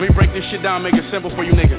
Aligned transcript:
Let 0.00 0.08
me 0.08 0.14
break 0.14 0.32
this 0.32 0.48
shit 0.50 0.62
down, 0.62 0.82
make 0.82 0.94
it 0.94 1.04
simple 1.12 1.28
for 1.36 1.44
you 1.44 1.52
niggas. 1.52 1.76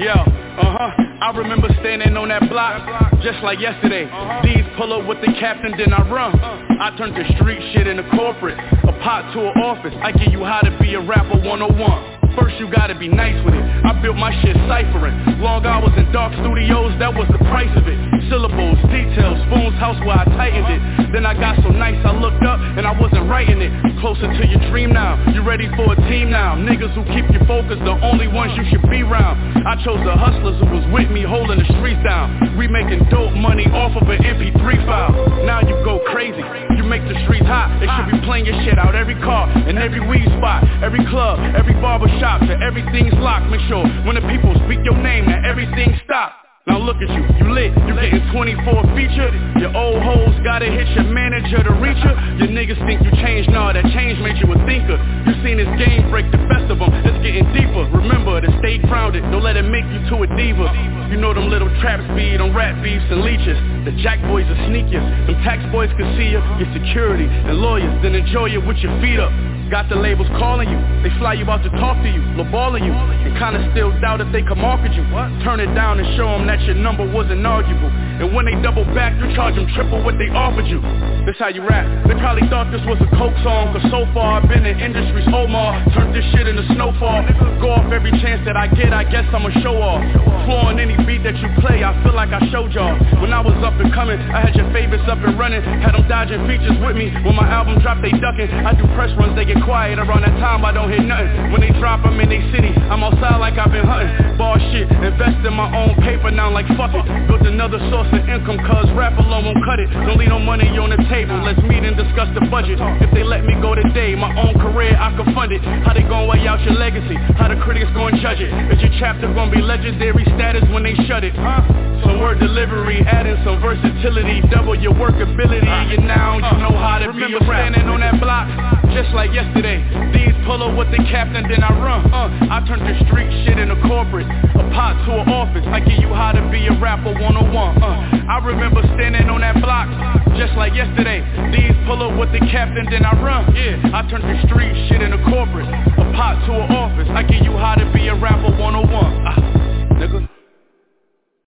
Yo, 0.00 0.08
uh-huh, 0.08 1.04
I 1.20 1.36
remember 1.36 1.68
standing 1.80 2.16
on 2.16 2.28
that 2.28 2.48
block 2.48 3.20
just 3.20 3.44
like 3.44 3.60
yesterday. 3.60 4.08
These 4.42 4.64
pull 4.78 4.94
up 4.94 5.06
with 5.06 5.20
the 5.20 5.30
captain, 5.38 5.76
then 5.76 5.92
I 5.92 6.00
run. 6.08 6.32
I 6.40 6.96
turned 6.96 7.14
the 7.14 7.28
street 7.36 7.60
shit 7.74 7.86
into 7.86 8.08
corporate, 8.16 8.56
a 8.56 8.92
pot 9.04 9.34
to 9.34 9.52
an 9.52 9.60
office. 9.60 9.92
I 10.00 10.12
give 10.12 10.32
you 10.32 10.44
how 10.44 10.62
to 10.62 10.74
be 10.80 10.94
a 10.94 11.00
rapper 11.00 11.36
101. 11.44 12.19
First 12.38 12.58
you 12.58 12.70
gotta 12.70 12.94
be 12.94 13.08
nice 13.08 13.38
with 13.44 13.54
it. 13.54 13.64
I 13.84 13.92
built 14.02 14.16
my 14.16 14.30
shit 14.42 14.54
ciphering. 14.68 15.40
Long 15.40 15.64
hours 15.66 15.92
in 15.96 16.10
dark 16.12 16.32
studios, 16.38 16.94
that 16.98 17.10
was 17.10 17.26
the 17.32 17.42
price 17.50 17.70
of 17.74 17.88
it. 17.88 17.98
Syllables, 18.30 18.78
details, 18.92 19.38
spoons, 19.50 19.74
house 19.82 19.98
where 20.06 20.18
I 20.18 20.24
tightened 20.38 20.70
it. 20.70 21.12
Then 21.12 21.26
I 21.26 21.34
got 21.34 21.58
so 21.62 21.70
nice 21.70 21.98
I 22.06 22.14
looked 22.14 22.44
up 22.46 22.60
and 22.60 22.86
I 22.86 22.94
wasn't 22.94 23.26
writing 23.26 23.58
it. 23.60 23.72
Closer 23.98 24.30
to 24.30 24.44
your 24.46 24.62
dream 24.70 24.92
now, 24.92 25.18
you 25.34 25.42
ready 25.42 25.66
for 25.74 25.92
a 25.92 25.98
team 26.08 26.30
now. 26.30 26.54
Niggas 26.54 26.94
who 26.94 27.02
keep 27.10 27.26
you 27.34 27.42
focused, 27.46 27.82
the 27.82 27.96
only 28.06 28.28
ones 28.28 28.52
you 28.56 28.64
should 28.70 28.84
be 28.88 29.02
around. 29.02 29.66
I 29.66 29.74
chose 29.82 29.98
the 30.06 30.14
hustlers 30.14 30.56
who 30.62 30.68
was 30.70 30.86
with 30.94 31.10
me 31.10 31.26
holding 31.26 31.58
the 31.58 31.68
streets 31.78 32.00
down. 32.06 32.56
We 32.56 32.68
making 32.68 33.10
dope 33.10 33.34
money 33.34 33.66
off 33.74 33.96
of 33.98 34.08
an 34.08 34.22
MP3 34.22 34.86
file. 34.86 35.12
Now 35.44 35.60
you 35.66 35.74
go 35.82 35.98
crazy, 36.12 36.44
you 36.76 36.84
make 36.84 37.02
the 37.10 37.18
streets 37.26 37.46
hot. 37.46 37.74
They 37.82 37.90
should 37.90 38.08
be 38.14 38.24
playing 38.24 38.46
your 38.46 38.56
shit 38.62 38.78
out 38.78 38.94
every 38.94 39.18
car 39.18 39.50
and 39.50 39.78
every 39.78 40.00
weed 40.00 40.28
spot 40.38 40.62
Every 40.80 41.04
club, 41.12 41.38
every 41.54 41.74
barbershop 41.74 42.19
shop 42.20 42.44
till 42.44 42.60
everything's 42.62 43.16
locked. 43.24 43.48
Make 43.48 43.64
sure 43.66 43.82
when 44.04 44.14
the 44.14 44.24
people 44.28 44.52
speak 44.68 44.84
your 44.84 45.00
name 45.00 45.24
that 45.32 45.48
everything 45.48 45.96
stops. 46.04 46.36
Now 46.68 46.76
look 46.76 47.00
at 47.00 47.08
you, 47.08 47.24
you 47.40 47.48
lit, 47.56 47.72
you 47.88 47.96
getting 47.96 48.20
24 48.36 48.92
featured. 48.92 49.32
Your 49.56 49.72
old 49.72 50.04
hoes 50.04 50.36
gotta 50.44 50.68
hit 50.68 50.86
your 50.92 51.08
manager 51.08 51.64
to 51.64 51.72
reach 51.80 51.98
her 52.04 52.14
Your 52.36 52.52
niggas 52.52 52.76
think 52.84 53.00
you 53.00 53.10
changed, 53.24 53.48
nah 53.48 53.72
that 53.72 53.82
change 53.96 54.20
made 54.20 54.36
you 54.36 54.46
a 54.52 54.58
thinker. 54.68 55.00
You 55.24 55.32
seen 55.40 55.56
this 55.56 55.72
game 55.80 56.12
break 56.12 56.28
the 56.30 56.38
best 56.52 56.68
of 56.68 56.78
them, 56.78 56.92
it's 56.92 57.16
getting 57.24 57.48
deeper. 57.56 57.88
Remember 57.96 58.38
to 58.44 58.50
stay 58.60 58.76
grounded, 58.76 59.24
don't 59.32 59.42
let 59.42 59.56
it 59.56 59.64
make 59.64 59.88
you 59.88 60.04
to 60.12 60.22
a 60.22 60.28
diva. 60.36 60.68
You 61.08 61.16
know 61.16 61.32
them 61.32 61.48
little 61.48 61.72
trap 61.80 62.04
speed 62.12 62.44
on 62.44 62.52
rat 62.52 62.76
beefs 62.84 63.08
and 63.08 63.24
leeches. 63.24 63.56
The 63.88 63.96
jack 64.04 64.20
boys 64.28 64.44
are 64.44 64.60
sneakers, 64.68 65.02
them 65.26 65.40
tax 65.40 65.64
boys 65.72 65.88
can 65.96 66.12
see 66.20 66.28
you 66.28 66.44
Your 66.60 66.70
security 66.76 67.24
and 67.24 67.56
lawyers, 67.56 67.90
then 68.04 68.14
enjoy 68.14 68.52
it 68.52 68.60
with 68.60 68.76
your 68.84 68.92
feet 69.00 69.18
up 69.18 69.32
Got 69.70 69.88
the 69.88 69.94
labels 69.94 70.26
calling 70.34 70.68
you, 70.68 70.78
they 71.06 71.16
fly 71.22 71.34
you 71.34 71.46
out 71.46 71.62
to 71.62 71.70
talk 71.78 71.94
to 72.02 72.10
you, 72.10 72.18
lowballing 72.34 72.84
you, 72.84 72.90
and 72.90 73.38
kinda 73.38 73.70
still 73.70 73.94
doubt 74.00 74.20
if 74.20 74.26
they 74.32 74.42
can 74.42 74.58
market 74.58 74.90
you. 74.98 75.06
Turn 75.44 75.60
it 75.60 75.72
down 75.78 76.00
and 76.00 76.16
show 76.16 76.26
them 76.26 76.44
that 76.48 76.60
your 76.62 76.74
number 76.74 77.06
wasn't 77.06 77.46
arguable. 77.46 77.86
And 78.20 78.36
when 78.36 78.44
they 78.44 78.52
double 78.60 78.84
back, 78.92 79.16
you 79.16 79.32
charge 79.32 79.56
them 79.56 79.64
triple 79.72 80.04
what 80.04 80.20
they 80.20 80.28
offered 80.28 80.68
you. 80.68 80.84
This 81.24 81.40
how 81.40 81.48
you 81.48 81.64
rap. 81.64 81.88
They 82.04 82.12
probably 82.20 82.44
thought 82.52 82.68
this 82.68 82.84
was 82.84 83.00
a 83.00 83.08
coke 83.16 83.32
song, 83.40 83.72
cause 83.72 83.84
so 83.88 84.04
far 84.12 84.40
I've 84.40 84.48
been 84.48 84.68
in 84.68 84.76
industries 84.76 85.24
Omar. 85.32 85.80
Turned 85.96 86.12
this 86.12 86.24
shit 86.36 86.44
into 86.44 86.60
snowfall. 86.76 87.24
Go 87.64 87.72
off 87.72 87.88
every 87.88 88.12
chance 88.20 88.44
that 88.44 88.60
I 88.60 88.68
get, 88.68 88.92
I 88.92 89.08
guess 89.08 89.24
I'ma 89.32 89.48
show 89.64 89.80
off. 89.80 90.04
Flooring 90.44 90.76
any 90.76 91.00
beat 91.08 91.24
that 91.24 91.36
you 91.40 91.48
play, 91.64 91.80
I 91.80 91.96
feel 92.04 92.12
like 92.12 92.28
I 92.28 92.44
showed 92.52 92.76
y'all. 92.76 92.92
When 93.24 93.32
I 93.32 93.40
was 93.40 93.56
up 93.64 93.80
and 93.80 93.88
coming, 93.92 94.20
I 94.20 94.44
had 94.44 94.52
your 94.52 94.68
favorites 94.68 95.08
up 95.08 95.24
and 95.24 95.40
running. 95.40 95.64
Had 95.80 95.96
them 95.96 96.04
dodging 96.04 96.44
features 96.44 96.76
with 96.84 97.00
me. 97.00 97.08
When 97.24 97.32
my 97.32 97.48
album 97.48 97.80
dropped, 97.80 98.04
they 98.04 98.12
ducking. 98.12 98.52
I 98.52 98.76
do 98.76 98.84
press 98.92 99.08
runs, 99.16 99.32
they 99.32 99.48
get 99.48 99.64
quiet 99.64 99.96
around 99.96 100.28
that 100.28 100.36
time, 100.36 100.60
I 100.68 100.76
don't 100.76 100.92
hear 100.92 101.00
nothing. 101.00 101.56
When 101.56 101.64
they 101.64 101.72
drop, 101.80 102.04
I'm 102.04 102.20
in 102.20 102.28
they 102.28 102.44
city, 102.52 102.68
I'm 102.92 103.00
outside 103.00 103.40
like 103.40 103.56
I've 103.56 103.72
been 103.72 103.88
hunting. 103.88 104.36
Ball 104.36 104.60
shit, 104.68 104.92
invest 104.92 105.40
in 105.40 105.56
my 105.56 105.72
own 105.72 105.96
paper 106.04 106.28
now 106.28 106.52
like 106.52 106.68
fuck 106.76 106.92
it. 106.92 107.04
Built 107.28 107.48
another 107.48 107.80
source 107.88 108.09
of 108.12 108.22
income, 108.28 108.58
cause 108.66 108.86
rap 108.96 109.16
alone 109.18 109.44
won't 109.46 109.62
cut 109.64 109.78
it. 109.78 109.88
Don't 109.90 110.18
leave 110.18 110.28
no 110.28 110.38
money 110.38 110.66
on 110.78 110.90
the 110.90 111.00
table, 111.10 111.38
let's 111.42 111.60
meet 111.66 111.82
and 111.82 111.96
discuss 111.96 112.28
the 112.34 112.46
budget. 112.50 112.78
If 113.02 113.10
they 113.14 113.22
let 113.22 113.44
me 113.44 113.54
go 113.60 113.74
today, 113.74 114.14
my 114.14 114.30
own 114.36 114.58
career, 114.58 114.96
I 114.98 115.14
can 115.16 115.34
fund 115.34 115.52
it. 115.52 115.62
How 115.62 115.94
they 115.94 116.02
gon' 116.02 116.26
weigh 116.26 116.46
out 116.46 116.60
your 116.62 116.74
legacy? 116.74 117.16
How 117.38 117.48
the 117.48 117.58
critics 117.62 117.90
gon' 117.94 118.18
judge 118.20 118.40
it? 118.40 118.50
Is 118.72 118.80
your 118.82 118.92
chapter 118.98 119.26
gon' 119.32 119.50
be 119.50 119.60
legendary 119.60 120.24
status 120.36 120.64
when 120.70 120.82
they 120.82 120.94
shut 121.06 121.24
it? 121.24 121.34
Huh? 121.34 121.62
Some 122.04 122.18
word 122.18 122.40
delivery, 122.40 123.04
adding 123.04 123.36
some 123.44 123.60
versatility, 123.60 124.40
double 124.48 124.74
your 124.74 124.94
workability. 124.94 125.68
And 125.68 126.08
now 126.08 126.36
you 126.40 126.54
know 126.58 126.72
how 126.72 126.98
to 126.98 127.08
Remember 127.12 127.38
be 127.38 127.44
a 127.44 127.48
standing 127.48 127.88
on 127.88 128.00
that 128.00 128.16
block, 128.20 128.48
just 128.90 129.12
like 129.12 129.32
yesterday. 129.32 129.84
These 130.16 130.32
pull 130.48 130.64
up 130.64 130.72
with 130.76 130.90
the 130.90 131.02
captain, 131.12 131.44
then 131.48 131.62
I 131.62 131.70
run. 131.76 132.08
Uh, 132.08 132.50
I 132.50 132.64
turn 132.66 132.80
the 132.80 132.96
street 133.04 133.28
shit 133.44 133.58
into 133.58 133.76
corporate, 133.84 134.26
a 134.26 134.64
pot 134.72 134.96
to 135.06 135.20
an 135.20 135.28
office. 135.28 135.64
I 135.68 135.80
give 135.80 136.00
you 136.00 136.08
how 136.16 136.32
to 136.32 136.42
be 136.48 136.66
a 136.66 136.74
rapper 136.80 137.12
101. 137.12 137.52
Uh, 137.82 137.99
I 138.28 138.38
remember 138.44 138.82
standing 138.94 139.28
on 139.28 139.40
that 139.40 139.60
block, 139.60 139.88
just 140.36 140.54
like 140.54 140.74
yesterday. 140.74 141.20
These 141.52 141.74
pull 141.86 142.02
up 142.02 142.18
with 142.18 142.32
the 142.32 142.40
captain, 142.50 142.86
then 142.90 143.04
I 143.04 143.12
run. 143.20 143.54
Yeah, 143.54 143.90
I 143.94 144.06
turn 144.08 144.22
the 144.22 144.36
street 144.46 144.74
shit 144.88 145.02
into 145.02 145.18
corporate, 145.28 145.68
a 145.68 146.04
pot 146.16 146.40
to 146.46 146.52
an 146.54 146.70
office. 146.72 147.08
I 147.10 147.22
give 147.22 147.42
you 147.44 147.52
how 147.56 147.74
to 147.74 147.86
be 147.92 148.08
a 148.08 148.14
rapper 148.14 148.50
101. 148.56 148.88
Uh, 148.90 149.98
nigga. 149.98 150.28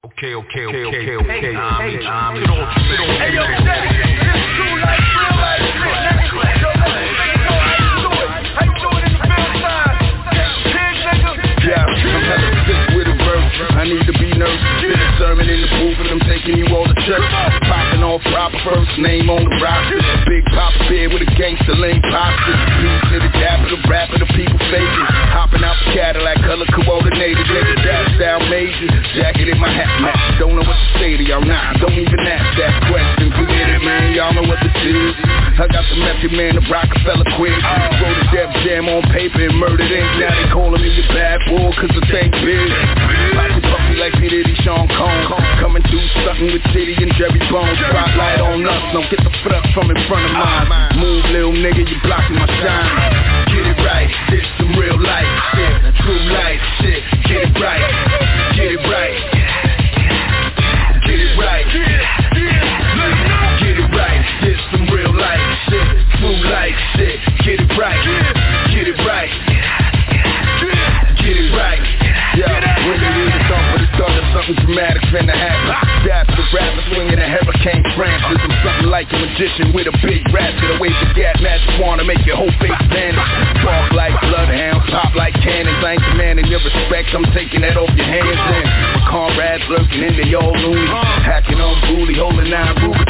Okay, 0.05 0.35
okay, 0.35 0.65
okay, 0.65 0.83
okay, 0.85 1.15
okay. 1.15 1.41
Hey, 1.41 1.53
Time, 1.53 1.89
hey, 1.89 1.97
time, 2.03 2.35
hey, 2.35 2.45
time. 2.45 3.17
Hey, 3.17 3.33
yo, 3.33 3.43
Jay, 3.43 3.81
this 4.21 4.45
true 4.55 4.79
life, 4.79 4.83
real 4.83 4.83
life 4.83 5.02
I 13.83 13.85
need 13.91 14.07
to 14.07 14.15
be 14.15 14.31
nervous. 14.31 14.63
Spit 14.79 14.95
a 14.95 15.09
sermon 15.19 15.43
in 15.43 15.59
the 15.59 15.67
booth 15.67 15.99
and 15.99 16.15
I'm 16.15 16.23
taking 16.23 16.55
you 16.55 16.71
all 16.71 16.87
to 16.87 16.95
church. 17.03 17.27
Popping 17.67 17.99
off 17.99 18.23
proper 18.31 18.55
first 18.63 18.95
name 18.95 19.27
on 19.27 19.43
the 19.43 19.51
roster. 19.59 19.99
Big 20.23 20.47
pop 20.55 20.71
beard 20.87 21.11
with 21.11 21.27
a 21.27 21.31
gangster 21.35 21.75
lane 21.75 21.99
posture. 22.07 22.55
New 22.79 22.95
to 23.11 23.17
the 23.27 23.31
dapper, 23.43 23.75
the 23.75 23.83
rapper, 23.91 24.23
the 24.23 24.29
people 24.39 24.55
faking. 24.71 25.07
Hopping 25.35 25.67
out 25.67 25.75
the 25.83 25.91
Cadillac, 25.99 26.39
color 26.47 26.63
coordinated. 26.71 27.43
Nigga, 27.43 27.75
dash 27.83 28.11
down 28.23 28.47
major. 28.47 28.87
Jacket 29.19 29.51
in 29.51 29.59
my 29.59 29.67
hat, 29.67 29.91
man. 29.99 30.15
Don't 30.39 30.55
know 30.55 30.63
what 30.63 30.79
to 30.79 30.87
say 31.03 31.19
to 31.19 31.23
y'all, 31.27 31.43
nah. 31.43 31.75
Don't 31.83 31.99
even 31.99 32.23
ask 32.23 32.55
that 32.55 32.87
question. 32.87 33.35
Did 33.35 33.67
it, 33.67 33.83
man? 33.83 34.15
Y'all 34.15 34.31
know 34.31 34.47
what 34.47 34.63
this 34.63 34.79
is. 34.79 35.11
I 35.59 35.67
got 35.67 35.83
the 35.91 35.99
method 35.99 36.31
man, 36.31 36.55
the 36.55 36.63
Rockefeller 36.71 37.27
quiz. 37.35 37.51
Wrote 37.99 38.15
a 38.15 38.25
Def 38.31 38.49
Jam 38.63 38.87
on 38.87 39.03
paper 39.11 39.43
and 39.43 39.59
murdered 39.59 39.91
ink. 39.91 40.07
Now 40.23 40.31
they 40.31 40.47
calling 40.55 40.79
me 40.79 40.87
the 40.87 41.03
bad 41.11 41.43
boy 41.51 41.67
cause 41.75 41.91
the 41.91 42.03
thing 42.07 42.31
big. 42.31 43.72
Pocket 43.93 44.11
like 44.11 44.21
P. 44.21 44.29
Diddy, 44.29 44.55
Sean 44.63 44.87
Combs. 44.87 45.29
Coming 45.61 45.83
through 45.83 46.01
something 46.25 46.49
with 46.49 46.63
Titty 46.73 46.95
and 46.97 47.13
Jerry 47.13 47.37
Bones. 47.51 47.77
Spotlight 47.77 48.41
on 48.41 48.65
us, 48.65 48.93
don't 48.93 49.09
get 49.09 49.21
the 49.21 49.29
fuck 49.45 49.65
from 49.73 49.91
in 49.91 49.97
front 50.09 50.25
of 50.25 50.33
mine. 50.33 50.97
Move, 50.97 51.25
little 51.29 51.53
nigga, 51.53 51.85
you 51.85 51.97
blocking 52.01 52.35
my 52.35 52.47
shine. 52.57 52.89
Get 53.53 53.69
it 53.69 53.77
right, 53.85 54.09
this 54.31 54.45
some 54.57 54.73
real 54.79 54.97
life 54.97 55.29
shit. 55.53 55.93
True 56.01 56.23
life 56.33 56.63
shit, 56.81 57.03
get 57.29 57.45
it 57.45 57.61
right. 57.61 57.85
Get 58.57 58.71
it 58.73 58.81
right. 58.89 59.13
Get 61.05 61.19
it 61.19 61.37
right. 61.37 61.65
Get 63.61 63.77
it 63.77 63.89
right, 63.93 64.25
this 64.41 64.59
some 64.71 64.89
real 64.89 65.13
life 65.13 65.45
shit. 65.69 65.85
True 66.17 66.39
life 66.49 66.79
shit, 66.97 67.19
get 67.45 67.61
it 67.61 67.77
right. 67.77 68.12
Something 74.43 74.65
dramatic 74.65 75.01
finna 75.07 75.31
happen. 75.31 75.71
That's 76.03 76.27
the 76.35 76.43
rapper 76.51 76.83
swinging 76.91 77.19
a 77.19 77.27
hurricane 77.27 77.83
Francis. 77.95 78.39
I'm 78.43 78.55
something 78.63 78.89
like 78.91 79.07
a 79.11 79.19
magician 79.19 79.71
with 79.71 79.87
a 79.87 79.95
big 80.03 80.23
ratchet. 80.35 80.67
A 80.67 80.79
wave 80.79 80.95
of 80.99 81.15
gas 81.15 81.39
magic 81.39 81.67
wanna 81.79 82.03
make 82.03 82.25
your 82.25 82.35
whole 82.35 82.51
face 82.59 82.75
vanish. 82.91 83.29
Talk 83.63 83.91
like 83.93 84.15
bloodhounds, 84.19 84.83
pop 84.91 85.15
like 85.15 85.33
cannons. 85.39 85.79
I 85.83 85.95
ain't 85.95 86.03
demanding 86.11 86.47
your 86.47 86.59
respect, 86.59 87.15
I'm 87.15 87.27
taking 87.31 87.61
that 87.61 87.77
off 87.77 87.91
your 87.95 88.07
hands. 88.07 88.35
And 88.35 88.67
my 88.99 89.01
comrades 89.07 89.63
lurking 89.71 90.03
and 90.03 90.15
they 90.19 90.33
all 90.35 90.51
loony. 90.51 90.87
Hacking 91.23 91.59
on 91.59 91.75
booty, 91.87 92.15
holding 92.19 92.49
nine 92.51 92.75
Ruger 92.83 93.07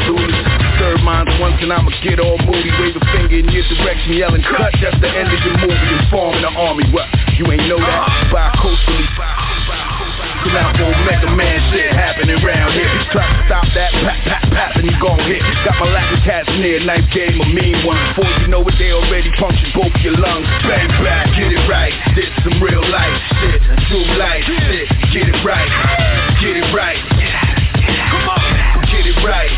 Serve 0.77 1.01
mine 1.01 1.29
once 1.41 1.57
and 1.61 1.73
I'ma 1.73 1.89
get 2.03 2.19
all 2.19 2.37
moody. 2.45 2.69
Wave 2.77 2.97
a 2.97 3.01
finger 3.09 3.37
in 3.41 3.49
your 3.49 3.65
direction, 3.73 4.13
yelling 4.13 4.43
cut. 4.43 4.73
That's 4.81 4.97
the 5.01 5.09
end 5.09 5.33
of 5.33 5.39
your 5.41 5.57
movie. 5.65 5.89
Informing 5.97 6.41
the 6.41 6.53
army. 6.53 6.85
What? 6.93 7.09
You 7.37 7.49
ain't 7.49 7.65
know 7.65 7.81
that? 7.81 8.29
Bi-coastally. 8.29 9.52
Come 10.43 10.59
out 10.59 10.75
for 10.75 10.91
Mega 11.07 11.31
Man 11.39 11.55
shit 11.71 11.87
happening 11.95 12.35
around 12.43 12.75
here. 12.75 12.91
Try 13.15 13.23
to 13.23 13.39
stop 13.47 13.63
that, 13.79 13.95
pap, 14.03 14.19
pap, 14.27 14.43
pap, 14.51 14.75
and 14.75 14.83
you 14.83 14.91
gon' 14.99 15.15
hit. 15.23 15.39
Got 15.63 15.79
my 15.79 15.87
Latin 15.87 16.19
cats 16.27 16.51
near, 16.59 16.83
knife 16.83 17.07
game, 17.15 17.39
a 17.39 17.47
mean 17.47 17.79
one. 17.87 17.95
Before 18.11 18.27
you 18.43 18.51
know 18.51 18.59
it, 18.67 18.75
they 18.75 18.91
already 18.91 19.31
punctured 19.39 19.71
both 19.71 19.95
your 20.03 20.19
lungs. 20.19 20.43
Bang 20.67 20.91
back, 20.99 21.31
get 21.39 21.47
it 21.47 21.63
right. 21.71 21.95
This 22.19 22.27
some 22.43 22.59
real 22.59 22.83
life 22.83 23.15
shit, 23.39 23.63
true 23.87 24.03
life 24.19 24.43
shit. 24.67 24.87
Get 25.15 25.31
it 25.31 25.39
right, 25.47 25.71
get 26.43 26.59
it 26.59 26.67
right. 26.75 26.99
Come 28.11 28.27
on, 28.27 28.43
get 28.91 29.07
it 29.07 29.15
right. 29.23 29.53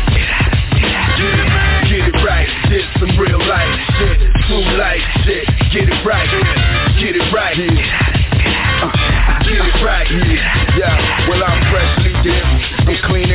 Get 1.18 1.34
it, 1.34 1.50
get 1.90 2.04
it 2.14 2.18
right. 2.22 2.46
This 2.70 2.86
some 3.02 3.10
real 3.18 3.42
life 3.42 3.74
shit, 3.98 4.22
true 4.46 4.62
life 4.78 5.02
shit. 5.26 5.50
Get 5.74 5.90
it 5.90 5.98
right, 6.06 6.30
get 6.94 7.18
it 7.18 7.26
right. 7.34 8.05
It 9.86 9.88
right. 9.88 10.10
Yeah, 10.76 11.28
well 11.30 11.44
I'm 11.44 11.62
freshly 11.70 12.10
dipped. 12.26 12.90
I'm 12.90 12.98
clean 13.06 13.30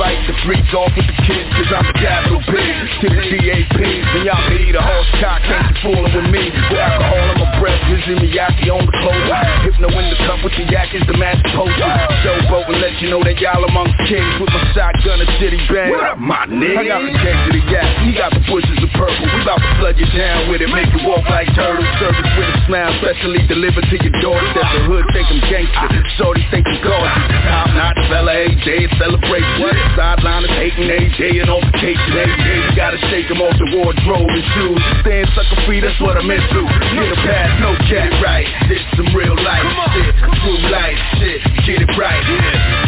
crisp. 0.00 0.26
The 0.26 0.32
the 0.32 0.36
freaks 0.46 0.72
off 0.72 0.92
with 0.96 1.06
the 1.06 1.16
kids, 1.26 1.50
cause 1.52 1.70
I'm 1.74 1.86
a 1.90 1.94
capital 1.98 2.40
P 2.46 2.54
to 2.54 3.06
the 3.10 3.22
DAPs. 3.34 4.06
And 4.14 4.22
y'all 4.24 4.46
need 4.54 4.74
a 4.74 4.82
horse 4.82 5.10
cock, 5.20 5.42
can't 5.42 5.68
you 5.68 5.76
fooling 5.82 6.14
with 6.14 6.28
me? 6.30 6.44
With 6.70 6.80
alcohol 6.80 7.26
in 7.34 7.36
my 7.42 7.50
breath, 7.58 7.82
Issey 7.90 8.14
Miyake 8.16 8.70
on 8.70 8.86
the 8.86 8.94
closer. 9.02 9.40
Hypno 9.66 9.88
in 9.90 10.06
the 10.08 10.18
cup 10.24 10.40
with 10.46 10.54
the 10.56 10.64
yak 10.70 10.94
is 10.94 11.04
the 11.10 11.16
magic 11.18 11.44
potion. 11.52 11.90
Showboat 12.24 12.70
and 12.70 12.80
let 12.80 12.94
you 13.02 13.10
know 13.10 13.20
that 13.26 13.36
y'all 13.42 13.62
among 13.66 13.90
kings 14.06 14.34
with 14.40 14.50
my 14.54 14.62
shotgun 14.72 15.20
and 15.20 15.30
city 15.42 15.58
bang. 15.68 15.90
What 15.90 16.14
up, 16.14 16.18
my 16.18 16.46
nigga? 16.46 16.78
I 16.78 16.86
got 16.86 17.02
the 17.02 17.14
cake 17.20 17.40
to 17.46 17.50
the 17.58 17.64
yak, 17.68 17.90
he 18.06 18.10
got 18.14 18.30
the 18.32 18.42
bushes 18.46 18.78
of 18.80 18.90
purple. 18.94 19.26
We 19.26 19.38
about 19.42 19.60
to 19.60 19.70
flood 19.82 19.96
you 19.98 20.08
down 20.14 20.48
with 20.48 20.62
it, 20.62 20.70
make 20.70 20.88
you 20.94 21.02
walk 21.04 21.26
like 21.26 21.50
turtles. 21.58 21.90
Service 21.98 22.30
with 22.38 22.54
a 22.54 22.58
smile, 22.70 22.92
specially 23.02 23.42
delivered 23.50 23.84
to 23.90 23.96
your 23.98 24.14
doorstep. 24.22 24.66
The 24.78 24.80
hood 24.86 25.04
think 25.12 25.26
I'm 25.26 25.42
gangster, 25.50 25.88
shorty 26.16 26.44
think 26.54 26.64
I'm 26.70 26.78
gorgeous. 26.86 27.26
Top 27.50 27.68
notch 27.74 28.00
fella, 28.08 28.32
every 28.46 28.56
day 28.62 28.86
is 28.86 28.92
celebration. 28.96 29.89
Sideline 29.96 30.44
is 30.46 30.54
hating 30.54 30.86
day 30.86 31.42
and 31.42 31.50
on 31.50 31.62
vacation. 31.72 32.12
Every 32.14 32.38
day 32.46 32.58
you 32.62 32.72
gotta 32.76 32.98
shake 33.10 33.26
them 33.26 33.42
off 33.42 33.54
the 33.58 33.68
wardrobe 33.74 34.30
and 34.30 34.46
shoes. 34.54 34.80
Staying 35.02 35.26
sucker 35.34 35.58
free, 35.66 35.80
that's 35.80 35.98
what 36.00 36.16
I'm 36.16 36.30
into. 36.30 36.62
Get 36.94 37.10
a 37.10 37.18
pass, 37.26 37.50
no 37.58 37.74
cat 37.90 38.14
right. 38.22 38.46
This 38.70 38.82
some 38.94 39.10
real 39.14 39.34
life 39.34 39.66
shit, 39.92 40.14
true 40.42 40.60
life 40.70 41.00
shit. 41.18 41.40
Get 41.66 41.82
it 41.82 41.90
right, 41.98 42.22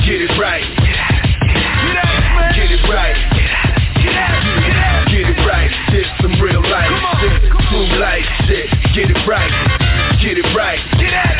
get 0.06 0.20
it 0.22 0.32
right. 0.38 0.66
Get 2.54 2.70
it 2.70 2.82
right. 2.87 3.16
Get 5.12 5.28
it 5.28 5.38
right, 5.46 5.70
this 5.93 6.06
some 6.20 6.40
real 6.40 6.62
life 6.62 6.90
shit, 7.20 7.52
true 7.69 7.87
life 7.98 8.25
shit. 8.46 8.69
Get 8.94 9.10
it 9.10 9.26
right, 9.26 9.52
get 10.22 10.38
it 10.38 10.48
right. 10.56 10.81
Get 10.98 11.12
it 11.12 11.31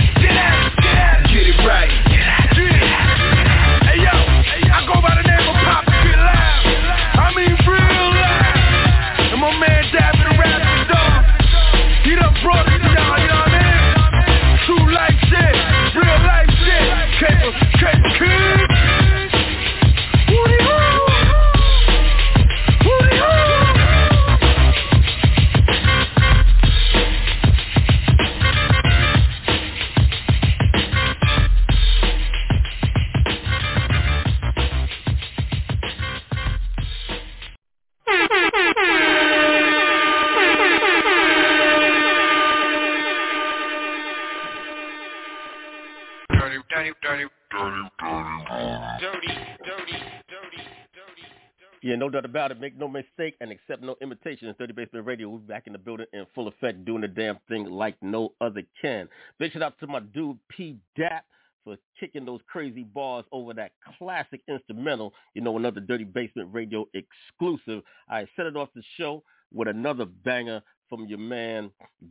doubt 52.13 52.25
about 52.27 52.51
it. 52.53 52.61
Make 52.61 52.79
no 52.79 52.89
mistake 52.89 53.37
and 53.41 53.51
accept 53.51 53.83
no 53.83 53.97
imitation. 54.03 54.49
It's 54.49 54.59
Dirty 54.59 54.75
Basement 54.75 55.07
Radio. 55.07 55.31
We're 55.31 55.39
back 55.39 55.67
in 55.67 55.73
the 55.73 55.79
building 55.79 56.07
in 56.13 56.27
full 56.35 56.47
effect, 56.47 56.85
doing 56.85 57.01
the 57.01 57.09
damn 57.09 57.39
thing 57.49 57.65
like 57.65 57.97
no 58.03 58.35
other 58.41 58.63
can. 58.81 59.09
Big 59.39 59.53
shout 59.53 59.63
out 59.63 59.79
to 59.81 59.87
my 59.87 60.01
dude 60.01 60.39
P. 60.51 60.77
Dap 60.97 61.25
for 61.65 61.77
kicking 61.99 62.27
those 62.27 62.41
crazy 62.47 62.83
bars 62.83 63.25
over 63.33 63.55
that 63.55 63.73
classic 63.99 64.43
instrumental. 64.47 65.15
You 65.35 65.41
know, 65.41 65.57
another 65.57 65.81
Dirty 65.81 66.05
Basement 66.05 66.51
Radio 66.53 66.87
exclusive. 66.93 67.83
I 68.11 68.27
set 68.37 68.47
it 68.47 68.57
off 68.57 68.69
the 68.75 68.83
show 68.99 69.23
with 69.53 69.69
another 69.69 70.05
banger 70.05 70.61
from 70.91 71.07
your 71.07 71.19
man 71.19 71.71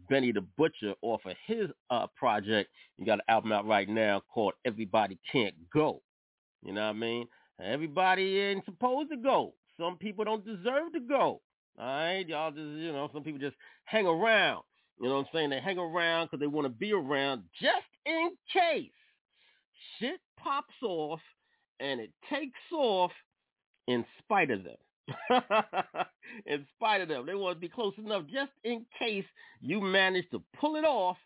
Benny 0.09 0.31
the 0.31 0.42
Butcher 0.57 0.95
off 1.04 1.21
of 1.25 1.36
his 1.45 1.69
uh, 1.92 2.07
project. 2.15 2.71
You 2.97 3.06
got 3.06 3.19
an 3.19 3.25
album 3.27 3.51
out 3.51 3.68
right 3.68 3.88
now 3.88 4.24
called 4.33 4.54
Everybody 4.65 5.19
Can't 5.31 5.54
Go. 5.71 6.01
You 6.63 6.74
know 6.74 6.81
what 6.81 6.95
I 6.95 7.00
mean? 7.00 7.27
Everybody 7.63 8.39
ain't 8.39 8.65
supposed 8.65 9.12
to 9.12 9.18
go. 9.18 9.54
Some 9.81 9.98
people 9.98 10.24
don't 10.24 10.45
deserve 10.45 10.94
to 10.94 11.00
go. 11.00 11.42
All 11.80 11.86
right, 11.86 12.28
y'all 12.28 12.51
just 12.51 12.62
you 12.62 12.92
know, 12.92 13.10
some 13.12 13.24
people 13.24 13.39
just 13.39 13.56
hang 13.86 14.06
around. 14.06 14.63
You 15.00 15.07
know 15.07 15.16
what 15.16 15.22
I'm 15.22 15.28
saying? 15.33 15.50
They 15.50 15.60
hang 15.60 15.80
around 15.80 16.28
because 16.28 16.39
they 16.39 16.48
want 16.48 16.66
to 16.66 16.69
be 16.69 16.94
around 16.94 17.44
just 17.60 17.88
in 18.06 18.31
case 18.54 18.92
shit 20.00 20.19
pops 20.38 20.75
off 20.83 21.19
and 21.80 22.00
it 22.00 22.12
takes 22.30 22.60
off 22.72 23.12
in 23.88 24.06
spite 24.19 24.51
of 24.51 24.60
them. 24.63 24.75
in 26.45 26.66
spite 26.75 27.01
of 27.01 27.07
them. 27.07 27.25
They 27.25 27.33
want 27.33 27.56
to 27.56 27.60
be 27.60 27.68
close 27.68 27.94
enough 27.98 28.24
just 28.31 28.51
in 28.63 28.86
case 29.00 29.25
you 29.62 29.81
manage 29.81 30.30
to 30.31 30.44
pull 30.60 30.75
it 30.75 30.86
off. 30.86 31.18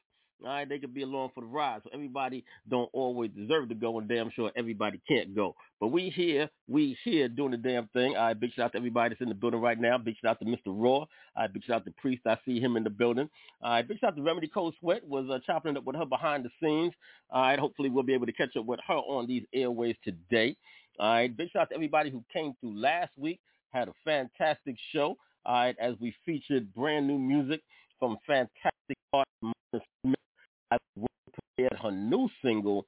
All 0.43 0.49
right, 0.49 0.67
they 0.67 0.79
could 0.79 0.93
be 0.93 1.03
along 1.03 1.31
for 1.33 1.41
the 1.41 1.47
ride. 1.47 1.81
So 1.83 1.89
everybody 1.93 2.43
don't 2.69 2.89
always 2.93 3.31
deserve 3.31 3.69
to 3.69 3.75
go, 3.75 3.97
and 3.97 4.07
damn 4.07 4.29
sure 4.31 4.51
everybody 4.55 4.99
can't 5.07 5.33
go. 5.33 5.55
But 5.79 5.87
we 5.87 6.09
here, 6.09 6.49
we 6.67 6.97
here 7.03 7.29
doing 7.29 7.51
the 7.51 7.57
damn 7.57 7.87
thing. 7.87 8.15
All 8.15 8.25
right, 8.25 8.39
big 8.39 8.53
shout 8.53 8.65
out 8.65 8.71
to 8.73 8.77
everybody 8.77 9.09
that's 9.09 9.21
in 9.21 9.29
the 9.29 9.35
building 9.35 9.61
right 9.61 9.79
now. 9.79 9.97
Big 9.97 10.15
shout 10.21 10.31
out 10.31 10.39
to 10.39 10.45
Mr. 10.45 10.57
Raw. 10.67 10.89
All 10.99 11.07
right, 11.37 11.51
big 11.51 11.63
shout 11.63 11.77
out 11.77 11.85
to 11.85 11.91
Priest. 11.91 12.23
I 12.27 12.37
see 12.45 12.59
him 12.59 12.75
in 12.75 12.83
the 12.83 12.89
building. 12.89 13.29
All 13.61 13.71
right, 13.71 13.87
big 13.87 13.99
shout 13.99 14.09
out 14.09 14.17
to 14.17 14.23
Remedy 14.23 14.47
Cold 14.47 14.75
Sweat. 14.79 15.07
Was 15.07 15.29
uh, 15.31 15.39
chopping 15.45 15.71
it 15.71 15.77
up 15.77 15.85
with 15.85 15.95
her 15.95 16.05
behind 16.05 16.43
the 16.43 16.49
scenes. 16.61 16.93
All 17.29 17.41
right, 17.41 17.57
hopefully 17.57 17.89
we'll 17.89 18.03
be 18.03 18.13
able 18.13 18.27
to 18.27 18.33
catch 18.33 18.55
up 18.57 18.65
with 18.65 18.79
her 18.87 18.95
on 18.95 19.27
these 19.27 19.43
airways 19.53 19.95
today. 20.03 20.57
All 20.99 21.13
right, 21.13 21.35
big 21.35 21.49
shout 21.51 21.63
out 21.63 21.69
to 21.69 21.75
everybody 21.75 22.09
who 22.09 22.23
came 22.31 22.53
through 22.59 22.79
last 22.79 23.11
week. 23.17 23.39
Had 23.71 23.87
a 23.87 23.93
fantastic 24.03 24.75
show. 24.91 25.17
All 25.45 25.55
right, 25.55 25.75
as 25.79 25.95
we 26.01 26.13
featured 26.25 26.73
brand 26.73 27.07
new 27.07 27.17
music 27.17 27.61
from 27.99 28.17
fantastic 28.27 28.97
artist 29.13 29.31
Martha 29.41 29.85
Smith. 30.01 30.24
Prepared 30.69 31.79
her 31.81 31.91
new 31.91 32.29
single, 32.43 32.85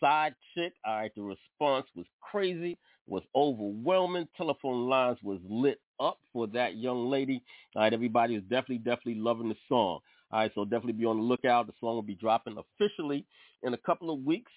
Side 0.00 0.34
Chick. 0.54 0.72
All 0.84 0.96
right, 0.96 1.12
the 1.14 1.22
response 1.22 1.86
was 1.94 2.06
crazy, 2.20 2.78
was 3.06 3.22
overwhelming. 3.34 4.28
Telephone 4.36 4.88
lines 4.88 5.18
was 5.22 5.40
lit 5.48 5.80
up 6.00 6.18
for 6.32 6.46
that 6.48 6.76
young 6.76 7.08
lady. 7.10 7.42
All 7.76 7.82
right, 7.82 7.92
everybody 7.92 8.34
is 8.34 8.42
definitely, 8.42 8.78
definitely 8.78 9.16
loving 9.16 9.48
the 9.48 9.56
song. 9.68 10.00
All 10.32 10.40
right, 10.40 10.50
so 10.54 10.64
definitely 10.64 10.92
be 10.94 11.04
on 11.04 11.16
the 11.16 11.22
lookout. 11.22 11.66
The 11.66 11.72
song 11.80 11.94
will 11.94 12.02
be 12.02 12.14
dropping 12.14 12.56
officially 12.56 13.24
in 13.62 13.74
a 13.74 13.78
couple 13.78 14.10
of 14.12 14.24
weeks. 14.24 14.52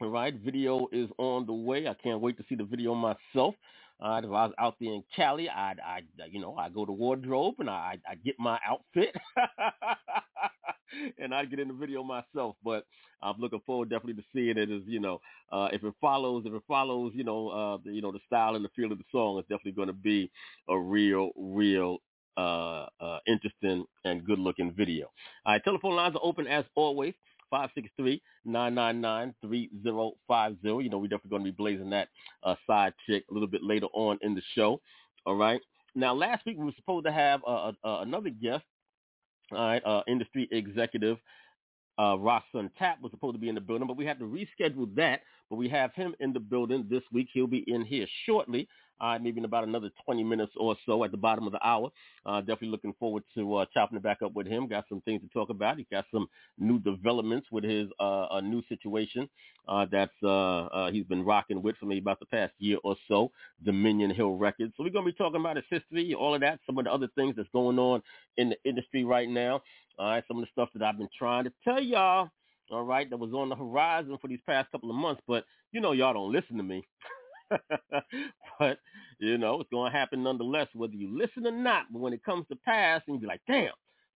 All 0.00 0.08
right, 0.08 0.34
video 0.34 0.88
is 0.92 1.08
on 1.18 1.46
the 1.46 1.54
way. 1.54 1.88
I 1.88 1.94
can't 1.94 2.20
wait 2.20 2.36
to 2.38 2.44
see 2.48 2.54
the 2.54 2.64
video 2.64 2.94
myself. 2.94 3.54
All 3.98 4.10
right, 4.10 4.24
if 4.24 4.28
I 4.30 4.44
was 4.46 4.52
out 4.58 4.76
there 4.78 4.92
in 4.92 5.02
Cali, 5.14 5.48
I'd, 5.48 5.80
I, 5.80 6.02
you 6.30 6.38
know, 6.38 6.54
I 6.56 6.68
go 6.68 6.84
to 6.84 6.92
wardrobe 6.92 7.54
and 7.60 7.70
I, 7.70 7.98
I 8.08 8.14
get 8.16 8.34
my 8.38 8.58
outfit, 8.68 9.14
and 11.18 11.34
I 11.34 11.44
get 11.44 11.58
in 11.58 11.68
the 11.68 11.74
video 11.74 12.02
myself. 12.02 12.56
But 12.64 12.84
I'm 13.22 13.38
looking 13.38 13.60
forward 13.66 13.90
definitely 13.90 14.22
to 14.22 14.28
seeing 14.32 14.58
it. 14.58 14.70
As 14.70 14.82
you 14.86 15.00
know, 15.00 15.20
uh, 15.52 15.68
if 15.72 15.82
it 15.84 15.94
follows, 16.00 16.44
if 16.46 16.52
it 16.52 16.62
follows, 16.66 17.12
you 17.14 17.24
know, 17.24 17.48
uh, 17.48 17.78
the, 17.84 17.92
you 17.92 18.02
know, 18.02 18.12
the 18.12 18.20
style 18.26 18.56
and 18.56 18.64
the 18.64 18.70
feel 18.76 18.92
of 18.92 18.98
the 18.98 19.04
song, 19.12 19.38
it's 19.38 19.48
definitely 19.48 19.72
going 19.72 19.88
to 19.88 19.94
be 19.94 20.30
a 20.68 20.78
real, 20.78 21.30
real 21.36 21.98
uh, 22.36 22.86
uh, 23.00 23.18
interesting 23.26 23.84
and 24.04 24.24
good-looking 24.24 24.72
video. 24.72 25.06
All 25.44 25.52
right, 25.54 25.64
telephone 25.64 25.96
lines 25.96 26.14
are 26.16 26.22
open 26.22 26.46
as 26.46 26.64
always. 26.74 27.14
563-999-3050. 27.52 28.20
You 30.82 30.90
know, 30.90 30.98
we're 30.98 31.06
definitely 31.06 31.30
going 31.30 31.44
to 31.44 31.50
be 31.50 31.56
blazing 31.56 31.90
that 31.90 32.08
uh, 32.42 32.56
side 32.66 32.92
chick 33.08 33.24
a 33.30 33.32
little 33.32 33.46
bit 33.48 33.62
later 33.62 33.86
on 33.92 34.18
in 34.22 34.34
the 34.34 34.42
show. 34.54 34.80
All 35.24 35.36
right. 35.36 35.60
Now, 35.94 36.12
last 36.12 36.44
week 36.44 36.58
we 36.58 36.64
were 36.64 36.72
supposed 36.76 37.06
to 37.06 37.12
have 37.12 37.40
uh, 37.46 37.72
uh, 37.84 38.00
another 38.00 38.30
guest, 38.30 38.64
all 39.52 39.58
right, 39.58 39.84
uh, 39.84 40.02
industry 40.08 40.48
executive 40.50 41.18
uh, 41.98 42.16
Rhasun 42.16 42.70
Tapp 42.78 43.00
was 43.00 43.10
supposed 43.10 43.34
to 43.34 43.40
be 43.40 43.48
in 43.48 43.54
the 43.54 43.60
building, 43.60 43.86
but 43.86 43.96
we 43.96 44.04
had 44.04 44.18
to 44.18 44.24
reschedule 44.26 44.94
that. 44.96 45.20
But 45.48 45.56
we 45.56 45.68
have 45.68 45.94
him 45.94 46.14
in 46.20 46.32
the 46.32 46.40
building 46.40 46.86
this 46.90 47.02
week. 47.12 47.28
He'll 47.32 47.46
be 47.46 47.64
in 47.66 47.84
here 47.84 48.06
shortly, 48.26 48.68
uh, 49.00 49.18
maybe 49.20 49.38
in 49.38 49.44
about 49.44 49.64
another 49.64 49.90
20 50.04 50.24
minutes 50.24 50.52
or 50.56 50.76
so 50.86 51.04
at 51.04 51.10
the 51.10 51.16
bottom 51.16 51.46
of 51.46 51.52
the 51.52 51.66
hour. 51.66 51.90
Uh, 52.24 52.40
definitely 52.40 52.68
looking 52.68 52.94
forward 52.98 53.22
to 53.34 53.56
uh, 53.56 53.66
chopping 53.72 53.96
it 53.96 54.02
back 54.02 54.22
up 54.22 54.34
with 54.34 54.46
him. 54.46 54.68
Got 54.68 54.86
some 54.88 55.00
things 55.02 55.22
to 55.22 55.28
talk 55.28 55.50
about. 55.50 55.78
He 55.78 55.86
got 55.90 56.06
some 56.12 56.28
new 56.58 56.78
developments 56.78 57.48
with 57.50 57.64
his 57.64 57.88
uh, 58.00 58.40
new 58.42 58.62
situation 58.68 59.28
uh, 59.68 59.86
that's 59.90 60.12
uh, 60.22 60.66
uh, 60.66 60.90
he's 60.90 61.04
been 61.06 61.24
rocking 61.24 61.62
with 61.62 61.76
for 61.76 61.86
maybe 61.86 62.00
about 62.00 62.20
the 62.20 62.26
past 62.26 62.52
year 62.58 62.78
or 62.84 62.96
so, 63.08 63.30
Dominion 63.64 64.10
Hill 64.10 64.36
Records. 64.36 64.72
So 64.76 64.84
we're 64.84 64.90
going 64.90 65.04
to 65.06 65.12
be 65.12 65.18
talking 65.18 65.40
about 65.40 65.56
his 65.56 65.64
history, 65.70 66.14
all 66.14 66.34
of 66.34 66.40
that, 66.42 66.60
some 66.66 66.78
of 66.78 66.84
the 66.84 66.92
other 66.92 67.08
things 67.16 67.34
that's 67.36 67.48
going 67.52 67.78
on 67.78 68.02
in 68.36 68.50
the 68.50 68.56
industry 68.64 69.04
right 69.04 69.28
now. 69.28 69.62
All 69.98 70.08
right, 70.10 70.24
some 70.28 70.38
of 70.38 70.42
the 70.44 70.48
stuff 70.52 70.68
that 70.74 70.82
I've 70.82 70.98
been 70.98 71.08
trying 71.18 71.44
to 71.44 71.52
tell 71.64 71.82
y'all, 71.82 72.28
all 72.70 72.82
right, 72.82 73.08
that 73.08 73.16
was 73.16 73.32
on 73.32 73.48
the 73.48 73.56
horizon 73.56 74.18
for 74.20 74.28
these 74.28 74.40
past 74.46 74.70
couple 74.70 74.90
of 74.90 74.96
months, 74.96 75.22
but 75.26 75.44
you 75.72 75.80
know 75.80 75.92
y'all 75.92 76.12
don't 76.12 76.32
listen 76.32 76.56
to 76.58 76.62
me. 76.62 76.84
but, 78.58 78.78
you 79.18 79.38
know, 79.38 79.60
it's 79.60 79.70
going 79.70 79.90
to 79.90 79.98
happen 79.98 80.22
nonetheless, 80.22 80.68
whether 80.74 80.94
you 80.94 81.16
listen 81.16 81.46
or 81.46 81.52
not. 81.52 81.86
But 81.92 82.00
when 82.00 82.12
it 82.12 82.24
comes 82.24 82.46
to 82.48 82.56
pass, 82.56 83.02
and 83.06 83.14
you 83.14 83.20
be 83.20 83.26
like, 83.26 83.40
damn, 83.46 83.72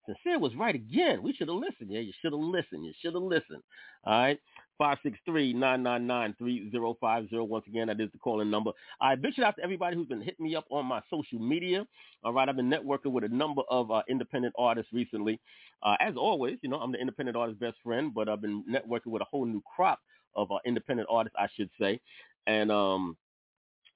Sincere 0.07 0.39
was 0.39 0.55
right 0.57 0.75
again. 0.75 1.23
We 1.23 1.33
should 1.33 1.49
have 1.49 1.57
listened. 1.57 1.91
Yeah, 1.91 2.01
you 2.01 2.13
should 2.21 2.33
have 2.33 2.41
listened. 2.41 2.85
You 2.85 2.93
should 3.01 3.15
have 3.15 3.23
listened. 3.23 3.63
All 4.05 4.21
right. 4.21 4.39
563-999-3050. 4.81 7.47
Once 7.47 7.67
again, 7.67 7.89
that 7.89 8.01
is 8.01 8.11
the 8.13 8.19
calling 8.19 8.51
number. 8.51 8.73
I 9.01 9.15
big 9.15 9.35
shout 9.35 9.45
out 9.45 9.57
to 9.57 9.63
everybody 9.63 9.95
who's 9.95 10.09
been 10.09 10.23
hitting 10.23 10.47
me 10.47 10.57
up 10.57 10.65
on 10.71 10.87
my 10.87 11.03
social 11.11 11.39
media. 11.39 11.87
All 12.25 12.33
right, 12.33 12.49
I've 12.49 12.57
been 12.57 12.71
networking 12.71 13.13
with 13.13 13.25
a 13.25 13.29
number 13.29 13.63
of 13.69 13.91
uh, 13.91 14.03
independent 14.09 14.55
artists 14.59 14.93
recently. 14.93 15.39
Uh, 15.83 15.97
as 16.01 16.15
always, 16.17 16.59
you 16.63 16.71
know, 16.71 16.79
I'm 16.79 16.93
the 16.93 17.01
independent 17.01 17.37
artist 17.37 17.61
best 17.61 17.77
friend, 17.85 18.13
but 18.15 18.29
I've 18.29 18.41
been 18.41 18.65
networking 18.65 19.09
with 19.09 19.23
a 19.23 19.27
whole 19.27 19.45
new 19.45 19.63
crop 19.77 20.01
of 20.35 20.51
uh, 20.51 20.59
independent 20.65 21.09
artists, 21.11 21.37
I 21.39 21.49
should 21.57 21.71
say. 21.79 22.01
And 22.47 22.71
um, 22.71 23.17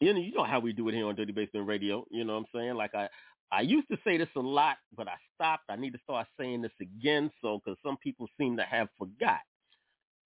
you 0.01 0.13
know, 0.13 0.21
you 0.21 0.33
know 0.33 0.45
how 0.45 0.61
we 0.61 0.73
do 0.73 0.89
it 0.89 0.95
here 0.95 1.07
on 1.07 1.15
Dirty 1.15 1.33
Basement 1.33 1.67
Radio. 1.67 2.05
You 2.11 2.25
know 2.25 2.35
what 2.35 2.41
I'm 2.41 2.47
saying? 2.55 2.75
Like 2.75 2.95
I, 2.95 3.09
I 3.53 3.63
used 3.63 3.89
to 3.91 3.99
say 4.05 4.17
this 4.17 4.29
a 4.37 4.41
lot, 4.41 4.77
but 4.97 5.09
I 5.09 5.15
stopped. 5.35 5.65
I 5.69 5.77
need 5.77 5.93
to 5.93 6.01
start 6.03 6.27
saying 6.39 6.63
this 6.63 6.73
again, 6.81 7.31
so 7.43 7.61
because 7.65 7.79
some 7.85 7.97
people 7.99 8.29
seem 8.39 8.57
to 8.57 8.65
have 8.65 8.89
forgot. 8.99 9.41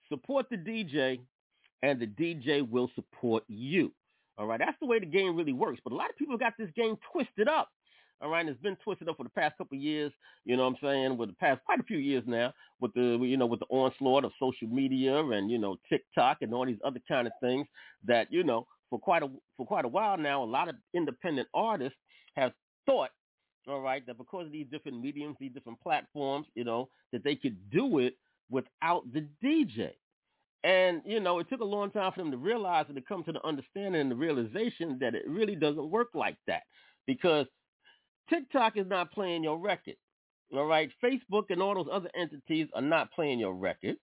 Support 0.09 0.47
the 0.51 0.57
DJ, 0.57 1.21
and 1.83 2.01
the 2.01 2.07
DJ 2.07 2.69
will 2.69 2.91
support 2.95 3.45
you. 3.49 3.93
All 4.39 4.47
right, 4.47 4.59
that's 4.59 4.79
the 4.81 4.87
way 4.87 4.99
the 5.01 5.07
game 5.07 5.37
really 5.37 5.53
works. 5.53 5.81
But 5.85 5.93
a 5.93 5.97
lot 5.97 6.11
of 6.11 6.17
people 6.17 6.39
got 6.39 6.55
this 6.59 6.71
game 6.77 6.97
twisted 7.13 7.49
up. 7.49 7.69
All 8.21 8.31
right, 8.31 8.49
it's 8.49 8.61
been 8.61 8.77
twisted 8.83 9.09
up 9.09 9.17
for 9.17 9.23
the 9.23 9.31
past 9.31 9.57
couple 9.59 9.77
of 9.77 9.83
years. 9.83 10.13
You 10.45 10.57
know 10.57 10.65
what 10.65 10.71
I'm 10.71 10.77
saying? 10.83 11.17
With 11.17 11.29
the 11.29 11.37
past 11.37 11.61
quite 11.65 11.79
a 11.79 11.85
few 11.85 11.99
years 11.99 12.25
now, 12.27 12.53
with 12.81 12.93
the 12.95 13.19
you 13.23 13.37
know 13.37 13.47
with 13.47 13.61
the 13.61 13.67
onslaught 13.67 14.25
of 14.25 14.33
social 14.41 14.67
media 14.67 15.25
and 15.25 15.51
you 15.51 15.59
know 15.59 15.77
TikTok 15.89 16.39
and 16.41 16.53
all 16.53 16.67
these 16.67 16.81
other 16.85 17.01
kind 17.07 17.29
of 17.29 17.33
things 17.41 17.67
that 18.05 18.27
you 18.33 18.43
know 18.43 18.67
for 18.91 18.99
quite 18.99 19.23
a 19.23 19.31
for 19.57 19.67
quite 19.67 19.85
a 19.85 19.89
while 19.89 20.19
now, 20.19 20.43
a 20.43 20.45
lot 20.45 20.69
of 20.69 20.75
independent 20.95 21.49
artists 21.55 21.99
have 22.35 22.53
thought, 22.87 23.11
all 23.69 23.81
right, 23.81 24.05
that 24.07 24.19
because 24.19 24.47
of 24.47 24.53
these 24.53 24.67
different 24.71 25.01
mediums, 25.01 25.37
these 25.39 25.53
different 25.53 25.81
platforms, 25.81 26.47
you 26.55 26.65
know, 26.65 26.89
that 27.13 27.23
they 27.23 27.37
could 27.37 27.71
do 27.71 27.99
it 27.99 28.17
without 28.51 29.05
the 29.13 29.29
DJ. 29.45 29.93
And, 30.65 31.03
you 31.05 31.21
know, 31.21 31.39
it 31.39 31.49
took 31.49 31.61
a 31.61 31.65
long 31.65 31.91
time 31.91 32.13
for 32.13 32.21
them 32.21 32.31
to 32.33 32.37
realize 32.37 32.87
and 32.89 32.97
to 32.97 33.03
come 33.03 33.23
to 33.25 33.33
the 33.33 33.47
understanding 33.47 34.01
and 34.01 34.11
the 34.11 34.17
realization 34.17 34.99
that 35.01 35.15
it 35.15 35.29
really 35.29 35.55
doesn't 35.55 35.91
work 35.91 36.09
like 36.15 36.37
that. 36.47 36.63
Because 37.07 37.47
TikTok 38.29 38.77
is 38.77 38.87
not 38.89 39.13
playing 39.13 39.43
your 39.43 39.59
record. 39.59 39.97
All 40.53 40.67
right. 40.67 40.91
Facebook 41.03 41.45
and 41.51 41.63
all 41.63 41.75
those 41.75 41.93
other 41.93 42.11
entities 42.19 42.69
are 42.75 42.83
not 42.83 43.13
playing 43.13 43.39
your 43.39 43.55
record. 43.55 43.97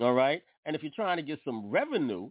All 0.00 0.14
right. 0.14 0.42
And 0.64 0.76
if 0.76 0.82
you're 0.82 0.92
trying 0.94 1.16
to 1.16 1.22
get 1.22 1.40
some 1.44 1.68
revenue, 1.70 2.30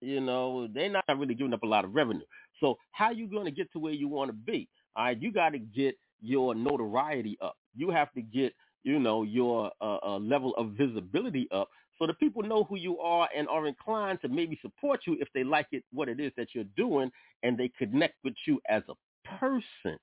you 0.00 0.20
know, 0.20 0.68
they're 0.72 0.90
not 0.90 1.04
really 1.16 1.34
giving 1.34 1.52
up 1.52 1.62
a 1.62 1.66
lot 1.66 1.84
of 1.84 1.94
revenue. 1.94 2.24
So 2.60 2.76
how 2.92 3.10
you 3.10 3.26
going 3.26 3.46
to 3.46 3.50
get 3.50 3.70
to 3.72 3.78
where 3.78 3.92
you 3.92 4.08
want 4.08 4.30
to 4.30 4.34
be? 4.34 4.68
All 4.96 5.04
right. 5.04 5.20
You 5.20 5.32
got 5.32 5.50
to 5.50 5.58
get 5.58 5.96
your 6.22 6.54
notoriety 6.54 7.36
up. 7.42 7.56
You 7.74 7.90
have 7.90 8.12
to 8.12 8.22
get, 8.22 8.54
you 8.84 8.98
know, 8.98 9.22
your 9.22 9.70
uh, 9.80 9.98
uh, 10.02 10.18
level 10.18 10.54
of 10.56 10.70
visibility 10.70 11.48
up 11.52 11.68
so 11.98 12.06
the 12.06 12.14
people 12.14 12.42
know 12.42 12.64
who 12.64 12.76
you 12.76 12.98
are 12.98 13.28
and 13.36 13.48
are 13.48 13.66
inclined 13.66 14.20
to 14.22 14.28
maybe 14.28 14.58
support 14.62 15.00
you 15.06 15.16
if 15.20 15.28
they 15.32 15.44
like 15.44 15.68
it, 15.72 15.84
what 15.92 16.08
it 16.08 16.18
is 16.18 16.32
that 16.36 16.48
you're 16.54 16.64
doing, 16.76 17.10
and 17.42 17.56
they 17.56 17.70
connect 17.78 18.16
with 18.24 18.34
you 18.46 18.60
as 18.68 18.82
a 18.88 19.28
person 19.38 19.98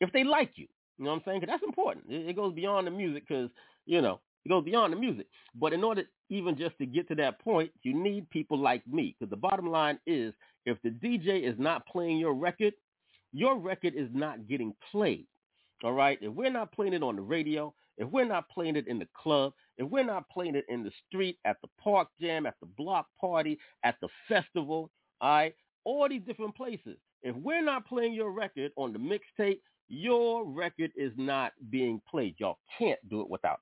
if 0.00 0.12
they 0.12 0.24
like 0.24 0.52
you. 0.56 0.66
You 0.98 1.04
know 1.04 1.10
what 1.10 1.16
I'm 1.18 1.22
saying? 1.26 1.40
Cause 1.40 1.48
that's 1.50 1.62
important. 1.62 2.06
It, 2.08 2.28
it 2.28 2.36
goes 2.36 2.54
beyond 2.54 2.86
the 2.86 2.90
music 2.90 3.24
because, 3.28 3.50
you 3.86 4.00
know, 4.00 4.20
it 4.44 4.48
goes 4.48 4.64
beyond 4.64 4.92
the 4.92 4.96
music. 4.96 5.26
But 5.54 5.72
in 5.72 5.82
order 5.82 6.04
even 6.28 6.56
just 6.56 6.76
to 6.78 6.86
get 6.86 7.08
to 7.08 7.14
that 7.16 7.40
point, 7.40 7.70
you 7.82 7.94
need 7.94 8.28
people 8.30 8.58
like 8.58 8.86
me. 8.86 9.16
Because 9.18 9.30
the 9.30 9.36
bottom 9.36 9.66
line 9.66 9.98
is 10.06 10.32
if 10.66 10.78
the 10.82 10.90
DJ 10.90 11.48
is 11.48 11.58
not 11.58 11.86
playing 11.86 12.18
your 12.18 12.34
record, 12.34 12.74
your 13.32 13.58
record 13.58 13.94
is 13.96 14.08
not 14.12 14.46
getting 14.46 14.74
played. 14.90 15.26
All 15.82 15.92
right? 15.92 16.18
If 16.20 16.32
we're 16.32 16.50
not 16.50 16.72
playing 16.72 16.94
it 16.94 17.02
on 17.02 17.16
the 17.16 17.22
radio, 17.22 17.74
if 17.98 18.08
we're 18.08 18.24
not 18.24 18.48
playing 18.48 18.76
it 18.76 18.86
in 18.88 18.98
the 18.98 19.08
club, 19.14 19.52
if 19.76 19.88
we're 19.88 20.04
not 20.04 20.28
playing 20.28 20.54
it 20.54 20.64
in 20.68 20.82
the 20.82 20.90
street, 21.06 21.38
at 21.44 21.56
the 21.62 21.68
park 21.82 22.08
jam, 22.20 22.46
at 22.46 22.54
the 22.60 22.66
block 22.66 23.06
party, 23.20 23.58
at 23.82 23.96
the 24.00 24.08
festival, 24.28 24.90
all 25.20 25.30
right, 25.30 25.54
all 25.84 26.08
these 26.08 26.22
different 26.26 26.56
places, 26.56 26.96
if 27.22 27.34
we're 27.36 27.62
not 27.62 27.86
playing 27.86 28.14
your 28.14 28.30
record 28.30 28.72
on 28.76 28.92
the 28.92 28.98
mixtape, 28.98 29.60
your 29.88 30.44
record 30.44 30.92
is 30.96 31.12
not 31.16 31.52
being 31.70 32.00
played. 32.10 32.34
Y'all 32.38 32.58
can't 32.78 32.98
do 33.08 33.20
it 33.20 33.30
without 33.30 33.54
us. 33.54 33.60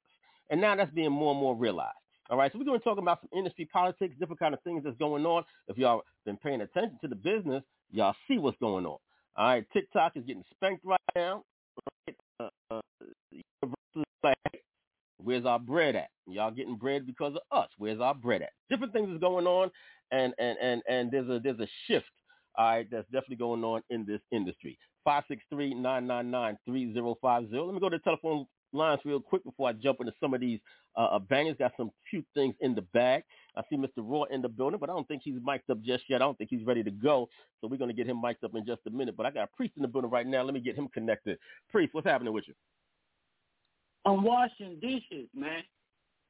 And 0.51 0.61
now 0.61 0.77
that's 0.77 0.93
being 0.93 1.13
more 1.13 1.33
and 1.33 1.41
more 1.41 1.57
realized. 1.57 1.97
All 2.31 2.39
right, 2.39 2.51
so 2.53 2.59
we're 2.59 2.65
going 2.65 2.79
to 2.79 2.85
talk 2.85 2.99
about 2.99 3.21
some 3.21 3.29
industry 3.37 3.69
politics, 3.73 4.15
different 4.19 4.39
kind 4.39 4.55
of 4.55 4.63
things 4.63 4.83
that's 4.85 4.97
going 4.97 5.27
on. 5.27 5.45
If 5.69 5.77
y'all 5.77 6.03
been 6.25 6.37
paying 6.37 6.63
attention 6.63 6.99
to 7.03 7.09
the 7.09 7.17
business, 7.17 7.63
y'all 7.91 8.15
see 8.29 8.39
what's 8.39 8.57
going 8.59 8.87
on. 8.87 8.97
All 9.37 9.47
right, 9.47 9.67
TikTok 9.73 10.13
is 10.17 10.25
getting 10.25 10.45
spanked 10.55 10.85
right 10.85 10.99
now. 11.15 11.45
Right? 12.07 12.17
Uh, 12.71 12.81
uh, 13.65 13.69
where's 15.19 15.45
our 15.45 15.59
bread 15.59 15.97
at? 15.97 16.09
Y'all 16.27 16.51
getting 16.51 16.77
bread 16.77 17.07
because 17.07 17.35
of 17.35 17.59
us. 17.59 17.69
Where's 17.77 18.01
our 18.01 18.15
bread 18.15 18.43
at? 18.43 18.51
Different 18.71 18.93
things 18.93 19.11
is 19.11 19.19
going 19.19 19.47
on, 19.47 19.71
and 20.11 20.33
and 20.39 20.57
and 20.63 20.83
and 20.89 21.11
there's 21.11 21.29
a 21.29 21.41
there's 21.41 21.61
a 21.61 21.69
shift 21.87 22.07
all 22.57 22.67
right, 22.67 22.87
that's 22.91 23.07
definitely 23.07 23.37
going 23.37 23.65
on 23.65 23.83
in 23.91 24.05
this 24.05 24.21
industry. 24.31 24.79
563-999-3050. 25.07 26.57
Let 27.53 27.75
me 27.75 27.81
go 27.81 27.89
to 27.89 27.97
the 27.97 28.03
telephone 28.03 28.47
lines 28.73 29.01
real 29.05 29.21
quick 29.21 29.45
before 29.45 29.69
I 29.69 29.73
jump 29.73 30.01
into 30.01 30.13
some 30.21 30.35
of 30.35 30.41
these 30.41 30.61
uh, 30.97 31.05
uh, 31.13 31.19
bangers. 31.19 31.57
Got 31.59 31.73
some 31.77 31.91
cute 32.09 32.27
things 32.35 32.55
in 32.61 32.75
the 32.75 32.83
bag. 32.83 33.23
I 33.57 33.63
see 33.69 33.77
Mr. 33.77 33.99
Raw 33.99 34.25
in 34.25 34.43
the 34.43 34.49
building, 34.49 34.79
but 34.81 34.89
I 34.91 34.95
don't 34.95 35.07
think 35.07 35.23
he's 35.25 35.39
mic'd 35.43 35.71
up 35.71 35.83
just 35.83 36.05
yet. 36.09 36.23
I 36.23 36.25
don't 36.25 36.39
think 36.39 36.51
he's 36.51 36.65
ready 36.65 36.83
to 36.83 36.91
go. 36.91 37.29
So 37.61 37.69
we're 37.69 37.77
going 37.77 37.91
to 37.91 37.97
get 37.97 38.07
him 38.07 38.21
mic'd 38.21 38.45
up 38.45 38.55
in 38.55 38.65
just 38.65 38.81
a 38.87 38.91
minute. 38.91 39.17
But 39.17 39.27
I 39.27 39.31
got 39.31 39.45
a 39.45 39.57
Priest 39.57 39.75
in 39.77 39.83
the 39.83 39.89
building 39.89 40.11
right 40.11 40.27
now. 40.27 40.43
Let 40.43 40.55
me 40.55 40.61
get 40.61 40.77
him 40.77 40.89
connected. 40.89 41.39
Priest, 41.71 41.95
what's 41.95 42.07
happening 42.07 42.33
with 42.33 42.45
you? 42.49 42.55
I'm 44.05 44.25
washing 44.25 44.79
dishes, 44.81 45.29
man. 45.35 45.63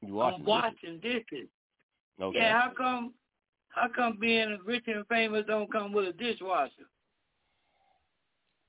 You 0.01 0.15
washing 0.15 0.41
I'm 0.41 0.45
washing 0.45 0.99
dishes? 1.01 1.25
dishes. 1.29 1.47
Okay. 2.21 2.39
Yeah, 2.39 2.61
how 2.61 2.71
come 2.77 3.13
how 3.69 3.87
come 3.87 4.17
being 4.19 4.59
rich 4.65 4.83
and 4.85 5.05
famous 5.07 5.45
don't 5.47 5.71
come 5.71 5.93
with 5.93 6.07
a 6.07 6.13
dishwasher? 6.13 6.87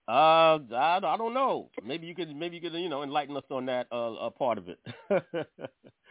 Uh, 0.06 0.58
I, 0.74 1.00
I 1.02 1.16
don't 1.16 1.32
know. 1.32 1.70
Maybe 1.82 2.06
you 2.06 2.14
could 2.14 2.34
maybe 2.36 2.56
you 2.56 2.62
could 2.62 2.78
you 2.78 2.90
know 2.90 3.02
enlighten 3.02 3.36
us 3.36 3.44
on 3.50 3.64
that 3.66 3.86
uh, 3.90 4.12
uh 4.14 4.30
part 4.30 4.58
of 4.58 4.68
it. 4.68 4.78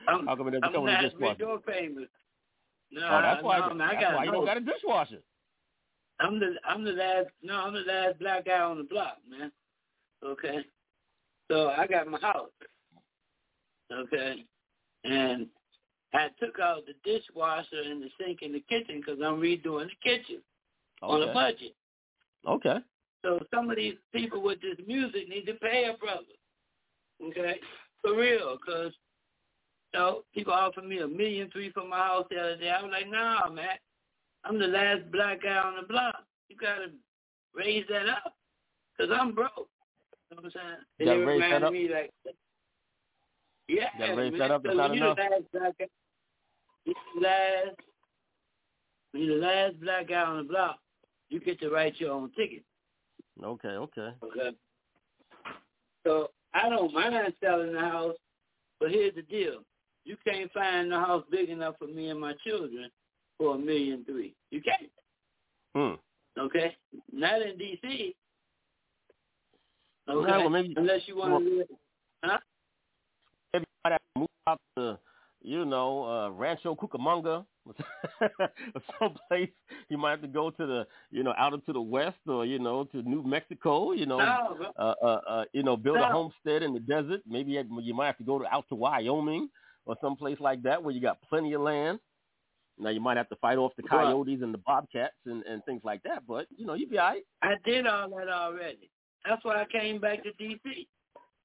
I'm, 0.07 0.25
How 0.25 0.35
come 0.35 0.47
it 0.47 0.55
I'm 0.63 0.73
come 0.73 0.83
with 0.83 0.93
a 0.93 1.09
dishwasher? 1.09 1.45
or 1.45 1.59
famous. 1.62 2.09
No, 2.91 3.01
oh, 3.05 3.21
that's 3.21 3.43
why, 3.43 3.59
no, 3.59 3.73
man, 3.73 3.89
I 3.89 3.93
that's 3.93 4.03
got 4.03 4.15
why 4.15 4.23
you 4.25 4.31
don't 4.31 4.45
got 4.45 4.57
a 4.57 4.62
dishwasher. 4.62 5.21
I'm 6.19 6.39
the 6.39 6.55
I'm 6.67 6.83
the 6.83 6.91
last 6.91 7.27
no 7.43 7.55
I'm 7.55 7.73
the 7.73 7.81
last 7.81 8.19
black 8.19 8.45
guy 8.45 8.59
on 8.59 8.79
the 8.79 8.83
block, 8.83 9.17
man. 9.29 9.51
Okay, 10.25 10.59
so 11.51 11.69
I 11.69 11.85
got 11.85 12.07
my 12.07 12.19
house. 12.19 12.50
Okay, 13.91 14.43
and 15.03 15.47
I 16.13 16.29
took 16.39 16.59
out 16.59 16.83
the 16.88 16.93
dishwasher 17.03 17.81
and 17.85 18.01
the 18.01 18.09
sink 18.19 18.41
in 18.41 18.53
the 18.53 18.63
kitchen 18.69 19.01
because 19.05 19.19
I'm 19.23 19.39
redoing 19.39 19.88
the 19.88 20.01
kitchen 20.03 20.41
okay. 21.03 21.13
on 21.13 21.29
a 21.29 21.33
budget. 21.33 21.75
Okay. 22.47 22.77
So 23.24 23.39
some 23.53 23.70
of 23.70 23.77
these 23.77 23.96
people 24.13 24.42
with 24.42 24.62
this 24.62 24.77
music 24.86 25.30
need 25.30 25.46
to 25.46 25.53
pay 25.53 25.89
a 25.94 25.98
brother. 25.98 26.24
Okay, 27.24 27.60
for 28.01 28.15
real, 28.18 28.58
because 28.58 28.92
you 29.94 30.00
know 30.00 30.24
people 30.34 30.51
offered 30.51 30.86
me 30.86 31.00
a 31.00 31.08
million 31.08 31.50
three 31.51 31.72
for 31.72 31.88
my 31.88 31.98
house 31.98 32.25
the 32.30 32.38
other 32.38 32.58
day. 32.58 32.70
I 32.70 32.82
was 32.82 32.92
like, 32.92 33.10
nah, 33.10 33.50
man, 33.50 33.77
I'm 34.44 34.60
the 34.60 34.68
last 34.68 35.10
black 35.12 35.44
guy 35.44 35.58
on 35.58 35.75
the 35.80 35.88
block. 35.88 36.25
You 36.50 36.58
gotta 36.58 36.88
raise 37.56 37.86
that 37.89 38.10
up, 38.10 38.36
cause 39.00 39.10
I'm 39.13 39.34
broke. 39.34 39.70
You 40.30 40.36
know 40.36 40.42
what 40.42 40.46
I'm 40.46 40.51
saying? 40.51 40.75
You 41.00 41.06
gotta 41.06 41.25
raise 41.25 41.42
that 41.51 41.63
up. 41.63 41.74
Me 41.74 41.89
like, 41.89 42.12
yeah, 43.70 43.88
you 43.98 44.00
gotta 44.00 44.15
raise 44.15 44.32
man. 44.32 44.39
that 44.39 44.51
up. 44.51 44.63
So 44.65 44.70
It's 44.70 44.77
not 44.77 44.98
enough. 44.98 45.15
The 45.15 45.24
last 45.24 45.44
black 45.53 45.77
guy, 45.80 45.86
you 46.86 46.94
the 47.15 47.22
last, 47.22 47.80
when 49.12 49.24
you're 49.24 49.39
the 49.39 49.46
last 49.46 49.80
black 49.80 50.10
guy 50.10 50.22
on 50.24 50.38
the 50.38 50.44
block, 50.44 50.80
you 51.30 51.39
get 51.39 51.62
to 51.62 51.70
write 51.70 52.01
your 52.01 52.12
own 52.12 52.30
ticket. 52.36 52.63
Okay. 53.42 53.68
Okay. 53.70 54.10
Okay. 54.24 54.58
So 56.06 56.30
I 56.54 56.70
don't 56.70 56.94
mind 56.94 57.16
selling 57.44 57.74
the 57.74 57.80
house, 57.80 58.16
but 58.80 58.92
here's 58.92 59.16
the 59.16 59.22
deal: 59.24 59.63
you 60.06 60.18
can't 60.25 60.52
find 60.52 60.94
a 60.94 61.00
house 61.00 61.24
big 61.32 61.50
enough 61.50 61.75
for 61.80 61.88
me 61.88 62.10
and 62.10 62.20
my 62.20 62.34
children 62.46 62.90
for 63.38 63.56
a 63.56 63.58
million 63.58 64.04
three. 64.06 64.36
You 64.52 64.62
can't. 64.62 64.92
Hmm. 65.75 66.40
Okay, 66.40 66.75
not 67.12 67.42
in 67.42 67.58
D.C. 67.58 68.16
Okay. 70.10 70.32
Well, 70.32 70.50
maybe, 70.50 70.74
unless 70.75 71.02
you 71.06 71.18
want 71.18 71.32
well, 71.32 71.40
to 71.40 71.58
live, 71.58 71.68
huh? 72.24 72.38
Maybe 73.54 73.66
you 73.68 73.75
might 73.84 73.92
have 73.94 74.02
to 74.16 74.20
move 74.20 74.30
out 74.48 74.60
to, 74.78 75.00
you 75.43 75.65
know, 75.65 76.05
uh, 76.05 76.29
Rancho 76.29 76.75
Cucamonga, 76.75 77.45
or 77.65 77.73
someplace. 79.00 79.50
You 79.89 79.97
might 79.97 80.12
have 80.12 80.21
to 80.21 80.27
go 80.27 80.50
to 80.50 80.65
the, 80.65 80.88
you 81.12 81.23
know, 81.23 81.33
out 81.38 81.53
into 81.53 81.73
the 81.73 81.81
west, 81.81 82.17
or 82.27 82.45
you 82.45 82.59
know, 82.59 82.85
to 82.85 83.01
New 83.01 83.23
Mexico. 83.23 83.91
You 83.91 84.05
know, 84.05 84.17
No, 84.17 84.71
uh, 84.79 84.93
uh, 85.03 85.21
uh, 85.27 85.45
you 85.53 85.63
know, 85.63 85.77
build 85.77 85.97
a 86.00 86.07
homestead 86.07 86.63
in 86.63 86.73
the 86.73 86.79
desert. 86.79 87.21
Maybe 87.27 87.51
you, 87.51 87.81
you 87.81 87.93
might 87.93 88.07
have 88.07 88.17
to 88.17 88.23
go 88.23 88.39
to, 88.39 88.45
out 88.53 88.65
to 88.69 88.75
Wyoming 88.75 89.50
or 89.85 89.95
someplace 90.01 90.39
like 90.39 90.63
that 90.63 90.81
where 90.81 90.93
you 90.93 91.01
got 91.01 91.21
plenty 91.29 91.53
of 91.53 91.62
land. 91.62 92.00
Now 92.79 92.89
you 92.89 93.00
might 93.01 93.17
have 93.17 93.29
to 93.29 93.35
fight 93.35 93.57
off 93.57 93.73
the 93.77 93.83
coyotes 93.83 94.41
and 94.41 94.53
the 94.53 94.57
bobcats 94.59 95.13
and, 95.25 95.43
and 95.43 95.63
things 95.65 95.81
like 95.83 96.01
that, 96.03 96.23
but 96.27 96.47
you 96.57 96.65
know 96.65 96.73
you'd 96.73 96.89
be 96.89 96.97
all 96.97 97.09
right. 97.09 97.23
I 97.43 97.55
did 97.65 97.85
all 97.85 98.09
that 98.09 98.29
already. 98.29 98.89
That's 99.25 99.43
why 99.45 99.62
I 99.62 99.65
came 99.65 100.00
back 100.00 100.23
to 100.23 100.31
D.C. 100.33 100.88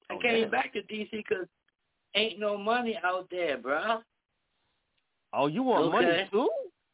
I 0.09 0.15
Oh, 0.15 0.19
came 0.19 0.49
back 0.49 0.73
to 0.73 0.81
D.C. 0.83 1.09
because 1.11 1.45
ain't 2.15 2.39
no 2.39 2.57
money 2.57 2.97
out 3.03 3.27
there, 3.29 3.57
bro. 3.57 4.01
Oh, 5.33 5.47
you 5.47 5.63
want 5.63 5.85
Okay. 5.93 6.05
money 6.05 6.27
too? 6.31 6.49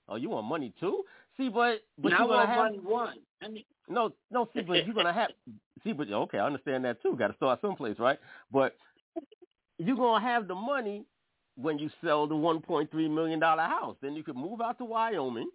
Oh, 0.08 0.16
you 0.16 0.30
want 0.30 0.46
money 0.48 0.74
too? 0.80 1.04
See, 1.38 1.50
but 1.50 1.82
but 1.98 2.10
Now, 2.12 2.20
you're 2.20 2.28
I 2.28 2.28
gonna 2.28 2.38
want 2.38 2.50
have 2.50 2.66
money 2.66 2.80
one. 2.80 3.18
I 3.42 3.48
mean, 3.48 3.64
no, 3.90 4.14
no. 4.32 4.50
See, 4.54 4.62
but 4.62 4.86
you're 4.86 4.96
gonna 4.96 5.14
have 5.14 5.32
see, 5.84 5.94
but 5.94 6.10
okay, 6.10 6.40
I 6.40 6.46
understand 6.46 6.86
that 6.86 7.02
too. 7.02 7.16
Got 7.16 7.28
to 7.30 7.36
start 7.36 7.62
someplace, 7.62 7.98
right? 8.00 8.20
But 8.52 8.76
you're 9.78 9.96
gonna 9.96 10.24
have 10.24 10.48
the 10.48 10.56
money 10.56 11.06
when 11.56 11.78
you 11.80 11.90
sell 12.04 12.28
the 12.28 12.36
1.3 12.36 12.92
million 13.10 13.40
dollar 13.40 13.64
house. 13.64 13.96
Then 14.02 14.14
you 14.16 14.24
can 14.24 14.36
move 14.36 14.62
out 14.62 14.78
to 14.80 14.86
Wyoming. 14.86 15.50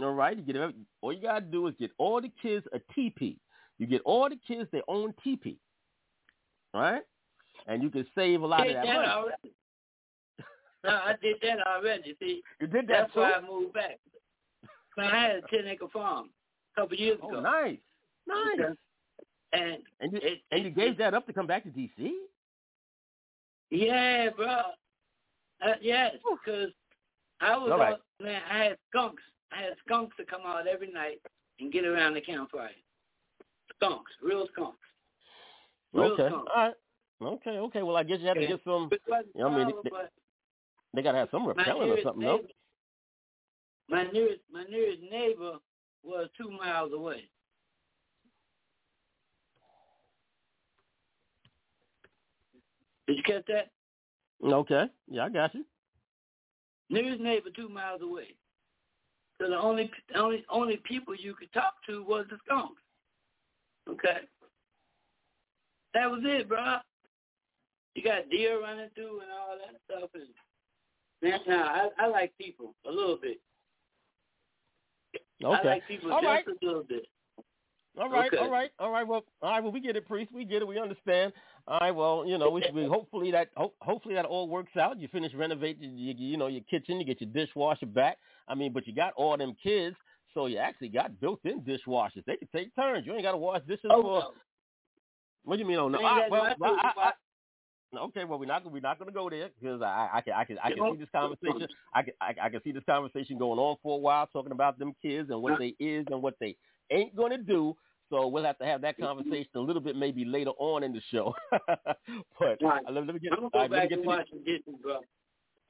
All 0.00 0.12
right, 0.12 0.36
you 0.36 0.42
get 0.44 0.54
every- 0.56 0.74
all 1.00 1.12
you 1.12 1.20
gotta 1.22 1.40
do 1.44 1.66
is 1.66 1.74
get 1.76 1.90
all 1.98 2.20
the 2.20 2.30
kids 2.40 2.64
a 2.72 2.78
teepee. 2.94 3.40
You 3.78 3.86
get 3.86 4.02
all 4.04 4.28
the 4.28 4.36
kids 4.36 4.70
their 4.70 4.82
own 4.88 5.12
teepee, 5.24 5.58
all 6.74 6.80
right? 6.80 7.02
And 7.66 7.82
you 7.82 7.90
can 7.90 8.06
save 8.14 8.42
a 8.42 8.46
lot 8.46 8.64
did 8.64 8.76
of 8.76 8.82
that 8.82 8.86
that 8.86 8.94
money. 8.96 9.08
already. 9.08 9.52
no, 10.84 10.90
I 10.90 11.14
did 11.22 11.36
that 11.42 11.66
already. 11.66 12.16
See, 12.20 12.42
You 12.60 12.66
did 12.66 12.86
that 12.88 13.02
that's 13.02 13.14
too. 13.14 13.20
why 13.20 13.32
I 13.32 13.40
moved 13.46 13.72
back. 13.74 13.98
So 14.96 15.02
I 15.02 15.14
had 15.14 15.36
a 15.36 15.40
ten 15.42 15.66
acre 15.68 15.86
farm 15.92 16.30
a 16.76 16.80
couple 16.80 16.96
years 16.96 17.18
ago. 17.18 17.30
Oh, 17.36 17.40
nice, 17.40 17.78
nice. 18.26 18.58
And 19.52 19.78
And 20.00 20.12
you 20.12 20.18
it, 20.22 20.38
and 20.50 20.62
you 20.62 20.68
it- 20.68 20.74
gave 20.76 20.98
that 20.98 21.14
up 21.14 21.26
to 21.26 21.32
come 21.32 21.46
back 21.46 21.62
to 21.64 21.68
DC. 21.70 22.12
Yeah, 23.70 24.30
bro. 24.36 24.46
Uh, 25.64 25.74
yes, 25.80 26.14
because 26.44 26.70
I 27.40 27.56
was 27.56 27.70
All 27.72 27.78
right. 27.78 27.94
on, 27.94 28.26
man. 28.26 28.42
I 28.50 28.64
had 28.64 28.76
skunks. 28.88 29.22
I 29.52 29.62
had 29.62 29.74
skunks 29.84 30.16
to 30.16 30.24
come 30.24 30.40
out 30.44 30.66
every 30.66 30.90
night 30.90 31.20
and 31.60 31.72
get 31.72 31.84
around 31.84 32.14
the 32.14 32.20
campfire. 32.20 32.70
Skunks, 33.76 34.10
real 34.22 34.46
skunks. 34.52 34.78
Real 35.92 36.12
Okay, 36.12 36.22
all 36.24 36.28
skunks. 36.30 36.52
right. 36.56 36.74
Okay, 37.22 37.58
okay. 37.58 37.82
Well, 37.82 37.96
I 37.96 38.02
guess 38.02 38.18
you 38.20 38.28
have 38.28 38.36
to 38.36 38.46
get 38.46 38.60
some. 38.64 38.90
I 39.12 39.48
mean, 39.48 39.74
they- 39.84 39.90
They 40.94 41.02
gotta 41.02 41.18
have 41.18 41.30
some 41.30 41.46
repellent 41.46 41.90
or 41.90 42.02
something, 42.02 42.22
neighbor, 42.22 42.42
no? 42.42 42.48
my 43.88 44.10
nearest 44.10 44.40
my 44.50 44.64
nearest 44.64 45.02
neighbor 45.02 45.58
was 46.02 46.28
two 46.36 46.50
miles 46.50 46.92
away. 46.92 47.28
Did 53.06 53.16
you 53.16 53.22
catch 53.22 53.44
that? 53.48 53.70
Okay, 54.42 54.84
yeah, 55.10 55.24
I 55.24 55.28
got 55.28 55.54
you. 55.54 55.64
Nearest 56.88 57.20
neighbor 57.20 57.50
two 57.54 57.68
miles 57.68 58.02
away. 58.02 58.34
So 59.40 59.48
the 59.48 59.56
only 59.58 59.90
only 60.16 60.44
only 60.50 60.76
people 60.78 61.14
you 61.14 61.34
could 61.34 61.52
talk 61.52 61.74
to 61.88 62.02
was 62.02 62.26
the 62.30 62.38
skunks. 62.44 62.80
Okay. 63.88 64.20
That 65.94 66.10
was 66.10 66.20
it, 66.24 66.48
bro. 66.48 66.76
You 68.00 68.06
got 68.10 68.30
deer 68.30 68.62
running 68.62 68.88
through 68.94 69.20
and 69.20 69.30
all 69.30 69.58
that 69.58 69.78
stuff, 69.84 70.08
and 70.14 70.24
man, 71.20 71.38
nah, 71.46 71.66
I, 71.66 71.88
I 71.98 72.06
like 72.06 72.32
people 72.38 72.74
a 72.88 72.90
little 72.90 73.18
bit. 73.20 73.38
Okay. 75.44 75.68
I 75.68 75.72
like 75.74 75.86
people 75.86 76.10
All 76.10 76.22
just 76.22 76.26
right. 76.26 76.44
a 76.46 76.64
little 76.64 76.82
bit. 76.82 77.04
All 78.00 78.08
right, 78.08 78.32
Okay. 78.32 78.38
all 78.38 78.50
right, 78.50 78.70
all 78.78 78.90
right. 78.90 79.06
Well, 79.06 79.24
all 79.42 79.50
right. 79.50 79.62
Well, 79.62 79.70
we 79.70 79.80
get 79.80 79.96
it, 79.96 80.06
priest. 80.08 80.32
We 80.32 80.46
get 80.46 80.62
it. 80.62 80.68
We 80.68 80.78
understand. 80.78 81.34
All 81.68 81.78
right. 81.78 81.90
Well, 81.90 82.24
you 82.26 82.38
know, 82.38 82.48
we, 82.48 82.64
we 82.72 82.84
hopefully 82.88 83.30
that 83.32 83.48
ho- 83.54 83.74
hopefully 83.82 84.14
that 84.14 84.24
all 84.24 84.48
works 84.48 84.78
out. 84.78 84.98
You 84.98 85.08
finish 85.08 85.34
renovating, 85.34 85.98
you, 85.98 86.14
you 86.16 86.38
know, 86.38 86.46
your 86.46 86.62
kitchen. 86.70 87.00
You 87.00 87.04
get 87.04 87.20
your 87.20 87.28
dishwasher 87.28 87.84
back. 87.84 88.16
I 88.48 88.54
mean, 88.54 88.72
but 88.72 88.86
you 88.86 88.94
got 88.94 89.12
all 89.14 89.36
them 89.36 89.54
kids, 89.62 89.94
so 90.32 90.46
you 90.46 90.56
actually 90.56 90.88
got 90.88 91.20
built-in 91.20 91.60
dishwashers. 91.60 92.24
They 92.26 92.36
can 92.36 92.48
take 92.50 92.74
turns. 92.74 93.04
You 93.06 93.12
ain't 93.12 93.24
got 93.24 93.32
to 93.32 93.36
wash 93.36 93.60
dishes 93.68 93.90
Oh, 93.90 94.00
for. 94.00 94.20
no. 94.20 94.32
What 95.44 95.56
do 95.56 95.62
you 95.62 95.68
mean? 95.68 95.76
Oh 95.78 95.88
no. 95.88 95.98
I 95.98 96.02
All 96.02 96.08
ain't 96.08 96.20
right, 96.20 96.30
got 96.30 96.30
well, 96.30 96.42
I 96.42 96.54
well, 96.58 96.70
told 96.70 96.80
you 96.82 97.02
I, 97.02 97.08
I, 97.08 97.12
Okay, 97.96 98.24
well 98.24 98.38
we're 98.38 98.46
not 98.46 98.70
we're 98.70 98.80
not 98.80 98.98
going 98.98 99.08
to 99.08 99.14
go 99.14 99.28
there 99.28 99.50
because 99.60 99.82
I, 99.82 100.08
I 100.14 100.20
can 100.20 100.32
I 100.34 100.44
can 100.44 100.58
I 100.62 100.70
can 100.70 100.84
see 100.90 100.96
this 100.96 101.08
conversation. 101.12 101.66
I 101.94 102.02
can 102.02 102.14
I, 102.20 102.34
I 102.42 102.48
can 102.48 102.62
see 102.62 102.72
this 102.72 102.84
conversation 102.84 103.38
going 103.38 103.58
on 103.58 103.76
for 103.82 103.96
a 103.96 104.00
while, 104.00 104.26
talking 104.28 104.52
about 104.52 104.78
them 104.78 104.94
kids 105.02 105.30
and 105.30 105.42
what 105.42 105.58
they 105.58 105.74
is 105.80 106.06
and 106.10 106.22
what 106.22 106.34
they 106.40 106.56
ain't 106.90 107.16
going 107.16 107.32
to 107.32 107.38
do. 107.38 107.76
So 108.10 108.26
we'll 108.28 108.44
have 108.44 108.58
to 108.58 108.64
have 108.66 108.80
that 108.82 108.98
conversation 108.98 109.50
a 109.54 109.60
little 109.60 109.82
bit 109.82 109.96
maybe 109.96 110.24
later 110.24 110.50
on 110.58 110.82
in 110.82 110.92
the 110.92 111.00
show. 111.10 111.34
but 111.50 112.58
Right. 112.60 112.82
uh, 112.86 112.90
let, 112.90 113.06
let 113.06 113.14
me 113.14 113.20
get 113.20 113.32
I'm 113.32 113.38
gonna 113.38 113.50
go 113.50 113.58
let 113.60 113.70
me 113.70 113.76
back 113.76 113.88
get 113.88 113.98
and 113.98 114.06
watch 114.06 114.28
the 114.32 114.38
dishes, 114.40 114.74
bro. 114.82 115.00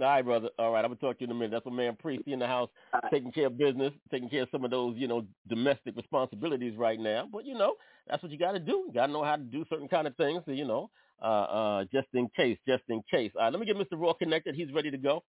The, 0.01 0.07
all 0.07 0.11
right, 0.11 0.25
brother. 0.25 0.49
All 0.59 0.73
right, 0.73 0.85
I'm 0.85 0.91
gonna 0.91 1.01
talk 1.01 1.19
to 1.19 1.25
you 1.25 1.31
in 1.31 1.31
a 1.31 1.35
minute. 1.35 1.53
That's 1.53 1.67
my 1.67 1.73
man 1.73 1.97
Priest 1.97 2.25
he 2.27 2.33
in 2.33 2.41
the 2.41 2.47
house, 2.47 2.71
All 2.93 3.01
right. 3.03 3.13
taking 3.13 3.31
care 3.31 3.47
of 3.47 3.57
business, 3.57 3.93
taking 4.11 4.29
care 4.29 4.43
of 4.43 4.49
some 4.51 4.65
of 4.65 4.73
those 4.73 4.97
you 4.97 5.07
know 5.07 5.27
domestic 5.49 5.97
responsibilities 5.97 6.75
right 6.77 6.99
now. 6.99 7.29
But 7.33 7.47
you 7.47 7.55
know 7.55 7.75
that's 8.09 8.23
what 8.23 8.33
you 8.33 8.39
got 8.39 8.53
to 8.53 8.61
do. 8.61 8.85
You 8.87 8.93
got 8.93 9.07
to 9.07 9.13
know 9.13 9.25
how 9.25 9.37
to 9.37 9.43
do 9.43 9.65
certain 9.71 9.89
kind 9.89 10.07
of 10.07 10.17
things. 10.17 10.43
So, 10.45 10.53
you 10.53 10.67
know, 10.67 10.91
uh, 11.23 11.25
uh, 11.25 11.85
just 11.93 12.09
in 12.15 12.29
case, 12.37 12.59
just 12.67 12.83
in 12.89 13.03
case. 13.11 13.31
All 13.37 13.45
right, 13.45 13.53
let 13.53 13.61
me 13.61 13.67
get 13.67 13.77
Mr. 13.77 14.01
Raw 14.01 14.13
connected. 14.15 14.55
He's 14.55 14.73
ready 14.73 14.91
to 14.91 14.99
go. 14.99 15.23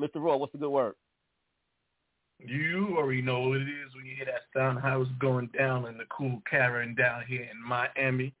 Mr. 0.00 0.16
Raw, 0.16 0.36
what's 0.36 0.52
the 0.52 0.58
good 0.58 0.70
word? 0.70 0.94
You 2.40 2.96
already 2.98 3.22
know 3.22 3.40
what 3.48 3.60
it 3.60 3.68
is 3.68 3.94
when 3.94 4.04
you 4.04 4.16
hear 4.16 4.26
that 4.26 4.42
sound, 4.58 4.80
how 4.80 5.00
it's 5.00 5.10
going 5.20 5.48
down 5.56 5.86
in 5.86 5.96
the 5.96 6.04
cool 6.10 6.42
cavern 6.50 6.94
down 6.94 7.22
here 7.28 7.42
in 7.42 7.66
Miami. 7.66 8.34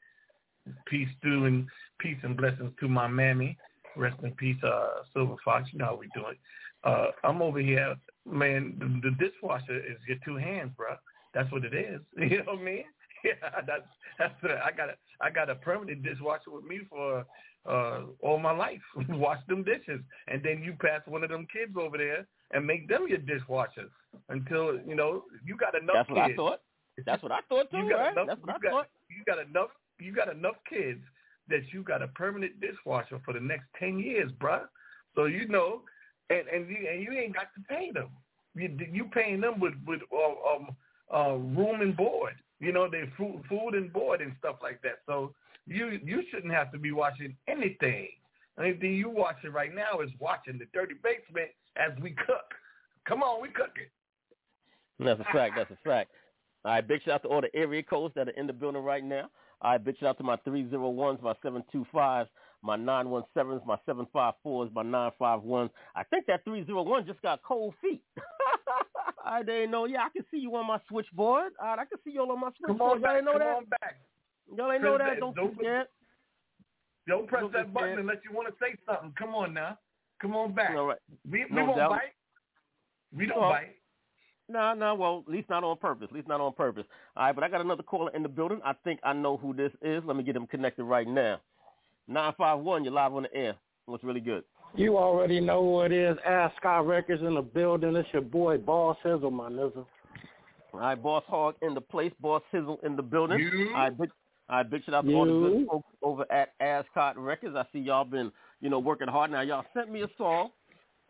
Peace 0.86 1.08
to 1.22 1.44
and 1.44 1.66
peace 2.00 2.16
and 2.22 2.36
blessings 2.36 2.72
to 2.80 2.88
my 2.88 3.06
mammy. 3.06 3.56
Rest 3.96 4.16
in 4.22 4.32
peace, 4.32 4.62
uh, 4.62 5.02
Silver 5.12 5.36
Fox. 5.44 5.68
You 5.72 5.78
know 5.78 5.86
how 5.86 5.96
we 5.96 6.08
do 6.14 6.26
it. 6.28 6.38
Uh, 6.84 7.06
I'm 7.22 7.40
over 7.40 7.60
here, 7.60 7.94
man. 8.30 8.76
The, 8.78 9.10
the 9.10 9.16
dishwasher 9.16 9.76
is 9.78 9.96
your 10.06 10.18
two 10.24 10.36
hands, 10.36 10.72
bro. 10.76 10.96
That's 11.32 11.50
what 11.52 11.64
it 11.64 11.74
is. 11.74 12.00
You 12.18 12.38
know 12.38 12.52
what 12.52 12.58
I 12.60 12.62
mean? 12.62 12.84
Yeah, 13.24 13.62
that's 13.66 13.88
that's 14.18 14.34
what 14.42 14.52
I 14.52 14.70
got. 14.70 14.90
A, 14.90 14.94
I 15.18 15.30
got 15.30 15.48
a 15.48 15.54
permanent 15.54 16.02
dishwasher 16.02 16.50
with 16.50 16.64
me 16.64 16.80
for 16.90 17.24
uh 17.64 18.00
all 18.20 18.38
my 18.38 18.52
life. 18.52 18.82
Wash 19.08 19.38
them 19.48 19.62
dishes, 19.64 20.02
and 20.28 20.42
then 20.42 20.62
you 20.62 20.74
pass 20.78 21.00
one 21.06 21.24
of 21.24 21.30
them 21.30 21.46
kids 21.50 21.72
over 21.74 21.96
there 21.96 22.26
and 22.50 22.66
make 22.66 22.86
them 22.86 23.06
your 23.08 23.20
dishwashers 23.20 23.88
until 24.28 24.78
you 24.86 24.94
know 24.94 25.22
you 25.42 25.56
got 25.56 25.74
enough 25.74 26.06
kids. 26.06 26.08
That's 26.08 26.10
what 26.10 26.26
kids. 26.26 26.34
I 26.34 26.36
thought. 26.36 26.60
That's 27.06 27.22
what 27.22 27.32
I 27.32 27.40
thought 27.48 27.70
too, 27.70 27.78
You 27.78 27.88
got 27.88 27.96
right? 27.98 28.12
enough. 28.12 28.26
That's 28.26 28.40
what 28.42 28.50
I 28.56 28.58
got, 28.58 28.70
thought. 28.70 28.86
You 29.08 29.24
got 29.24 29.38
enough. 29.38 29.70
You 29.98 30.12
got 30.14 30.28
enough 30.28 30.56
kids 30.68 31.00
that 31.48 31.72
you 31.72 31.82
got 31.82 32.02
a 32.02 32.08
permanent 32.08 32.60
dishwasher 32.60 33.20
for 33.24 33.34
the 33.34 33.40
next 33.40 33.66
ten 33.78 33.98
years, 33.98 34.30
bruh. 34.40 34.62
So 35.14 35.26
you 35.26 35.46
know, 35.48 35.82
and 36.30 36.46
and 36.48 36.68
you 36.68 36.76
and 36.90 37.02
you 37.02 37.12
ain't 37.12 37.34
got 37.34 37.48
to 37.54 37.62
pay 37.68 37.90
them. 37.92 38.08
You 38.54 38.76
you 38.92 39.04
paying 39.12 39.40
them 39.40 39.60
with 39.60 39.74
with 39.86 40.00
uh, 40.12 40.54
um 40.54 40.76
uh 41.12 41.36
room 41.36 41.80
and 41.80 41.96
board. 41.96 42.34
You 42.60 42.72
know, 42.72 42.88
they 42.88 43.04
food 43.16 43.42
food 43.48 43.74
and 43.74 43.92
board 43.92 44.20
and 44.20 44.32
stuff 44.38 44.56
like 44.62 44.80
that. 44.82 45.00
So 45.06 45.34
you 45.66 45.98
you 46.02 46.22
shouldn't 46.30 46.52
have 46.52 46.72
to 46.72 46.78
be 46.78 46.92
watching 46.92 47.36
anything. 47.48 48.08
Anything 48.58 48.94
you 48.94 49.10
watching 49.10 49.50
right 49.50 49.74
now 49.74 50.00
is 50.00 50.10
watching 50.20 50.58
the 50.58 50.66
dirty 50.72 50.94
basement 51.02 51.50
as 51.76 51.90
we 52.00 52.10
cook. 52.10 52.54
Come 53.06 53.22
on, 53.22 53.42
we 53.42 53.48
cooking. 53.48 53.90
That's 55.00 55.20
a 55.20 55.32
fact. 55.32 55.54
That's 55.56 55.70
a 55.70 55.88
fact. 55.88 56.10
All 56.64 56.72
right, 56.72 56.86
big 56.86 57.02
shout 57.02 57.14
out 57.14 57.22
to 57.24 57.28
all 57.28 57.40
the 57.40 57.54
area 57.54 57.82
codes 57.82 58.14
that 58.14 58.28
are 58.28 58.32
in 58.32 58.46
the 58.46 58.52
building 58.52 58.82
right 58.82 59.04
now. 59.04 59.28
Big 59.84 59.98
shout 59.98 60.10
out 60.10 60.18
to 60.18 60.24
my 60.24 60.36
301s, 60.36 61.22
my 61.22 61.34
725s, 61.44 62.28
my 62.62 62.76
917s, 62.76 63.66
my 63.66 63.76
754s, 63.88 64.72
my 64.72 64.82
951s. 64.82 65.70
I 65.94 66.04
think 66.04 66.26
that 66.26 66.44
301 66.44 67.06
just 67.06 67.20
got 67.22 67.42
cold 67.42 67.74
feet. 67.82 68.02
I 69.24 69.42
didn't 69.42 69.70
know. 69.70 69.86
Yeah, 69.86 70.02
I 70.04 70.10
can 70.10 70.24
see 70.30 70.38
you 70.38 70.54
on 70.56 70.66
my 70.66 70.78
switchboard. 70.88 71.52
All 71.60 71.68
right, 71.68 71.78
I 71.78 71.84
can 71.86 71.98
see 72.04 72.10
you 72.12 72.20
all 72.20 72.32
on 72.32 72.40
my 72.40 72.48
Come 72.66 72.76
switchboard. 72.78 72.92
on 72.96 73.00
Y'all 73.02 73.16
ain't 73.16 73.24
know 73.24 73.32
Come 73.32 73.40
that? 73.40 73.56
on 73.56 73.64
back. 73.66 73.96
Y'all 74.56 74.72
ain't 74.72 74.82
know 74.82 74.98
that? 74.98 75.18
Don't, 75.18 75.34
don't 75.34 75.56
be 75.58 75.64
scared. 75.64 75.86
Don't 77.06 77.26
press 77.28 77.42
Don't 77.42 77.52
that 77.52 77.72
button 77.72 77.88
scared. 77.90 78.00
unless 78.00 78.16
you 78.28 78.34
want 78.36 78.48
to 78.48 78.54
say 78.60 78.76
something. 78.86 79.12
Come 79.18 79.34
on 79.34 79.54
now. 79.54 79.78
Come 80.20 80.36
on 80.36 80.54
back. 80.54 80.70
All 80.76 80.86
right. 80.86 80.98
We, 81.30 81.44
we 81.44 81.50
No 81.56 81.64
won't 81.64 81.76
doubt. 81.76 81.90
bite. 81.90 82.14
We 83.16 83.26
don't 83.26 83.40
bite. 83.40 83.76
No, 84.48 84.74
no, 84.74 84.94
well, 84.94 85.24
at 85.26 85.32
least 85.32 85.48
not 85.48 85.64
on 85.64 85.76
purpose. 85.78 86.08
At 86.10 86.14
least 86.14 86.28
not 86.28 86.40
on 86.40 86.52
purpose. 86.52 86.84
All 87.16 87.24
right, 87.24 87.34
but 87.34 87.44
I 87.44 87.48
got 87.48 87.62
another 87.62 87.82
caller 87.82 88.10
in 88.14 88.22
the 88.22 88.28
building. 88.28 88.60
I 88.64 88.74
think 88.84 89.00
I 89.02 89.12
know 89.14 89.36
who 89.38 89.54
this 89.54 89.72
is. 89.80 90.02
Let 90.06 90.16
me 90.16 90.22
get 90.22 90.36
him 90.36 90.46
connected 90.46 90.84
right 90.84 91.08
now. 91.08 91.40
951, 92.08 92.84
you're 92.84 92.92
live 92.92 93.14
on 93.14 93.22
the 93.22 93.34
air. 93.34 93.56
What's 93.86 94.04
really 94.04 94.20
good? 94.20 94.44
You 94.76 94.98
already 94.98 95.40
know 95.40 95.62
who 95.62 95.80
it 95.82 95.92
is. 95.92 96.16
Ascot 96.26 96.86
Records 96.86 97.22
in 97.22 97.34
the 97.34 97.42
building. 97.42 97.96
It's 97.96 98.08
your 98.12 98.22
boy, 98.22 98.58
Boss 98.58 98.96
Hizzle, 99.04 99.32
my 99.32 99.48
nigga. 99.48 99.86
All 100.72 100.80
right, 100.80 101.00
Boss 101.00 101.22
Hog 101.28 101.54
in 101.62 101.74
the 101.74 101.80
place. 101.80 102.12
Boss 102.20 102.42
Hizzle 102.52 102.82
in 102.84 102.96
the 102.96 103.02
building. 103.02 103.38
You? 103.38 103.68
All 103.68 103.82
right, 103.84 103.98
big, 103.98 104.10
all 104.50 104.56
right, 104.56 104.70
big 104.70 104.84
shout 104.84 104.96
out 104.96 105.06
to 105.06 105.14
all 105.14 105.24
the 105.24 105.48
good 105.48 105.66
folks 105.68 105.88
over 106.02 106.30
at 106.30 106.52
Ascot 106.60 107.16
Records. 107.16 107.56
I 107.56 107.64
see 107.72 107.78
y'all 107.78 108.04
been, 108.04 108.32
you 108.60 108.68
know, 108.68 108.80
working 108.80 109.08
hard. 109.08 109.30
Now, 109.30 109.42
y'all 109.42 109.64
sent 109.72 109.90
me 109.90 110.02
a 110.02 110.08
song, 110.18 110.50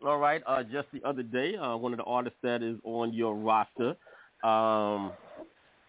all 0.03 0.17
right, 0.17 0.41
uh, 0.47 0.63
just 0.63 0.87
the 0.93 1.03
other 1.07 1.23
day. 1.23 1.55
Uh, 1.55 1.75
one 1.77 1.93
of 1.93 1.97
the 1.97 2.03
artists 2.03 2.37
that 2.43 2.63
is 2.63 2.77
on 2.83 3.13
your 3.13 3.35
roster. 3.35 3.95
Um, 4.43 5.11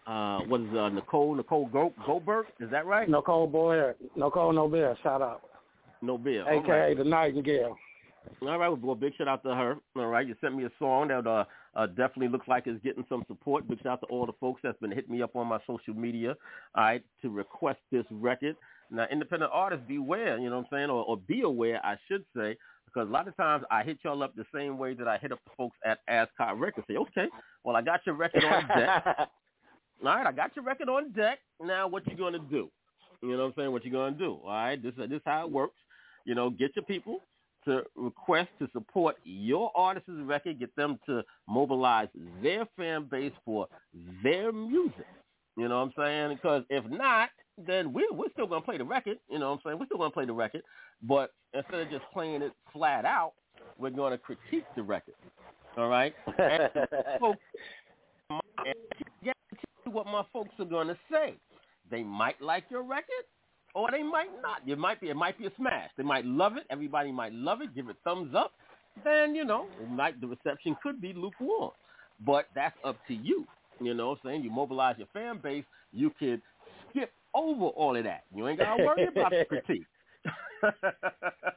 uh, 0.07 0.39
what 0.47 0.61
is 0.61 0.73
uh, 0.73 0.89
Nicole 0.89 1.35
Nicole 1.35 1.67
Go- 1.67 1.93
Goldberg? 2.05 2.45
Is 2.59 2.71
that 2.71 2.85
right? 2.85 3.09
Nicole 3.09 3.47
Boyer. 3.47 3.95
Nicole 4.15 4.53
Nobel, 4.53 4.95
shout 5.03 5.21
out. 5.21 5.41
No 6.01 6.17
beer. 6.17 6.43
All 6.43 6.59
AKA 6.59 6.71
right. 6.71 6.97
the 6.97 7.03
Nightingale. 7.03 7.75
All 8.41 8.57
right, 8.57 8.69
well, 8.69 8.95
big 8.95 9.15
shout 9.17 9.27
out 9.27 9.43
to 9.43 9.55
her. 9.55 9.77
All 9.95 10.07
right, 10.07 10.27
you 10.27 10.35
sent 10.41 10.55
me 10.55 10.65
a 10.65 10.71
song 10.79 11.07
that 11.09 11.25
uh, 11.25 11.45
uh, 11.75 11.87
definitely 11.87 12.27
looks 12.27 12.47
like 12.47 12.67
it's 12.67 12.81
getting 12.83 13.05
some 13.09 13.23
support. 13.27 13.67
Big 13.67 13.79
shout 13.79 13.93
out 13.93 14.01
to 14.01 14.07
all 14.07 14.25
the 14.25 14.33
folks 14.39 14.61
that's 14.63 14.79
been 14.79 14.91
hitting 14.91 15.11
me 15.11 15.21
up 15.21 15.35
on 15.35 15.47
my 15.47 15.59
social 15.65 15.93
media, 15.93 16.35
all 16.75 16.83
right, 16.83 17.03
to 17.21 17.29
request 17.29 17.79
this 17.91 18.05
record. 18.11 18.55
Now, 18.91 19.05
independent 19.11 19.51
artists, 19.53 19.85
beware, 19.87 20.37
you 20.37 20.49
know 20.49 20.57
what 20.57 20.67
I'm 20.71 20.77
saying, 20.77 20.89
or, 20.89 21.03
or 21.03 21.17
be 21.17 21.41
aware, 21.41 21.83
I 21.85 21.95
should 22.07 22.23
say, 22.35 22.57
Because 22.97 23.09
a 23.09 23.13
lot 23.13 23.27
of 23.27 23.37
times 23.37 23.63
I 23.69 23.83
hit 23.83 23.99
y'all 24.03 24.23
up 24.23 24.35
the 24.35 24.45
same 24.51 24.79
way 24.79 24.95
that 24.95 25.07
I 25.07 25.19
hit 25.19 25.31
up 25.31 25.37
the 25.45 25.51
folks 25.55 25.77
at 25.85 25.99
Ascot 26.07 26.59
Records. 26.59 26.87
Say, 26.89 26.97
okay, 26.97 27.27
well 27.63 27.75
I 27.75 27.83
got 27.83 27.99
your 28.07 28.15
record 28.15 28.43
on 28.43 28.67
deck. 28.67 29.05
All 30.03 30.15
right, 30.15 30.25
I 30.25 30.31
got 30.31 30.55
your 30.55 30.65
record 30.65 30.89
on 30.89 31.11
deck. 31.11 31.37
Now 31.61 31.87
what 31.87 32.07
you 32.07 32.17
gonna 32.17 32.39
do? 32.39 32.71
You 33.21 33.33
know 33.33 33.37
what 33.37 33.43
I'm 33.45 33.53
saying? 33.55 33.71
What 33.71 33.85
you 33.85 33.91
gonna 33.91 34.17
do? 34.17 34.39
All 34.43 34.49
right, 34.49 34.81
this 34.81 34.93
this 34.97 35.11
is 35.11 35.21
how 35.25 35.45
it 35.45 35.51
works. 35.51 35.75
You 36.25 36.33
know, 36.33 36.49
get 36.49 36.75
your 36.75 36.85
people 36.85 37.19
to 37.65 37.83
request 37.95 38.49
to 38.57 38.67
support 38.73 39.17
your 39.23 39.71
artist's 39.75 40.09
record, 40.23 40.57
get 40.57 40.75
them 40.75 40.97
to 41.05 41.21
mobilize 41.47 42.07
their 42.41 42.65
fan 42.77 43.07
base 43.11 43.33
for 43.45 43.67
their 44.23 44.51
music. 44.51 45.05
You 45.55 45.67
know 45.67 45.85
what 45.85 45.93
I'm 45.99 46.03
saying? 46.03 46.37
Because 46.37 46.63
if 46.71 46.83
not, 46.89 47.29
then 47.65 47.93
we're, 47.93 48.11
we're 48.11 48.31
still 48.33 48.47
going 48.47 48.61
to 48.61 48.65
play 48.65 48.77
the 48.77 48.83
record. 48.83 49.17
You 49.29 49.39
know 49.39 49.49
what 49.49 49.55
I'm 49.55 49.61
saying? 49.65 49.79
We're 49.79 49.85
still 49.85 49.97
going 49.97 50.11
to 50.11 50.13
play 50.13 50.25
the 50.25 50.33
record. 50.33 50.63
But 51.03 51.31
instead 51.53 51.81
of 51.81 51.89
just 51.89 52.03
playing 52.13 52.41
it 52.41 52.51
flat 52.73 53.05
out, 53.05 53.33
we're 53.77 53.89
going 53.89 54.11
to 54.11 54.17
critique 54.17 54.65
the 54.75 54.83
record. 54.83 55.15
All 55.77 55.89
right? 55.89 56.13
And 56.39 56.69
folks, 57.19 57.39
what 59.97 60.05
my 60.05 60.23
folks 60.31 60.51
are 60.59 60.65
going 60.65 60.87
to 60.87 60.97
say. 61.11 61.33
They 61.89 62.03
might 62.03 62.39
like 62.41 62.65
your 62.69 62.83
record, 62.83 63.25
or 63.73 63.89
they 63.91 64.03
might 64.03 64.29
not. 64.41 64.61
It 64.67 64.77
might 64.77 65.01
be 65.01 65.09
it 65.09 65.15
might 65.15 65.39
be 65.39 65.47
a 65.47 65.51
smash. 65.57 65.89
They 65.97 66.03
might 66.03 66.25
love 66.25 66.57
it. 66.57 66.65
Everybody 66.69 67.11
might 67.11 67.33
love 67.33 67.61
it. 67.61 67.73
Give 67.73 67.89
it 67.89 67.95
thumbs 68.03 68.35
up. 68.35 68.51
Then 69.03 69.33
you 69.35 69.45
know, 69.45 69.65
it 69.81 69.89
might 69.89 70.19
the 70.21 70.27
reception 70.27 70.75
could 70.83 71.01
be 71.01 71.13
lukewarm. 71.13 71.71
But 72.25 72.47
that's 72.53 72.75
up 72.83 72.97
to 73.07 73.13
you. 73.13 73.45
You 73.79 73.93
know 73.93 74.09
what 74.09 74.19
I'm 74.23 74.29
saying? 74.29 74.43
You 74.43 74.51
mobilize 74.51 74.95
your 74.97 75.07
fan 75.13 75.39
base. 75.41 75.65
You 75.93 76.11
could 76.19 76.41
skip 76.89 77.11
over 77.37 77.65
all 77.65 77.95
of 77.95 78.03
that. 78.03 78.23
You 78.35 78.47
ain't 78.47 78.59
got 78.59 78.77
to 78.77 78.83
worry 78.83 79.07
about 79.07 79.31
the 79.31 79.45
critique. 79.49 79.85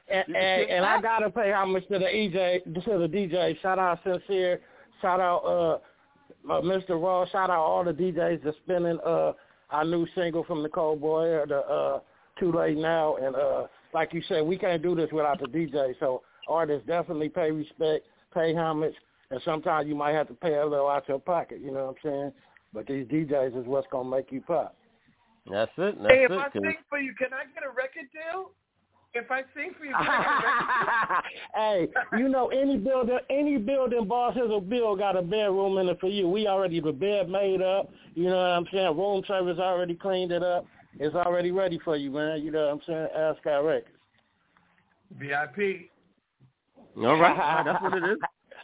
and, 0.09 0.35
and, 0.35 0.69
and 0.69 0.85
I 0.85 1.01
gotta 1.01 1.29
pay 1.29 1.51
homage 1.51 1.83
to 1.91 1.97
the 1.97 2.05
EJ, 2.05 2.63
to 2.65 2.97
the 2.99 3.07
DJ. 3.07 3.59
Shout 3.61 3.79
out 3.79 3.99
sincere. 4.03 4.61
Shout 5.01 5.19
out 5.19 5.43
uh, 5.43 6.51
uh, 6.51 6.61
Mr. 6.61 7.01
Raw. 7.01 7.25
Shout 7.25 7.49
out 7.49 7.59
all 7.59 7.83
the 7.83 7.93
DJs 7.93 8.43
that's 8.43 8.57
spinning 8.57 8.99
uh, 9.05 9.33
our 9.71 9.85
new 9.85 10.05
single 10.15 10.43
from 10.43 10.61
Nicole 10.61 10.95
Boyer, 10.95 11.45
the 11.47 11.57
uh, 11.59 11.99
Too 12.39 12.51
Late 12.51 12.77
Now. 12.77 13.15
And 13.17 13.35
uh, 13.35 13.67
like 13.93 14.13
you 14.13 14.21
said, 14.27 14.45
we 14.45 14.57
can't 14.57 14.83
do 14.83 14.95
this 14.95 15.09
without 15.11 15.39
the 15.39 15.47
DJ. 15.47 15.95
So 15.99 16.21
artists 16.47 16.87
definitely 16.87 17.29
pay 17.29 17.51
respect, 17.51 18.05
pay 18.33 18.53
homage, 18.53 18.95
and 19.31 19.41
sometimes 19.43 19.87
you 19.87 19.95
might 19.95 20.13
have 20.13 20.27
to 20.27 20.33
pay 20.33 20.55
a 20.55 20.65
little 20.65 20.87
out 20.87 21.07
your 21.07 21.19
pocket. 21.19 21.59
You 21.61 21.71
know 21.71 21.87
what 21.87 21.95
I'm 22.05 22.11
saying? 22.11 22.31
But 22.73 22.87
these 22.87 23.05
DJs 23.07 23.59
is 23.59 23.65
what's 23.65 23.87
gonna 23.91 24.09
make 24.09 24.31
you 24.31 24.41
pop. 24.41 24.75
That's 25.49 25.71
it. 25.77 25.97
That's 26.01 26.13
hey, 26.13 26.23
if 26.23 26.31
it, 26.31 26.37
I 26.37 26.49
kid. 26.49 26.61
sing 26.61 26.75
for 26.89 26.99
you, 26.99 27.13
can 27.15 27.33
I 27.33 27.45
get 27.53 27.63
a 27.63 27.69
record 27.69 28.09
deal? 28.13 28.51
If 29.13 29.29
I 29.29 29.41
sing 29.53 29.73
for 29.77 29.83
you, 29.83 29.93
can 29.93 31.21
hey, 31.55 31.87
you 32.17 32.29
know 32.29 32.47
any 32.47 32.77
building, 32.77 33.19
any 33.29 33.57
building 33.57 34.07
boss 34.07 34.35
has 34.37 34.49
a 34.49 34.61
bill 34.61 34.95
got 34.95 35.17
a 35.17 35.21
bedroom 35.21 35.77
in 35.79 35.89
it 35.89 35.99
for 35.99 36.07
you. 36.07 36.29
We 36.29 36.47
already 36.47 36.79
the 36.79 36.93
bed 36.93 37.27
made 37.27 37.61
up. 37.61 37.89
You 38.13 38.25
know 38.25 38.37
what 38.37 38.45
I'm 38.45 38.65
saying? 38.71 38.97
Room 38.97 39.21
service 39.27 39.59
already 39.59 39.95
cleaned 39.95 40.31
it 40.31 40.43
up. 40.43 40.65
It's 40.97 41.15
already 41.15 41.51
ready 41.51 41.77
for 41.83 41.97
you, 41.97 42.11
man. 42.11 42.41
You 42.41 42.51
know 42.51 42.67
what 42.67 42.73
I'm 42.73 42.81
saying? 42.87 43.07
Ascot 43.13 43.65
Records. 43.65 43.95
VIP. 45.19 45.89
All 46.97 47.03
right, 47.03 47.31
all 47.31 47.37
right, 47.37 47.63
that's 47.65 47.83
what 47.83 47.93
it 47.93 48.03
is. 48.03 48.17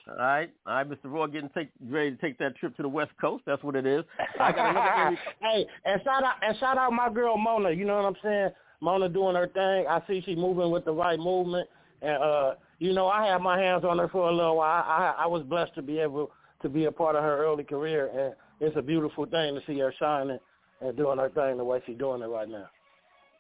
All 0.10 0.16
right, 0.16 0.50
all 0.66 0.76
right, 0.76 0.90
Mr. 0.90 1.06
Roy, 1.06 1.28
getting 1.28 1.50
take, 1.50 1.70
ready 1.90 2.12
to 2.12 2.18
take 2.18 2.38
that 2.40 2.56
trip 2.56 2.76
to 2.78 2.82
the 2.82 2.88
West 2.90 3.12
Coast. 3.20 3.44
That's 3.46 3.62
what 3.64 3.76
it 3.76 3.86
is. 3.86 4.04
I 4.40 4.52
got 4.52 4.68
to 4.68 4.74
look 4.74 4.84
at 4.84 5.06
every. 5.06 5.20
hey, 5.42 5.66
and 5.86 6.02
shout 6.04 6.24
out 6.24 6.36
and 6.42 6.58
shout 6.60 6.78
out 6.78 6.94
my 6.94 7.10
girl 7.10 7.38
Mona. 7.38 7.72
You 7.72 7.86
know 7.86 7.98
what 7.98 8.06
I'm 8.06 8.16
saying? 8.24 8.50
Mona 8.80 9.10
doing 9.10 9.36
her 9.36 9.48
thing. 9.48 9.86
I 9.90 10.02
see 10.08 10.22
she 10.26 10.36
moving 10.36 10.72
with 10.72 10.86
the 10.86 10.94
right 10.94 11.20
movement, 11.20 11.68
and 12.02 12.24
uh, 12.24 12.54
you 12.80 12.94
know 12.94 13.08
I 13.08 13.28
had 13.28 13.42
my 13.42 13.60
hands 13.60 13.84
on 13.84 13.98
her 13.98 14.08
for 14.08 14.30
a 14.30 14.34
little 14.34 14.58
while. 14.58 14.84
I, 14.88 15.14
I 15.18 15.24
I 15.24 15.26
was 15.28 15.44
blessed 15.44 15.76
to 15.76 15.82
be 15.82 16.00
able 16.00 16.32
to 16.62 16.70
be 16.70 16.86
a 16.86 16.92
part 16.92 17.16
of 17.16 17.24
her 17.24 17.44
early 17.46 17.64
career, 17.66 18.10
and 18.16 18.34
it's 18.62 18.78
a 18.78 18.82
beautiful 18.82 19.26
thing 19.26 19.56
to 19.56 19.62
see 19.68 19.80
her 19.80 19.94
shining 20.00 20.40
and 20.82 20.96
doing 20.96 21.18
her 21.20 21.30
thing 21.30 21.58
the 21.58 21.64
way 21.64 21.82
she's 21.86 21.98
doing 21.98 22.22
it 22.22 22.26
right 22.28 22.48
now. 22.48 22.70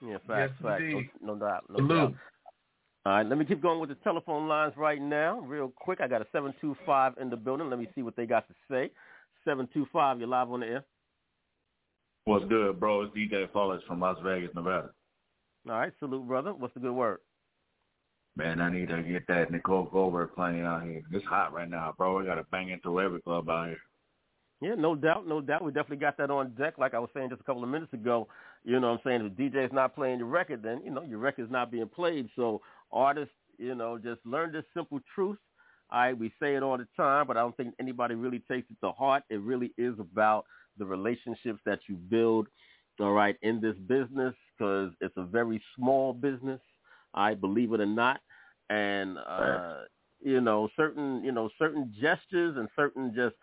Yeah, 0.01 0.17
facts, 0.27 0.53
Yes, 0.59 0.63
facts. 0.63 0.83
indeed. 0.83 1.09
No, 1.21 1.33
no 1.35 1.39
doubt, 1.47 1.63
no 1.69 1.75
Salute. 1.77 1.89
doubt. 2.11 2.13
All 3.07 3.13
right, 3.13 3.25
let 3.25 3.37
me 3.37 3.45
keep 3.45 3.61
going 3.61 3.79
with 3.79 3.87
the 3.87 3.95
telephone 4.03 4.49
lines 4.49 4.73
right 4.75 5.01
now, 5.01 5.39
real 5.39 5.71
quick. 5.73 6.01
I 6.01 6.09
got 6.09 6.21
a 6.21 6.25
seven 6.33 6.53
two 6.59 6.75
five 6.85 7.13
in 7.21 7.29
the 7.29 7.37
building. 7.37 7.69
Let 7.69 7.79
me 7.79 7.87
see 7.95 8.01
what 8.01 8.17
they 8.17 8.25
got 8.25 8.45
to 8.49 8.53
say. 8.69 8.91
Seven 9.45 9.69
two 9.73 9.87
five, 9.93 10.19
you're 10.19 10.27
live 10.27 10.51
on 10.51 10.59
the 10.59 10.65
air. 10.65 10.85
What's 12.25 12.43
good, 12.49 12.81
bro? 12.81 13.03
It's 13.03 13.15
DJ 13.15 13.49
Flawless 13.53 13.81
from 13.87 14.01
Las 14.01 14.17
Vegas, 14.21 14.49
Nevada. 14.53 14.89
All 15.69 15.79
right, 15.79 15.93
salute, 16.01 16.27
brother. 16.27 16.53
What's 16.53 16.73
the 16.73 16.81
good 16.81 16.91
word? 16.91 17.19
Man, 18.35 18.59
I 18.59 18.69
need 18.69 18.89
to 18.89 19.01
get 19.01 19.25
that 19.27 19.51
Nicole 19.51 19.85
Goldberg 19.85 20.35
playing 20.35 20.65
out 20.65 20.83
here. 20.83 21.01
It's 21.13 21.25
hot 21.27 21.53
right 21.53 21.69
now, 21.69 21.93
bro. 21.97 22.19
We 22.19 22.25
got 22.25 22.35
to 22.35 22.45
bang 22.51 22.71
it 22.71 22.83
through 22.83 22.99
every 22.99 23.21
club 23.21 23.49
out 23.49 23.69
here. 23.69 23.77
Yeah, 24.59 24.73
no 24.75 24.95
doubt, 24.95 25.27
no 25.27 25.39
doubt. 25.39 25.63
We 25.63 25.71
definitely 25.71 25.97
got 25.97 26.17
that 26.17 26.31
on 26.31 26.55
deck. 26.55 26.79
Like 26.79 26.95
I 26.95 26.99
was 26.99 27.09
saying 27.13 27.29
just 27.29 27.41
a 27.41 27.43
couple 27.43 27.63
of 27.63 27.69
minutes 27.69 27.93
ago, 27.93 28.27
you 28.63 28.79
know 28.79 28.91
what 28.91 28.93
I'm 28.93 28.99
saying? 29.05 29.21
If 29.25 29.37
the 29.37 29.43
DJ's 29.43 29.71
not 29.71 29.93
playing 29.93 30.17
your 30.17 30.27
record, 30.27 30.63
then, 30.63 30.81
you 30.83 30.89
know, 30.89 31.03
your 31.03 31.19
record's 31.19 31.51
not 31.51 31.71
being 31.71 31.87
played. 31.87 32.27
So 32.35 32.61
artists, 32.91 33.33
you 33.57 33.75
know, 33.75 33.97
just 33.97 34.21
learn 34.25 34.51
this 34.51 34.65
simple 34.75 34.99
truth. 35.13 35.37
All 35.89 35.99
right, 35.99 36.17
we 36.17 36.33
say 36.41 36.55
it 36.55 36.63
all 36.63 36.77
the 36.77 36.87
time, 36.97 37.27
but 37.27 37.37
I 37.37 37.41
don't 37.41 37.55
think 37.55 37.73
anybody 37.79 38.15
really 38.15 38.39
takes 38.39 38.69
it 38.69 38.77
to 38.83 38.91
heart. 38.91 39.23
It 39.29 39.39
really 39.39 39.71
is 39.77 39.97
about 39.99 40.45
the 40.77 40.85
relationships 40.85 41.59
that 41.65 41.79
you 41.87 41.95
build, 41.95 42.47
all 42.99 43.13
right, 43.13 43.37
in 43.41 43.61
this 43.61 43.75
business 43.87 44.35
because 44.57 44.91
it's 45.01 45.15
a 45.17 45.23
very 45.23 45.61
small 45.75 46.13
business. 46.13 46.59
I 47.13 47.33
believe 47.33 47.73
it 47.73 47.79
or 47.79 47.85
not, 47.85 48.19
and 48.69 49.17
uh, 49.17 49.83
you 50.21 50.41
know 50.41 50.69
certain 50.75 51.23
you 51.23 51.31
know 51.31 51.49
certain 51.57 51.93
gestures 51.99 52.57
and 52.57 52.67
certain 52.75 53.13
just 53.15 53.35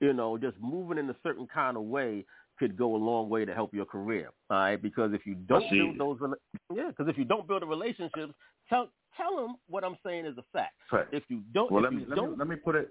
you 0.00 0.12
know 0.12 0.36
just 0.36 0.56
moving 0.60 0.98
in 0.98 1.08
a 1.08 1.16
certain 1.22 1.46
kind 1.46 1.76
of 1.76 1.84
way 1.84 2.24
could 2.58 2.76
go 2.76 2.94
a 2.94 2.98
long 2.98 3.30
way 3.30 3.44
to 3.44 3.54
help 3.54 3.72
your 3.72 3.86
career. 3.86 4.28
All 4.50 4.58
right, 4.58 4.80
because 4.80 5.12
if 5.14 5.24
you 5.24 5.34
don't 5.34 5.64
build 5.70 5.98
those, 5.98 6.30
yeah, 6.74 6.88
because 6.88 7.08
if 7.08 7.16
you 7.16 7.24
don't 7.24 7.48
build 7.48 7.62
the 7.62 7.66
relationships, 7.66 8.34
tell 8.70 8.88
tell 9.16 9.36
them 9.36 9.56
what 9.68 9.84
I'm 9.84 9.98
saying 10.04 10.24
is 10.24 10.38
a 10.38 10.44
fact. 10.52 10.74
If 11.12 11.24
you 11.28 11.42
don't, 11.52 11.70
Well, 11.70 11.82
let 11.82 11.92
me 11.92 12.04
let 12.08 12.16
me 12.18 12.28
let 12.38 12.48
me 12.48 12.56
put 12.56 12.74
it. 12.74 12.88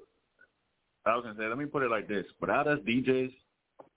I 1.05 1.15
was 1.15 1.23
gonna 1.23 1.37
say, 1.37 1.47
let 1.47 1.57
me 1.57 1.65
put 1.65 1.81
it 1.81 1.89
like 1.89 2.07
this: 2.07 2.25
without 2.39 2.67
us 2.67 2.79
DJs, 2.87 3.33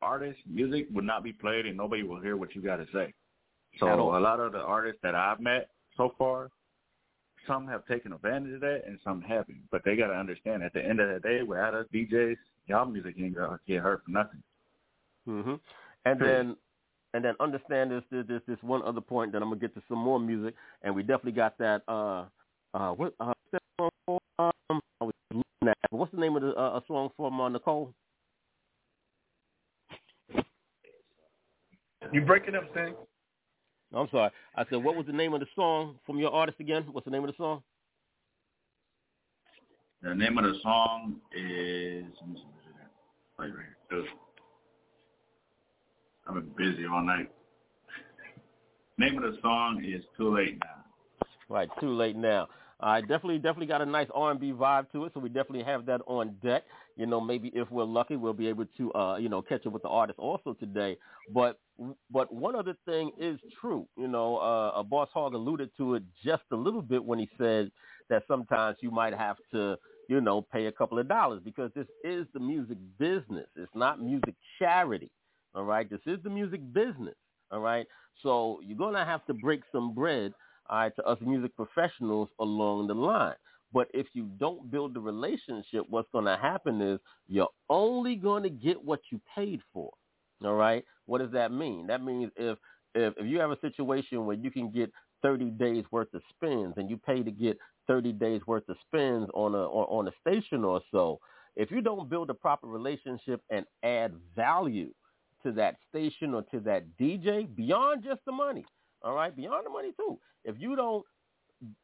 artists, 0.01 0.41
music 0.47 0.87
would 0.93 1.05
not 1.05 1.23
be 1.23 1.33
played, 1.33 1.67
and 1.67 1.77
nobody 1.77 2.03
will 2.03 2.21
hear 2.21 2.37
what 2.37 2.55
you 2.55 2.63
got 2.63 2.77
to 2.77 2.87
say. 2.95 3.13
So 3.79 4.17
a 4.17 4.21
lot 4.21 4.41
of 4.41 4.53
the 4.53 4.59
artists 4.59 5.01
that 5.03 5.15
I've 5.15 5.41
met 5.41 5.69
so 5.97 6.15
far, 6.19 6.51
some 7.47 7.67
have 7.69 7.87
taken 7.87 8.13
advantage 8.13 8.55
of 8.55 8.61
that, 8.61 8.83
and 8.87 8.99
some 9.03 9.21
haven't. 9.23 9.63
But 9.71 9.83
they 9.85 9.97
got 9.97 10.09
to 10.09 10.15
understand, 10.15 10.63
at 10.63 10.73
the 10.73 10.85
end 10.85 11.01
of 11.01 11.09
the 11.09 11.21
day, 11.21 11.43
without 11.43 11.75
us 11.75 11.87
DJs, 11.93 12.37
y'all 12.67 12.87
music 12.87 13.15
ain't 13.19 13.37
gonna 13.37 13.59
get 13.67 13.81
heard 13.81 14.03
for 14.05 14.11
nothing. 14.11 14.43
hmm 15.25 15.55
And 16.05 16.21
then 16.21 16.57
and 17.15 17.25
then 17.25 17.35
understand 17.41 17.91
this 17.91 18.03
this 18.11 18.25
this 18.27 18.43
this 18.47 18.59
one 18.63 18.83
other 18.83 19.01
point. 19.01 19.33
Then 19.33 19.43
I'm 19.43 19.49
gonna 19.51 19.61
get 19.61 19.75
to 19.75 19.83
some 19.89 19.99
more 19.99 20.19
music, 20.19 20.55
and 20.83 20.95
we 20.95 21.03
definitely 21.03 21.33
got 21.33 21.59
that. 21.59 21.83
Uh, 21.89 22.25
uh, 22.75 22.93
what 22.93 23.15
uh, 23.21 23.27
what's 23.27 23.53
that 23.53 23.63
song 23.79 23.91
for? 24.07 24.21
Um, 24.39 24.81
I 25.01 25.05
was 25.05 25.15
looking 25.31 25.69
at 25.69 25.77
what's 25.91 26.13
the 26.13 26.21
name 26.21 26.37
of 26.37 26.43
the 26.43 26.55
uh, 26.55 26.79
a 26.79 26.83
song 26.87 27.11
from 27.17 27.41
uh, 27.41 27.49
Nicole? 27.49 27.93
You 32.13 32.21
breaking 32.21 32.55
up, 32.55 32.65
Sting? 32.73 32.95
I'm 33.95 34.09
sorry. 34.11 34.31
I 34.57 34.65
said, 34.69 34.83
what 34.83 34.97
was 34.97 35.07
the 35.07 35.13
name 35.13 35.35
of 35.35 35.41
the 35.41 35.47
song 35.55 35.97
from 36.07 36.19
your 36.19 36.33
artist 36.33 36.61
again? 36.61 36.85
What's 36.91 37.05
the 37.05 37.11
name 37.11 37.25
of 37.25 37.31
the 37.31 37.37
song? 37.37 37.63
The 40.03 40.15
name 40.15 40.39
of 40.39 40.45
the 40.45 40.59
song 40.63 41.17
is. 41.33 42.05
let 42.21 42.29
me 42.29 42.37
see, 42.37 42.43
Wait, 43.39 43.51
right 43.55 43.67
here. 43.91 44.05
I've 46.27 46.35
been 46.35 46.51
busy 46.57 46.87
all 46.87 47.03
night. 47.03 47.31
Name 48.99 49.17
of 49.17 49.23
the 49.23 49.39
song 49.43 49.83
is 49.85 50.03
Too 50.17 50.35
Late 50.35 50.59
Now. 50.61 50.83
Right, 51.49 51.69
too 51.81 51.93
late 51.93 52.17
now. 52.17 52.49
I 52.81 53.01
definitely, 53.01 53.39
definitely 53.39 53.67
got 53.67 53.81
a 53.81 53.87
nice 53.87 54.09
R&B 54.15 54.53
vibe 54.53 54.91
to 54.93 55.05
it, 55.05 55.13
so 55.15 55.21
we 55.21 55.29
definitely 55.29 55.63
have 55.65 55.87
that 55.87 56.01
on 56.07 56.35
deck. 56.43 56.65
You 56.97 57.07
know, 57.07 57.21
maybe 57.21 57.51
if 57.55 57.71
we're 57.71 57.85
lucky, 57.85 58.17
we'll 58.17 58.33
be 58.33 58.49
able 58.49 58.65
to, 58.77 58.93
uh, 58.95 59.17
you 59.19 59.29
know, 59.29 59.41
catch 59.43 59.67
up 59.67 59.73
with 59.73 59.83
the 59.83 59.89
artist 59.89 60.19
also 60.19 60.55
today. 60.55 60.97
But, 61.33 61.61
but 62.11 62.33
one 62.35 62.57
other 62.57 62.75
thing 62.87 63.13
is 63.19 63.39
true. 63.61 63.87
You 63.97 64.09
know, 64.09 64.39
uh, 64.39 64.81
uh, 64.81 64.83
Boss 64.83 65.09
hog 65.13 65.35
alluded 65.35 65.71
to 65.77 65.95
it 65.95 66.03
just 66.25 66.43
a 66.53 66.57
little 66.57 66.83
bit 66.83 67.05
when 67.05 67.19
he 67.19 67.29
said 67.39 67.71
that 68.09 68.25
sometimes 68.27 68.79
you 68.81 68.91
might 68.91 69.15
have 69.15 69.37
to, 69.53 69.77
you 70.09 70.21
know, 70.21 70.43
pay 70.43 70.67
a 70.67 70.73
couple 70.73 70.99
of 70.99 71.09
dollars 71.09 71.41
because 71.45 71.71
this 71.75 71.87
is 72.03 72.27
the 72.35 72.41
music 72.41 72.79
business. 72.99 73.47
It's 73.57 73.71
not 73.75 74.03
music 74.03 74.35
charity. 74.59 75.11
All 75.55 75.65
right, 75.65 75.89
this 75.89 76.01
is 76.07 76.19
the 76.23 76.31
music 76.31 76.61
business. 76.73 77.15
All 77.51 77.61
right, 77.61 77.87
so 78.23 78.61
you're 78.65 78.79
gonna 78.79 79.05
have 79.05 79.25
to 79.27 79.35
break 79.35 79.63
some 79.71 79.95
bread 79.95 80.33
all 80.71 80.79
right, 80.79 80.97
to 80.97 81.05
us 81.05 81.19
music 81.21 81.55
professionals 81.57 82.29
along 82.39 82.87
the 82.87 82.95
line. 82.95 83.35
But 83.73 83.89
if 83.95 84.07
you 84.13 84.25
don't 84.39 84.71
build 84.71 84.95
the 84.95 85.01
relationship, 85.01 85.85
what's 85.89 86.11
going 86.13 86.27
to 86.27 86.37
happen 86.37 86.81
is 86.83 87.01
you're 87.27 87.49
only 87.71 88.17
going 88.17 88.43
to 88.43 88.51
get 88.51 88.83
what 88.83 89.01
you 89.11 89.21
paid 89.35 89.61
for. 89.73 89.91
All 90.45 90.55
right. 90.55 90.85
What 91.07 91.19
does 91.19 91.33
that 91.33 91.53
mean? 91.53 91.87
That 91.87 92.03
means 92.03 92.31
if 92.37 92.59
if, 92.95 93.15
if 93.17 93.27
you 93.27 93.39
have 93.41 93.51
a 93.51 93.61
situation 93.61 94.27
where 94.27 94.37
you 94.37 94.51
can 94.51 94.71
get 94.71 94.93
30 95.23 95.47
days 95.53 95.85
worth 95.91 96.13
of 96.13 96.21
spins 96.35 96.75
and 96.77 96.91
you 96.91 96.99
pay 96.99 97.23
to 97.23 97.31
get 97.31 97.57
30 97.87 98.13
days 98.13 98.43
worth 98.47 98.69
of 98.69 98.77
spins 98.87 99.29
on 99.33 99.55
a 99.55 99.63
on, 99.63 100.07
on 100.07 100.09
a 100.09 100.13
station 100.21 100.63
or 100.65 100.83
so, 100.91 101.19
if 101.57 101.71
you 101.71 101.81
don't 101.81 102.11
build 102.11 102.29
a 102.29 102.35
proper 102.35 102.67
relationship 102.67 103.41
and 103.51 103.65
add 103.83 104.13
value 104.37 104.93
to 105.45 105.53
that 105.53 105.77
station 105.89 106.35
or 106.35 106.43
to 106.51 106.61
that 106.61 106.85
DJ 107.01 107.55
beyond 107.55 108.05
just 108.05 108.21
the 108.27 108.33
money, 108.33 108.65
all 109.03 109.15
right, 109.15 109.35
beyond 109.35 109.67
the 109.67 109.71
money 109.71 109.93
too. 109.97 110.19
If 110.45 110.57
you 110.59 110.77
don't 110.77 111.05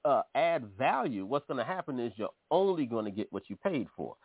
uh, 0.04 0.22
add 0.34 0.64
value, 0.78 1.24
what's 1.24 1.46
going 1.46 1.58
to 1.58 1.64
happen 1.64 2.00
is 2.00 2.12
you're 2.16 2.28
only 2.50 2.86
going 2.86 3.04
to 3.04 3.10
get 3.10 3.32
what 3.32 3.44
you 3.48 3.56
paid 3.56 3.86
for. 3.96 4.16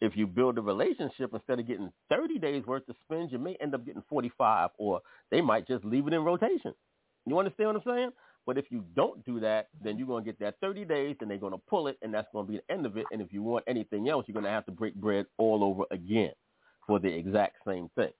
If 0.00 0.16
you 0.16 0.26
build 0.26 0.56
a 0.56 0.62
relationship, 0.62 1.34
instead 1.34 1.58
of 1.58 1.66
getting 1.66 1.92
30 2.08 2.38
days 2.38 2.64
worth 2.66 2.88
of 2.88 2.96
spins, 3.04 3.30
you 3.32 3.38
may 3.38 3.56
end 3.60 3.74
up 3.74 3.84
getting 3.84 4.02
45, 4.08 4.70
or 4.78 5.00
they 5.30 5.40
might 5.42 5.66
just 5.66 5.84
leave 5.84 6.06
it 6.06 6.14
in 6.14 6.24
rotation. 6.24 6.72
You 7.26 7.38
understand 7.38 7.68
what 7.68 7.76
I'm 7.76 7.82
saying? 7.84 8.10
But 8.46 8.56
if 8.56 8.64
you 8.70 8.82
don't 8.96 9.22
do 9.26 9.38
that, 9.40 9.68
then 9.84 9.98
you're 9.98 10.06
going 10.06 10.24
to 10.24 10.28
get 10.28 10.40
that 10.40 10.56
30 10.60 10.86
days, 10.86 11.16
and 11.20 11.30
they're 11.30 11.36
going 11.36 11.52
to 11.52 11.60
pull 11.68 11.88
it, 11.88 11.98
and 12.00 12.14
that's 12.14 12.28
going 12.32 12.46
to 12.46 12.52
be 12.52 12.58
the 12.58 12.72
end 12.72 12.86
of 12.86 12.96
it. 12.96 13.06
And 13.12 13.20
if 13.20 13.32
you 13.32 13.42
want 13.42 13.64
anything 13.68 14.08
else, 14.08 14.24
you're 14.26 14.32
going 14.32 14.44
to 14.44 14.50
have 14.50 14.64
to 14.66 14.72
break 14.72 14.94
bread 14.94 15.26
all 15.36 15.62
over 15.62 15.84
again 15.90 16.32
for 16.86 16.98
the 16.98 17.08
exact 17.08 17.56
same 17.66 17.90
thing. 17.94 18.10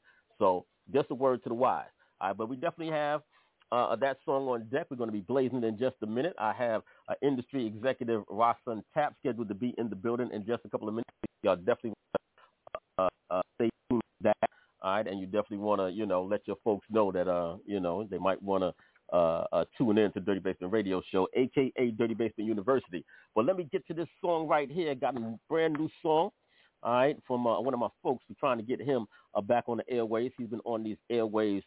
So 0.41 0.67
just 0.93 1.11
a 1.11 1.15
word 1.15 1.45
to 1.45 1.49
the 1.49 1.55
wise. 1.55 1.85
All 2.21 2.29
right, 2.29 2.37
but 2.37 2.49
we 2.49 2.57
definitely 2.57 2.93
have 2.93 3.23
uh, 3.71 3.95
that 3.97 4.17
song 4.25 4.49
on 4.49 4.65
deck. 4.73 4.87
We're 4.91 4.97
going 4.97 5.09
to 5.09 5.13
be 5.13 5.21
blazing 5.21 5.63
in 5.63 5.79
just 5.79 5.97
a 6.03 6.07
minute. 6.07 6.35
I 6.39 6.53
have 6.55 6.83
uh, 7.09 7.15
industry 7.23 7.65
executive 7.65 8.23
Rhasun 8.27 8.83
Tapp 8.93 9.15
scheduled 9.21 9.49
to 9.49 9.55
be 9.55 9.75
in 9.79 9.89
the 9.89 9.97
building 9.97 10.31
in 10.33 10.45
just 10.45 10.65
a 10.65 10.69
couple 10.69 10.89
of 10.89 10.95
minutes. 10.95 11.11
Y'all 11.45 11.57
definitely 11.57 11.93
uh, 12.99 13.09
uh, 13.31 13.43
stay 13.55 13.71
tuned 13.89 14.03
to 14.03 14.25
that. 14.25 14.51
All 14.83 14.95
right, 14.95 15.07
and 15.07 15.21
you 15.21 15.27
definitely 15.27 15.59
want 15.59 15.81
to, 15.81 15.91
you 15.91 16.07
know, 16.07 16.25
let 16.25 16.41
your 16.47 16.57
folks 16.65 16.87
know 16.91 17.13
that, 17.13 17.29
uh, 17.29 17.57
you 17.67 17.81
know, 17.81 18.09
they 18.11 18.19
might 18.19 18.43
want 18.43 18.65
to 18.65 18.73
uh, 19.15 19.45
uh, 19.53 19.65
tune 19.77 19.99
in 19.99 20.11
to 20.13 20.21
Dirty 20.21 20.41
Basement 20.41 20.73
Radio 20.73 21.03
Show, 21.13 21.29
aka 21.35 21.91
Dirty 21.91 22.15
Basement 22.15 22.49
University. 22.49 23.05
But 23.35 23.45
let 23.45 23.57
me 23.57 23.69
get 23.71 23.87
to 23.89 23.95
this 23.95 24.09
song 24.21 24.49
right 24.49 24.71
here. 24.71 24.95
Got 24.95 25.17
a 25.17 25.39
brand 25.49 25.75
new 25.75 25.91
song, 26.03 26.31
all 26.83 26.93
right, 26.93 27.17
from 27.27 27.47
uh, 27.47 27.61
one 27.61 27.75
of 27.75 27.81
my 27.81 27.89
folks. 28.03 28.25
We're 28.29 28.37
trying 28.39 28.59
to 28.59 28.65
get 28.65 28.81
him 28.81 29.07
uh, 29.35 29.41
back 29.41 29.65
on 29.69 29.79
the 29.79 29.91
airways. 29.91 30.33
He's 30.37 30.49
been 30.49 30.61
on 30.65 30.83
these 30.83 30.97
airways 31.11 31.63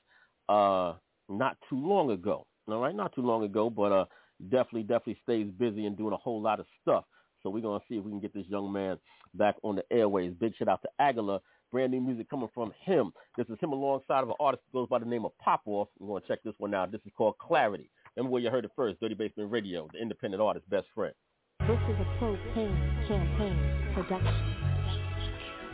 uh, 0.49 0.93
not 1.29 1.57
too 1.69 1.77
long 1.77 2.11
ago. 2.11 2.45
All 2.67 2.79
right, 2.79 2.95
not 2.95 3.13
too 3.13 3.21
long 3.21 3.43
ago, 3.43 3.69
but 3.69 3.91
uh, 3.91 4.05
definitely, 4.49 4.83
definitely 4.83 5.19
stays 5.23 5.47
busy 5.57 5.85
and 5.85 5.97
doing 5.97 6.13
a 6.13 6.17
whole 6.17 6.41
lot 6.41 6.59
of 6.59 6.65
stuff. 6.81 7.05
So 7.41 7.49
we're 7.49 7.61
gonna 7.61 7.83
see 7.89 7.95
if 7.97 8.03
we 8.03 8.11
can 8.11 8.21
get 8.21 8.33
this 8.33 8.47
young 8.47 8.71
man 8.71 8.97
back 9.33 9.55
on 9.63 9.75
the 9.75 9.83
airways. 9.91 10.33
Big 10.39 10.55
shout 10.55 10.69
out 10.69 10.81
to 10.81 10.89
Aguilar 10.99 11.39
Brand 11.73 11.91
new 11.91 12.01
music 12.01 12.29
coming 12.29 12.49
from 12.53 12.71
him. 12.85 13.11
This 13.35 13.47
is 13.49 13.57
him 13.59 13.71
alongside 13.71 14.21
of 14.21 14.29
an 14.29 14.35
artist 14.39 14.61
that 14.63 14.77
goes 14.77 14.87
by 14.87 14.99
the 14.99 15.05
name 15.05 15.25
of 15.25 15.35
Pop 15.39 15.61
Off. 15.65 15.87
We're 15.97 16.05
going 16.05 16.21
to 16.21 16.27
check 16.27 16.43
this 16.43 16.53
one 16.59 16.75
out. 16.75 16.91
This 16.91 17.01
is 17.03 17.11
called 17.17 17.35
Clarity. 17.39 17.89
Remember 18.15 18.31
where 18.31 18.43
you 18.43 18.51
heard 18.51 18.63
it 18.63 18.69
first, 18.75 18.99
Dirty 18.99 19.15
Basement 19.15 19.51
Radio, 19.51 19.87
the 19.91 19.99
independent 19.99 20.39
artist 20.39 20.69
best 20.69 20.85
friend. 20.93 21.15
This 21.61 21.79
is 21.89 21.95
a 21.99 22.23
propane 22.23 23.07
campaign 23.07 23.93
production. 23.95 24.62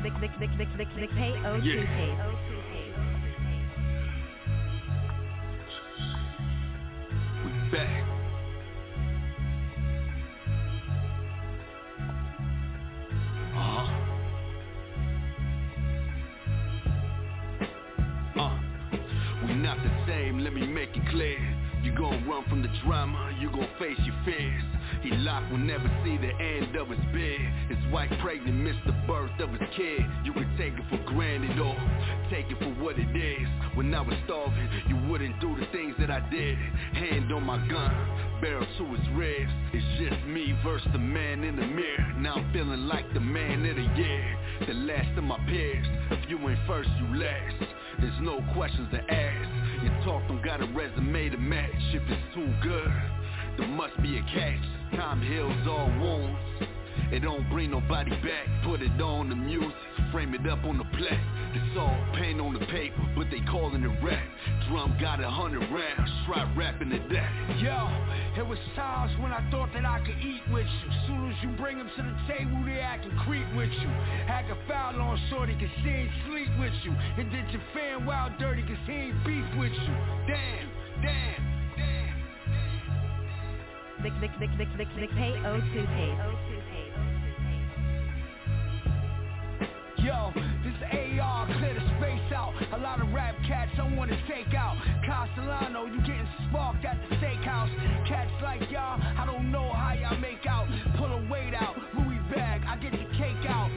Vic, 0.01 0.13
Vic, 0.21 0.31
Vic, 0.39 0.49
Vic, 0.57 0.67
Vic, 0.77 0.87
Vic, 0.95 1.09
pay, 1.11 1.33
O, 1.45 1.55
Yeah. 1.57 1.85
pay. 1.85 2.15
We 7.45 7.51
back. 7.71 8.05
Uh-huh. 13.55 13.87
Uh, 18.39 18.57
we 19.45 19.53
not 19.55 19.77
the 19.83 19.91
same, 20.07 20.39
let 20.39 20.53
me 20.53 20.65
make 20.65 20.95
it 20.95 21.03
clear. 21.09 21.58
Gon' 21.99 22.25
run 22.29 22.45
from 22.47 22.61
the 22.61 22.69
drama, 22.85 23.35
you 23.41 23.51
gon' 23.51 23.67
face 23.77 23.99
your 24.05 24.15
fears. 24.23 24.63
He 25.01 25.11
locked 25.11 25.51
will 25.51 25.57
never 25.57 25.83
see 26.01 26.15
the 26.15 26.31
end 26.31 26.73
of 26.77 26.87
his 26.87 26.99
bed. 27.11 27.41
His 27.67 27.91
wife 27.91 28.09
pregnant 28.21 28.55
missed 28.55 28.79
the 28.85 28.93
birth 29.05 29.37
of 29.41 29.49
his 29.49 29.59
kid. 29.75 30.05
You 30.23 30.31
can 30.31 30.47
take 30.57 30.79
it 30.79 30.85
for 30.89 30.97
granted 31.11 31.59
or 31.59 31.75
take 32.31 32.49
it 32.49 32.57
for 32.57 32.71
what 32.81 32.95
it 32.97 33.13
is. 33.13 33.45
When 33.75 33.93
I 33.93 33.99
was 33.99 34.15
starving, 34.23 34.69
you 34.87 34.95
wouldn't 35.11 35.41
do 35.41 35.57
the 35.59 35.65
things 35.73 35.93
that 35.99 36.09
I 36.09 36.21
did. 36.29 36.57
Hand 36.95 37.33
on 37.33 37.43
my 37.43 37.57
gun, 37.67 37.91
barrel 38.41 38.65
to 38.77 38.85
his 38.95 39.07
ribs. 39.15 39.51
It's 39.73 39.85
just 39.99 40.25
me 40.27 40.53
versus 40.63 40.87
the 40.91 40.99
man 40.99 41.43
in 41.43 41.55
the 41.55 41.65
mirror. 41.65 42.13
Now 42.17 42.35
I'm 42.35 42.51
feeling 42.53 42.87
like 42.87 43.11
the 43.13 43.19
man 43.19 43.65
of 43.65 43.75
the 43.75 44.01
year, 44.01 44.37
the 44.67 44.73
last 44.73 45.17
of 45.17 45.23
my 45.23 45.37
peers. 45.47 45.85
If 46.11 46.29
you 46.29 46.37
ain't 46.49 46.59
first, 46.67 46.89
you 46.99 47.19
last. 47.19 47.55
There's 47.99 48.21
no 48.21 48.43
questions 48.53 48.87
to 48.91 48.99
ask. 49.13 49.83
Your 49.83 49.93
talk 50.05 50.27
don't 50.27 50.43
got 50.43 50.61
a 50.61 50.65
resume 50.67 51.29
to 51.29 51.37
match. 51.37 51.71
If 51.93 52.03
it's 52.07 52.35
too 52.35 52.51
good, 52.63 52.91
there 53.57 53.67
must 53.67 54.01
be 54.01 54.17
a 54.17 54.21
catch. 54.21 54.97
Time 54.97 55.21
heals 55.21 55.67
all 55.67 55.87
wounds. 55.99 56.78
It 57.11 57.21
don't 57.21 57.49
bring 57.49 57.71
nobody 57.71 58.11
back. 58.11 58.45
Put 58.63 58.81
it 58.81 59.01
on 59.01 59.29
the 59.29 59.35
music, 59.35 59.73
frame 60.11 60.33
it 60.35 60.45
up 60.47 60.63
on 60.63 60.77
the 60.77 60.83
plaque. 60.83 61.25
It's 61.57 61.77
all 61.77 61.97
paint 62.13 62.39
on 62.39 62.53
the 62.53 62.65
paper, 62.67 63.01
but 63.17 63.27
they 63.31 63.41
calling 63.49 63.81
it 63.81 64.03
rap. 64.05 64.21
Drum 64.69 64.95
got 65.01 65.19
a 65.19 65.29
hundred 65.29 65.65
rounds, 65.73 66.11
try 66.27 66.45
rapping 66.55 66.91
to 66.91 66.99
that. 67.09 67.31
Yo, 67.57 67.89
it 68.37 68.45
was 68.45 68.59
times 68.75 69.11
when 69.19 69.33
I 69.33 69.41
thought 69.49 69.73
that 69.73 69.85
I 69.85 69.99
could 70.05 70.21
eat 70.21 70.45
with 70.53 70.67
you. 70.67 70.89
Soon 71.07 71.31
as 71.31 71.37
you 71.41 71.49
bring 71.57 71.79
them 71.79 71.89
to 71.89 72.01
the 72.03 72.15
table, 72.29 72.61
they 72.63 72.77
acting 72.77 73.17
creep 73.25 73.47
with 73.57 73.71
you. 73.73 73.89
Act 74.29 74.51
a 74.51 74.57
foul 74.67 75.01
on 75.01 75.19
shorty 75.31 75.53
cause 75.53 75.73
she 75.81 75.89
ain't 75.89 76.11
sleep 76.29 76.49
with 76.59 76.73
you. 76.85 76.93
And 76.93 77.31
did 77.31 77.49
your 77.49 77.63
fan 77.73 78.05
wild 78.05 78.37
dirty 78.37 78.61
cause 78.61 78.77
he 78.85 79.09
ain't 79.09 79.17
beef 79.25 79.45
with 79.57 79.73
you. 79.73 79.95
Damn, 80.29 80.69
damn. 81.01 81.49
Vic, 84.01 84.13
Vic, 84.21 84.31
Vic, 84.39 84.49
Vic, 84.57 84.67
Vic, 84.77 84.87
Vic, 84.95 85.09
pay, 85.11 85.33
O, 85.43 85.59
pay. 85.59 86.78
Yo, 90.09 90.33
this 90.65 90.73
AR, 91.21 91.45
clear 91.45 91.77
the 91.77 91.85
space 92.01 92.33
out. 92.33 92.51
A 92.73 92.77
lot 92.81 92.99
of 92.99 93.13
rap 93.13 93.35
cats 93.45 93.69
I 93.77 93.85
wanna 93.93 94.17
take 94.25 94.55
out. 94.57 94.75
Castellano, 95.05 95.85
you 95.85 96.01
getting 96.01 96.27
sparked 96.49 96.83
at 96.83 96.97
the 96.97 97.15
steakhouse. 97.17 97.69
Cats 98.07 98.33
like 98.41 98.71
y'all, 98.71 98.97
I 98.97 99.23
don't 99.27 99.51
know 99.51 99.69
how 99.71 99.93
y'all 99.93 100.17
make 100.17 100.47
out. 100.49 100.65
Pull 100.97 101.13
a 101.13 101.21
weight 101.29 101.53
out, 101.53 101.77
Louis 101.93 102.17
bag, 102.33 102.63
I 102.65 102.77
get 102.77 102.93
the 102.93 103.05
cake 103.21 103.45
out. 103.45 103.69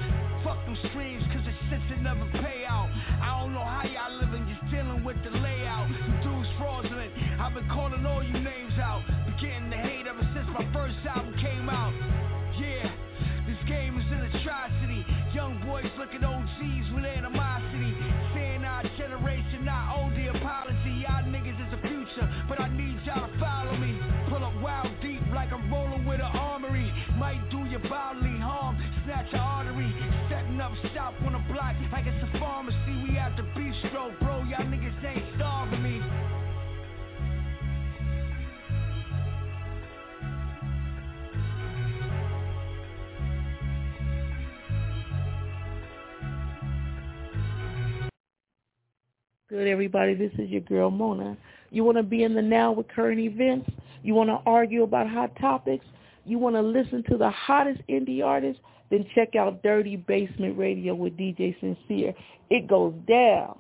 Fuck 0.42 0.64
them 0.64 0.79
streams, 0.88 1.23
cause 1.37 1.45
the 1.45 1.53
shits 1.68 1.85
that 1.90 2.01
never 2.01 2.25
pay 2.40 2.64
out. 2.64 2.88
I 3.21 3.38
don't 3.38 3.53
know 3.53 3.68
how 3.68 3.85
y'all 3.85 4.16
living, 4.16 4.49
just 4.49 4.73
dealing 4.73 5.05
with 5.05 5.21
the 5.25 5.37
layout. 5.37 5.90
You 5.90 6.16
dudes 6.25 6.49
fraudulent, 6.57 7.12
I've 7.40 7.53
been 7.53 7.68
calling 7.68 8.07
all 8.07 8.25
you 8.25 8.40
names 8.40 8.73
out. 8.81 9.05
Been 9.27 9.37
getting 9.37 9.68
the 9.68 9.77
hate 9.77 10.07
ever 10.07 10.27
since 10.33 10.49
my 10.49 10.64
first 10.73 10.97
album 11.05 11.37
came 11.37 11.68
out. 11.68 11.92
Boys 15.92 15.98
look 15.98 16.14
at 16.14 16.24
OGs 16.24 16.94
with 16.94 17.05
animosity. 17.05 17.94
Saying 18.35 18.64
our 18.64 18.83
generation 18.96 19.64
not 19.64 19.98
old, 19.98 20.12
the 20.14 20.28
apology. 20.28 21.02
Y'all 21.02 21.24
niggas 21.24 21.59
is 21.59 21.70
the 21.70 21.88
future, 21.88 22.28
but 22.48 22.61
I 22.61 22.68
need 22.68 22.98
y'all 23.05 23.28
to 23.28 23.38
follow 23.38 23.76
me. 23.76 23.98
Pull 24.28 24.44
up 24.44 24.55
wild 24.61 24.92
deep 25.02 25.22
like 25.35 25.52
I'm 25.52 25.72
rolling 25.72 26.05
with 26.05 26.20
an 26.20 26.33
armory. 26.37 26.92
Might 27.18 27.48
do 27.50 27.64
you 27.64 27.78
bodily 27.78 28.38
harm, 28.38 28.78
snatch 29.05 29.33
your 29.33 29.40
artery. 29.40 29.92
Setting 30.31 30.61
up 30.61 30.72
shop 30.94 31.14
on 31.24 31.33
the 31.33 31.42
block 31.52 31.76
like 31.92 32.07
it's 32.07 32.22
a 32.22 32.38
pharmacy. 32.38 32.94
We 33.02 33.18
at 33.18 33.37
the 33.37 33.42
bistro, 33.59 34.18
bro. 34.20 34.44
Y'all 34.44 34.64
niggas 34.64 34.91
Good, 49.53 49.69
everybody. 49.69 50.15
This 50.15 50.33
is 50.38 50.49
your 50.49 50.62
girl 50.62 50.91
Mona. 50.91 51.37
You 51.69 51.85
want 51.85 51.99
to 51.99 52.03
be 52.03 52.23
in 52.23 52.35
the 52.35 52.41
now 52.41 52.73
with 52.73 52.88
current 52.88 53.21
events? 53.21 53.69
You 54.03 54.15
want 54.15 54.31
to 54.31 54.38
argue 54.47 54.83
about 54.83 55.11
hot 55.11 55.37
topics? 55.38 55.85
You 56.25 56.38
want 56.38 56.57
to 56.57 56.62
listen 56.62 57.05
to 57.11 57.19
the 57.19 57.29
hottest 57.29 57.83
indie 57.87 58.25
artists? 58.25 58.62
Then 58.91 59.05
check 59.15 59.37
out 59.37 59.62
Dirty 59.62 59.97
Basement 59.97 60.57
Radio 60.57 60.95
with 60.95 61.19
DJ 61.19 61.55
Sincere. 61.61 62.15
It 62.49 62.67
goes 62.67 62.95
down. 63.07 63.59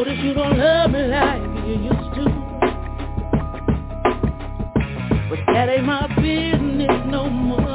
notice 0.00 0.18
you 0.24 0.32
don't 0.32 0.56
love 0.56 0.90
me 0.92 1.02
like 1.08 1.42
you 1.66 1.74
used 1.74 2.14
to. 2.14 2.24
But 5.28 5.40
that 5.52 5.68
ain't 5.68 5.84
my 5.84 6.06
business 6.16 7.04
no 7.06 7.28
more. 7.28 7.68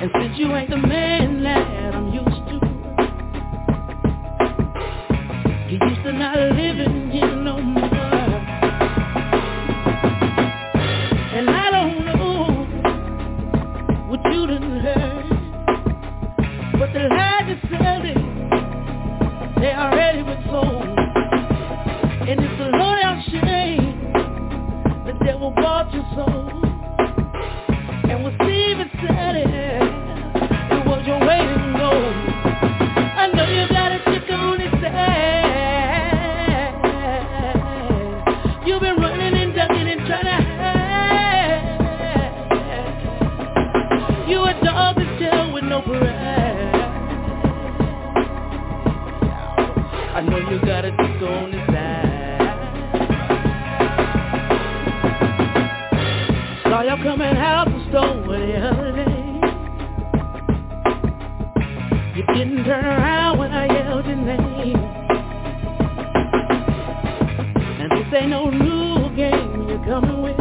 And 0.00 0.10
since 0.18 0.38
you 0.38 0.54
ain't 0.56 0.70
the 0.70 0.78
man 0.78 1.42
that 1.42 1.94
I'm 1.94 2.14
used 2.14 2.48
to, 2.48 2.54
you 5.70 5.78
used 5.86 6.02
to 6.04 6.12
not 6.14 6.38
living 6.38 7.10
here 7.10 7.36
no 7.36 7.60
more. 7.60 7.82
And 11.36 11.50
I 11.50 11.70
don't 11.70 12.06
know 12.06 12.64
what 14.08 14.24
you 14.32 14.46
done 14.46 14.80
heard, 14.80 15.28
but 16.78 16.90
the 16.94 17.33
and 22.26 22.40
it's 22.40 22.60
a 22.60 22.70
loyal 22.76 23.22
shame 23.30 23.94
the 25.06 25.12
devil 25.24 25.50
bought 25.56 25.92
your 25.92 26.04
soul. 26.14 26.53
and 57.24 57.38
house 57.38 57.68
was 57.68 57.86
stolen 57.88 58.40
the 58.48 58.56
other 58.56 58.92
day. 58.92 59.24
You 62.16 62.24
didn't 62.34 62.64
turn 62.64 62.84
around 62.84 63.38
when 63.38 63.50
I 63.50 63.66
yelled 63.66 64.06
your 64.06 64.16
name. 64.16 64.76
And 67.80 67.90
this 67.92 68.06
ain't 68.14 68.30
no 68.30 68.50
new 68.50 69.16
game 69.16 69.68
you're 69.68 69.84
coming 69.86 70.22
with. 70.22 70.38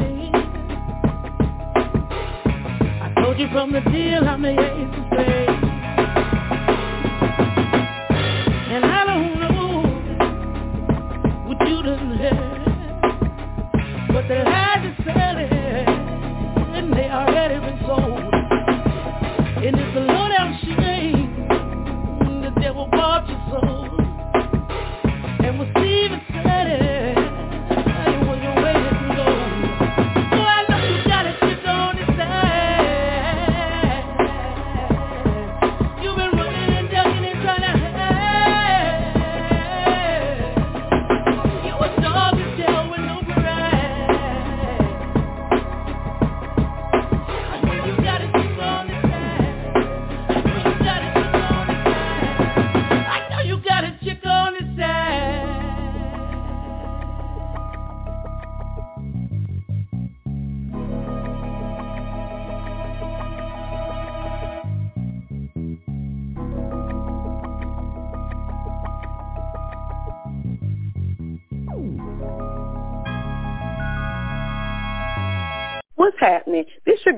I 3.02 3.14
told 3.22 3.40
you 3.40 3.48
from 3.52 3.72
the 3.72 3.82
deal 3.82 4.28
I'm 4.28 4.42
the 4.42 4.52
ace 4.52 4.98
of 4.98 5.06
spades. 5.14 5.43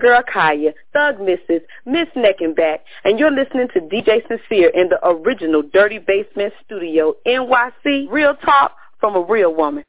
Sirakaya, 0.05 0.73
Thug 0.93 1.17
Mrs., 1.17 1.61
Miss 1.85 2.07
Neckenback, 2.15 2.79
and 3.03 3.19
you're 3.19 3.31
listening 3.31 3.67
to 3.73 3.79
DJ 3.81 4.27
Sincere 4.27 4.69
in 4.69 4.89
the 4.89 4.99
original 5.03 5.61
Dirty 5.61 5.99
Basement 5.99 6.53
Studio, 6.63 7.15
NYC, 7.25 8.11
Real 8.11 8.35
Talk 8.35 8.75
from 8.99 9.15
a 9.15 9.21
Real 9.21 9.53
Woman. 9.53 9.83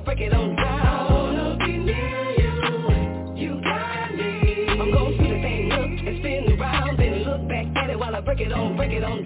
I 0.00 0.02
break 0.02 0.20
it 0.20 0.32
on 0.32 0.56
down. 0.56 1.12
Wanna 1.12 1.58
be 1.58 1.76
near 1.76 2.30
you. 2.40 3.36
You 3.36 3.60
got 3.62 4.14
me. 4.14 4.66
I'm 4.70 4.90
going 4.90 5.18
the 5.18 5.28
and 6.08 6.18
spin 6.20 6.58
around, 6.58 6.98
then 6.98 7.22
look 7.24 7.46
back 7.46 7.66
at 7.76 7.90
it 7.90 7.98
while 7.98 8.16
I 8.16 8.22
break 8.22 8.40
it 8.40 8.50
on, 8.50 8.78
break 8.78 8.92
it 8.92 9.04
on 9.04 9.19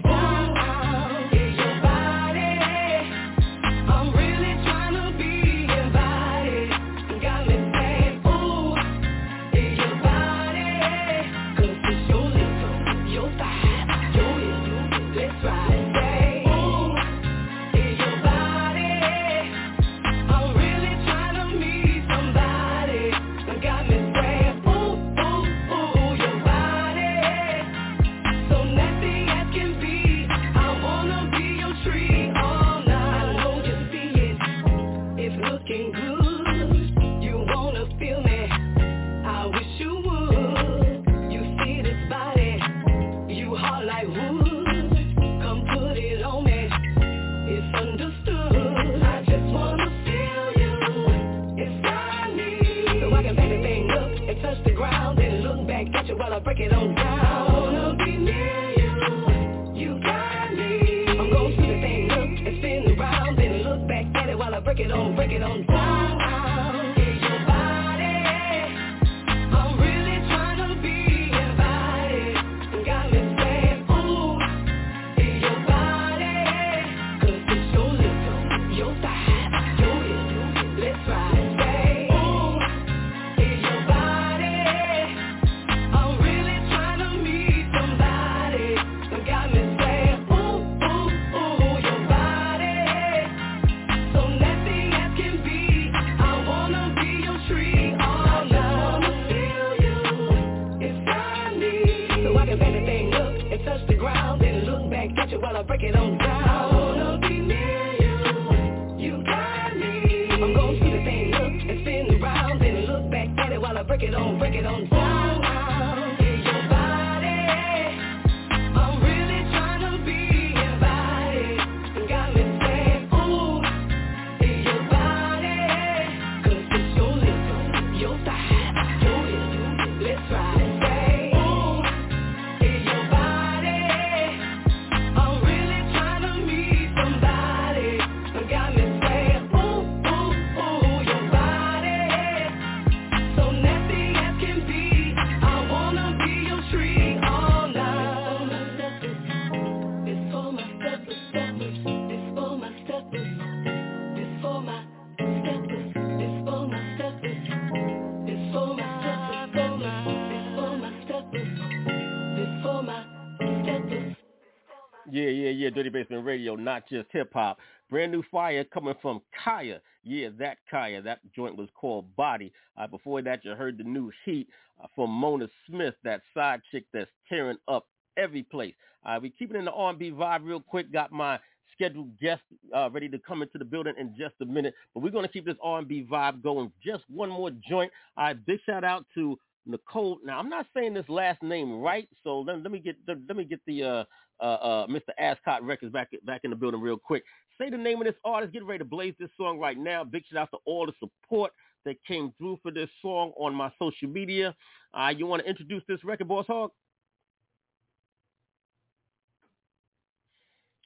Radio, 166.45 166.63
not 166.63 166.87
just 166.87 167.07
hip 167.11 167.31
hop. 167.33 167.57
Brand 167.89 168.11
new 168.11 168.23
fire 168.31 168.63
coming 168.63 168.93
from 169.01 169.21
Kaya. 169.43 169.81
Yeah, 170.03 170.29
that 170.37 170.57
Kaya. 170.69 171.01
That 171.01 171.19
joint 171.35 171.55
was 171.55 171.69
called 171.73 172.15
Body. 172.15 172.51
Uh, 172.77 172.85
before 172.85 173.21
that, 173.23 173.43
you 173.43 173.51
heard 173.51 173.79
the 173.79 173.83
new 173.83 174.11
Heat 174.25 174.47
uh, 174.83 174.87
from 174.95 175.09
Mona 175.09 175.47
Smith, 175.67 175.95
that 176.03 176.21
side 176.35 176.61
chick 176.71 176.85
that's 176.93 177.09
tearing 177.27 177.57
up 177.67 177.87
every 178.15 178.43
place. 178.43 178.75
Uh, 179.05 179.19
we 179.19 179.31
keeping 179.31 179.57
in 179.57 179.65
the 179.65 179.71
R&B 179.71 180.11
vibe 180.11 180.43
real 180.43 180.59
quick. 180.59 180.91
Got 180.93 181.11
my 181.11 181.39
scheduled 181.73 182.17
guest 182.19 182.41
uh, 182.75 182.89
ready 182.91 183.09
to 183.09 183.17
come 183.17 183.41
into 183.41 183.57
the 183.57 183.65
building 183.65 183.93
in 183.99 184.15
just 184.17 184.35
a 184.41 184.45
minute. 184.45 184.75
But 184.93 185.01
we're 185.01 185.11
going 185.11 185.25
to 185.25 185.31
keep 185.31 185.45
this 185.45 185.57
R&B 185.63 186.07
vibe 186.11 186.43
going. 186.43 186.71
Just 186.85 187.03
one 187.09 187.29
more 187.29 187.51
joint. 187.67 187.91
Uh, 188.17 188.35
big 188.45 188.59
shout 188.67 188.83
out 188.83 189.05
to 189.15 189.37
Nicole. 189.65 190.19
Now 190.23 190.39
I'm 190.39 190.49
not 190.49 190.67
saying 190.75 190.93
this 190.93 191.09
last 191.09 191.41
name 191.41 191.79
right, 191.79 192.07
so 192.23 192.41
let, 192.41 192.61
let 192.61 192.71
me 192.71 192.79
get 192.79 192.97
let 193.07 193.35
me 193.35 193.43
get 193.45 193.59
the 193.65 193.83
uh, 193.83 194.03
uh, 194.39 194.43
uh, 194.43 194.87
Mr. 194.87 195.09
Ascot 195.19 195.63
Records 195.63 195.91
back 195.91 196.09
back 196.25 196.41
in 196.43 196.49
the 196.49 196.55
building 196.55 196.81
real 196.81 196.97
quick. 196.97 197.23
Say 197.59 197.69
the 197.69 197.77
name 197.77 197.99
of 197.99 198.05
this 198.05 198.15
artist. 198.25 198.53
Get 198.53 198.65
ready 198.65 198.79
to 198.79 198.85
blaze 198.85 199.13
this 199.19 199.29
song 199.37 199.59
right 199.59 199.77
now. 199.77 200.03
Big 200.03 200.23
shout 200.25 200.41
out 200.43 200.51
to 200.51 200.57
all 200.65 200.85
the 200.85 200.93
support 200.99 201.51
that 201.85 202.03
came 202.05 202.33
through 202.37 202.59
for 202.61 202.71
this 202.71 202.89
song 203.01 203.31
on 203.37 203.53
my 203.53 203.71
social 203.79 204.09
media. 204.09 204.55
Uh, 204.93 205.13
you 205.15 205.25
want 205.25 205.43
to 205.43 205.49
introduce 205.49 205.83
this 205.87 206.03
record, 206.03 206.27
Boss 206.27 206.45
Hog? 206.47 206.71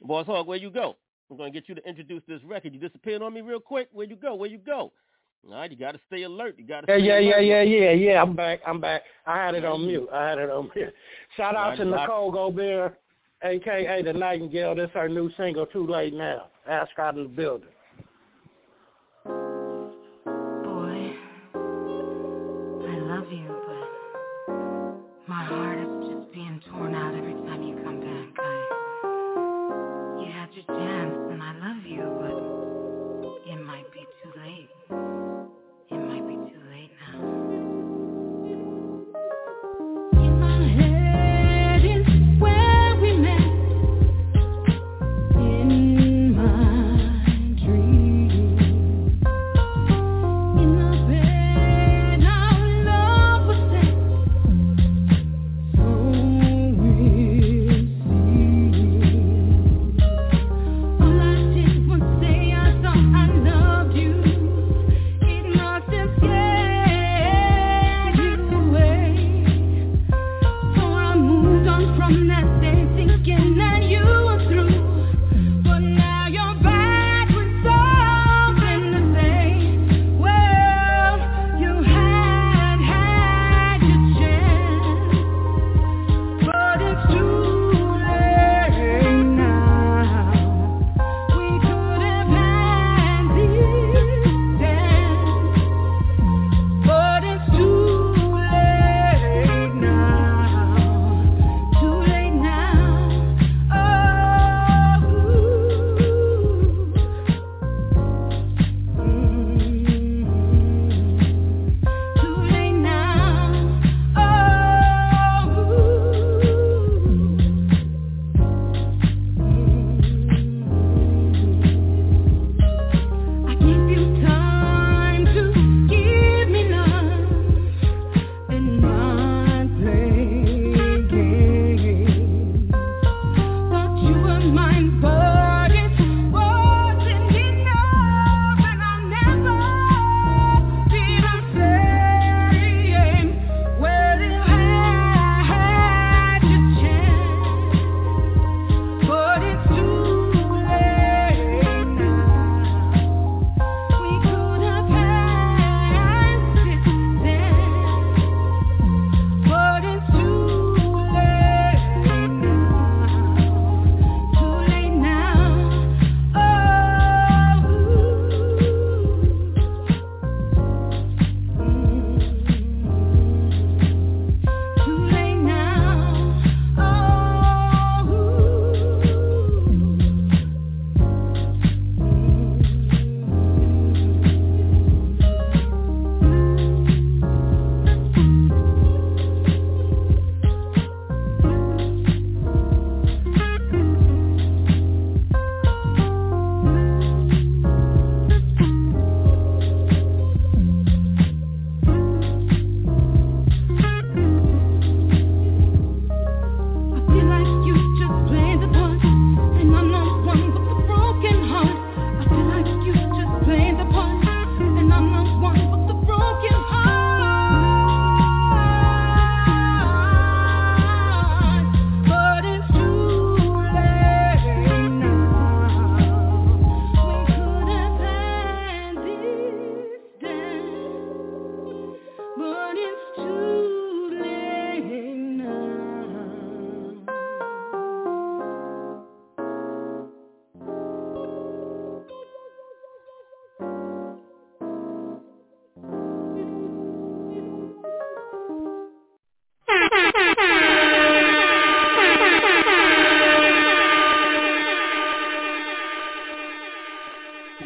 Boss 0.03 0.25
Hog, 0.25 0.47
where 0.47 0.57
you 0.57 0.69
go? 0.69 0.95
I'm 1.31 1.37
going 1.37 1.51
to 1.53 1.59
get 1.59 1.69
you 1.69 1.75
to 1.75 1.87
introduce 1.87 2.23
this 2.27 2.43
record. 2.43 2.73
You 2.73 2.79
disappeared 2.79 3.21
on 3.21 3.33
me 3.33 3.41
real 3.41 3.59
quick. 3.59 3.87
Where 3.91 4.05
you 4.05 4.15
go? 4.15 4.35
Where 4.35 4.49
you 4.49 4.57
go? 4.57 4.91
All 5.47 5.55
right, 5.55 5.71
you 5.71 5.77
got 5.77 5.93
to 5.93 5.99
stay 6.07 6.23
alert. 6.23 6.55
You 6.57 6.65
got 6.65 6.85
to. 6.85 6.97
Yeah, 6.97 7.17
yeah, 7.17 7.39
yeah, 7.39 7.61
yeah, 7.61 7.61
yeah, 7.61 7.91
yeah. 7.91 8.21
I'm 8.21 8.35
back. 8.35 8.59
I'm 8.67 8.81
back. 8.81 9.03
I 9.25 9.37
had 9.37 9.55
it 9.55 9.63
on 9.63 9.85
mute. 9.85 10.09
I 10.11 10.27
had 10.27 10.37
it 10.37 10.49
on 10.49 10.69
mute. 10.75 10.93
Shout 11.37 11.55
out 11.55 11.77
to 11.77 11.85
Nicole 11.85 12.31
Gobert, 12.31 12.99
aka 13.43 14.01
the 14.03 14.13
Nightingale. 14.13 14.75
This 14.75 14.89
her 14.93 15.09
new 15.09 15.29
single, 15.37 15.65
Too 15.65 15.87
Late 15.87 16.13
Now. 16.13 16.47
Ascot 16.67 17.15
in 17.15 17.23
the 17.23 17.29
building. 17.29 17.69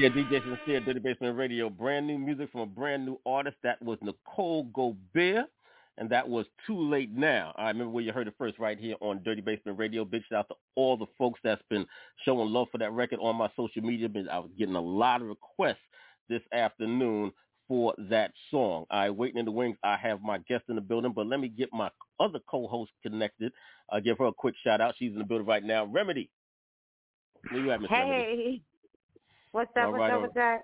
Yeah, 0.03 0.09
DJ 0.09 0.43
Sincere, 0.43 0.81
Dirty 0.81 0.99
Basement 0.99 1.37
Radio. 1.37 1.69
Brand 1.69 2.05
new 2.05 2.17
music 2.17 2.51
from 2.51 2.59
a 2.59 2.65
brand 2.65 3.05
new 3.05 3.17
artist. 3.25 3.55
That 3.63 3.81
was 3.81 3.97
Nicole 4.01 4.65
Gobert, 4.73 5.45
and 5.97 6.09
that 6.09 6.27
was 6.27 6.45
Too 6.67 6.77
Late 6.77 7.15
Now. 7.15 7.53
I 7.55 7.69
remember 7.69 7.89
where 7.89 8.03
you 8.03 8.11
heard 8.11 8.27
it 8.27 8.33
first 8.37 8.59
right 8.59 8.77
here 8.77 8.95
on 8.99 9.23
Dirty 9.23 9.39
Basement 9.39 9.79
Radio. 9.79 10.03
Big 10.03 10.23
shout 10.29 10.39
out 10.39 10.49
to 10.49 10.55
all 10.75 10.97
the 10.97 11.05
folks 11.17 11.39
that's 11.41 11.61
been 11.69 11.85
showing 12.25 12.49
love 12.49 12.67
for 12.69 12.79
that 12.79 12.91
record 12.91 13.19
on 13.21 13.37
my 13.37 13.49
social 13.55 13.81
media. 13.81 14.09
I 14.29 14.39
was 14.39 14.51
getting 14.59 14.75
a 14.75 14.81
lot 14.81 15.21
of 15.21 15.27
requests 15.29 15.77
this 16.27 16.41
afternoon 16.51 17.31
for 17.69 17.93
that 17.97 18.33
song. 18.51 18.83
I 18.91 19.09
waiting 19.09 19.39
in 19.39 19.45
the 19.45 19.51
wings. 19.51 19.77
I 19.85 19.95
have 19.95 20.21
my 20.21 20.39
guest 20.49 20.65
in 20.67 20.75
the 20.75 20.81
building, 20.81 21.13
but 21.15 21.27
let 21.27 21.39
me 21.39 21.47
get 21.47 21.69
my 21.71 21.89
other 22.19 22.39
co-host 22.51 22.91
connected. 23.03 23.53
Uh, 23.89 24.01
give 24.01 24.17
her 24.17 24.25
a 24.25 24.33
quick 24.33 24.55
shout 24.65 24.81
out. 24.81 24.95
She's 24.99 25.13
in 25.13 25.19
the 25.19 25.23
building 25.23 25.47
right 25.47 25.63
now. 25.63 25.85
Remedy. 25.85 26.29
Where 27.49 27.63
you 27.63 27.71
at, 27.71 27.79
Miss 27.79 27.89
Remedy? 27.89 28.63
What's 29.53 29.69
up? 29.77 29.85
All 29.85 29.91
what's 29.91 30.01
right, 30.01 30.13
up 30.13 30.21
with 30.23 30.33
that? 30.33 30.61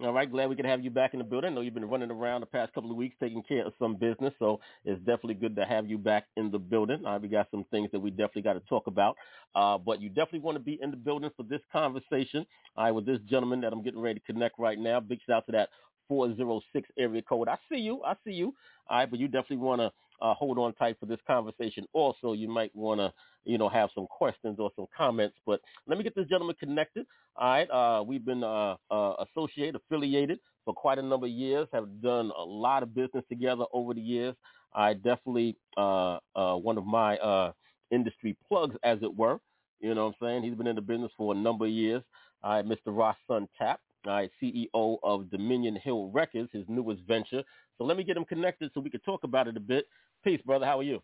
All 0.00 0.12
right, 0.12 0.30
glad 0.30 0.48
we 0.48 0.56
can 0.56 0.64
have 0.64 0.82
you 0.82 0.90
back 0.90 1.14
in 1.14 1.18
the 1.18 1.24
building. 1.24 1.50
I 1.50 1.54
know 1.54 1.60
you've 1.62 1.74
been 1.74 1.90
running 1.90 2.12
around 2.12 2.40
the 2.40 2.46
past 2.46 2.72
couple 2.72 2.90
of 2.90 2.96
weeks 2.96 3.16
taking 3.20 3.42
care 3.42 3.66
of 3.66 3.74
some 3.78 3.96
business, 3.96 4.32
so 4.38 4.60
it's 4.84 5.00
definitely 5.00 5.34
good 5.34 5.56
to 5.56 5.66
have 5.66 5.90
you 5.90 5.98
back 5.98 6.26
in 6.36 6.50
the 6.50 6.58
building. 6.60 7.04
Uh, 7.04 7.18
we 7.20 7.28
got 7.28 7.48
some 7.50 7.64
things 7.72 7.90
that 7.92 7.98
we 8.00 8.10
definitely 8.10 8.42
got 8.42 8.52
to 8.54 8.60
talk 8.60 8.86
about, 8.86 9.16
uh, 9.56 9.76
but 9.76 10.00
you 10.00 10.08
definitely 10.08 10.38
want 10.40 10.54
to 10.54 10.62
be 10.62 10.78
in 10.80 10.92
the 10.92 10.96
building 10.96 11.30
for 11.36 11.42
this 11.42 11.60
conversation. 11.72 12.46
All 12.76 12.84
right, 12.84 12.92
with 12.92 13.04
this 13.04 13.18
gentleman 13.28 13.60
that 13.62 13.72
I'm 13.72 13.82
getting 13.82 14.00
ready 14.00 14.20
to 14.20 14.26
connect 14.32 14.58
right 14.60 14.78
now. 14.78 15.00
Big 15.00 15.18
shout 15.26 15.38
out 15.38 15.46
to 15.46 15.52
that 15.52 15.68
406 16.08 16.88
area 16.96 17.20
code. 17.22 17.48
I 17.48 17.58
see 17.70 17.80
you. 17.80 18.02
I 18.04 18.14
see 18.24 18.32
you. 18.32 18.54
All 18.88 18.98
right, 18.98 19.10
but 19.10 19.18
you 19.18 19.26
definitely 19.26 19.58
want 19.58 19.80
to 19.80 19.92
uh, 20.20 20.34
hold 20.34 20.58
on 20.58 20.74
tight 20.74 20.96
for 21.00 21.06
this 21.06 21.20
conversation. 21.26 21.86
Also, 21.92 22.32
you 22.32 22.48
might 22.48 22.74
want 22.74 23.00
to, 23.00 23.12
you 23.44 23.58
know, 23.58 23.68
have 23.68 23.90
some 23.94 24.06
questions 24.06 24.56
or 24.58 24.70
some 24.76 24.86
comments. 24.96 25.36
But 25.46 25.60
let 25.86 25.98
me 25.98 26.04
get 26.04 26.14
this 26.14 26.28
gentleman 26.28 26.56
connected. 26.58 27.06
All 27.36 27.48
right, 27.48 27.70
uh, 27.70 28.02
we've 28.02 28.24
been 28.24 28.44
uh, 28.44 28.76
uh, 28.90 29.24
associated, 29.24 29.76
affiliated 29.76 30.40
for 30.64 30.74
quite 30.74 30.98
a 30.98 31.02
number 31.02 31.26
of 31.26 31.32
years. 31.32 31.68
Have 31.72 32.02
done 32.02 32.32
a 32.36 32.42
lot 32.42 32.82
of 32.82 32.94
business 32.94 33.24
together 33.28 33.64
over 33.72 33.94
the 33.94 34.00
years. 34.00 34.34
I 34.74 34.94
definitely 34.94 35.56
uh, 35.76 36.18
uh, 36.34 36.56
one 36.56 36.78
of 36.78 36.86
my 36.86 37.16
uh, 37.18 37.52
industry 37.90 38.36
plugs, 38.48 38.76
as 38.84 38.98
it 39.02 39.16
were. 39.16 39.38
You 39.80 39.94
know 39.94 40.06
what 40.06 40.14
I'm 40.20 40.26
saying? 40.26 40.42
He's 40.42 40.54
been 40.54 40.66
in 40.66 40.76
the 40.76 40.82
business 40.82 41.10
for 41.16 41.32
a 41.32 41.36
number 41.36 41.64
of 41.64 41.70
years. 41.70 42.02
All 42.42 42.52
right, 42.52 42.64
Mr. 42.64 42.86
Ross 42.86 43.16
Sun 43.26 43.48
Tap, 43.58 43.80
all 44.06 44.12
right, 44.12 44.30
CEO 44.42 44.98
of 45.02 45.30
Dominion 45.30 45.76
Hill 45.76 46.10
Records, 46.12 46.50
his 46.52 46.64
newest 46.68 47.02
venture. 47.02 47.42
So 47.78 47.84
let 47.84 47.96
me 47.96 48.04
get 48.04 48.16
him 48.16 48.24
connected 48.24 48.70
so 48.72 48.80
we 48.80 48.90
can 48.90 49.00
talk 49.00 49.24
about 49.24 49.48
it 49.48 49.56
a 49.56 49.60
bit. 49.60 49.86
Peace, 50.24 50.40
brother. 50.44 50.66
How 50.66 50.78
are 50.78 50.84
you? 50.84 51.02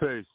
Peace. 0.00 0.26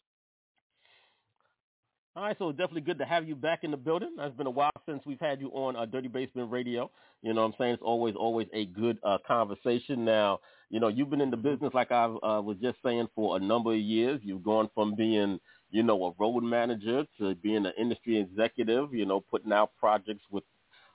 All 2.15 2.23
right, 2.23 2.35
so 2.37 2.49
it's 2.49 2.57
definitely 2.57 2.81
good 2.81 2.97
to 2.97 3.05
have 3.05 3.27
you 3.27 3.35
back 3.35 3.63
in 3.63 3.71
the 3.71 3.77
building. 3.77 4.09
It's 4.17 4.35
been 4.35 4.47
a 4.47 4.51
while 4.51 4.71
since 4.85 5.01
we've 5.05 5.19
had 5.19 5.39
you 5.39 5.49
on 5.49 5.75
uh, 5.75 5.85
Dirty 5.85 6.09
Basement 6.09 6.51
Radio. 6.51 6.91
You 7.21 7.33
know 7.33 7.41
what 7.41 7.47
I'm 7.47 7.53
saying? 7.57 7.73
It's 7.75 7.83
always, 7.83 8.15
always 8.15 8.47
a 8.51 8.65
good 8.65 8.97
uh, 9.03 9.19
conversation. 9.25 10.03
Now, 10.03 10.39
you 10.69 10.79
know, 10.79 10.87
you've 10.87 11.09
been 11.09 11.21
in 11.21 11.31
the 11.31 11.37
business, 11.37 11.73
like 11.73 11.91
I 11.91 12.05
uh, 12.05 12.41
was 12.41 12.57
just 12.61 12.77
saying, 12.83 13.07
for 13.15 13.37
a 13.37 13.39
number 13.39 13.73
of 13.73 13.79
years. 13.79 14.19
You've 14.23 14.43
gone 14.43 14.69
from 14.73 14.95
being, 14.95 15.39
you 15.71 15.83
know, 15.83 16.05
a 16.05 16.13
road 16.19 16.43
manager 16.43 17.05
to 17.19 17.35
being 17.35 17.65
an 17.65 17.73
industry 17.77 18.19
executive, 18.19 18.93
you 18.93 19.05
know, 19.05 19.21
putting 19.21 19.53
out 19.53 19.71
projects 19.79 20.23
with 20.29 20.43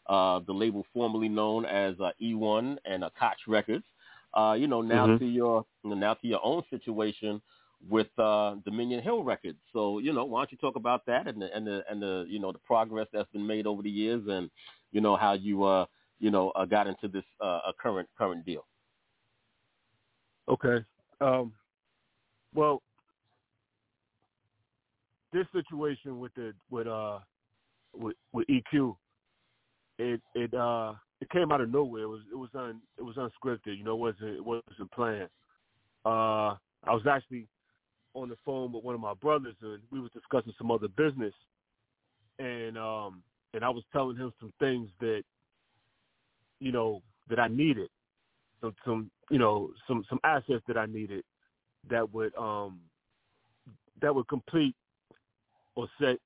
uh, 0.07 0.40
the 0.46 0.52
label 0.52 0.84
formerly 0.92 1.28
known 1.28 1.64
as 1.64 1.94
uh, 2.00 2.11
E1 2.22 2.76
and 2.84 3.05
uh, 3.05 3.11
Koch 3.18 3.38
Records. 3.46 3.84
Uh, 4.34 4.55
you 4.59 4.66
know, 4.66 4.82
now 4.82 5.07
Mhm. 5.07 5.18
to 5.18 5.24
your 5.26 5.64
now 5.84 6.14
to 6.14 6.26
your 6.26 6.40
own 6.44 6.62
situation 6.70 7.40
with 7.88 8.09
uh, 8.18 8.57
Dominion 8.64 9.02
Hill 9.02 9.22
Records. 9.22 9.59
So, 9.72 9.98
you 9.98 10.12
know, 10.12 10.24
why 10.24 10.40
don't 10.40 10.52
you 10.52 10.59
talk 10.59 10.76
about 10.76 11.05
that 11.07 11.28
and 11.28 11.40
the 11.40 11.55
and 11.55 11.66
the 11.66 11.84
and 11.90 12.00
the 12.02 12.24
you 12.28 12.38
know 12.40 12.50
the 12.52 12.59
progress 12.59 13.07
that's 13.12 13.30
been 13.32 13.46
made 13.46 13.66
over 13.66 13.82
the 13.82 13.90
years, 13.90 14.22
and 14.28 14.50
you 14.92 15.00
know 15.00 15.16
how 15.16 15.34
you 15.34 15.62
uh 15.64 15.86
you 16.18 16.30
know 16.30 16.50
uh, 16.50 16.64
got 16.64 16.86
into 16.86 17.09
this 17.09 17.24
uh, 17.40 17.61
uh, 17.66 17.72
current 17.80 18.09
current 18.18 18.44
deal. 18.44 18.66
Okay. 20.48 20.84
Um, 21.20 21.52
well, 22.55 22.82
this 25.32 25.46
situation 25.52 26.18
with 26.18 26.34
the 26.34 26.52
with 26.70 26.86
uh 26.86 27.18
with 27.94 28.16
with 28.32 28.46
EQ, 28.48 28.96
it 29.99 30.20
it 30.34 30.55
uh 30.55 30.95
it 31.20 31.30
came 31.30 31.53
out 31.53 31.61
of 31.61 31.70
nowhere. 31.70 32.03
It 32.03 32.09
was 32.09 32.20
it 32.32 32.36
was 32.36 32.51
un 32.55 32.80
it 32.99 33.03
was 33.03 33.16
unscripted. 33.16 33.78
You 33.78 33.84
know, 33.84 33.95
it 33.95 33.99
wasn't 33.99 34.36
it 34.36 34.45
wasn't 34.45 34.90
planned. 34.92 35.30
Uh, 36.05 36.57
I 36.86 36.92
was 36.92 37.07
actually 37.09 37.47
on 38.14 38.28
the 38.28 38.36
phone 38.45 38.72
with 38.72 38.84
one 38.84 38.95
of 38.95 39.01
my 39.01 39.14
brothers, 39.14 39.57
and 39.62 39.80
we 39.90 40.01
were 40.01 40.09
discussing 40.12 40.53
some 40.59 40.70
other 40.70 40.88
business, 40.88 41.34
and 42.38 42.76
um 42.76 43.22
and 43.55 43.64
I 43.64 43.70
was 43.70 43.84
telling 43.92 44.16
him 44.16 44.32
some 44.40 44.53
things 44.59 44.90
that 45.01 45.22
you 46.61 46.72
know 46.72 47.03
that 47.30 47.38
I 47.38 47.49
needed, 47.49 47.88
some 48.61 48.74
some 48.84 49.11
you 49.30 49.38
know 49.38 49.70
some 49.88 50.05
some 50.09 50.20
assets 50.24 50.64
that 50.68 50.76
I 50.76 50.86
needed 50.86 51.24
that 51.88 52.12
would 52.12 52.34
um 52.36 52.80
that 54.01 54.14
would 54.14 54.28
complete 54.28 54.74
or 55.76 55.88
set 56.01 56.18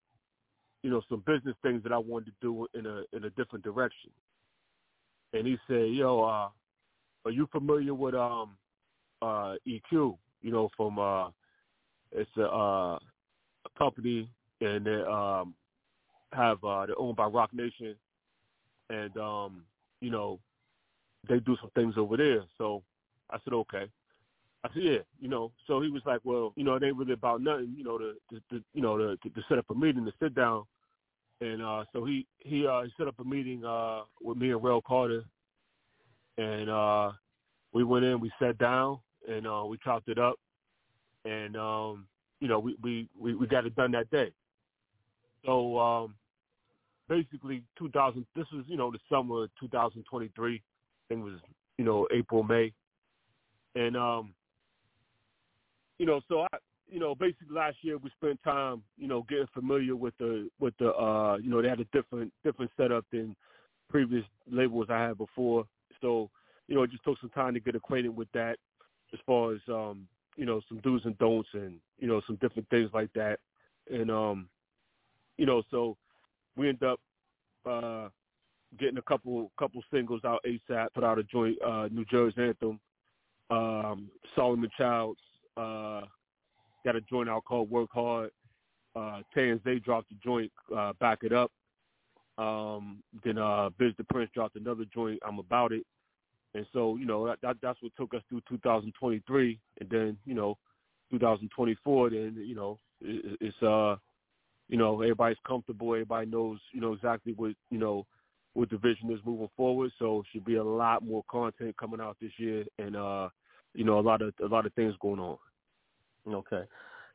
you 0.83 0.91
know 0.91 1.03
some 1.09 1.23
business 1.27 1.57
things 1.63 1.83
that 1.83 1.93
I 1.93 1.99
wanted 1.99 2.27
to 2.27 2.33
do 2.41 2.67
in 2.75 2.87
a 2.87 3.03
in 3.17 3.25
a 3.25 3.31
different 3.31 3.65
direction. 3.65 4.11
And 5.33 5.47
he 5.47 5.57
said, 5.67 5.91
"Yo, 5.91 6.23
uh, 6.23 6.49
are 7.25 7.31
you 7.31 7.49
familiar 7.53 7.95
with 7.95 8.15
um 8.15 8.57
uh 9.23 9.55
EQ? 9.67 10.17
You 10.43 10.53
know, 10.53 10.71
from 10.77 10.99
uh 10.99 11.29
it's 12.13 12.31
a 12.37 12.45
uh 12.45 12.95
a 12.97 13.79
company 13.79 14.31
and 14.61 14.87
they 14.87 15.03
um 15.03 15.55
have 16.33 16.63
uh 16.65 16.87
they're 16.87 16.99
owned 16.99 17.17
by 17.17 17.27
Roc 17.27 17.53
Nation 17.53 17.95
and 18.91 19.17
um 19.17 19.63
you 20.01 20.11
know 20.11 20.39
they 21.29 21.41
do 21.41 21.57
some 21.61 21.71
things 21.75 21.95
over 21.97 22.17
there. 22.17 22.45
So 22.57 22.83
I 23.31 23.39
said, 23.45 23.53
okay. 23.53 23.91
I 24.65 24.69
said, 24.75 24.83
yeah, 24.83 24.99
you 25.21 25.29
know. 25.29 25.53
So 25.67 25.81
he 25.81 25.91
was 25.91 26.03
like, 26.07 26.21
well, 26.25 26.53
you 26.57 26.65
know, 26.65 26.75
it 26.75 26.83
ain't 26.83 26.97
really 26.97 27.13
about 27.13 27.43
nothing, 27.43 27.75
you 27.77 27.85
know, 27.85 27.99
to, 27.99 28.15
to, 28.31 28.41
to 28.51 28.65
you 28.75 28.83
know, 28.83 28.99
to, 28.99 29.17
to 29.17 29.43
set 29.49 29.59
up 29.59 29.71
a 29.71 29.75
meeting 29.75 30.05
to 30.05 30.13
sit 30.21 30.35
down. 30.35 30.65
And 31.41 31.63
uh 31.63 31.85
so 31.93 32.05
he 32.05 32.27
he 32.39 32.67
uh 32.67 32.83
set 32.97 33.07
up 33.07 33.15
a 33.21 33.25
meeting 33.25 33.65
uh 33.65 34.03
with 34.21 34.39
me 34.39 34.51
and 34.51 34.63
Rel 34.63 34.83
Carter, 34.83 35.25
and 36.37 36.69
uh 36.69 37.13
we 37.73 37.85
went 37.85 38.05
in, 38.05 38.19
we 38.19 38.33
sat 38.41 38.59
down, 38.59 38.99
and 39.29 39.47
uh 39.47 39.65
we 39.65 39.79
chopped 39.85 40.09
it 40.09 40.19
up, 40.19 40.35
and 41.25 41.57
um 41.57 42.09
you 42.41 42.49
know 42.49 42.59
we 42.59 42.77
we 42.83 43.09
we, 43.17 43.37
we 43.37 43.47
got 43.47 43.67
it 43.67 43.77
done 43.77 43.93
that 43.93 44.11
day. 44.11 44.33
So 45.47 45.79
um 45.79 46.15
basically 47.09 47.63
2000 47.79 48.27
this 48.37 48.47
was 48.53 48.65
you 48.69 48.77
know 48.77 48.91
the 48.91 48.99
summer 49.11 49.45
of 49.45 49.51
2023 49.61 50.55
i 50.55 50.61
think 51.09 51.21
it 51.21 51.25
was 51.25 51.41
you 51.79 51.85
know 51.85 52.07
april 52.13 52.43
may 52.43 52.73
and 53.75 53.97
um 53.97 54.35
you 55.99 56.07
know 56.07 56.21
so 56.29 56.43
i 56.53 56.59
you 56.89 56.99
know 56.99 57.15
basically 57.15 57.55
last 57.55 57.77
year 57.83 57.99
we 57.99 58.11
spent 58.11 58.39
time 58.43 58.83
you 58.97 59.09
know 59.09 59.25
getting 59.29 59.47
familiar 59.53 59.95
with 59.95 60.15
the 60.19 60.49
with 60.59 60.75
the 60.79 60.93
uh 60.95 61.37
you 61.37 61.51
know 61.51 61.61
they 61.61 61.69
had 61.69 61.81
a 61.81 61.85
different 61.87 62.33
different 62.45 62.71
setup 62.77 63.05
than 63.13 63.35
previous 63.89 64.25
labels 64.51 64.87
i 64.91 64.99
had 64.99 65.19
before 65.19 65.65
so 66.01 66.31
you 66.67 66.75
know 66.75 66.83
it 66.83 66.91
just 66.91 67.05
took 67.05 67.19
some 67.21 67.31
time 67.31 67.55
to 67.55 67.61
get 67.61 67.75
acquainted 67.75 68.15
with 68.15 68.29
that 68.33 68.57
as 69.13 69.21
far 69.27 69.53
as 69.53 69.61
um 69.69 70.07
you 70.37 70.47
know 70.47 70.61
some 70.69 70.79
do's 70.79 71.05
and 71.05 71.19
don'ts 71.19 71.49
and 71.55 71.75
you 71.99 72.07
know 72.07 72.21
some 72.27 72.37
different 72.37 72.69
things 72.71 72.91
like 72.95 73.13
that 73.15 73.39
and 73.91 74.11
um 74.11 74.49
you 75.37 75.47
know 75.47 75.63
so 75.71 75.97
we 76.57 76.69
end 76.69 76.83
up 76.83 77.01
uh, 77.65 78.09
getting 78.79 78.99
a 78.99 79.03
couple 79.03 79.51
couple 79.59 79.83
singles 79.93 80.21
out 80.25 80.45
ASAP. 80.47 80.89
Put 80.95 81.05
out 81.05 81.19
a 81.19 81.23
joint 81.23 81.57
uh, 81.63 81.89
New 81.91 82.05
Jersey 82.05 82.43
anthem. 82.43 82.81
Um, 83.51 84.11
Solomon 84.35 84.69
Childs 84.77 85.21
uh, 85.59 86.03
got 86.85 86.97
a 86.97 87.01
joint 87.03 87.29
out 87.29 87.45
called 87.45 87.71
Work 87.71 87.91
Hard. 87.93 88.31
Uh, 88.97 89.21
Zay 89.35 89.79
dropped 89.79 90.11
a 90.13 90.15
joint 90.25 90.51
uh, 90.77 90.93
Back 91.01 91.21
It 91.23 91.33
Up. 91.33 91.51
Um, 92.39 93.03
then 93.25 93.39
uh, 93.39 93.71
Biz 93.79 93.93
the 93.99 94.05
Prince 94.05 94.31
dropped 94.33 94.57
another 94.57 94.85
joint 94.95 95.19
I'm 95.27 95.39
About 95.39 95.73
It. 95.73 95.85
And 96.55 96.65
so 96.73 96.97
you 96.97 97.05
know 97.05 97.27
that, 97.27 97.39
that 97.43 97.57
that's 97.61 97.79
what 97.83 97.93
took 97.97 98.15
us 98.15 98.23
through 98.29 98.41
2023, 98.49 99.61
and 99.81 99.91
then 99.91 100.17
you 100.25 100.35
know 100.35 100.57
2024. 101.11 102.11
Then 102.11 102.35
you 102.39 102.55
know 102.55 102.79
it, 103.03 103.37
it's 103.41 103.63
uh 103.63 103.97
you 104.71 104.77
know, 104.77 105.01
everybody's 105.01 105.39
comfortable. 105.47 105.95
Everybody 105.95 106.27
knows, 106.27 106.59
you 106.75 106.83
know, 106.83 106.93
exactly 106.93 107.33
what, 107.33 107.53
you 107.71 107.79
know, 107.79 108.05
what 108.53 108.69
the 108.69 108.77
vision 108.77 109.11
is 109.11 109.19
moving 109.25 109.49
forward. 109.57 109.91
So 109.99 110.23
should 110.31 110.45
be 110.45 110.57
a 110.57 110.63
lot 110.63 111.03
more 111.03 111.25
content 111.31 111.75
coming 111.79 112.03
out 112.03 112.19
this 112.21 112.33
year. 112.37 112.67
And, 112.79 112.95
uh, 112.95 113.31
you 113.75 113.85
know 113.85 113.99
a 113.99 114.03
lot 114.03 114.23
of 114.23 114.35
a 114.45 114.47
lot 114.47 114.67
of 114.67 114.75
things 114.75 114.95
going 115.01 115.21
on. 115.21 115.39
Okay. 116.29 116.65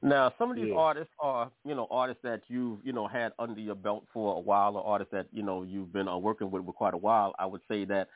Now, 0.01 0.33
some 0.37 0.49
of 0.49 0.57
these 0.57 0.69
Yeah. 0.69 0.75
artists 0.75 1.13
are, 1.19 1.49
you 1.63 1.75
know, 1.75 1.87
artists 1.89 2.21
that 2.23 2.41
you've, 2.49 2.85
you 2.85 2.91
know, 2.91 3.07
had 3.07 3.31
under 3.39 3.61
your 3.61 3.75
belt 3.75 4.05
for 4.11 4.35
a 4.35 4.39
while, 4.39 4.75
or 4.75 4.83
artists 4.85 5.11
that, 5.13 5.27
you 5.31 5.43
know, 5.43 5.63
you've 5.63 5.93
been 5.93 6.07
uh, 6.09 6.17
working 6.17 6.51
with 6.51 6.65
for 6.65 6.73
quite 6.73 6.93
a 6.93 6.97
while. 6.97 7.33
I 7.39 7.45
would 7.45 7.61
say 7.69 7.85
that 7.85 8.09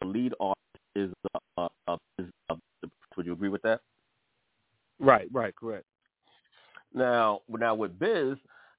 the 0.00 0.06
lead 0.06 0.32
artist 0.40 0.58
is, 0.94 1.12
uh, 1.58 1.68
uh, 1.86 1.96
is 2.18 2.26
uh, 2.48 2.56
would 3.16 3.26
you 3.26 3.32
agree 3.32 3.50
with 3.50 3.62
that? 3.62 3.80
Right, 5.00 5.28
right, 5.32 5.54
correct. 5.54 5.84
Now, 6.94 7.42
now 7.48 7.74
with 7.74 7.98
Biz, 7.98 8.36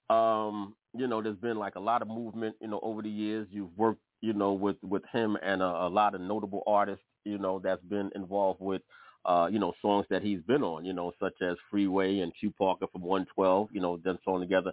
um, 0.10 0.76
you 0.98 1.08
know, 1.08 1.22
there's 1.22 1.38
been 1.38 1.58
like 1.58 1.76
a 1.76 1.80
lot 1.80 2.02
of 2.02 2.08
movement, 2.08 2.56
you 2.62 2.68
know, 2.68 2.80
over 2.82 3.02
the 3.02 3.10
years. 3.10 3.48
You've 3.52 3.78
worked, 3.78 4.02
you 4.22 4.34
know, 4.34 4.54
with 4.54 4.78
with 4.82 5.04
him 5.12 5.38
and 5.44 5.62
a, 5.62 5.66
a 5.66 5.90
lot 5.90 6.16
of 6.16 6.22
notable 6.22 6.64
artists, 6.66 7.06
you 7.26 7.38
know, 7.38 7.60
that's 7.60 7.84
been 7.84 8.10
involved 8.16 8.60
with, 8.60 8.82
uh, 9.26 9.48
you 9.52 9.60
know, 9.60 9.74
songs 9.82 10.06
that 10.10 10.22
he's 10.22 10.42
been 10.42 10.64
on, 10.64 10.86
you 10.86 10.94
know, 10.94 11.12
such 11.20 11.36
as 11.42 11.58
Freeway 11.70 12.20
and 12.20 12.34
Q 12.40 12.54
Parker 12.58 12.88
from 12.92 13.02
112, 13.02 13.70
you 13.72 13.82
know, 13.82 13.98
done 13.98 14.20
song 14.24 14.42
together. 14.42 14.72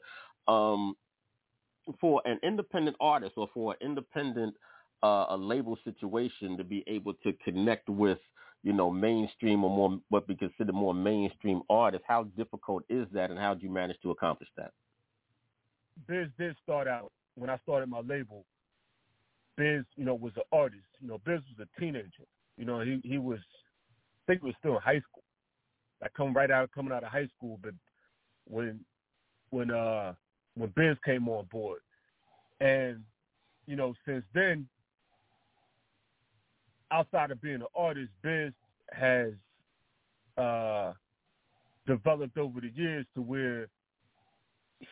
Um, 0.49 0.97
for 2.01 2.21
an 2.25 2.39
independent 2.43 2.97
artist 3.01 3.35
or 3.37 3.49
for 3.55 3.73
an 3.73 3.79
independent 3.87 4.55
uh, 5.03 5.27
a 5.31 5.37
label 5.37 5.79
situation 5.85 6.57
to 6.57 6.65
be 6.65 6.83
able 6.87 7.15
to 7.15 7.33
connect 7.45 7.89
with 7.89 8.19
you 8.65 8.73
know 8.73 8.91
mainstream 8.91 9.63
or 9.63 9.71
more 9.71 10.01
what 10.09 10.27
we 10.27 10.35
consider 10.35 10.73
more 10.73 10.95
mainstream 10.95 11.63
artists 11.71 12.05
how 12.09 12.25
difficult 12.37 12.83
is 12.89 13.07
that 13.13 13.31
and 13.31 13.39
how 13.39 13.55
do 13.55 13.65
you 13.65 13.71
manage 13.71 13.97
to 14.03 14.11
accomplish 14.11 14.49
that 14.57 14.73
Biz 16.07 16.29
did 16.39 16.57
start 16.63 16.87
out 16.87 17.11
when 17.35 17.51
I 17.51 17.59
started 17.59 17.89
my 17.89 18.01
label. 18.01 18.45
Biz, 19.57 19.85
you 19.97 20.05
know, 20.05 20.15
was 20.15 20.33
an 20.37 20.43
artist. 20.53 20.85
You 21.01 21.09
know, 21.09 21.21
Biz 21.25 21.41
was 21.57 21.67
a 21.67 21.81
teenager. 21.81 22.27
You 22.59 22.67
know, 22.67 22.81
he 22.81 23.01
he 23.05 23.19
was, 23.19 23.39
think 24.27 24.43
it 24.43 24.47
was 24.47 24.55
still 24.59 24.77
in 24.77 24.83
high 24.83 25.01
school. 25.01 25.25
I 26.03 26.09
come 26.17 26.35
right 26.35 26.51
out, 26.51 26.71
coming 26.75 26.93
out 26.93 27.05
of 27.05 27.11
high 27.11 27.29
school. 27.37 27.59
But 27.63 27.75
when 28.47 28.81
when 29.51 29.71
uh 29.71 30.15
when 30.57 30.73
Biz 30.77 30.97
came 31.05 31.29
on 31.29 31.47
board, 31.51 31.81
and 32.61 33.03
you 33.67 33.77
know, 33.77 33.95
since 34.07 34.25
then, 34.35 34.69
outside 36.91 37.31
of 37.31 37.41
being 37.43 37.57
an 37.57 37.67
artist, 37.75 38.11
Biz 38.23 38.53
has 38.93 39.33
uh 40.39 40.93
developed 41.87 42.39
over 42.39 42.61
the 42.61 42.71
years 42.75 43.07
to 43.15 43.23
where 43.23 43.69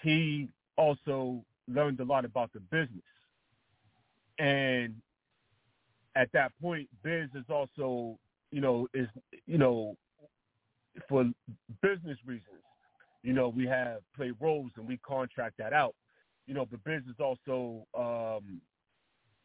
he 0.03 0.49
also 0.77 1.45
learned 1.69 2.01
a 2.01 2.05
lot 2.05 2.25
about 2.25 2.53
the 2.53 2.61
business. 2.61 3.03
And 4.39 4.97
at 6.17 6.31
that 6.33 6.53
point, 6.61 6.89
Biz 7.03 7.31
is 7.35 7.45
also, 7.49 8.19
you 8.55 8.61
know, 8.61 8.87
is 8.95 9.09
you 9.47 9.59
know, 9.59 9.97
for 11.09 11.25
business 11.83 12.19
reasons, 12.25 12.63
you 13.25 13.33
know, 13.33 13.49
we 13.49 13.67
have 13.67 13.99
play 14.15 14.31
roles 14.41 14.71
and 14.77 14.87
we 14.87 14.97
contract 14.99 15.57
that 15.59 15.73
out. 15.73 15.97
You 16.47 16.55
know, 16.55 16.65
but 16.65 16.85
Biz 16.85 17.03
is 17.11 17.19
also 17.19 17.85
um 17.99 18.61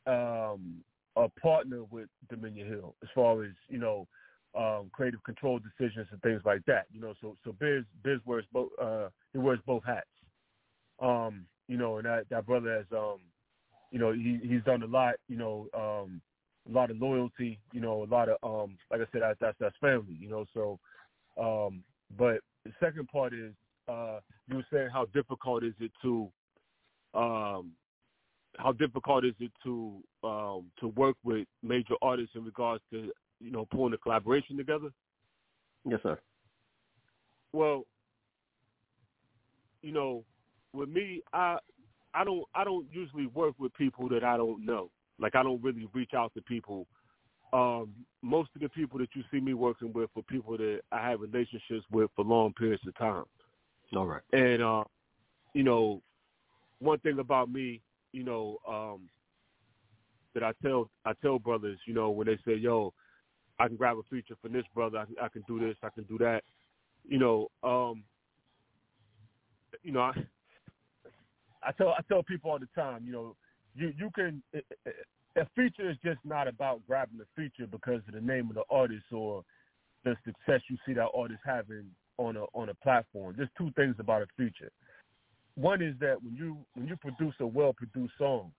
um 0.05 0.84
a 1.16 1.28
partner 1.41 1.86
with 1.86 2.07
Dominion 2.30 2.68
Hill 2.68 2.93
as 3.01 3.10
far 3.16 3.43
as, 3.43 3.53
you 3.68 3.80
know, 3.80 4.07
um 4.53 4.91
creative 4.93 5.24
control 5.24 5.57
decisions 5.57 6.07
and 6.12 6.22
things 6.22 6.43
like 6.45 6.64
that. 6.68 6.86
You 6.91 7.01
know, 7.01 7.16
so 7.20 7.36
so 7.43 7.55
Biz 7.60 7.86
Biz 8.03 8.20
wears 8.28 8.45
both 8.53 8.70
uh 8.80 9.10
he 9.34 9.39
wears 9.39 9.60
both 9.66 9.84
hats. 9.86 10.05
Um, 10.99 11.47
you 11.68 11.78
know, 11.78 11.97
and 11.97 12.05
that 12.05 12.26
that 12.30 12.45
brother 12.45 12.76
has 12.76 12.86
um, 12.95 13.22
you 13.89 13.97
know, 13.97 14.12
he 14.12 14.39
he's 14.43 14.64
done 14.66 14.84
a 14.84 14.88
lot, 14.88 15.16
you 15.28 15.36
know, 15.36 15.68
um 15.74 16.22
a 16.70 16.74
lot 16.74 16.92
of 16.92 16.98
loyalty, 16.98 17.60
you 17.72 17.82
know, 17.82 18.04
a 18.04 18.10
lot 18.14 18.30
of 18.30 18.38
um 18.44 18.78
like 18.92 19.02
I 19.02 19.06
said, 19.12 19.22
that, 19.22 19.38
that's 19.40 19.58
that's 19.60 19.76
family, 19.82 20.18
you 20.20 20.30
know, 20.30 20.46
so 20.54 20.80
um 21.42 21.84
but 22.18 22.40
the 22.66 22.72
second 22.80 23.08
part 23.08 23.34
is 23.34 23.54
uh 23.88 24.20
you 24.48 24.58
were 24.58 24.68
saying 24.72 24.90
how 24.92 25.06
difficult 25.14 25.64
is 25.64 25.74
it 25.80 25.92
to 26.02 26.30
um 27.14 27.72
how 28.58 28.72
difficult 28.72 29.26
is 29.26 29.36
it 29.40 29.52
to 29.64 30.02
um 30.24 30.66
to 30.80 30.88
work 30.90 31.16
with 31.24 31.48
major 31.64 31.96
artists 32.02 32.36
in 32.36 32.44
regards 32.44 32.84
to, 32.92 33.12
you 33.40 33.52
know, 33.52 33.66
pulling 33.72 33.94
a 33.94 33.98
collaboration 33.98 34.58
together? 34.58 34.90
yes 35.86 36.00
sir 36.04 36.20
Well, 37.54 37.86
you 39.82 39.92
know, 39.92 40.24
with 40.74 40.90
me, 40.90 41.22
I 41.34 41.58
I 42.14 42.24
don't 42.24 42.44
I 42.54 42.64
don't 42.64 42.88
usually 42.92 43.28
work 43.28 43.56
with 43.58 43.74
people 43.74 44.10
that 44.10 44.24
I 44.24 44.38
don't 44.38 44.66
know. 44.66 44.90
Like 45.20 45.36
I 45.36 45.44
don't 45.44 45.62
really 45.62 45.88
reach 45.94 46.14
out 46.16 46.34
to 46.36 46.42
people. 46.42 46.88
Um, 47.52 47.94
most 48.22 48.52
of 48.56 48.62
the 48.62 48.70
people 48.70 49.00
that 49.00 49.10
you 49.16 49.24
see 49.32 49.40
me 49.40 49.54
working 49.54 49.92
with 49.92 50.10
are 50.16 50.22
people 50.24 50.58
that 50.58 50.82
I 50.92 51.10
have 51.10 51.22
relationships 51.22 51.84
with 51.92 52.10
for 52.16 52.24
long 52.24 52.54
periods 52.54 52.84
of 52.88 52.96
time. 52.98 53.24
all 53.96 54.06
right 54.06 54.22
And 54.34 54.62
uh, 54.62 54.84
you 55.54 55.64
know, 55.64 56.02
one 56.80 57.00
thing 57.00 57.20
about 57.20 57.52
me, 57.52 57.82
you 58.12 58.24
know, 58.24 58.58
um, 58.68 59.10
that 60.34 60.44
I 60.44 60.52
tell 60.62 60.90
I 61.06 61.14
tell 61.22 61.40
brothers, 61.40 61.80
you 61.88 61.94
know, 61.94 62.10
when 62.12 62.28
they 62.28 62.38
say, 62.46 62.56
"Yo, 62.56 62.94
I 63.60 63.68
can 63.68 63.78
grab 63.78 63.98
a 63.98 64.04
feature 64.10 64.36
from 64.42 64.54
this 64.54 64.66
brother. 64.74 65.00
I 65.00 65.06
can, 65.06 65.16
I 65.22 65.28
can 65.30 65.44
do 65.48 65.60
this. 65.60 65.76
I 65.84 65.90
can 65.90 66.04
do 66.04 66.18
that." 66.20 66.44
You 67.08 67.18
know, 67.18 67.48
um, 67.64 68.04
you 69.82 69.92
know, 69.92 70.02
I, 70.02 70.14
I 71.64 71.72
tell 71.72 71.90
I 71.90 72.02
tell 72.08 72.24
people 72.24 72.52
all 72.52 72.60
the 72.60 72.68
time, 72.76 73.04
you 73.06 73.12
know, 73.12 73.36
you 73.76 73.94
you 73.98 74.10
can 74.16 74.42
eh, 74.54 74.60
eh, 74.86 74.90
eh, 74.90 75.42
a 75.42 75.46
feature 75.56 75.90
is 75.90 75.98
just 76.04 76.20
not 76.24 76.48
about 76.48 76.86
grabbing 76.88 77.18
the 77.18 77.26
feature 77.36 77.68
because 77.68 78.02
of 78.08 78.14
the 78.14 78.22
name 78.22 78.50
of 78.50 78.56
the 78.56 78.64
artist 78.70 79.06
or 79.12 79.44
the 80.04 80.16
success 80.26 80.62
you 80.70 80.78
see 80.86 80.94
that 80.94 81.10
artist 81.16 81.40
having 81.46 81.86
on 82.18 82.38
a 82.38 82.44
on 82.54 82.70
a 82.70 82.74
platform. 82.76 83.36
There's 83.38 83.50
two 83.58 83.72
things 83.76 83.96
about 84.00 84.22
a 84.22 84.28
feature. 84.38 84.72
One 85.56 85.82
is 85.82 85.96
that 86.00 86.22
when 86.24 86.36
you 86.36 86.58
when 86.76 86.88
you 86.88 86.96
produce 86.98 87.36
a 87.40 87.48
well 87.48 87.74
produced 87.74 88.14
song, 88.18 88.52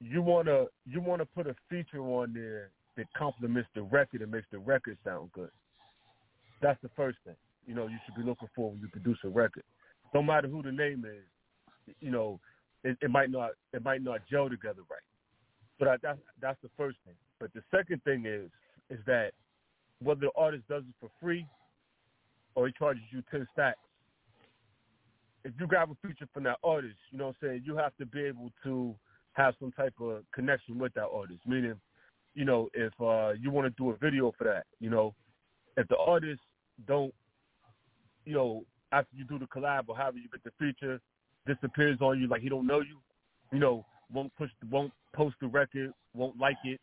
you 0.00 0.22
wanna 0.22 0.66
you 0.86 1.00
wanna 1.00 1.26
put 1.26 1.46
a 1.46 1.54
feature 1.68 2.00
on 2.00 2.32
there 2.32 2.70
that 2.96 3.06
complements 3.16 3.68
the 3.74 3.82
record 3.82 4.22
and 4.22 4.30
makes 4.30 4.46
the 4.50 4.58
record 4.58 4.98
sound 5.04 5.30
good. 5.32 5.50
That's 6.60 6.80
the 6.82 6.90
first 6.96 7.18
thing. 7.24 7.36
You 7.66 7.74
know, 7.74 7.86
you 7.86 7.96
should 8.04 8.16
be 8.16 8.28
looking 8.28 8.48
for 8.54 8.70
when 8.70 8.80
you 8.80 8.88
produce 8.88 9.18
a 9.24 9.28
record. 9.28 9.62
No 10.14 10.22
matter 10.22 10.48
who 10.48 10.62
the 10.62 10.72
name 10.72 11.04
is, 11.04 11.94
you 12.00 12.10
know, 12.10 12.40
it, 12.84 12.96
it 13.00 13.10
might 13.10 13.30
not 13.30 13.50
it 13.72 13.84
might 13.84 14.02
not 14.02 14.20
gel 14.30 14.48
together 14.48 14.82
right. 14.90 15.00
But 15.78 15.88
I, 15.88 15.96
that's 16.02 16.18
that's 16.40 16.58
the 16.62 16.70
first 16.76 16.98
thing. 17.04 17.14
But 17.40 17.52
the 17.54 17.62
second 17.74 18.02
thing 18.04 18.26
is 18.26 18.50
is 18.90 18.98
that 19.06 19.32
whether 20.02 20.20
the 20.20 20.30
artist 20.36 20.64
does 20.68 20.82
it 20.82 20.94
for 21.00 21.10
free 21.20 21.46
or 22.54 22.66
he 22.66 22.72
charges 22.78 23.02
you 23.10 23.22
ten 23.30 23.46
stacks, 23.52 23.78
if 25.44 25.52
you 25.58 25.66
grab 25.66 25.90
a 25.90 26.06
feature 26.06 26.28
from 26.32 26.44
that 26.44 26.58
artist, 26.64 26.96
you 27.10 27.18
know 27.18 27.28
what 27.28 27.36
I'm 27.42 27.48
saying, 27.48 27.62
you 27.64 27.76
have 27.76 27.96
to 27.98 28.06
be 28.06 28.22
able 28.22 28.50
to 28.64 28.94
have 29.32 29.54
some 29.60 29.72
type 29.72 29.94
of 30.00 30.24
connection 30.34 30.78
with 30.78 30.94
that 30.94 31.08
artist. 31.12 31.40
Meaning, 31.46 31.74
you 32.34 32.44
know, 32.44 32.68
if 32.74 32.92
uh 33.00 33.32
you 33.40 33.50
want 33.50 33.66
to 33.66 33.82
do 33.82 33.90
a 33.90 33.96
video 33.96 34.32
for 34.36 34.44
that, 34.44 34.64
you 34.80 34.90
know, 34.90 35.14
if 35.76 35.86
the 35.88 35.96
artist 35.96 36.40
don't, 36.86 37.14
you 38.24 38.34
know, 38.34 38.64
after 38.92 39.14
you 39.16 39.24
do 39.24 39.38
the 39.38 39.46
collab 39.46 39.84
or 39.88 39.96
however 39.96 40.18
you 40.18 40.28
get 40.28 40.42
the 40.44 40.50
feature, 40.58 41.00
disappears 41.48 41.98
on 42.00 42.20
you 42.20 42.28
like 42.28 42.42
he 42.42 42.48
don't 42.48 42.66
know 42.66 42.80
you, 42.80 42.98
you 43.52 43.58
know, 43.58 43.84
won't 44.12 44.34
push, 44.36 44.50
won't 44.70 44.92
post 45.14 45.34
the 45.40 45.48
record, 45.48 45.92
won't 46.14 46.38
like 46.38 46.56
it, 46.64 46.80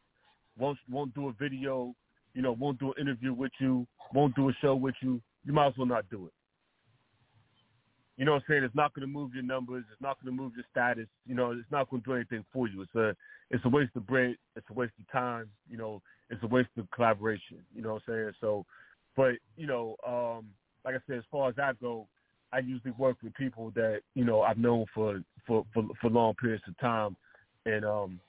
won't 0.58 0.78
won't 0.90 1.14
do 1.14 1.30
a 1.30 1.34
video, 1.34 1.94
you 2.34 2.42
know, 2.42 2.52
won't 2.52 2.80
do 2.80 2.88
an 2.88 3.02
interview 3.02 3.34
with 3.34 3.52
you, 3.60 3.88
won't 4.14 4.36
do 4.36 4.50
a 4.50 4.54
show 4.62 4.76
with 4.76 4.96
you. 5.02 5.22
You 5.46 5.54
might 5.54 5.68
as 5.68 5.74
well 5.78 5.88
not 5.88 6.10
do 6.10 6.26
it. 6.26 6.34
You 8.18 8.24
know 8.24 8.32
what 8.32 8.44
I'm 8.44 8.44
saying? 8.50 8.64
It's 8.64 8.76
not 8.76 8.94
going 8.94 9.06
to 9.06 9.12
move 9.14 9.34
your 9.34 9.44
numbers. 9.44 9.84
It's 9.92 10.02
not 10.02 10.18
going 10.22 10.36
to 10.36 10.42
move 10.42 10.54
your 10.56 10.66
status. 10.72 11.08
You 11.28 11.36
know, 11.36 11.52
it's 11.52 11.72
not 11.72 11.90
going 11.90 12.02
to 12.02 12.10
do 12.10 12.16
anything 12.16 12.46
for 12.54 12.68
you. 12.68 12.82
It's 12.82 12.96
a 12.96 13.16
it's 13.52 13.64
a 13.66 13.70
waste 13.70 13.92
of 13.96 14.08
bread. 14.08 14.36
It's 14.56 14.66
a 14.70 14.74
waste 14.74 14.94
of 15.00 15.12
time. 15.12 15.50
You 15.70 15.78
know, 15.78 16.02
it's 16.30 16.42
a 16.44 16.48
waste 16.48 16.70
of 16.78 16.90
collaboration. 16.92 17.58
You 17.76 17.82
know 17.82 17.94
what 17.94 18.04
I'm 18.08 18.14
saying? 18.14 18.32
So, 18.40 18.66
but 19.18 19.34
you 19.58 19.68
know, 19.68 19.96
um, 20.08 20.48
like 20.86 20.96
I 20.96 21.00
said, 21.08 21.18
as 21.18 21.24
far 21.30 21.50
as 21.50 21.56
I 21.62 21.74
go, 21.82 22.08
I 22.56 22.60
usually 22.60 22.94
work 22.98 23.18
with 23.22 23.34
people 23.34 23.72
that 23.76 24.00
you 24.14 24.24
know 24.24 24.42
I've 24.42 24.58
known 24.58 24.86
for 24.94 25.22
for 25.46 25.66
for, 25.74 25.88
for 26.00 26.10
long 26.10 26.34
periods 26.36 26.64
of 26.68 26.78
time, 26.80 27.16
and 27.66 27.84
um, 27.84 28.20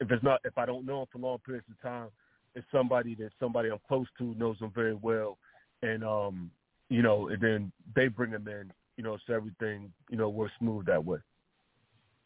if 0.00 0.10
it's 0.10 0.24
not 0.24 0.40
if 0.44 0.56
I 0.56 0.64
don't 0.64 0.86
know 0.86 1.00
them 1.00 1.08
for 1.12 1.18
long 1.18 1.38
periods 1.44 1.66
of 1.70 1.80
time, 1.82 2.08
it's 2.54 2.66
somebody 2.72 3.14
that 3.16 3.30
somebody 3.38 3.70
I'm 3.70 3.78
close 3.86 4.06
to 4.18 4.34
knows 4.34 4.58
them 4.58 4.72
very 4.74 4.94
well, 4.94 5.36
and 5.82 6.02
um, 6.02 6.50
you 6.88 7.02
know, 7.02 7.28
and 7.28 7.40
then 7.40 7.72
they 7.94 8.08
bring 8.08 8.30
them 8.30 8.48
in, 8.48 8.72
you 8.96 9.04
know, 9.04 9.18
so 9.26 9.34
everything 9.34 9.92
you 10.10 10.16
know 10.16 10.28
works 10.30 10.54
smooth 10.58 10.86
that 10.86 11.04
way. 11.04 11.18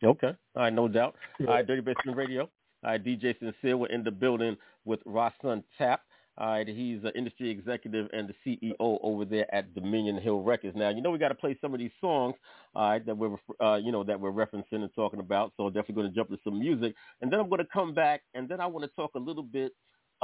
Okay. 0.02 0.32
All 0.54 0.62
right, 0.62 0.72
no 0.72 0.86
doubt. 0.86 1.16
All 1.40 1.46
right, 1.46 1.66
Dirty 1.66 1.80
Basement 1.80 2.16
Radio. 2.16 2.42
All 2.84 2.92
right, 2.92 3.04
DJ 3.04 3.36
Sincere, 3.40 3.76
we're 3.76 3.88
in 3.88 4.04
the 4.04 4.10
building 4.12 4.56
with 4.84 5.02
Rhasun 5.04 5.64
Tapp. 5.76 6.02
All 6.38 6.46
right, 6.50 6.68
he's 6.68 7.02
an 7.02 7.10
industry 7.16 7.50
executive 7.50 8.08
and 8.12 8.28
the 8.28 8.34
CEO 8.46 8.76
over 9.02 9.24
there 9.24 9.52
at 9.52 9.74
Dominion 9.74 10.18
Hill 10.18 10.42
Records. 10.42 10.76
Now, 10.76 10.88
you 10.90 11.02
know 11.02 11.10
we 11.10 11.18
got 11.18 11.30
to 11.30 11.34
play 11.34 11.58
some 11.60 11.74
of 11.74 11.80
these 11.80 11.90
songs, 12.00 12.36
all 12.76 12.90
right, 12.90 13.04
that 13.04 13.16
we're 13.18 13.36
uh, 13.60 13.76
you 13.76 13.90
know 13.90 14.04
that 14.04 14.20
we're 14.20 14.30
referencing 14.30 14.64
and 14.84 14.94
talking 14.94 15.18
about. 15.18 15.52
So 15.56 15.68
definitely 15.68 15.96
going 15.96 16.08
to 16.10 16.14
jump 16.14 16.30
to 16.30 16.38
some 16.44 16.60
music, 16.60 16.94
and 17.20 17.32
then 17.32 17.40
I'm 17.40 17.48
going 17.48 17.58
to 17.60 17.68
come 17.72 17.92
back, 17.92 18.22
and 18.34 18.48
then 18.48 18.60
I 18.60 18.66
want 18.66 18.84
to 18.84 18.90
talk 18.94 19.16
a 19.16 19.18
little 19.18 19.42
bit 19.42 19.72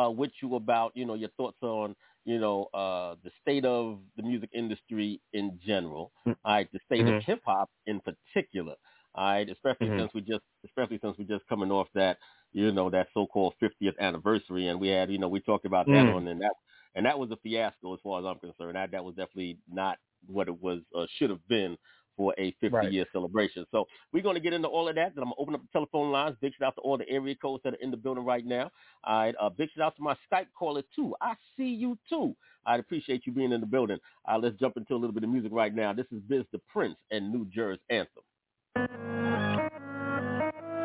uh, 0.01 0.11
with 0.11 0.31
you 0.41 0.55
about 0.55 0.93
you 0.95 1.05
know 1.05 1.15
your 1.15 1.31
thoughts 1.37 1.59
on 1.63 1.97
you 2.25 2.39
know 2.39 2.67
uh, 2.75 3.17
the 3.25 3.33
state 3.43 3.65
of 3.65 4.01
the 4.17 4.23
music 4.23 4.51
industry 4.55 5.21
in 5.33 5.59
general. 5.67 6.13
All 6.45 6.55
right, 6.55 6.71
the 6.73 6.81
state 6.87 7.09
Mhm. 7.09 7.09
of 7.09 7.17
hip 7.27 7.41
hop 7.45 7.71
in 7.87 8.01
particular. 8.01 8.77
All 9.17 9.25
right, 9.27 9.49
especially 9.49 9.91
Mhm. 9.91 9.99
since 9.99 10.13
we 10.15 10.21
just 10.21 10.43
especially 10.65 11.01
since 11.03 11.19
we 11.19 11.25
just 11.25 11.45
coming 11.49 11.73
off 11.73 11.89
that 11.95 12.19
you 12.55 12.73
know 12.73 12.89
that 12.91 13.09
so-called 13.13 13.55
50th 13.63 13.99
anniversary, 14.01 14.69
and 14.69 14.81
we 14.81 14.89
had 14.89 15.11
you 15.11 15.19
know 15.19 15.29
we 15.29 15.41
talked 15.41 15.67
about 15.67 15.87
that 15.91 16.07
Mm. 16.07 16.15
on 16.15 16.29
and 16.29 16.41
that 16.41 16.55
and 16.95 17.05
that 17.05 17.19
was 17.19 17.31
a 17.31 17.37
fiasco 17.37 17.95
as 17.95 18.01
far 18.03 18.21
as 18.21 18.25
I'm 18.27 18.39
concerned. 18.39 18.77
That 18.77 18.93
that 18.93 19.05
was 19.05 19.15
definitely 19.17 19.59
not 19.71 19.99
what 20.27 20.49
it 20.49 20.63
was 20.63 20.81
uh, 20.97 21.07
should 21.19 21.31
have 21.31 21.47
been 21.49 21.77
for 22.17 22.33
a 22.39 22.53
50 22.61 22.71
Right. 22.77 22.93
year 22.93 23.07
celebration. 23.13 23.67
So 23.73 23.87
we're 24.13 24.23
going 24.23 24.37
to 24.37 24.41
get 24.41 24.53
into 24.53 24.69
all 24.69 24.89
of 24.89 24.95
that. 24.95 25.17
Then 25.17 25.25
I'm 25.25 25.31
going 25.31 25.35
to 25.37 25.41
open 25.43 25.55
up 25.57 25.63
the 25.63 25.69
telephone 25.73 26.13
lines. 26.13 26.37
Big 26.41 26.53
shout 26.57 26.69
out 26.69 26.75
to 26.77 26.81
all 26.83 26.97
the 26.97 27.09
area 27.11 27.35
codes 27.35 27.63
that 27.65 27.75
are 27.75 27.83
in 27.83 27.91
the 27.91 27.97
building 27.97 28.25
right 28.25 28.47
now. 28.47 28.71
All 29.03 29.19
right. 29.19 29.35
Uh, 29.41 29.49
big 29.51 29.69
shout 29.77 29.87
out 29.87 29.97
to 29.97 30.03
my 30.03 30.17
Skype 30.33 30.47
caller 30.57 30.83
too. 30.95 31.15
I 31.21 31.35
see 31.57 31.69
you 31.75 31.99
too. 32.09 32.37
I'd 32.67 32.79
appreciate 32.81 33.27
you 33.27 33.33
being 33.33 33.51
in 33.53 33.61
the 33.61 33.67
building. 33.67 33.99
Uh, 34.31 34.39
let's 34.39 34.57
jump 34.61 34.77
into 34.77 34.95
a 34.95 34.97
little 34.97 35.13
bit 35.13 35.25
of 35.25 35.29
music 35.31 35.51
right 35.53 35.75
now. 35.75 35.93
This 35.93 36.07
is 36.13 36.21
Biz 36.29 36.45
the 36.53 36.61
Prince 36.73 36.97
and 37.11 37.33
New 37.33 37.47
Jersey 37.47 37.83
Anthem. 37.91 38.23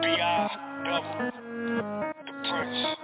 B.I. 0.01 1.32
the 2.49 2.55
Prince. 2.55 2.97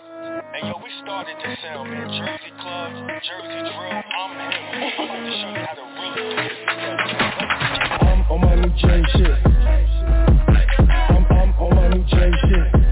And 0.56 0.68
yo, 0.68 0.74
we 0.84 0.90
started 1.04 1.36
this 1.38 1.58
sound, 1.62 1.92
man. 1.92 2.08
Jersey 2.08 2.52
clubs, 2.60 2.96
Jersey 3.26 3.62
drill. 3.62 4.02
I'm 4.02 4.32
him. 4.34 4.54
I'm 4.74 5.06
about 5.06 5.22
to 5.22 5.32
show 5.42 5.50
you 5.50 5.62
how 5.66 5.76
to 5.76 5.86
really 5.96 6.16
do 6.16 6.36
this. 6.36 6.58
I'm 8.02 8.20
on 8.32 8.42
my 8.42 8.56
new 8.56 8.74
Jersey 8.78 9.06
shit. 9.16 9.40
I'm, 10.90 11.26
I'm 11.30 11.54
on 11.60 11.76
my 11.76 11.88
new 11.90 12.04
Jersey 12.06 12.38
shit. 12.50 12.85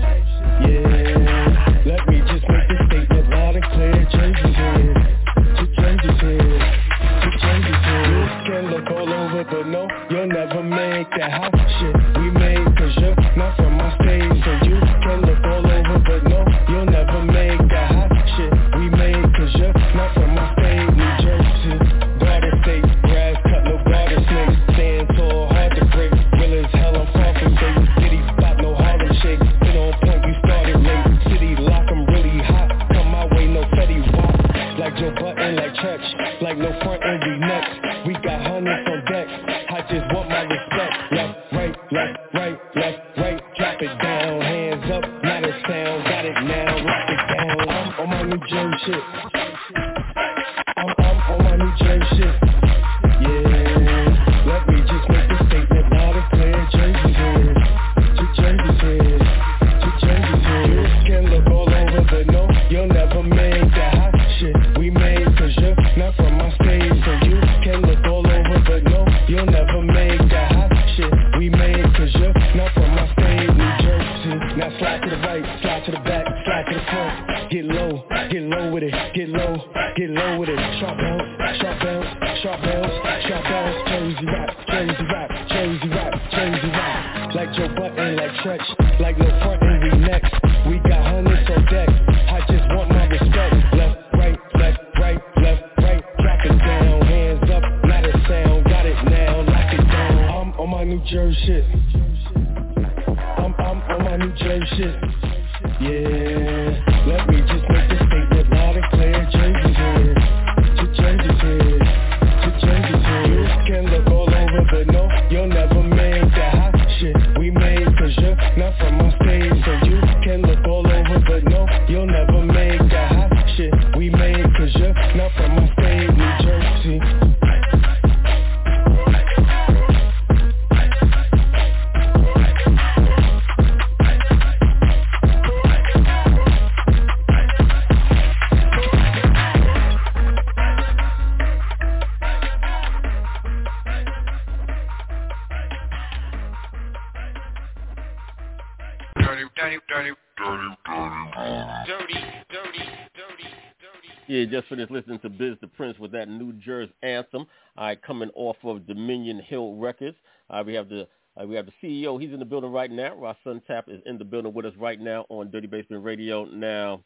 Just 154.54 154.68
finished 154.68 154.92
listening 154.92 155.18
to 155.22 155.32
Biz 155.32 155.56
the 155.62 155.68
Prince 155.68 155.98
with 155.98 156.12
that 156.12 156.30
New 156.30 156.54
Jersey 156.54 156.94
anthem. 157.02 157.48
All 157.76 157.88
right, 157.88 158.00
coming 158.00 158.30
off 158.36 158.58
of 158.64 158.86
Dominion 158.86 159.40
Hill 159.40 159.78
Records. 159.78 160.16
Uh, 160.48 160.64
we 160.64 160.76
have 160.76 160.90
the 160.90 161.08
uh, 161.42 161.48
we 161.48 161.56
have 161.56 161.66
the 161.66 161.72
CEO. 161.82 162.22
He's 162.22 162.32
in 162.32 162.38
the 162.38 162.46
building 162.46 162.72
right 162.72 162.92
now. 162.92 163.16
Rhasun 163.16 163.66
Tapp 163.66 163.86
is 163.90 164.00
in 164.06 164.20
the 164.20 164.26
building 164.26 164.54
with 164.54 164.68
us 164.68 164.74
right 164.78 165.02
now 165.02 165.26
on 165.30 165.50
Dirty 165.50 165.66
Basement 165.66 166.04
Radio. 166.04 166.46
Now, 166.46 167.04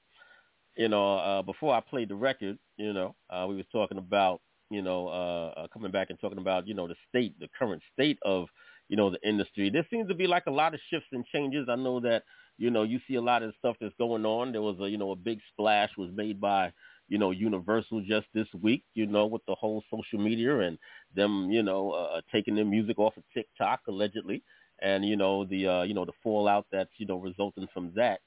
you 0.76 0.90
know, 0.90 1.20
uh, 1.20 1.42
before 1.42 1.74
I 1.74 1.80
played 1.80 2.10
the 2.10 2.16
record, 2.16 2.60
you 2.76 2.92
know, 2.92 3.16
uh, 3.30 3.46
we 3.48 3.56
was 3.56 3.66
talking 3.72 3.98
about, 3.98 4.42
you 4.70 4.82
know, 4.82 5.08
uh, 5.08 5.54
uh, 5.58 5.68
coming 5.74 5.94
back 5.94 6.10
and 6.10 6.20
talking 6.20 6.40
about, 6.40 6.68
you 6.68 6.74
know, 6.74 6.90
the 6.90 6.96
state, 7.08 7.40
the 7.40 7.48
current 7.58 7.82
state 7.94 8.20
of, 8.24 8.48
you 8.90 8.98
know, 8.98 9.10
the 9.10 9.26
industry. 9.26 9.70
There 9.70 9.88
seems 9.90 10.10
to 10.10 10.16
be 10.16 10.28
like 10.28 10.48
a 10.48 10.52
lot 10.52 10.74
of 10.74 10.82
shifts 10.90 11.08
and 11.14 11.26
changes. 11.28 11.68
I 11.70 11.78
know 11.78 12.02
that, 12.02 12.24
you 12.58 12.72
know, 12.72 12.84
you 12.84 13.00
see 13.08 13.16
a 13.16 13.22
lot 13.22 13.42
of 13.42 13.54
stuff 13.58 13.78
that's 13.80 13.96
going 13.98 14.26
on. 14.26 14.52
There 14.52 14.62
was 14.62 14.76
a, 14.82 14.90
you 14.90 14.98
know, 14.98 15.12
a 15.12 15.16
big 15.16 15.40
splash 15.54 15.92
was 15.98 16.10
made 16.14 16.42
by, 16.42 16.74
you 17.08 17.18
know, 17.18 17.32
Universal 17.32 18.02
just 18.02 18.28
this 18.34 18.48
week, 18.62 18.84
you 18.94 19.06
know, 19.06 19.26
with 19.26 19.46
the 19.48 19.56
whole 19.56 19.84
social 19.90 20.20
media 20.20 20.60
and 20.60 20.78
them, 21.16 21.50
you 21.52 21.64
know, 21.64 21.92
uh, 21.92 22.22
taking 22.32 22.56
their 22.56 22.66
music 22.66 23.00
off 23.00 23.16
of 23.18 23.24
TikTok 23.34 23.82
allegedly, 23.88 24.44
and 24.82 25.06
you 25.06 25.16
know 25.16 25.46
the, 25.46 25.68
uh, 25.68 25.84
you 25.84 25.94
know, 25.94 26.06
the 26.06 26.12
fallout 26.22 26.66
that's, 26.72 26.92
you 26.98 27.06
know, 27.06 27.18
resulting 27.18 27.68
from 27.74 27.92
that. 27.96 28.20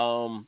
Um, 0.00 0.46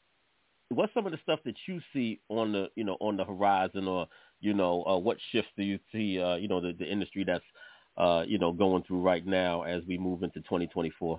what's 0.68 0.94
some 0.94 1.06
of 1.06 1.12
the 1.12 1.18
stuff 1.22 1.40
that 1.44 1.56
you 1.66 1.80
see 1.92 2.20
on 2.28 2.52
the, 2.52 2.68
you 2.76 2.84
know, 2.84 2.96
on 3.00 3.16
the 3.16 3.24
horizon, 3.24 3.86
or 3.86 4.06
you 4.40 4.54
know, 4.54 4.84
uh, 4.84 4.98
what 4.98 5.16
shifts 5.30 5.50
do 5.56 5.62
you 5.62 5.78
see, 5.92 6.20
uh, 6.20 6.36
you 6.36 6.48
know, 6.48 6.60
the, 6.60 6.72
the 6.72 6.90
industry 6.90 7.24
that's, 7.24 7.44
uh, 7.96 8.24
you 8.26 8.38
know, 8.38 8.52
going 8.52 8.82
through 8.82 9.00
right 9.00 9.24
now 9.24 9.62
as 9.62 9.82
we 9.86 9.96
move 9.96 10.22
into 10.22 10.40
2024? 10.40 11.18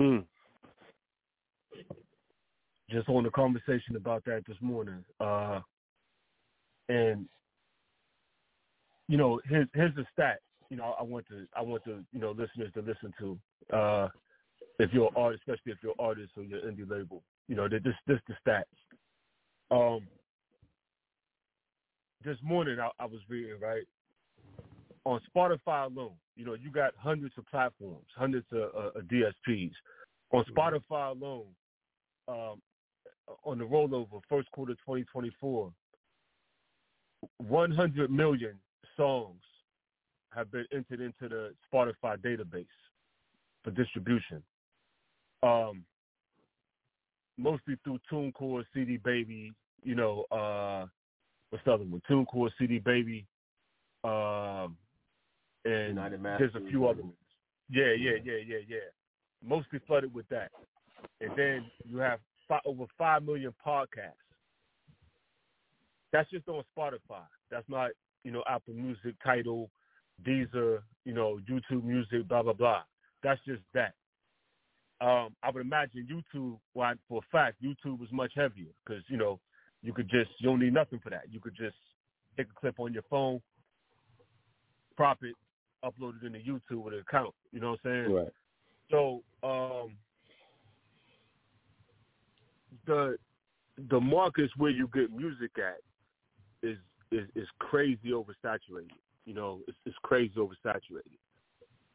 Hmm. 0.00 0.18
Just 2.92 3.08
on 3.08 3.24
the 3.24 3.30
conversation 3.30 3.96
about 3.96 4.24
that 4.26 4.42
this 4.46 4.56
morning, 4.60 5.02
uh, 5.18 5.60
and 6.90 7.26
you 9.08 9.16
know, 9.16 9.40
here's 9.48 9.66
here's 9.74 9.94
the 9.94 10.04
stat. 10.12 10.40
You 10.68 10.76
know, 10.76 10.94
I 10.98 11.02
want 11.02 11.26
to 11.28 11.46
I 11.56 11.62
want 11.62 11.84
the 11.84 12.04
you 12.12 12.20
know 12.20 12.30
listeners 12.30 12.70
to 12.74 12.80
listen 12.80 13.14
to. 13.18 13.38
Uh, 13.74 14.08
if 14.78 14.90
you're 14.92 15.08
an 15.08 15.14
artist, 15.16 15.42
especially 15.46 15.72
if 15.72 15.78
you're 15.82 15.92
an 15.92 16.04
artist 16.04 16.32
or 16.36 16.42
you're 16.42 16.60
indie 16.60 16.88
label, 16.88 17.22
you 17.48 17.54
know, 17.54 17.66
this 17.68 17.82
this 18.06 18.18
the 18.28 18.34
stats. 18.46 18.64
Um, 19.70 20.06
this 22.24 22.36
morning 22.42 22.78
I, 22.78 22.90
I 23.00 23.06
was 23.06 23.20
reading 23.28 23.58
right 23.60 23.84
on 25.04 25.20
Spotify 25.34 25.86
alone. 25.86 26.12
You 26.36 26.44
know, 26.44 26.54
you 26.54 26.70
got 26.70 26.92
hundreds 26.98 27.34
of 27.38 27.46
platforms, 27.46 28.06
hundreds 28.16 28.46
of 28.52 28.70
uh, 28.76 29.00
DSPs. 29.10 29.72
On 30.32 30.44
Spotify 30.56 31.10
alone, 31.10 31.46
um, 32.28 32.60
on 33.44 33.58
the 33.58 33.64
rollover, 33.64 34.20
first 34.28 34.50
quarter 34.52 34.74
2024, 34.74 35.72
100 37.38 38.10
million 38.10 38.58
songs 38.96 39.40
have 40.34 40.50
been 40.50 40.66
entered 40.72 41.00
into 41.00 41.28
the 41.28 41.54
Spotify 41.72 42.16
database 42.18 42.66
for 43.62 43.70
distribution. 43.70 44.42
Um, 45.42 45.84
mostly 47.36 47.76
through 47.84 47.98
TuneCore, 48.10 48.64
CD 48.74 48.96
Baby, 48.96 49.52
you 49.82 49.94
know, 49.94 50.24
uh, 50.30 50.86
what's 51.50 51.64
the 51.64 51.72
other 51.72 51.84
one? 51.84 52.02
TuneCore, 52.08 52.50
CD 52.58 52.78
Baby, 52.78 53.26
um, 54.04 54.76
and 55.64 55.98
there's 56.38 56.54
a 56.54 56.68
few 56.68 56.88
other 56.88 57.02
ones. 57.02 57.14
Yeah, 57.70 57.92
yeah, 57.96 58.16
yeah, 58.24 58.38
yeah, 58.46 58.58
yeah. 58.66 58.78
Mostly 59.46 59.80
flooded 59.86 60.12
with 60.12 60.28
that. 60.28 60.50
And 61.20 61.30
then 61.36 61.64
you 61.88 61.98
have 61.98 62.20
fi- 62.52 62.68
over 62.68 62.84
5 62.98 63.24
million 63.24 63.54
podcasts. 63.66 64.12
That's 66.12 66.28
just 66.30 66.48
on 66.48 66.62
Spotify. 66.76 67.24
That's 67.50 67.68
not, 67.68 67.90
you 68.24 68.30
know, 68.30 68.42
Apple 68.48 68.74
Music, 68.74 69.14
Tidal, 69.24 69.70
Deezer, 70.26 70.80
you 71.04 71.14
know, 71.14 71.40
YouTube 71.50 71.84
Music, 71.84 72.28
blah, 72.28 72.42
blah, 72.42 72.52
blah. 72.52 72.82
That's 73.22 73.40
just 73.46 73.62
that. 73.72 73.94
Um, 75.00 75.34
I 75.42 75.50
would 75.50 75.62
imagine 75.62 76.06
YouTube, 76.06 76.58
well, 76.74 76.92
for 77.08 77.18
a 77.18 77.30
fact, 77.32 77.62
YouTube 77.62 77.98
was 77.98 78.10
much 78.12 78.32
heavier 78.36 78.70
because, 78.84 79.02
you 79.08 79.16
know, 79.16 79.40
you 79.82 79.92
could 79.92 80.08
just, 80.08 80.30
you 80.38 80.48
don't 80.50 80.60
need 80.60 80.74
nothing 80.74 81.00
for 81.02 81.10
that. 81.10 81.24
You 81.30 81.40
could 81.40 81.56
just 81.56 81.76
take 82.36 82.46
a 82.46 82.60
clip 82.60 82.78
on 82.78 82.92
your 82.92 83.02
phone, 83.10 83.40
crop 84.96 85.18
it, 85.22 85.34
upload 85.84 86.22
it 86.22 86.26
into 86.26 86.38
YouTube 86.38 86.84
with 86.84 86.94
an 86.94 87.00
account. 87.00 87.34
You 87.50 87.60
know 87.60 87.70
what 87.70 87.90
I'm 87.90 88.04
saying? 88.04 88.14
Right. 88.14 88.32
So 88.90 89.22
um, 89.42 89.96
the 92.86 93.16
the 93.90 94.00
markets 94.00 94.52
where 94.56 94.70
you 94.70 94.88
get 94.92 95.10
music 95.14 95.52
at 95.56 95.78
is 96.62 96.76
is, 97.10 97.28
is 97.34 97.48
crazy 97.58 98.10
oversaturated. 98.10 98.90
You 99.24 99.34
know, 99.34 99.60
it's, 99.68 99.76
it's 99.86 99.96
crazy 100.02 100.34
oversaturated, 100.36 101.18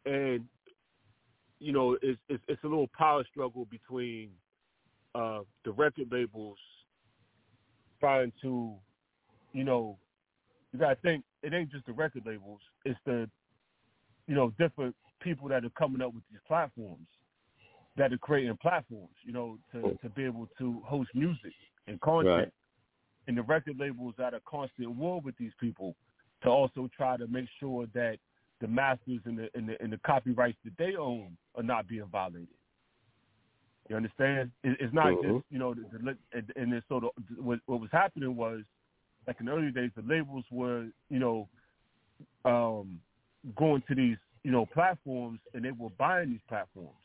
and 0.06 0.46
you 1.60 1.72
know, 1.72 1.98
it's, 2.02 2.20
it's 2.30 2.44
it's 2.48 2.64
a 2.64 2.68
little 2.68 2.90
power 2.98 3.24
struggle 3.30 3.66
between 3.66 4.30
uh, 5.16 5.40
the 5.66 5.72
record 5.72 6.08
labels 6.12 6.58
trying 8.00 8.32
to, 8.42 8.74
you 9.54 9.64
know, 9.64 9.98
you 10.72 10.80
gotta 10.80 10.96
think 10.98 11.24
it 11.42 11.54
ain't 11.54 11.72
just 11.72 11.86
the 11.86 11.94
record 11.94 12.24
labels; 12.26 12.62
it's 12.86 13.00
the, 13.06 13.30
you 14.28 14.36
know, 14.36 14.54
different 14.60 14.96
people 15.22 15.50
that 15.50 15.66
are 15.66 15.72
coming 15.72 16.02
up 16.02 16.14
with 16.14 16.24
these 16.32 16.40
platforms 16.48 17.08
that 17.98 18.14
are 18.14 18.18
creating 18.18 18.58
platforms, 18.62 19.16
you 19.24 19.34
know, 19.34 19.58
to, 19.72 19.98
to 20.02 20.10
be 20.10 20.24
able 20.24 20.48
to 20.60 20.82
host 20.86 21.10
music 21.14 21.54
and 21.88 22.00
content. 22.02 22.28
Right. 22.28 22.52
And 23.28 23.38
the 23.38 23.42
record 23.42 23.78
labels 23.78 24.14
at 24.26 24.34
a 24.34 24.40
constant 24.48 24.90
war 24.92 25.20
with 25.20 25.36
these 25.38 25.52
people 25.60 25.96
to 26.44 26.50
also 26.50 26.90
try 26.96 27.18
to 27.18 27.28
make 27.28 27.48
sure 27.60 27.88
that 27.94 28.18
the 28.62 28.68
masters 28.68 29.20
and 29.26 29.38
the 29.38 29.50
and 29.54 29.70
the, 29.70 29.82
and 29.82 29.92
the 29.92 30.00
copyrights 30.06 30.58
that 30.64 30.74
they 30.78 30.96
own 30.96 31.36
are 31.56 31.64
not 31.64 31.88
being 31.88 32.06
violated. 32.12 32.48
You 33.90 33.96
understand? 33.96 34.52
It, 34.64 34.78
it's 34.80 34.94
not 34.94 35.14
just 35.22 35.46
you 35.50 35.60
know 35.60 35.74
the, 35.74 35.86
the 35.92 36.18
and, 36.34 36.54
and 36.56 36.74
then 36.74 36.84
so 36.88 37.00
the, 37.00 37.42
what, 37.42 37.60
what 37.66 37.82
was 37.82 37.90
happening 37.92 38.36
was 38.36 38.62
like 39.28 39.38
in 39.40 39.48
the 39.48 39.52
early 39.52 39.72
days 39.72 39.92
the 39.96 40.02
labels 40.02 40.46
were 40.52 40.88
you 41.10 41.20
know 41.20 41.48
um, 42.46 43.00
going 43.56 43.84
to 43.88 43.96
these 43.96 44.18
you 44.44 44.52
know 44.52 44.66
platforms 44.66 45.40
and 45.54 45.66
they 45.66 45.72
were 45.72 45.90
buying 45.98 46.30
these 46.30 46.40
platforms, 46.48 46.96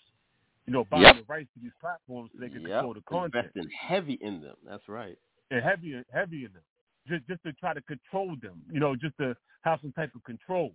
you 0.66 0.72
know 0.72 0.84
buying 0.84 1.02
Yep. 1.02 1.16
the 1.16 1.24
rights 1.28 1.50
to 1.54 1.60
these 1.60 1.72
platforms 1.80 2.30
so 2.32 2.38
they 2.40 2.48
could 2.48 2.62
Yep. 2.62 2.70
control 2.72 2.94
the 2.94 3.00
content 3.02 3.34
Investing 3.46 3.70
heavy 3.70 4.14
in 4.20 4.40
them. 4.40 4.56
That's 4.64 4.88
right. 4.88 5.18
and 5.50 5.62
heavy 5.62 6.02
heavy 6.12 6.44
in 6.44 6.52
them, 6.52 6.62
just 7.06 7.26
just 7.26 7.42
to 7.44 7.52
try 7.54 7.74
to 7.74 7.82
control 7.82 8.36
them, 8.40 8.62
you 8.70 8.80
know, 8.80 8.94
just 8.96 9.16
to 9.18 9.36
have 9.62 9.80
some 9.80 9.92
type 9.92 10.14
of 10.14 10.22
control. 10.24 10.74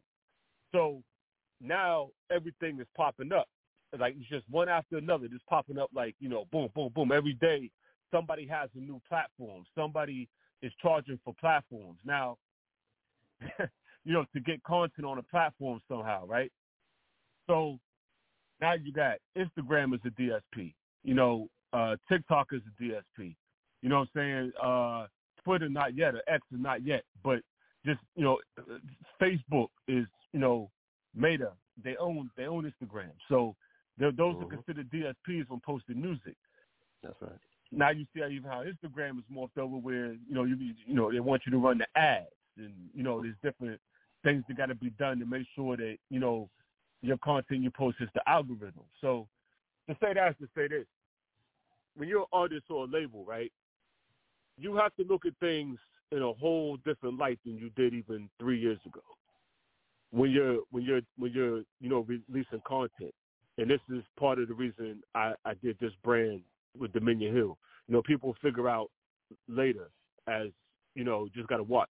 So 0.72 1.02
now 1.62 2.10
everything 2.32 2.80
is 2.80 2.88
popping 2.96 3.32
up, 3.32 3.48
like 3.98 4.16
it's 4.20 4.30
just 4.30 4.46
one 4.50 4.70
after 4.70 4.98
another, 4.98 5.28
just 5.28 5.46
popping 5.48 5.78
up 5.78 5.90
like 5.94 6.16
you 6.20 6.30
know, 6.30 6.46
boom, 6.52 6.70
boom, 6.76 6.92
boom. 6.94 7.12
Every 7.12 7.34
day 7.34 7.72
somebody 8.12 8.46
has 8.48 8.70
a 8.76 8.80
new 8.80 9.02
platform. 9.08 9.64
Somebody 9.76 10.30
is 10.62 10.72
charging 10.82 11.20
for 11.24 11.34
platforms 11.40 12.00
now. 12.06 12.38
you 14.04 14.14
know, 14.14 14.26
to 14.34 14.40
get 14.40 14.64
content 14.64 15.06
on 15.06 15.18
a 15.18 15.24
platform 15.24 15.82
somehow, 15.88 16.26
right? 16.26 16.52
So 17.46 17.78
now 18.62 18.74
you 18.74 18.92
got 18.92 19.18
Instagram 19.38 19.94
as 19.94 20.00
a 20.06 20.10
DSP. 20.22 20.74
You 21.04 21.14
know, 21.14 21.48
uh, 21.74 21.96
TikTok 22.10 22.48
is 22.54 22.62
a 22.68 22.84
DSP. 22.84 23.36
You 23.82 23.90
know 23.90 24.00
what 24.00 24.10
I'm 24.16 24.52
saying? 24.52 24.52
Uh, 24.62 25.08
Twitter 25.44 25.70
not 25.70 25.96
yet, 25.96 26.16
or 26.16 26.22
X 26.28 26.42
is 26.52 26.60
not 26.60 26.86
yet, 26.86 27.04
but 27.24 27.40
just 27.86 28.00
you 28.16 28.24
know, 28.24 28.40
Facebook 29.22 29.68
is 29.88 30.06
you 30.34 30.40
know, 30.40 30.70
Meta. 31.16 31.52
They 31.84 31.96
own 31.98 32.30
they 32.36 32.46
own 32.46 32.72
Instagram, 32.72 33.12
so 33.30 33.56
those 34.00 34.36
are 34.40 34.46
considered 34.46 34.90
DSPs 34.92 35.50
when 35.50 35.60
posting 35.66 36.02
music. 36.02 36.36
That's 37.04 37.16
right. 37.22 37.32
Now 37.72 37.92
you 37.92 38.06
see 38.14 38.22
how 38.22 38.28
even 38.28 38.50
how 38.50 38.64
Instagram 38.64 39.18
is 39.20 39.26
morphed 39.34 39.58
over 39.58 39.78
where 39.78 40.14
you 40.14 40.34
know 40.34 40.44
you 40.44 40.58
you 40.86 40.96
know 40.96 41.12
they 41.12 41.20
want 41.20 41.44
you 41.46 41.52
to 41.52 41.58
run 41.58 41.78
the 41.78 42.00
ads 42.00 42.28
and 42.58 42.74
you 42.94 43.04
know 43.04 43.22
there's 43.22 43.36
different 43.44 43.80
things 44.24 44.44
that 44.48 44.58
got 44.58 44.68
to 44.68 44.76
be 44.76 44.90
done 44.92 45.20
to 45.20 45.26
make 45.26 45.46
sure 45.56 45.78
that 45.78 45.98
you 46.10 46.20
know 46.20 46.50
your 47.02 47.18
content 47.18 47.64
you 47.64 47.72
post 47.72 47.98
is 48.00 48.10
the 48.14 48.28
algorithm. 48.28 48.84
So 49.02 49.28
to 49.88 49.96
say 50.02 50.14
that 50.14 50.30
is 50.30 50.36
to 50.42 50.48
say 50.56 50.68
this: 50.68 50.86
when 51.96 52.10
you're 52.10 52.22
an 52.22 52.28
artist 52.34 52.66
or 52.70 52.86
a 52.86 52.88
label, 52.88 53.26
right, 53.26 53.52
you 54.58 54.76
have 54.76 54.96
to 54.96 55.04
look 55.04 55.26
at 55.26 55.34
things 55.40 55.78
in 56.12 56.22
a 56.22 56.34
whole 56.34 56.78
different 56.86 57.18
light 57.18 57.40
than 57.46 57.58
you 57.58 57.70
did 57.76 57.94
even 57.94 58.30
three 58.40 58.60
years 58.60 58.80
ago. 58.86 59.02
When 60.12 60.32
you're 60.32 60.60
when 60.72 60.84
you're 60.84 61.02
when 61.18 61.34
you're 61.34 61.60
you 61.80 61.90
know 61.90 62.06
releasing 62.08 62.62
content, 62.66 63.14
and 63.58 63.70
this 63.70 63.82
is 63.90 64.04
part 64.20 64.40
of 64.40 64.48
the 64.48 64.54
reason 64.54 65.02
I, 65.16 65.34
I 65.46 65.54
did 65.62 65.78
this 65.80 65.92
brand 66.04 66.42
with 66.78 66.94
Dominion 66.94 67.36
Hill. 67.36 67.58
You 67.88 67.96
know, 67.96 68.02
people 68.02 68.36
figure 68.42 68.70
out 68.70 68.90
later 69.48 69.90
as 70.28 70.48
you 70.96 71.04
know 71.04 71.28
just 71.36 71.48
got 71.48 71.58
to 71.58 71.64
watch, 71.64 71.90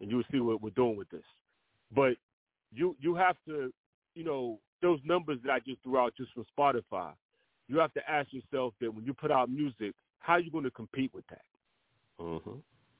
and 0.00 0.10
you'll 0.10 0.22
see 0.30 0.40
what 0.40 0.62
we're 0.62 0.70
doing 0.70 0.96
with 0.96 1.08
this. 1.10 1.24
But 1.94 2.16
you 2.72 2.94
you 3.00 3.14
have 3.14 3.36
to 3.48 3.72
you 4.16 4.24
know 4.24 4.58
those 4.82 4.98
numbers 5.04 5.38
that 5.44 5.52
I 5.52 5.60
just 5.60 5.82
threw 5.82 5.98
out 5.98 6.14
just 6.16 6.32
from 6.32 6.44
Spotify. 6.58 7.12
You 7.68 7.78
have 7.78 7.92
to 7.94 8.10
ask 8.10 8.32
yourself 8.32 8.74
that 8.80 8.92
when 8.92 9.04
you 9.04 9.14
put 9.14 9.30
out 9.30 9.50
music, 9.50 9.94
how 10.18 10.34
are 10.34 10.40
you 10.40 10.50
going 10.50 10.64
to 10.64 10.70
compete 10.70 11.12
with 11.14 11.26
that? 11.28 11.42
Mm-hmm. 12.20 12.58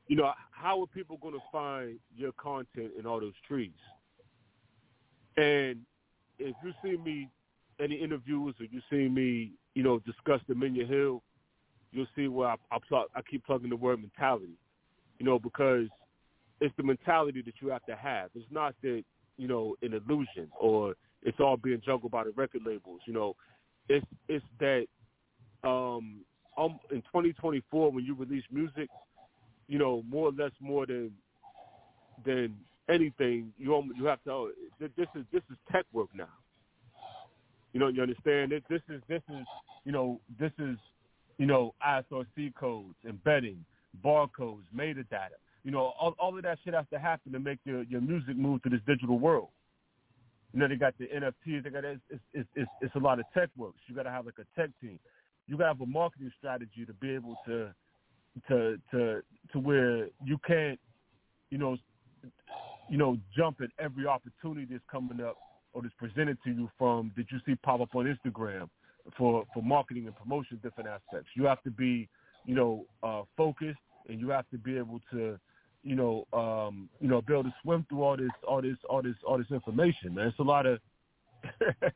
You 0.09 0.17
know, 0.17 0.33
how 0.51 0.81
are 0.81 0.87
people 0.87 1.17
going 1.17 1.35
to 1.35 1.43
find 1.51 1.99
your 2.17 2.33
content 2.33 2.93
in 2.99 3.07
all 3.07 3.21
those 3.21 3.35
trees? 3.47 3.73
And 5.37 5.81
if 6.39 6.55
you 6.65 6.73
see 6.83 6.97
me 6.97 7.29
any 7.81 7.97
interviews 7.97 8.55
or 8.61 8.67
you 8.67 8.81
see 8.91 9.09
me, 9.09 9.53
you 9.75 9.83
know, 9.83 9.99
discuss 10.01 10.41
Dominion 10.49 10.89
Hill, 10.89 11.23
you'll 11.93 12.07
see 12.17 12.29
where 12.29 12.49
I, 12.49 12.57
I, 12.71 12.79
plug, 12.87 13.07
I 13.15 13.23
keep 13.23 13.45
plugging 13.45 13.71
the 13.71 13.77
word 13.77 14.01
mentality. 14.01 14.59
You 15.19 15.27
know, 15.27 15.39
because 15.39 15.87
it's 16.61 16.75
the 16.77 16.83
mentality 16.83 17.43
that 17.43 17.55
you 17.61 17.69
have 17.69 17.85
to 17.87 17.97
have. 17.97 18.31
It's 18.35 18.47
not 18.51 18.75
that 18.83 19.03
you 19.37 19.49
know 19.49 19.77
an 19.83 19.93
illusion 19.93 20.49
or 20.59 20.95
it's 21.27 21.41
all 21.41 21.59
being 21.59 21.83
juggled 21.85 22.13
by 22.13 22.25
the 22.25 22.31
record 22.31 22.63
labels. 22.67 23.01
You 23.07 23.15
know, 23.15 23.37
it's 23.89 24.07
it's 24.29 24.45
that 24.61 24.87
um, 25.65 26.21
um 26.57 26.81
in 26.93 27.03
2024 27.03 27.93
when 27.93 28.05
you 28.05 28.15
release 28.15 28.45
music, 28.51 28.89
you 29.69 29.79
know, 29.79 30.03
more 30.09 30.29
or 30.29 30.33
less 30.33 30.53
more 30.61 30.87
than 30.87 31.13
than 32.25 32.57
anything, 32.89 33.53
you 33.59 33.83
you 33.97 34.07
have 34.07 34.23
to. 34.25 34.31
oh, 34.33 34.51
This 34.81 34.91
is 35.17 35.25
this 35.33 35.43
is 35.51 35.59
tech 35.73 35.85
work 35.93 36.09
now. 36.15 36.29
You 37.73 37.81
know, 37.81 37.89
you 37.89 38.03
understand? 38.03 38.53
This, 38.53 38.63
this 38.71 38.83
is 38.89 39.03
this 39.09 39.23
is 39.29 39.47
you 39.85 39.93
know 39.93 40.21
this 40.41 40.53
is 40.59 40.79
you 41.39 41.47
know 41.47 41.75
ISRC 41.87 42.55
codes, 42.55 42.95
embedding, 43.07 43.65
barcodes, 44.05 44.65
metadata. 44.75 45.37
You 45.65 45.73
know, 45.73 45.93
all, 46.01 46.15
all 46.21 46.37
of 46.37 46.45
that 46.45 46.59
shit 46.65 46.75
has 46.75 46.87
to 46.93 46.99
happen 47.01 47.33
to 47.33 47.41
make 47.41 47.59
your 47.65 47.83
your 47.85 48.01
music 48.01 48.37
move 48.37 48.63
to 48.63 48.71
this 48.71 48.81
digital 48.87 49.19
world. 49.19 49.49
You 50.57 50.63
know, 50.63 50.69
they 50.69 50.77
got 50.77 50.95
the 50.97 51.05
NFTs. 51.05 51.65
They 51.65 51.69
got 51.69 51.85
it's 51.85 52.01
it's 52.33 52.49
it's, 52.55 52.71
it's, 52.81 52.95
a 52.95 52.99
lot 52.99 53.21
of 53.21 53.27
tech 53.35 53.51
work. 53.59 53.75
You 53.89 53.95
got 53.95 54.05
to 54.05 54.11
have 54.11 54.25
like 54.25 54.37
a 54.39 54.59
tech 54.59 54.71
team. 54.81 54.99
You 55.47 55.59
got 55.59 55.65
to 55.65 55.69
have 55.69 55.81
a 55.83 55.87
marketing 55.87 56.33
strategy 56.39 56.87
to 56.87 56.95
be 56.95 57.11
able 57.11 57.37
to 57.45 57.75
to 58.49 58.79
to 58.91 59.21
to 59.53 59.59
where 59.59 60.07
you 60.25 60.39
can't, 60.47 60.81
you 61.51 61.59
know, 61.59 61.77
you 62.89 62.97
know, 62.97 63.19
jump 63.37 63.61
at 63.61 63.69
every 63.79 64.07
opportunity 64.07 64.67
that's 64.71 64.83
coming 64.91 65.21
up 65.21 65.37
or 65.75 65.83
that's 65.83 65.93
presented 65.99 66.39
to 66.45 66.51
you 66.51 66.71
from 66.79 67.13
that 67.19 67.27
you 67.31 67.39
see 67.45 67.55
pop 67.57 67.83
up 67.83 67.95
on 67.95 68.07
Instagram 68.07 68.71
for 69.19 69.45
for 69.53 69.63
marketing 69.63 70.07
and 70.07 70.17
promotion 70.17 70.59
different 70.63 70.89
aspects. 70.89 71.29
You 71.37 71.45
have 71.45 71.63
to 71.65 71.71
be, 71.71 72.09
you 72.47 72.55
know, 72.55 72.87
uh, 73.03 73.25
focused 73.37 73.77
and 74.09 74.19
you 74.19 74.31
have 74.31 74.49
to 74.53 74.57
be 74.57 74.79
able 74.79 75.03
to, 75.13 75.39
you 75.87 75.95
know, 75.95 76.27
um, 76.33 76.89
you 77.01 77.09
know, 77.09 77.23
be 77.23 77.33
able 77.33 77.45
to 77.45 77.55
swim 77.63 77.87
through 77.89 78.03
all 78.03 78.17
this, 78.17 78.31
all 78.47 78.61
this, 78.61 78.77
all 78.91 79.03
this, 79.03 79.15
all 79.27 79.39
this 79.39 79.51
information. 79.53 80.15
Man, 80.15 80.27
it's 80.29 80.39
a 80.41 80.43
lot 80.43 80.67
of, 80.67 80.81
you 81.61 81.67
know 81.81 81.89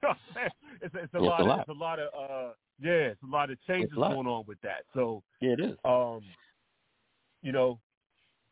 what 0.00 0.10
I'm 0.10 0.16
saying? 0.34 0.48
it's, 0.82 0.94
it's 0.94 1.14
a 1.14 1.16
It's 1.16 1.24
lot, 1.26 1.40
a 1.40 1.42
of, 1.42 1.48
lot. 1.48 1.60
it's 1.60 1.68
a 1.68 1.72
lot 1.72 1.98
of, 1.98 2.08
uh, 2.14 2.52
Yeah, 2.80 3.12
it's 3.12 3.22
a 3.22 3.26
lot 3.26 3.50
of 3.50 3.58
changes 3.66 3.90
going 3.94 4.26
on 4.26 4.44
with 4.46 4.60
that. 4.62 4.82
So 4.94 5.22
Yeah, 5.40 5.52
it 5.52 5.60
is. 5.60 5.76
um, 5.84 6.20
you 7.42 7.52
know, 7.52 7.80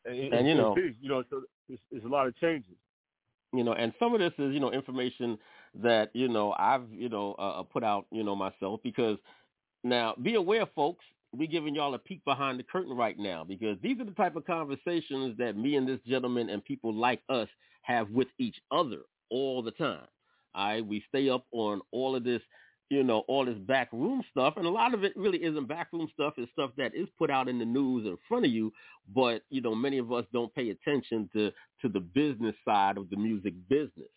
it, 0.07 0.33
And, 0.33 0.49
you 0.49 0.55
know- 0.55 0.75
big, 0.75 0.97
you 1.01 1.09
know, 1.11 1.23
so 1.31 1.43
it's, 1.69 1.83
it's 1.91 2.05
a 2.05 2.09
lot 2.09 2.27
of 2.27 2.35
changes. 2.39 2.75
you 3.53 3.65
know, 3.65 3.73
and 3.75 3.93
some 3.99 4.15
of 4.15 4.21
this 4.21 4.33
is, 4.39 4.53
you 4.55 4.61
know, 4.61 4.71
information 4.73 5.39
that, 5.75 6.11
you 6.15 6.29
know, 6.29 6.55
I've, 6.59 6.91
you 6.91 7.09
know, 7.09 7.35
uh, 7.35 7.63
put 7.65 7.85
out, 7.85 8.07
you 8.11 8.25
know, 8.25 8.35
myself 8.35 8.81
because 8.83 9.19
now 9.85 10.15
be 10.23 10.35
aware, 10.37 10.67
folks, 10.75 11.05
we 11.39 11.47
giving 11.47 11.74
y'all 11.74 11.95
a 11.95 11.99
peek 11.99 12.24
behind 12.24 12.59
the 12.59 12.64
curtain 12.64 12.97
right 12.97 13.18
now 13.18 13.45
because 13.45 13.76
these 13.82 14.01
are 14.01 14.05
the 14.05 14.12
type 14.12 14.37
of 14.37 14.47
conversations 14.47 15.37
that 15.39 15.57
me 15.57 15.76
and 15.76 15.89
this 15.89 16.01
gentleman 16.07 16.51
and 16.51 16.64
people 16.64 16.95
like 16.95 17.22
us 17.28 17.49
have 17.82 18.11
with 18.11 18.28
each 18.39 18.57
other 18.70 19.01
all 19.30 19.62
the 19.62 19.70
time. 19.72 20.07
All 20.55 20.68
right, 20.68 20.87
we 20.87 21.05
stay 21.09 21.28
up 21.28 21.45
on 21.53 21.80
all 21.93 22.16
of 22.16 22.24
this, 22.24 22.41
you 22.89 23.03
know, 23.03 23.24
all 23.28 23.45
this 23.45 23.59
backroom 23.59 24.22
stuff, 24.30 24.55
and 24.57 24.66
a 24.66 24.70
lot 24.70 24.95
of 24.95 25.05
it 25.05 25.12
really 25.16 25.43
isn't 25.45 25.68
backroom 25.68 26.09
stuff. 26.14 26.34
It's 26.39 26.51
stuff 26.53 26.70
that 26.78 26.95
is 26.95 27.09
put 27.18 27.30
out 27.30 27.49
in 27.49 27.59
the 27.59 27.64
news 27.64 28.07
in 28.07 28.16
front 28.26 28.47
of 28.47 28.51
you, 28.51 28.72
but 29.14 29.43
you 29.51 29.61
know, 29.61 29.74
many 29.74 29.99
of 29.99 30.12
us 30.12 30.24
don't 30.32 30.55
pay 30.55 30.70
attention 30.70 31.28
to 31.34 31.53
to 31.82 31.89
the 31.89 32.01
business 32.01 32.55
side 32.64 32.97
of 32.97 33.11
the 33.11 33.16
music 33.16 33.55
business. 33.68 34.09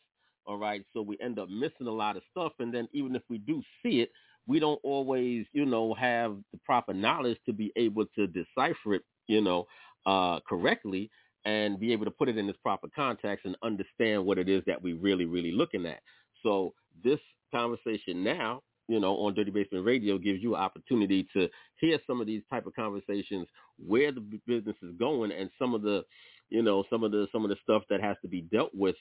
All 0.46 0.58
right, 0.58 0.84
so 0.94 1.02
we 1.02 1.18
end 1.22 1.38
up 1.40 1.50
missing 1.50 1.88
a 1.88 1.92
lot 1.92 2.16
of 2.16 2.24
stuff, 2.32 2.54
and 2.60 2.74
then 2.74 2.88
even 2.94 3.16
if 3.16 3.24
we 3.30 3.38
do 3.38 3.62
see 3.84 4.00
it, 4.00 4.12
we 4.48 4.60
don't 4.60 4.80
always, 4.84 5.46
you 5.54 5.66
know, 5.66 5.94
have 5.94 6.38
the 6.52 6.60
proper 6.66 6.94
knowledge 6.94 7.38
to 7.46 7.54
be 7.54 7.72
able 7.76 8.06
to 8.16 8.28
decipher 8.28 8.96
it, 8.96 9.04
you 9.28 9.42
know, 9.42 9.66
uh, 10.06 10.40
correctly 10.48 11.10
and 11.46 11.80
be 11.80 11.94
able 11.94 12.06
to 12.06 12.12
put 12.12 12.30
it 12.30 12.38
in 12.38 12.50
its 12.50 12.60
proper 12.64 12.88
context 12.96 13.46
and 13.46 13.56
understand 13.64 14.26
what 14.26 14.38
it 14.38 14.50
is 14.50 14.62
that 14.68 14.82
we 14.82 14.94
really, 14.94 15.26
really 15.26 15.52
looking 15.52 15.86
at. 15.86 16.02
So 16.44 16.74
this 17.04 17.20
conversation 17.52 18.24
now, 18.24 18.62
you 18.88 19.00
know, 19.00 19.16
on 19.18 19.36
Dirty 19.36 19.52
Basement 19.52 19.86
Radio 19.86 20.18
gives 20.18 20.42
you 20.42 20.56
an 20.56 20.62
opportunity 20.62 21.28
to 21.34 21.48
hear 21.80 22.00
some 22.08 22.20
of 22.20 22.28
these 22.28 22.42
type 22.50 22.66
of 22.66 22.76
conversations, 22.76 23.48
where 23.78 24.12
the 24.12 24.22
business 24.48 24.76
is 24.82 24.92
going, 24.98 25.32
and 25.32 25.50
some 25.60 25.74
of 25.76 25.84
the, 25.84 26.04
you 26.50 26.64
know, 26.64 26.84
some 26.90 27.04
of 27.04 27.12
the 27.12 27.28
some 27.32 27.44
of 27.44 27.50
the 27.50 27.58
stuff 27.62 27.84
that 27.90 28.02
has 28.02 28.18
to 28.24 28.28
be 28.28 28.42
dealt 28.42 28.72
with, 28.74 28.96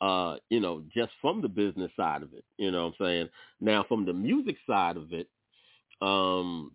uh, 0.00 0.36
you 0.50 0.60
know, 0.60 0.82
just 0.94 1.12
from 1.20 1.40
the 1.40 1.48
business 1.48 1.90
side 1.96 2.22
of 2.22 2.32
it. 2.34 2.44
You 2.58 2.70
know 2.70 2.84
what 2.84 2.94
I'm 3.00 3.06
saying? 3.06 3.28
Now 3.60 3.84
from 3.88 4.04
the 4.04 4.12
music 4.12 4.56
side 4.66 4.96
of 4.96 5.12
it, 5.12 5.28
um, 6.02 6.72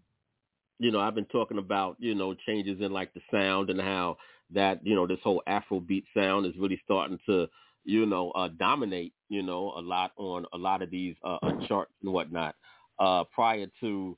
you 0.80 0.92
know, 0.92 1.00
I've 1.00 1.16
been 1.16 1.26
talking 1.26 1.58
about, 1.58 1.98
you 2.00 2.16
know, 2.16 2.34
changes 2.34 2.80
in 2.82 2.92
like 2.92 3.14
the 3.14 3.22
sound 3.32 3.70
and 3.70 3.80
how 3.80 4.18
that, 4.54 4.86
you 4.86 4.96
know, 4.96 5.06
this 5.06 5.20
whole 5.24 5.44
Afrobeat 5.48 6.06
sound 6.16 6.46
is 6.46 6.54
really 6.58 6.82
starting 6.86 7.20
to, 7.28 7.48
you 7.84 8.06
know, 8.06 8.32
uh, 8.32 8.50
dominate, 8.58 9.14
you 9.28 9.44
know, 9.44 9.74
a 9.78 9.82
lot 9.82 10.12
on 10.18 10.46
a 10.54 10.58
lot 10.58 10.82
of 10.82 10.90
these 10.90 11.16
uh, 11.24 11.38
uh, 11.44 11.68
charts 11.68 11.92
and 12.02 12.14
whatnot. 12.14 12.56
Uh, 12.98 13.24
prior 13.34 13.68
to, 13.82 14.18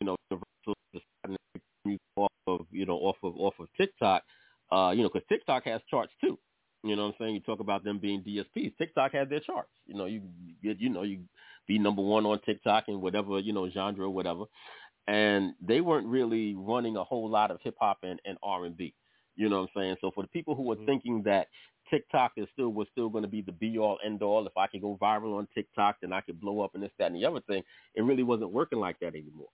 you 0.00 0.06
know, 0.06 0.16
off 2.16 2.30
of, 2.46 2.66
you 2.70 2.86
know, 2.86 2.96
off 2.96 3.16
of 3.22 3.34
off 3.36 3.54
of 3.60 3.68
TikTok, 3.76 4.22
uh, 4.72 4.92
you 4.94 5.02
know, 5.02 5.10
because 5.12 5.26
TikTok 5.28 5.64
has 5.64 5.80
charts 5.90 6.12
too. 6.20 6.38
You 6.82 6.94
know 6.94 7.06
what 7.06 7.08
I'm 7.08 7.14
saying? 7.18 7.34
You 7.34 7.40
talk 7.40 7.60
about 7.60 7.84
them 7.84 7.98
being 7.98 8.22
DSPs. 8.22 8.76
TikTok 8.78 9.12
has 9.12 9.28
their 9.28 9.40
charts. 9.40 9.70
You 9.86 9.94
know, 9.94 10.06
you 10.06 10.22
get, 10.62 10.80
you 10.80 10.88
know, 10.88 11.02
you 11.02 11.20
be 11.66 11.78
number 11.78 12.02
one 12.02 12.24
on 12.24 12.40
TikTok 12.42 12.84
in 12.88 13.00
whatever, 13.00 13.38
you 13.38 13.52
know, 13.52 13.68
genre 13.70 14.06
or 14.06 14.10
whatever. 14.10 14.44
And 15.06 15.54
they 15.60 15.80
weren't 15.80 16.06
really 16.06 16.54
running 16.54 16.96
a 16.96 17.04
whole 17.04 17.28
lot 17.28 17.50
of 17.50 17.60
hip 17.62 17.74
hop 17.80 17.98
and, 18.02 18.20
and 18.24 18.38
R 18.42 18.64
and 18.64 18.76
B. 18.76 18.94
You 19.36 19.48
know 19.48 19.62
what 19.62 19.70
I'm 19.74 19.82
saying? 19.82 19.96
So 20.00 20.10
for 20.14 20.22
the 20.22 20.28
people 20.28 20.54
who 20.54 20.70
are 20.72 20.76
mm-hmm. 20.76 20.86
thinking 20.86 21.22
that 21.24 21.48
TikTok 21.90 22.32
is 22.36 22.46
still 22.52 22.70
was 22.70 22.88
still 22.92 23.08
going 23.08 23.22
to 23.22 23.28
be 23.28 23.40
the 23.40 23.52
be 23.52 23.78
all 23.78 23.98
end 24.04 24.22
all, 24.22 24.46
if 24.46 24.56
I 24.56 24.66
could 24.66 24.82
go 24.82 24.98
viral 25.00 25.38
on 25.38 25.48
TikTok, 25.54 25.96
then 26.00 26.12
I 26.12 26.20
could 26.20 26.40
blow 26.40 26.60
up 26.60 26.74
and 26.74 26.82
this, 26.82 26.90
that, 26.98 27.06
and 27.06 27.16
the 27.16 27.24
other 27.24 27.40
thing, 27.40 27.62
it 27.94 28.02
really 28.02 28.22
wasn't 28.22 28.52
working 28.52 28.78
like 28.78 28.98
that 29.00 29.14
anymore. 29.14 29.48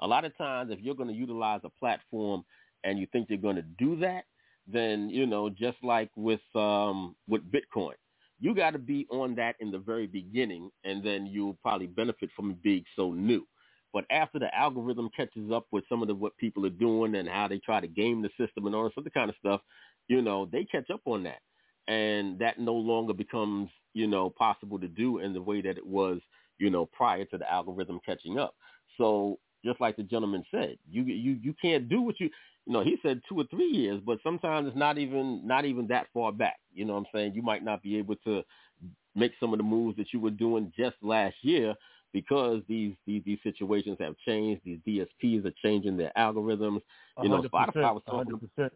A 0.00 0.06
lot 0.06 0.24
of 0.24 0.36
times, 0.36 0.72
if 0.72 0.80
you're 0.80 0.94
going 0.94 1.08
to 1.08 1.14
utilize 1.14 1.60
a 1.64 1.70
platform 1.70 2.44
and 2.84 2.98
you 2.98 3.06
think 3.12 3.28
you're 3.28 3.38
going 3.38 3.56
to 3.56 3.62
do 3.62 3.96
that, 4.00 4.24
then 4.66 5.08
you 5.10 5.26
know, 5.26 5.48
just 5.48 5.78
like 5.82 6.10
with 6.16 6.40
um, 6.54 7.16
with 7.28 7.42
Bitcoin, 7.50 7.94
you 8.40 8.54
got 8.54 8.72
to 8.72 8.78
be 8.78 9.06
on 9.10 9.34
that 9.36 9.56
in 9.60 9.70
the 9.70 9.78
very 9.78 10.06
beginning, 10.06 10.70
and 10.84 11.04
then 11.04 11.26
you'll 11.26 11.58
probably 11.62 11.86
benefit 11.86 12.30
from 12.34 12.50
it 12.50 12.62
being 12.62 12.84
so 12.96 13.12
new. 13.12 13.46
But 13.92 14.04
after 14.10 14.38
the 14.38 14.54
algorithm 14.54 15.08
catches 15.16 15.50
up 15.50 15.66
with 15.70 15.84
some 15.88 16.02
of 16.02 16.08
the 16.08 16.14
what 16.14 16.36
people 16.36 16.66
are 16.66 16.70
doing 16.70 17.14
and 17.14 17.28
how 17.28 17.48
they 17.48 17.58
try 17.58 17.80
to 17.80 17.86
game 17.86 18.22
the 18.22 18.28
system 18.38 18.66
and 18.66 18.74
all 18.74 18.84
this 18.84 18.92
other 18.98 19.10
kind 19.10 19.30
of 19.30 19.36
stuff, 19.38 19.60
you 20.08 20.20
know, 20.20 20.46
they 20.50 20.64
catch 20.64 20.90
up 20.90 21.00
on 21.06 21.22
that, 21.22 21.40
and 21.88 22.38
that 22.38 22.58
no 22.58 22.74
longer 22.74 23.14
becomes 23.14 23.70
you 23.94 24.06
know 24.06 24.30
possible 24.30 24.78
to 24.78 24.88
do 24.88 25.18
in 25.18 25.32
the 25.32 25.40
way 25.42 25.62
that 25.62 25.78
it 25.78 25.86
was 25.86 26.20
you 26.58 26.70
know 26.70 26.86
prior 26.86 27.24
to 27.26 27.38
the 27.38 27.50
algorithm 27.50 28.00
catching 28.04 28.38
up. 28.38 28.54
So 28.98 29.38
just 29.66 29.80
like 29.80 29.96
the 29.96 30.02
gentleman 30.02 30.44
said, 30.50 30.78
you 30.90 31.02
you 31.02 31.38
you 31.42 31.54
can't 31.60 31.88
do 31.88 32.00
what 32.00 32.18
you 32.20 32.30
you 32.66 32.72
know, 32.72 32.82
he 32.82 32.96
said 33.00 33.20
two 33.28 33.38
or 33.38 33.44
three 33.44 33.68
years, 33.68 34.00
but 34.04 34.18
sometimes 34.24 34.66
it's 34.66 34.76
not 34.76 34.98
even 34.98 35.46
not 35.46 35.64
even 35.64 35.86
that 35.88 36.08
far 36.12 36.32
back. 36.32 36.58
You 36.74 36.84
know 36.84 36.94
what 36.94 37.00
I'm 37.00 37.06
saying? 37.14 37.34
You 37.34 37.42
might 37.42 37.64
not 37.64 37.82
be 37.82 37.96
able 37.96 38.16
to 38.24 38.42
make 39.14 39.32
some 39.38 39.52
of 39.52 39.58
the 39.58 39.64
moves 39.64 39.96
that 39.96 40.12
you 40.12 40.20
were 40.20 40.30
doing 40.30 40.72
just 40.76 40.96
last 41.00 41.36
year 41.42 41.74
because 42.12 42.62
these 42.68 42.94
these, 43.06 43.22
these 43.24 43.38
situations 43.44 43.98
have 44.00 44.16
changed. 44.26 44.62
These 44.64 44.80
DSPs 44.86 45.46
are 45.46 45.54
changing 45.62 45.96
their 45.96 46.12
algorithms. 46.18 46.82
You 47.22 47.28
know, 47.28 47.42
Spotify 47.42 47.94
was 47.94 48.02
talking 48.04 48.40
100%. 48.58 48.70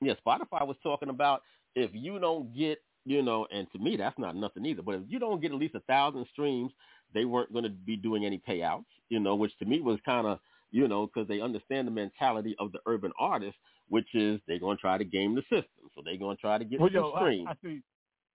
yeah, 0.00 0.14
Spotify 0.24 0.66
was 0.66 0.76
talking 0.82 1.08
about 1.08 1.42
if 1.74 1.90
you 1.92 2.20
don't 2.20 2.54
get, 2.56 2.78
you 3.04 3.22
know, 3.22 3.48
and 3.52 3.66
to 3.72 3.78
me 3.80 3.96
that's 3.96 4.18
not 4.18 4.36
nothing 4.36 4.64
either. 4.64 4.82
But 4.82 4.96
if 4.96 5.02
you 5.08 5.18
don't 5.18 5.42
get 5.42 5.50
at 5.50 5.58
least 5.58 5.74
a 5.74 5.80
thousand 5.80 6.26
streams, 6.30 6.70
they 7.12 7.24
weren't 7.24 7.52
going 7.52 7.64
to 7.64 7.70
be 7.70 7.96
doing 7.96 8.24
any 8.24 8.38
payouts. 8.38 8.84
You 9.08 9.20
know, 9.20 9.34
which 9.34 9.56
to 9.58 9.64
me 9.64 9.80
was 9.80 9.98
kind 10.04 10.26
of, 10.26 10.38
you 10.70 10.88
know, 10.88 11.06
because 11.06 11.28
they 11.28 11.40
understand 11.40 11.86
the 11.86 11.92
mentality 11.92 12.56
of 12.58 12.72
the 12.72 12.80
urban 12.86 13.12
artist, 13.18 13.56
which 13.88 14.14
is 14.14 14.40
they're 14.48 14.58
going 14.58 14.76
to 14.76 14.80
try 14.80 14.98
to 14.98 15.04
game 15.04 15.34
the 15.34 15.42
system. 15.42 15.90
So 15.94 16.02
they're 16.04 16.16
going 16.16 16.36
to 16.36 16.40
try 16.40 16.58
to 16.58 16.64
get 16.64 16.80
Well, 16.80 16.88
some 16.88 16.94
yo, 16.94 17.12
I, 17.12 17.20
streams. 17.20 17.48
I 17.50 17.54
see. 17.62 17.82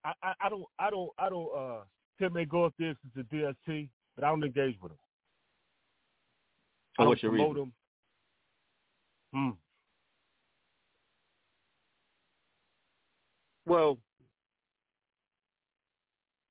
I, 0.05 0.13
I, 0.23 0.33
I 0.41 0.49
don't, 0.49 0.63
I 0.77 0.89
don't, 0.89 1.09
I 1.17 1.29
don't. 1.29 1.49
Uh, 1.57 1.79
Tim 2.19 2.33
may 2.33 2.45
go 2.45 2.65
up 2.65 2.73
there 2.79 2.95
since 3.01 3.27
the 3.31 3.35
DST, 3.35 3.89
but 4.15 4.23
I 4.23 4.29
don't 4.29 4.43
engage 4.43 4.75
with 4.81 4.91
him. 4.91 4.97
I 6.97 7.01
So 7.01 7.03
don't 7.03 7.07
what's 7.09 7.23
your 7.23 7.31
promote 7.31 7.55
reason? 7.55 7.63
him. 7.63 7.73
Hmm. 9.33 9.49
Well, 13.71 13.97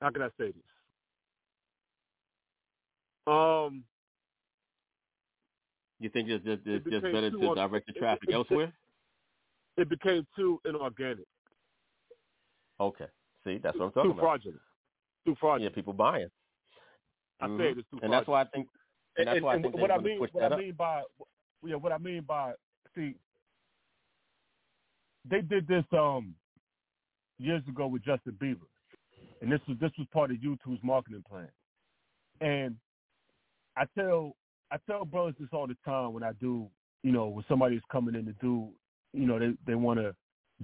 how 0.01 0.11
can 0.11 0.23
I 0.23 0.29
say 0.39 0.47
this? 0.53 0.55
Um, 3.29 3.85
You 6.01 6.09
think 6.11 6.29
it's 6.29 6.45
just, 6.45 6.62
it's 6.66 6.87
It 6.87 6.91
just 6.91 7.03
better 7.03 7.31
to 7.31 7.55
direct 7.55 7.87
the 7.87 7.93
traffic 7.95 8.29
it- 8.29 8.31
it- 8.31 8.35
elsewhere? 8.35 8.72
it 9.76 9.89
became 9.89 10.26
too 10.37 10.61
inorganic, 10.64 11.26
Okay. 12.81 13.09
See, 13.45 13.59
that's 13.59 13.76
what 13.79 13.87
I'm 13.87 13.91
too 13.91 13.95
talking 13.95 14.11
about. 14.12 14.20
Too 14.20 14.20
fraudulent, 14.20 14.62
too 15.26 15.35
fraudulent. 15.41 15.72
Yeah, 15.72 15.74
people 15.74 15.93
buying. 15.93 16.31
I 17.41 17.47
Mhm. 17.49 17.59
say 17.59 17.70
it's 17.79 17.89
too 17.91 17.99
and 18.03 18.12
that's 18.12 18.26
why 18.29 18.41
I 18.43 18.45
think, 18.45 18.68
and 19.16 19.29
that's 19.29 19.41
why 19.43 19.53
I 19.53 19.55
and 19.57 19.64
think 19.64 19.76
what 19.76 19.91
I 19.91 19.99
mean, 19.99 20.18
push 20.18 20.33
what 20.33 20.41
that 20.43 20.53
I 20.53 20.55
up. 20.57 20.61
mean 20.61 20.74
by, 20.74 21.05
yeah, 21.64 21.76
what 21.76 21.93
I 21.93 21.99
mean 21.99 22.22
by, 22.22 22.55
see, 22.95 23.14
they 25.24 25.43
did 25.43 25.66
this 25.66 25.85
um 25.93 26.35
years 27.39 27.66
ago 27.68 27.87
with 27.89 28.03
Justin 28.03 28.35
Bieber, 28.35 28.66
and 29.41 29.51
this 29.51 29.61
was 29.68 29.79
this 29.79 29.93
was 29.99 30.07
part 30.09 30.31
of 30.31 30.37
YouTube's 30.39 30.83
marketing 30.83 31.22
plan. 31.24 31.51
And 32.41 32.79
I 33.79 33.85
tell 33.97 34.35
I 34.72 34.76
tell 34.89 35.05
brothers 35.05 35.37
this 35.39 35.49
all 35.53 35.66
the 35.66 35.76
time 35.85 36.12
when 36.12 36.24
I 36.24 36.33
do, 36.41 36.66
you 37.03 37.12
know, 37.12 37.29
when 37.29 37.45
somebody's 37.49 37.81
coming 37.91 38.16
in 38.16 38.26
to 38.26 38.33
do, 38.41 38.68
you 39.12 39.26
know, 39.26 39.39
they 39.39 39.53
they 39.66 39.76
want 39.76 40.01
to 40.01 40.14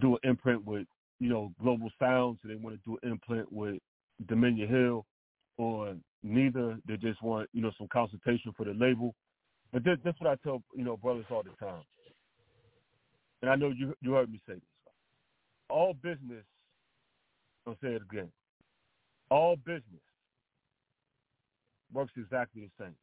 do 0.00 0.14
an 0.14 0.30
imprint 0.30 0.64
with, 0.64 0.86
you 1.20 1.28
know, 1.28 1.52
Global 1.62 1.90
Sounds, 1.98 2.38
or 2.44 2.48
they 2.48 2.56
want 2.56 2.76
to 2.76 2.82
do 2.84 2.98
an 3.02 3.12
imprint 3.12 3.50
with 3.52 3.76
Dominion 4.26 4.68
Hill, 4.68 5.06
or 5.58 5.94
neither. 6.24 6.76
They 6.88 6.96
just 6.96 7.22
want, 7.22 7.48
you 7.52 7.62
know, 7.62 7.70
some 7.78 7.88
consultation 7.92 8.52
for 8.56 8.64
the 8.64 8.74
label. 8.74 9.14
But 9.72 9.84
this, 9.84 9.98
that's 10.04 10.20
what 10.20 10.30
I 10.30 10.36
tell, 10.42 10.62
you 10.74 10.84
know, 10.84 10.96
brothers 10.96 11.26
all 11.30 11.44
the 11.44 11.64
time. 11.64 11.82
And 13.42 13.50
I 13.50 13.54
know 13.54 13.68
you 13.68 13.94
you 14.00 14.12
heard 14.12 14.30
me 14.30 14.40
say 14.46 14.54
this. 14.54 14.62
All 15.70 15.94
business, 15.94 16.44
I'll 17.66 17.76
say 17.80 17.88
it 17.94 18.02
again. 18.10 18.30
All 19.30 19.56
business 19.56 20.02
works 21.92 22.12
exactly 22.16 22.62
the 22.62 22.84
same. 22.84 22.94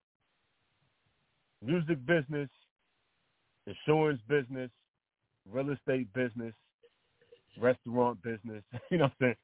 Music 1.64 2.06
business, 2.06 2.50
insurance 3.68 4.22
business, 4.28 4.72
real 5.50 5.72
estate 5.72 6.12
business, 6.14 6.54
restaurant 7.60 8.22
business, 8.24 8.64
you 8.92 8.98
know 8.98 9.06
what 9.06 9.12
I'm 9.12 9.18
saying? 9.22 9.36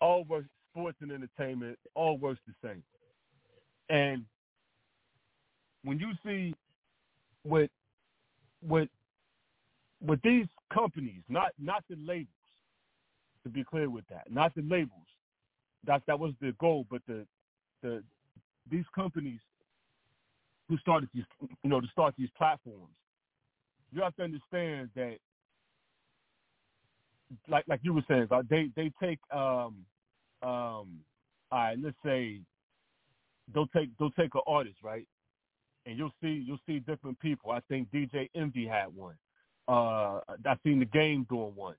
All 0.00 0.24
works 0.24 0.48
sports 0.72 0.98
and 1.00 1.12
entertainment, 1.12 1.78
all 1.94 2.18
works 2.18 2.40
the 2.46 2.54
same. 2.68 2.82
And 3.90 4.24
when 5.84 5.98
you 5.98 6.12
see 6.24 6.54
with 7.44 7.70
with 8.62 8.88
with 10.02 10.20
these 10.22 10.46
companies, 10.72 11.22
not 11.28 11.52
not 11.58 11.84
the 11.90 11.96
labels, 11.96 12.28
to 13.44 13.50
be 13.50 13.64
clear 13.64 13.90
with 13.90 14.06
that, 14.10 14.30
not 14.30 14.54
the 14.54 14.62
labels. 14.62 15.06
That 15.86 16.02
that 16.06 16.18
was 16.18 16.32
the 16.40 16.52
goal, 16.60 16.86
but 16.90 17.02
the 17.08 17.26
the 17.82 18.02
these 18.70 18.84
companies 18.94 19.40
who 20.70 20.78
started 20.78 21.10
these, 21.12 21.24
you 21.40 21.70
know, 21.70 21.82
to 21.82 21.88
start 21.88 22.14
these 22.16 22.30
platforms. 22.38 22.94
You 23.92 24.02
have 24.02 24.16
to 24.16 24.22
understand 24.22 24.90
that, 24.94 25.18
like 27.48 27.64
like 27.68 27.80
you 27.82 27.92
were 27.94 28.04
saying, 28.08 28.28
they 28.48 28.70
they 28.76 28.92
take 29.02 29.20
um 29.32 29.86
um 30.42 31.04
all 31.52 31.58
right, 31.58 31.78
let's 31.78 31.96
say 32.04 32.40
they'll 33.52 33.68
take 33.68 33.96
they'll 33.98 34.12
take 34.12 34.34
an 34.36 34.42
artist, 34.46 34.78
right? 34.82 35.08
And 35.86 35.98
you'll 35.98 36.14
see 36.22 36.44
you'll 36.46 36.60
see 36.66 36.80
different 36.80 37.18
people. 37.20 37.50
I 37.52 37.60
think 37.68 37.90
DJ 37.90 38.30
Envy 38.34 38.66
had 38.66 38.94
one. 38.94 39.18
Uh 39.68 40.20
I 40.46 40.56
seen 40.64 40.80
the 40.80 40.86
game 40.86 41.26
doing 41.28 41.54
one. 41.56 41.76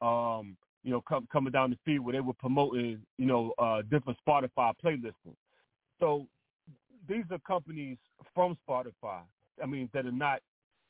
Um, 0.00 0.56
you 0.82 0.90
know, 0.92 1.02
com- 1.06 1.28
coming 1.32 1.52
down 1.52 1.70
the 1.70 1.78
feed 1.84 2.00
where 2.00 2.14
they 2.14 2.20
were 2.20 2.34
promoting, 2.34 3.06
you 3.18 3.26
know, 3.26 3.52
uh 3.58 3.82
different 3.82 4.18
Spotify 4.26 4.74
playlists. 4.84 5.36
So 6.00 6.26
these 7.10 7.24
are 7.30 7.38
companies 7.40 7.98
from 8.34 8.56
Spotify. 8.66 9.22
I 9.62 9.66
mean, 9.66 9.90
that 9.92 10.06
are 10.06 10.12
not 10.12 10.40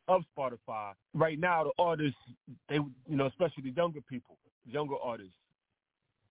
of 0.06 0.22
Spotify. 0.36 0.92
Right 1.14 1.38
now, 1.38 1.64
the 1.64 1.82
artists, 1.82 2.18
they, 2.68 2.76
you 2.76 3.16
know, 3.16 3.26
especially 3.26 3.64
the 3.64 3.70
younger 3.70 4.00
people, 4.02 4.36
younger 4.64 4.96
artists, 5.02 5.32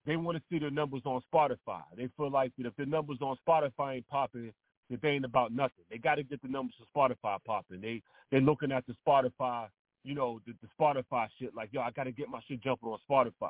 they 0.06 0.16
want 0.16 0.38
to 0.38 0.44
see 0.50 0.60
their 0.60 0.72
numbers 0.72 1.02
on 1.06 1.22
Spotify. 1.34 1.82
They 1.98 2.08
feel 2.16 2.32
like 2.32 2.52
that 2.58 2.68
if 2.68 2.76
the 2.78 2.86
numbers 2.86 3.18
on 3.22 3.36
Spotify 3.48 3.96
ain't 3.96 4.08
popping, 4.08 4.54
that 4.90 5.02
they 5.02 5.10
ain't 5.10 5.26
about 5.26 5.52
nothing. 5.52 5.84
They 5.90 5.98
got 5.98 6.16
to 6.16 6.24
get 6.24 6.42
the 6.42 6.48
numbers 6.48 6.76
for 6.78 7.10
Spotify 7.10 7.38
popping. 7.46 7.82
They 7.82 8.02
they're 8.32 8.42
looking 8.42 8.72
at 8.72 8.86
the 8.86 8.96
Spotify, 9.06 9.68
you 10.04 10.16
know, 10.16 10.40
the, 10.46 10.54
the 10.62 10.68
Spotify 10.80 11.28
shit. 11.40 11.54
Like, 11.56 11.70
yo, 11.72 11.82
I 11.82 11.92
got 11.92 12.04
to 12.04 12.12
get 12.12 12.30
my 12.30 12.40
shit 12.48 12.62
jumping 12.62 12.90
on 12.90 13.00
Spotify. 13.10 13.50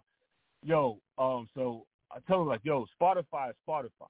Yo, 0.64 1.00
um, 1.18 1.48
so 1.54 1.86
I 2.12 2.18
tell 2.28 2.40
them 2.40 2.48
like, 2.48 2.62
yo, 2.64 2.86
Spotify 3.02 3.50
is 3.50 3.56
Spotify, 3.68 4.08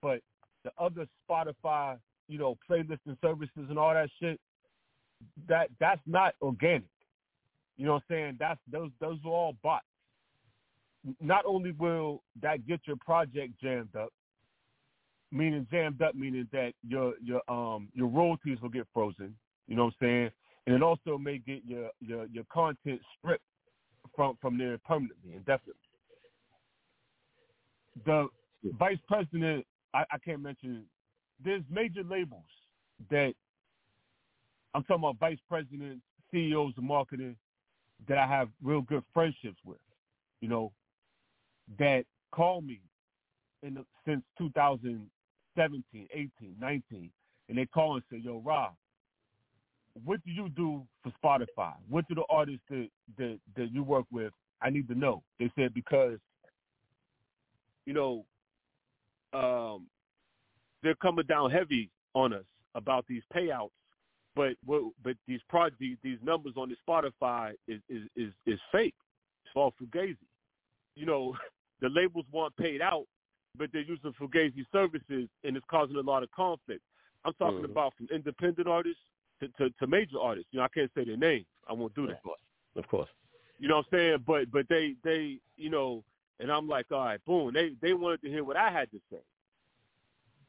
but 0.00 0.20
the 0.64 0.70
other 0.78 1.06
Spotify, 1.28 1.98
you 2.28 2.38
know, 2.38 2.56
playlists 2.68 2.98
playlisting 3.06 3.20
services 3.20 3.66
and 3.68 3.78
all 3.78 3.94
that 3.94 4.08
shit, 4.20 4.40
that 5.48 5.68
that's 5.80 6.00
not 6.06 6.34
organic. 6.42 6.84
You 7.76 7.86
know 7.86 7.94
what 7.94 8.02
I'm 8.10 8.14
saying? 8.14 8.36
That's 8.38 8.60
those 8.70 8.90
those 9.00 9.18
are 9.24 9.30
all 9.30 9.56
bots. 9.62 9.84
Not 11.20 11.44
only 11.46 11.72
will 11.72 12.22
that 12.40 12.66
get 12.66 12.80
your 12.86 12.96
project 12.96 13.54
jammed 13.60 13.94
up, 13.96 14.10
meaning 15.32 15.66
jammed 15.70 16.02
up, 16.02 16.14
meaning 16.14 16.48
that 16.52 16.72
your 16.86 17.14
your 17.22 17.40
um 17.48 17.88
your 17.94 18.08
royalties 18.08 18.60
will 18.60 18.68
get 18.68 18.86
frozen. 18.92 19.34
You 19.66 19.76
know 19.76 19.86
what 19.86 19.94
I'm 20.00 20.06
saying? 20.06 20.30
And 20.66 20.76
it 20.76 20.82
also 20.82 21.18
may 21.18 21.38
get 21.38 21.64
your 21.64 21.90
your 22.00 22.26
your 22.26 22.44
content 22.52 23.00
stripped 23.18 23.42
from 24.14 24.36
from 24.40 24.58
there 24.58 24.78
permanently, 24.78 25.34
indefinitely. 25.34 25.74
The 28.06 28.28
vice 28.78 28.98
president, 29.08 29.66
I, 29.94 30.04
I 30.12 30.18
can't 30.24 30.42
mention. 30.42 30.84
There's 31.44 31.62
major 31.70 32.02
labels 32.02 32.44
that 33.10 33.34
I'm 34.74 34.82
talking 34.84 35.04
about 35.04 35.18
vice 35.18 35.38
presidents, 35.48 36.02
CEOs 36.32 36.74
of 36.76 36.84
marketing 36.84 37.36
that 38.08 38.18
I 38.18 38.26
have 38.26 38.48
real 38.62 38.82
good 38.82 39.04
friendships 39.12 39.58
with. 39.64 39.78
You 40.40 40.48
know, 40.48 40.72
that 41.78 42.04
call 42.32 42.60
me 42.60 42.80
in 43.62 43.74
the, 43.74 43.84
since 44.06 44.22
2017, 44.38 46.08
18, 46.12 46.30
19, 46.60 47.10
and 47.48 47.58
they 47.58 47.66
call 47.66 47.94
and 47.94 48.02
say, 48.10 48.18
"Yo, 48.18 48.40
Rob, 48.44 48.72
what 50.04 50.24
do 50.24 50.32
you 50.32 50.48
do 50.48 50.84
for 51.02 51.12
Spotify? 51.22 51.74
What 51.88 52.08
do 52.08 52.14
the 52.14 52.24
artists 52.30 52.62
that 52.70 52.88
that 53.18 53.38
that 53.56 53.72
you 53.72 53.82
work 53.82 54.06
with? 54.10 54.32
I 54.60 54.70
need 54.70 54.88
to 54.88 54.94
know." 54.94 55.22
They 55.38 55.50
said 55.54 55.74
because, 55.74 56.18
you 57.86 57.92
know, 57.92 58.24
um, 59.32 59.86
they're 60.82 60.94
coming 60.96 61.26
down 61.26 61.50
heavy 61.50 61.90
on 62.14 62.32
us 62.32 62.44
about 62.74 63.04
these 63.08 63.22
payouts, 63.34 63.70
but 64.34 64.54
what, 64.64 64.82
but 65.02 65.16
these 65.26 65.40
pro 65.48 65.68
these, 65.78 65.96
numbers 66.22 66.54
on 66.56 66.68
the 66.68 66.76
Spotify 66.86 67.52
is 67.68 67.80
is 67.88 68.02
is, 68.16 68.32
is 68.46 68.60
fake. 68.70 68.94
It's 69.44 69.54
all 69.54 69.74
fugazi. 69.80 70.16
You 70.96 71.06
know, 71.06 71.36
the 71.80 71.88
labels 71.88 72.26
want 72.32 72.56
paid 72.56 72.80
out, 72.80 73.04
but 73.56 73.70
they're 73.72 73.82
using 73.82 74.12
fugazi 74.12 74.64
services, 74.72 75.28
and 75.44 75.56
it's 75.56 75.66
causing 75.70 75.96
a 75.96 76.00
lot 76.00 76.22
of 76.22 76.30
conflict. 76.30 76.82
I'm 77.24 77.34
talking 77.34 77.60
Mhm. 77.60 77.70
about 77.70 77.94
from 77.94 78.08
independent 78.12 78.66
artists 78.66 79.02
to, 79.40 79.48
to, 79.58 79.70
to 79.70 79.86
major 79.86 80.18
artists. 80.18 80.48
You 80.52 80.58
know, 80.58 80.64
I 80.64 80.68
can't 80.68 80.90
say 80.94 81.04
their 81.04 81.16
names. 81.16 81.46
I 81.68 81.72
won't 81.72 81.94
do 81.94 82.06
that. 82.06 82.16
Of 82.16 82.22
course. 82.22 82.40
Of 82.76 82.88
course. 82.88 83.08
You 83.58 83.68
know 83.68 83.76
what 83.76 83.86
I'm 83.92 83.98
saying? 83.98 84.24
But 84.26 84.50
but 84.50 84.68
they 84.68 84.96
they 85.04 85.38
you 85.56 85.70
know, 85.70 86.02
and 86.42 86.50
I'm 86.50 86.68
like, 86.68 86.86
all 86.90 86.98
right, 86.98 87.24
boom. 87.24 87.54
They 87.54 87.70
they 87.80 87.94
wanted 87.94 88.20
to 88.22 88.28
hear 88.28 88.42
what 88.42 88.56
I 88.56 88.70
had 88.70 88.90
to 88.90 88.98
say. 89.10 89.20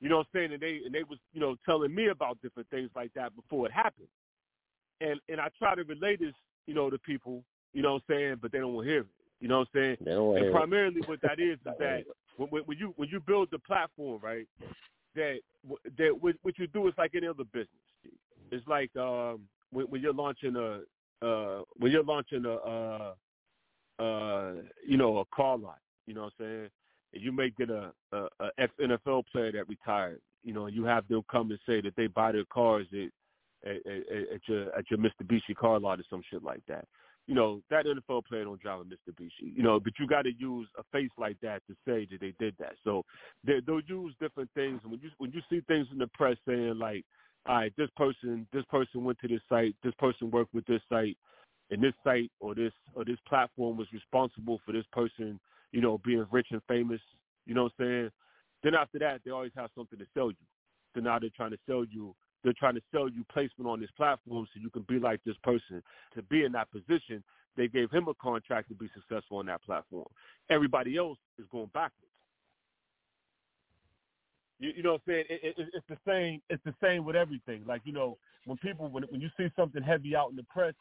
You 0.01 0.09
know 0.09 0.17
what 0.17 0.27
I'm 0.33 0.39
saying? 0.39 0.53
And 0.53 0.61
they 0.61 0.81
and 0.83 0.93
they 0.93 1.03
was 1.03 1.19
you 1.31 1.39
know 1.39 1.55
telling 1.65 1.93
me 1.93 2.07
about 2.07 2.41
different 2.41 2.69
things 2.69 2.89
like 2.95 3.13
that 3.13 3.35
before 3.35 3.67
it 3.67 3.71
happened. 3.71 4.07
And 4.99 5.19
and 5.29 5.39
I 5.39 5.49
try 5.59 5.75
to 5.75 5.83
relate 5.83 6.19
this 6.19 6.33
you 6.65 6.73
know 6.73 6.89
to 6.89 6.97
people. 6.97 7.43
You 7.73 7.83
know 7.83 7.93
what 7.93 8.03
I'm 8.09 8.15
saying? 8.15 8.35
But 8.41 8.51
they 8.51 8.57
don't 8.57 8.73
want 8.73 8.87
to 8.87 8.91
hear 8.91 9.01
it. 9.01 9.07
You 9.39 9.47
know 9.47 9.59
what 9.59 9.67
I'm 9.75 9.79
saying? 9.81 9.97
They 10.01 10.11
don't 10.11 10.35
and 10.35 10.45
hear 10.45 10.49
it. 10.49 10.53
primarily 10.53 11.01
what 11.05 11.21
that 11.21 11.39
is 11.39 11.59
is 11.59 11.59
that 11.79 12.03
when, 12.37 12.49
when 12.49 12.63
when 12.63 12.77
you 12.77 12.93
when 12.97 13.09
you 13.09 13.19
build 13.19 13.49
the 13.51 13.59
platform, 13.59 14.19
right? 14.21 14.47
That 15.15 15.39
that 15.97 16.17
what, 16.19 16.35
what 16.41 16.57
you 16.57 16.65
do 16.67 16.87
is 16.87 16.93
like 16.97 17.11
any 17.15 17.27
other 17.27 17.43
business. 17.45 17.69
It's 18.51 18.67
like 18.67 18.89
um, 18.97 19.41
when, 19.71 19.85
when 19.85 20.01
you're 20.01 20.13
launching 20.13 20.55
a 20.55 20.81
uh, 21.25 21.61
when 21.77 21.91
you're 21.91 22.03
launching 22.03 22.45
a 22.45 22.55
uh, 22.55 23.13
uh, 23.99 24.53
you 24.85 24.97
know 24.97 25.19
a 25.19 25.25
car 25.25 25.57
lot. 25.57 25.77
You 26.05 26.13
know 26.13 26.23
what 26.23 26.33
I'm 26.39 26.45
saying? 26.45 26.69
And 27.13 27.23
you 27.23 27.31
may 27.31 27.51
get 27.51 27.69
a, 27.69 27.91
a, 28.11 28.27
a 28.39 28.49
ex 28.57 28.73
NFL 28.81 29.23
player 29.31 29.51
that 29.51 29.67
retired. 29.67 30.19
You 30.43 30.53
know, 30.53 30.67
you 30.67 30.83
have 30.83 31.07
them 31.07 31.21
come 31.31 31.51
and 31.51 31.59
say 31.65 31.81
that 31.81 31.95
they 31.95 32.07
buy 32.07 32.31
their 32.31 32.45
cars 32.45 32.87
at 32.93 33.09
at, 33.65 33.77
at, 33.85 34.33
at 34.35 34.41
your 34.47 34.75
at 34.77 34.89
your 34.89 34.99
Mitsubishi 34.99 35.55
car 35.55 35.79
lot 35.79 35.99
or 35.99 36.03
some 36.09 36.21
shit 36.29 36.43
like 36.43 36.61
that. 36.67 36.85
You 37.27 37.35
know, 37.35 37.61
that 37.69 37.85
NFL 37.85 38.25
player 38.25 38.43
don't 38.43 38.59
drive 38.59 38.81
a 38.81 38.83
Mitsubishi. 38.83 39.55
You 39.55 39.63
know, 39.63 39.79
but 39.79 39.93
you 39.99 40.07
got 40.07 40.23
to 40.23 40.31
use 40.37 40.67
a 40.77 40.83
face 40.91 41.11
like 41.17 41.37
that 41.41 41.61
to 41.67 41.75
say 41.87 42.07
that 42.11 42.19
they 42.19 42.33
did 42.39 42.55
that. 42.59 42.73
So 42.83 43.03
they, 43.45 43.61
they'll 43.65 43.79
use 43.87 44.13
different 44.19 44.49
things. 44.55 44.81
And 44.83 44.91
when 44.91 44.99
you 45.01 45.09
when 45.17 45.31
you 45.31 45.41
see 45.49 45.61
things 45.67 45.87
in 45.91 45.99
the 45.99 46.07
press 46.07 46.37
saying 46.47 46.77
like, 46.77 47.05
all 47.45 47.55
right, 47.55 47.73
this 47.77 47.89
person 47.95 48.45
this 48.51 48.65
person 48.69 49.03
went 49.03 49.19
to 49.19 49.27
this 49.27 49.41
site, 49.47 49.75
this 49.83 49.93
person 49.99 50.31
worked 50.31 50.53
with 50.53 50.65
this 50.65 50.81
site, 50.89 51.17
and 51.71 51.81
this 51.81 51.93
site 52.03 52.31
or 52.39 52.53
this 52.55 52.73
or 52.93 53.05
this 53.05 53.19
platform 53.27 53.77
was 53.77 53.87
responsible 53.93 54.59
for 54.65 54.73
this 54.73 54.85
person, 54.91 55.39
you 55.73 55.81
know, 55.81 55.99
being 56.05 56.25
rich 56.31 56.47
and 56.51 56.61
famous. 56.69 57.01
You 57.45 57.55
know 57.55 57.63
what 57.63 57.73
I'm 57.79 57.85
saying? 57.85 58.09
Then 58.63 58.75
after 58.75 58.99
that, 58.99 59.21
they 59.25 59.31
always 59.31 59.51
have 59.57 59.71
something 59.75 59.99
to 59.99 60.05
sell 60.13 60.29
you. 60.29 60.37
So 60.95 61.01
now 61.01 61.19
they're 61.19 61.29
trying 61.35 61.51
to 61.51 61.57
sell 61.67 61.83
you. 61.83 62.15
They're 62.43 62.53
trying 62.57 62.75
to 62.75 62.81
sell 62.93 63.09
you 63.09 63.25
placement 63.31 63.69
on 63.69 63.81
this 63.81 63.89
platform 63.97 64.47
so 64.53 64.61
you 64.61 64.69
can 64.69 64.83
be 64.83 64.99
like 64.99 65.19
this 65.25 65.35
person. 65.43 65.81
To 66.15 66.21
be 66.23 66.45
in 66.45 66.51
that 66.53 66.71
position, 66.71 67.23
they 67.57 67.67
gave 67.67 67.89
him 67.91 68.07
a 68.07 68.13
contract 68.15 68.69
to 68.69 68.75
be 68.75 68.89
successful 68.93 69.37
on 69.37 69.47
that 69.47 69.63
platform. 69.63 70.05
Everybody 70.49 70.97
else 70.97 71.17
is 71.39 71.45
going 71.51 71.71
backwards. 71.73 72.07
You, 74.59 74.71
you 74.75 74.83
know 74.83 74.93
what 74.93 75.01
I'm 75.07 75.13
saying? 75.13 75.25
It, 75.29 75.55
it, 75.57 75.69
it's 75.73 75.87
the 75.89 75.97
same. 76.07 76.41
It's 76.49 76.63
the 76.63 76.75
same 76.81 77.03
with 77.03 77.15
everything. 77.15 77.63
Like 77.65 77.81
you 77.85 77.93
know, 77.93 78.17
when 78.45 78.57
people 78.57 78.87
when 78.89 79.03
when 79.03 79.21
you 79.21 79.29
see 79.37 79.49
something 79.55 79.81
heavy 79.81 80.15
out 80.15 80.29
in 80.29 80.35
the 80.35 80.43
press, 80.43 80.73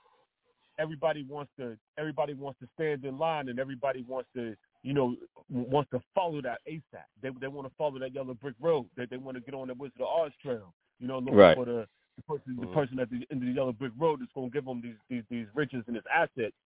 everybody 0.78 1.24
wants 1.24 1.50
to 1.58 1.76
everybody 1.98 2.34
wants 2.34 2.60
to 2.60 2.68
stand 2.74 3.04
in 3.04 3.18
line 3.18 3.48
and 3.48 3.58
everybody 3.58 4.04
wants 4.06 4.28
to 4.36 4.56
you 4.82 4.94
know 4.94 5.16
wants 5.50 5.90
to 5.90 6.00
follow 6.14 6.40
that 6.42 6.60
ASAP. 6.68 7.04
They 7.22 7.30
they 7.40 7.48
want 7.48 7.68
to 7.68 7.74
follow 7.76 7.98
that 7.98 8.14
yellow 8.14 8.34
brick 8.34 8.54
road. 8.60 8.86
That 8.96 9.10
they 9.10 9.16
want 9.16 9.36
to 9.36 9.40
get 9.42 9.54
on 9.54 9.68
the 9.68 9.74
Wizard 9.74 10.00
of 10.00 10.06
Oz 10.08 10.32
trail. 10.42 10.74
You 10.98 11.08
know, 11.08 11.18
looking 11.18 11.34
Right. 11.34 11.56
for 11.56 11.64
the, 11.64 11.86
the 12.16 12.22
person 12.22 12.56
the 12.56 12.66
Mhm. 12.66 12.74
person 12.74 12.98
at 13.00 13.10
the 13.10 13.26
end 13.30 13.42
of 13.42 13.48
the 13.48 13.52
yellow 13.52 13.72
brick 13.72 13.92
road 13.98 14.20
that's 14.20 14.32
going 14.32 14.50
to 14.50 14.54
give 14.54 14.64
them 14.64 14.80
these, 14.80 14.96
these 15.08 15.24
these 15.30 15.46
riches 15.54 15.84
and 15.86 15.96
this 15.96 16.04
assets 16.12 16.56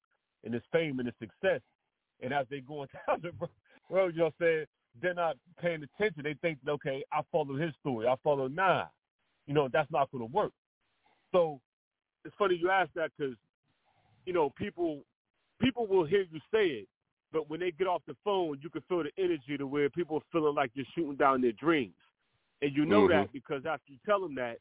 and 0.44 0.52
this 0.54 0.62
fame 0.72 0.98
and 0.98 1.08
this 1.08 1.14
success. 1.18 1.60
And 2.20 2.32
as 2.32 2.46
they 2.50 2.60
going 2.60 2.88
down 3.06 3.20
the 3.22 3.32
road, 3.90 4.14
you 4.14 4.20
know 4.20 4.24
what 4.26 4.34
I'm 4.40 4.46
saying? 4.46 4.66
They're 5.02 5.14
not 5.14 5.36
paying 5.60 5.82
attention. 5.82 6.22
They 6.22 6.34
think, 6.34 6.58
okay, 6.66 7.04
I 7.12 7.20
follow 7.30 7.54
his 7.56 7.74
story. 7.80 8.06
I 8.06 8.16
follow 8.24 8.48
nah. 8.48 8.86
You 9.46 9.54
know, 9.54 9.68
that's 9.72 9.90
not 9.90 10.10
going 10.10 10.26
to 10.26 10.32
work. 10.34 10.52
So 11.32 11.60
it's 12.24 12.34
funny 12.38 12.56
you 12.56 12.70
ask 12.70 12.90
that 12.94 13.10
because 13.16 13.36
you 14.24 14.32
know 14.32 14.50
people 14.56 15.02
people 15.60 15.86
will 15.86 16.04
hear 16.04 16.22
you 16.30 16.40
say 16.52 16.66
it, 16.68 16.88
but 17.32 17.50
when 17.50 17.60
they 17.60 17.70
get 17.70 17.86
off 17.86 18.02
the 18.06 18.16
phone, 18.24 18.58
you 18.62 18.70
can 18.70 18.82
feel 18.82 19.02
the 19.02 19.10
energy 19.18 19.56
to 19.58 19.66
where 19.66 19.90
people 19.90 20.16
are 20.16 20.26
feeling 20.32 20.54
like 20.54 20.70
you're 20.74 20.86
shooting 20.94 21.16
down 21.16 21.40
their 21.40 21.52
dreams, 21.52 21.94
and 22.62 22.74
you 22.74 22.86
know 22.86 23.06
Mhm. 23.06 23.10
that 23.10 23.32
because 23.32 23.66
after 23.66 23.92
you 23.92 23.98
tell 24.04 24.20
them 24.20 24.34
that, 24.36 24.58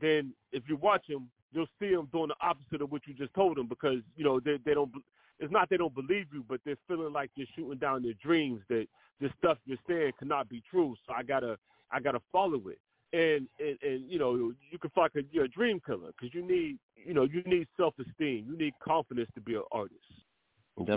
then 0.00 0.34
if 0.52 0.68
you 0.68 0.76
watch 0.76 1.06
them, 1.06 1.30
you'll 1.52 1.68
see 1.78 1.94
them 1.94 2.06
doing 2.06 2.28
the 2.28 2.36
opposite 2.40 2.82
of 2.82 2.90
what 2.90 3.06
you 3.06 3.14
just 3.14 3.32
told 3.34 3.56
them 3.56 3.66
because 3.66 4.02
you 4.16 4.24
know 4.24 4.40
they 4.40 4.56
they 4.58 4.74
don't. 4.74 4.92
It's 5.40 5.52
not 5.52 5.68
they 5.68 5.76
don't 5.76 5.94
believe 5.94 6.32
you, 6.32 6.44
but 6.48 6.60
they're 6.64 6.76
feeling 6.86 7.12
like 7.12 7.30
you're 7.34 7.46
shooting 7.54 7.78
down 7.78 8.02
their 8.02 8.14
dreams. 8.14 8.62
That 8.68 8.88
the 9.20 9.30
stuff 9.38 9.58
you're 9.64 9.78
saying 9.88 10.12
cannot 10.18 10.48
be 10.48 10.62
true. 10.68 10.96
So 11.06 11.12
I 11.12 11.22
gotta 11.22 11.58
I 11.90 12.00
gotta 12.00 12.20
follow 12.32 12.68
it. 12.68 12.78
And 13.12 13.48
and, 13.60 13.78
and 13.82 14.10
you 14.10 14.18
know 14.18 14.52
you 14.70 14.78
can 14.78 14.90
like 14.96 15.14
a, 15.16 15.22
you're 15.30 15.44
a 15.44 15.48
dream 15.48 15.80
killer 15.84 16.08
because 16.08 16.34
you 16.34 16.42
need 16.42 16.78
you 16.96 17.14
know 17.14 17.24
you 17.24 17.42
need 17.44 17.68
self 17.76 17.94
esteem. 17.98 18.46
You 18.48 18.56
need 18.56 18.74
confidence 18.82 19.30
to 19.34 19.40
be 19.40 19.54
an 19.54 19.62
artist. 19.70 20.23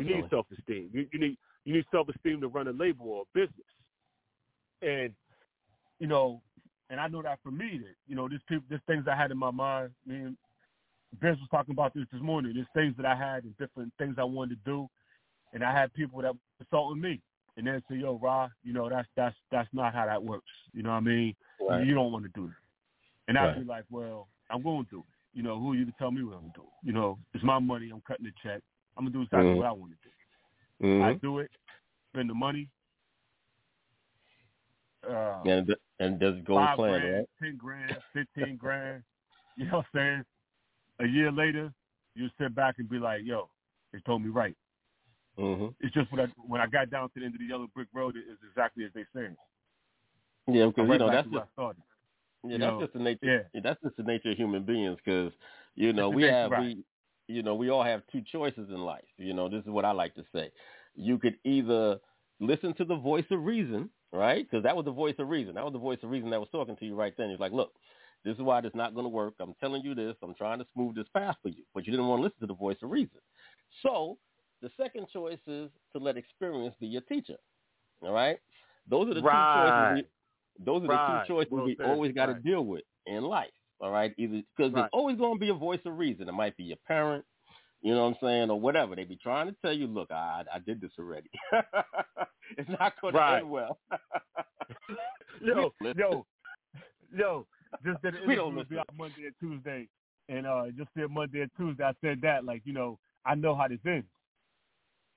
You 0.02 0.16
need 0.16 0.30
self 0.30 0.46
esteem. 0.58 0.90
You, 0.94 1.08
you 1.12 1.20
need 1.20 1.38
you 1.66 1.74
need 1.74 1.86
self 1.92 2.10
esteem 2.10 2.42
to 2.42 2.48
run 2.48 2.68
a 2.68 2.72
label 2.72 3.08
or 3.08 3.24
a 3.24 3.38
business. 3.38 3.68
And 4.82 5.14
you 6.00 6.08
know, 6.08 6.42
and 6.90 7.00
I 7.00 7.08
know 7.08 7.22
that 7.22 7.40
for 7.44 7.52
me 7.52 7.80
that 7.80 7.96
you 8.08 8.16
know, 8.16 8.28
there's 8.28 8.42
people, 8.48 8.66
there's 8.70 8.82
things 8.88 9.06
I 9.12 9.16
had 9.16 9.32
in 9.32 9.38
my 9.38 9.52
mind. 9.52 9.92
Me 10.06 10.16
and 10.16 10.38
Vince 11.22 11.40
was 11.40 11.50
talking 11.50 11.74
about 11.74 11.94
this 11.94 12.06
this 12.12 12.22
morning. 12.22 12.54
There's 12.56 12.68
things 12.74 12.96
that 12.98 13.06
I 13.06 13.16
had 13.16 13.44
and 13.44 13.58
different 13.58 13.94
things 13.98 14.16
I 14.18 14.24
wanted 14.24 14.64
to 14.64 14.72
do, 14.72 14.90
and 15.54 15.64
I 15.64 15.72
had 15.72 15.94
people 15.94 16.22
that 16.22 16.34
were 16.34 16.40
consulting 16.58 17.02
me, 17.02 17.22
and 17.56 17.66
then 17.68 17.82
say, 17.90 17.98
"Yo, 17.98 18.20
Ra, 18.22 18.50
you 18.64 18.74
know, 18.74 18.90
that's 18.90 19.08
that's 19.16 19.36
that's 19.52 19.70
not 19.74 19.94
how 19.94 20.06
that 20.06 20.24
works. 20.24 20.52
You 20.74 20.84
know 20.84 20.90
what 20.90 20.98
I 20.98 21.02
mean? 21.02 21.36
Right. 21.62 21.86
You 21.86 21.94
don't 21.94 22.12
want 22.12 22.26
to 22.26 22.32
do 22.34 22.48
that." 22.48 22.56
And 23.28 23.38
I'd 23.38 23.60
be 23.60 23.66
like, 23.66 23.86
"Well, 23.90 24.28
I'm 24.50 24.64
going 24.64 24.86
to 24.86 24.92
do 24.92 25.00
it. 25.00 25.38
You 25.38 25.44
know, 25.44 25.60
who 25.60 25.74
are 25.74 25.76
you 25.76 25.86
to 25.86 25.94
tell 26.00 26.12
me 26.12 26.24
what 26.24 26.36
I'm 26.36 26.52
doing? 26.56 26.68
You 26.84 26.94
know, 26.94 27.20
it's 27.34 27.44
my 27.44 27.60
money. 27.60 27.90
I'm 27.94 28.02
cutting 28.08 28.26
the 28.26 28.32
check. 28.44 28.62
I'm 28.98 29.06
gonna 29.06 29.12
do 29.12 29.22
exactly 29.22 29.52
Mhm. 29.52 29.58
what 29.58 29.68
I 29.68 29.72
want 29.72 29.92
to 29.92 29.98
do. 30.10 30.88
Mhm. 30.88 31.04
I 31.04 31.14
do 31.14 31.40
it, 31.40 31.52
spend 32.12 32.30
the 32.30 32.34
money. 32.34 32.70
Uh, 35.08 35.44
and 35.46 35.76
and 36.00 36.20
does 36.20 36.36
go 36.42 36.56
plan, 36.76 37.02
grand, 37.02 37.14
right? 37.14 37.30
ten 37.40 37.58
grand, 37.58 37.98
fifteen 38.14 38.58
grand. 38.58 39.04
You 39.56 39.66
know 39.66 39.78
what 39.78 39.86
I'm 39.94 40.00
saying? 40.00 40.26
A 41.00 41.12
year 41.12 41.32
later, 41.32 41.74
you 42.16 42.30
sit 42.40 42.54
back 42.54 42.76
and 42.80 42.90
be 42.90 43.00
like, 43.00 43.22
"Yo, 43.24 43.50
they 43.92 44.00
told 44.02 44.22
me 44.22 44.30
right." 44.30 44.56
hmm 45.36 45.68
It's 45.80 45.94
just 45.94 46.12
when 46.12 46.22
I 46.22 46.26
when 46.48 46.62
I 46.62 46.68
got 46.68 46.90
down 46.90 47.10
to 47.10 47.20
the 47.20 47.26
end 47.26 47.36
of 47.36 47.40
the 47.40 47.46
yellow 47.46 47.68
brick 47.74 47.88
road, 47.94 48.16
it 48.16 48.30
is 48.32 48.38
exactly 48.48 48.84
as 48.86 48.92
they 48.94 49.06
say. 49.16 49.30
Yeah, 50.48 50.68
because 50.68 50.90
you 50.90 50.98
know 50.98 51.10
that's 51.10 51.28
just 51.28 51.38
I 51.38 51.48
started. 51.54 51.84
yeah, 52.44 52.52
you 52.52 52.58
that's 52.60 52.72
know, 52.72 52.80
just 52.82 52.94
the 52.94 53.00
nature. 53.00 53.48
yeah. 53.54 53.62
that's 53.62 53.82
just 53.82 53.98
the 53.98 54.04
nature 54.04 54.32
of 54.32 54.38
human 54.38 54.64
beings. 54.64 54.98
Because 55.04 55.32
you 55.76 55.94
know 55.94 56.10
we 56.10 56.24
have 56.24 56.52
right. 56.52 56.62
we 56.62 56.84
you 57.28 57.44
know 57.44 57.56
we 57.56 57.70
all 57.70 57.84
have 57.84 58.02
two 58.12 58.22
choices 58.32 58.70
in 58.70 58.78
life. 58.80 59.06
You 59.18 59.34
know 59.34 59.50
this 59.50 59.62
is 59.64 59.70
what 59.70 59.86
I 59.86 59.92
like 59.92 60.16
to 60.16 60.24
say. 60.34 60.52
You 60.96 61.20
could 61.20 61.38
either 61.44 62.00
listen 62.40 62.74
to 62.76 62.86
the 62.86 62.96
voice 62.98 63.26
of 63.32 63.44
reason, 63.44 63.90
right? 64.12 64.46
Because 64.50 64.64
that 64.64 64.76
was 64.76 64.86
the 64.86 64.92
voice 64.92 65.16
of 65.20 65.28
reason. 65.30 65.56
That 65.56 65.64
was 65.64 65.74
the 65.74 65.80
voice 65.80 66.00
of 66.04 66.10
reason 66.10 66.30
that 66.32 66.40
was 66.40 66.50
talking 66.52 66.76
to 66.78 66.86
you 66.86 66.96
right 66.96 67.14
then. 67.18 67.30
He's 67.30 67.40
like, 67.40 67.52
look. 67.52 67.74
This 68.26 68.36
is 68.36 68.42
why 68.42 68.60
it's 68.60 68.76
not 68.76 68.94
going 68.94 69.06
to 69.06 69.10
work. 69.10 69.36
I'm 69.40 69.54
telling 69.60 69.84
you 69.84 69.96
this. 69.96 70.16
I'm 70.22 70.34
trying 70.34 70.60
to 70.60 70.66
smooth 70.74 70.96
this 70.96 71.08
path 71.16 71.36
for 71.42 71.48
you, 71.50 71.64
but 71.74 71.86
you 71.86 71.92
didn't 71.92 72.08
want 72.08 72.20
to 72.20 72.24
listen 72.24 72.40
to 72.42 72.48
the 72.48 72.56
voice 72.56 72.76
of 72.82 72.90
reason. 72.90 73.20
So 73.84 74.18
the 74.62 74.70
second 74.76 75.08
choice 75.14 75.40
is 75.48 75.70
to 75.94 76.00
let 76.00 76.18
experience 76.18 76.76
be 76.80 76.88
your 76.88 77.04
teacher. 77.04 77.38
All 78.02 78.12
right. 78.12 78.40
Those 78.90 79.10
are 79.10 79.14
the 79.14 79.22
Right. 79.22 79.54
two 79.54 79.60
choices. 79.60 79.94
We, 79.94 80.66
those 80.66 80.84
are 80.84 80.88
the 80.88 80.98
two 81.28 81.34
choices 81.34 81.52
Well 81.52 81.66
we 81.66 81.78
always 81.86 82.12
got 82.14 82.26
to 82.26 82.34
Right. 82.34 82.44
deal 82.44 82.66
with 82.66 82.84
in 83.06 83.24
life. 83.24 83.54
All 83.80 83.92
right. 83.92 84.14
Either 84.18 84.42
because 84.56 84.74
Right. 84.74 84.82
there's 84.82 84.90
always 84.94 85.18
going 85.18 85.36
to 85.36 85.40
be 85.40 85.50
a 85.50 85.54
voice 85.56 85.82
of 85.86 85.98
reason. 85.98 86.30
It 86.30 86.34
might 86.34 86.58
be 86.58 86.66
your 86.66 86.78
parent, 86.88 87.26
you 87.82 87.94
know 87.94 88.04
what 88.04 88.16
I'm 88.16 88.18
saying, 88.22 88.50
or 88.50 88.60
whatever. 88.60 88.96
They 88.96 89.04
be 89.06 89.18
trying 89.18 89.48
to 89.48 89.56
tell 89.62 89.74
you, 89.74 89.88
look, 89.88 90.12
I 90.12 90.44
I 90.54 90.60
did 90.60 90.82
this 90.82 90.92
already. 91.00 91.30
it's 92.58 92.70
not 92.80 93.00
going 93.02 93.14
Right. 93.16 93.40
to 93.40 93.46
end 93.46 93.52
well. 93.52 93.80
yo, 95.42 95.74
yo, 95.96 96.26
yo, 97.16 97.48
just 97.86 98.02
did 98.02 98.16
an 98.16 98.24
interview 98.24 98.36
don't 98.38 98.56
with 98.56 98.70
Monday 98.98 99.28
and 99.28 99.36
Tuesday, 99.40 99.90
and 100.30 100.48
uh, 100.48 100.66
just 100.78 100.90
said 100.96 101.10
Monday 101.12 101.42
and 101.42 101.52
Tuesday. 101.58 101.84
I 101.84 101.94
said 102.02 102.22
that 102.22 102.46
like, 102.46 102.64
you 102.66 102.74
know, 102.74 103.00
I 103.26 103.36
know 103.36 103.56
how 103.56 103.68
this 103.68 103.80
ends. 103.86 104.08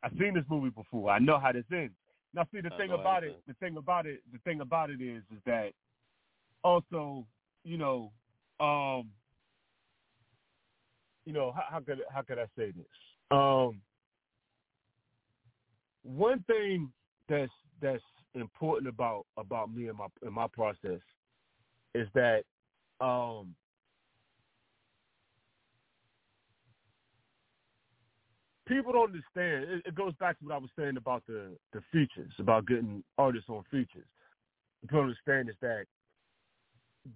I've 0.03 0.13
seen 0.19 0.35
this 0.35 0.45
movie 0.49 0.71
before. 0.71 1.11
I 1.11 1.19
know 1.19 1.39
how 1.39 1.53
this 1.53 1.65
ends. 1.73 1.95
Now, 2.33 2.47
see, 2.53 2.61
the 2.61 2.71
I 2.73 2.79
thing 2.79 2.93
about 2.93 3.25
it, 3.25 3.43
the 3.47 3.55
thing 3.55 3.77
about 3.77 4.07
it, 4.07 4.23
the 4.33 4.39
thing 4.41 4.61
about 4.61 4.91
it 4.91 5.01
is, 5.01 5.23
is 5.35 5.43
that 5.47 5.73
also, 6.63 7.27
you 7.65 7.77
know, 7.77 8.13
um, 8.61 9.09
you 11.25 11.33
know, 11.33 11.53
how, 11.53 11.65
how 11.71 11.81
could 11.81 12.01
how 12.13 12.23
could 12.23 12.39
I 12.39 12.47
say 12.57 12.73
this? 12.73 12.87
Um, 13.31 13.81
one 16.03 16.45
thing 16.47 16.93
that's 17.29 17.53
that's 17.81 18.03
important 18.35 18.89
about 18.89 19.27
about 19.37 19.73
me 19.75 19.89
and 19.89 19.99
my 19.99 20.07
in 20.27 20.33
my 20.33 20.47
process 20.53 21.01
is 21.95 22.07
that 22.15 22.43
um 23.01 23.55
people 28.67 28.93
don't 28.93 29.09
understand 29.09 29.65
it, 29.65 29.83
it 29.87 29.95
goes 29.95 30.15
back 30.21 30.39
to 30.39 30.45
what 30.45 30.55
I 30.55 30.59
was 30.59 30.71
saying 30.79 30.97
about 30.97 31.23
the 31.27 31.57
the 31.73 31.83
features 31.93 32.33
about 32.39 32.67
getting 32.67 33.03
artists 33.19 33.49
on 33.49 33.65
features 33.71 34.07
people 34.83 35.01
understand 35.01 35.49
is 35.49 35.57
that 35.61 35.85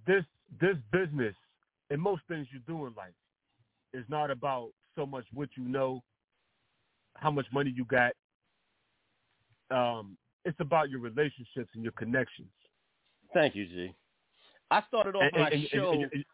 this 0.06 0.24
this 0.60 0.76
business 0.92 1.34
and 1.90 2.00
most 2.00 2.22
things 2.28 2.46
you 2.52 2.60
do 2.66 2.86
in 2.86 2.94
life 2.94 3.14
is 3.92 4.04
not 4.08 4.30
about 4.30 4.70
so 4.96 5.04
much 5.06 5.24
what 5.32 5.48
you 5.56 5.64
know 5.64 6.02
how 7.16 7.30
much 7.30 7.46
money 7.52 7.72
you 7.74 7.84
got 7.84 8.12
um 9.70 10.16
it's 10.44 10.58
about 10.60 10.90
your 10.90 11.00
relationships 11.00 11.70
and 11.74 11.82
your 11.82 11.92
connections 11.92 12.48
Thank 13.32 13.56
you, 13.56 13.66
G. 13.66 13.92
I 14.70 14.80
started 14.86 15.16
off 15.16 15.22
And- 15.32 15.42
my 15.42 15.48
and- 15.50 15.68
show. 15.68 15.92
and- 15.92 16.24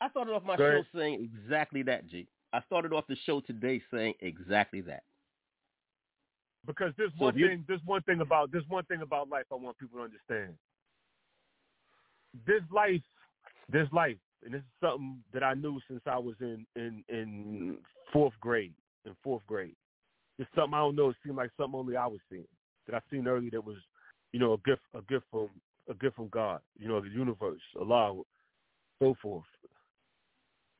I 0.00 0.10
started 0.10 0.32
off 0.32 0.42
my 0.42 0.56
show 0.56 0.64
ahead. 0.64 0.86
saying 0.92 1.22
exactly 1.22 1.82
that, 1.84 2.06
G. 2.08 2.26
I 2.52 2.60
started 2.62 2.92
off 2.92 3.06
the 3.06 3.14
show 3.24 3.40
today 3.40 3.80
saying 3.92 4.14
exactly 4.20 4.80
that. 4.82 5.04
because 6.66 6.92
there's 6.96 7.12
So 7.18 7.26
one 7.26 7.38
you- 7.38 7.48
thing 7.48 7.64
there's 7.68 7.84
one 7.84 8.02
thing 8.02 8.20
about 8.20 8.50
there's 8.50 8.66
one 8.68 8.84
thing 8.86 9.00
about 9.02 9.28
life 9.28 9.46
I 9.52 9.54
want 9.54 9.78
people 9.78 9.98
to 9.98 10.04
understand. 10.04 10.58
This 12.44 12.62
life 12.70 13.02
this 13.70 13.88
life 13.92 14.16
and 14.44 14.54
this 14.54 14.60
is 14.60 14.80
something 14.80 15.22
that 15.32 15.42
I 15.42 15.54
knew 15.54 15.80
since 15.88 16.00
I 16.06 16.18
was 16.18 16.34
in 16.40 16.66
in 16.76 17.04
in 17.08 17.78
fourth 18.12 18.34
grade. 18.40 18.74
In 19.04 19.12
fourth 19.22 19.42
grade. 19.46 19.74
It's 20.38 20.48
something 20.54 20.74
I 20.74 20.78
don't 20.78 20.96
know, 20.96 21.10
it 21.10 21.16
seemed 21.24 21.36
like 21.36 21.50
something 21.56 21.78
only 21.78 21.96
I 21.96 22.06
was 22.06 22.20
seeing. 22.30 22.46
That 22.86 22.94
I 22.94 23.00
seen 23.10 23.26
earlier 23.26 23.50
that 23.50 23.64
was, 23.64 23.76
you 24.32 24.38
know, 24.40 24.52
a 24.52 24.58
gift 24.58 24.82
a 24.94 25.02
gift 25.02 25.24
from 25.30 25.48
a 25.88 25.94
gift 25.94 26.16
from 26.16 26.28
God, 26.28 26.60
you 26.78 26.88
know, 26.88 27.00
the 27.00 27.08
universe, 27.08 27.60
Allah, 27.78 28.22
so 29.00 29.16
forth. 29.20 29.44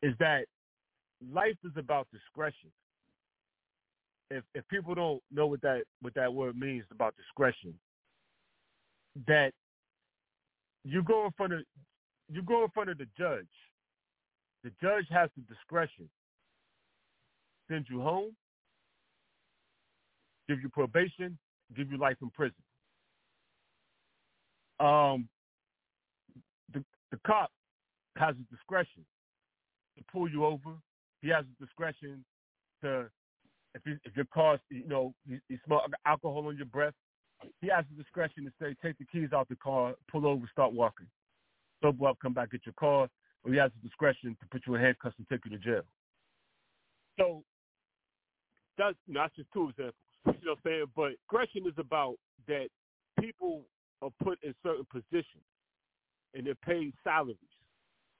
Is 0.02 0.14
that 0.20 0.44
life 1.32 1.56
is 1.64 1.72
about 1.76 2.06
discretion 2.12 2.70
if 4.30 4.44
if 4.54 4.66
people 4.68 4.94
don't 4.94 5.22
know 5.32 5.46
what 5.46 5.60
that 5.62 5.82
what 6.00 6.14
that 6.14 6.32
word 6.32 6.58
means 6.58 6.84
about 6.90 7.14
discretion, 7.16 7.74
that 9.26 9.52
you 10.84 11.02
go 11.02 11.24
in 11.26 11.32
front 11.32 11.54
of 11.54 11.60
you 12.30 12.42
go 12.42 12.64
in 12.64 12.70
front 12.70 12.90
of 12.90 12.98
the 12.98 13.06
judge. 13.16 13.46
The 14.64 14.70
judge 14.82 15.06
has 15.10 15.30
the 15.36 15.42
discretion. 15.42 16.08
Send 17.70 17.86
you 17.90 18.00
home, 18.00 18.34
give 20.48 20.60
you 20.60 20.68
probation, 20.68 21.38
give 21.76 21.90
you 21.90 21.98
life 21.98 22.16
in 22.22 22.30
prison. 22.30 22.54
Um, 24.80 25.28
the 26.72 26.84
the 27.10 27.18
cop 27.26 27.50
has 28.16 28.34
the 28.36 28.56
discretion 28.56 29.04
to 29.96 30.04
pull 30.12 30.30
you 30.30 30.44
over. 30.44 30.74
He 31.20 31.28
has 31.28 31.44
the 31.58 31.66
discretion 31.66 32.24
to 32.82 33.10
if 33.74 33.82
you, 33.84 33.98
if 34.04 34.16
your 34.16 34.24
car, 34.26 34.58
you 34.70 34.86
know, 34.88 35.14
you, 35.26 35.38
you 35.48 35.58
smell 35.66 35.82
alcohol 36.06 36.46
on 36.48 36.56
your 36.56 36.66
breath, 36.66 36.94
he 37.60 37.68
has 37.68 37.84
the 37.90 38.02
discretion 38.02 38.44
to 38.44 38.50
say, 38.60 38.74
take 38.82 38.98
the 38.98 39.04
keys 39.04 39.32
out 39.32 39.48
the 39.48 39.56
car, 39.56 39.94
pull 40.10 40.26
over, 40.26 40.48
start 40.50 40.72
walking, 40.72 41.06
sober 41.82 42.08
up, 42.08 42.18
come 42.20 42.32
back, 42.32 42.50
get 42.50 42.66
your 42.66 42.74
car, 42.78 43.08
or 43.44 43.52
he 43.52 43.58
has 43.58 43.70
the 43.80 43.88
discretion 43.88 44.36
to 44.40 44.46
put 44.50 44.62
you 44.66 44.74
in 44.74 44.80
handcuffs 44.80 45.16
and 45.18 45.28
take 45.28 45.44
you 45.44 45.50
to 45.50 45.58
jail. 45.58 45.82
So 47.18 47.42
that's 48.76 48.96
you 49.06 49.14
know, 49.14 49.20
that's 49.22 49.36
just 49.36 49.48
two 49.52 49.70
examples. 49.70 49.94
You 50.26 50.32
know 50.44 50.52
what 50.52 50.58
I'm 50.64 50.70
saying? 50.70 50.84
But 50.94 51.10
discretion 51.22 51.66
is 51.66 51.74
about 51.78 52.16
that 52.46 52.68
people 53.20 53.64
are 54.02 54.10
put 54.22 54.38
in 54.42 54.54
certain 54.62 54.86
positions 54.92 55.44
and 56.34 56.46
they're 56.46 56.54
paid 56.54 56.92
salaries, 57.02 57.36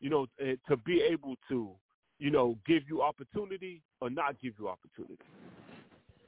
you 0.01 0.11
know, 0.11 0.27
to 0.39 0.77
be 0.85 1.03
able 1.03 1.37
to, 1.49 1.71
you 2.19 2.31
know, 2.31 2.57
give 2.67 2.83
you 2.89 3.03
opportunity 3.03 3.83
or 4.01 4.11
not 4.11 4.41
give 4.41 4.55
you 4.59 4.69
opportunity. 4.69 5.23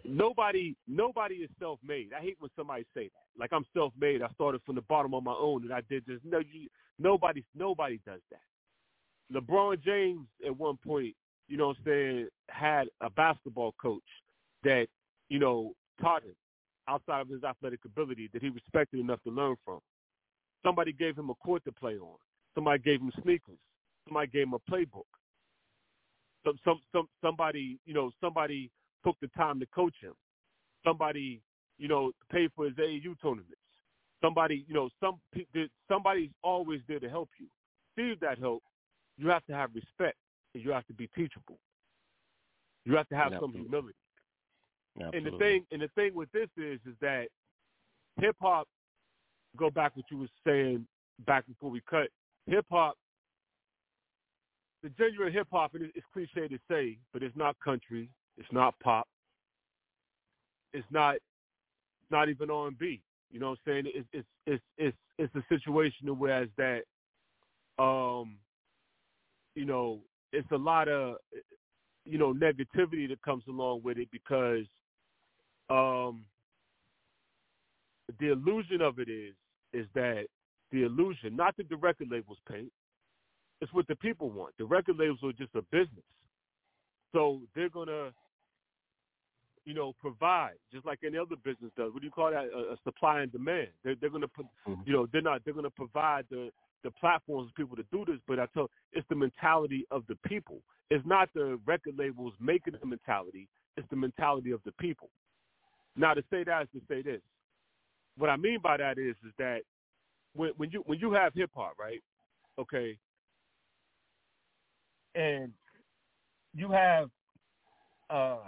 Nobody, 0.04 0.74
nobody 0.88 1.36
is 1.36 1.50
self-made. 1.58 2.10
I 2.16 2.20
hate 2.20 2.36
when 2.38 2.50
somebody 2.56 2.84
say 2.94 3.04
that. 3.04 3.38
Like 3.38 3.52
I'm 3.52 3.64
self-made. 3.74 4.22
I 4.22 4.28
started 4.34 4.60
from 4.64 4.76
the 4.76 4.82
bottom 4.82 5.14
on 5.14 5.24
my 5.24 5.34
own, 5.34 5.64
and 5.64 5.72
I 5.72 5.82
did 5.88 6.04
this. 6.06 6.20
No, 6.24 6.38
you, 6.38 6.68
nobody, 6.98 7.44
nobody 7.54 8.00
does 8.06 8.20
that. 8.30 8.40
LeBron 9.32 9.82
James 9.82 10.26
at 10.44 10.56
one 10.56 10.76
point, 10.84 11.14
you 11.48 11.56
know, 11.56 11.68
what 11.68 11.76
I'm 11.78 11.84
saying, 11.84 12.28
had 12.48 12.88
a 13.00 13.10
basketball 13.10 13.74
coach 13.80 14.02
that, 14.64 14.88
you 15.28 15.38
know, 15.38 15.72
taught 16.00 16.22
him 16.22 16.34
outside 16.88 17.20
of 17.20 17.28
his 17.28 17.44
athletic 17.44 17.84
ability 17.84 18.28
that 18.32 18.42
he 18.42 18.48
respected 18.48 19.00
enough 19.00 19.22
to 19.24 19.30
learn 19.30 19.56
from. 19.64 19.78
Somebody 20.64 20.92
gave 20.92 21.16
him 21.16 21.30
a 21.30 21.34
court 21.34 21.64
to 21.64 21.72
play 21.72 21.94
on. 21.96 22.16
Somebody 22.54 22.82
gave 22.82 23.00
him 23.00 23.12
sneakers. 23.22 23.58
Somebody 24.06 24.26
gave 24.28 24.46
him 24.46 24.54
a 24.54 24.70
playbook 24.70 25.04
some 26.44 26.58
some 26.64 26.80
some 26.92 27.06
somebody 27.22 27.78
you 27.84 27.94
know 27.94 28.10
somebody 28.20 28.70
took 29.04 29.16
the 29.20 29.28
time 29.28 29.60
to 29.60 29.66
coach 29.66 29.94
him. 30.00 30.14
Somebody 30.84 31.40
you 31.78 31.88
know 31.88 32.12
paid 32.30 32.50
for 32.54 32.66
his 32.66 32.74
AAU 32.74 33.20
tournaments. 33.20 33.54
Somebody 34.22 34.64
you 34.68 34.74
know 34.74 34.88
some 35.00 35.20
somebody's 35.88 36.30
always 36.42 36.80
there 36.88 37.00
to 37.00 37.08
help 37.08 37.30
you. 37.38 37.46
Receive 37.96 38.20
that 38.20 38.38
help 38.38 38.62
you 39.20 39.28
have 39.28 39.44
to 39.46 39.52
have 39.52 39.70
respect 39.74 40.16
and 40.54 40.64
you 40.64 40.70
have 40.70 40.86
to 40.86 40.94
be 40.94 41.08
teachable. 41.08 41.58
You 42.84 42.96
have 42.96 43.08
to 43.10 43.16
have 43.16 43.32
some 43.32 43.50
Absolutely. 43.50 43.60
humility. 43.60 43.96
And 45.12 45.26
the 45.26 45.38
thing 45.38 45.64
and 45.70 45.82
the 45.82 45.88
thing 45.94 46.14
with 46.14 46.30
this 46.32 46.48
is 46.56 46.80
is 46.86 46.94
that 47.00 47.28
hip 48.20 48.36
hop 48.40 48.66
go 49.56 49.70
back 49.70 49.96
what 49.96 50.06
you 50.10 50.18
was 50.18 50.30
saying 50.46 50.86
back 51.26 51.46
before 51.46 51.70
we 51.70 51.80
cut. 51.88 52.08
Hip 52.46 52.66
hop, 52.70 52.96
the 54.82 54.88
genuine 54.90 55.32
hip 55.32 55.46
hop, 55.52 55.74
and 55.74 55.90
it's 55.94 56.06
cliche 56.12 56.48
to 56.48 56.58
say, 56.70 56.98
but 57.12 57.22
it's 57.22 57.36
not 57.36 57.56
country, 57.62 58.08
it's 58.38 58.52
not 58.52 58.78
pop, 58.80 59.08
it's 60.72 60.86
not, 60.90 61.16
not 62.10 62.28
even 62.28 62.50
R 62.50 62.68
and 62.68 62.78
B. 62.78 63.02
You 63.30 63.38
know 63.38 63.50
what 63.50 63.58
I'm 63.66 63.84
saying? 63.84 63.92
It's 63.94 64.08
it's 64.12 64.28
it's 64.46 64.64
it's 64.76 64.96
it's 65.18 65.34
a 65.36 65.44
situation 65.48 66.18
whereas 66.18 66.48
that, 66.56 66.82
um, 67.78 68.38
you 69.54 69.64
know, 69.64 70.00
it's 70.32 70.50
a 70.50 70.56
lot 70.56 70.88
of, 70.88 71.16
you 72.04 72.18
know, 72.18 72.32
negativity 72.34 73.08
that 73.08 73.22
comes 73.22 73.44
along 73.48 73.82
with 73.84 73.98
it 73.98 74.08
because, 74.10 74.66
um, 75.68 76.24
the 78.18 78.32
illusion 78.32 78.80
of 78.80 78.98
it 78.98 79.08
is 79.08 79.34
is 79.72 79.86
that 79.94 80.26
the 80.72 80.82
illusion, 80.82 81.36
not 81.36 81.56
that 81.56 81.68
the 81.68 81.76
record 81.76 82.08
labels 82.10 82.38
paint, 82.50 82.72
it's 83.60 83.72
what 83.72 83.86
the 83.86 83.96
people 83.96 84.30
want. 84.30 84.54
The 84.58 84.64
record 84.64 84.96
labels 84.98 85.20
are 85.22 85.32
just 85.32 85.54
a 85.54 85.62
business, 85.70 86.04
so 87.12 87.40
they're 87.54 87.68
gonna, 87.68 88.10
you 89.64 89.74
know, 89.74 89.94
provide 90.00 90.54
just 90.72 90.86
like 90.86 91.00
any 91.04 91.18
other 91.18 91.36
business 91.44 91.70
does. 91.76 91.92
What 91.92 92.00
do 92.00 92.06
you 92.06 92.12
call 92.12 92.30
that? 92.30 92.44
A, 92.44 92.72
a 92.72 92.76
supply 92.84 93.20
and 93.20 93.32
demand. 93.32 93.68
They're, 93.84 93.94
they're 94.00 94.10
gonna 94.10 94.28
put, 94.28 94.46
mm-hmm. 94.66 94.82
you 94.84 94.92
know, 94.92 95.06
they're 95.12 95.22
not. 95.22 95.42
They're 95.44 95.54
gonna 95.54 95.70
provide 95.70 96.24
the 96.30 96.50
the 96.82 96.90
platforms 96.92 97.50
for 97.50 97.62
people 97.62 97.76
to 97.76 97.84
do 97.92 98.04
this. 98.10 98.20
But 98.26 98.38
I 98.38 98.46
tell, 98.54 98.70
it's 98.92 99.06
the 99.08 99.16
mentality 99.16 99.86
of 99.90 100.04
the 100.08 100.16
people. 100.26 100.60
It's 100.90 101.06
not 101.06 101.28
the 101.34 101.58
record 101.66 101.94
labels 101.98 102.32
making 102.40 102.74
the 102.80 102.86
mentality. 102.86 103.48
It's 103.76 103.88
the 103.90 103.96
mentality 103.96 104.50
of 104.50 104.60
the 104.64 104.72
people. 104.72 105.10
Now 105.96 106.14
to 106.14 106.22
say 106.30 106.44
that 106.44 106.62
is 106.62 106.68
to 106.74 106.80
say 106.88 107.02
this. 107.02 107.20
What 108.16 108.30
I 108.30 108.36
mean 108.36 108.58
by 108.62 108.76
that 108.76 108.98
is 108.98 109.16
is 109.26 109.32
that 109.38 109.60
when 110.34 110.50
when 110.56 110.70
you 110.70 110.82
when 110.86 110.98
you 110.98 111.12
have 111.12 111.34
hip 111.34 111.50
hop, 111.54 111.74
right? 111.78 112.02
Okay. 112.58 112.96
And 115.14 115.52
you 116.54 116.70
have 116.70 117.10
uh 118.10 118.38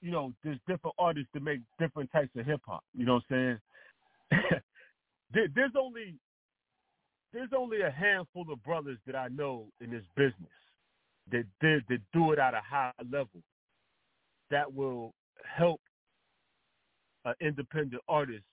you 0.00 0.10
know, 0.10 0.32
there's 0.44 0.58
different 0.68 0.94
artists 0.98 1.30
that 1.34 1.42
make 1.42 1.60
different 1.78 2.10
types 2.12 2.30
of 2.36 2.46
hip 2.46 2.60
hop. 2.66 2.84
You 2.94 3.04
know 3.04 3.14
what 3.14 3.36
I'm 3.36 3.58
saying? 4.30 4.40
there, 5.34 5.48
there's 5.54 5.72
only 5.78 6.14
there's 7.32 7.50
only 7.56 7.82
a 7.82 7.90
handful 7.90 8.46
of 8.50 8.62
brothers 8.62 8.98
that 9.06 9.16
I 9.16 9.28
know 9.28 9.66
in 9.80 9.90
this 9.90 10.04
business 10.16 10.50
that 11.30 11.44
did 11.60 11.84
that 11.88 12.00
do 12.12 12.32
it 12.32 12.38
at 12.38 12.54
a 12.54 12.60
high 12.60 12.92
level 13.10 13.42
that 14.50 14.72
will 14.72 15.14
help 15.44 15.80
an 17.24 17.34
independent 17.40 18.02
artist 18.08 18.44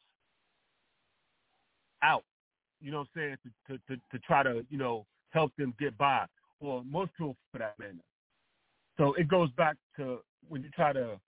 out. 2.03 2.23
You 2.81 2.91
know 2.91 2.99
what 2.99 3.07
I'm 3.15 3.21
saying? 3.21 3.37
To, 3.67 3.77
to 3.77 3.95
to 3.95 4.01
to 4.11 4.19
try 4.19 4.43
to 4.43 4.65
you 4.69 4.77
know 4.77 5.05
help 5.29 5.51
them 5.57 5.73
get 5.79 5.97
by, 5.97 6.25
or 6.65 6.83
most 6.83 7.11
people 7.17 7.35
for 7.51 7.59
that 7.59 7.77
matter. 7.79 7.93
So 8.97 9.13
it 9.13 9.27
goes 9.27 9.49
back 9.51 9.75
to 9.97 10.19
when 10.47 10.63
you 10.63 10.69
try 10.69 10.93
to 10.93 11.19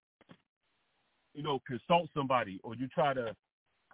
you 1.34 1.44
know 1.44 1.60
consult 1.68 2.10
somebody, 2.14 2.60
or 2.64 2.76
you 2.76 2.88
try 2.88 3.14
to 3.14 3.36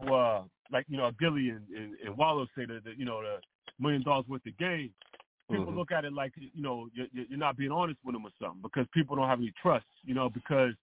uh 0.10 0.44
like 0.72 0.86
you 0.88 0.98
know 0.98 1.12
Gillie 1.20 1.50
and, 1.50 1.68
and, 1.76 1.96
and 2.06 2.18
Wallo 2.18 2.46
say 2.58 2.66
that 2.66 2.84
the, 2.84 2.92
you 2.98 3.06
know 3.06 3.22
the 3.22 3.38
million 3.80 4.04
dollars 4.04 4.26
worth 4.28 4.46
of 4.46 4.58
game. 4.58 4.94
People 5.52 5.74
Mhm. 5.74 5.76
look 5.76 5.92
at 5.92 6.06
it 6.06 6.14
like 6.14 6.32
you 6.38 6.62
know 6.62 6.90
you're, 6.94 7.08
you're 7.12 7.38
not 7.38 7.58
being 7.58 7.72
honest 7.72 8.00
with 8.04 8.16
them 8.16 8.26
or 8.26 8.32
something 8.42 8.62
because 8.62 8.88
people 8.94 9.16
don't 9.16 9.28
have 9.28 9.40
any 9.40 9.52
trust. 9.62 9.86
You 10.04 10.14
know 10.14 10.30
because 10.30 10.74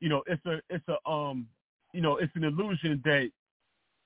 you 0.00 0.08
know 0.08 0.22
it's 0.26 0.44
a 0.46 0.60
it's 0.70 0.84
a 0.88 1.10
um 1.10 1.48
you 1.92 2.00
know 2.00 2.16
it's 2.18 2.34
an 2.36 2.44
illusion 2.44 3.00
that 3.04 3.30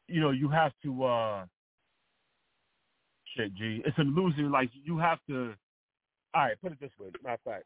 you 0.09 0.21
know 0.21 0.31
you 0.31 0.49
have 0.49 0.73
to 0.83 1.05
uh 1.05 1.45
shit 3.37 3.55
G 3.55 3.83
it's 3.85 3.99
an 3.99 4.09
illusion 4.09 4.51
like 4.51 4.71
you 4.73 4.99
have 4.99 5.19
to 5.29 5.55
all 6.35 6.43
right 6.43 6.61
put 6.63 6.73
it 6.73 6.81
this 6.81 6.91
way 6.99 7.09
matter 7.23 7.35
of 7.35 7.53
fact 7.53 7.65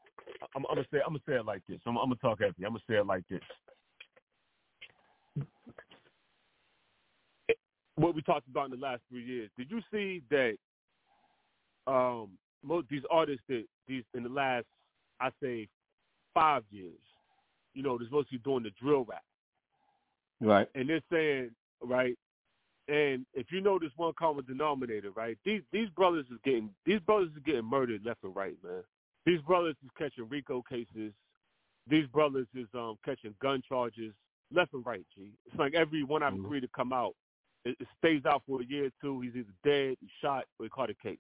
I'm, 0.57 0.65
I'm 0.69 0.77
gonna 0.77 0.86
say 0.93 0.99
I'm 1.07 1.12
gonna 1.12 1.20
say 1.27 1.35
it 1.35 1.47
like 1.47 1.62
this. 1.69 1.81
I'm, 1.86 1.97
I'm 1.97 2.07
gonna 2.07 2.16
talk 2.16 2.41
at 2.41 2.59
you. 2.59 2.66
I'm 2.66 2.73
gonna 2.73 2.82
say 2.89 2.97
it 2.97 3.07
like 3.07 3.24
this. 3.28 3.41
What 7.97 8.15
we 8.15 8.23
talked 8.23 8.49
about 8.49 8.66
in 8.66 8.70
the 8.73 8.85
last 8.85 9.03
three 9.09 9.24
years 9.24 9.51
did 9.57 9.70
you 9.70 9.81
see 9.93 10.23
that 10.31 10.57
um 11.86 12.31
most 12.62 12.89
these 12.89 13.03
artists 13.11 13.43
that 13.49 13.65
these 13.86 14.05
in 14.15 14.23
the 14.23 14.28
last 14.28 14.66
I 15.20 15.31
say 15.43 15.69
five 16.32 16.62
years 16.70 16.99
you 17.74 17.82
know 17.82 17.99
they're 17.99 18.07
supposed 18.07 18.28
to 18.31 18.39
be 18.39 18.43
doing 18.43 18.62
the 18.62 18.70
drill 18.81 19.05
rap. 19.05 19.23
Right. 20.41 20.69
and 20.74 20.89
they're 20.89 21.01
saying, 21.11 21.51
right, 21.82 22.19
and 22.89 23.24
if 23.35 23.47
you 23.51 23.61
know 23.61 23.78
this 23.78 23.93
one 23.97 24.12
common 24.19 24.44
denominator, 24.44 25.11
right, 25.11 25.39
these 25.44 25.62
these 25.73 25.89
brothers 25.90 26.27
is 26.31 26.39
getting 26.44 26.70
these 26.85 27.01
brothers 27.01 27.31
is 27.36 27.43
getting 27.44 27.65
murdered 27.65 28.05
left 28.05 28.23
and 28.24 28.35
right, 28.36 28.56
man. 28.62 28.82
These 29.27 29.40
brothers 29.40 29.77
is 29.82 29.90
catching 29.97 30.28
RICO 30.28 30.62
cases. 30.69 31.12
These 31.89 32.06
brothers 32.09 32.47
is 32.55 32.66
um 32.74 32.97
catching 33.05 33.35
gun 33.40 33.62
charges 33.66 34.12
left 34.52 34.74
and 34.74 34.85
right, 34.85 35.05
G. 35.15 35.32
It's 35.47 35.59
like 35.59 35.74
every 35.74 36.05
one 36.05 36.23
out 36.23 36.35
of 36.35 36.40
three 36.47 36.61
to 36.61 36.69
come 36.69 36.93
out, 36.93 37.15
it, 37.65 37.77
it 37.81 37.89
stays 37.98 38.24
out 38.27 38.43
for 38.47 38.61
a 38.61 38.65
year 38.66 38.86
or 38.86 38.90
two. 39.01 39.20
He's 39.20 39.35
either 39.35 39.55
dead, 39.65 39.97
he's 40.01 40.11
shot, 40.20 40.44
or 40.59 40.66
he 40.66 40.70
caught 40.70 40.90
a 40.90 40.94
case. 40.94 41.19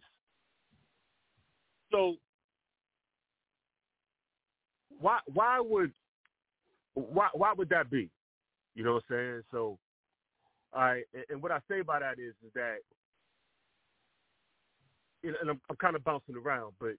So 1.90 2.16
why 5.00 5.20
why 5.32 5.60
would 5.60 5.92
why 6.94 7.28
why 7.32 7.52
would 7.52 7.68
that 7.70 7.90
be? 7.90 8.10
You 8.74 8.84
know 8.84 8.94
what 8.94 9.04
I'm 9.10 9.16
saying? 9.16 9.42
So, 9.50 9.78
all 10.74 10.82
right, 10.82 11.04
and, 11.30 11.42
what 11.42 11.52
I 11.52 11.58
say 11.68 11.82
by 11.82 12.00
that 12.00 12.18
is, 12.18 12.34
is 12.44 12.52
that, 12.54 12.78
and 15.22 15.36
and 15.40 15.50
I'm, 15.50 15.60
I'm 15.70 15.76
kind 15.76 15.96
of 15.96 16.04
bouncing 16.04 16.36
around, 16.36 16.74
but 16.80 16.94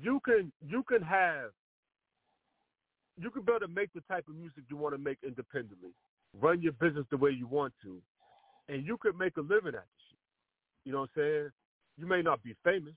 you 0.00 0.20
can 0.24 0.52
you 0.66 0.82
can 0.82 1.02
have 1.02 1.50
you 3.18 3.30
can 3.30 3.42
be 3.42 3.52
able 3.52 3.66
to 3.66 3.72
make 3.72 3.92
the 3.94 4.02
type 4.02 4.26
of 4.28 4.34
music 4.34 4.64
you 4.68 4.76
want 4.76 4.94
to 4.94 4.98
make 4.98 5.18
independently, 5.26 5.90
run 6.40 6.62
your 6.62 6.72
business 6.72 7.06
the 7.10 7.16
way 7.16 7.30
you 7.30 7.46
want 7.46 7.72
to, 7.82 8.00
and 8.68 8.86
you 8.86 8.96
could 8.98 9.18
make 9.18 9.36
a 9.36 9.40
living 9.40 9.74
at 9.74 9.84
this 9.84 10.02
shit. 10.10 10.18
You 10.84 10.92
know 10.92 11.00
what 11.00 11.10
I'm 11.16 11.22
saying? 11.22 11.50
You 11.98 12.06
may 12.06 12.22
not 12.22 12.42
be 12.42 12.54
famous. 12.64 12.94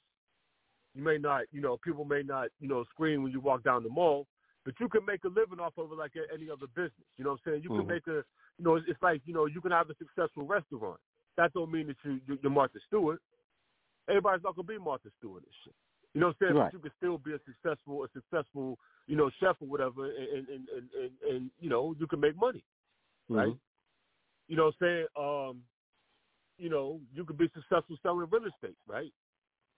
You 0.94 1.04
may 1.04 1.18
not, 1.18 1.44
you 1.52 1.62
know, 1.62 1.78
people 1.84 2.06
may 2.06 2.24
not, 2.24 2.48
you 2.62 2.70
know, 2.70 2.86
scream 2.86 3.22
when 3.22 3.32
you 3.32 3.42
walk 3.42 3.64
down 3.64 3.84
the 3.84 3.90
mall, 3.90 4.28
but 4.64 4.74
you 4.80 4.88
can 4.88 5.06
make 5.06 5.24
a 5.26 5.28
living 5.28 5.60
off 5.60 5.74
of 5.78 5.92
it 5.92 5.98
like 5.98 6.14
any 6.34 6.50
other 6.50 6.68
business. 6.74 7.06
You 7.18 7.26
know 7.26 7.32
what 7.32 7.42
I'm 7.46 7.52
saying? 7.52 7.64
You 7.64 7.70
Mhm. 7.70 7.78
can 7.80 7.88
make 7.88 8.08
a, 8.08 8.24
you 8.57 8.65
know, 8.65 8.76
it's, 8.76 8.86
it's 8.88 9.02
like, 9.02 9.22
you 9.26 9.34
know, 9.34 9.45
you 9.48 9.61
can 9.61 9.72
have 9.72 9.90
a 9.90 9.95
successful 9.95 10.44
restaurant. 10.45 10.99
That 11.38 11.53
don't 11.53 11.72
mean 11.72 11.88
that 11.88 11.98
you, 12.03 12.19
you- 12.27 12.40
you're 12.41 12.52
Martha 12.52 12.80
Stewart. 12.88 13.19
Everybody's 14.07 14.44
not 14.44 14.56
gonna 14.56 14.68
be 14.68 14.77
Martha 14.77 15.10
Stewart 15.19 15.44
and 15.44 15.52
shit. 15.64 15.73
You 16.14 16.22
know 16.22 16.27
what 16.27 16.36
I'm 16.41 16.48
saying? 16.48 16.57
Right. 16.57 16.72
But 16.72 16.73
you 16.73 16.80
can 16.80 16.91
still 16.98 17.18
be 17.18 17.34
a 17.34 17.40
successful, 17.45 18.03
a 18.06 18.07
successful, 18.14 18.77
you 19.07 19.15
know, 19.18 19.30
chef 19.40 19.57
or 19.61 19.68
whatever, 19.68 20.06
and 20.06 20.48
and 20.48 20.68
and, 20.69 20.88
and, 21.02 21.11
and 21.30 21.52
you 21.60 21.69
know, 21.69 21.94
you 21.99 22.07
can 22.07 22.19
make 22.22 22.38
money, 22.38 22.64
right? 23.30 23.48
Mhm. 23.49 23.60
You 24.48 24.56
know 24.56 24.65
what 24.65 24.76
I'm 24.80 24.88
saying? 24.88 25.06
Um, 25.18 25.64
you 26.57 26.69
know, 26.69 27.02
you 27.14 27.26
could 27.26 27.38
be 27.38 27.49
successful 27.53 27.98
selling 28.02 28.27
real 28.32 28.45
estate, 28.45 28.77
right? 28.88 29.11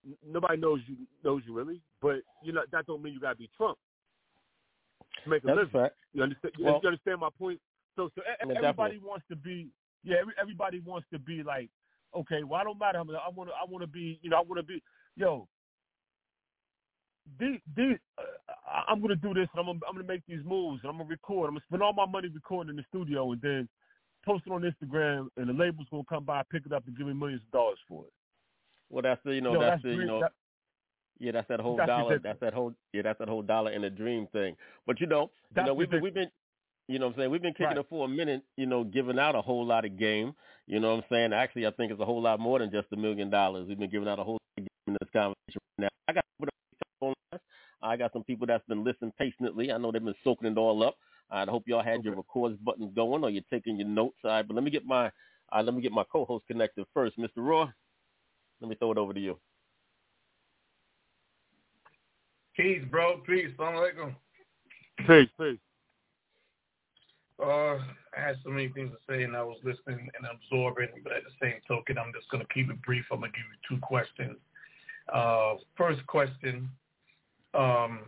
N- 0.06 0.18
Nobody 0.28 0.58
knows 0.62 0.82
you 0.88 0.98
knows 1.24 1.42
you 1.48 1.54
really, 1.54 1.82
but 2.02 2.18
you 2.44 2.52
know 2.54 2.62
that 2.72 2.86
don't 2.86 3.02
mean 3.02 3.14
you 3.14 3.20
gotta 3.20 3.36
be 3.38 3.50
Trump 3.58 3.80
to 5.24 5.30
make 5.30 5.44
a 5.44 5.48
That's 5.48 5.58
living. 5.58 5.72
fact. 5.72 5.96
You 6.14 6.24
understand? 6.24 6.54
Well- 6.60 6.80
you 6.84 6.88
understand 6.90 7.20
my 7.22 7.30
point? 7.40 7.60
So, 7.98 8.10
so 8.16 8.22
Yeah, 8.26 8.34
everybody 8.56 8.62
definitely. 8.96 9.00
wants 9.10 9.26
to 9.30 9.36
be, 9.36 9.68
yeah, 10.04 10.18
every, 10.22 10.34
everybody 10.40 10.80
wants 10.80 11.08
to 11.12 11.20
be 11.20 11.44
like, 11.44 11.70
okay, 12.16 12.44
well, 12.44 12.62
I 12.62 12.64
don't 12.64 12.80
matter 12.80 13.00
I 13.00 13.02
want 13.04 13.50
to, 13.50 13.54
I 13.56 13.66
want 13.68 13.82
to 13.82 13.88
be, 13.88 14.20
you 14.22 14.30
know, 14.30 14.38
I 14.38 14.42
want 14.42 14.58
to 14.60 14.64
be, 14.64 14.82
yo. 15.18 15.48
These, 17.40 17.60
these, 17.76 17.98
uh, 18.18 18.22
I'm 18.88 19.02
gonna 19.02 19.16
do 19.18 19.34
this. 19.34 19.50
And 19.54 19.60
I'm 19.60 19.66
gonna, 19.66 19.80
I'm 19.86 19.96
gonna 19.96 20.08
make 20.08 20.22
these 20.30 20.40
moves. 20.46 20.80
And 20.84 20.90
I'm 20.90 20.98
gonna 20.98 21.10
record. 21.10 21.50
I'm 21.50 21.56
gonna 21.56 21.66
spend 21.68 21.84
all 21.84 21.92
my 21.92 22.06
money 22.06 22.30
recording 22.30 22.70
in 22.70 22.78
the 22.78 22.86
studio, 22.88 23.34
and 23.34 23.42
then 23.42 23.68
post 24.26 24.44
it 24.48 24.52
on 24.54 24.62
Instagram. 24.62 25.28
And 25.36 25.50
the 25.50 25.54
label's 25.54 25.88
gonna 25.92 26.04
come 26.08 26.24
by, 26.24 26.44
pick 26.50 26.66
it 26.66 26.72
up, 26.72 26.88
and 26.88 26.98
give 26.98 27.06
me 27.06 27.14
millions 27.14 27.42
of 27.46 27.52
dollars 27.52 27.80
for 27.86 28.06
it. 28.06 28.14
Well, 28.90 29.02
that's 29.04 29.20
the 29.26 29.36
you 29.36 29.42
know 29.42 29.60
that's, 29.60 29.72
that's 29.74 29.84
the 29.84 29.90
you 29.90 30.06
know 30.06 30.22
That- 30.22 30.32
yeah 31.20 31.34
that's 31.34 31.48
that 31.50 31.60
whole 31.60 31.76
That's 31.76 31.88
dollar 31.90 32.12
ridiculous. 32.12 32.24
that's 32.24 32.40
that 32.40 32.54
whole 32.54 32.74
yeah 32.94 33.02
that's 33.02 33.20
that 33.20 33.28
whole 33.28 33.42
dollar 33.42 33.72
in 33.72 33.84
a 33.84 33.90
dream 33.90 34.28
thing. 34.32 34.56
But 34.86 35.02
you 35.02 35.08
know 35.08 35.30
you 35.58 35.64
know 35.66 35.74
we've 35.74 35.90
been 35.90 36.02
we've 36.02 36.14
been 36.14 36.32
you 36.88 37.00
know 37.00 37.08
what 37.08 37.16
I'm 37.16 37.20
saying 37.20 37.32
we've 37.32 37.42
been 37.42 37.54
kicking 37.54 37.68
Right. 37.68 37.78
it 37.78 37.86
for 37.90 38.06
a 38.06 38.08
minute 38.08 38.44
you 38.56 38.66
know 38.66 38.84
giving 38.84 39.20
out 39.20 39.36
a 39.36 39.42
whole 39.42 39.66
lot 39.66 39.86
of 39.86 39.98
game. 39.98 40.34
You 40.68 40.80
know 40.80 40.96
what 40.96 41.04
I'm 41.04 41.10
saying 41.10 41.34
actually 41.34 41.66
I 41.68 41.72
think 41.72 41.92
it's 41.92 42.02
a 42.02 42.06
whole 42.06 42.22
lot 42.22 42.40
more 42.40 42.60
than 42.60 42.72
just 42.72 42.88
a 42.94 42.96
million 42.98 43.30
dollars. 43.30 43.68
We've 43.68 43.80
been 43.80 43.90
giving 43.90 44.08
out 44.08 44.20
a 44.20 44.24
whole 44.24 44.34
lot 44.36 44.58
of 44.58 44.64
game 44.64 44.88
in 44.88 44.94
this 44.94 45.10
conversation 45.14 45.62
right 45.80 45.84
now. 45.84 45.90
I 46.08 46.14
got 46.14 46.26
people 46.40 46.48
that 46.48 47.06
on 47.06 47.14
lines. 47.32 47.42
I 47.82 47.98
got 47.98 48.14
some 48.14 48.24
people 48.24 48.48
that's 48.48 48.66
been 48.68 48.84
listening 48.84 49.14
patiently. 49.18 49.72
I 49.72 49.78
know 49.78 49.92
they've 49.92 50.04
been 50.04 50.16
soaking 50.24 50.52
it 50.52 50.58
all 50.58 50.84
up. 50.84 50.96
I 51.30 51.44
hope 51.46 51.64
y'all 51.68 51.84
had 51.84 52.04
your 52.04 52.16
records 52.16 52.58
buttons 52.64 52.92
going 52.96 53.24
or 53.24 53.30
you're 53.30 53.44
taking 53.52 53.78
your 53.78 53.88
notes. 53.88 54.18
All 54.24 54.32
right, 54.32 54.48
but 54.48 54.56
let 54.56 54.64
me 54.64 54.72
get 54.72 54.86
my 54.86 55.12
uh, 55.52 55.62
let 55.64 55.74
me 55.74 55.82
get 55.82 55.92
my 55.92 56.04
co-host 56.12 56.46
connected 56.48 56.86
first, 56.94 57.18
Mr. 57.18 57.28
Raw. 57.38 57.70
Let 58.62 58.70
me 58.70 58.76
throw 58.76 58.92
it 58.92 58.98
over 58.98 59.14
to 59.14 59.20
you. 59.20 59.38
Peace, 62.56 62.82
bro. 62.90 63.18
Peace. 63.26 63.50
Assalamu 63.58 63.78
alaikum. 63.92 64.16
Peace, 65.06 65.30
peace. 65.40 65.60
Uh, 67.42 67.78
I 68.18 68.20
had 68.20 68.38
so 68.44 68.50
many 68.50 68.70
things 68.70 68.92
to 68.92 68.98
say, 69.08 69.24
and 69.24 69.36
I 69.36 69.44
was 69.44 69.58
listening 69.64 70.10
and 70.18 70.26
absorbing. 70.26 70.90
But 71.04 71.14
at 71.14 71.24
the 71.24 71.32
same 71.42 71.62
token, 71.68 71.98
I'm 71.98 72.12
just 72.14 72.30
going 72.30 72.42
to 72.46 72.54
keep 72.54 72.70
it 72.70 72.82
brief. 72.82 73.06
I'm 73.12 73.20
going 73.20 73.32
to 73.32 73.38
give 73.38 73.46
you 73.46 73.76
two 73.76 73.82
questions. 73.82 74.38
Uh, 75.14 75.56
first 75.78 76.06
question: 76.08 76.70
um, 77.54 78.02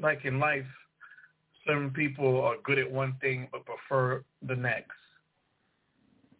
Like 0.00 0.24
in 0.24 0.40
life, 0.40 0.66
certain 1.66 1.90
people 1.90 2.40
are 2.42 2.56
good 2.64 2.78
at 2.78 2.90
one 2.90 3.16
thing 3.20 3.48
but 3.52 3.62
prefer 3.64 4.24
the 4.46 4.56
next. 4.56 4.90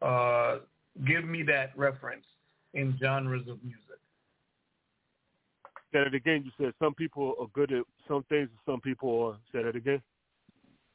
Uh, 0.02 0.59
give 1.06 1.24
me 1.24 1.42
that 1.44 1.76
reference 1.76 2.24
in 2.74 2.98
genres 3.01 3.47
of 3.48 3.62
music. 3.62 3.78
Said 5.92 6.06
it 6.06 6.14
again. 6.14 6.42
You 6.44 6.51
said 6.59 6.72
some 6.78 6.94
people 6.94 7.34
are 7.40 7.48
good 7.52 7.72
at 7.72 7.84
some 8.09 8.24
things, 8.28 8.48
and 8.48 8.59
some 8.66 8.80
people 8.80 9.22
are. 9.24 9.36
Said 9.52 9.66
it 9.66 9.76
again. 9.76 10.02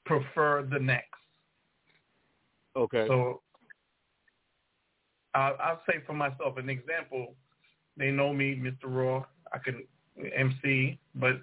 Prefer 0.05 0.67
the 0.71 0.79
next. 0.79 1.09
Okay. 2.75 3.05
So 3.07 3.41
I'll, 5.33 5.57
I'll 5.61 5.81
say 5.87 5.95
for 6.05 6.13
myself 6.13 6.57
an 6.57 6.69
example. 6.69 7.33
They 7.97 8.11
know 8.11 8.33
me, 8.33 8.55
Mr. 8.55 8.85
Raw. 8.85 9.25
I 9.53 9.57
can 9.57 9.83
MC, 10.35 10.99
but 11.15 11.41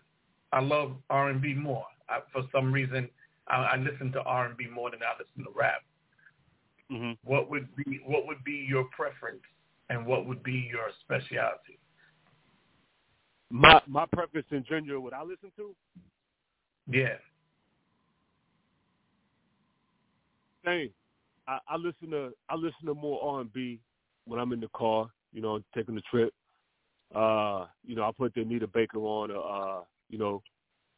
I 0.52 0.60
love 0.60 0.92
R 1.10 1.30
and 1.30 1.40
B 1.40 1.54
more. 1.54 1.86
I, 2.08 2.20
for 2.32 2.42
some 2.52 2.72
reason, 2.72 3.08
I, 3.48 3.56
I 3.56 3.76
listen 3.76 4.12
to 4.12 4.22
R 4.22 4.46
and 4.46 4.56
B 4.56 4.66
more 4.72 4.90
than 4.90 5.00
I 5.02 5.12
listen 5.18 5.50
to 5.50 5.58
rap. 5.58 5.82
Mm-hmm. 6.90 7.12
What 7.24 7.48
would 7.50 7.68
be 7.76 8.00
what 8.04 8.26
would 8.26 8.44
be 8.44 8.66
your 8.68 8.84
preference, 8.84 9.42
and 9.88 10.06
what 10.06 10.26
would 10.26 10.42
be 10.42 10.68
your 10.70 10.88
specialty? 11.00 11.78
My 13.50 13.80
my 13.86 14.06
preference 14.12 14.46
in 14.50 14.64
general, 14.64 15.02
what 15.02 15.14
I 15.14 15.22
listen 15.22 15.52
to, 15.56 15.74
Yeah. 16.90 17.16
Same. 20.64 20.94
I, 21.48 21.58
I 21.68 21.76
listen 21.76 22.10
to 22.10 22.32
I 22.48 22.54
listen 22.56 22.86
to 22.86 22.94
more 22.94 23.22
R 23.36 23.40
and 23.42 23.52
B 23.52 23.80
when 24.26 24.40
I'm 24.40 24.52
in 24.52 24.60
the 24.60 24.68
car, 24.76 25.08
you 25.32 25.42
know, 25.42 25.60
taking 25.74 25.94
the 25.96 26.02
trip. 26.10 26.32
Uh, 27.14 27.66
you 27.84 27.96
know, 27.96 28.04
I 28.04 28.10
put 28.16 28.34
the 28.34 28.42
Anita 28.42 28.66
Baker 28.68 28.98
on, 28.98 29.30
or, 29.30 29.80
uh, 29.80 29.84
you 30.08 30.18
know, 30.18 30.42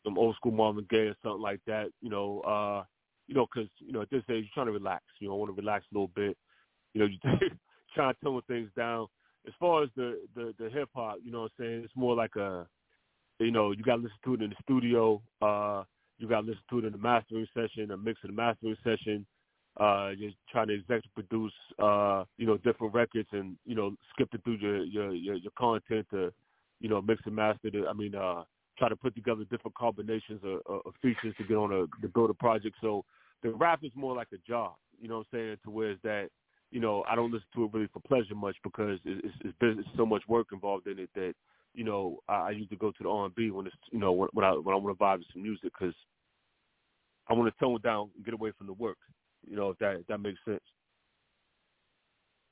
some 0.05 0.19
old 0.19 0.37
school 0.37 0.53
Marvin 0.53 0.87
Gaye 0.91 1.09
or 1.09 1.17
something 1.23 1.43
like 1.43 1.61
that. 1.67 1.87
You 2.01 2.11
know, 2.11 2.41
uh, 2.41 2.85
you 3.27 3.35
know, 3.35 3.47
'cause 3.47 3.69
you 3.79 3.93
know 3.93 4.03
at 4.03 4.11
this 4.11 4.25
age 4.31 4.45
you're 4.45 4.51
trying 4.55 4.67
to 4.67 4.73
relax. 4.73 5.05
You 5.21 5.29
know, 5.29 5.35
I 5.35 5.39
want 5.39 5.51
to 5.57 5.61
relax 5.63 5.87
a 5.91 5.95
little 5.95 6.09
bit. 6.09 6.39
You 6.95 7.01
know, 7.01 7.07
you 7.09 7.19
trying 7.95 8.15
to 8.15 8.21
tone 8.25 8.43
things 8.49 8.71
down. 8.77 9.09
As 9.47 9.55
far 9.61 9.85
as 9.85 9.91
the 9.97 10.27
the, 10.35 10.55
the 10.59 10.71
hip 10.71 10.91
hop, 10.95 11.19
you 11.25 11.33
know 11.33 11.43
what 11.43 11.53
I'm 11.59 11.65
saying? 11.65 11.85
It's 11.85 11.97
more 11.97 12.17
like 12.17 12.37
a, 12.37 12.69
you 13.41 13.51
know, 13.53 13.73
you 13.73 13.83
got 13.85 13.97
to 13.97 14.03
listen 14.03 14.19
to 14.25 14.35
it 14.35 14.43
in 14.43 14.51
the 14.51 14.57
studio. 14.63 15.23
Uh, 15.43 15.85
you 16.19 16.29
got 16.29 16.43
to 16.43 16.47
listen 16.49 16.63
to 16.71 16.79
it 16.81 16.85
in 16.87 16.93
the 16.93 16.99
mastering 16.99 17.47
session, 17.55 17.91
a 17.93 17.97
mix 17.97 18.21
of 18.25 18.31
the 18.31 18.37
mastering 18.37 18.77
session. 18.85 19.27
Uh, 19.79 20.11
you're 20.17 20.31
trying 20.51 20.69
to 20.69 20.75
executive 20.75 21.13
produce, 21.15 21.53
uh, 21.83 22.25
you 22.37 22.47
know, 22.47 22.57
different 22.59 22.95
records 22.95 23.29
and 23.33 23.57
you 23.65 23.75
know, 23.75 23.95
skipping 24.13 24.41
through 24.43 24.59
your 24.59 24.85
your 24.85 25.13
your, 25.13 25.35
your 25.37 25.53
content 25.59 26.07
to, 26.11 26.33
you 26.81 26.89
know, 26.89 27.03
mix 27.03 27.21
and 27.27 27.35
master. 27.35 27.71
The, 27.71 27.87
I 27.89 27.93
mean, 27.93 28.15
uh, 28.15 28.45
try 28.79 28.89
to 28.89 28.97
put 28.97 29.15
together 29.15 29.43
different 29.51 29.75
combinations 29.75 30.41
of, 30.45 30.61
of 30.87 30.95
features 31.03 31.35
to 31.39 31.45
get 31.45 31.57
on 31.57 31.73
a 31.73 31.87
to 32.03 32.09
build 32.13 32.31
a 32.31 32.35
project. 32.35 32.77
So 32.81 33.05
the 33.43 33.51
rap 33.51 33.81
is 33.83 33.93
more 33.95 34.15
like 34.15 34.29
a 34.33 34.39
job, 34.49 34.75
you 35.01 35.09
know 35.09 35.19
what 35.19 35.27
I'm 35.33 35.39
saying? 35.39 35.57
To 35.65 35.71
where 35.71 35.91
is 35.91 35.99
that, 36.03 36.29
you 36.71 36.81
know, 36.81 37.05
I 37.09 37.15
don't 37.15 37.33
listen 37.33 37.47
to 37.55 37.65
it 37.65 37.71
really 37.73 37.89
for 37.93 38.01
pleasure 38.01 38.35
much 38.35 38.57
because 38.65 38.99
it's, 39.05 39.35
it's, 39.45 39.55
it's 39.61 39.89
so 39.97 40.07
much 40.07 40.23
work 40.29 40.49
involved 40.53 40.87
in 40.87 40.99
it 40.99 41.11
that, 41.15 41.35
you 41.75 41.85
know, 41.85 42.21
I, 42.29 42.35
I 42.35 42.51
usually 42.51 42.79
go 42.79 42.91
to 42.91 43.03
the 43.03 43.09
R&B 43.09 43.51
when 43.51 43.67
it's, 43.67 43.77
you 43.91 43.99
know, 43.99 44.13
when, 44.13 44.29
when 44.33 44.45
I 44.45 44.53
when 44.53 44.75
I 44.75 44.79
want 44.79 44.97
to 44.97 45.05
vibe 45.05 45.19
to 45.19 45.25
some 45.33 45.43
music 45.43 45.73
because 45.79 45.95
I 47.29 47.35
want 47.35 47.53
to 47.53 47.61
tone 47.61 47.81
down 47.83 48.11
and 48.17 48.25
get 48.25 48.35
away 48.35 48.53
from 48.57 48.67
the 48.67 48.73
work. 48.73 48.99
You 49.49 49.57
know, 49.57 49.71
if 49.71 49.79
that 49.79 49.97
if 49.97 50.07
that 50.07 50.21
makes 50.21 50.41
sense. 50.45 50.63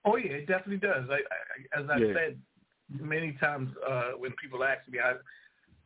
Oh 0.04 0.16
yeah, 0.16 0.32
it 0.32 0.46
definitely 0.46 0.78
does. 0.78 1.08
I, 1.10 1.14
I 1.78 1.80
as 1.80 1.88
I 1.90 2.00
Yeah. 2.00 2.14
said 2.14 2.40
many 2.90 3.32
times 3.32 3.70
uh, 3.88 4.12
when 4.18 4.32
people 4.42 4.64
ask 4.64 4.86
me, 4.88 4.98
I 4.98 5.14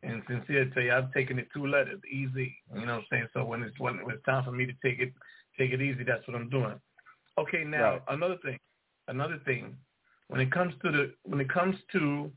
and 0.03 0.21
sincere 0.27 0.69
tell 0.73 0.83
you, 0.83 0.93
I've 0.93 1.11
taken 1.13 1.39
it 1.39 1.47
two 1.53 1.65
letters, 1.65 1.99
easy. 2.11 2.55
You 2.75 2.85
know 2.85 2.93
what 2.95 2.99
I'm 2.99 3.05
saying? 3.11 3.27
So 3.33 3.45
when 3.45 3.63
it's 3.63 3.79
when, 3.79 4.03
when 4.05 4.15
it's 4.15 4.25
time 4.25 4.43
for 4.43 4.51
me 4.51 4.65
to 4.65 4.73
take 4.83 4.99
it 4.99 5.13
take 5.57 5.71
it 5.71 5.81
easy, 5.81 6.03
that's 6.03 6.27
what 6.27 6.35
I'm 6.35 6.49
doing. 6.49 6.79
Okay, 7.37 7.63
now 7.63 7.93
Right. 7.93 8.01
another 8.09 8.37
thing, 8.43 8.59
another 9.07 9.39
thing, 9.45 9.75
when 10.27 10.41
it 10.41 10.51
comes 10.51 10.73
to 10.83 10.91
the 10.91 11.13
when 11.23 11.39
it 11.41 11.49
comes 11.49 11.75
to 11.93 12.31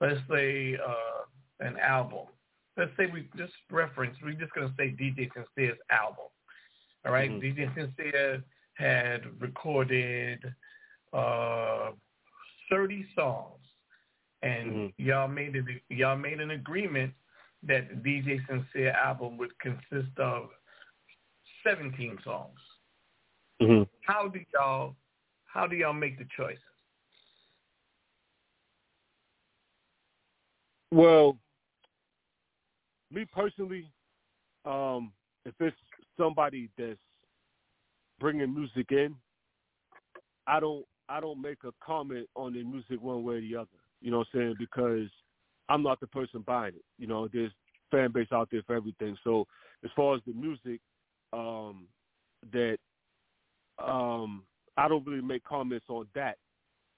let's 0.00 0.20
say 0.30 0.76
uh, 0.76 1.66
an 1.66 1.78
album, 1.78 2.26
let's 2.76 2.92
say 2.96 3.06
we 3.06 3.28
just 3.36 3.52
reference, 3.70 4.16
we're 4.22 4.32
just 4.34 4.52
gonna 4.52 4.72
say 4.76 4.88
DJ 4.88 5.28
Sincere's 5.34 5.78
album. 5.90 6.26
All 7.04 7.12
right? 7.12 7.30
Mhm. 7.30 7.40
DJ 7.40 7.74
Sincere 7.74 8.42
had 8.74 9.40
recorded 9.40 10.54
uh, 11.12 11.90
30 12.70 13.06
songs, 13.14 13.60
and 14.42 14.92
y'all 14.96 15.28
made 15.28 15.56
it. 15.56 15.64
Y'all 15.88 16.16
made 16.16 16.40
an 16.40 16.52
agreement 16.52 17.12
that 17.62 17.88
the 17.88 17.96
DJ 17.96 18.46
Sincere 18.46 18.92
album 18.92 19.36
would 19.38 19.58
consist 19.58 20.16
of 20.18 20.50
17 21.64 22.18
songs. 22.24 22.58
Mm-hmm. 23.60 23.82
How 24.06 24.28
do 24.28 24.40
y'all 24.54 24.96
how 25.46 25.66
do 25.66 25.76
y'all 25.76 25.92
make 25.92 26.18
the 26.18 26.26
choices? 26.36 26.62
Well, 30.92 31.36
me 33.12 33.24
personally, 33.32 33.90
um, 34.64 35.12
if 35.44 35.54
it's 35.60 35.76
somebody 36.20 36.68
that's 36.76 36.98
bringing 38.18 38.54
music 38.54 38.92
in, 38.92 39.14
I 40.46 40.60
don't 40.60 40.84
I 41.08 41.20
don't 41.20 41.40
make 41.40 41.64
a 41.64 41.72
comment 41.84 42.28
on 42.36 42.52
the 42.52 42.62
music 42.62 43.00
one 43.00 43.24
way 43.24 43.36
or 43.36 43.40
the 43.40 43.56
other. 43.56 43.68
You 44.00 44.10
know 44.10 44.18
what 44.18 44.28
I'm 44.34 44.40
saying? 44.40 44.54
Because 44.58 45.08
I'm 45.68 45.82
not 45.82 46.00
the 46.00 46.06
person 46.06 46.44
buying 46.46 46.74
it. 46.74 46.84
You 46.98 47.06
know, 47.06 47.28
there's 47.32 47.52
fan 47.90 48.12
base 48.12 48.28
out 48.32 48.48
there 48.52 48.62
for 48.66 48.76
everything. 48.76 49.16
So 49.24 49.46
as 49.84 49.90
far 49.96 50.14
as 50.14 50.20
the 50.26 50.32
music, 50.32 50.80
um, 51.32 51.86
that 52.52 52.78
um, 53.84 54.44
I 54.76 54.88
don't 54.88 55.06
really 55.06 55.22
make 55.22 55.44
comments 55.44 55.86
on 55.88 56.06
that. 56.14 56.36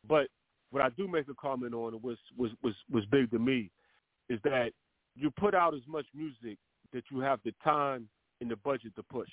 But 0.06 0.28
what 0.70 0.82
I 0.82 0.90
do 0.90 1.06
make 1.06 1.28
a 1.28 1.34
comment 1.34 1.74
on 1.74 2.00
was 2.02 2.18
was 2.36 2.50
was 2.62 2.74
was 2.90 3.04
big 3.06 3.30
to 3.30 3.38
me 3.38 3.70
is 4.28 4.40
that 4.44 4.70
you 5.14 5.30
put 5.30 5.54
out 5.54 5.74
as 5.74 5.82
much 5.86 6.06
music 6.14 6.58
that 6.92 7.04
you 7.10 7.20
have 7.20 7.40
the 7.44 7.52
time 7.62 8.08
and 8.42 8.50
the 8.50 8.56
budget 8.56 8.94
to 8.96 9.02
push. 9.04 9.30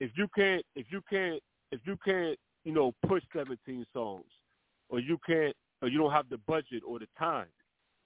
If 0.00 0.10
you 0.16 0.28
can't 0.34 0.64
if 0.74 0.86
you 0.90 1.00
can't 1.08 1.40
if 1.72 1.80
you 1.86 1.96
can't, 2.04 2.38
you 2.64 2.72
know, 2.72 2.92
push 3.06 3.22
17 3.34 3.86
songs 3.92 4.26
or 4.90 5.00
you 5.00 5.18
can't 5.26 5.56
or 5.80 5.88
you 5.88 5.98
don't 5.98 6.12
have 6.12 6.28
the 6.28 6.38
budget 6.38 6.82
or 6.86 6.98
the 6.98 7.06
time 7.18 7.46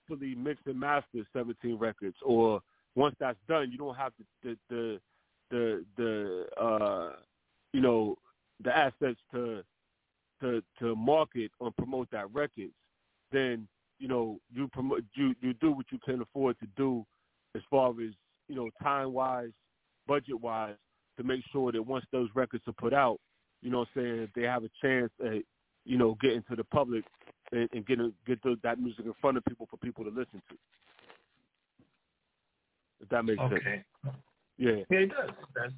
to 0.09 0.17
mix 0.37 0.61
and 0.67 0.79
master 0.79 1.27
17 1.33 1.77
records 1.79 2.17
or 2.23 2.61
once 2.95 3.17
that's 3.19 3.39
done, 3.49 3.73
you 3.73 3.79
don't 3.79 3.97
have 3.97 4.13
the 4.19 4.25
the 4.43 4.59
the 4.71 5.01
the, 5.51 5.85
the 5.97 6.63
uh 6.63 7.17
you 7.73 7.81
know 7.81 8.17
the 8.63 8.77
assets 8.77 9.19
to 9.33 9.63
to 10.41 10.63
to 10.79 10.95
market 10.95 11.51
or 11.59 11.73
promote 11.73 12.11
that 12.11 12.33
records, 12.33 12.75
then 13.33 13.67
you 13.99 14.09
know 14.09 14.39
you 14.53 14.69
promote 14.69 15.03
you 15.15 15.35
you 15.41 15.55
do 15.55 15.73
what 15.73 15.87
you 15.91 15.99
can 16.05 16.21
afford 16.21 16.59
to 16.61 16.67
do 16.77 17.05
as 17.57 17.63
far 17.71 17.91
as 17.91 18.11
you 18.49 18.55
know 18.55 18.69
time 18.83 19.13
wise, 19.13 19.51
budget 20.07 20.41
wise, 20.41 20.77
to 21.17 21.25
make 21.25 21.43
sure 21.53 21.73
that 21.73 21.83
once 21.83 22.05
those 22.13 22.29
records 22.35 22.65
are 22.67 22.73
put 22.73 22.93
out, 22.93 23.19
you 23.63 23.71
know 23.71 23.81
what 23.81 23.89
I'm 23.97 24.03
saying 24.03 24.29
they 24.35 24.43
have 24.43 24.65
a 24.65 24.71
chance 24.83 25.11
at 25.25 25.43
you 25.85 25.99
know 25.99 26.17
getting 26.21 26.43
to 26.51 26.57
the 26.57 26.65
public 26.65 27.05
and, 27.53 27.69
and 27.73 27.87
getting 27.87 28.13
get 28.27 28.43
the, 28.43 28.57
that 28.63 28.79
music 28.81 29.07
in 29.07 29.15
front 29.21 29.37
of 29.37 29.45
people 29.45 29.67
for 29.71 29.77
people 29.77 30.05
to 30.05 30.11
listen 30.11 30.43
to. 30.49 30.57
If 33.01 33.09
that 33.11 33.25
makes 33.25 33.41
sense. 33.41 33.53
Okay. 33.55 33.85
Yeah. 34.57 34.85
Yeah, 34.89 34.99
it 34.99 35.11
does. 35.11 35.31
It 35.31 35.55
does. 35.55 35.73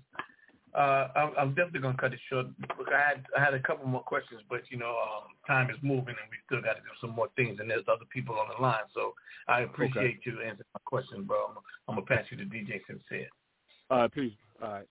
Uh, 0.76 1.08
I'm, 1.16 1.30
I'm 1.38 1.48
definitely 1.54 1.80
gonna 1.80 1.96
cut 1.96 2.12
it 2.12 2.20
short. 2.28 2.46
Look, 2.78 2.88
I 2.92 3.00
had 3.00 3.24
I 3.36 3.42
had 3.42 3.54
a 3.54 3.60
couple 3.60 3.88
more 3.88 4.02
questions, 4.02 4.42
but 4.50 4.60
you 4.68 4.76
know, 4.76 4.90
um, 4.90 5.32
time 5.46 5.70
is 5.70 5.76
moving, 5.80 6.14
and 6.20 6.28
we 6.30 6.36
still 6.44 6.60
got 6.60 6.74
to 6.74 6.80
do 6.80 6.92
some 7.00 7.10
more 7.10 7.28
things, 7.34 7.58
and 7.60 7.70
there's 7.70 7.88
other 7.88 8.04
people 8.12 8.34
on 8.34 8.48
the 8.54 8.62
line. 8.62 8.84
So 8.92 9.14
I 9.48 9.62
appreciate 9.62 10.20
you 10.24 10.32
answering 10.42 10.68
my 10.74 10.80
question, 10.84 11.24
bro. 11.24 11.46
I'm, 11.48 11.56
I'm 11.88 11.94
gonna 11.94 12.06
pass 12.06 12.26
you 12.30 12.36
to 12.36 12.44
DJ 12.44 12.82
Sincere. 12.86 13.28
All 13.90 14.00
right, 14.00 14.12
please. 14.12 14.32
All 14.62 14.68
right. 14.68 14.86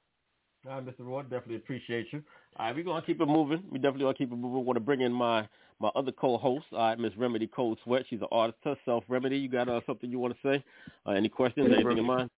All 0.67 0.81
right, 0.81 0.85
Mr. 0.85 1.05
Roy, 1.05 1.21
definitely 1.21 1.57
appreciate 1.57 2.07
you. 2.11 2.23
All 2.57 2.65
right, 2.65 2.75
we're 2.75 2.83
gonna 2.83 3.05
keep 3.05 3.21
it 3.21 3.27
moving. 3.27 3.63
We 3.69 3.77
definitely 3.77 4.05
gonna 4.05 4.15
keep 4.15 4.31
it 4.31 4.35
moving. 4.35 4.65
Want 4.65 4.77
to 4.77 4.81
bring 4.81 5.01
in 5.01 5.13
my 5.13 5.47
my 5.79 5.89
other 5.95 6.13
co-host, 6.13 6.65
all 6.71 6.79
right, 6.79 6.97
Miss 6.97 7.15
Remedy 7.15 7.45
Cold 7.45 7.77
Sweat. 7.83 8.05
She's 8.09 8.21
an 8.21 8.27
artist 8.31 8.57
herself. 8.63 9.03
Remedy, 9.07 9.37
you 9.37 9.49
got 9.49 9.69
uh, 9.69 9.81
something 9.85 10.09
you 10.09 10.17
want 10.17 10.33
to 10.33 10.39
say? 10.41 10.63
Uh, 11.05 11.11
any 11.11 11.29
questions? 11.29 11.69
Anything 11.71 11.99
in 11.99 12.05
mind? 12.05 12.31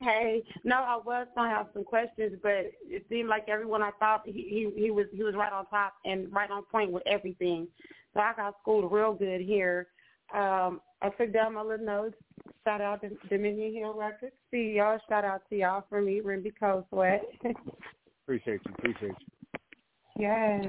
Hey, 0.00 0.42
no, 0.64 0.76
I 0.76 0.96
was 0.96 1.26
gonna 1.34 1.50
have 1.50 1.68
some 1.72 1.84
questions, 1.84 2.38
but 2.42 2.66
it 2.86 3.04
seemed 3.08 3.28
like 3.28 3.48
everyone 3.48 3.82
I 3.82 3.90
thought 3.98 4.22
he, 4.24 4.32
he 4.32 4.82
he 4.82 4.90
was 4.90 5.06
he 5.12 5.22
was 5.22 5.34
right 5.34 5.52
on 5.52 5.66
top 5.66 5.94
and 6.04 6.32
right 6.32 6.50
on 6.50 6.62
point 6.64 6.92
with 6.92 7.02
everything. 7.06 7.68
So 8.14 8.20
I 8.20 8.32
got 8.36 8.54
schooled 8.62 8.90
real 8.92 9.14
good 9.14 9.40
here. 9.40 9.88
Um, 10.34 10.80
I 11.00 11.10
took 11.10 11.32
down 11.32 11.54
my 11.54 11.62
little 11.62 11.84
notes. 11.84 12.16
shout 12.64 12.80
out 12.80 13.00
to 13.02 13.10
Dominion 13.28 13.74
Hill 13.74 13.94
Records. 13.94 14.34
CEO, 14.52 14.98
shout 15.08 15.24
out 15.24 15.42
to 15.50 15.56
y'all 15.56 15.84
for 15.88 16.00
me, 16.00 16.20
Remedy 16.20 16.52
Cold 16.58 16.84
Sweat. 16.90 17.24
Appreciate 18.24 18.60
you. 18.66 18.74
Appreciate 18.78 19.14
you. 19.18 19.60
yes. 20.18 20.66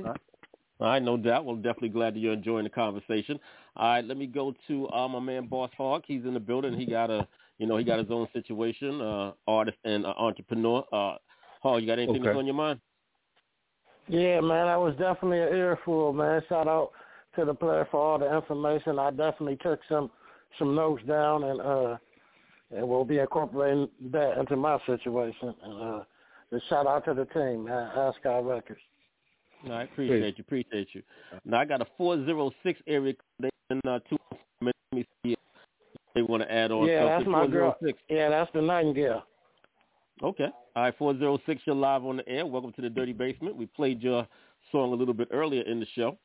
All 0.79 0.87
right, 0.87 1.03
no 1.03 1.17
doubt. 1.17 1.43
Well, 1.43 1.57
definitely 1.57 1.89
glad 1.89 2.15
that 2.15 2.19
you're 2.19 2.33
enjoying 2.33 2.63
the 2.63 2.69
conversation. 2.69 3.37
All 3.75 3.89
right, 3.89 4.05
let 4.05 4.15
me 4.15 4.27
go 4.27 4.55
to 4.67 4.87
uh, 4.89 5.09
my 5.09 5.19
man 5.19 5.47
Boss 5.47 5.71
Hawk. 5.75 6.03
He's 6.07 6.23
in 6.23 6.33
the 6.33 6.39
building. 6.39 6.77
He 6.77 6.85
got 6.85 7.11
a, 7.11 7.27
you 7.59 7.67
know, 7.67 7.77
he 7.77 7.83
got 7.83 7.99
his 7.99 8.09
own 8.09 8.27
situation. 8.33 8.99
Uh, 9.01 9.33
artist 9.47 9.77
and 9.83 10.05
uh, 10.05 10.13
entrepreneur. 10.17 10.83
Uh, 10.91 11.15
Hawk, 11.61 11.81
you 11.81 11.87
got 11.87 11.99
anything 11.99 12.25
Okay. 12.25 12.37
on 12.37 12.45
your 12.45 12.55
mind? 12.55 12.79
Yeah, 14.07 14.39
man, 14.41 14.65
that 14.65 14.79
was 14.79 14.95
definitely 14.97 15.39
an 15.39 15.49
earful, 15.49 16.13
man. 16.13 16.41
Shout 16.49 16.67
out 16.67 16.91
to 17.35 17.45
the 17.45 17.53
player 17.53 17.87
for 17.91 17.99
all 17.99 18.17
the 18.17 18.33
information. 18.35 18.97
I 18.97 19.11
definitely 19.11 19.57
took 19.61 19.79
some 19.87 20.09
some 20.57 20.73
notes 20.73 21.03
down 21.07 21.43
and 21.43 21.61
uh 21.61 21.97
and 22.75 22.87
we'll 22.87 23.05
be 23.05 23.19
incorporating 23.19 23.87
that 24.11 24.39
into 24.39 24.55
my 24.55 24.79
situation. 24.87 25.53
And 25.63 25.83
uh 25.83 26.03
just 26.51 26.67
shout 26.69 26.87
out 26.87 27.05
to 27.05 27.13
the 27.13 27.25
team, 27.25 27.65
man. 27.65 27.91
Ascot 27.95 28.43
Records. 28.43 28.79
All 29.65 29.71
right, 29.71 29.83
appreciate 29.91 30.37
you, 30.39 30.43
appreciate 30.47 30.87
you. 30.93 31.03
Now 31.45 31.59
I 31.59 31.65
got 31.65 31.81
a 31.81 31.85
four 31.97 32.25
zero 32.25 32.51
six 32.63 32.79
area 32.87 33.13
code 33.41 33.51
in 33.69 33.81
uh, 33.87 33.99
two. 34.09 34.17
Let 34.61 34.73
me 34.91 35.05
see 35.23 35.33
if 35.33 35.39
they 36.19 36.23
want 36.23 36.43
to 36.43 36.51
add 36.51 36.71
on. 36.71 36.85
yeah, 36.87 37.05
that's 37.05 37.25
my 37.25 37.47
girl. 37.47 37.75
406. 37.79 37.99
Yeah, 38.09 38.29
that's 38.29 38.51
the 38.53 38.61
Nightingale. 38.61 39.23
Okay. 40.21 40.49
All 40.75 40.83
right, 40.83 40.93
406, 40.97 41.61
you're 41.65 41.75
live 41.75 42.03
on 42.03 42.17
the 42.17 42.27
air. 42.27 42.45
Welcome 42.45 42.73
to 42.73 42.81
the 42.81 42.89
Dirty 42.89 43.13
Basement. 43.13 43.55
We 43.55 43.67
played 43.67 44.01
your 44.01 44.27
song 44.71 44.91
a 44.91 44.95
little 44.95 45.13
bit 45.13 45.29
earlier 45.31 45.61
in 45.63 45.79
the 45.79 45.87
show. 45.95 46.17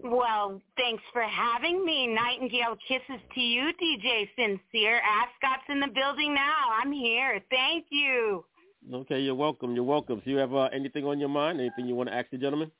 Well, 0.00 0.60
thanks 0.76 1.02
for 1.12 1.22
having 1.22 1.84
me. 1.84 2.06
Nightingale 2.06 2.76
kisses 2.86 3.20
to 3.34 3.40
you, 3.40 3.72
DJ 3.82 4.28
Sincere. 4.36 5.00
Ascot's 5.00 5.64
in 5.70 5.80
the 5.80 5.88
building 5.88 6.34
now. 6.34 6.54
I'm 6.80 6.92
here. 6.92 7.40
Thank 7.50 7.86
you. 7.90 8.44
Okay, 8.92 9.20
you're 9.20 9.34
welcome. 9.34 9.74
You're 9.74 9.84
welcome. 9.84 10.20
So 10.24 10.30
you 10.30 10.36
have 10.36 10.54
uh, 10.54 10.68
anything 10.72 11.04
on 11.04 11.18
your 11.18 11.30
mind? 11.30 11.60
Anything 11.60 11.86
you 11.86 11.94
want 11.94 12.10
to 12.10 12.14
ask 12.14 12.30
the 12.30 12.38
gentleman? 12.38 12.70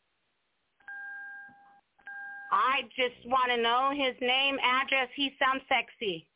I 2.50 2.82
just 2.96 3.26
want 3.26 3.50
to 3.54 3.60
know 3.60 3.90
his 3.92 4.14
name, 4.20 4.58
address. 4.62 5.08
He 5.14 5.32
sounds 5.38 5.62
sexy. 5.68 6.26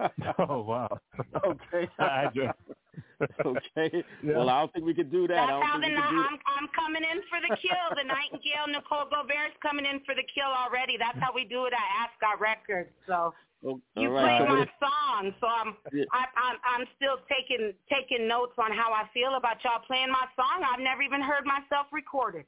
oh 0.38 0.62
wow. 0.62 0.88
Okay. 1.44 1.88
Address. 2.00 2.54
okay. 3.46 4.02
Yeah. 4.22 4.36
Well, 4.36 4.48
I 4.50 4.60
don't 4.60 4.72
think 4.72 4.84
we 4.84 4.94
could 4.94 5.12
do 5.12 5.28
that. 5.28 5.36
I 5.38 5.46
That's 5.46 5.50
don't 5.52 5.62
how 5.62 5.76
the 5.78 5.86
think 5.86 5.94
we 5.94 6.00
ni- 6.00 6.08
could 6.08 6.16
do 6.16 6.24
I'm, 6.26 6.38
I'm 6.58 6.68
coming 6.74 7.04
in 7.04 7.20
for 7.30 7.38
the 7.38 7.54
kill. 7.54 7.86
The 7.94 8.02
Nightingale 8.04 8.66
Nicole 8.72 9.06
Gobert's 9.06 9.54
coming 9.62 9.86
in 9.86 10.00
for 10.04 10.14
the 10.14 10.24
kill 10.34 10.50
already. 10.50 10.96
That's 10.98 11.18
how 11.20 11.32
we 11.32 11.44
do 11.44 11.66
it 11.66 11.72
at 11.72 11.86
Ascot 12.02 12.40
Records. 12.40 12.90
So 13.06 13.32
Oh, 13.62 13.78
you 13.94 14.08
all 14.08 14.14
right. 14.14 14.40
played 14.40 14.48
So 14.48 14.54
my 14.56 14.64
song, 14.80 15.34
so 15.38 15.46
I'm 15.46 15.76
Yeah. 15.92 16.04
I, 16.12 16.24
I'm 16.34 16.56
I'm 16.64 16.84
still 16.96 17.18
taking 17.28 17.74
taking 17.92 18.26
notes 18.26 18.54
on 18.56 18.72
how 18.72 18.90
I 18.92 19.04
feel 19.12 19.34
about 19.36 19.62
y'all 19.62 19.84
playing 19.86 20.10
my 20.10 20.24
song. 20.34 20.64
I've 20.64 20.80
never 20.80 21.02
even 21.02 21.20
heard 21.20 21.44
myself 21.44 21.86
recorded. 21.92 22.46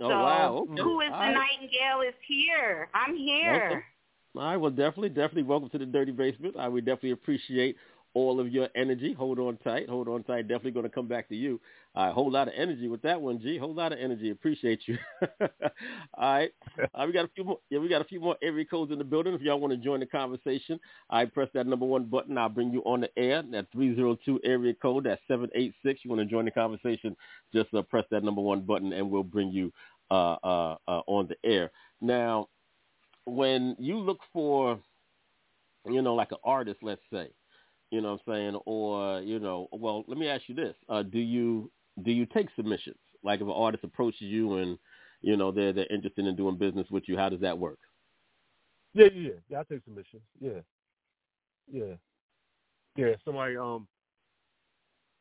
Oh, 0.00 0.08
so 0.08 0.14
wow. 0.14 0.56
Okay. 0.70 0.82
who 0.82 1.00
is 1.00 1.08
the 1.08 1.12
right. 1.12 1.34
Nightingale 1.34 2.08
is 2.08 2.14
here. 2.26 2.88
I'm 2.94 3.16
here. 3.16 3.84
All 4.36 4.42
right, 4.42 4.56
well, 4.56 4.70
definitely, 4.70 5.10
definitely 5.10 5.44
welcome 5.44 5.70
to 5.70 5.78
the 5.78 5.86
Dirty 5.86 6.10
Basement. 6.10 6.56
I 6.58 6.66
would 6.66 6.84
definitely 6.84 7.12
appreciate 7.12 7.76
all 8.14 8.40
of 8.40 8.48
your 8.48 8.68
energy. 8.74 9.12
Hold 9.12 9.38
on 9.38 9.56
tight. 9.58 9.88
Hold 9.88 10.08
on 10.08 10.24
tight. 10.24 10.48
Definitely 10.48 10.72
going 10.72 10.84
to 10.84 10.90
come 10.90 11.06
back 11.06 11.28
to 11.28 11.36
you. 11.36 11.60
All 11.96 12.06
right, 12.06 12.12
whole 12.12 12.30
lot 12.30 12.48
of 12.48 12.54
energy 12.56 12.88
with 12.88 13.02
that 13.02 13.20
one, 13.20 13.38
G. 13.40 13.56
Whole 13.56 13.72
lot 13.72 13.92
of 13.92 14.00
energy. 14.00 14.30
Appreciate 14.30 14.80
you. 14.86 14.98
all 15.40 15.48
right, 16.18 16.50
uh, 16.94 17.04
we 17.06 17.12
got 17.12 17.24
a 17.24 17.28
few 17.28 17.44
more. 17.44 17.58
Yeah, 17.70 17.78
we 17.78 17.88
got 17.88 18.00
a 18.00 18.04
few 18.04 18.18
more 18.18 18.36
area 18.42 18.64
codes 18.64 18.90
in 18.90 18.98
the 18.98 19.04
building. 19.04 19.32
If 19.32 19.42
y'all 19.42 19.60
want 19.60 19.72
to 19.72 19.76
join 19.76 20.00
the 20.00 20.06
conversation, 20.06 20.80
I 21.08 21.24
press 21.26 21.48
that 21.54 21.68
number 21.68 21.86
one 21.86 22.06
button. 22.06 22.36
I'll 22.36 22.48
bring 22.48 22.72
you 22.72 22.80
on 22.80 23.02
the 23.02 23.10
air. 23.16 23.44
That 23.52 23.68
three 23.70 23.94
zero 23.94 24.18
two 24.24 24.40
area 24.42 24.74
code. 24.74 25.04
That's 25.04 25.20
seven 25.28 25.50
eight 25.54 25.72
six. 25.84 26.00
You 26.02 26.10
want 26.10 26.20
to 26.20 26.26
join 26.26 26.46
the 26.46 26.50
conversation? 26.50 27.16
Just 27.54 27.72
uh, 27.72 27.82
press 27.82 28.04
that 28.10 28.24
number 28.24 28.40
one 28.42 28.62
button, 28.62 28.92
and 28.92 29.08
we'll 29.08 29.22
bring 29.22 29.52
you 29.52 29.72
uh, 30.10 30.34
uh, 30.42 30.76
uh, 30.88 31.02
on 31.06 31.28
the 31.28 31.36
air. 31.48 31.70
Now, 32.00 32.48
when 33.24 33.76
you 33.78 33.98
look 33.98 34.18
for, 34.32 34.80
you 35.88 36.02
know, 36.02 36.14
like 36.16 36.32
an 36.32 36.38
artist, 36.42 36.80
let's 36.82 37.02
say, 37.12 37.28
you 37.92 38.00
know 38.00 38.14
what 38.14 38.22
I'm 38.26 38.34
saying, 38.34 38.60
or 38.66 39.20
you 39.20 39.38
know, 39.38 39.68
well, 39.70 40.02
let 40.08 40.18
me 40.18 40.26
ask 40.26 40.42
you 40.48 40.56
this: 40.56 40.74
uh, 40.88 41.04
Do 41.04 41.20
you 41.20 41.70
do 42.02 42.10
you 42.10 42.26
take 42.26 42.48
submissions? 42.56 42.96
Like 43.22 43.40
if 43.40 43.46
an 43.46 43.52
artist 43.52 43.84
approaches 43.84 44.22
you 44.22 44.58
and 44.58 44.78
you 45.20 45.36
know 45.36 45.50
they're 45.50 45.72
they're 45.72 45.86
interested 45.86 46.26
in 46.26 46.36
doing 46.36 46.56
business 46.56 46.86
with 46.90 47.04
you, 47.06 47.16
how 47.16 47.28
does 47.28 47.40
that 47.40 47.58
work? 47.58 47.78
Yeah, 48.92 49.08
yeah, 49.14 49.30
yeah. 49.48 49.60
I 49.60 49.62
take 49.64 49.84
submissions. 49.84 50.22
Yeah, 50.40 50.60
yeah, 51.70 51.94
yeah. 52.96 53.14
Somebody, 53.24 53.56
um, 53.56 53.86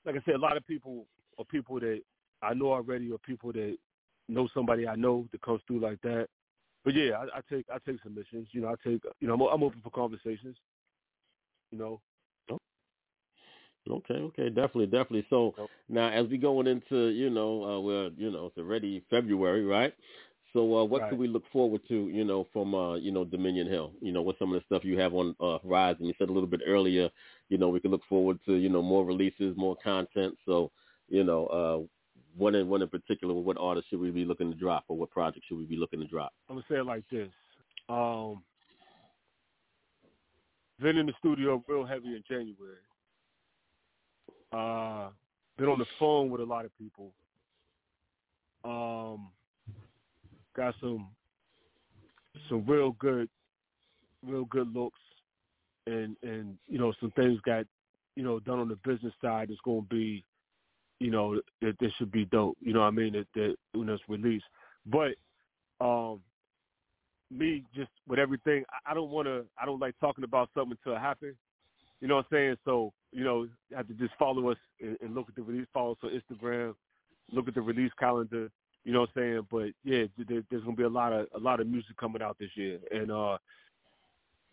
like 0.05 0.15
I 0.15 0.19
said, 0.25 0.35
a 0.35 0.39
lot 0.39 0.57
of 0.57 0.67
people 0.67 1.05
are 1.39 1.45
people 1.45 1.79
that 1.79 2.01
I 2.41 2.53
know 2.53 2.73
already, 2.73 3.09
or 3.11 3.17
people 3.19 3.53
that 3.53 3.77
know 4.27 4.47
somebody 4.53 4.87
I 4.87 4.95
know 4.95 5.27
that 5.31 5.41
comes 5.41 5.61
through 5.67 5.79
like 5.79 6.01
that. 6.01 6.27
But 6.83 6.95
yeah, 6.95 7.11
I, 7.11 7.37
I 7.37 7.41
take 7.49 7.65
I 7.73 7.77
take 7.85 8.01
submissions. 8.03 8.49
You 8.51 8.61
know, 8.61 8.69
I 8.69 8.75
take 8.87 9.03
you 9.19 9.27
know 9.27 9.35
I'm, 9.35 9.41
I'm 9.41 9.63
open 9.63 9.81
for 9.83 9.91
conversations. 9.91 10.57
You 11.71 11.77
know. 11.77 12.01
Okay, 13.89 14.13
okay, 14.15 14.49
definitely, 14.49 14.85
definitely. 14.87 15.25
So 15.29 15.55
now, 15.89 16.09
as 16.09 16.27
we 16.27 16.37
going 16.37 16.67
into, 16.67 17.09
you 17.09 17.29
know, 17.29 17.63
uh, 17.63 17.79
we're, 17.81 18.09
you 18.17 18.31
know, 18.31 18.47
it's 18.47 18.57
already 18.57 19.03
February, 19.09 19.65
right? 19.65 19.93
So, 20.53 20.77
uh, 20.77 20.83
what 20.85 21.01
Right. 21.01 21.09
can 21.09 21.17
we 21.17 21.27
look 21.27 21.43
forward 21.51 21.81
to, 21.89 22.07
you 22.09 22.23
know, 22.23 22.47
from, 22.53 22.75
uh, 22.75 22.95
you 22.95 23.11
know, 23.11 23.25
Dominion 23.25 23.67
Hill? 23.67 23.93
You 24.01 24.11
know, 24.13 24.21
what 24.21 24.37
some 24.39 24.53
of 24.53 24.61
the 24.61 24.65
stuff 24.67 24.85
you 24.85 24.97
have 24.99 25.13
on 25.13 25.35
uh, 25.39 25.57
Horizon? 25.59 26.05
You 26.05 26.13
said 26.17 26.29
a 26.29 26.33
little 26.33 26.47
bit 26.47 26.61
earlier, 26.65 27.09
you 27.49 27.57
know, 27.57 27.69
we 27.69 27.79
can 27.79 27.91
look 27.91 28.05
forward 28.07 28.39
to, 28.45 28.53
you 28.55 28.69
know, 28.69 28.81
more 28.81 29.03
releases, 29.05 29.57
more 29.57 29.75
content. 29.83 30.37
So, 30.45 30.71
you 31.09 31.23
know, 31.23 31.47
uh, 31.47 31.87
one 32.37 32.55
in 32.55 32.67
one 32.69 32.81
in 32.81 32.87
particular, 32.89 33.33
what 33.33 33.57
artist 33.59 33.89
should 33.89 33.99
we 33.99 34.11
be 34.11 34.25
looking 34.25 34.51
to 34.51 34.57
drop, 34.57 34.85
or 34.87 34.97
what 34.97 35.11
project 35.11 35.45
should 35.47 35.57
we 35.57 35.65
be 35.65 35.75
looking 35.75 35.99
to 35.99 36.07
drop? 36.07 36.33
I'm 36.49 36.55
gonna 36.55 36.65
say 36.69 36.75
it 36.77 36.85
like 36.85 37.03
this. 37.11 37.29
Um, 37.89 38.43
been 40.79 40.97
in 40.97 41.05
the 41.07 41.13
studio 41.19 41.63
real 41.67 41.85
heavy 41.85 42.15
in 42.15 42.23
January. 42.27 42.77
Uh, 44.53 45.09
been 45.57 45.67
on 45.67 45.79
the 45.79 45.85
phone 45.99 46.29
with 46.29 46.41
a 46.41 46.45
lot 46.45 46.65
of 46.65 46.71
people. 46.77 47.11
Um, 48.63 49.29
got 50.55 50.75
some 50.79 51.07
some 52.49 52.65
real 52.65 52.91
good, 52.99 53.29
real 54.25 54.45
good 54.45 54.73
looks, 54.73 54.99
and 55.87 56.15
and 56.23 56.57
you 56.67 56.77
know 56.77 56.93
some 56.99 57.11
things 57.11 57.39
got 57.41 57.65
you 58.15 58.23
know 58.23 58.39
done 58.39 58.59
on 58.59 58.67
the 58.67 58.77
business 58.87 59.13
side 59.21 59.49
that's 59.49 59.59
going 59.65 59.81
to 59.81 59.87
be, 59.87 60.23
you 60.99 61.11
know, 61.11 61.39
that 61.61 61.77
this 61.79 61.91
should 61.97 62.11
be 62.11 62.25
dope. 62.25 62.57
You 62.61 62.73
know 62.73 62.81
what 62.81 62.87
I 62.87 62.91
mean? 62.91 63.13
That 63.13 63.27
that 63.35 63.55
when 63.73 63.89
it's 63.89 64.03
released, 64.07 64.45
but 64.85 65.13
um, 65.81 66.21
me 67.31 67.63
just 67.75 67.89
with 68.07 68.19
everything, 68.19 68.63
I- 68.69 68.91
I 68.91 68.93
don't 68.93 69.09
want 69.09 69.27
to. 69.27 69.45
I 69.61 69.65
don't 69.65 69.79
like 69.79 69.95
talking 69.99 70.23
about 70.23 70.49
something 70.53 70.77
until 70.79 70.97
it 70.97 71.01
happens. 71.01 71.35
You 72.01 72.07
know 72.07 72.17
what 72.17 72.25
I'm 72.31 72.37
saying? 72.37 72.57
So 72.65 72.93
you 73.13 73.23
know, 73.23 73.47
have 73.75 73.87
to 73.87 73.93
just 73.93 74.13
follow 74.17 74.49
us 74.49 74.57
and, 74.81 74.97
and 75.01 75.15
look 75.15 75.29
at 75.29 75.35
the 75.35 75.41
release. 75.43 75.67
Follow 75.73 75.91
us 75.91 75.97
on 76.03 76.09
Instagram. 76.09 76.73
Look 77.31 77.47
at 77.47 77.55
the 77.55 77.61
release 77.61 77.91
calendar. 77.99 78.49
You 78.83 78.91
know 78.91 79.01
what 79.01 79.09
I'm 79.15 79.21
saying? 79.21 79.47
But 79.49 79.69
yeah, 79.83 80.05
there, 80.27 80.43
there's 80.49 80.63
gonna 80.63 80.75
be 80.75 80.83
a 80.83 80.89
lot 80.89 81.13
of 81.13 81.27
a 81.33 81.39
lot 81.39 81.59
of 81.59 81.67
music 81.67 81.95
coming 81.97 82.21
out 82.21 82.37
this 82.39 82.49
year, 82.55 82.79
and 82.91 83.11
uh 83.11 83.37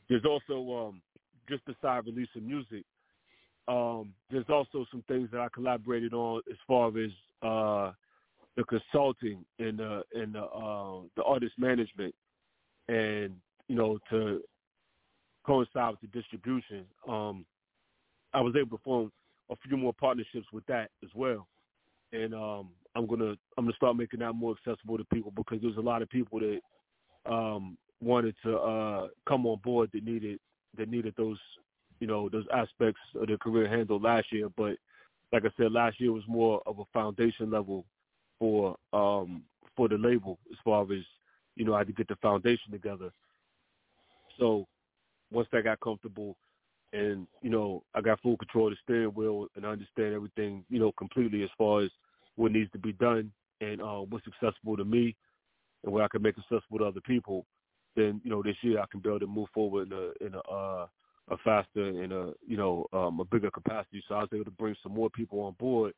there's 0.08 0.24
also 0.24 0.88
um 0.88 1.02
just 1.48 1.64
beside 1.64 2.06
releasing 2.06 2.46
music, 2.46 2.84
um 3.66 4.12
there's 4.30 4.48
also 4.48 4.86
some 4.90 5.02
things 5.08 5.28
that 5.32 5.40
I 5.40 5.48
collaborated 5.52 6.14
on 6.14 6.42
as 6.50 6.56
far 6.66 6.88
as 6.88 7.10
uh 7.42 7.92
the 8.56 8.64
consulting 8.64 9.44
and 9.58 9.78
the 9.78 10.02
and 10.14 10.34
the 10.34 10.42
uh 10.44 11.00
the 11.16 11.24
artist 11.24 11.54
management 11.58 12.14
and 12.88 13.34
you 13.68 13.74
know 13.74 13.98
to 14.10 14.42
coincide 15.44 15.92
with 15.92 16.00
the 16.02 16.20
distribution 16.20 16.84
um 17.08 17.44
I 18.32 18.40
was 18.40 18.54
able 18.56 18.76
to 18.78 18.84
form 18.84 19.12
a 19.50 19.56
few 19.66 19.76
more 19.76 19.92
partnerships 19.92 20.46
with 20.52 20.64
that 20.66 20.90
as 21.02 21.10
well. 21.14 21.46
And 22.12 22.34
um 22.34 22.70
I'm 22.94 23.06
gonna 23.06 23.34
I'm 23.56 23.64
gonna 23.64 23.76
start 23.76 23.96
making 23.96 24.20
that 24.20 24.32
more 24.32 24.54
accessible 24.56 24.98
to 24.98 25.04
people 25.12 25.32
because 25.36 25.60
there's 25.62 25.76
a 25.76 25.80
lot 25.80 26.02
of 26.02 26.08
people 26.08 26.40
that 26.40 26.60
um 27.30 27.76
wanted 28.00 28.34
to 28.44 28.56
uh 28.56 29.08
come 29.28 29.46
on 29.46 29.58
board 29.62 29.90
that 29.92 30.04
needed 30.04 30.38
that 30.76 30.88
needed 30.88 31.14
those 31.16 31.38
you 32.00 32.06
know 32.06 32.28
those 32.28 32.46
aspects 32.52 33.00
of 33.14 33.28
their 33.28 33.38
career 33.38 33.68
handled 33.68 34.02
last 34.02 34.32
year. 34.32 34.48
But 34.56 34.76
like 35.32 35.44
I 35.44 35.50
said 35.56 35.72
last 35.72 36.00
year 36.00 36.12
was 36.12 36.24
more 36.26 36.62
of 36.66 36.78
a 36.78 36.84
foundation 36.92 37.50
level 37.50 37.84
for 38.38 38.76
um 38.92 39.42
for 39.76 39.88
the 39.88 39.96
label 39.96 40.38
as 40.50 40.58
far 40.64 40.82
as 40.84 41.02
you 41.56 41.64
know 41.64 41.74
I 41.74 41.78
had 41.78 41.88
to 41.88 41.92
get 41.92 42.08
the 42.08 42.16
foundation 42.16 42.72
together. 42.72 43.10
So 44.38 44.66
once 45.30 45.48
that 45.52 45.64
got 45.64 45.80
comfortable 45.80 46.36
and 46.92 47.26
you 47.42 47.50
know 47.50 47.82
I 47.94 48.00
got 48.00 48.20
full 48.20 48.36
control 48.36 48.68
of 48.68 48.72
the 48.72 48.76
steering 48.82 49.14
wheel 49.14 49.46
and 49.56 49.64
I 49.64 49.70
understand 49.70 50.14
everything 50.14 50.64
you 50.68 50.78
know 50.78 50.92
completely 50.92 51.42
as 51.42 51.50
far 51.56 51.82
as 51.82 51.90
what 52.36 52.52
needs 52.52 52.70
to 52.72 52.78
be 52.78 52.92
done 52.94 53.30
and 53.60 53.80
uh, 53.80 54.00
what's 54.00 54.26
accessible 54.26 54.76
to 54.76 54.84
me 54.84 55.14
and 55.84 55.92
what 55.92 56.02
I 56.02 56.08
can 56.08 56.22
make 56.22 56.36
accessible 56.38 56.78
to 56.78 56.84
other 56.84 57.00
people, 57.00 57.46
then 57.96 58.20
you 58.24 58.30
know 58.30 58.42
this 58.42 58.56
year 58.62 58.80
I 58.80 58.86
can 58.90 59.00
be 59.00 59.08
able 59.08 59.20
to 59.20 59.26
move 59.26 59.48
forward 59.54 59.92
in 59.92 59.92
a 59.92 60.26
in 60.26 60.34
a 60.34 60.52
uh, 60.52 60.86
a 61.30 61.36
faster 61.44 61.84
and 61.84 62.12
a 62.12 62.32
you 62.46 62.56
know 62.56 62.86
um, 62.92 63.20
a 63.20 63.24
bigger 63.24 63.50
capacity. 63.50 64.02
So 64.08 64.14
I 64.14 64.20
was 64.20 64.28
able 64.32 64.44
to 64.44 64.50
bring 64.50 64.76
some 64.82 64.92
more 64.92 65.10
people 65.10 65.40
on 65.40 65.54
board 65.58 65.92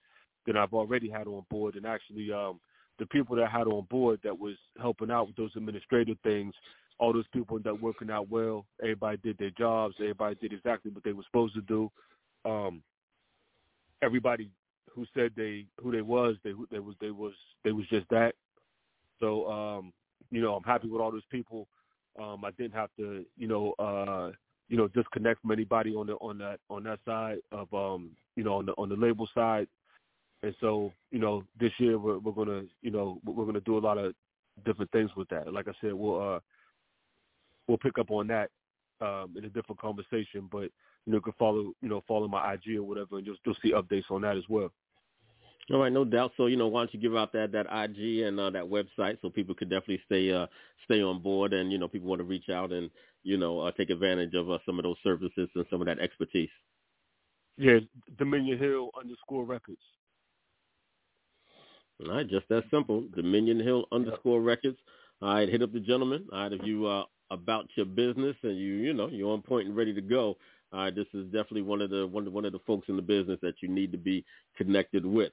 than 0.47 0.57
I've 0.57 0.75
already 0.75 1.09
had 1.09 1.27
on 1.27 1.45
board, 1.51 1.77
and 1.77 1.87
actually 1.87 2.33
um, 2.33 2.61
the 2.99 3.07
people 3.07 3.37
that 3.37 3.47
I 3.47 3.51
had 3.59 3.67
on 3.67 3.87
board 3.91 4.21
that 4.25 4.39
was 4.39 4.57
helping 4.81 5.11
out 5.11 5.27
with 5.27 5.37
those 5.37 5.53
administrative 5.57 6.19
things, 6.23 6.55
all 6.99 7.13
those 7.13 7.27
people 7.33 7.57
ended 7.57 7.73
up 7.73 7.81
working 7.81 8.11
out 8.11 8.31
well. 8.31 8.65
Everybody 8.81 9.19
did 9.23 9.39
their 9.39 9.51
jobs. 9.51 9.95
Everybody 9.99 10.37
did 10.37 10.53
exactly 10.53 10.91
what 10.91 11.05
they 11.05 11.13
were 11.13 11.25
supposed 11.25 11.55
to 11.55 11.63
do. 11.63 11.91
Um, 12.45 12.83
everybody 14.03 14.51
who 14.91 15.07
said 15.15 15.33
they 15.37 15.67
who 15.83 15.93
they 15.93 16.03
was 16.03 16.37
they 16.45 16.53
they 16.71 16.79
was 16.79 16.95
they 17.01 17.11
was 17.11 17.33
they 17.65 17.73
was 17.73 17.87
just 17.89 18.09
that. 18.11 18.35
So 19.21 19.51
um, 19.51 19.93
you 20.31 20.41
know 20.41 20.55
I'm 20.55 20.65
happy 20.65 20.89
with 20.89 21.01
all 21.01 21.13
those 21.13 21.23
people. 21.31 21.69
Um, 22.21 22.45
I 22.45 22.51
didn't 22.53 22.75
have 22.75 22.91
to 22.99 23.25
you 23.37 23.49
know 23.49 23.73
uh, 23.79 24.33
you 24.69 24.77
know 24.77 24.89
disconnect 24.89 25.41
from 25.41 25.53
anybody 25.53 25.95
on 25.95 26.07
the 26.07 26.15
on 26.15 26.39
that 26.39 26.61
on 26.69 26.85
that 26.85 26.99
side 27.05 27.39
of 27.53 27.73
um, 27.73 28.11
you 28.37 28.45
know 28.45 28.55
on 28.55 28.67
the 28.67 28.73
on 28.73 28.89
the 28.89 28.97
label 28.97 29.29
side. 29.35 29.69
And 30.43 30.55
so 30.61 30.93
you 31.11 31.19
know 31.19 31.45
this 31.59 31.73
year 31.79 31.99
we're 31.99 32.19
we're 32.19 32.33
gonna 32.33 32.63
you 32.83 32.91
know 32.91 33.19
we're 33.25 33.47
gonna 33.47 33.61
do 33.61 33.79
a 33.79 33.81
lot 33.81 33.99
of 33.99 34.15
different 34.65 34.91
things 34.91 35.11
with 35.17 35.29
that. 35.29 35.53
Like 35.53 35.69
I 35.69 35.73
said, 35.81 35.95
we'll 35.95 36.35
uh, 36.35 36.41
we'll 37.73 37.79
pick 37.79 37.99
up 37.99 38.11
on 38.11 38.27
that 38.27 38.51
um, 39.01 39.35
in 39.37 39.47
a 39.47 39.49
different 39.49 39.81
conversation, 39.81 40.47
but 40.53 40.65
you 41.07 41.13
know, 41.13 41.17
you 41.17 41.21
can 41.23 41.33
follow, 41.39 41.73
you 41.81 41.89
know, 41.89 42.05
follow 42.07 42.29
my 42.29 42.53
IG 42.53 42.77
or 42.77 42.83
whatever, 42.83 43.17
and 43.17 43.27
you'll, 43.27 43.37
you'll 43.47 43.57
see 43.63 43.73
updates 43.73 44.11
on 44.11 44.21
that 44.21 44.37
as 44.37 44.45
well. 44.49 44.71
All 45.71 45.79
right, 45.79 45.93
no 45.93 46.05
doubt. 46.05 46.33
So 46.37 46.47
you 46.47 46.57
know, 46.57 46.67
why 46.67 46.83
don't 46.83 46.93
you 46.93 47.01
give 47.01 47.17
out 47.17 47.33
that 47.33 47.51
that 47.53 47.67
IG 47.67 48.27
and 48.27 48.39
uh, 48.39 48.51
that 48.51 48.65
website 48.65 49.17
so 49.23 49.31
people 49.31 49.55
could 49.55 49.71
definitely 49.71 50.03
stay 50.05 50.31
uh, 50.31 50.47
stay 50.85 51.01
on 51.03 51.23
board, 51.23 51.55
and 51.55 51.73
you 51.73 51.79
know, 51.79 51.89
people 51.89 52.09
want 52.09 52.21
to 52.21 52.25
reach 52.25 52.51
out 52.51 52.73
and 52.73 52.91
you 53.23 53.39
know 53.39 53.61
uh, 53.61 53.71
take 53.73 53.89
advantage 53.89 54.35
of 54.35 54.51
uh, 54.51 54.59
some 54.67 54.79
of 54.79 54.83
those 54.83 54.97
services 55.03 55.49
and 55.55 55.65
some 55.71 55.81
of 55.81 55.87
that 55.87 55.99
expertise. 55.99 56.51
Yeah, 57.57 57.79
Dominion 58.19 58.59
Hill 58.59 58.91
underscore 58.99 59.45
Records. 59.45 59.81
All 62.05 62.15
right, 62.15 62.29
just 62.29 62.49
that 62.51 62.65
simple. 62.71 63.05
Dominion 63.15 63.61
Hill 63.61 63.87
underscore 63.93 64.43
Records. 64.43 64.79
All 65.23 65.35
right, 65.35 65.49
hit 65.49 65.63
up 65.63 65.73
the 65.73 65.81
gentleman. 65.81 66.27
All 66.33 66.43
right, 66.43 66.53
if 66.53 66.61
you 66.65 66.87
uh 66.87 67.05
about 67.33 67.67
your 67.77 67.87
business 67.87 68.37
and 68.43 68.57
you 68.57 68.75
you 68.75 68.93
know 68.95 69.09
you're 69.09 69.33
on 69.33 69.43
point 69.43 69.67
and 69.67 69.77
ready 69.77 69.95
to 69.95 70.01
go. 70.01 70.37
Right, 70.73 70.95
this 70.95 71.07
is 71.13 71.27
definitely 71.27 71.63
one 71.63 71.83
of 71.83 71.91
the 71.91 72.07
one 72.07 72.27
of, 72.27 72.33
one 72.33 72.45
of 72.45 72.53
the 72.53 72.59
folks 72.67 72.89
in 72.89 72.97
the 72.97 73.03
business 73.03 73.39
that 73.43 73.57
you 73.61 73.69
need 73.69 73.93
to 73.93 73.99
be 73.99 74.25
connected 74.57 75.05
with. 75.05 75.33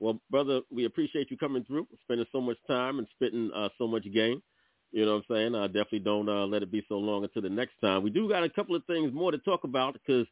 Well, 0.00 0.18
brother, 0.30 0.62
we 0.70 0.86
appreciate 0.86 1.30
you 1.30 1.36
coming 1.36 1.64
through, 1.64 1.86
spending 2.02 2.26
so 2.32 2.40
much 2.40 2.56
time 2.66 2.98
and 2.98 3.06
spitting 3.14 3.50
uh, 3.54 3.68
so 3.78 3.86
much 3.86 4.04
game. 4.12 4.42
You 4.92 5.04
know 5.04 5.12
what 5.12 5.24
I'm 5.30 5.36
saying? 5.36 5.54
I 5.54 5.66
definitely 5.66 6.00
don't 6.00 6.28
uh, 6.28 6.46
let 6.46 6.62
it 6.62 6.72
be 6.72 6.84
so 6.88 6.96
long 6.96 7.22
until 7.22 7.42
the 7.42 7.50
next 7.50 7.74
time. 7.80 8.02
We 8.02 8.10
do 8.10 8.28
got 8.28 8.42
a 8.42 8.48
couple 8.48 8.74
of 8.74 8.84
things 8.86 9.12
more 9.12 9.30
to 9.30 9.38
talk 9.38 9.62
about 9.64 9.94
because 9.94 10.26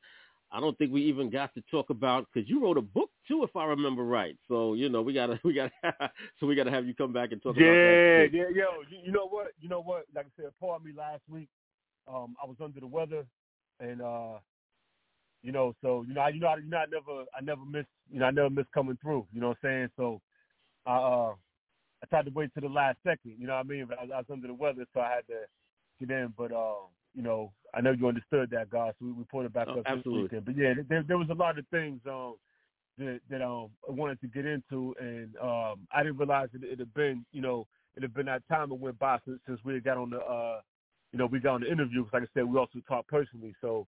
I 0.50 0.60
don't 0.60 0.76
think 0.78 0.92
we 0.92 1.02
even 1.02 1.28
got 1.28 1.52
to 1.54 1.62
talk 1.70 1.90
about 1.90 2.26
because 2.32 2.48
you 2.48 2.62
wrote 2.62 2.78
a 2.78 2.82
book 2.82 3.10
too, 3.26 3.44
if 3.44 3.54
I 3.54 3.64
remember 3.64 4.04
right. 4.04 4.36
So 4.48 4.74
you 4.74 4.88
know 4.88 5.02
we 5.02 5.12
gotta 5.12 5.38
we 5.44 5.52
gotta 5.54 5.72
so 6.40 6.46
we 6.46 6.54
gotta 6.54 6.70
have 6.70 6.86
you 6.86 6.94
come 6.94 7.12
back 7.12 7.32
and 7.32 7.42
talk 7.42 7.56
yeah, 7.56 7.66
about 7.66 7.74
that. 7.74 8.28
Yeah, 8.32 8.44
yeah, 8.54 8.62
yo, 8.62 9.02
you, 9.04 9.12
know 9.12 9.28
what? 9.28 9.48
You 9.60 9.68
know 9.68 9.80
what? 9.80 10.04
Like 10.14 10.26
I 10.26 10.42
said, 10.42 10.50
pardon 10.60 10.86
me 10.86 10.92
last 10.96 11.22
week. 11.28 11.48
Um, 12.06 12.34
I 12.42 12.46
was 12.46 12.56
under 12.62 12.80
the 12.80 12.86
weather, 12.86 13.26
and 13.80 14.00
uh, 14.00 14.38
you 15.42 15.52
know, 15.52 15.74
so 15.82 16.04
you 16.06 16.14
know, 16.14 16.22
I, 16.22 16.28
you 16.30 16.40
know, 16.40 16.48
I, 16.48 16.56
you 16.56 16.68
know, 16.68 16.78
I 16.78 16.86
never, 16.86 17.24
I 17.36 17.40
never 17.42 17.64
miss, 17.64 17.84
you 18.10 18.20
know, 18.20 18.26
I 18.26 18.30
never 18.30 18.50
miss 18.50 18.66
coming 18.74 18.98
through. 19.00 19.26
You 19.32 19.40
know 19.40 19.48
what 19.48 19.58
I'm 19.62 19.68
saying? 19.70 19.88
So, 19.96 20.20
I, 20.86 20.96
uh, 20.96 21.34
I 22.02 22.06
tried 22.08 22.26
to 22.26 22.32
wait 22.32 22.52
to 22.54 22.60
the 22.60 22.68
last 22.68 22.98
second. 23.04 23.36
You 23.38 23.46
know 23.46 23.54
what 23.54 23.66
I 23.66 23.68
mean? 23.68 23.86
But 23.88 23.98
I, 23.98 24.02
I 24.02 24.18
was 24.18 24.26
under 24.32 24.46
the 24.46 24.54
weather, 24.54 24.84
so 24.94 25.00
I 25.00 25.10
had 25.10 25.26
to 25.28 26.06
get 26.06 26.16
in. 26.16 26.32
But 26.36 26.52
uh, 26.52 26.86
you 27.14 27.22
know, 27.22 27.52
I 27.74 27.80
know 27.80 27.92
you 27.92 28.08
understood 28.08 28.50
that, 28.50 28.70
guys. 28.70 28.92
So 28.98 29.06
we, 29.06 29.12
we 29.12 29.24
put 29.24 29.44
it 29.46 29.52
back 29.52 29.68
Oh, 29.68 29.78
up 29.78 29.86
absolutely. 29.86 30.22
this 30.22 30.32
weekend. 30.32 30.44
But 30.46 30.56
yeah, 30.56 30.74
there, 30.88 31.02
there 31.02 31.18
was 31.18 31.28
a 31.30 31.34
lot 31.34 31.58
of 31.58 31.66
things 31.68 32.00
um 32.06 32.36
that 32.98 33.20
that 33.30 33.42
um 33.42 33.70
I 33.88 33.92
wanted 33.92 34.20
to 34.20 34.26
get 34.28 34.46
into, 34.46 34.94
and 35.00 35.36
um 35.38 35.86
I 35.92 36.02
didn't 36.02 36.18
realize 36.18 36.48
it, 36.54 36.64
it 36.64 36.78
had 36.78 36.94
been, 36.94 37.24
you 37.32 37.40
know, 37.40 37.66
it 37.96 38.02
had 38.02 38.14
been 38.14 38.26
that 38.26 38.46
time 38.48 38.68
that 38.70 38.74
went 38.74 38.98
by 38.98 39.18
since 39.26 39.40
since 39.46 39.60
we 39.64 39.74
had 39.74 39.84
got 39.84 39.96
on 39.98 40.10
the 40.10 40.18
uh 40.18 40.60
you 41.12 41.18
know 41.18 41.26
we 41.26 41.40
got 41.40 41.54
on 41.54 41.60
the 41.62 41.70
interview. 41.70 42.04
'cause 42.04 42.12
like 42.14 42.22
I 42.24 42.26
said, 42.34 42.44
we 42.44 42.58
also 42.58 42.80
talked 42.88 43.08
personally. 43.08 43.54
So, 43.60 43.86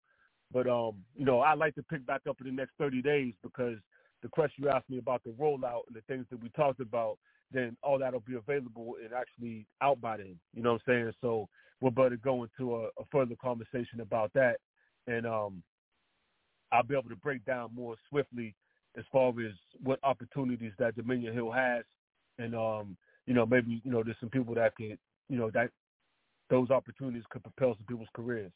but 0.52 0.66
um 0.66 1.05
you 1.16 1.24
know 1.24 1.40
I 1.40 1.55
like 1.55 1.74
to 1.76 1.82
pick 1.84 2.05
back 2.06 2.22
up 2.28 2.40
in 2.40 2.47
the 2.47 2.52
next 2.52 2.72
thirty 2.78 3.02
days 3.02 3.34
because 3.42 3.78
the 4.22 4.28
question 4.28 4.64
you 4.64 4.70
asked 4.70 4.90
me 4.90 4.98
about 4.98 5.22
the 5.24 5.30
rollout 5.30 5.82
and 5.86 5.97
the 5.97 6.02
things 6.06 6.26
that 6.30 6.42
we 6.42 6.51
talked 6.51 6.80
about, 6.80 7.16
then 7.51 7.74
all 7.82 7.98
that'll 7.98 8.20
be 8.20 8.34
available 8.34 8.97
and 9.02 9.14
actually 9.14 9.66
out 9.80 9.98
by 10.01 10.18
then. 10.18 10.38
You 10.55 10.62
know 10.62 10.72
what 10.74 10.82
I'm 10.88 10.92
saying? 11.05 11.12
So 11.22 11.48
we're 11.81 11.90
better 11.90 12.16
go 12.16 12.44
into 12.44 12.77
a, 12.77 12.85
a 12.85 13.05
further 13.11 13.35
conversation 13.40 14.01
about 14.01 14.32
that, 14.35 14.57
and 15.07 15.27
um, 15.27 15.62
I'll 16.73 16.82
be 16.82 16.94
able 16.94 17.11
to 17.11 17.16
break 17.16 17.44
down 17.44 17.70
more 17.74 17.97
swiftly 18.09 18.55
as 18.98 19.05
far 19.12 19.31
as 19.31 19.52
what 19.82 19.98
opportunities 20.02 20.73
that 20.78 20.97
Dominion 20.97 21.35
Hill 21.35 21.51
has, 21.51 21.85
and 22.39 22.55
um, 22.55 22.97
you 23.27 23.35
know 23.35 23.47
maybe 23.47 23.81
you 23.85 23.90
know 23.90 24.02
there's 24.02 24.16
some 24.20 24.31
people 24.31 24.55
that 24.55 24.74
could 24.77 24.98
you 25.28 25.39
know 25.39 25.51
that 25.55 25.70
those 26.51 26.70
opportunities 26.70 27.24
could 27.31 27.43
propel 27.43 27.74
some 27.77 27.86
people's 27.86 28.09
careers. 28.15 28.52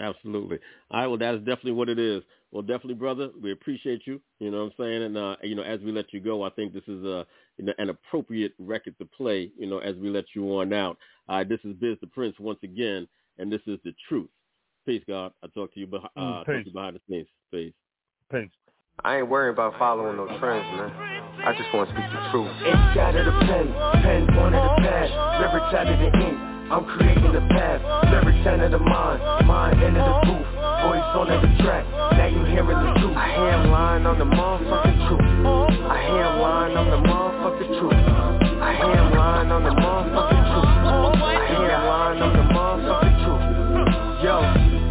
Absolutely. 0.00 0.58
All 0.90 1.00
right. 1.00 1.06
Well, 1.06 1.18
that 1.18 1.34
is 1.34 1.40
definitely 1.40 1.72
what 1.72 1.88
it 1.88 1.98
is. 1.98 2.22
Well, 2.50 2.62
definitely, 2.62 2.94
brother. 2.94 3.30
We 3.40 3.52
appreciate 3.52 4.02
you. 4.06 4.20
You 4.40 4.50
know 4.50 4.58
what 4.58 4.64
I'm 4.64 4.72
saying? 4.78 5.02
And, 5.02 5.16
uh, 5.16 5.36
you 5.42 5.54
know, 5.54 5.62
as 5.62 5.80
we 5.80 5.92
let 5.92 6.12
you 6.12 6.20
go, 6.20 6.42
I 6.42 6.50
think 6.50 6.72
this 6.72 6.86
is 6.86 7.04
a, 7.04 7.26
an 7.58 7.90
appropriate 7.90 8.54
record 8.58 8.96
to 8.98 9.04
play, 9.04 9.50
you 9.58 9.66
know, 9.66 9.78
as 9.78 9.96
we 9.96 10.08
let 10.10 10.24
you 10.34 10.44
on 10.58 10.72
out. 10.72 10.98
All 11.28 11.38
right. 11.38 11.48
This 11.48 11.60
is 11.64 11.74
Biz 11.74 11.96
the 12.00 12.06
Prince 12.06 12.36
once 12.38 12.58
again, 12.62 13.08
and 13.38 13.50
this 13.50 13.62
is 13.66 13.78
the 13.84 13.94
truth. 14.08 14.28
Peace, 14.84 15.02
God. 15.08 15.32
I 15.42 15.48
talk 15.48 15.74
to 15.74 15.80
you, 15.80 15.86
beh- 15.86 16.04
uh, 16.04 16.20
Mm, 16.20 16.36
talk 16.44 16.46
to 16.46 16.62
you 16.64 16.72
behind 16.72 16.96
the 16.96 17.00
scenes. 17.08 17.28
Peace. 17.50 17.72
Peace. 18.30 18.50
I 19.04 19.18
ain't 19.18 19.28
worried 19.28 19.52
about 19.52 19.78
following 19.78 20.16
no 20.16 20.26
trends, 20.38 20.64
man. 20.76 20.90
I 21.44 21.52
just 21.52 21.68
want 21.74 21.88
to 21.88 21.94
speak 21.94 22.06
the 22.10 22.22
truth. 22.32 22.48
Ink 22.64 22.96
out 22.96 23.14
of 23.14 23.26
the 23.26 23.32
pen, 23.44 23.66
pen 24.02 24.36
one 24.36 24.54
of 24.54 24.62
the 24.62 24.72
pad, 24.82 25.10
lyrics 25.38 25.74
out 25.74 25.86
of 25.86 25.98
the 26.00 26.10
ink. 26.16 26.38
I'm 26.72 26.84
creating 26.96 27.30
the 27.30 27.44
path, 27.54 27.78
lyrics 28.10 28.46
enter 28.46 28.70
the 28.70 28.78
mind, 28.78 29.46
mind 29.46 29.78
enter 29.82 30.02
the 30.02 30.16
booth, 30.26 30.48
voice 30.82 31.10
on 31.14 31.28
the 31.28 31.62
track. 31.62 31.84
Now 32.16 32.26
you 32.26 32.42
hearing 32.50 32.74
the 32.74 32.92
truth. 32.98 33.16
I 33.16 33.36
hear 33.36 33.52
him 33.52 33.70
lying 33.70 34.06
on 34.06 34.18
the 34.18 34.24
motherfucking 34.24 34.98
truth. 35.06 35.22
I 35.86 36.02
hear 36.08 36.24
him 36.24 36.40
lying 36.40 36.76
on 36.76 36.90
the 36.90 37.00
motherfucking 37.06 37.25
truth. 37.64 37.96
I 38.60 38.76
hear 38.76 38.92
him 38.92 39.16
lying 39.16 39.48
on 39.48 39.64
the 39.64 39.72
motherfucking 39.72 40.44
truth. 40.52 40.68
I 41.24 41.48
hear 41.48 41.72
him 41.72 41.84
lying 41.88 42.20
on 42.20 42.32
the 42.36 42.44
motherfucking 42.52 43.16
truth. 43.24 43.44
Yo, 44.20 44.36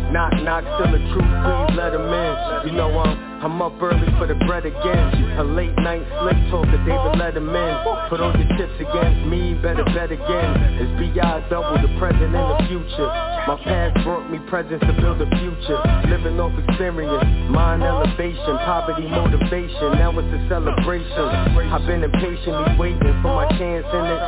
knock 0.10 0.34
knock, 0.42 0.64
still 0.74 0.90
the 0.90 1.02
truth. 1.14 1.30
Please 1.46 1.78
let 1.78 1.94
him 1.94 2.10
in. 2.10 2.34
You 2.66 2.74
know 2.74 2.90
I'm 2.90 3.05
I'm 3.46 3.62
up 3.62 3.78
early 3.78 4.10
for 4.18 4.26
the 4.26 4.34
bread 4.50 4.66
again. 4.66 5.38
A 5.38 5.46
late 5.46 5.78
night 5.78 6.02
slick 6.18 6.34
talk 6.50 6.66
that 6.66 6.82
David 6.82 7.14
let 7.22 7.38
him 7.38 7.54
in. 7.54 7.74
Put 8.10 8.18
all 8.18 8.34
your 8.34 8.50
chips 8.58 8.74
against 8.82 9.22
me, 9.30 9.54
better 9.62 9.86
bet 9.94 10.10
again. 10.10 10.82
It's 10.82 10.90
B.I. 10.98 11.46
double 11.46 11.78
the 11.78 11.94
present 12.02 12.34
and 12.34 12.48
the 12.50 12.58
future. 12.66 13.06
My 13.46 13.54
past 13.62 14.02
brought 14.02 14.26
me 14.34 14.42
presents 14.50 14.82
to 14.90 14.94
build 14.98 15.22
a 15.22 15.30
future. 15.38 15.78
Living 16.10 16.42
off 16.42 16.58
experience, 16.58 17.22
mind 17.54 17.86
elevation, 17.86 18.58
poverty 18.66 19.06
motivation. 19.06 19.94
Now 19.94 20.10
it's 20.18 20.26
a 20.26 20.42
celebration. 20.50 21.70
I've 21.70 21.86
been 21.86 22.02
impatiently 22.02 22.82
waiting 22.82 23.14
for 23.22 23.30
my 23.30 23.46
chance 23.62 23.86
in 23.86 24.06
it. 24.10 24.22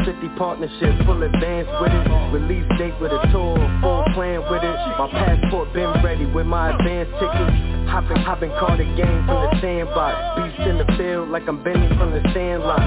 50-50 0.00 0.32
partnership, 0.40 0.96
full 1.04 1.20
advance 1.20 1.68
with 1.84 1.92
it. 1.92 2.08
Release 2.32 2.64
date 2.80 2.96
with 3.04 3.12
a 3.12 3.20
tour, 3.28 3.60
full 3.84 4.00
plan 4.16 4.40
with 4.48 4.64
it. 4.64 4.76
My 4.96 5.12
passport 5.12 5.76
been 5.76 5.92
ready 6.00 6.24
with 6.24 6.48
my 6.48 6.72
advance 6.72 7.12
tickets. 7.20 7.85
Hopping, 7.86 8.16
hopping 8.22 8.50
caught 8.58 8.80
a 8.80 8.84
game 8.98 9.24
from 9.26 9.38
the 9.46 9.60
sandbox. 9.62 10.14
Beast 10.36 10.68
in 10.68 10.76
the 10.78 10.88
field 10.98 11.30
like 11.30 11.46
I'm 11.48 11.62
bending 11.62 11.96
from 11.96 12.10
the 12.10 12.22
sandlot. 12.34 12.80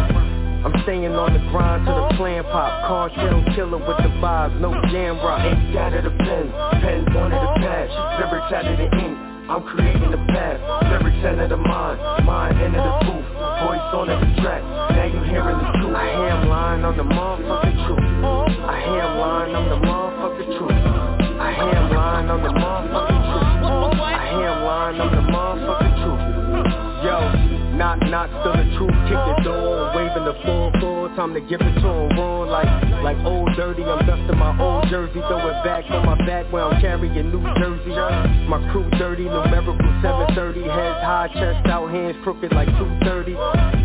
I'm 0.60 0.76
staying 0.84 1.16
on 1.16 1.32
the 1.32 1.40
grind 1.56 1.88
to 1.88 1.92
the 1.96 2.20
plan 2.20 2.44
pop. 2.52 2.84
Cartel 2.84 3.40
killer 3.56 3.80
with 3.80 3.98
the 4.04 4.12
vibes, 4.20 4.60
no 4.60 4.76
jam 4.92 5.16
rock. 5.24 5.40
Ink 5.40 5.76
out 5.80 5.96
of 5.96 6.04
the 6.04 6.12
pen, 6.12 6.52
pen 6.84 7.08
one 7.16 7.32
of 7.32 7.40
the 7.40 7.52
patch, 7.64 7.92
lyrics 8.20 8.52
out 8.52 8.68
of 8.68 8.76
the 8.76 8.92
ink. 9.00 9.18
I'm 9.50 9.64
creating 9.64 10.12
the 10.12 10.22
path, 10.30 10.60
lyrics 10.92 11.26
enter 11.26 11.48
the 11.48 11.58
mind, 11.58 11.98
mind 12.28 12.60
enter 12.60 12.84
the 12.84 12.96
booth, 13.08 13.30
voice 13.66 13.90
on 13.96 14.12
the 14.12 14.20
track. 14.44 14.62
Now 14.94 15.08
you 15.10 15.24
hearing 15.32 15.58
the 15.58 15.70
truth. 15.80 15.96
I 15.96 16.12
him 16.12 16.50
lying 16.50 16.84
on 16.84 16.98
the 16.98 17.08
motherfucking 17.08 17.88
truth. 17.88 18.04
I 18.68 18.78
him 18.84 19.10
lying 19.18 19.56
on 19.56 19.66
the 19.72 19.80
motherfucking 19.80 19.99
on 24.98 25.14
the 25.14 25.22
motherfucking 25.30 25.96
truth. 26.02 26.24
Yo, 27.06 27.22
knock 27.78 28.02
knock, 28.10 28.30
still 28.42 28.58
the 28.58 28.66
truth. 28.74 28.98
Kick 29.06 29.22
the 29.22 29.36
door, 29.46 29.94
waving 29.94 30.26
the 30.26 30.34
full 30.42 30.74
full. 30.82 31.06
Time 31.14 31.34
to 31.34 31.42
give 31.42 31.62
it 31.62 31.74
to 31.82 31.90
him 31.90 32.18
raw 32.18 32.48
like 32.50 32.70
like 33.04 33.18
old 33.26 33.50
dirty. 33.56 33.84
I'm 33.84 34.06
dusting 34.08 34.38
my 34.38 34.56
old 34.58 34.90
jersey, 34.90 35.22
throw 35.30 35.46
it 35.46 35.62
back 35.64 35.86
on 35.92 36.06
my 36.06 36.18
back 36.26 36.50
where 36.52 36.64
I'm 36.64 36.82
carrying 36.82 37.30
New 37.30 37.44
Jersey. 37.60 37.94
My 38.50 38.58
crew 38.72 38.90
dirty, 38.98 39.26
numerical 39.26 39.78
730. 40.02 40.64
Heads 40.64 41.02
high, 41.06 41.30
chest 41.34 41.68
out, 41.68 41.92
hands 41.92 42.18
crooked 42.24 42.52
like 42.54 42.70
230. 42.82 43.34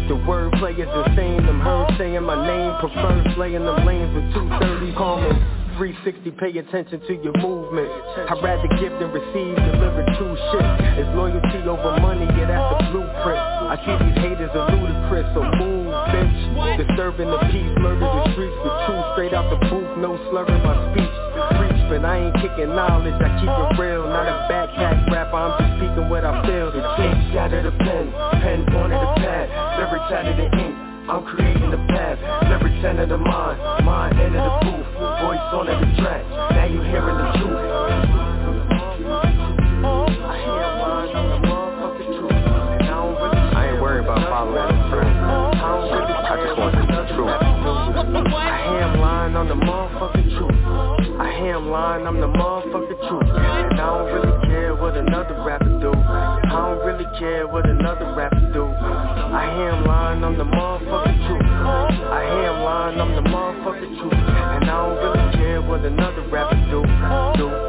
The 0.09 0.17
wordplay 0.25 0.73
is 0.73 0.89
insane. 0.89 1.45
Them 1.45 1.61
heard 1.61 1.93
saying 1.99 2.23
my 2.23 2.39
name, 2.47 2.73
prefer 2.81 3.25
slaying 3.37 3.65
them 3.65 3.85
lanes 3.85 4.15
with 4.15 4.33
230. 4.33 4.95
Call 4.95 5.21
me 5.21 5.64
360, 5.75 6.31
pay 6.39 6.55
attention 6.59 7.01
to 7.03 7.13
your 7.19 7.35
movement. 7.43 7.91
I'd 8.31 8.39
rather 8.43 8.71
give 8.79 8.95
than 9.03 9.11
receive, 9.11 9.59
deliver 9.59 10.07
true 10.15 10.35
shit. 10.55 10.67
It's 11.03 11.11
loyalty 11.19 11.67
over 11.67 11.99
money, 11.99 12.31
yeah, 12.39 12.47
that's 12.47 12.69
the 12.79 12.95
blueprint. 12.95 13.43
I 13.43 13.75
see 13.83 13.95
these 14.07 14.19
haters 14.23 14.55
are 14.55 14.71
ludicrous, 14.71 15.27
so 15.35 15.43
move, 15.59 15.91
bitch. 16.15 16.79
Disturbing 16.79 17.27
the 17.27 17.43
peace, 17.51 17.75
murder 17.83 18.07
the 18.07 18.23
streets 18.35 18.55
with 18.63 18.77
truth 18.87 19.07
straight 19.19 19.35
out 19.35 19.51
the 19.51 19.59
booth, 19.67 19.91
no 19.99 20.15
slurring 20.31 20.63
my 20.63 20.79
speech. 20.95 21.15
Preach, 21.59 21.81
but 21.91 22.07
I 22.07 22.31
ain't 22.31 22.37
kicking 22.39 22.71
knowledge, 22.71 23.19
I 23.19 23.31
keep 23.43 23.51
it 23.51 23.71
real. 23.75 24.07
Not 24.07 24.31
a 24.31 24.47
backpack 24.47 25.11
rapper, 25.11 25.35
I'm 25.35 25.59
just 25.59 25.75
speaking 25.83 26.07
what 26.07 26.23
I 26.23 26.39
feel. 26.47 26.71
The 26.71 26.83
ink 27.03 27.35
shattered 27.35 27.67
the 27.67 27.75
pen, 27.83 28.15
pen 28.39 28.63
pointed 28.71 29.03
the 29.03 29.11
pad, 29.19 29.51
lyrics 29.79 30.11
out 30.15 30.27
of 30.31 30.37
the 30.39 30.47
ink. 30.55 30.75
I'm 31.05 31.23
creating 31.27 31.71
the 31.71 31.83
path, 31.93 32.17
lyrics 32.49 32.81
enter 32.81 33.05
the 33.05 33.19
mind, 33.19 33.85
mind 33.85 34.19
enter 34.19 34.41
the 34.41 34.64
on 35.55 35.67
the 35.67 36.03
track. 36.03 36.27
Now 36.51 36.67
you 36.67 36.83
hearing 36.83 37.15
the 37.15 37.31
truth. 37.39 37.55
I 39.85 40.37
hear 40.43 40.67
lines 40.83 41.15
on 41.15 41.27
the 41.31 41.39
motherfucking 41.47 42.11
truth. 42.19 42.33
I 42.35 42.91
don't 42.91 43.15
really 43.15 43.39
I 43.55 43.71
ain't 43.71 43.79
worried 43.81 44.03
about 44.03 44.19
following 44.27 44.67
the 44.67 44.75
trend. 44.91 45.15
I 45.15 45.63
don't 45.63 45.95
really 45.95 46.11
I 46.11 46.35
just 46.43 46.59
want 46.59 46.75
the 46.75 46.83
truth. 47.15 47.31
I 47.31 48.67
hear 48.67 48.83
him 48.83 48.99
lying 49.01 49.37
on 49.37 49.47
the 49.47 49.55
motherfucking 49.55 50.29
truth. 50.35 50.59
I 51.21 51.31
hear 51.39 51.55
him 51.55 51.71
lying, 51.71 52.07
I'm 52.07 52.19
the 52.19 52.27
motherfucking 52.27 52.99
truth. 53.07 53.31
And 53.31 53.81
I 53.81 53.87
don't 53.87 54.11
really 54.11 54.35
care 54.49 54.75
what 54.75 54.97
another 54.97 55.41
rapper 55.47 55.79
do. 55.79 55.93
I 55.95 56.51
don't 56.51 56.85
really 56.85 57.07
care 57.19 57.47
what 57.47 57.69
another 57.69 58.13
rapper 58.17 58.51
do. 58.53 58.65
I 58.67 59.55
hear 59.55 59.71
him 59.71 59.85
lying, 59.85 60.25
I'm 60.25 60.37
the 60.37 60.45
motherfucking 60.45 61.27
truth. 61.29 61.44
I 61.67 62.51
lying, 62.63 63.01
I'm 63.01 63.15
the 63.15 63.23
motherfucking 63.23 63.99
truth. 63.99 64.13
And 64.13 64.71
I 64.71 64.89
don't 64.89 64.97
really 64.99 65.37
care 65.37 65.63
what 65.63 65.85
another 65.85 66.23
rapper 66.29 66.57
do. 66.71 66.83
do. 67.39 67.65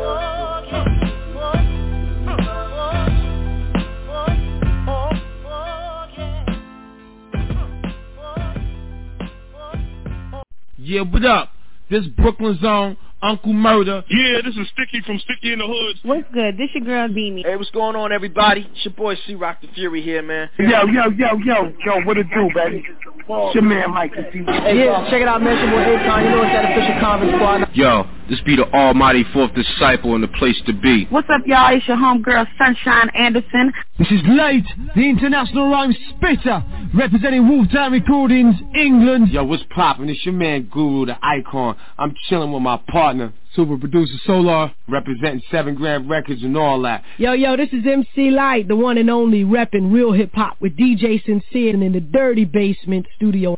Yeah, 10.78 11.02
what 11.02 11.26
up? 11.26 11.50
This 11.90 12.06
Brooklyn 12.08 12.60
Zone, 12.62 12.98
Uncle 13.22 13.54
Murder. 13.54 14.04
Yeah, 14.10 14.42
this 14.44 14.56
is 14.56 14.68
Sticky 14.74 15.02
from 15.06 15.20
Sticky 15.20 15.54
in 15.54 15.60
the 15.60 15.66
Hood. 15.68 15.98
What's 16.04 16.28
good? 16.34 16.58
This 16.58 16.70
your 16.74 16.84
girl 16.84 17.08
Beanie. 17.08 17.44
Hey, 17.46 17.56
what's 17.56 17.72
going 17.72 17.96
on, 17.96 18.12
everybody? 18.12 18.68
It's 18.72 18.86
your 18.86 18.94
boy 18.94 19.16
C 19.26 19.36
Rock 19.36 19.62
the 19.62 19.68
Fury 19.74 20.02
here, 20.02 20.22
man. 20.22 20.50
Yo, 20.60 20.86
yo, 20.86 21.10
yo, 21.10 21.38
yo, 21.44 21.74
yo, 21.86 22.02
what 22.04 22.18
it 22.18 22.28
do, 22.34 22.50
baby? 22.54 22.86
It's 23.28 23.56
your 23.56 23.64
man, 23.64 23.92
Mike. 23.92 24.14
Hey, 24.14 24.78
yeah, 24.78 25.10
check 25.10 25.22
it 25.22 25.28
out, 25.28 25.42
man. 25.42 25.58
It's 25.58 25.62
your 25.64 25.72
boy 25.72 26.04
Akon. 26.04 26.24
You 26.24 26.30
know 26.30 26.44
it's 26.44 26.54
that 26.54 26.72
official 26.72 27.00
conference 27.00 27.34
squad. 27.36 27.70
Yo, 27.74 28.04
this 28.30 28.42
be 28.42 28.56
the 28.56 28.66
almighty 28.74 29.24
fourth 29.34 29.54
disciple 29.56 30.14
and 30.16 30.24
the 30.24 30.28
place 30.28 30.60
to 30.66 30.74
be. 30.74 31.06
What's 31.10 31.30
up, 31.30 31.42
y'all? 31.46 31.76
It's 31.76 31.88
your 31.88 31.98
homegirl 31.98 32.46
Sunshine 32.58 33.10
Anderson. 33.16 33.74
This 33.98 34.12
is 34.12 34.22
Late, 34.28 34.66
the 34.96 35.10
international 35.10 35.70
rhyme 35.72 35.96
spitter, 36.10 36.62
representing 36.94 37.44
Wolftown 37.44 37.92
Recordings, 37.92 38.56
England. 38.76 39.30
Yo, 39.30 39.46
what's 39.46 39.64
poppin'? 39.74 40.10
It's 40.10 40.26
your 40.26 40.34
man 40.34 40.68
Guru, 40.70 41.06
the 41.06 41.18
icon. 41.24 41.78
I'm 41.98 42.14
chilling 42.28 42.52
with 42.52 42.62
my 42.62 42.76
partner, 42.90 43.05
super 43.53 43.77
producer 43.77 44.14
Solar, 44.26 44.72
representing 44.88 45.41
Seven 45.52 45.76
Grand 45.76 46.10
Records 46.10 46.44
and 46.44 46.57
all 46.57 46.82
that. 46.82 47.03
Yo, 47.18 47.34
yo, 47.34 47.56
this 47.56 47.69
is 47.72 47.86
MC 47.86 48.32
Lyte, 48.32 48.68
the 48.68 48.76
one 48.76 48.98
and 48.98 49.10
only 49.10 49.44
repping 49.44 49.94
real 49.94 50.11
hip 50.11 50.32
hop 50.34 50.57
with 50.60 50.76
DJ 50.76 51.23
Sincere 51.26 51.73
and 51.73 51.84
in 51.84 51.94
the 51.94 51.99
Dirty 51.99 52.45
Basement 52.45 53.06
studio. 53.15 53.56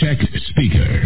Check 0.00 0.18
speaker. 0.48 1.02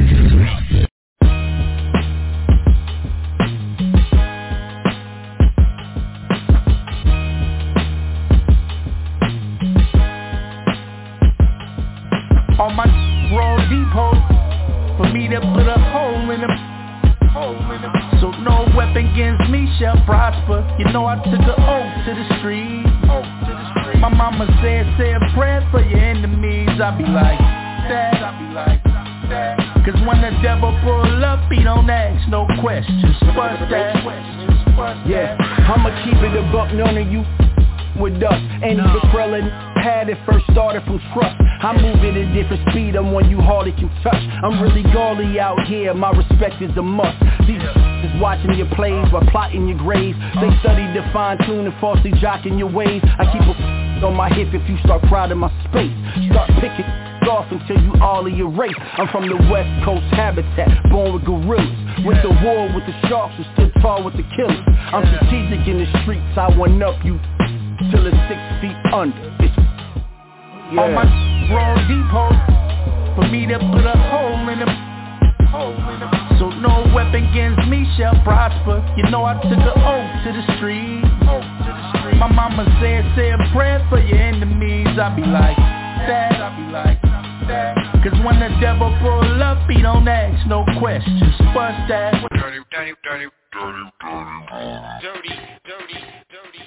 On 12.59 12.77
my 12.77 13.10
roll 13.33 13.59
depot. 13.71 14.15
For 14.97 15.09
me 15.13 15.29
to 15.29 15.41
put 15.41 15.67
a 15.67 15.79
hole 15.91 16.31
in 16.31 16.41
them. 16.43 16.55
So 18.21 18.31
no 18.43 18.67
weapon 18.77 19.07
against 19.07 19.49
me 19.51 19.71
shall 19.79 19.97
prosper. 20.05 20.67
You 20.79 20.93
know 20.93 21.07
I 21.07 21.17
took 21.17 21.41
an 21.41 21.57
oath 21.57 21.95
to 22.05 22.13
the 22.13 22.27
street. 22.39 22.85
My 24.01 24.09
mama 24.09 24.47
said, 24.61 24.85
say 24.99 25.13
a 25.15 25.21
prayer 25.35 25.67
for 25.71 25.81
your 25.81 25.99
enemies. 25.99 26.69
I 26.83 26.91
be 26.99 27.05
like, 27.05 27.39
that. 27.89 28.21
I 28.21 28.31
be 28.37 28.55
like, 28.55 28.81
Cause 29.87 29.95
when 30.07 30.21
the 30.21 30.37
devil 30.43 30.77
pull 30.83 31.25
up, 31.25 31.51
he 31.51 31.63
don't 31.63 31.89
ask 31.89 32.29
no 32.29 32.47
questions. 32.61 33.17
That. 33.71 33.95
Yeah, 35.07 35.37
I'ma 35.39 35.91
keep 36.05 36.19
it 36.19 36.37
a 36.37 36.43
buck, 36.53 36.75
none 36.75 36.99
of 36.99 37.07
you 37.13 37.23
with 37.99 38.23
us 38.23 38.41
Ain't 38.63 38.77
even 38.77 39.01
Krillin 39.09 39.49
had 39.81 40.09
it 40.11 40.19
first 40.29 40.45
started 40.53 40.85
from 40.85 41.01
trust. 41.17 41.33
I'm 41.65 41.81
moving 41.81 42.13
at 42.13 42.29
different 42.37 42.61
speed, 42.69 42.95
I'm 42.95 43.13
one 43.13 43.31
you 43.31 43.41
hardly 43.41 43.73
can 43.73 43.89
touch. 44.05 44.21
I'm 44.45 44.61
really 44.61 44.85
gaudy 44.93 45.41
out 45.41 45.65
here, 45.67 45.95
my 45.95 46.11
respect 46.13 46.61
is 46.61 46.77
a 46.77 46.83
must. 46.83 47.17
These 47.49 47.65
is 48.05 48.13
watching 48.21 48.53
your 48.55 48.69
plays 48.77 49.09
while 49.13 49.25
plotting 49.33 49.69
your 49.69 49.79
graves 49.79 50.19
They 50.41 50.53
uh-huh. 50.53 50.61
study 50.61 50.85
to 50.93 51.03
fine 51.13 51.39
tune 51.49 51.65
and 51.65 51.75
falsely 51.81 52.13
jocking 52.21 52.59
your 52.59 52.71
ways. 52.71 53.01
I 53.05 53.25
keep 53.33 53.43
a 53.49 53.55
on 54.05 54.17
my 54.17 54.33
hip 54.33 54.49
if 54.53 54.65
you 54.69 54.77
start 54.85 55.03
crowding 55.09 55.39
my 55.39 55.53
space. 55.69 55.93
Start 56.33 56.49
picking 56.61 56.89
off 57.29 57.45
until 57.53 57.77
you 57.85 57.93
all 58.01 58.27
of 58.27 58.33
erase. 58.33 58.77
I'm 58.97 59.09
from 59.09 59.29
the 59.29 59.37
west 59.53 59.69
coast 59.85 60.05
habitat, 60.17 60.69
born 60.91 61.15
with 61.15 61.25
gorillas. 61.25 61.77
With 62.05 62.17
the 62.25 62.33
war 62.45 62.65
with 62.73 62.85
the 62.89 62.97
sharks 63.09 63.37
and 63.37 63.47
stood 63.53 63.73
tall 63.83 64.03
with 64.03 64.17
the 64.17 64.25
killers. 64.37 64.65
I'm 64.93 65.05
strategic 65.05 65.69
in 65.69 65.85
the 65.85 65.89
streets, 66.01 66.33
I 66.37 66.49
one 66.57 66.81
up 66.83 66.97
you 67.05 67.21
till 67.89 68.07
it's 68.07 68.17
six 68.29 68.41
feet 68.61 68.77
under. 68.93 69.17
It's 69.41 69.57
yeah. 70.71 70.87
On 70.87 70.95
my 70.95 71.03
roll 71.51 71.75
depot 71.91 72.31
For 73.19 73.27
me 73.27 73.43
to 73.51 73.59
put 73.59 73.83
a 73.83 73.99
hole 74.07 74.47
in 74.49 74.63
them 74.63 74.71
So 76.39 76.47
no 76.63 76.87
weapon 76.95 77.27
against 77.27 77.67
me 77.67 77.83
shall 77.99 78.15
prosper. 78.23 78.79
You 78.97 79.11
know 79.11 79.25
I 79.25 79.35
took 79.35 79.59
an 79.59 79.83
oath 79.83 80.13
to 80.25 80.31
the 80.31 80.45
street. 80.57 81.03
My 82.21 82.31
mama 82.31 82.65
said, 82.81 83.03
say 83.17 83.31
a 83.31 83.39
prayer 83.53 83.85
for 83.89 83.99
your 83.99 84.19
enemies. 84.19 84.87
I 84.95 85.11
be 85.17 85.23
like, 85.23 85.57
that. 85.57 86.39
I 86.39 86.55
be 86.55 86.71
like, 86.71 87.03
that. 87.49 87.75
Cause 88.05 88.19
when 88.25 88.39
the 88.39 88.55
devil 88.61 88.95
pull 89.03 89.43
up, 89.43 89.59
he 89.69 89.83
don't 89.83 90.07
ask 90.07 90.47
no 90.47 90.65
questions. 90.79 91.23
Bust 91.53 91.81
that. 91.89 92.15
Dirty, 92.31 92.63
dirty, 92.71 92.95
dirty, 93.03 93.27
dirty, 93.53 93.91
dirty, 95.03 95.35
dirty, 95.65 95.99
dirty. 96.31 96.61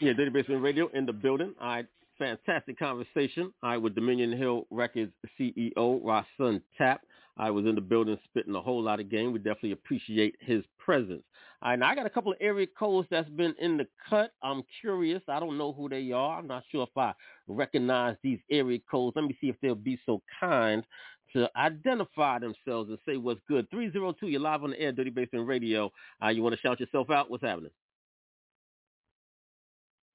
Yeah, 0.00 0.12
Dirty 0.14 0.30
Basement 0.30 0.62
Radio 0.62 0.88
in 0.94 1.06
the 1.06 1.12
building. 1.12 1.54
I 1.60 1.76
right, 1.76 1.86
fantastic 2.18 2.78
conversation. 2.78 3.52
I 3.62 3.76
with 3.76 3.94
Dominion 3.94 4.36
Hill 4.36 4.66
Records 4.70 5.12
CEO 5.38 5.72
Rhasun 5.76 6.60
Tapp. 6.76 7.02
I 7.38 7.50
was 7.50 7.64
in 7.64 7.74
the 7.74 7.80
building 7.80 8.18
spitting 8.24 8.54
a 8.54 8.60
whole 8.60 8.82
lot 8.82 9.00
of 9.00 9.10
game. 9.10 9.32
We 9.32 9.38
definitely 9.38 9.72
appreciate 9.72 10.36
his 10.40 10.62
presence. 10.78 11.22
All 11.62 11.70
right, 11.70 11.78
now 11.78 11.88
I 11.88 11.94
got 11.94 12.06
a 12.06 12.10
couple 12.10 12.32
of 12.32 12.38
area 12.40 12.66
codes 12.78 13.08
that's 13.10 13.28
been 13.30 13.54
in 13.58 13.76
the 13.76 13.86
cut. 14.10 14.32
I'm 14.42 14.62
curious. 14.80 15.22
I 15.28 15.40
don't 15.40 15.56
know 15.56 15.72
who 15.72 15.88
they 15.88 16.12
are. 16.12 16.38
I'm 16.38 16.46
not 16.46 16.64
sure 16.70 16.82
if 16.82 16.96
I 16.96 17.12
recognize 17.48 18.16
these 18.22 18.40
area 18.50 18.78
codes. 18.90 19.16
Let 19.16 19.24
me 19.24 19.36
see 19.40 19.48
if 19.48 19.56
they'll 19.62 19.74
be 19.74 19.98
so 20.04 20.20
kind 20.38 20.84
to 21.32 21.48
identify 21.56 22.38
themselves 22.38 22.90
and 22.90 22.98
say 23.06 23.16
what's 23.16 23.40
good. 23.48 23.70
302, 23.70 24.26
you're 24.28 24.40
live 24.40 24.64
on 24.64 24.70
the 24.70 24.80
air, 24.80 24.92
Dirty 24.92 25.10
Basement 25.10 25.48
Radio. 25.48 25.90
Uh, 26.22 26.28
you 26.28 26.42
want 26.42 26.54
to 26.54 26.60
shout 26.60 26.80
yourself 26.80 27.08
out? 27.08 27.30
What's 27.30 27.44
happening? 27.44 27.70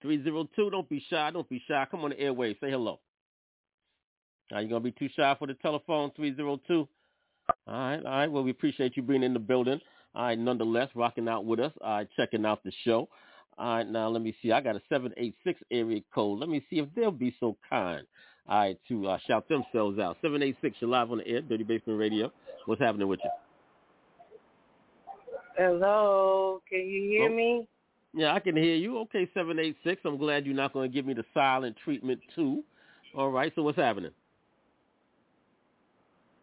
302, 0.01 0.69
don't 0.69 0.89
be 0.89 1.03
shy. 1.09 1.31
Don't 1.31 1.47
be 1.49 1.61
shy. 1.67 1.85
Come 1.89 2.03
on 2.03 2.11
the 2.11 2.19
airway. 2.19 2.53
Say 2.61 2.69
hello. 2.71 2.99
Are 4.53 4.61
you 4.61 4.69
going 4.69 4.81
to 4.81 4.91
be 4.91 4.97
too 4.97 5.09
shy 5.15 5.35
for 5.37 5.47
the 5.47 5.55
telephone? 5.55 6.11
302. 6.15 6.87
All 7.67 7.73
right, 7.73 7.97
all 7.97 8.03
right. 8.03 8.31
Well, 8.31 8.43
we 8.43 8.51
appreciate 8.51 8.95
you 8.97 9.03
being 9.03 9.23
in 9.23 9.33
the 9.33 9.39
building. 9.39 9.79
All 10.15 10.23
right, 10.25 10.37
nonetheless, 10.39 10.89
rocking 10.95 11.27
out 11.27 11.45
with 11.45 11.59
us. 11.59 11.71
All 11.81 11.97
right, 11.97 12.07
checking 12.15 12.45
out 12.45 12.63
the 12.63 12.71
show. 12.83 13.09
All 13.57 13.75
right, 13.77 13.87
now 13.87 14.07
let 14.09 14.21
me 14.21 14.35
see. 14.41 14.51
I 14.51 14.61
got 14.61 14.75
a 14.75 14.81
786 14.89 15.59
area 15.71 16.01
code. 16.13 16.39
Let 16.39 16.49
me 16.49 16.63
see 16.69 16.79
if 16.79 16.87
they'll 16.95 17.11
be 17.11 17.35
so 17.39 17.57
kind. 17.69 18.05
All 18.47 18.57
right, 18.59 18.79
to 18.87 19.07
uh, 19.07 19.17
shout 19.27 19.47
themselves 19.49 19.99
out. 19.99 20.17
786, 20.21 20.77
you're 20.79 20.89
live 20.89 21.11
on 21.11 21.17
the 21.19 21.27
air, 21.27 21.41
Dirty 21.41 21.63
Basement 21.63 21.99
Radio. 21.99 22.31
What's 22.65 22.81
happening 22.81 23.07
with 23.07 23.19
you? 23.23 23.29
Hello, 25.57 26.61
can 26.69 26.79
you 26.87 27.09
hear 27.09 27.29
Oh. 27.31 27.35
me? 27.35 27.67
Yeah, 28.17 28.33
I 28.33 28.39
can 28.39 28.57
hear 28.57 28.75
you. 28.75 28.97
Okay, 29.01 29.29
786. 29.35 30.01
I'm 30.03 30.17
glad 30.17 30.47
you're 30.47 30.55
not 30.55 30.73
going 30.73 30.89
to 30.89 30.93
give 30.93 31.05
me 31.05 31.13
the 31.13 31.23
silent 31.35 31.77
treatment, 31.83 32.19
too. 32.35 32.63
All 33.15 33.29
right, 33.29 33.53
so 33.55 33.61
what's 33.61 33.77
happening? 33.77 34.09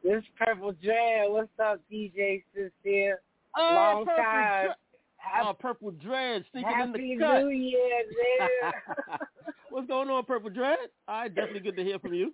This 0.04 0.22
Purple 0.38 0.72
Dread. 0.80 1.30
What's 1.30 1.48
up, 1.60 1.80
DJ 1.92 2.44
Sincere? 2.54 3.20
Oh, 3.56 3.72
Long 3.74 4.04
Purple 4.04 4.22
time. 4.22 4.66
Dre- 4.66 5.42
oh, 5.42 5.52
Purple 5.52 5.90
Dread 5.90 6.44
sneaking 6.52 6.70
in 6.70 6.76
Happy 6.76 7.16
the 7.16 7.24
cut. 7.24 7.40
New 7.40 7.48
Year, 7.48 8.04
man. 8.38 8.72
What's 9.70 9.88
going 9.88 10.08
on, 10.10 10.24
Purple 10.24 10.50
Dread? 10.50 10.78
All 11.08 11.22
right, 11.22 11.34
definitely 11.34 11.60
good 11.60 11.76
to 11.76 11.82
hear 11.82 11.98
from 11.98 12.14
you. 12.14 12.32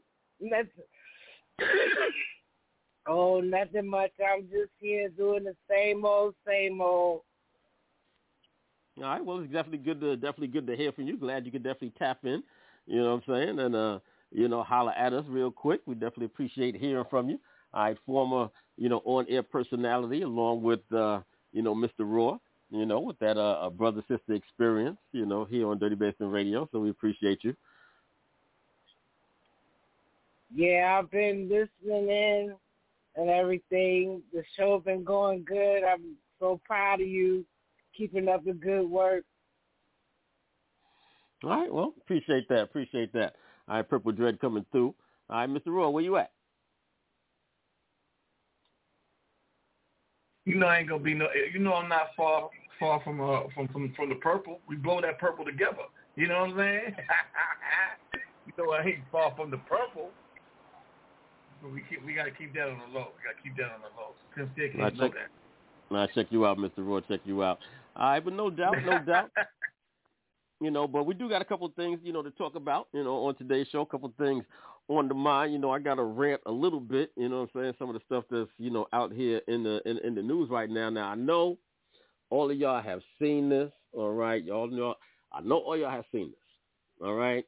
Oh, 3.07 3.41
nothing 3.41 3.89
much. 3.89 4.13
I'm 4.25 4.43
just 4.43 4.71
here 4.79 5.09
doing 5.09 5.43
the 5.43 5.57
same 5.69 6.05
old, 6.05 6.35
same 6.47 6.83
old. 6.83 7.23
All 9.01 9.07
right. 9.07 9.25
Well, 9.25 9.39
it's 9.39 9.53
definitely 9.53 9.79
good 9.79 10.01
to 10.01 10.17
definitely 10.17 10.49
good 10.49 10.67
to 10.67 10.77
hear 10.77 10.93
from 10.93 11.07
you. 11.07 11.17
Glad 11.17 11.47
you 11.47 11.53
could 11.53 11.63
definitely 11.63 11.95
tap 11.99 12.19
in. 12.25 12.43
You 12.87 13.03
know 13.03 13.15
what 13.15 13.23
I'm 13.29 13.35
saying? 13.35 13.59
And 13.59 13.75
uh, 13.75 13.99
you 14.31 14.49
know, 14.49 14.63
holler 14.63 14.93
at 14.93 15.13
us 15.13 15.25
real 15.29 15.51
quick. 15.51 15.81
We 15.87 15.95
definitely 15.95 16.27
appreciate 16.27 16.77
hearing 16.77 17.05
from 17.09 17.31
you. 17.31 17.39
All 17.73 17.85
right, 17.85 17.97
former 18.05 18.49
you 18.77 18.89
know 18.89 19.03
on 19.05 19.27
air 19.29 19.43
personality 19.43 20.23
along 20.23 20.63
with 20.63 20.81
uh, 20.93 21.21
you 21.53 21.63
know 21.63 21.75
Mr. 21.75 22.01
Raw. 22.01 22.39
You 22.71 22.87
know, 22.87 23.01
with 23.01 23.19
that 23.19 23.37
uh, 23.37 23.69
brother 23.71 24.03
sister 24.07 24.35
experience. 24.35 24.99
You 25.13 25.27
know, 25.27 25.45
here 25.45 25.69
on 25.69 25.79
Dirty 25.79 25.97
Basement 25.97 26.33
Radio. 26.33 26.69
So 26.71 26.81
we 26.81 26.91
appreciate 26.91 27.43
you. 27.43 27.57
Yeah, 30.55 30.99
I've 30.99 31.11
been 31.11 31.49
listening 31.49 32.09
in 32.09 32.55
and 33.17 33.31
everything. 33.31 34.23
The 34.33 34.43
show's 34.57 34.83
been 34.85 35.05
going 35.05 35.45
good. 35.45 35.83
I'm 35.85 36.17
so 36.39 36.61
proud 36.65 37.01
of 37.01 37.09
you, 37.09 37.45
keeping 37.97 38.29
up 38.29 38.45
the 38.45 38.53
good 38.53 38.89
work. 38.89 39.25
All 41.45 41.51
right. 41.51 41.73
Well, 41.73 41.95
appreciate 42.03 42.49
that. 42.49 42.63
Appreciate 42.63 43.13
that. 43.15 43.35
All 43.69 43.77
right, 43.77 43.89
Purple 43.89 44.13
Dread 44.13 44.41
coming 44.41 44.65
through. 44.73 44.95
All 45.29 45.39
right, 45.39 45.49
Mr. 45.49 45.69
Raw, 45.69 45.91
where 45.91 46.03
you 46.03 46.17
at? 46.17 46.31
You 50.45 50.57
know 50.57 50.67
I 50.67 50.79
ain't 50.79 50.89
gonna 50.89 51.03
be 51.03 51.15
no. 51.15 51.29
You 51.53 51.61
know 51.61 51.75
I'm 51.75 51.89
not 51.89 52.09
far 52.17 52.51
far 52.79 53.01
from 53.05 53.21
uh 53.21 53.43
from 53.55 53.69
from 53.69 53.93
from 53.95 54.09
the 54.09 54.17
purple. 54.17 54.61
We 54.69 54.77
blow 54.77 55.01
that 55.01 55.19
purple 55.19 55.45
together. 55.45 55.87
You 56.17 56.29
know 56.29 56.41
what 56.41 56.51
I'm 56.51 56.57
saying? 56.57 56.97
you 58.47 58.53
know 58.59 58.73
I 58.73 58.83
ain't 58.83 59.05
far 59.13 59.35
from 59.37 59.51
the 59.51 59.59
purple. 59.59 60.11
But 61.63 61.73
we 61.73 61.83
keep 61.89 62.05
we 62.05 62.15
gotta 62.15 62.31
keep 62.31 62.55
that 62.55 62.69
on 62.69 62.79
the 62.79 62.99
low. 62.99 63.09
We 63.17 63.23
gotta 63.23 63.41
keep 63.43 63.57
that 63.59 63.71
on 63.71 63.81
the 63.83 63.93
low. 63.97 64.15
Sincere 64.35 64.73
Nah, 64.75 64.85
can't 64.89 64.99
know 64.99 65.09
check, 65.09 65.15
that. 65.15 65.95
nah, 65.95 66.07
check 66.15 66.27
you 66.31 66.47
out, 66.47 66.59
Mr. 66.59 66.79
Raw. 66.79 67.01
Check 67.01 67.21
you 67.25 67.43
out. 67.43 67.59
All 68.01 68.09
right, 68.09 68.25
but 68.25 68.33
no 68.33 68.51
doubt, 68.51 68.77
no 68.85 68.99
doubt. 68.99 69.31
You 70.63 70.71
know, 70.71 70.87
but 70.87 71.07
we 71.07 71.15
do 71.15 71.27
got 71.27 71.41
a 71.41 71.45
couple 71.47 71.67
of 71.67 71.75
things, 71.75 72.01
you 72.03 72.13
know, 72.13 72.23
to 72.23 72.31
talk 72.33 72.55
about, 72.55 72.89
you 72.93 73.03
know, 73.03 73.25
on 73.25 73.35
today's 73.35 73.67
show. 73.73 73.81
A 73.81 73.87
couple 73.87 74.11
of 74.11 74.15
things 74.17 74.45
on 74.89 75.09
the 75.09 75.15
mind. 75.15 75.55
You 75.55 75.59
know, 75.59 75.71
I 75.71 75.79
got 75.79 75.95
to 75.95 76.03
rant 76.03 76.43
a 76.45 76.51
little 76.51 76.81
bit. 76.81 77.13
You 77.17 77.31
know, 77.31 77.41
what 77.41 77.51
I'm 77.55 77.63
saying 77.63 77.75
some 77.79 77.89
of 77.89 77.95
the 77.95 78.03
stuff 78.05 78.25
that's, 78.31 78.51
you 78.59 78.71
know, 78.71 78.87
out 78.93 79.11
here 79.11 79.41
in 79.49 79.63
the 79.63 79.81
in, 79.89 79.97
in 80.01 80.15
the 80.15 80.23
news 80.23 80.51
right 80.51 80.69
now. 80.69 80.91
Now 80.91 81.09
I 81.09 81.15
know 81.15 81.57
all 82.29 82.51
of 82.51 82.59
y'all 82.59 82.83
have 82.83 83.01
seen 83.19 83.49
this. 83.49 83.73
All 83.95 84.13
right, 84.13 84.45
y'all 84.45 84.71
know. 84.71 84.97
I 85.33 85.41
know 85.41 85.57
all 85.61 85.79
y'all 85.79 85.91
have 85.91 86.05
seen 86.13 86.31
this. 86.31 87.07
All 87.07 87.15
right. 87.15 87.47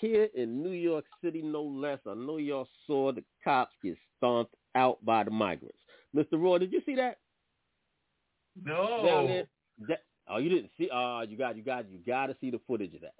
Here 0.00 0.28
in 0.34 0.62
New 0.62 0.72
York 0.72 1.04
City, 1.22 1.42
no 1.42 1.62
less. 1.62 1.98
I 2.06 2.14
know 2.14 2.38
y'all 2.38 2.68
saw 2.86 3.12
the 3.12 3.22
cops 3.44 3.74
get 3.84 3.98
stomped 4.16 4.54
out 4.74 5.04
by 5.04 5.22
the 5.24 5.30
migrants. 5.30 5.76
Mr. 6.16 6.40
Roy, 6.40 6.56
did 6.58 6.72
you 6.72 6.80
see 6.86 6.94
that? 6.94 7.18
No. 8.64 9.02
Down 9.04 9.26
there? 9.26 9.44
That, 9.86 10.02
oh, 10.28 10.38
you 10.38 10.48
didn't 10.48 10.70
see? 10.78 10.88
Uh, 10.90 11.22
you 11.22 11.36
got, 11.36 11.56
you 11.56 11.62
got, 11.62 11.90
you 11.90 11.98
got 12.06 12.26
to 12.26 12.36
see 12.40 12.50
the 12.50 12.60
footage 12.66 12.94
of 12.94 13.02
that. 13.02 13.14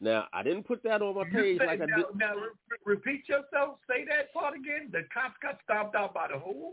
Now, 0.00 0.26
I 0.32 0.42
didn't 0.42 0.64
put 0.64 0.82
that 0.82 1.02
on 1.02 1.14
my 1.14 1.24
page 1.24 1.58
say- 1.58 1.66
like 1.66 1.80
I 1.80 1.86
did. 1.86 2.04
now 2.16 2.34
re- 2.34 2.78
repeat 2.84 3.28
yourself. 3.28 3.78
Say 3.88 4.04
that 4.06 4.32
part 4.34 4.54
again. 4.54 4.90
The 4.92 5.02
cops 5.12 5.36
got 5.40 5.58
stopped 5.64 5.94
out 5.96 6.14
by 6.14 6.28
the 6.28 6.38
who? 6.38 6.72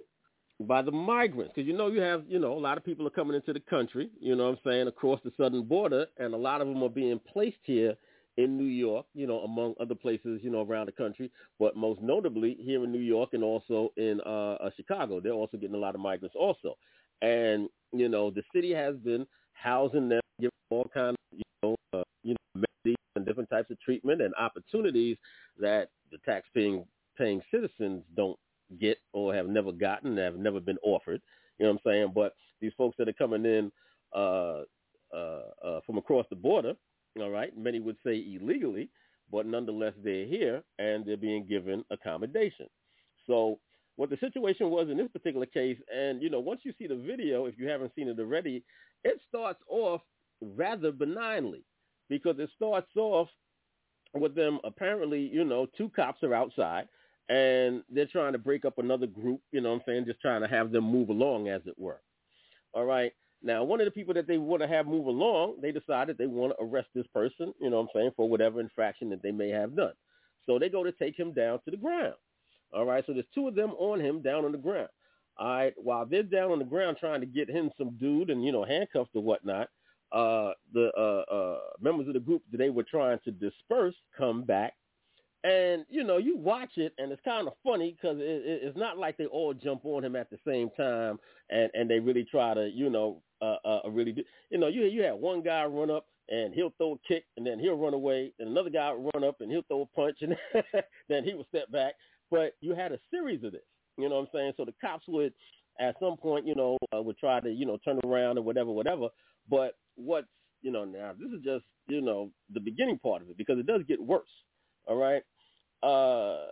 by 0.68 0.82
the 0.82 0.92
migrants 0.92 1.54
because 1.56 1.68
you 1.68 1.76
know 1.76 1.88
you 1.88 2.02
have 2.02 2.24
you 2.28 2.40
know 2.40 2.54
a 2.54 2.60
lot 2.60 2.78
of 2.78 2.86
people 2.86 3.08
are 3.08 3.12
coming 3.12 3.36
into 3.36 3.54
the 3.54 3.60
country 3.60 4.10
you 4.20 4.36
know 4.36 4.46
what 4.46 4.52
i'm 4.52 4.60
saying 4.64 4.88
across 4.88 5.20
the 5.24 5.32
southern 5.38 5.64
border 5.64 6.06
and 6.18 6.34
a 6.34 6.38
lot 6.38 6.62
of 6.62 6.68
them 6.68 6.84
are 6.84 6.90
being 6.90 7.20
placed 7.32 7.58
here 7.64 7.96
in 8.38 8.58
new 8.58 8.66
york 8.66 9.06
you 9.14 9.26
know 9.28 9.40
among 9.40 9.74
other 9.80 9.96
places 9.96 10.40
you 10.44 10.50
know 10.50 10.64
around 10.64 10.86
the 10.86 10.92
country 10.92 11.32
but 11.60 11.76
most 11.76 12.02
notably 12.02 12.58
here 12.60 12.84
in 12.84 12.92
new 12.92 13.00
york 13.00 13.30
and 13.34 13.44
also 13.44 13.92
in 13.98 14.22
uh, 14.26 14.54
uh 14.54 14.70
chicago 14.76 15.20
they're 15.20 15.32
also 15.32 15.58
getting 15.58 15.76
a 15.76 15.80
lot 15.80 15.96
of 15.96 16.02
migrants 16.02 16.36
also 16.38 16.78
and 17.22 17.68
you 17.92 18.10
know 18.10 18.32
the 18.32 18.44
city 18.54 18.74
has 18.74 18.96
been 18.98 19.26
housing 19.54 20.10
them 20.10 20.22
giving 20.40 20.52
all 20.70 20.90
kinds 20.94 21.18
of 21.32 21.38
you 21.38 21.44
know 21.64 21.76
uh, 21.94 22.04
you 22.24 22.34
know 22.34 22.62
amenities 22.86 22.98
and 23.16 23.26
different 23.26 23.50
types 23.50 23.70
of 23.72 23.80
treatment 23.82 24.22
and 24.22 24.34
opportunities 24.36 25.18
that 25.60 25.90
the 26.12 26.18
tax-paying 26.26 26.86
paying 27.18 27.42
citizens 27.52 28.04
don't 28.16 28.38
get 28.80 28.98
or 29.14 29.34
have 29.34 29.48
never 29.48 29.72
gotten, 29.72 30.18
have 30.18 30.38
never 30.38 30.60
been 30.60 30.78
offered. 30.84 31.22
You 31.58 31.66
know 31.66 31.74
what 31.74 31.82
I'm 31.86 31.92
saying? 31.92 32.12
But 32.16 32.34
these 32.62 32.72
folks 32.78 32.96
that 32.98 33.10
are 33.10 33.14
coming 33.14 33.46
in 33.46 33.72
uh, 34.16 34.62
uh, 35.14 35.42
uh, 35.64 35.80
from 35.86 35.98
across 35.98 36.26
the 36.30 36.36
border, 36.36 36.74
all 37.20 37.30
right, 37.30 37.56
many 37.58 37.80
would 37.80 37.98
say 38.06 38.26
illegally, 38.40 38.90
but 39.32 39.46
nonetheless 39.46 39.94
they're 40.04 40.26
here 40.26 40.64
and 40.80 41.06
they're 41.06 41.18
being 41.18 41.46
given 41.46 41.84
accommodation. 41.92 42.68
So 43.28 43.60
what 43.96 44.10
the 44.10 44.18
situation 44.18 44.70
was 44.70 44.90
in 44.90 44.98
this 44.98 45.12
particular 45.12 45.46
case, 45.46 45.78
and 45.94 46.22
you 46.22 46.30
know, 46.30 46.40
once 46.40 46.62
you 46.64 46.74
see 46.78 46.88
the 46.88 46.96
video, 46.96 47.46
if 47.46 47.58
you 47.58 47.68
haven't 47.68 47.94
seen 47.96 48.08
it 48.08 48.20
already, 48.20 48.64
it 49.04 49.20
starts 49.28 49.62
off 49.68 50.02
rather 50.42 50.92
benignly 50.92 51.64
because 52.10 52.36
it 52.40 52.50
starts 52.56 52.90
off 52.96 53.30
with 54.14 54.36
them 54.36 54.60
apparently, 54.64 55.22
you 55.22 55.44
know, 55.44 55.68
two 55.78 55.90
cops 55.90 56.24
are 56.24 56.34
outside 56.34 56.88
and 57.30 57.84
they're 57.90 58.06
trying 58.06 58.34
to 58.34 58.40
break 58.40 58.66
up 58.66 58.78
another 58.78 59.08
group, 59.08 59.42
you 59.52 59.62
know 59.62 59.70
what 59.70 59.76
I'm 59.76 59.82
saying, 59.86 60.06
just 60.06 60.20
trying 60.20 60.42
to 60.42 60.48
have 60.48 60.72
them 60.72 60.84
move 60.84 61.10
along 61.10 61.48
as 61.48 61.62
it 61.66 61.76
were. 61.78 62.02
All 62.74 62.86
right. 62.86 63.14
Now, 63.44 63.64
one 63.64 63.80
of 63.80 63.86
the 63.86 63.92
people 63.92 64.14
that 64.16 64.28
they 64.28 64.38
want 64.38 64.62
to 64.62 64.68
have 64.68 64.86
move 64.86 65.08
along, 65.08 65.56
they 65.62 65.72
decided 65.72 66.18
they 66.18 66.28
want 66.28 66.54
to 66.58 66.64
arrest 66.64 66.90
this 66.94 67.08
person, 67.14 67.54
you 67.60 67.70
know 67.70 67.78
what 67.78 67.84
I'm 67.84 67.90
saying, 67.96 68.12
for 68.16 68.30
whatever 68.30 68.60
infraction 68.60 69.10
that 69.10 69.24
they 69.24 69.32
may 69.32 69.50
have 69.50 69.76
done. 69.76 69.94
So 70.46 70.60
they 70.60 70.70
go 70.70 70.84
to 70.84 70.92
take 70.92 71.18
him 71.18 71.34
down 71.34 71.60
to 71.66 71.72
the 71.72 71.78
ground. 71.78 72.16
All 72.74 72.86
right. 72.86 73.04
So 73.06 73.14
there's 73.14 73.26
two 73.34 73.48
of 73.48 73.56
them 73.56 73.72
on 73.72 74.00
him 74.00 74.22
down 74.22 74.46
on 74.46 74.52
the 74.52 74.58
ground. 74.58 74.90
All 75.38 75.48
right. 75.48 75.74
While 75.78 76.06
they're 76.06 76.24
down 76.24 76.52
on 76.52 76.60
the 76.60 76.66
ground 76.66 76.98
trying 77.00 77.22
to 77.22 77.28
get 77.28 77.50
him 77.50 77.72
some 77.78 77.98
dude 78.00 78.30
and, 78.30 78.44
you 78.44 78.52
know, 78.52 78.64
handcuffed 78.64 79.16
or 79.16 79.24
whatnot, 79.24 79.70
uh, 80.12 80.52
the 80.74 80.92
uh, 80.98 81.34
uh, 81.34 81.60
members 81.80 82.08
of 82.08 82.14
the 82.14 82.20
group 82.20 82.44
that 82.52 82.58
they 82.58 82.70
were 82.70 82.84
trying 82.84 83.20
to 83.24 83.32
disperse 83.32 83.96
come 84.18 84.44
back 84.44 84.74
and 85.44 85.86
you 85.90 86.04
know, 86.04 86.18
you 86.18 86.38
watch 86.38 86.78
it, 86.78 86.94
and 86.98 87.12
it's 87.12 87.22
kind 87.24 87.48
of 87.48 87.54
funny 87.64 87.98
because 88.00 88.18
it, 88.20 88.24
it, 88.24 88.62
it's 88.64 88.78
not 88.78 88.98
like 88.98 89.18
they 89.18 89.26
all 89.26 89.54
jump 89.54 89.82
on 89.86 90.04
him 90.04 90.16
at 90.16 90.30
the 90.30 90.38
same 90.46 90.70
time, 90.78 91.20
and 91.50 91.72
and 91.74 91.90
they 91.90 92.00
really 92.00 92.24
try 92.24 92.54
to, 92.54 92.70
you 92.70 92.90
know, 92.90 93.22
uh, 93.42 93.56
uh 93.66 93.90
really, 93.90 94.12
do, 94.12 94.24
you 94.52 94.60
know, 94.60 94.68
you 94.68 94.84
you 94.84 95.02
had 95.02 95.14
one 95.14 95.42
guy 95.42 95.66
run 95.66 95.90
up 95.90 96.06
and 96.30 96.54
he'll 96.54 96.74
throw 96.78 96.94
a 96.94 97.08
kick, 97.08 97.26
and 97.38 97.46
then 97.46 97.60
he'll 97.60 97.76
run 97.76 97.94
away, 97.94 98.32
and 98.40 98.50
another 98.50 98.70
guy 98.70 98.92
will 98.94 99.10
run 99.16 99.24
up 99.24 99.42
and 99.42 99.52
he'll 99.52 99.64
throw 99.64 99.82
a 99.82 99.86
punch, 99.88 100.18
and 100.22 100.36
then 101.10 101.24
he 101.24 101.34
will 101.34 101.48
step 101.50 101.72
back. 101.72 101.96
But 102.32 102.54
you 102.62 102.74
had 102.74 102.92
a 102.94 103.00
series 103.12 103.44
of 103.44 103.52
this, 103.52 103.62
you 103.98 104.10
know 104.10 104.16
what 104.16 104.22
I'm 104.22 104.28
saying? 104.34 104.54
So 104.58 104.66
the 104.66 104.74
cops 104.82 105.06
would, 105.08 105.34
at 105.80 105.96
some 106.00 106.18
point, 106.18 106.48
you 106.48 106.56
know, 106.56 106.78
uh, 106.96 107.02
would 107.02 107.18
try 107.18 107.40
to, 107.42 107.50
you 107.52 107.66
know, 107.66 107.78
turn 107.84 108.00
around 108.06 108.38
or 108.38 108.42
whatever, 108.42 108.72
whatever. 108.72 109.10
But 109.50 109.76
what's, 109.96 110.28
you 110.62 110.72
know, 110.72 110.86
now 110.86 111.14
this 111.20 111.30
is 111.30 111.44
just, 111.44 111.66
you 111.88 112.02
know, 112.02 112.32
the 112.54 112.60
beginning 112.60 113.00
part 113.00 113.22
of 113.22 113.30
it 113.30 113.38
because 113.38 113.60
it 113.60 113.68
does 113.68 113.82
get 113.88 114.02
worse. 114.02 114.30
All 114.88 114.96
right. 114.96 115.24
Uh, 115.84 116.48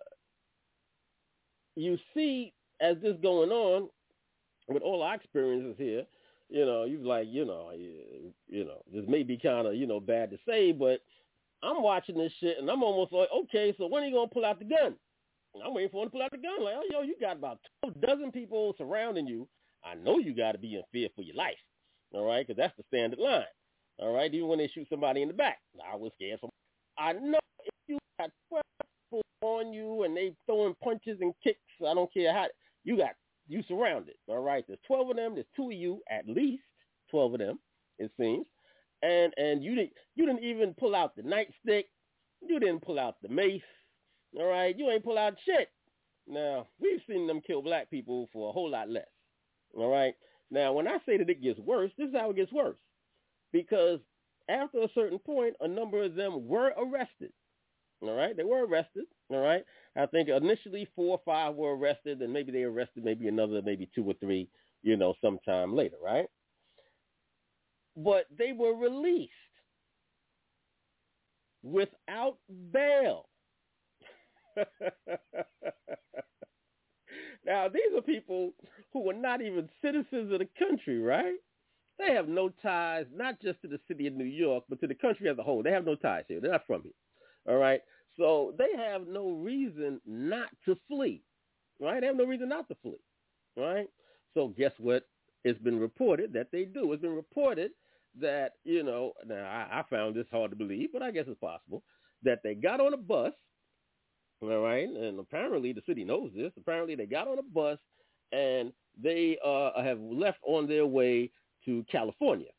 you 1.76 1.98
see, 2.14 2.54
as 2.82 2.98
this 3.02 3.16
going 3.22 3.52
on, 3.52 3.90
with 4.68 4.84
all 4.84 5.02
our 5.02 5.16
experiences 5.16 5.76
here, 5.78 6.06
you 6.50 6.66
know, 6.66 6.84
you 6.84 7.00
like, 7.00 7.28
you 7.30 7.46
know, 7.46 7.72
you, 7.76 8.34
you 8.48 8.66
know, 8.66 8.82
this 8.94 9.06
may 9.08 9.24
be 9.24 9.38
kind 9.38 9.68
of, 9.68 9.76
you 9.76 9.88
know, 9.88 10.00
bad 10.00 10.32
to 10.32 10.38
say, 10.48 10.72
but 10.72 11.02
I'm 11.64 11.82
watching 11.82 12.18
this 12.18 12.32
shit 12.40 12.58
and 12.58 12.70
I'm 12.70 12.84
almost 12.84 13.12
like, 13.12 13.30
okay, 13.44 13.74
so 13.78 13.88
when 13.88 14.04
are 14.04 14.08
you 14.08 14.16
gonna 14.16 14.28
pull 14.30 14.46
out 14.46 14.60
the 14.60 14.66
gun? 14.66 14.96
I'm 15.66 15.74
waiting 15.74 15.90
for 15.90 16.04
him 16.04 16.10
to 16.10 16.12
pull 16.12 16.22
out 16.22 16.32
the 16.32 16.38
gun. 16.38 16.64
Like, 16.64 16.76
oh, 16.78 16.84
yo, 16.90 17.02
you 17.02 17.16
got 17.20 17.38
about 17.38 17.60
twelve 17.82 18.00
dozen 18.02 18.32
people 18.32 18.74
surrounding 18.78 19.28
you. 19.28 19.48
I 19.84 19.96
know 19.96 20.20
you 20.20 20.36
got 20.36 20.54
to 20.54 20.58
be 20.58 20.76
in 20.76 20.84
fear 20.92 21.10
for 21.16 21.22
your 21.22 21.36
life. 21.36 21.58
All 22.14 22.26
right, 22.26 22.46
because 22.46 22.58
that's 22.58 22.76
the 22.78 22.84
standard 22.88 23.20
line. 23.20 23.44
All 24.00 24.14
right, 24.14 24.34
even 24.34 24.48
when 24.48 24.60
they 24.60 24.68
shoot 24.68 24.88
somebody 24.90 25.22
in 25.22 25.28
the 25.28 25.34
back, 25.34 25.60
I 25.92 25.96
was 25.96 26.12
scared. 26.16 26.40
For 26.40 26.50
I 26.98 27.14
know 27.14 27.40
if 27.66 27.74
you 27.88 27.98
got 28.20 28.32
twelve 28.50 28.64
people 29.12 29.22
on 29.42 29.74
you 29.74 30.04
and 30.04 30.16
they 30.16 30.34
throwing 30.46 30.76
punches 30.84 31.18
and 31.22 31.34
kicks, 31.44 31.60
I 31.86 31.94
don't 31.94 32.12
care 32.14 32.34
how 32.34 32.48
you 32.84 32.98
got 32.98 33.12
you 33.48 33.64
surrounded. 33.68 34.16
All 34.28 34.40
right, 34.40 34.64
there's 34.68 34.80
twelve 34.88 35.10
of 35.10 35.16
them. 35.16 35.34
There's 35.36 35.48
two 35.56 35.68
of 35.68 35.74
you 35.74 36.02
at 36.10 36.28
least. 36.28 36.64
Twelve 37.10 37.34
of 37.34 37.40
them, 37.40 37.60
it 37.98 38.12
seems. 38.20 38.46
And 39.02 39.34
and 39.38 39.64
you 39.64 39.76
didn't 39.76 39.94
you 40.16 40.26
didn't 40.26 40.44
even 40.44 40.74
pull 40.76 40.96
out 40.96 41.16
the 41.16 41.24
nightstick. 41.24 41.86
You 42.42 42.60
didn't 42.60 42.82
pull 42.82 43.00
out 43.00 43.16
the 43.22 43.30
mace. 43.30 43.62
All 44.38 44.46
right, 44.46 44.78
you 44.78 44.90
ain't 44.90 45.04
pull 45.04 45.18
out 45.18 45.36
shit. 45.46 45.70
Now 46.28 46.68
we've 46.80 47.02
seen 47.08 47.28
them 47.28 47.42
kill 47.42 47.62
black 47.62 47.90
people 47.90 48.30
for 48.32 48.50
a 48.50 48.52
whole 48.52 48.70
lot 48.70 48.90
less. 48.90 49.08
All 49.76 49.90
right. 49.90 50.14
Now 50.52 50.74
when 50.74 50.88
I 50.88 50.98
say 51.06 51.18
that 51.18 51.30
it 51.30 51.42
gets 51.42 51.60
worse, 51.60 51.92
this 51.98 52.10
is 52.10 52.16
how 52.16 52.30
it 52.30 52.36
gets 52.36 52.52
worse. 52.52 52.78
Because 53.52 54.00
after 54.48 54.80
a 54.80 54.90
certain 54.94 55.20
point, 55.20 55.56
a 55.62 55.68
number 55.68 56.04
of 56.04 56.16
them 56.16 56.48
were 56.48 56.74
arrested. 56.78 57.32
All 58.02 58.16
right, 58.16 58.36
they 58.36 58.44
were 58.44 58.66
arrested. 58.66 59.06
All 59.30 59.40
right, 59.40 59.64
I 59.96 60.06
think 60.06 60.30
initially 60.30 60.88
four 60.96 61.18
or 61.18 61.22
five 61.26 61.56
were 61.56 61.76
arrested, 61.76 62.22
and 62.22 62.32
maybe 62.32 62.52
they 62.52 62.64
arrested 62.64 63.04
maybe 63.04 63.28
another, 63.28 63.62
maybe 63.62 63.90
two 63.94 64.04
or 64.04 64.14
three, 64.14 64.48
you 64.84 64.96
know, 64.96 65.14
sometime 65.22 65.76
later, 65.76 65.98
right? 66.04 66.28
But 67.98 68.26
they 68.38 68.54
were 68.54 68.74
released 68.76 69.34
without 71.62 72.38
bail. 72.72 73.28
Now 77.46 77.68
these 77.68 77.98
are 77.98 78.02
people 78.02 78.52
who 78.94 79.10
are 79.10 79.14
not 79.14 79.42
even 79.42 79.70
citizens 79.82 80.32
of 80.32 80.40
the 80.40 80.48
country, 80.58 81.00
right? 81.00 81.36
They 81.98 82.14
have 82.14 82.28
no 82.28 82.50
ties, 82.62 83.06
not 83.14 83.42
just 83.42 83.62
to 83.62 83.68
the 83.68 83.80
city 83.88 84.08
of 84.08 84.14
New 84.14 84.26
York, 84.26 84.66
but 84.70 84.80
to 84.82 84.88
the 84.88 84.96
country 84.96 85.30
as 85.30 85.38
a 85.38 85.44
whole. 85.44 85.64
They 85.64 85.72
have 85.72 85.86
no 85.86 85.96
ties 85.96 86.26
here. 86.28 86.40
They're 86.40 86.52
not 86.52 86.66
from 86.68 86.84
here. 86.84 86.94
All 87.48 87.58
right. 87.58 87.82
So 88.18 88.54
they 88.58 88.70
have 88.78 89.08
no 89.08 89.32
reason 89.32 90.00
not 90.06 90.50
to 90.66 90.78
flee. 90.88 91.24
Right? 91.82 92.02
They 92.02 92.08
have 92.08 92.16
no 92.16 92.26
reason 92.26 92.50
not 92.50 92.68
to 92.70 92.76
flee. 92.82 93.02
Right? 93.58 93.88
So 94.34 94.50
guess 94.50 94.72
what? 94.78 95.04
It's 95.44 95.60
been 95.60 95.80
reported 95.80 96.34
that 96.34 96.52
they 96.52 96.66
do. 96.66 96.92
It's 96.94 97.02
been 97.02 97.16
reported 97.16 97.72
that, 98.20 98.54
you 98.64 98.84
know, 98.84 99.14
now 99.26 99.46
I, 99.46 99.80
I 99.80 99.84
found 99.90 100.16
this 100.16 100.28
hard 100.32 100.52
to 100.52 100.58
believe, 100.58 100.90
but 100.94 101.02
I 101.02 101.12
guess 101.12 101.26
it's 101.28 101.40
possible, 101.40 101.84
that 102.24 102.40
they 102.44 102.56
got 102.56 102.82
on 102.82 102.94
a 102.94 102.98
bus, 102.98 103.34
all 104.42 104.62
right, 104.62 104.88
and 104.88 105.20
apparently 105.20 105.74
the 105.74 105.82
city 105.86 106.04
knows 106.04 106.32
this. 106.36 106.52
Apparently 106.58 106.96
they 106.96 107.06
got 107.06 107.28
on 107.28 107.40
a 107.40 107.44
bus 107.44 107.78
and 108.32 108.72
they 109.02 109.38
uh, 109.46 109.82
have 109.82 110.00
left 110.00 110.40
on 110.44 110.68
their 110.68 110.86
way 110.86 111.32
to 111.66 111.84
California. 111.92 112.50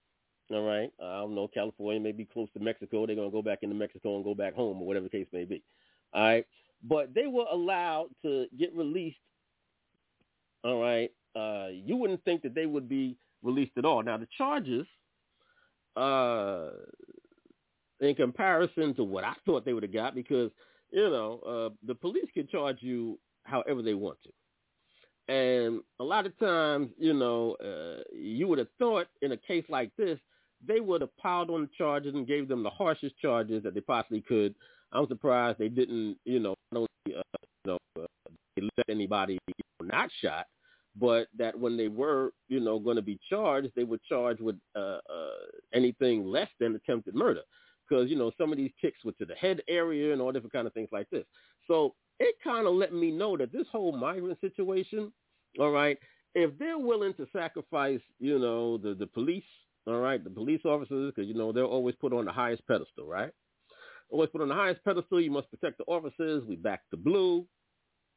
All 0.50 0.66
right. 0.66 0.90
I 1.00 1.18
don't 1.18 1.34
know. 1.34 1.48
California 1.48 2.00
may 2.00 2.12
be 2.12 2.24
close 2.24 2.48
to 2.54 2.60
Mexico. 2.60 3.06
They're 3.06 3.14
going 3.14 3.30
to 3.30 3.32
go 3.32 3.42
back 3.42 3.60
into 3.62 3.74
Mexico 3.74 4.16
and 4.16 4.24
go 4.24 4.34
back 4.34 4.54
home 4.54 4.80
or 4.80 4.86
whatever 4.86 5.04
the 5.04 5.10
case 5.10 5.28
may 5.32 5.44
be. 5.44 5.62
All 6.12 6.22
right. 6.22 6.46
But 6.82 7.14
they 7.14 7.26
were 7.26 7.46
allowed 7.50 8.08
to 8.22 8.46
get 8.58 8.74
released. 8.74 9.18
All 10.64 10.80
right. 10.80 11.12
Uh, 11.36 11.68
you 11.72 11.96
wouldn't 11.96 12.24
think 12.24 12.42
that 12.42 12.54
they 12.54 12.66
would 12.66 12.88
be 12.88 13.16
released 13.42 13.72
at 13.78 13.84
all. 13.84 14.02
Now, 14.02 14.16
the 14.16 14.26
charges, 14.36 14.86
uh, 15.96 16.70
in 18.00 18.14
comparison 18.14 18.94
to 18.94 19.04
what 19.04 19.24
I 19.24 19.34
thought 19.46 19.64
they 19.64 19.72
would 19.72 19.82
have 19.84 19.92
got, 19.92 20.14
because, 20.14 20.50
you 20.90 21.10
know, 21.10 21.40
uh, 21.46 21.74
the 21.86 21.94
police 21.94 22.28
can 22.34 22.48
charge 22.48 22.78
you 22.80 23.18
however 23.44 23.82
they 23.82 23.94
want 23.94 24.18
to. 24.22 24.30
And 25.32 25.80
a 26.00 26.04
lot 26.04 26.26
of 26.26 26.36
times, 26.38 26.90
you 26.98 27.14
know, 27.14 27.54
uh, 27.64 28.02
you 28.12 28.48
would 28.48 28.58
have 28.58 28.68
thought 28.78 29.06
in 29.22 29.32
a 29.32 29.36
case 29.36 29.64
like 29.68 29.90
this, 29.96 30.18
they 30.66 30.80
would 30.80 31.00
have 31.00 31.16
piled 31.16 31.50
on 31.50 31.62
the 31.62 31.70
charges 31.78 32.14
and 32.14 32.26
gave 32.26 32.48
them 32.48 32.62
the 32.62 32.70
harshest 32.70 33.16
charges 33.18 33.62
that 33.62 33.74
they 33.74 33.80
possibly 33.80 34.20
could. 34.20 34.54
I'm 34.92 35.06
surprised 35.06 35.58
they 35.58 35.68
didn't, 35.68 36.18
you 36.24 36.40
know, 36.40 36.54
not 36.72 36.86
only, 37.06 37.18
uh, 37.18 37.22
you 37.64 37.72
know, 37.72 37.78
uh, 38.02 38.32
let 38.76 38.90
anybody 38.90 39.38
not 39.82 40.10
shot, 40.20 40.46
but 40.96 41.28
that 41.38 41.58
when 41.58 41.76
they 41.76 41.88
were, 41.88 42.32
you 42.48 42.60
know, 42.60 42.78
going 42.78 42.96
to 42.96 43.02
be 43.02 43.18
charged, 43.28 43.68
they 43.76 43.84
were 43.84 44.00
charged 44.08 44.40
with 44.40 44.56
uh, 44.74 44.98
uh, 45.08 45.30
anything 45.72 46.26
less 46.26 46.48
than 46.58 46.74
attempted 46.74 47.14
murder. 47.14 47.42
Because, 47.90 48.08
you 48.08 48.16
know, 48.16 48.30
some 48.38 48.52
of 48.52 48.58
these 48.58 48.70
kicks 48.80 49.04
were 49.04 49.12
to 49.12 49.26
the 49.26 49.34
head 49.34 49.60
area 49.68 50.12
and 50.12 50.22
all 50.22 50.30
different 50.30 50.52
kind 50.52 50.68
of 50.68 50.72
things 50.72 50.90
like 50.92 51.10
this. 51.10 51.24
So 51.66 51.94
it 52.20 52.36
kind 52.42 52.66
of 52.66 52.74
let 52.74 52.94
me 52.94 53.10
know 53.10 53.36
that 53.36 53.52
this 53.52 53.66
whole 53.72 53.92
migrant 53.92 54.40
situation, 54.40 55.12
all 55.58 55.72
right, 55.72 55.98
if 56.34 56.56
they're 56.58 56.78
willing 56.78 57.14
to 57.14 57.26
sacrifice, 57.32 58.00
you 58.20 58.38
know, 58.38 58.78
the, 58.78 58.94
the 58.94 59.08
police, 59.08 59.42
all 59.86 59.98
right, 59.98 60.22
the 60.22 60.30
police 60.30 60.60
officers, 60.64 61.12
because, 61.14 61.28
you 61.28 61.34
know, 61.34 61.50
they're 61.52 61.64
always 61.64 61.96
put 62.00 62.12
on 62.12 62.26
the 62.26 62.32
highest 62.32 62.64
pedestal, 62.68 63.06
right? 63.06 63.32
Always 64.10 64.30
put 64.30 64.40
on 64.40 64.48
the 64.48 64.54
highest 64.54 64.84
pedestal. 64.84 65.20
You 65.20 65.30
must 65.30 65.50
protect 65.50 65.78
the 65.78 65.84
officers. 65.84 66.44
We 66.44 66.56
back 66.56 66.82
the 66.90 66.96
blue. 66.96 67.46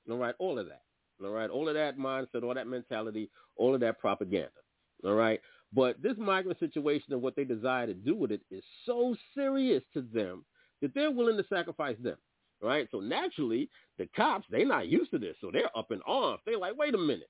All 0.10 0.18
right, 0.18 0.36
all 0.38 0.60
of 0.60 0.68
that. 0.68 0.82
All 1.24 1.32
right, 1.32 1.50
all 1.50 1.70
of 1.70 1.76
that 1.76 1.98
mindset, 1.98 2.44
all 2.44 2.54
that 2.54 2.68
mentality, 2.68 3.30
all 3.56 3.74
of 3.74 3.82
that 3.82 4.00
propaganda. 4.00 4.50
All 5.06 5.14
right, 5.14 5.40
but 5.74 6.02
this 6.02 6.18
migrant 6.18 6.60
situation 6.60 7.14
and 7.14 7.22
what 7.22 7.36
they 7.36 7.44
desire 7.44 7.88
to 7.88 7.94
do 7.94 8.16
with 8.16 8.32
it 8.32 8.42
is 8.52 8.64
so 8.86 9.16
serious 9.36 9.84
to 9.94 10.02
them 10.14 10.46
that 10.82 10.94
they're 10.94 11.12
willing 11.12 11.38
to 11.38 11.46
sacrifice 11.48 11.98
them. 12.02 12.18
Right? 12.62 12.88
so 12.92 13.02
naturally, 13.02 13.70
the 13.98 14.08
cops 14.16 14.46
they're 14.50 14.66
not 14.66 14.88
used 14.88 15.12
to 15.12 15.20
this, 15.20 15.36
so 15.42 15.50
they're 15.52 15.76
up 15.78 15.92
in 15.92 16.00
arms. 16.08 16.40
They're 16.46 16.58
like, 16.58 16.78
wait 16.78 16.96
a 16.96 16.98
minute, 16.98 17.30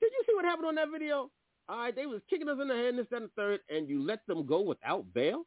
did 0.00 0.10
you 0.10 0.22
see 0.26 0.34
what 0.34 0.46
happened 0.46 0.68
on 0.68 0.74
that 0.76 0.90
video? 0.90 1.30
All 1.68 1.78
right, 1.78 1.94
they 1.94 2.06
was 2.06 2.22
kicking 2.30 2.48
us 2.48 2.56
in 2.60 2.68
the 2.68 2.74
head, 2.74 2.96
this, 2.96 3.06
that, 3.10 3.20
and 3.20 3.30
third, 3.36 3.60
and 3.68 3.88
you 3.88 4.02
let 4.02 4.26
them 4.26 4.46
go 4.46 4.60
without 4.60 5.04
bail. 5.12 5.44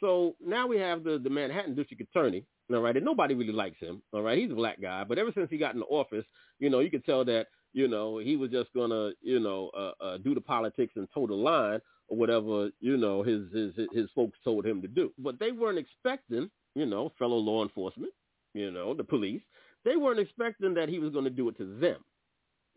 So 0.00 0.36
now 0.44 0.66
we 0.66 0.76
have 0.78 1.02
the, 1.02 1.18
the 1.18 1.30
Manhattan 1.30 1.74
District 1.74 2.02
Attorney, 2.02 2.44
all 2.70 2.80
right, 2.80 2.94
and 2.94 3.04
nobody 3.04 3.34
really 3.34 3.52
likes 3.52 3.80
him, 3.80 4.02
all 4.12 4.22
right. 4.22 4.36
He's 4.36 4.50
a 4.50 4.54
black 4.54 4.80
guy, 4.80 5.02
but 5.04 5.18
ever 5.18 5.32
since 5.34 5.48
he 5.50 5.56
got 5.56 5.74
in 5.74 5.80
the 5.80 5.86
office, 5.86 6.24
you 6.58 6.68
know, 6.68 6.80
you 6.80 6.90
could 6.90 7.04
tell 7.04 7.24
that, 7.24 7.46
you 7.74 7.88
know, 7.88 8.18
he 8.18 8.36
was 8.36 8.50
just 8.50 8.72
gonna, 8.72 9.10
you 9.20 9.40
know, 9.40 9.70
uh, 9.76 9.92
uh, 10.02 10.18
do 10.18 10.34
the 10.34 10.40
politics 10.40 10.94
and 10.96 11.08
toe 11.12 11.26
the 11.26 11.34
line 11.34 11.80
or 12.08 12.16
whatever, 12.16 12.70
you 12.80 12.96
know, 12.96 13.22
his 13.22 13.52
his 13.52 13.74
his 13.92 14.08
folks 14.14 14.38
told 14.44 14.64
him 14.64 14.80
to 14.80 14.88
do. 14.88 15.12
But 15.18 15.38
they 15.38 15.50
weren't 15.52 15.78
expecting, 15.78 16.50
you 16.74 16.86
know, 16.86 17.12
fellow 17.18 17.36
law 17.36 17.62
enforcement, 17.62 18.12
you 18.54 18.70
know, 18.70 18.94
the 18.94 19.04
police, 19.04 19.42
they 19.84 19.96
weren't 19.96 20.20
expecting 20.20 20.72
that 20.74 20.88
he 20.88 21.00
was 21.00 21.12
going 21.12 21.24
to 21.24 21.30
do 21.30 21.48
it 21.48 21.58
to 21.58 21.78
them, 21.78 22.02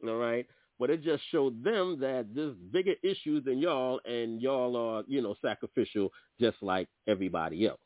all 0.05 0.17
right. 0.17 0.47
But 0.79 0.89
it 0.89 1.03
just 1.03 1.23
showed 1.31 1.63
them 1.63 1.99
that 2.01 2.27
there's 2.35 2.55
bigger 2.71 2.93
issues 3.03 3.43
than 3.45 3.59
y'all, 3.59 3.99
and 4.05 4.41
y'all 4.41 4.75
are, 4.75 5.03
you 5.07 5.21
know, 5.21 5.35
sacrificial 5.41 6.11
just 6.39 6.57
like 6.61 6.87
everybody 7.07 7.67
else. 7.67 7.79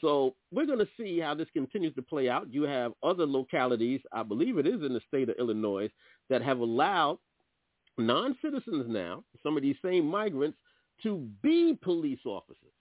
So 0.00 0.34
we're 0.52 0.66
going 0.66 0.78
to 0.78 0.88
see 0.96 1.18
how 1.18 1.34
this 1.34 1.48
continues 1.52 1.94
to 1.94 2.02
play 2.02 2.28
out. 2.28 2.52
You 2.52 2.62
have 2.64 2.92
other 3.02 3.26
localities, 3.26 4.00
I 4.12 4.22
believe 4.22 4.58
it 4.58 4.66
is 4.66 4.82
in 4.82 4.94
the 4.94 5.00
state 5.08 5.28
of 5.28 5.36
Illinois, 5.38 5.90
that 6.30 6.42
have 6.42 6.58
allowed 6.60 7.18
non-citizens 7.96 8.86
now, 8.88 9.24
some 9.42 9.56
of 9.56 9.62
these 9.62 9.76
same 9.84 10.06
migrants, 10.06 10.58
to 11.02 11.28
be 11.42 11.78
police 11.82 12.20
officers. 12.24 12.72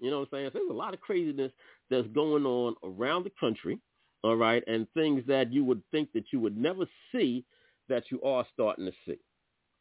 You 0.00 0.10
know 0.10 0.20
what 0.20 0.28
I'm 0.32 0.38
saying? 0.38 0.50
There's 0.54 0.70
a 0.70 0.72
lot 0.72 0.94
of 0.94 1.00
craziness 1.00 1.52
that's 1.90 2.08
going 2.08 2.46
on 2.46 2.74
around 2.82 3.24
the 3.24 3.32
country, 3.38 3.78
all 4.24 4.36
right, 4.36 4.64
and 4.66 4.86
things 4.94 5.22
that 5.26 5.52
you 5.52 5.64
would 5.64 5.82
think 5.90 6.12
that 6.12 6.32
you 6.32 6.40
would 6.40 6.56
never 6.56 6.86
see 7.12 7.44
that 7.88 8.04
you 8.10 8.20
are 8.22 8.46
starting 8.52 8.86
to 8.86 8.92
see, 9.06 9.18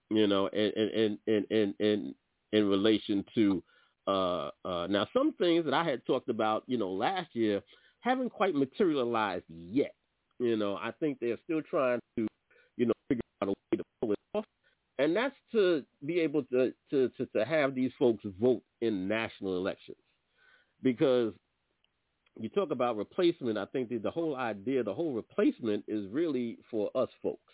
you 0.09 0.27
know, 0.27 0.47
and 0.47 0.73
and 0.73 1.17
and 1.27 1.45
and 1.51 1.76
in 1.80 2.15
in 2.51 2.67
relation 2.67 3.23
to 3.35 3.63
uh, 4.07 4.49
uh, 4.65 4.88
now 4.88 5.07
some 5.13 5.34
things 5.34 5.63
that 5.65 5.73
I 5.73 5.84
had 5.84 6.05
talked 6.05 6.30
about, 6.30 6.63
you 6.67 6.77
know, 6.77 6.89
last 6.89 7.35
year 7.35 7.61
haven't 8.01 8.31
quite 8.31 8.55
materialized 8.55 9.45
yet. 9.47 9.93
You 10.39 10.57
know, 10.57 10.76
I 10.76 10.91
think 10.99 11.19
they're 11.19 11.38
still 11.43 11.61
trying 11.61 11.99
to, 12.17 12.27
you 12.80 12.85
know, 12.88 12.93
figure 13.07 13.22
out 13.41 13.49
a 13.49 13.51
way 13.51 13.77
to 13.77 13.84
pull 13.99 14.11
it 14.14 14.19
off, 14.34 14.45
and 14.97 15.15
that's 15.15 15.35
to 15.51 15.84
be 16.06 16.19
able 16.19 16.43
to 16.45 16.73
to 16.89 17.10
to, 17.18 17.26
to 17.35 17.45
have 17.45 17.76
these 17.76 17.91
folks 17.99 18.23
vote 18.41 18.64
in 18.81 19.07
national 19.07 19.57
elections, 19.57 19.97
because 20.81 21.34
you 22.39 22.49
talk 22.49 22.72
about 22.72 22.97
replacement. 22.97 23.57
I 23.57 23.65
think 23.65 23.89
that 23.89 24.01
the 24.01 24.11
whole 24.11 24.35
idea, 24.35 24.84
the 24.84 24.93
whole 24.93 25.14
replacement, 25.14 25.84
is 25.88 26.10
really 26.10 26.57
for 26.72 26.89
us 26.95 27.10
folks. 27.22 27.53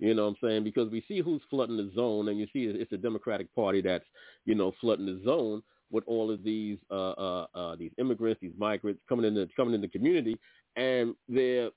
You 0.00 0.12
know 0.12 0.24
what 0.24 0.30
I'm 0.30 0.48
saying? 0.48 0.64
Because 0.64 0.90
we 0.90 1.04
see 1.06 1.20
who's 1.20 1.42
flooding 1.48 1.76
the 1.76 1.90
zone, 1.94 2.28
and 2.28 2.38
you 2.38 2.46
see 2.52 2.64
it's 2.64 2.92
a 2.92 2.96
Democratic 2.96 3.54
Party 3.54 3.80
that's, 3.80 4.04
you 4.44 4.56
know, 4.56 4.72
flooding 4.80 5.06
the 5.06 5.22
zone 5.24 5.62
with 5.92 6.02
all 6.08 6.32
of 6.32 6.42
these 6.42 6.78
uh, 6.90 7.12
uh, 7.12 7.46
uh, 7.54 7.76
these 7.76 7.92
immigrants, 7.98 8.40
these 8.40 8.58
migrants 8.58 9.00
coming 9.08 9.24
in 9.24 9.34
the 9.34 9.48
coming 9.56 9.74
in 9.74 9.80
the 9.80 9.88
community, 9.88 10.36
and 10.74 11.14
they're 11.28 11.70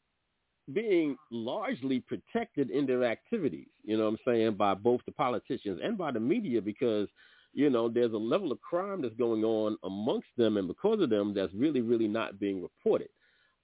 being 0.73 1.17
largely 1.31 1.99
protected 2.01 2.69
in 2.69 2.85
their 2.85 3.03
activities. 3.05 3.67
You 3.83 3.97
know 3.97 4.05
what 4.05 4.09
I'm 4.11 4.19
saying 4.25 4.55
by 4.55 4.73
both 4.73 5.01
the 5.05 5.11
politicians 5.11 5.79
and 5.83 5.97
by 5.97 6.11
the 6.11 6.19
media 6.19 6.61
because 6.61 7.07
you 7.53 7.69
know 7.69 7.89
there's 7.89 8.13
a 8.13 8.17
level 8.17 8.51
of 8.51 8.61
crime 8.61 9.01
that's 9.01 9.15
going 9.15 9.43
on 9.43 9.77
amongst 9.83 10.27
them, 10.37 10.57
and 10.57 10.67
because 10.67 11.01
of 11.01 11.09
them, 11.09 11.33
that's 11.33 11.53
really 11.53 11.81
really 11.81 12.07
not 12.07 12.39
being 12.39 12.61
reported. 12.61 13.09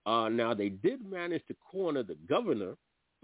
Uh, 0.05 0.30
now 0.30 0.53
they 0.53 0.69
did 0.69 1.05
manage 1.09 1.45
to 1.47 1.55
corner 1.71 2.03
the 2.03 2.15
governor 2.27 2.75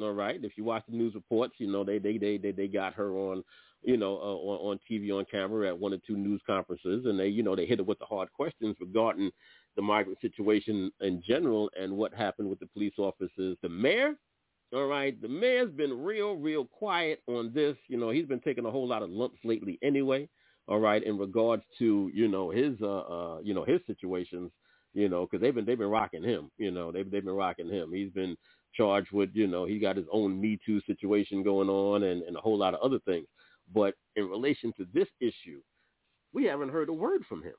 all 0.02 0.14
right. 0.14 0.44
If 0.44 0.54
you 0.58 0.64
watch 0.64 0.84
the 0.88 0.96
news 0.96 1.14
reports, 1.14 1.56
you 1.58 1.68
know 1.68 1.84
they 1.84 2.00
they 2.00 2.18
they 2.18 2.38
they, 2.38 2.52
they 2.52 2.68
got 2.68 2.94
her 2.94 3.12
on, 3.14 3.44
you 3.84 3.98
know, 3.98 4.16
uh, 4.18 4.36
on, 4.36 4.72
on 4.72 4.80
TV 4.90 5.12
on 5.16 5.26
camera 5.30 5.68
at 5.68 5.78
one 5.78 5.94
or 5.94 5.98
two 6.08 6.18
news 6.18 6.42
conferences, 6.46 7.06
and 7.06 7.20
they 7.20 7.28
you 7.28 7.44
know 7.44 7.56
they 7.56 7.66
hit 7.66 7.80
her 7.80 7.84
with 7.84 8.00
the 8.00 8.06
hard 8.06 8.32
questions 8.32 8.76
regarding 8.80 9.32
the 9.80 9.84
migrant 9.84 10.20
situation 10.20 10.92
in 11.00 11.24
general 11.26 11.70
and 11.80 11.96
what 11.96 12.14
happened 12.14 12.50
with 12.50 12.60
the 12.60 12.66
police 12.68 12.96
officers. 12.98 13.56
The 13.62 13.70
mayor, 13.70 14.16
all 14.74 14.88
right, 14.88 15.20
the 15.22 15.30
mayor's 15.30 15.72
been 15.72 16.04
real 16.04 16.34
real 16.36 16.66
quiet 16.66 17.22
on 17.28 17.54
this. 17.54 17.78
You 17.88 17.98
know, 17.98 18.10
he's 18.10 18.26
been 18.26 18.42
taking 18.42 18.66
a 18.66 18.72
whole 18.72 18.86
lot 18.86 19.04
of 19.04 19.10
lumps 19.10 19.40
lately 19.46 19.80
anyway. 19.82 20.28
All 20.68 20.80
right, 20.80 21.02
in 21.02 21.18
regards 21.18 21.64
to 21.80 22.12
you 22.14 22.28
know 22.28 22.50
his 22.50 22.76
uh, 22.82 22.98
uh 22.98 23.40
you 23.42 23.54
know 23.54 23.64
his 23.64 23.80
situations 23.88 24.52
you 24.94 25.08
know, 25.08 25.26
because 25.26 25.42
they've 25.42 25.56
been 25.56 25.66
they've 25.66 25.78
been 25.78 25.88
rocking 25.88 26.24
him. 26.24 26.52
You 26.58 26.72
know, 26.72 26.92
they've 26.92 27.10
they've 27.10 27.24
been 27.24 27.36
rocking 27.36 27.70
him. 27.70 27.94
He's 27.94 28.12
been 28.12 28.36
charged 28.74 29.14
with, 29.14 29.30
you 29.34 29.48
know, 29.48 29.66
he 29.66 29.80
got 29.80 29.96
his 29.96 30.08
own 30.12 30.42
Me 30.42 30.60
Too 30.66 30.82
situation 30.82 31.42
going 31.42 31.70
on 31.70 32.04
and, 32.04 32.24
and 32.24 32.36
a 32.36 32.42
whole 32.42 32.58
lot 32.58 32.74
of 32.74 32.82
other 32.82 33.00
things. 33.06 33.28
But 33.74 33.94
in 34.16 34.28
relation 34.28 34.74
to 34.78 34.86
this 34.94 35.08
issue, 35.22 35.62
we 36.34 36.44
haven't 36.46 36.70
heard 36.70 36.90
a 36.90 36.94
word 36.94 37.24
from 37.30 37.44
him. 37.44 37.54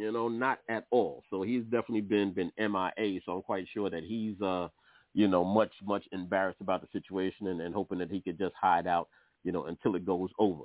You 0.00 0.12
know, 0.12 0.28
not 0.28 0.60
at 0.70 0.86
all. 0.90 1.22
So 1.28 1.42
he's 1.42 1.64
definitely 1.64 2.00
been 2.00 2.32
been 2.32 2.50
MIA. 2.58 3.20
So 3.26 3.32
I'm 3.32 3.42
quite 3.42 3.66
sure 3.72 3.90
that 3.90 4.02
he's 4.02 4.40
uh, 4.40 4.68
you 5.12 5.28
know, 5.28 5.44
much 5.44 5.72
much 5.84 6.04
embarrassed 6.12 6.60
about 6.60 6.80
the 6.80 6.88
situation 6.92 7.48
and, 7.48 7.60
and 7.60 7.74
hoping 7.74 7.98
that 7.98 8.10
he 8.10 8.20
could 8.20 8.38
just 8.38 8.54
hide 8.60 8.86
out, 8.86 9.08
you 9.44 9.52
know, 9.52 9.66
until 9.66 9.96
it 9.96 10.06
goes 10.06 10.30
over. 10.38 10.64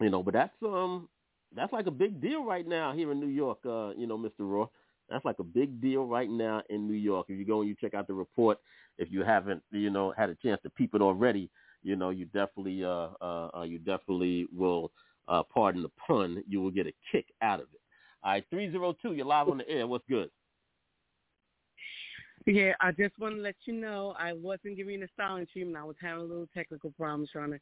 You 0.00 0.10
know, 0.10 0.22
but 0.22 0.34
that's 0.34 0.54
um 0.62 1.08
that's 1.54 1.72
like 1.72 1.86
a 1.86 1.90
big 1.92 2.20
deal 2.20 2.44
right 2.44 2.66
now 2.66 2.92
here 2.92 3.12
in 3.12 3.20
New 3.20 3.28
York, 3.28 3.58
uh, 3.64 3.90
you 3.96 4.06
know, 4.06 4.18
Mr. 4.18 4.40
Raw. 4.40 4.68
That's 5.08 5.24
like 5.24 5.38
a 5.38 5.44
big 5.44 5.80
deal 5.80 6.06
right 6.06 6.28
now 6.28 6.62
in 6.68 6.86
New 6.86 6.94
York. 6.94 7.26
If 7.28 7.38
you 7.38 7.44
go 7.46 7.60
and 7.60 7.68
you 7.68 7.76
check 7.80 7.94
out 7.94 8.08
the 8.08 8.14
report, 8.14 8.58
if 8.98 9.10
you 9.10 9.22
haven't, 9.22 9.62
you 9.70 9.90
know, 9.90 10.12
had 10.16 10.30
a 10.30 10.34
chance 10.36 10.60
to 10.64 10.70
peep 10.70 10.94
it 10.94 11.00
already, 11.02 11.50
you 11.82 11.94
know, 11.96 12.10
you 12.10 12.26
definitely, 12.26 12.84
uh, 12.84 13.10
uh, 13.20 13.50
uh, 13.58 13.62
you 13.62 13.78
definitely 13.78 14.46
will, 14.52 14.90
uh, 15.28 15.44
pardon 15.44 15.82
the 15.82 15.90
pun, 15.90 16.42
you 16.48 16.60
will 16.60 16.72
get 16.72 16.88
a 16.88 16.92
kick 17.12 17.26
out 17.40 17.60
of 17.60 17.66
it. 17.72 17.80
All 18.26 18.32
right, 18.32 18.44
three 18.50 18.68
zero 18.72 18.92
two, 19.00 19.12
you're 19.12 19.24
live 19.24 19.46
on 19.46 19.58
the 19.58 19.68
air. 19.68 19.86
What's 19.86 20.04
good? 20.08 20.28
Yeah, 22.44 22.72
I 22.80 22.90
just 22.90 23.16
want 23.20 23.36
to 23.36 23.40
let 23.40 23.54
you 23.66 23.72
know 23.72 24.16
I 24.18 24.32
wasn't 24.32 24.76
giving 24.76 24.94
you 24.94 25.00
the 25.00 25.08
silent 25.16 25.48
treatment. 25.52 25.76
I 25.76 25.84
was 25.84 25.94
having 26.00 26.24
a 26.24 26.26
little 26.26 26.48
technical 26.52 26.90
problems 26.90 27.30
trying 27.30 27.52
to 27.52 27.60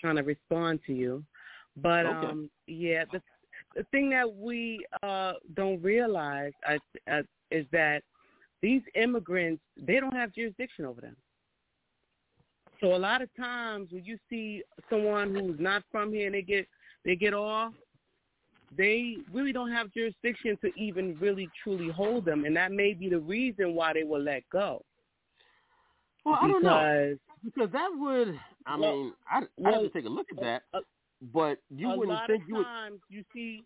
trying 0.00 0.16
to 0.16 0.22
respond 0.22 0.80
to 0.86 0.94
you. 0.94 1.22
But 1.76 2.06
Okay. 2.06 2.26
um 2.26 2.48
yeah, 2.66 3.04
the 3.12 3.20
the 3.76 3.84
thing 3.90 4.08
that 4.08 4.34
we 4.34 4.82
uh 5.02 5.34
don't 5.54 5.82
realize 5.82 6.52
I, 6.64 6.78
uh, 7.10 7.20
is 7.50 7.66
that 7.72 8.02
these 8.62 8.80
immigrants 8.94 9.62
they 9.76 10.00
don't 10.00 10.16
have 10.16 10.32
jurisdiction 10.32 10.86
over 10.86 11.02
them. 11.02 11.16
So 12.80 12.94
a 12.94 12.96
lot 12.96 13.20
of 13.20 13.28
times 13.36 13.88
when 13.92 14.06
you 14.06 14.18
see 14.30 14.62
someone 14.88 15.34
who's 15.34 15.60
not 15.60 15.82
from 15.92 16.14
here 16.14 16.24
and 16.24 16.34
they 16.34 16.40
get 16.40 16.66
they 17.04 17.14
get 17.14 17.34
off, 17.34 17.74
they 18.76 19.16
really 19.32 19.52
don't 19.52 19.70
have 19.72 19.92
jurisdiction 19.92 20.56
to 20.62 20.70
even 20.76 21.16
really 21.18 21.48
truly 21.62 21.88
hold 21.88 22.24
them, 22.24 22.44
and 22.44 22.56
that 22.56 22.70
may 22.72 22.92
be 22.94 23.08
the 23.08 23.18
reason 23.20 23.74
why 23.74 23.92
they 23.92 24.04
were 24.04 24.18
let 24.18 24.42
go. 24.50 24.82
Well, 26.24 26.38
I 26.40 26.48
don't 26.48 26.62
know 26.62 27.16
Because- 27.16 27.18
because 27.44 27.70
that 27.72 27.90
would. 27.94 28.40
I 28.66 28.76
Well, 28.76 29.04
mean, 29.04 29.14
I 29.30 29.46
I 29.64 29.70
have 29.72 29.82
to 29.82 29.88
take 29.90 30.04
a 30.04 30.08
look 30.08 30.26
at 30.32 30.40
that. 30.40 30.62
but 31.32 31.58
you 31.70 31.88
wouldn't 31.88 32.26
think 32.26 32.44
you 32.48 32.56
would. 32.56 33.00
you 33.08 33.24
see. 33.32 33.64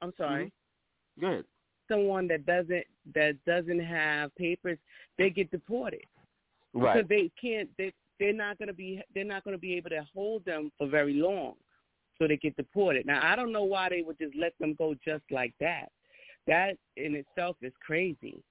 I'm 0.00 0.12
sorry. 0.16 0.46
Mm-hmm. 0.46 1.20
Go 1.20 1.26
ahead. 1.32 1.44
Someone 1.88 2.28
that 2.28 2.46
doesn't 2.46 2.86
that 3.14 3.36
doesn't 3.44 3.80
have 3.80 4.34
papers, 4.36 4.78
they 5.18 5.30
get 5.30 5.50
deported 5.50 6.04
Right. 6.72 6.94
because 6.94 7.08
they 7.08 7.30
can't. 7.40 7.68
They 7.76 7.92
they're 8.20 8.32
not 8.32 8.58
going 8.58 8.68
to 8.68 8.74
be 8.74 9.02
they're 9.14 9.24
not 9.24 9.44
going 9.44 9.56
to 9.56 9.60
be 9.60 9.74
able 9.74 9.90
to 9.90 10.02
hold 10.14 10.44
them 10.44 10.70
for 10.78 10.86
very 10.86 11.14
long, 11.14 11.54
so 12.18 12.28
they 12.28 12.36
get 12.36 12.56
deported. 12.56 13.06
Now 13.06 13.20
I 13.22 13.36
don't 13.36 13.52
know 13.52 13.64
why 13.64 13.88
they 13.88 14.02
would 14.02 14.18
just 14.18 14.34
let 14.36 14.52
them 14.58 14.74
go 14.74 14.94
just 15.04 15.24
like 15.30 15.54
that. 15.60 15.90
That 16.46 16.76
in 16.96 17.14
itself 17.14 17.56
is 17.62 17.72
crazy, 17.84 18.42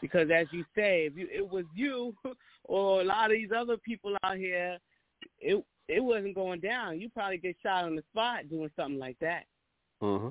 because 0.00 0.30
as 0.34 0.46
you 0.52 0.64
say, 0.74 1.06
if 1.06 1.16
you, 1.16 1.28
it 1.32 1.48
was 1.48 1.64
you 1.74 2.14
or 2.64 3.00
a 3.00 3.04
lot 3.04 3.26
of 3.26 3.32
these 3.32 3.50
other 3.56 3.76
people 3.76 4.16
out 4.22 4.36
here, 4.36 4.78
it 5.38 5.62
it 5.88 6.00
wasn't 6.00 6.34
going 6.34 6.60
down. 6.60 7.00
You 7.00 7.10
probably 7.10 7.38
get 7.38 7.56
shot 7.62 7.84
on 7.84 7.96
the 7.96 8.02
spot 8.12 8.48
doing 8.48 8.70
something 8.76 8.98
like 8.98 9.16
that. 9.20 9.44
Mm-hmm. 10.02 10.28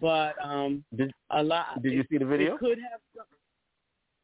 But 0.00 0.34
um, 0.42 0.84
Did 0.96 1.12
a 1.30 1.42
lot. 1.42 1.82
Did 1.82 1.92
you 1.92 2.00
it- 2.00 2.06
see 2.10 2.18
the 2.18 2.24
video? 2.24 2.56
Could 2.56 2.78
have. 2.78 3.26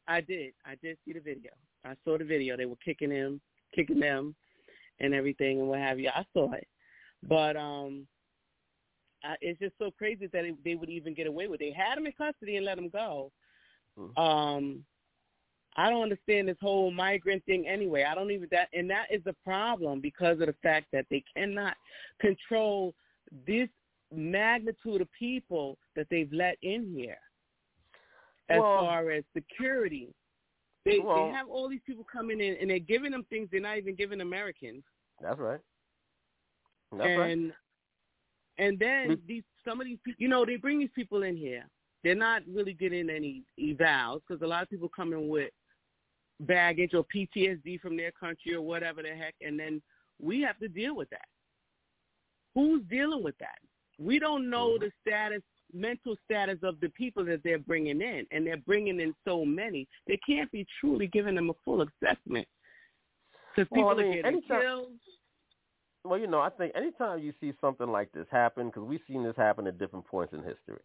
I 0.06 0.22
did. 0.22 0.54
I 0.64 0.74
did 0.82 0.96
see 1.04 1.12
the 1.12 1.20
video. 1.20 1.50
I 1.84 1.94
saw 2.04 2.16
the 2.16 2.24
video. 2.24 2.56
They 2.56 2.64
were 2.64 2.76
kicking 2.82 3.10
him, 3.10 3.40
kicking 3.74 4.00
them, 4.00 4.34
and 5.00 5.12
everything 5.12 5.60
and 5.60 5.68
what 5.68 5.80
have 5.80 6.00
you. 6.00 6.08
I 6.08 6.24
saw 6.32 6.52
it, 6.52 6.66
but 7.22 7.56
um, 7.56 8.06
I, 9.24 9.36
it's 9.40 9.58
just 9.58 9.74
so 9.78 9.90
crazy 9.90 10.28
that 10.32 10.44
it, 10.44 10.54
they 10.64 10.74
would 10.74 10.90
even 10.90 11.14
get 11.14 11.26
away 11.26 11.48
with. 11.48 11.60
it. 11.60 11.64
They 11.64 11.72
had 11.72 11.98
him 11.98 12.06
in 12.06 12.12
custody 12.12 12.56
and 12.56 12.66
let 12.66 12.78
him 12.78 12.88
go. 12.88 13.32
Mm-hmm. 13.98 14.20
Um, 14.20 14.84
I 15.76 15.90
don't 15.90 16.02
understand 16.02 16.48
this 16.48 16.56
whole 16.60 16.90
migrant 16.90 17.44
thing 17.44 17.66
anyway. 17.68 18.04
I 18.04 18.14
don't 18.14 18.30
even 18.30 18.48
that, 18.50 18.68
and 18.72 18.90
that 18.90 19.06
is 19.10 19.22
a 19.26 19.34
problem 19.44 20.00
because 20.00 20.40
of 20.40 20.46
the 20.46 20.54
fact 20.62 20.86
that 20.92 21.06
they 21.10 21.22
cannot 21.36 21.74
control 22.20 22.94
this 23.46 23.68
magnitude 24.12 25.00
of 25.00 25.08
people 25.16 25.78
that 25.94 26.06
they've 26.10 26.32
let 26.32 26.56
in 26.62 26.92
here. 26.96 27.18
As 28.48 28.60
Well- 28.60 28.80
far 28.80 29.10
as 29.10 29.24
security, 29.34 30.14
they 30.84 30.98
Well- 31.00 31.26
they 31.26 31.32
have 31.32 31.48
all 31.48 31.68
these 31.68 31.82
people 31.82 32.04
coming 32.04 32.40
in 32.40 32.56
and 32.56 32.70
they're 32.70 32.78
giving 32.78 33.12
them 33.12 33.24
things 33.24 33.50
they're 33.50 33.60
not 33.60 33.76
even 33.76 33.94
giving 33.94 34.20
Americans. 34.20 34.84
That's 35.20 35.38
right. 35.38 35.60
That's 36.92 37.18
right. 37.18 37.30
and 37.30 37.52
and 38.58 38.78
then 38.78 39.08
mm-hmm. 39.10 39.26
these 39.26 39.42
some 39.64 39.80
of 39.80 39.86
these 39.86 39.98
people, 40.04 40.20
you 40.20 40.28
know, 40.28 40.44
they 40.44 40.56
bring 40.56 40.78
these 40.78 40.88
people 40.94 41.22
in 41.22 41.36
here. 41.36 41.64
They're 42.04 42.14
not 42.14 42.42
really 42.52 42.72
getting 42.72 43.10
any 43.10 43.42
evals 43.58 44.20
because 44.26 44.42
a 44.42 44.46
lot 44.46 44.62
of 44.62 44.70
people 44.70 44.88
come 44.94 45.12
in 45.12 45.28
with 45.28 45.50
baggage 46.40 46.94
or 46.94 47.04
PTSD 47.14 47.80
from 47.80 47.96
their 47.96 48.12
country 48.12 48.54
or 48.54 48.62
whatever 48.62 49.02
the 49.02 49.08
heck, 49.08 49.34
and 49.40 49.58
then 49.58 49.82
we 50.20 50.40
have 50.42 50.58
to 50.60 50.68
deal 50.68 50.96
with 50.96 51.10
that. 51.10 51.26
Who's 52.54 52.82
dealing 52.88 53.22
with 53.22 53.36
that? 53.38 53.58
We 53.98 54.18
don't 54.18 54.48
know 54.48 54.70
mm-hmm. 54.70 54.84
the 54.84 54.92
status, 55.06 55.42
mental 55.72 56.16
status 56.24 56.58
of 56.62 56.80
the 56.80 56.88
people 56.90 57.24
that 57.26 57.42
they're 57.42 57.58
bringing 57.58 58.00
in, 58.00 58.26
and 58.30 58.46
they're 58.46 58.56
bringing 58.56 59.00
in 59.00 59.14
so 59.26 59.44
many. 59.44 59.88
They 60.06 60.18
can't 60.26 60.50
be 60.52 60.66
truly 60.80 61.08
giving 61.08 61.34
them 61.34 61.50
a 61.50 61.54
full 61.64 61.82
assessment 61.82 62.46
because 63.54 63.68
people 63.74 63.86
Well, 63.86 63.98
I 63.98 64.02
mean, 64.02 64.10
are 64.10 64.14
getting 64.14 64.26
anytime- 64.26 64.60
killed. 64.60 64.92
Well, 66.04 66.18
you 66.18 66.26
know, 66.26 66.40
I 66.40 66.50
think 66.50 66.72
anytime 66.74 67.18
you 67.20 67.32
see 67.40 67.52
something 67.60 67.88
like 67.88 68.12
this 68.12 68.26
happen, 68.30 68.68
because 68.68 68.84
we've 68.84 69.00
seen 69.08 69.24
this 69.24 69.36
happen 69.36 69.66
at 69.66 69.78
different 69.78 70.06
points 70.06 70.32
in 70.32 70.42
history. 70.42 70.80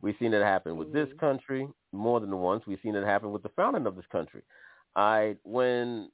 We've 0.00 0.16
seen 0.18 0.34
it 0.34 0.42
happen 0.42 0.76
with 0.76 0.92
this 0.92 1.08
country 1.18 1.68
more 1.92 2.20
than 2.20 2.36
once. 2.38 2.64
We've 2.66 2.80
seen 2.82 2.94
it 2.94 3.04
happen 3.04 3.30
with 3.32 3.42
the 3.42 3.48
founding 3.50 3.86
of 3.86 3.96
this 3.96 4.06
country. 4.10 4.42
I 4.96 5.36
when 5.44 6.10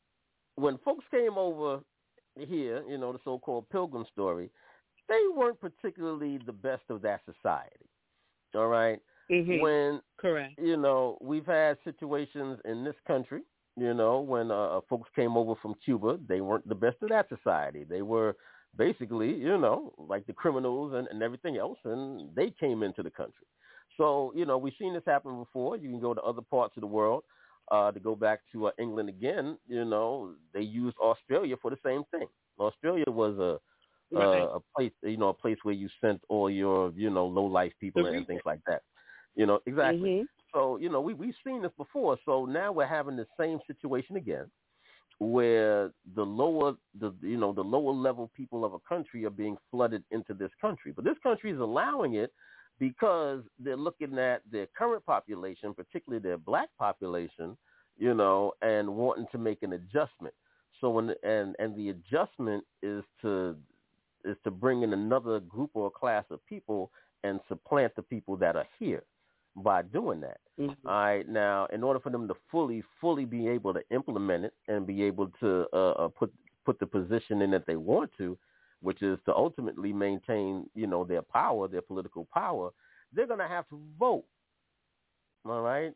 when 0.57 0.79
folks 0.79 1.05
came 1.11 1.39
over 1.39 1.81
here, 2.37 2.85
you 2.89 2.99
know, 2.99 3.13
the 3.13 3.19
so-called 3.25 3.69
Pilgrim 3.71 4.05
story, 4.13 4.51
they 5.09 5.23
weren't 5.35 5.61
particularly 5.61 6.39
the 6.39 6.53
best 6.53 6.83
of 6.91 7.03
that 7.03 7.23
society. 7.25 7.87
All 8.55 8.69
right? 8.69 9.01
Mhm. 9.31 9.61
When 9.61 10.03
correct, 10.19 10.59
you 10.59 10.77
know, 10.77 11.17
we've 11.21 11.47
had 11.47 11.79
situations 11.85 12.61
in 12.65 12.85
this 12.85 12.97
country 13.07 13.43
you 13.81 13.94
know, 13.94 14.20
when 14.20 14.51
uh, 14.51 14.81
folks 14.89 15.11
came 15.16 15.36
over 15.36 15.55
from 15.62 15.74
Cuba, 15.85 16.19
they 16.28 16.40
weren't 16.40 16.69
the 16.69 16.74
best 16.74 16.98
of 17.02 17.11
that 17.11 17.28
society. 17.28 17.85
They 17.85 18.02
were 18.02 18.36
basically, 18.77 19.35
you 19.35 19.59
know, 19.59 19.94
like 19.98 20.27
the 20.27 20.35
criminals 20.35 20.94
and, 20.94 21.09
and 21.09 21.23
everything 21.23 21.57
else, 21.59 21.78
and 21.85 22.35
they 22.35 22.51
came 22.51 22.82
into 22.82 23.02
the 23.02 23.11
country. 23.11 23.47
So, 23.97 24.32
you 24.36 24.47
know, 24.47 24.59
we've 24.59 24.74
seen 24.78 24.94
this 24.94 25.02
happen 25.07 25.39
before. 25.39 25.77
You 25.77 25.90
can 25.90 26.01
go 26.01 26.15
to 26.15 26.23
other 26.23 26.43
parts 26.43 26.77
of 26.77 26.82
the 26.82 26.86
world. 26.89 27.24
Uh, 27.70 27.93
to 27.93 28.01
go 28.01 28.16
back 28.16 28.40
to 28.52 28.66
uh, 28.66 28.70
England 28.78 29.09
again, 29.09 29.57
you 29.66 29.85
know, 29.85 30.35
they 30.52 30.61
used 30.61 30.97
Australia 30.98 31.57
for 31.61 31.70
the 31.70 31.77
same 31.85 32.02
thing. 32.11 32.27
Australia 32.59 33.05
was 33.09 33.39
a 33.39 33.59
Right. 34.11 34.51
uh, 34.51 34.57
a 34.57 34.61
place, 34.77 34.93
you 35.02 35.16
know, 35.16 35.28
a 35.28 35.35
place 35.35 35.59
where 35.62 35.74
you 35.74 35.89
sent 36.01 36.20
all 36.28 36.51
your, 36.51 36.93
you 36.97 37.11
know, 37.11 37.27
low 37.27 37.44
life 37.44 37.73
people 37.81 38.05
The 38.05 38.07
and 38.07 38.27
things 38.27 38.43
like 38.44 38.61
that. 38.66 38.82
You 39.35 39.47
know, 39.47 39.61
exactly. 39.66 40.12
Mhm. 40.12 40.28
So, 40.53 40.79
you 40.79 40.89
know, 40.89 41.01
we 41.01 41.15
we've 41.15 41.35
seen 41.47 41.63
this 41.63 41.73
before. 41.77 42.19
So 42.25 42.45
now 42.45 42.73
we're 42.73 42.87
having 42.87 43.17
the 43.17 43.27
same 43.39 43.59
situation 43.67 44.17
again, 44.17 44.51
where 45.19 45.91
the 46.15 46.25
lower, 46.25 46.75
the 46.99 47.13
you 47.23 47.37
know, 47.37 47.53
the 47.53 47.63
lower 47.63 47.93
level 47.93 48.31
people 48.37 48.65
of 48.65 48.75
a 48.75 48.79
country 48.89 49.25
are 49.25 49.31
being 49.31 49.57
flooded 49.71 50.03
into 50.11 50.35
this 50.35 50.51
country. 50.61 50.93
But 50.95 51.05
this 51.05 51.19
country 51.23 51.51
is 51.51 51.61
allowing 51.61 52.15
it 52.15 52.33
because 52.79 53.43
they're 53.59 53.77
looking 53.77 54.19
at 54.19 54.43
their 54.51 54.67
current 54.77 55.05
population, 55.05 55.75
particularly 55.75 56.23
their 56.23 56.39
black 56.39 56.71
population, 56.79 57.57
you 57.99 58.15
know, 58.15 58.53
and 58.63 58.89
wanting 58.89 59.27
to 59.33 59.39
make 59.39 59.63
an 59.63 59.75
adjustment. 59.75 60.35
So 60.81 60.91
when 60.91 61.13
and 61.23 61.55
and 61.59 61.77
the 61.77 61.91
adjustment 61.91 62.65
is 62.83 63.05
to 63.23 63.57
is 64.25 64.37
to 64.45 64.51
bring 64.51 64.83
in 64.83 64.93
another 64.93 65.41
group 65.41 65.71
or 65.75 65.91
class 65.91 66.25
of 66.31 66.45
people 66.47 66.91
and 67.23 67.41
supplant 67.49 67.95
the 67.97 68.03
people 68.03 68.37
that 68.37 68.57
are 68.57 68.67
here 68.79 69.05
by 69.57 69.83
doing 69.83 70.21
that. 70.21 70.39
Mm-hmm. 70.59 70.87
All 70.89 70.95
right. 70.95 71.29
Now, 71.29 71.67
in 71.73 71.83
order 71.83 72.01
for 72.01 72.11
them 72.11 72.29
to 72.29 72.35
fully, 72.51 72.83
fully 73.01 73.25
be 73.25 73.49
able 73.49 73.73
to 73.75 73.83
implement 73.91 74.45
it 74.45 74.55
and 74.69 74.87
be 74.87 75.03
able 75.03 75.29
to 75.41 75.67
uh, 75.73 75.91
uh, 75.93 76.09
put 76.09 76.33
put 76.65 76.79
the 76.79 76.87
position 76.87 77.41
in 77.43 77.51
that 77.51 77.67
they 77.67 77.77
want 77.77 78.11
to, 78.19 78.37
which 78.83 79.03
is 79.03 79.19
to 79.25 79.35
ultimately 79.35 79.93
maintain, 79.93 80.69
you 80.75 80.87
know, 80.87 81.05
their 81.05 81.23
power, 81.23 81.67
their 81.69 81.81
political 81.83 82.29
power, 82.33 82.71
they're 83.15 83.27
going 83.27 83.39
to 83.39 83.49
have 83.49 83.67
to 83.71 83.81
vote. 83.99 84.25
All 85.49 85.63
right. 85.63 85.93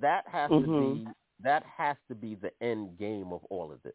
That 0.00 0.24
has 0.28 0.50
to 0.50 0.56
Mhm. 0.56 1.04
be 1.04 1.08
that 1.40 1.62
has 1.64 1.96
to 2.08 2.14
be 2.16 2.34
the 2.34 2.50
end 2.62 2.98
game 2.98 3.32
of 3.32 3.44
all 3.44 3.70
of 3.70 3.80
this. 3.82 3.94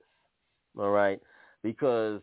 All 0.79 0.91
right, 0.91 1.21
because 1.61 2.21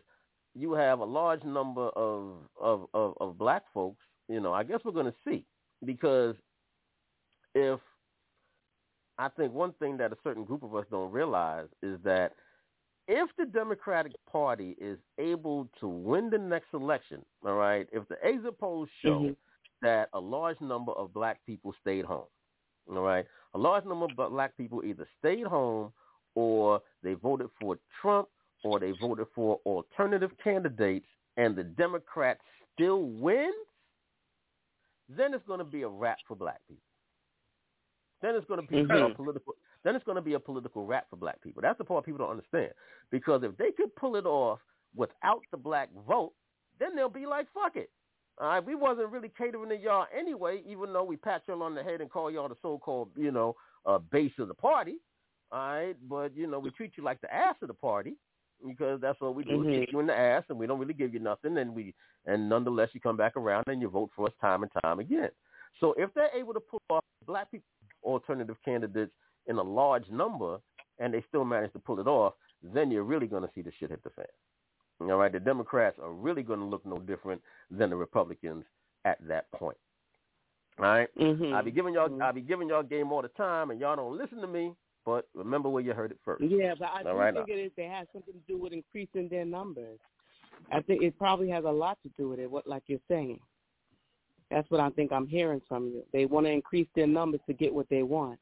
you 0.55 0.73
have 0.73 0.99
a 0.99 1.05
large 1.05 1.43
number 1.43 1.89
of 1.89 2.49
of 2.59 2.87
of, 2.93 3.13
of 3.21 3.37
black 3.37 3.63
folks. 3.73 4.03
You 4.27 4.39
know, 4.39 4.51
I 4.53 4.63
guess 4.63 4.79
we're 4.83 4.91
going 4.91 5.11
to 5.11 5.17
see 5.23 5.45
because 5.85 6.35
if 7.55 7.79
I 9.17 9.29
think 9.29 9.53
one 9.53 9.73
thing 9.73 9.97
that 9.97 10.11
a 10.11 10.17
certain 10.23 10.43
group 10.43 10.63
of 10.63 10.75
us 10.75 10.85
don't 10.89 11.11
realize 11.11 11.67
is 11.83 11.99
that 12.03 12.33
if 13.07 13.29
the 13.37 13.45
Democratic 13.45 14.13
Party 14.25 14.75
is 14.79 14.97
able 15.19 15.67
to 15.79 15.87
win 15.87 16.29
the 16.29 16.37
next 16.37 16.73
election, 16.73 17.23
all 17.45 17.55
right, 17.55 17.87
if 17.91 18.07
the 18.07 18.23
exit 18.25 18.57
polls 18.57 18.89
show 19.01 19.19
Mhm. 19.19 19.35
that 19.81 20.09
a 20.13 20.19
large 20.19 20.59
number 20.61 20.93
of 20.93 21.13
black 21.13 21.43
people 21.45 21.73
stayed 21.73 22.05
home, 22.05 22.27
all 22.87 23.01
right, 23.01 23.27
a 23.53 23.57
large 23.57 23.85
number 23.85 24.05
of 24.05 24.15
black 24.15 24.55
people 24.55 24.83
either 24.83 25.07
stayed 25.19 25.45
home 25.45 25.93
or 26.35 26.81
they 27.01 27.13
voted 27.13 27.51
for 27.59 27.77
Trump 28.01 28.29
or 28.63 28.79
they 28.79 28.91
voted 28.91 29.27
for 29.35 29.59
alternative 29.65 30.35
candidates 30.37 31.07
and 31.37 31.55
the 31.55 31.63
Democrats 31.63 32.41
still 32.73 33.03
win, 33.03 33.51
then 35.09 35.33
it's 35.33 35.45
going 35.45 35.59
to 35.59 35.65
be 35.65 35.81
a 35.81 35.89
wrap 35.89 36.19
for 36.27 36.35
black 36.35 36.61
people. 36.67 36.83
Then 38.21 38.35
it's 38.35 38.45
going 38.47 38.61
to 38.61 38.67
be 38.67 38.79
a 38.79 38.83
Mhm. 38.83 39.15
political. 39.15 39.55
Then 39.83 39.95
it's 39.95 40.05
going 40.05 40.15
to 40.15 40.21
be 40.21 40.33
a 40.33 40.39
political 40.39 40.85
wrap 40.85 41.09
for 41.09 41.15
black 41.15 41.41
people. 41.41 41.61
That's 41.61 41.77
the 41.77 41.85
part 41.85 42.05
people 42.05 42.19
don't 42.19 42.29
understand. 42.31 42.73
Because 43.09 43.43
if 43.43 43.57
they 43.57 43.71
could 43.71 43.95
pull 43.95 44.15
it 44.15 44.25
off 44.25 44.59
without 44.95 45.41
the 45.51 45.57
black 45.57 45.89
vote, 46.07 46.33
then 46.79 46.95
they'll 46.95 47.09
be 47.09 47.25
like, 47.25 47.47
fuck 47.53 47.75
it. 47.75 47.89
All 48.37 48.47
right, 48.47 48.63
we 48.63 48.75
wasn't 48.75 49.11
really 49.11 49.29
catering 49.29 49.69
to 49.69 49.75
y'all 49.75 50.07
anyway, 50.11 50.63
even 50.65 50.93
though 50.93 51.03
we 51.03 51.17
pat 51.17 51.43
y'all 51.47 51.61
on 51.63 51.75
the 51.75 51.83
head 51.83 52.01
and 52.01 52.09
call 52.09 52.31
y'all 52.31 52.47
the 52.47 52.55
so-called, 52.61 53.09
you 53.15 53.31
know, 53.31 53.55
uh, 53.85 53.97
base 53.97 54.31
of 54.39 54.47
the 54.47 54.53
party. 54.53 54.97
All 55.51 55.59
right, 55.59 55.95
but 56.07 56.35
you 56.35 56.47
know, 56.47 56.59
we 56.59 56.71
treat 56.71 56.93
you 56.95 57.03
like 57.03 57.19
the 57.21 57.33
ass 57.33 57.55
of 57.61 57.67
the 57.67 57.73
party 57.73 58.15
because 58.65 59.01
that's 59.01 59.19
what 59.19 59.35
we 59.35 59.43
do. 59.43 59.63
Mhm. 59.63 59.79
Kick 59.81 59.91
you 59.91 59.99
in 59.99 60.07
the 60.07 60.15
ass, 60.17 60.43
and 60.49 60.57
we 60.57 60.65
don't 60.65 60.79
really 60.79 60.93
give 60.93 61.13
you 61.13 61.19
nothing, 61.19 61.57
and 61.57 61.75
we 61.75 61.93
and 62.25 62.47
nonetheless 62.47 62.93
you 62.93 63.01
come 63.01 63.17
back 63.17 63.35
around 63.35 63.65
and 63.67 63.81
you 63.81 63.89
vote 63.89 64.11
for 64.15 64.27
us 64.27 64.33
time 64.39 64.63
and 64.63 64.71
time 64.81 64.99
again. 64.99 65.29
So 65.79 65.93
if 65.93 66.13
they're 66.13 66.29
able 66.33 66.53
to 66.53 66.59
pull 66.59 66.81
off 66.89 67.03
black 67.25 67.51
people 67.51 67.67
alternative 68.03 68.57
candidates 68.63 69.11
in 69.47 69.57
a 69.57 69.63
large 69.63 70.07
number, 70.09 70.59
and 70.99 71.13
they 71.13 71.23
still 71.27 71.45
manage 71.45 71.73
to 71.73 71.79
pull 71.79 71.99
it 71.99 72.07
off, 72.07 72.33
then 72.63 72.91
you're 72.91 73.03
really 73.03 73.27
going 73.27 73.43
to 73.43 73.49
see 73.55 73.61
the 73.61 73.71
shit 73.79 73.89
hit 73.89 74.03
the 74.03 74.09
fan. 74.11 74.25
All 75.01 75.17
right, 75.17 75.31
the 75.31 75.39
Democrats 75.39 75.97
are 76.01 76.11
really 76.11 76.43
going 76.43 76.59
to 76.59 76.65
look 76.65 76.85
no 76.85 76.99
different 76.99 77.41
than 77.71 77.89
the 77.89 77.95
Republicans 77.95 78.63
at 79.03 79.17
that 79.27 79.51
point. 79.51 79.77
All 80.77 80.85
right? 80.85 81.09
Mhm. 81.17 81.53
I'll 81.53 81.63
be 81.63 81.71
giving 81.71 81.95
y'all 81.95 82.21
I'll 82.21 82.33
be 82.33 82.41
giving 82.41 82.69
y'all 82.69 82.83
game 82.83 83.11
all 83.11 83.21
the 83.21 83.29
time, 83.29 83.71
and 83.71 83.79
y'all 83.79 83.95
don't 83.95 84.17
listen 84.17 84.39
to 84.41 84.47
me. 84.47 84.73
But 85.03 85.27
remember 85.33 85.69
where 85.69 85.81
you 85.81 85.93
heard 85.93 86.11
it 86.11 86.19
first. 86.23 86.43
Yeah, 86.43 86.75
but 86.77 86.89
I 86.93 87.03
do 87.03 87.09
right, 87.09 87.33
think 87.33 87.49
it, 87.49 87.53
is, 87.53 87.71
it 87.75 87.89
has 87.89 88.07
something 88.13 88.35
to 88.35 88.39
do 88.47 88.59
with 88.59 88.71
increasing 88.71 89.27
their 89.29 89.45
numbers. 89.45 89.99
I 90.71 90.81
think 90.81 91.01
it 91.01 91.17
probably 91.17 91.49
has 91.49 91.65
a 91.65 91.71
lot 91.71 91.97
to 92.03 92.09
do 92.17 92.29
with 92.29 92.39
it. 92.39 92.49
What, 92.49 92.67
like 92.67 92.83
you're 92.85 92.99
saying, 93.07 93.39
that's 94.51 94.69
what 94.69 94.79
I 94.81 94.89
think 94.91 95.11
I'm 95.11 95.27
hearing 95.27 95.61
from 95.67 95.85
you. 95.87 96.03
They 96.13 96.25
want 96.25 96.45
to 96.45 96.51
increase 96.51 96.87
their 96.95 97.07
numbers 97.07 97.41
to 97.47 97.53
get 97.53 97.73
what 97.73 97.87
they 97.89 98.03
want. 98.03 98.39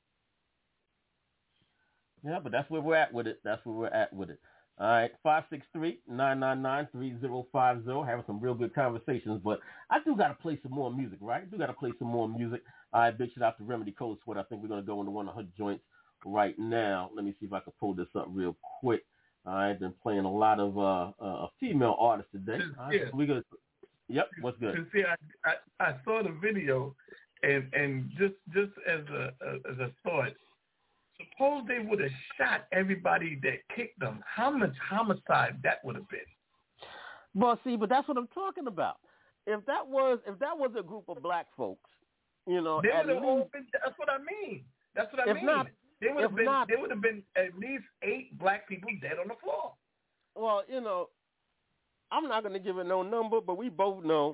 Yeah, 2.23 2.39
but 2.41 2.51
that's 2.51 2.69
where 2.69 2.81
we're 2.81 2.95
at 2.95 3.13
with 3.13 3.27
it. 3.27 3.39
That's 3.43 3.65
where 3.65 3.75
we're 3.75 3.87
at 3.87 4.11
with 4.13 4.29
it. 4.29 4.39
All 4.79 4.87
right, 4.87 5.11
five 5.23 5.43
six 5.49 5.65
three 5.73 5.99
nine 6.07 6.39
nine 6.39 6.61
nine 6.61 6.87
three 6.91 7.13
zero 7.19 7.45
five 7.51 7.83
zero. 7.83 8.01
Having 8.03 8.23
some 8.27 8.39
real 8.39 8.53
good 8.53 8.73
conversations, 8.73 9.41
but 9.43 9.59
I 9.89 9.97
do 10.05 10.15
got 10.15 10.29
to 10.29 10.35
play 10.35 10.57
some 10.63 10.71
more 10.71 10.91
music, 10.91 11.19
right? 11.21 11.43
I 11.43 11.45
do 11.45 11.57
got 11.57 11.67
to 11.67 11.73
play 11.73 11.91
some 11.99 12.07
more 12.07 12.29
music. 12.29 12.61
All 12.93 13.01
right, 13.01 13.17
big 13.17 13.33
shout 13.33 13.43
out 13.43 13.57
to 13.57 13.63
Remedy 13.65 13.91
Cold 13.91 14.19
Sweat. 14.23 14.37
I 14.37 14.43
think 14.43 14.61
we're 14.61 14.69
gonna 14.69 14.81
go 14.81 14.99
into 15.01 15.11
one 15.11 15.27
of 15.27 15.35
her 15.35 15.45
joints 15.57 15.83
right 16.25 16.57
now. 16.57 17.09
Let 17.13 17.25
me 17.25 17.35
see 17.39 17.45
if 17.45 17.53
I 17.53 17.59
can 17.59 17.73
pull 17.79 17.93
this 17.93 18.07
up 18.15 18.27
real 18.29 18.55
quick. 18.81 19.03
All 19.45 19.53
right, 19.53 19.77
been 19.77 19.93
playing 20.01 20.25
a 20.25 20.31
lot 20.31 20.59
of 20.61 20.77
uh, 20.77 21.11
uh 21.21 21.47
female 21.59 21.97
artists 21.99 22.31
today. 22.31 22.59
All 22.79 22.85
right, 22.87 22.99
Yeah. 23.01 23.11
so 23.11 23.17
we 23.17 23.25
gonna. 23.25 23.43
Yep, 24.09 24.29
what's 24.41 24.57
good? 24.57 24.75
And 24.75 24.87
see, 24.91 25.03
I, 25.03 25.15
I 25.49 25.53
I 25.91 25.95
saw 26.03 26.23
the 26.23 26.35
video, 26.41 26.95
and 27.43 27.71
and 27.73 28.09
just 28.17 28.33
just 28.53 28.71
as 28.87 29.01
a, 29.09 29.31
a 29.45 29.71
as 29.71 29.77
a 29.79 29.91
thought, 30.03 30.33
suppose 31.17 31.63
they 31.67 31.79
would 31.79 31.99
have 32.01 32.11
shot 32.37 32.61
everybody 32.71 33.39
that 33.43 33.59
kicked 33.75 33.99
them. 33.99 34.21
How 34.25 34.49
much 34.49 34.73
homicide 34.89 35.59
that 35.63 35.83
would 35.85 35.95
have 35.95 36.09
been? 36.09 36.19
Well, 37.35 37.59
see, 37.63 37.75
but 37.75 37.89
that's 37.89 38.07
what 38.07 38.17
I'm 38.17 38.27
talking 38.27 38.67
about. 38.67 38.97
If 39.45 39.63
that 39.67 39.87
was 39.87 40.19
if 40.27 40.39
that 40.39 40.57
was 40.57 40.71
a 40.77 40.83
group 40.83 41.05
of 41.07 41.21
black 41.21 41.45
folks, 41.55 41.89
you 42.47 42.61
know, 42.61 42.81
They 42.81 42.89
would 42.89 42.97
have 43.09 43.17
least- 43.17 43.25
all 43.25 43.49
been. 43.53 43.67
That's 43.73 43.97
what 43.97 44.09
I 44.09 44.17
mean. 44.17 44.63
That's 44.95 45.11
what 45.13 45.27
I 45.27 45.29
If 45.31 45.35
mean. 45.37 45.45
not- 45.45 45.67
they 46.01 46.07
would 46.09 46.23
have 46.23 46.31
if 46.31 46.37
been. 46.37 46.45
not- 46.45 46.67
there 46.67 46.79
would 46.79 46.89
have 46.89 47.01
been 47.01 47.21
at 47.35 47.53
least 47.59 47.83
eight 48.01 48.35
black 48.39 48.67
people 48.67 48.89
dead 49.01 49.19
on 49.21 49.27
the 49.27 49.35
floor. 49.35 49.73
Well, 50.35 50.63
you 50.67 50.81
know, 50.81 51.09
I'm 52.11 52.27
not 52.27 52.43
going 52.43 52.53
to 52.53 52.59
give 52.59 52.77
it 52.77 52.85
no 52.87 53.03
number, 53.03 53.39
but 53.41 53.57
we 53.57 53.69
both 53.69 54.03
know 54.03 54.33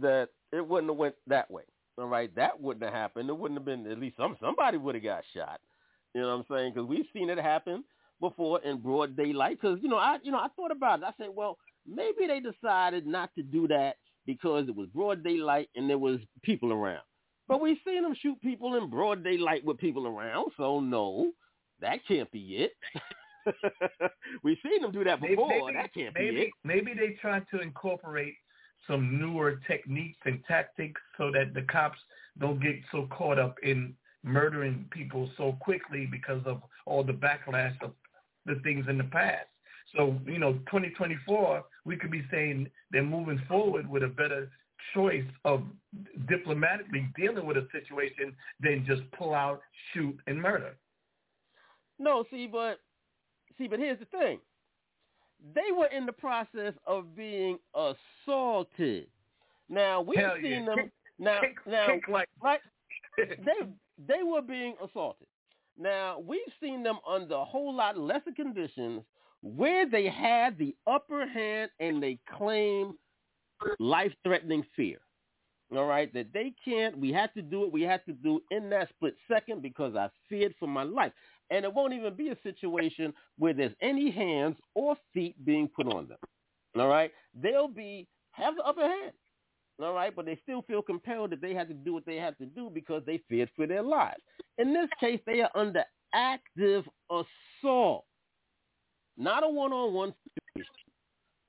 that 0.00 0.28
it 0.52 0.66
wouldn't 0.66 0.90
have 0.90 0.98
went 0.98 1.14
that 1.26 1.50
way. 1.50 1.62
All 1.98 2.06
right, 2.06 2.34
that 2.36 2.60
wouldn't 2.60 2.84
have 2.84 2.92
happened. 2.92 3.30
It 3.30 3.38
wouldn't 3.38 3.58
have 3.58 3.64
been 3.64 3.90
at 3.90 3.98
least 3.98 4.16
some 4.18 4.36
somebody 4.40 4.76
would 4.76 4.94
have 4.94 5.04
got 5.04 5.24
shot. 5.34 5.60
You 6.14 6.22
know 6.22 6.28
what 6.28 6.46
I'm 6.50 6.56
saying? 6.56 6.72
Because 6.74 6.88
we've 6.88 7.06
seen 7.12 7.30
it 7.30 7.38
happen 7.38 7.84
before 8.20 8.60
in 8.62 8.78
broad 8.80 9.16
daylight. 9.16 9.58
Because 9.60 9.78
you 9.82 9.88
know, 9.88 9.96
I 9.96 10.18
you 10.22 10.30
know 10.30 10.38
I 10.38 10.48
thought 10.56 10.70
about 10.70 11.00
it. 11.00 11.06
I 11.06 11.12
said, 11.18 11.30
well, 11.34 11.56
maybe 11.86 12.26
they 12.26 12.40
decided 12.40 13.06
not 13.06 13.34
to 13.34 13.42
do 13.42 13.66
that 13.68 13.96
because 14.26 14.68
it 14.68 14.76
was 14.76 14.88
broad 14.94 15.24
daylight 15.24 15.68
and 15.74 15.88
there 15.88 15.98
was 15.98 16.18
people 16.42 16.72
around. 16.72 17.02
But 17.48 17.60
we've 17.60 17.78
seen 17.86 18.02
them 18.02 18.14
shoot 18.20 18.40
people 18.42 18.74
in 18.76 18.90
broad 18.90 19.22
daylight 19.24 19.64
with 19.64 19.78
people 19.78 20.06
around. 20.06 20.52
So 20.56 20.80
no, 20.80 21.32
that 21.80 22.00
can't 22.06 22.30
be 22.30 22.56
it. 22.56 22.72
we've 24.42 24.58
seen 24.62 24.82
them 24.82 24.92
do 24.92 25.04
that 25.04 25.20
before. 25.20 25.48
maybe, 25.48 25.72
that 25.74 25.94
can't 25.94 26.14
maybe, 26.14 26.36
be 26.36 26.42
it. 26.42 26.50
Maybe 26.64 26.94
they 26.94 27.16
tried 27.20 27.44
to 27.52 27.60
incorporate 27.60 28.34
some 28.86 29.18
newer 29.18 29.60
techniques 29.66 30.18
and 30.24 30.42
tactics 30.46 31.00
so 31.18 31.30
that 31.32 31.54
the 31.54 31.62
cops 31.62 31.98
don't 32.38 32.60
get 32.60 32.76
so 32.92 33.08
caught 33.10 33.38
up 33.38 33.56
in 33.62 33.94
murdering 34.22 34.86
people 34.90 35.30
so 35.36 35.56
quickly 35.60 36.06
because 36.10 36.42
of 36.46 36.62
all 36.84 37.02
the 37.02 37.12
backlash 37.12 37.74
of 37.82 37.92
the 38.44 38.56
things 38.62 38.86
in 38.88 38.98
the 38.98 39.04
past. 39.04 39.46
So, 39.96 40.18
you 40.26 40.38
know, 40.38 40.54
2024, 40.70 41.64
we 41.84 41.96
could 41.96 42.10
be 42.10 42.24
saying 42.30 42.68
they're 42.90 43.02
moving 43.02 43.40
forward 43.48 43.88
with 43.88 44.02
a 44.02 44.08
better 44.08 44.50
choice 44.94 45.24
of 45.44 45.62
diplomatically 46.28 47.08
dealing 47.16 47.46
with 47.46 47.56
a 47.56 47.66
situation 47.72 48.34
than 48.60 48.84
just 48.86 49.02
pull 49.12 49.34
out, 49.34 49.60
shoot, 49.92 50.16
and 50.26 50.40
murder. 50.40 50.76
No, 51.98 52.24
see, 52.30 52.46
but 52.46 52.80
see, 53.58 53.68
but 53.68 53.78
here's 53.78 53.98
the 53.98 54.04
thing. 54.06 54.38
They 55.54 55.70
were 55.76 55.86
in 55.88 56.06
the 56.06 56.12
process 56.12 56.72
of 56.86 57.14
being 57.14 57.58
assaulted. 57.74 59.06
Now 59.68 60.00
we've 60.00 60.18
Hell 60.18 60.34
seen 60.42 60.50
yeah. 60.50 60.64
them. 60.64 60.76
Kick- 60.78 60.92
now, 61.18 61.40
kick- 61.40 61.66
now, 61.66 61.86
kick 61.86 62.08
like- 62.08 62.28
right? 62.42 62.60
they 63.18 63.66
they 64.06 64.22
were 64.22 64.42
being 64.42 64.74
assaulted. 64.82 65.26
Now 65.78 66.18
we've 66.18 66.40
seen 66.60 66.82
them 66.82 66.98
under 67.08 67.34
a 67.34 67.44
whole 67.44 67.74
lot 67.74 67.98
lesser 67.98 68.32
conditions 68.34 69.02
where 69.42 69.88
they 69.88 70.08
had 70.08 70.56
the 70.58 70.74
upper 70.86 71.26
hand 71.26 71.70
and 71.80 72.02
they 72.02 72.18
claim 72.36 72.94
life-threatening 73.78 74.64
fear. 74.74 74.98
All 75.74 75.86
right, 75.86 76.12
that 76.14 76.32
they 76.32 76.54
can't. 76.64 76.96
We 76.96 77.12
had 77.12 77.34
to 77.34 77.42
do 77.42 77.64
it. 77.64 77.72
We 77.72 77.82
had 77.82 78.04
to 78.06 78.12
do 78.12 78.40
in 78.52 78.70
that 78.70 78.88
split 78.90 79.16
second 79.30 79.62
because 79.62 79.96
I 79.96 80.08
feared 80.28 80.54
for 80.60 80.68
my 80.68 80.84
life. 80.84 81.12
And 81.50 81.64
it 81.64 81.72
won't 81.72 81.92
even 81.92 82.14
be 82.14 82.30
a 82.30 82.36
situation 82.42 83.14
where 83.38 83.54
there's 83.54 83.74
any 83.80 84.10
hands 84.10 84.56
or 84.74 84.96
feet 85.14 85.36
being 85.44 85.68
put 85.68 85.86
on 85.86 86.08
them. 86.08 86.18
All 86.78 86.88
right, 86.88 87.12
they'll 87.34 87.68
be 87.68 88.06
have 88.32 88.56
the 88.56 88.62
upper 88.64 88.82
hand. 88.82 89.12
All 89.80 89.92
right, 89.92 90.14
but 90.14 90.24
they 90.24 90.38
still 90.42 90.62
feel 90.62 90.80
compelled 90.82 91.30
that 91.30 91.42
they 91.42 91.54
have 91.54 91.68
to 91.68 91.74
do 91.74 91.92
what 91.92 92.06
they 92.06 92.16
have 92.16 92.36
to 92.38 92.46
do 92.46 92.70
because 92.72 93.02
they 93.06 93.20
feared 93.28 93.50
for 93.54 93.66
their 93.66 93.82
lives. 93.82 94.22
In 94.58 94.72
this 94.72 94.88
case, 94.98 95.20
they 95.26 95.42
are 95.42 95.50
under 95.54 95.84
active 96.14 96.84
assault, 97.10 98.04
not 99.18 99.44
a 99.44 99.48
one-on-one 99.48 100.14
situation. 100.54 100.72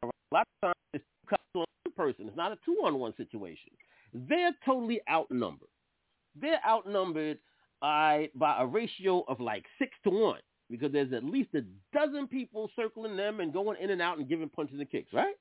A 0.03 0.07
lot 0.33 0.45
of 0.61 0.67
times 0.67 0.75
it's 0.93 1.05
two 1.05 1.29
cops 1.29 1.43
on 1.55 1.65
one 1.85 1.93
person. 1.95 2.27
It's 2.27 2.37
not 2.37 2.51
a 2.51 2.57
two-on-one 2.65 3.13
situation. 3.15 3.71
They're 4.13 4.55
totally 4.65 4.99
outnumbered. 5.09 5.69
They're 6.35 6.61
outnumbered 6.67 7.39
by, 7.81 8.29
by 8.35 8.57
a 8.59 8.65
ratio 8.65 9.23
of 9.27 9.39
like 9.39 9.65
six 9.79 9.91
to 10.03 10.09
one 10.09 10.39
because 10.69 10.91
there's 10.91 11.13
at 11.13 11.23
least 11.23 11.49
a 11.55 11.61
dozen 11.97 12.27
people 12.27 12.69
circling 12.75 13.15
them 13.15 13.39
and 13.39 13.53
going 13.53 13.77
in 13.81 13.89
and 13.89 14.01
out 14.01 14.17
and 14.17 14.27
giving 14.27 14.49
punches 14.49 14.79
and 14.79 14.89
kicks, 14.89 15.13
right? 15.13 15.35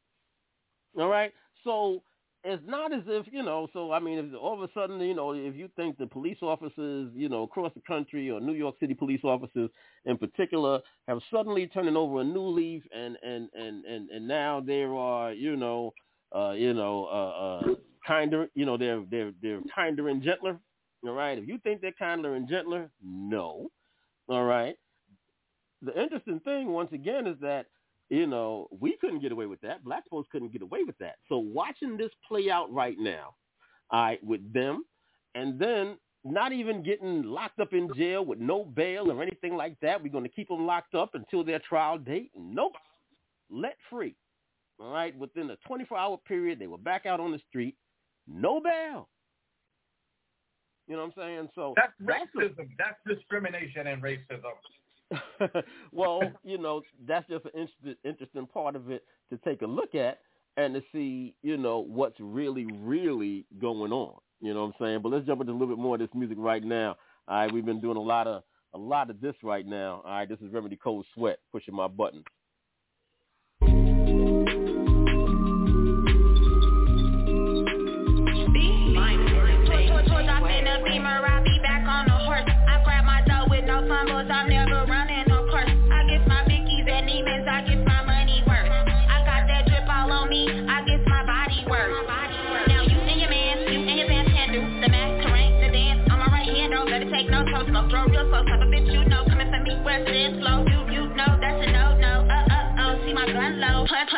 All 0.98 1.08
right. 1.08 1.32
So 1.64 2.02
it's 2.44 2.62
not 2.64 2.92
as 2.92 3.02
if 3.06 3.26
you 3.32 3.42
know. 3.42 3.68
So 3.72 3.92
I 3.92 3.98
mean, 3.98 4.18
if 4.18 4.40
all 4.40 4.54
of 4.54 4.68
a 4.68 4.72
sudden, 4.72 5.00
you 5.00 5.14
know, 5.14 5.32
if 5.32 5.56
you 5.56 5.68
think 5.76 5.98
the 5.98 6.06
police 6.06 6.38
officers, 6.42 7.10
you 7.14 7.28
know, 7.28 7.42
across 7.42 7.72
the 7.74 7.80
country 7.80 8.30
or 8.30 8.40
New 8.40 8.52
York 8.54 8.76
City 8.78 8.94
police 8.94 9.22
officers 9.24 9.68
in 10.04 10.16
particular 10.16 10.80
have 11.08 11.18
suddenly 11.32 11.66
turning 11.66 11.96
over 11.96 12.20
a 12.20 12.24
new 12.24 12.46
leaf, 12.46 12.82
and 12.94 13.16
and 13.22 13.48
and 13.54 13.84
and 13.84 14.10
and 14.10 14.28
now 14.28 14.60
there 14.60 14.94
are, 14.94 15.32
you 15.32 15.56
know, 15.56 15.92
uh, 16.34 16.52
you 16.52 16.72
know, 16.72 17.06
uh, 17.06 17.70
uh, 17.70 17.74
kinder, 18.06 18.46
you 18.54 18.64
know, 18.64 18.76
they're 18.76 19.02
they're 19.10 19.32
they're 19.42 19.60
kinder 19.74 20.08
and 20.08 20.22
gentler. 20.22 20.56
All 21.04 21.12
right. 21.12 21.38
If 21.38 21.46
you 21.48 21.58
think 21.58 21.80
they're 21.80 21.92
kinder 21.92 22.34
and 22.34 22.48
gentler, 22.48 22.90
no. 23.02 23.68
All 24.28 24.44
right. 24.44 24.76
The 25.82 26.00
interesting 26.00 26.40
thing, 26.40 26.68
once 26.68 26.92
again, 26.92 27.26
is 27.26 27.36
that 27.40 27.66
you 28.08 28.26
know, 28.26 28.68
we 28.70 28.96
couldn't 29.00 29.20
get 29.20 29.32
away 29.32 29.46
with 29.46 29.60
that. 29.62 29.82
Black 29.84 30.04
folks 30.08 30.28
couldn't 30.30 30.52
get 30.52 30.62
away 30.62 30.84
with 30.84 30.96
that. 30.98 31.16
So 31.28 31.38
watching 31.38 31.96
this 31.96 32.10
play 32.26 32.50
out 32.50 32.72
right 32.72 32.96
now, 32.98 33.34
all 33.90 34.02
right, 34.02 34.24
with 34.24 34.52
them, 34.52 34.84
and 35.34 35.58
then 35.58 35.96
not 36.24 36.52
even 36.52 36.82
getting 36.82 37.22
locked 37.22 37.60
up 37.60 37.72
in 37.72 37.88
jail 37.94 38.24
with 38.24 38.38
no 38.38 38.64
bail 38.64 39.10
or 39.10 39.22
anything 39.22 39.56
like 39.56 39.76
that. 39.80 40.02
We're 40.02 40.12
going 40.12 40.24
to 40.24 40.30
keep 40.30 40.48
them 40.48 40.66
locked 40.66 40.94
up 40.94 41.14
until 41.14 41.44
their 41.44 41.60
trial 41.60 41.98
date. 41.98 42.30
Nope. 42.36 42.72
Let 43.50 43.76
free. 43.90 44.16
All 44.80 44.92
right. 44.92 45.16
Within 45.16 45.50
a 45.50 45.56
24-hour 45.68 46.18
period, 46.26 46.58
they 46.58 46.66
were 46.66 46.78
back 46.78 47.06
out 47.06 47.20
on 47.20 47.32
the 47.32 47.40
street. 47.48 47.76
No 48.26 48.60
bail. 48.60 49.08
You 50.86 50.96
know 50.96 51.06
what 51.06 51.24
I'm 51.24 51.28
saying? 51.28 51.48
So 51.54 51.74
That's 51.76 51.92
that's 52.00 52.30
a- 52.34 52.38
racism. 52.38 52.68
That's 52.78 52.98
discrimination 53.06 53.86
and 53.86 54.02
racism. 54.02 55.62
well, 55.92 56.20
you 56.44 56.58
know, 56.58 56.82
that's 57.06 57.28
just 57.28 57.44
an 57.44 57.52
interesting, 57.54 57.94
interesting 58.04 58.46
part 58.46 58.74
of 58.76 58.90
it 58.90 59.04
to 59.30 59.38
take 59.38 59.62
a 59.62 59.66
look 59.66 59.94
at 59.94 60.20
and 60.56 60.74
to 60.74 60.82
see, 60.92 61.34
you 61.42 61.56
know, 61.56 61.78
what's 61.80 62.18
really, 62.18 62.66
really 62.80 63.44
going 63.60 63.92
on. 63.92 64.18
You 64.40 64.54
know 64.54 64.66
what 64.66 64.74
I'm 64.80 64.86
saying? 64.86 65.00
But 65.02 65.12
let's 65.12 65.26
jump 65.26 65.40
into 65.40 65.52
a 65.52 65.54
little 65.54 65.74
bit 65.74 65.78
more 65.78 65.94
of 65.94 66.00
this 66.00 66.10
music 66.14 66.38
right 66.40 66.62
now. 66.62 66.96
All 67.28 67.38
right, 67.38 67.52
we've 67.52 67.64
been 67.64 67.80
doing 67.80 67.96
a 67.96 68.02
lot 68.02 68.26
of 68.26 68.42
a 68.74 68.78
lot 68.78 69.10
of 69.10 69.20
this 69.20 69.34
right 69.42 69.66
now. 69.66 70.02
All 70.04 70.10
right, 70.10 70.28
this 70.28 70.38
is 70.40 70.52
Remedy 70.52 70.76
Cold 70.76 71.06
Sweat 71.14 71.38
pushing 71.50 71.74
my 71.74 71.88
buttons. 71.88 72.24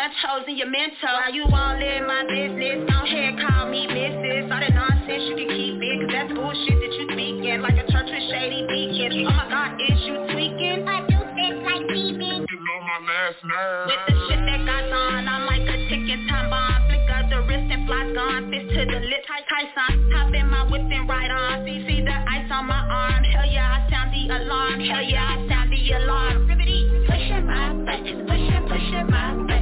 Low. 0.09 0.15
Punch, 0.15 0.25
punch 0.25 0.25
holes 0.27 0.45
in 0.49 0.57
your 0.57 0.69
mental. 0.69 0.97
Why 1.03 1.31
you 1.33 1.45
all 1.45 1.77
in 1.77 2.07
my 2.07 2.25
business? 2.25 2.89
Don't 2.89 3.07
hear, 3.07 3.37
call 3.49 3.69
me 3.69 3.87
missus. 3.87 4.51
All 4.51 4.61
that 4.61 4.75
nonsense, 4.75 5.23
you 5.29 5.37
can 5.37 5.49
keep 5.49 5.83
it, 5.83 6.01
cause 6.01 6.13
that's 6.13 6.33
bullshit 6.33 6.79
that 6.81 6.93
you 6.93 7.05
speaking. 7.13 7.61
Like 7.61 7.77
a 7.77 7.87
church 7.93 8.09
with 8.09 8.27
shady 8.31 8.65
deacons. 8.69 9.29
Oh 9.29 9.33
my 9.33 9.49
god, 9.49 9.81
is 9.81 10.01
you 10.07 10.17
tweaking? 10.33 10.89
I 10.89 11.05
do 11.09 11.19
this 11.37 11.57
like 11.65 11.85
demons. 11.89 12.47
You 12.49 12.59
know 12.59 12.79
my 12.85 12.99
last 13.05 13.41
nerve. 13.45 13.87
With 13.89 14.03
the 14.09 14.15
shit 14.29 14.41
that 14.41 14.61
got 14.65 14.93
on, 14.93 15.29
I'm 15.29 15.45
like 15.47 15.67
a 15.69 15.77
ticking 15.89 16.27
time 16.29 16.51
bomb. 16.51 16.89
Flick 16.89 17.09
of 17.09 17.25
the 17.31 17.39
wrist 17.49 17.69
and 17.69 17.87
flies 17.87 18.11
gone. 18.15 18.51
Fist 18.51 18.69
to 18.75 18.83
the 18.89 19.01
lip, 19.05 19.23
tight, 19.29 19.47
tight 19.49 19.71
son. 19.77 20.11
Hop 20.13 20.33
in 20.35 20.47
my 20.49 20.65
whip 20.69 20.89
and 20.89 21.09
ride 21.09 21.31
on. 21.31 21.65
See, 21.65 21.85
see 21.87 22.01
the 22.01 22.17
ice 22.17 22.51
on 22.51 22.67
my 22.67 22.81
arm. 22.81 23.25
Hell 23.25 23.47
yeah, 23.47 23.85
I 23.85 23.91
sound 23.91 24.13
the 24.13 24.23
alarm. 24.33 24.81
Hell 24.81 25.03
yeah, 25.03 25.37
I 25.37 25.49
sound 25.49 25.73
the 25.73 25.81
alarm. 25.93 26.49
Ribbity. 26.49 27.07
Pushing 27.07 27.47
my 27.47 27.73
buttons, 27.85 28.29
pushing, 28.29 28.65
pushing 28.69 29.07
my 29.11 29.35
buttons. 29.35 29.58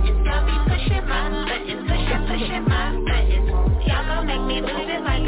Buttons, 2.07 3.49
y'all 3.87 4.07
gon' 4.07 4.27
make 4.27 4.43
me 4.43 4.61
lose 4.61 4.89
it 4.89 5.03
like 5.03 5.27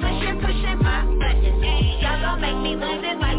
pushing, 0.00 0.40
pushing 0.40 0.78
my 3.20 3.29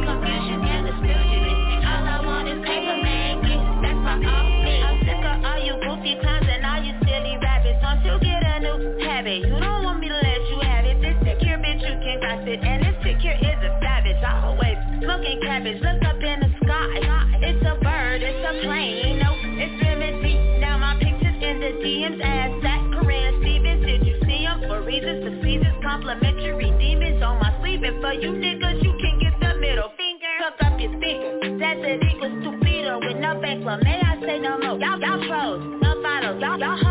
Smoking 15.21 15.41
cabbage. 15.41 15.81
Look 15.81 16.01
up 16.01 16.17
in 16.17 16.39
the 16.41 16.49
sky. 16.65 17.37
It's 17.45 17.61
a 17.61 17.77
bird, 17.77 18.25
it's 18.25 18.41
a 18.41 18.65
plane. 18.65 19.19
No, 19.21 19.29
it's 19.53 19.77
remedy. 19.85 20.57
Now 20.57 20.79
my 20.81 20.97
pictures 20.97 21.37
in 21.37 21.59
the 21.61 21.77
DMs. 21.77 22.25
Ass 22.25 22.57
that 22.65 22.81
Corinne 22.97 23.37
Stevens. 23.37 23.85
Did 23.85 24.01
you 24.07 24.17
see 24.25 24.49
them 24.49 24.65
for 24.65 24.81
reasons? 24.81 25.21
The 25.21 25.37
seasons 25.45 25.77
complimentary 25.85 26.73
demons 26.73 27.21
on 27.21 27.37
my 27.37 27.53
sleeve. 27.61 27.83
And 27.83 28.01
for 28.01 28.13
you 28.13 28.33
niggas, 28.33 28.81
you 28.81 28.97
can 28.97 29.19
get 29.21 29.37
the 29.37 29.61
middle 29.61 29.93
finger. 29.93 30.33
Fuck 30.41 30.57
up 30.65 30.79
your 30.81 30.89
speaker. 30.97 31.53
That's 31.61 31.85
it 31.85 32.01
equals 32.01 32.41
stupido 32.41 32.97
with 33.05 33.21
no 33.21 33.37
bankroll. 33.37 33.77
May 33.85 34.01
I 34.01 34.17
say 34.25 34.39
no 34.41 34.57
more? 34.57 34.81
Y'all, 34.81 34.97
y'all 34.97 35.21
pros, 35.29 35.61
no 35.85 36.01
bottles. 36.01 36.41
Y'all, 36.41 36.57
y'all 36.57 36.90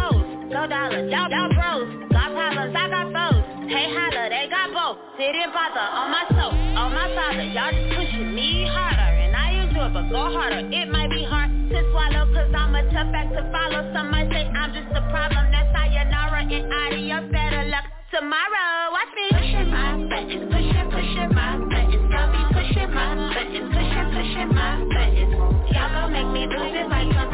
Didn't 5.20 5.52
bother 5.52 5.84
on 5.84 6.09
my 6.09 6.24
soul, 6.32 6.48
on 6.80 6.97
my 6.97 7.05
father. 7.12 7.44
Y'all 7.44 7.68
just 7.68 7.92
pushing 7.92 8.32
me 8.32 8.64
harder. 8.64 9.05
And 9.20 9.36
I 9.36 9.52
use 9.52 9.68
it, 9.68 9.92
but 9.92 10.09
go 10.09 10.32
harder. 10.32 10.64
It 10.64 10.88
might 10.88 11.12
be 11.12 11.28
hard 11.28 11.52
to 11.52 11.78
swallow, 11.92 12.24
cause 12.32 12.48
I'm 12.56 12.72
a 12.72 12.80
tough 12.88 13.12
act 13.12 13.36
to 13.36 13.44
follow. 13.52 13.84
Some 13.92 14.09
might 14.09 14.32
say 14.32 14.48
I'm 14.48 14.72
just 14.72 14.88
a 14.97 15.05
problem. 15.12 15.52
That's 15.52 15.68
sayonara 15.76 16.48
and 16.48 16.72
adios. 16.72 17.28
Better 17.28 17.68
luck 17.68 17.84
tomorrow. 18.09 18.97
Watch 18.97 19.12
me. 19.12 19.28
Pushing 19.28 19.68
my 19.68 20.01
buttons, 20.09 20.48
pushing, 20.48 20.88
pushing 20.88 21.30
my 21.36 21.68
buttons. 21.68 22.01
Y'all 22.09 22.32
be 22.32 22.40
pushing 22.56 22.88
my 22.88 23.12
buttons, 23.12 23.68
pushing, 23.76 24.06
pushing 24.16 24.51
my 24.56 24.72
buttons. 24.88 25.36
Y'all 25.68 26.01
gon' 26.01 26.16
make 26.16 26.32
me 26.32 26.48
lose 26.48 26.80
it 26.80 26.88
like 26.88 27.12
confusion 27.12 27.30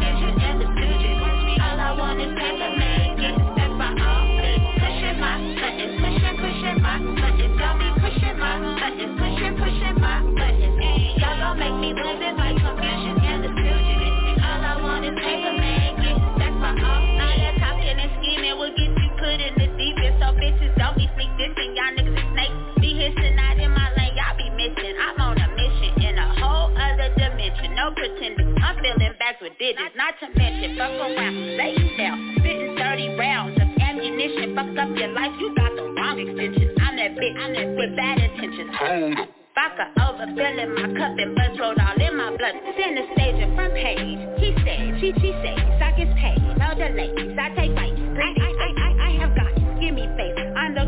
Fuck 34.57 34.79
up 34.79 34.97
your 34.97 35.09
life. 35.09 35.33
You 35.39 35.55
got 35.55 35.77
the 35.77 35.83
wrong 35.83 36.19
extension. 36.19 36.75
I'm 36.81 36.97
that 36.97 37.11
bitch. 37.13 37.37
I'm 37.37 37.53
that 37.53 37.77
with 37.77 37.95
bad 37.95 38.19
intentions. 38.19 38.71
Hold. 38.79 39.46
Vodka 39.57 39.89
overfilling 39.97 40.69
my 40.77 40.85
cup 41.01 41.17
and 41.17 41.33
buzz 41.35 41.57
rolled 41.59 41.81
all 41.81 41.97
in 41.97 42.13
my 42.13 42.29
blood. 42.37 42.53
Center 42.77 43.09
stage 43.17 43.41
and 43.41 43.57
front 43.57 43.73
page. 43.73 44.21
He 44.37 44.53
said, 44.61 45.01
she, 45.01 45.17
she 45.17 45.33
said, 45.41 45.57
stock 45.81 45.97
is 45.97 46.13
paid. 46.21 46.45
No 46.61 46.77
delays. 46.77 47.33
I 47.41 47.49
take 47.57 47.73
bites. 47.73 47.97
I, 47.97 48.37
I, 48.37 48.51
I, 48.53 48.69
I, 48.77 48.91
I 49.01 49.11
have 49.17 49.33
got 49.33 49.49
gimme 49.81 50.13
face. 50.13 50.37
I'm 50.61 50.77
the 50.77 50.85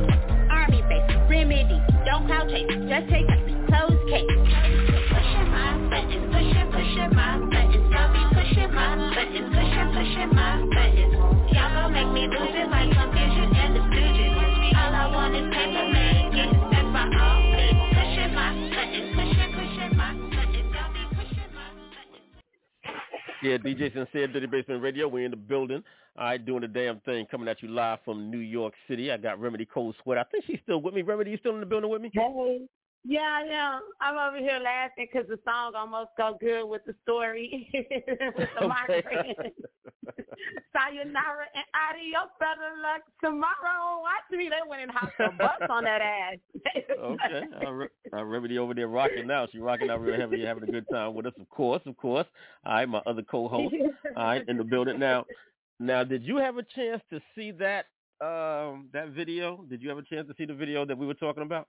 army 0.53 0.85
base. 0.85 1.09
Remedy. 1.33 1.81
Don't 2.05 2.29
cloud 2.29 2.53
chase. 2.53 2.69
Just 2.69 3.09
take 3.09 3.25
a 3.25 3.41
close 3.73 3.97
case. 4.13 4.29
Pushing 4.37 5.49
my 5.49 5.89
buttons. 5.89 6.29
Pushing, 6.29 6.69
pushing 6.69 7.11
my 7.17 7.41
buttons. 7.49 7.89
Y'all 7.89 8.13
be 8.13 8.21
pushing 8.37 8.69
my 8.69 9.17
buttons. 9.17 9.49
Pushing, 9.49 9.89
pushing 9.97 10.31
my 10.37 10.61
buttons. 10.77 11.17
Y'all 11.57 11.73
gon' 11.73 11.97
make 11.97 12.13
me 12.13 12.29
lose 12.29 12.53
it 12.53 12.69
like 12.69 12.93
confusion 12.93 13.49
and 13.49 13.73
the 13.73 13.83
stooges. 13.89 14.77
All 14.77 14.93
I 14.93 15.09
want 15.09 15.33
is 15.41 15.49
paper 15.57 15.89
man. 15.89 16.37
Getting 16.37 16.61
stuck 16.69 16.85
by 16.93 17.09
all 17.17 17.48
Yeah, 23.43 23.57
DJ 23.59 23.93
Sincere, 23.95 24.27
Dirty 24.27 24.47
Basement 24.47 24.83
Radio. 24.83 25.07
We're 25.07 25.25
in 25.25 25.31
the 25.31 25.37
building. 25.37 25.85
All 26.19 26.25
right, 26.25 26.45
doing 26.45 26.63
the 26.63 26.69
damn 26.69 26.99
thing, 27.01 27.27
coming 27.31 27.47
at 27.47 27.63
you 27.63 27.69
live 27.69 28.01
from 28.05 28.31
New 28.31 28.39
York 28.39 28.75
City. 28.89 29.13
I 29.13 29.17
got 29.17 29.41
Remedy 29.41 29.65
Cold 29.65 29.95
Sweat. 30.03 30.19
I 30.19 30.25
think 30.25 30.45
she's 30.47 30.59
still 30.65 30.83
with 30.83 30.93
me. 30.93 31.03
Remedy, 31.03 31.31
you 31.31 31.39
still 31.39 31.55
in 31.55 31.61
the 31.61 31.67
building 31.67 31.89
with 31.89 32.03
me? 32.03 32.11
Hey. 32.13 32.67
Yeah, 33.09 33.21
I 33.23 33.41
am. 33.41 33.81
I'm 34.03 34.19
over 34.19 34.37
here 34.37 34.61
laughing 34.63 35.09
because 35.11 35.27
the 35.31 35.39
song 35.43 35.73
almost 35.75 36.11
go 36.19 36.37
good 36.39 36.67
with 36.67 36.85
the 36.85 36.95
story, 37.05 37.67
with 38.37 38.49
the 38.61 38.69
migraine. 38.69 39.35
Sayonara 40.75 41.47
and 41.55 41.65
adios, 41.73 42.29
better 42.39 42.77
luck 42.83 43.01
tomorrow. 43.25 44.03
Watch 44.03 44.29
me. 44.31 44.51
They 44.51 44.69
went 44.69 44.83
and 44.83 44.91
hopped 44.91 45.17
the 45.17 45.31
bus 45.39 45.71
on 45.71 45.85
that 45.85 46.03
ass. 46.03 46.37
okay. 47.01 47.43
All 47.65 47.73
right. 47.73 47.89
Uh, 48.13 48.25
Remedy 48.25 48.59
over 48.59 48.75
there 48.75 48.89
rocking 48.89 49.27
now. 49.27 49.47
She's 49.51 49.63
rocking 49.63 49.89
out 49.89 50.03
real 50.03 50.21
heavy, 50.21 50.45
having 50.45 50.65
a 50.65 50.71
good 50.71 50.85
time 50.93 51.15
with 51.15 51.25
us, 51.25 51.33
of 51.41 51.49
course, 51.49 51.81
of 51.87 51.97
course. 51.97 52.27
All 52.67 52.75
right, 52.75 52.87
my 52.87 53.01
other 53.07 53.23
co-host, 53.23 53.75
all 54.19 54.23
right, 54.23 54.47
in 54.49 54.59
the 54.59 54.65
building. 54.65 54.99
Now, 54.99 55.25
now, 55.81 56.05
did 56.05 56.25
you 56.25 56.37
have 56.37 56.59
a 56.59 56.63
chance 56.63 57.01
to 57.09 57.23
see 57.35 57.53
that 57.53 57.87
um 58.21 58.91
that 58.93 59.15
video? 59.17 59.65
Did 59.71 59.81
you 59.81 59.89
have 59.89 59.97
a 59.97 60.03
chance 60.03 60.29
to 60.29 60.35
see 60.37 60.45
the 60.45 60.55
video 60.55 60.85
that 60.85 60.99
we 60.99 61.07
were 61.07 61.15
talking 61.15 61.43
about? 61.43 61.69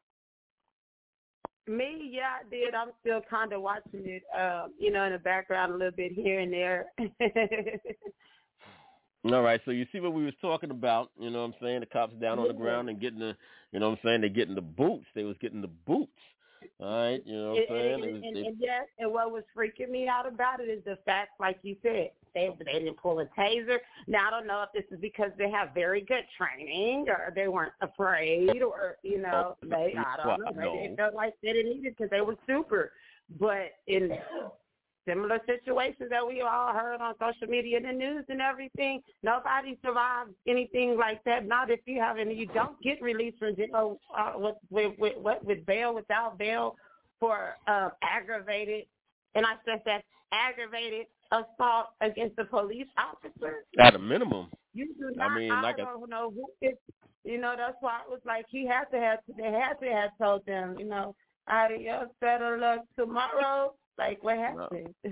Me, 1.69 2.09
yeah, 2.11 2.37
I 2.43 2.49
did. 2.49 2.73
I'm 2.73 2.89
still 2.99 3.21
kind 3.29 3.53
of 3.53 3.61
watching 3.61 4.01
it, 4.05 4.23
uh, 4.35 4.69
you 4.79 4.91
know, 4.91 5.03
in 5.03 5.11
the 5.13 5.19
background 5.19 5.71
a 5.71 5.77
little 5.77 5.91
bit 5.95 6.11
here 6.11 6.39
and 6.39 6.51
there. 6.51 6.85
All 9.25 9.41
right, 9.43 9.61
so 9.65 9.71
you 9.71 9.85
see 9.91 9.99
what 9.99 10.13
we 10.13 10.25
was 10.25 10.33
talking 10.41 10.71
about, 10.71 11.11
you 11.19 11.29
know 11.29 11.41
what 11.41 11.49
I'm 11.49 11.53
saying? 11.61 11.81
The 11.81 11.85
cops 11.85 12.15
down 12.15 12.39
on 12.39 12.47
the 12.47 12.53
ground 12.53 12.89
and 12.89 12.99
getting 12.99 13.19
the, 13.19 13.35
you 13.71 13.79
know 13.79 13.89
what 13.89 13.99
I'm 13.99 14.03
saying? 14.03 14.21
They're 14.21 14.29
getting 14.31 14.55
the 14.55 14.61
boots. 14.61 15.05
They 15.13 15.23
was 15.23 15.35
getting 15.41 15.61
the 15.61 15.67
boots. 15.67 16.09
All 16.79 16.87
right, 16.87 17.21
you 17.23 17.35
know 17.37 17.51
what 17.51 17.59
I'm 17.59 17.65
saying? 17.69 17.93
and, 17.93 18.03
and, 18.23 18.35
they- 18.35 18.47
and 18.47 18.57
yes, 18.59 18.85
and 18.97 19.11
what 19.11 19.31
was 19.31 19.43
freaking 19.55 19.89
me 19.91 20.07
out 20.07 20.25
about 20.27 20.61
it 20.61 20.69
is 20.69 20.83
the 20.85 20.97
fact, 21.05 21.39
like 21.39 21.59
you 21.61 21.75
said, 21.83 22.09
they 22.33 22.49
they 22.65 22.79
didn't 22.79 22.97
pull 22.97 23.19
a 23.19 23.25
taser. 23.37 23.77
Now 24.07 24.27
I 24.27 24.31
don't 24.31 24.47
know 24.47 24.63
if 24.63 24.69
this 24.73 24.91
is 24.91 25.01
because 25.01 25.31
they 25.37 25.49
have 25.49 25.73
very 25.73 26.01
good 26.01 26.23
training 26.37 27.05
or 27.07 27.31
they 27.35 27.47
weren't 27.47 27.73
afraid 27.81 28.61
or 28.61 28.97
you 29.03 29.21
know 29.21 29.57
they 29.63 29.95
I 29.97 30.17
don't 30.23 30.55
know 30.55 30.75
they 30.75 30.93
felt 30.95 31.13
like 31.13 31.33
they 31.41 31.53
didn't 31.53 31.73
need 31.73 31.85
it 31.85 31.97
because 31.97 32.09
they 32.09 32.21
were 32.21 32.37
super. 32.47 32.91
But 33.39 33.73
in 33.87 34.11
similar 35.07 35.39
situations 35.45 36.09
that 36.09 36.25
we 36.25 36.41
all 36.41 36.73
heard 36.73 37.01
on 37.01 37.13
social 37.19 37.47
media 37.47 37.77
and 37.77 37.85
the 37.85 37.93
news 37.93 38.25
and 38.29 38.41
everything, 38.41 39.01
nobody 39.23 39.77
survived 39.83 40.31
anything 40.47 40.97
like 40.97 41.23
that. 41.23 41.47
Not 41.47 41.69
if 41.69 41.79
you 41.85 41.99
have 41.99 42.17
any. 42.17 42.35
You 42.35 42.47
don't 42.47 42.79
get 42.81 43.01
released 43.01 43.39
from 43.39 43.55
jail 43.55 43.99
uh, 44.17 44.33
with, 44.35 44.55
with 44.69 44.97
with 44.97 45.17
with 45.17 45.37
with 45.43 45.65
bail 45.65 45.93
without 45.93 46.37
bail 46.37 46.75
for 47.19 47.55
uh, 47.67 47.89
aggravated, 48.01 48.85
and 49.35 49.45
I 49.45 49.53
said 49.65 49.81
that 49.85 50.03
aggravated 50.31 51.07
assault 51.31 51.87
against 52.01 52.37
a 52.39 52.45
police 52.45 52.87
officer. 52.97 53.65
at 53.79 53.95
a 53.95 53.99
minimum. 53.99 54.47
You 54.73 54.93
do 54.99 55.11
I 55.19 55.27
not. 55.27 55.37
mean, 55.37 55.51
I 55.51 55.61
like 55.61 55.77
a- 55.79 55.83
don't 55.85 56.09
know 56.09 56.31
who 56.31 56.45
it. 56.61 56.79
You 57.23 57.37
know, 57.39 57.55
that's 57.57 57.75
why 57.81 57.99
it 58.05 58.09
was 58.09 58.21
like 58.25 58.45
he 58.49 58.65
had 58.65 58.85
to 58.91 58.99
have. 58.99 59.19
They 59.37 59.51
had 59.51 59.73
to 59.81 59.87
have 59.91 60.11
told 60.21 60.45
them. 60.45 60.75
You 60.79 60.85
know, 60.85 61.15
adios, 61.47 62.07
better 62.21 62.57
luck 62.57 62.81
tomorrow. 62.97 63.73
Like 63.97 64.23
what 64.23 64.37
happened? 64.37 64.93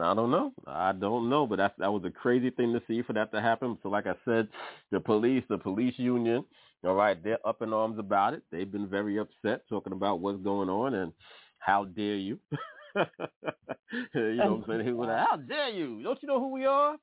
I 0.00 0.14
don't 0.14 0.30
know. 0.30 0.52
I 0.66 0.92
don't 0.92 1.30
know, 1.30 1.46
but 1.46 1.56
that 1.56 1.74
that 1.78 1.90
was 1.92 2.04
a 2.04 2.10
crazy 2.10 2.50
thing 2.50 2.72
to 2.74 2.82
see 2.86 3.02
for 3.02 3.14
that 3.14 3.32
to 3.32 3.40
happen. 3.40 3.78
So, 3.82 3.88
like 3.88 4.06
I 4.06 4.14
said, 4.24 4.48
the 4.90 5.00
police, 5.00 5.44
the 5.48 5.56
police 5.58 5.94
union, 5.96 6.44
all 6.84 6.94
right, 6.94 7.22
they're 7.24 7.38
up 7.46 7.62
in 7.62 7.72
arms 7.72 7.98
about 7.98 8.34
it. 8.34 8.42
They've 8.52 8.70
been 8.70 8.86
very 8.88 9.18
upset, 9.18 9.62
talking 9.68 9.94
about 9.94 10.20
what's 10.20 10.42
going 10.42 10.68
on 10.68 10.92
and 10.94 11.12
how 11.58 11.84
dare 11.86 12.16
you. 12.16 12.38
you 14.14 14.34
know 14.36 14.54
what 14.54 14.64
I'm 14.64 14.64
saying? 14.68 14.86
He 14.86 14.92
was 14.92 15.08
like, 15.08 15.28
how 15.28 15.36
dare 15.36 15.70
you? 15.70 16.02
Don't 16.02 16.22
you 16.22 16.28
know 16.28 16.40
who 16.40 16.50
we 16.50 16.66
are? 16.66 16.96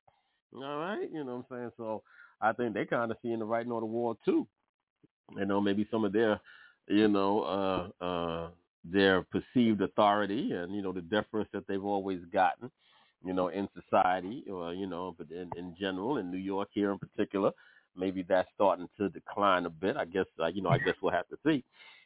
All 0.53 0.77
right, 0.79 1.09
you 1.11 1.23
know 1.23 1.37
what 1.37 1.45
I'm 1.51 1.57
saying? 1.57 1.71
So 1.77 2.03
I 2.41 2.51
think 2.53 2.73
they 2.73 2.85
kind 2.85 3.11
of 3.11 3.17
seeing 3.21 3.39
the 3.39 3.45
writing 3.45 3.71
on 3.71 3.81
the 3.81 3.85
wall 3.85 4.17
too. 4.25 4.47
You 5.37 5.45
know, 5.45 5.61
maybe 5.61 5.87
some 5.89 6.03
of 6.03 6.11
their, 6.11 6.39
you 6.87 7.07
know, 7.07 7.91
uh, 8.01 8.03
uh, 8.03 8.49
their 8.83 9.23
perceived 9.23 9.81
authority 9.81 10.51
and 10.51 10.75
you 10.75 10.81
know 10.81 10.91
the 10.91 11.01
deference 11.01 11.47
that 11.53 11.67
they've 11.67 11.83
always 11.83 12.19
gotten, 12.33 12.69
you 13.23 13.33
know, 13.33 13.47
in 13.49 13.69
society 13.79 14.43
or 14.51 14.73
you 14.73 14.87
know, 14.87 15.15
but 15.17 15.29
in, 15.31 15.49
in 15.55 15.75
general 15.79 16.17
in 16.17 16.31
New 16.31 16.37
York 16.37 16.69
here 16.73 16.91
in 16.91 16.99
particular, 16.99 17.51
maybe 17.95 18.23
that's 18.27 18.49
starting 18.55 18.89
to 18.97 19.07
decline 19.09 19.65
a 19.65 19.69
bit. 19.69 19.95
I 19.95 20.05
guess 20.05 20.25
uh, 20.41 20.47
you 20.47 20.61
know, 20.61 20.69
I 20.69 20.79
guess 20.79 20.95
we'll 21.01 21.13
have 21.13 21.29
to 21.29 21.37
see. 21.45 21.63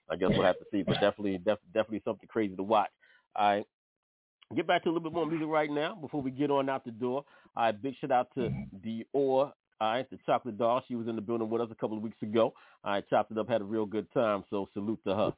I 0.10 0.16
guess 0.16 0.30
we'll 0.30 0.44
have 0.44 0.60
to 0.60 0.66
see, 0.72 0.84
but 0.84 1.00
definitely, 1.02 1.40
def- 1.40 1.58
definitely 1.74 2.02
something 2.06 2.28
crazy 2.28 2.56
to 2.56 2.64
watch. 2.64 2.92
All 3.36 3.48
right. 3.50 3.66
Get 4.54 4.68
back 4.68 4.84
to 4.84 4.90
a 4.90 4.92
little 4.92 5.10
bit 5.10 5.14
more 5.14 5.26
music 5.26 5.48
right 5.48 5.72
now 5.72 5.96
before 5.96 6.22
we 6.22 6.30
get 6.30 6.52
on 6.52 6.70
out 6.70 6.86
the 6.86 6.92
door. 6.92 7.26
All 7.56 7.64
right, 7.64 7.82
big 7.82 7.96
shout 8.00 8.12
out 8.12 8.28
to 8.36 8.52
Dior. 8.86 9.06
All 9.16 9.54
right, 9.82 10.10
the 10.10 10.20
chocolate 10.26 10.58
doll. 10.58 10.84
She 10.88 10.96
was 10.96 11.08
in 11.08 11.16
the 11.16 11.22
building 11.22 11.50
with 11.50 11.62
us 11.62 11.70
a 11.72 11.76
couple 11.76 11.98
of 11.98 12.04
weeks 12.04 12.22
ago. 12.22 12.54
Right, 12.86 13.04
chopped 13.10 13.32
it 13.32 13.38
up, 13.40 13.50
had 13.50 13.62
a 13.62 13.66
real 13.66 13.86
good 13.86 14.12
time. 14.14 14.44
So 14.50 14.70
salute 14.74 15.00
to 15.08 15.16
her. 15.16 15.34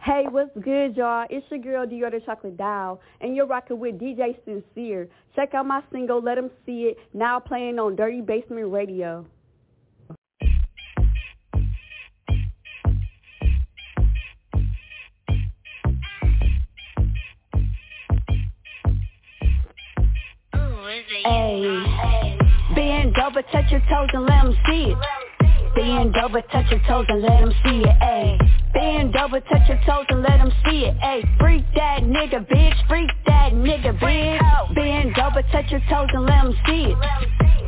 Hey, 0.00 0.24
what's 0.28 0.50
good, 0.60 0.96
y'all? 0.96 1.26
It's 1.30 1.46
your 1.50 1.60
girl 1.60 1.86
Dior 1.86 2.10
the 2.10 2.20
Chocolate 2.26 2.58
Doll, 2.58 3.00
and 3.22 3.34
you're 3.34 3.46
rocking 3.46 3.78
with 3.78 3.98
DJ 3.98 4.36
Sincere. 4.44 5.08
Check 5.34 5.54
out 5.54 5.64
my 5.64 5.82
single, 5.90 6.20
"Let 6.20 6.36
Let 6.36 6.44
'Em 6.44 6.50
See 6.66 6.88
It, 6.88 6.98
now 7.14 7.38
playing 7.38 7.78
on 7.78 7.96
Dirty 7.96 8.20
Basement 8.20 8.70
Radio. 8.70 9.24
Over, 23.34 23.42
touch 23.50 23.70
your 23.72 23.80
toes 23.90 24.10
and 24.12 24.24
let 24.26 24.44
'em 24.44 24.54
see 24.66 24.92
it. 24.92 24.98
Bend 25.74 26.16
over, 26.18 26.40
touch 26.42 26.70
your 26.70 26.80
toes 26.86 27.06
and 27.08 27.22
let 27.22 27.42
'em 27.42 27.52
see 27.64 27.82
it. 27.82 27.96
Ayy, 28.00 28.38
bend 28.72 29.16
over, 29.16 29.40
touch 29.40 29.68
your 29.68 29.78
toes 29.86 30.06
and 30.10 30.22
let 30.22 30.38
'em 30.40 30.52
see 30.64 30.86
it. 30.86 30.96
Ayy, 31.02 31.24
freak 31.40 31.64
that 31.74 32.04
nigga, 32.04 32.46
bitch, 32.46 32.76
freak 32.88 33.10
that 33.26 33.52
nigga, 33.52 33.98
bitch. 33.98 34.74
Bend 34.74 35.18
over, 35.18 35.42
touch 35.50 35.70
your 35.72 35.80
toes 35.90 36.10
and 36.12 36.26
let 36.26 36.44
'em 36.44 36.54
see 36.66 36.84
it. 36.92 36.98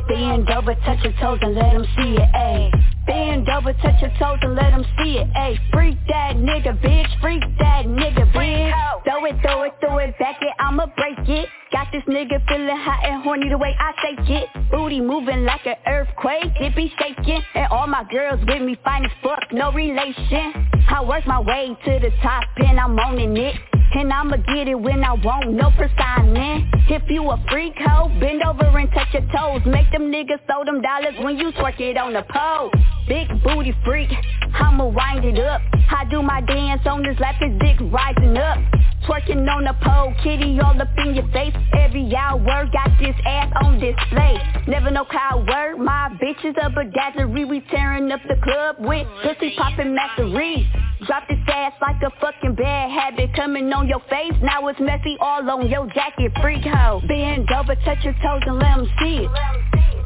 Bend 0.07 0.49
over, 0.51 0.73
touch 0.75 1.03
your 1.03 1.13
toes 1.13 1.39
and 1.41 1.55
let 1.55 1.73
'em 1.73 1.85
see 1.97 2.15
it. 2.15 2.29
Ayy, 2.33 2.71
bend 3.07 3.49
over, 3.49 3.73
touch 3.73 4.01
your 4.01 4.11
toes 4.19 4.39
and 4.41 4.55
let 4.55 4.73
'em 4.73 4.85
see 4.99 5.17
it. 5.17 5.27
Ayy, 5.33 5.57
freak 5.71 5.97
that 6.07 6.35
nigga, 6.35 6.77
bitch, 6.79 7.09
freak 7.21 7.43
that 7.57 7.85
nigga, 7.85 8.31
bitch. 8.31 9.03
Throw 9.05 9.25
it, 9.25 9.41
throw 9.41 9.63
it, 9.63 9.73
throw 9.79 9.97
it 9.97 10.17
back 10.19 10.37
it, 10.41 10.53
I'ma 10.59 10.85
break 10.97 11.27
it. 11.27 11.49
Got 11.71 11.87
this 11.91 12.03
nigga 12.03 12.45
feeling 12.47 12.77
hot 12.77 13.03
and 13.03 13.23
horny 13.23 13.49
the 13.49 13.57
way 13.57 13.75
I 13.79 13.93
shake 14.01 14.29
it. 14.29 14.49
Booty 14.71 15.01
moving 15.01 15.43
like 15.45 15.65
an 15.65 15.75
earthquake, 15.85 16.51
it 16.59 16.75
be 16.75 16.93
shaking. 16.99 17.41
And 17.55 17.67
all 17.71 17.87
my 17.87 18.03
girls 18.05 18.39
with 18.45 18.61
me 18.61 18.77
fine 18.83 19.05
as 19.05 19.11
fuck, 19.23 19.51
no 19.51 19.71
relation. 19.71 20.53
I 20.89 21.03
work 21.03 21.27
my 21.27 21.39
way 21.39 21.75
to 21.85 21.99
the 21.99 22.11
top 22.21 22.43
and 22.57 22.79
I'm 22.79 22.97
owning 22.97 23.35
it. 23.35 23.55
And 23.93 24.11
I'ma 24.13 24.37
get 24.37 24.67
it 24.67 24.79
when 24.79 25.03
I 25.03 25.13
want, 25.13 25.51
no 25.53 25.71
presigning. 25.71 26.69
If 26.89 27.09
you 27.09 27.23
a 27.31 27.43
freak 27.49 27.73
hoe, 27.77 28.09
bend 28.19 28.43
over 28.43 28.77
and 28.77 28.91
touch 28.91 29.07
your 29.13 29.23
toes. 29.33 29.61
Make 29.65 29.91
them 29.91 30.11
niggas 30.11 30.45
throw 30.45 30.63
them 30.65 30.81
dollars 30.81 31.15
when 31.19 31.37
you 31.37 31.51
twerk 31.53 31.79
it 31.79 31.97
on 31.97 32.13
the 32.13 32.23
pole. 32.29 32.69
Big 33.07 33.27
booty 33.43 33.73
freak, 33.85 34.09
I'ma 34.53 34.85
wind 34.85 35.25
it 35.25 35.39
up. 35.39 35.61
I 35.89 36.05
do 36.09 36.21
my 36.21 36.41
dance 36.41 36.81
on 36.85 37.01
this 37.01 37.17
lap, 37.19 37.35
his 37.39 37.57
dick 37.59 37.77
rising 37.91 38.37
up. 38.37 38.59
Twerking 39.05 39.47
on 39.47 39.63
the 39.63 39.75
pole, 39.81 40.13
kitty 40.23 40.59
all 40.59 40.79
up 40.81 40.89
in 40.97 41.15
your 41.15 41.27
face. 41.31 41.53
Every 41.77 42.13
hour, 42.15 42.65
got 42.71 42.91
this 42.99 43.15
ass 43.25 43.51
on 43.63 43.79
display. 43.79 44.37
Never 44.67 44.91
know 44.91 45.05
how 45.09 45.45
word, 45.47 45.77
my 45.77 46.09
bitches 46.21 46.57
a 46.57 46.69
bedazzlery. 46.69 47.47
We 47.47 47.61
tearing 47.71 48.11
up 48.11 48.19
the 48.27 48.35
club 48.43 48.77
with 48.79 49.07
pussy 49.23 49.55
popping 49.57 49.95
mastery. 49.95 50.67
Drop 51.05 51.27
this 51.29 51.39
ass 51.47 51.73
like 51.81 52.01
a 52.01 52.09
fucking 52.19 52.55
bad 52.55 52.89
habit 52.89 53.33
coming 53.35 53.71
on 53.71 53.87
your 53.87 54.01
face. 54.09 54.33
Now 54.41 54.67
it's 54.67 54.79
messy 54.79 55.15
all 55.21 55.49
on 55.49 55.69
your 55.69 55.87
jacket, 55.87 56.31
freak 56.41 56.63
hoe. 56.63 57.01
Bend 57.07 57.47
over, 57.51 57.75
touch 57.85 58.03
your 58.03 58.15
toes 58.23 58.41
and 58.45 58.57
let 58.57 58.77
'em 58.77 58.89
see 58.99 59.25
it. 59.25 59.31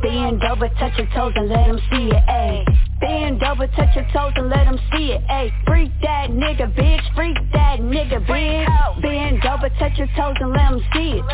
Bend 0.04 0.44
over, 0.44 0.68
touch 0.78 0.98
your 0.98 1.08
toes 1.08 1.34
and 1.36 1.50
let 1.50 1.70
'em 1.70 1.80
see 1.90 2.10
it, 2.12 2.24
ayy. 2.28 2.91
Bend 3.02 3.44
over, 3.44 3.68
touch 3.68 3.96
your 3.96 4.06
toes 4.14 4.34
and 4.38 4.50
let 4.50 4.68
'em 4.68 4.80
see 4.94 5.14
it, 5.14 5.28
ayy. 5.28 5.52
Freak 5.66 5.92
that 6.02 6.30
nigga, 6.32 6.74
bitch, 6.74 7.16
freak 7.16 7.38
that 7.54 7.80
nigga, 7.82 8.26
bitch. 8.26 9.02
Bend 9.02 9.46
over, 9.46 9.70
touch 9.80 9.98
your 9.98 10.08
toes 10.16 10.36
and 10.40 10.52
let 10.52 10.72
'em 10.72 10.82
see 10.94 11.20
it. 11.20 11.26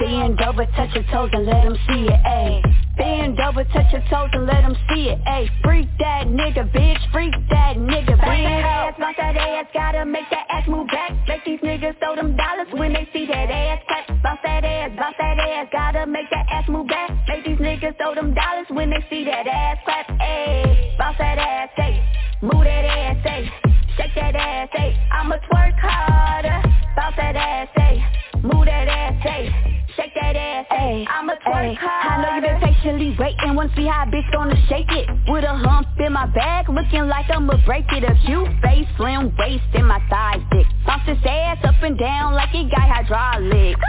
Bend 0.00 0.42
over, 0.42 0.66
touch 0.66 0.94
your 0.94 1.04
toes 1.04 1.30
and 1.32 1.46
let 1.46 1.64
'em 1.64 1.76
see 1.88 2.08
it, 2.08 2.20
ayy. 2.26 2.87
Bend 2.98 3.38
over, 3.40 3.62
touch 3.64 3.92
your 3.92 4.02
toes 4.10 4.30
and 4.32 4.46
let 4.46 4.64
'em 4.64 4.76
see 4.90 5.08
it, 5.10 5.18
ayy. 5.24 5.48
Freak 5.62 5.86
that 5.98 6.26
nigga, 6.26 6.68
bitch, 6.72 6.98
freak 7.12 7.32
that 7.48 7.76
nigga, 7.76 8.18
bitch. 8.18 8.64
Ass, 8.64 8.94
bounce 8.98 9.16
that 9.16 9.36
ass, 9.36 9.66
gotta 9.72 10.04
make 10.04 10.28
that 10.30 10.46
ass 10.50 10.66
move 10.66 10.88
back. 10.88 11.12
Make 11.28 11.44
these 11.44 11.60
niggas 11.60 11.96
throw 12.00 12.16
them 12.16 12.34
dollars 12.36 12.66
when 12.72 12.92
they 12.92 13.08
see 13.12 13.24
that 13.26 13.50
ass 13.50 13.78
clap. 13.86 14.08
Bounce 14.22 14.40
that 14.42 14.64
ass, 14.64 14.90
bounce 14.98 15.16
that 15.18 15.38
ass, 15.38 15.68
gotta 15.70 16.06
make 16.06 16.28
that 16.30 16.46
ass 16.50 16.68
move 16.68 16.88
back. 16.88 17.10
Make 17.28 17.44
these 17.44 17.58
niggas 17.58 17.96
throw 17.98 18.14
them 18.16 18.34
dollars 18.34 18.66
when 18.70 18.90
they 18.90 19.04
see 19.08 19.24
that 19.24 19.46
ass 19.46 19.78
clap. 19.84 20.08
Ayy, 20.18 20.98
bounce 20.98 21.18
that 21.18 21.38
ass, 21.38 21.70
ayy. 21.78 22.02
Move 22.42 22.64
that 22.64 22.84
ass, 22.84 23.16
ayy. 23.24 23.48
Shake 23.96 24.14
that 24.16 24.34
ass, 24.34 24.68
ayy. 24.74 24.96
I'ma 25.12 25.36
twerk 25.48 25.78
harder. 25.78 26.60
Bounce 26.96 27.16
that 27.16 27.36
ass, 27.36 27.68
ayy. 27.78 28.02
Move 28.42 28.66
that 28.66 28.88
ass, 28.88 29.14
ayy. 29.24 29.77
Shake 29.98 30.14
that 30.14 30.36
ass, 30.36 30.66
ayy. 30.70 31.06
I'ma 31.10 31.34
twerk 31.42 31.74
harder. 31.74 32.06
I 32.06 32.22
know 32.22 32.34
you 32.36 32.42
been 32.46 32.60
patiently 32.62 33.16
waiting. 33.18 33.56
Wanna 33.56 33.74
see 33.74 33.84
how 33.84 34.04
a 34.04 34.06
bitch 34.06 34.30
gonna 34.30 34.54
shake 34.68 34.86
it. 34.92 35.10
With 35.26 35.42
a 35.42 35.56
hump 35.58 35.88
in 35.98 36.12
my 36.12 36.26
bag, 36.26 36.68
looking 36.68 37.08
like 37.08 37.26
I'ma 37.28 37.58
break 37.66 37.84
it. 37.90 38.04
A 38.04 38.14
cute 38.24 38.46
face, 38.62 38.86
slim 38.96 39.34
waist, 39.36 39.64
and 39.74 39.88
my 39.88 39.98
thighs 40.08 40.40
thick. 40.52 40.66
Bounce 40.86 41.02
this 41.04 41.18
ass 41.26 41.58
up 41.64 41.82
and 41.82 41.98
down 41.98 42.34
like 42.34 42.54
it 42.54 42.70
got 42.70 42.86
hydraulics. 42.86 43.80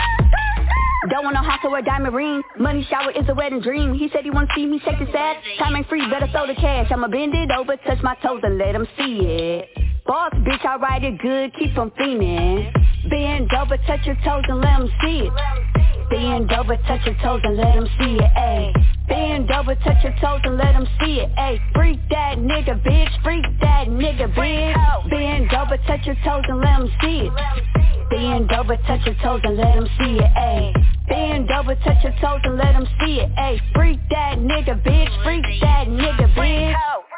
Don't 1.12 1.26
want 1.26 1.36
no 1.36 1.44
house 1.44 1.60
or 1.64 1.78
a 1.78 1.84
diamond 1.84 2.16
ring. 2.16 2.42
Money 2.58 2.88
shower 2.90 3.12
is 3.12 3.30
a 3.30 3.36
wedding 3.36 3.62
dream. 3.62 3.94
He 3.94 4.10
said 4.10 4.24
he 4.24 4.32
wanna 4.32 4.48
see 4.56 4.66
me 4.66 4.82
shake 4.84 4.98
his 4.98 5.14
ass. 5.14 5.38
Time 5.60 5.76
ain't 5.76 5.88
free, 5.90 6.10
better 6.10 6.28
throw 6.32 6.48
the 6.48 6.56
cash. 6.56 6.92
I'ma 6.92 7.08
bend 7.08 7.36
it 7.36 7.52
over, 7.52 7.78
touch 7.78 8.02
my 8.02 8.16
toes 8.16 8.42
and 8.42 8.58
let 8.58 8.74
him 8.74 8.88
see 8.98 9.20
it. 9.22 9.70
Boss 10.10 10.34
bitch, 10.42 10.66
I 10.66 10.78
ride 10.78 11.04
it 11.04 11.22
good, 11.22 11.54
keep 11.54 11.78
him 11.78 11.92
fiending. 11.92 12.74
Bend 13.12 13.54
over, 13.54 13.78
touch 13.86 14.08
your 14.08 14.16
toes 14.26 14.44
and 14.48 14.60
let 14.60 14.82
him 14.82 14.90
see 15.04 15.30
it. 15.30 16.10
Bend 16.10 16.52
over, 16.52 16.78
touch 16.78 17.06
your 17.06 17.14
toes 17.22 17.42
and 17.44 17.56
let 17.56 17.76
him 17.76 17.88
see 18.00 18.18
it, 18.18 18.32
ayy. 18.36 18.74
Bend 19.08 19.52
over, 19.52 19.76
touch 19.76 20.04
your 20.04 20.16
toes 20.20 20.42
and 20.46 20.58
let 20.58 20.74
him 20.74 20.88
see 21.00 21.22
it, 21.22 21.30
ayy. 21.38 21.60
Freak 21.76 22.00
that 22.10 22.40
nigga, 22.40 22.82
bitch, 22.82 23.24
freak 23.24 23.46
that 23.62 23.86
nigga, 23.88 24.34
bitch. 24.34 25.10
Bend 25.12 25.54
over, 25.54 25.78
touch 25.86 26.04
your 26.08 26.16
toes 26.26 26.44
and 26.48 26.60
let 26.60 26.82
him 26.82 26.90
see 27.02 27.30
it. 27.30 28.10
Bend 28.10 28.52
over, 28.52 28.78
touch 28.88 29.06
your 29.06 29.16
toes 29.22 29.42
and 29.44 29.58
let 29.58 29.76
him 29.76 29.88
see 30.00 30.18
it, 30.18 30.32
ayy. 30.36 30.74
Bend 31.08 31.52
over, 31.52 31.76
touch 31.76 32.04
your 32.04 32.14
toes 32.20 32.42
and 32.46 32.58
let 32.58 32.74
him 32.74 32.88
see 33.00 33.20
it, 33.22 33.30
ayy. 33.38 33.60
Freak 33.76 34.00
that 34.10 34.40
nigga, 34.40 34.82
bitch, 34.82 35.24
freak 35.24 35.46
that 35.62 35.86
nigga, 35.88 36.34
bitch. 36.34 37.09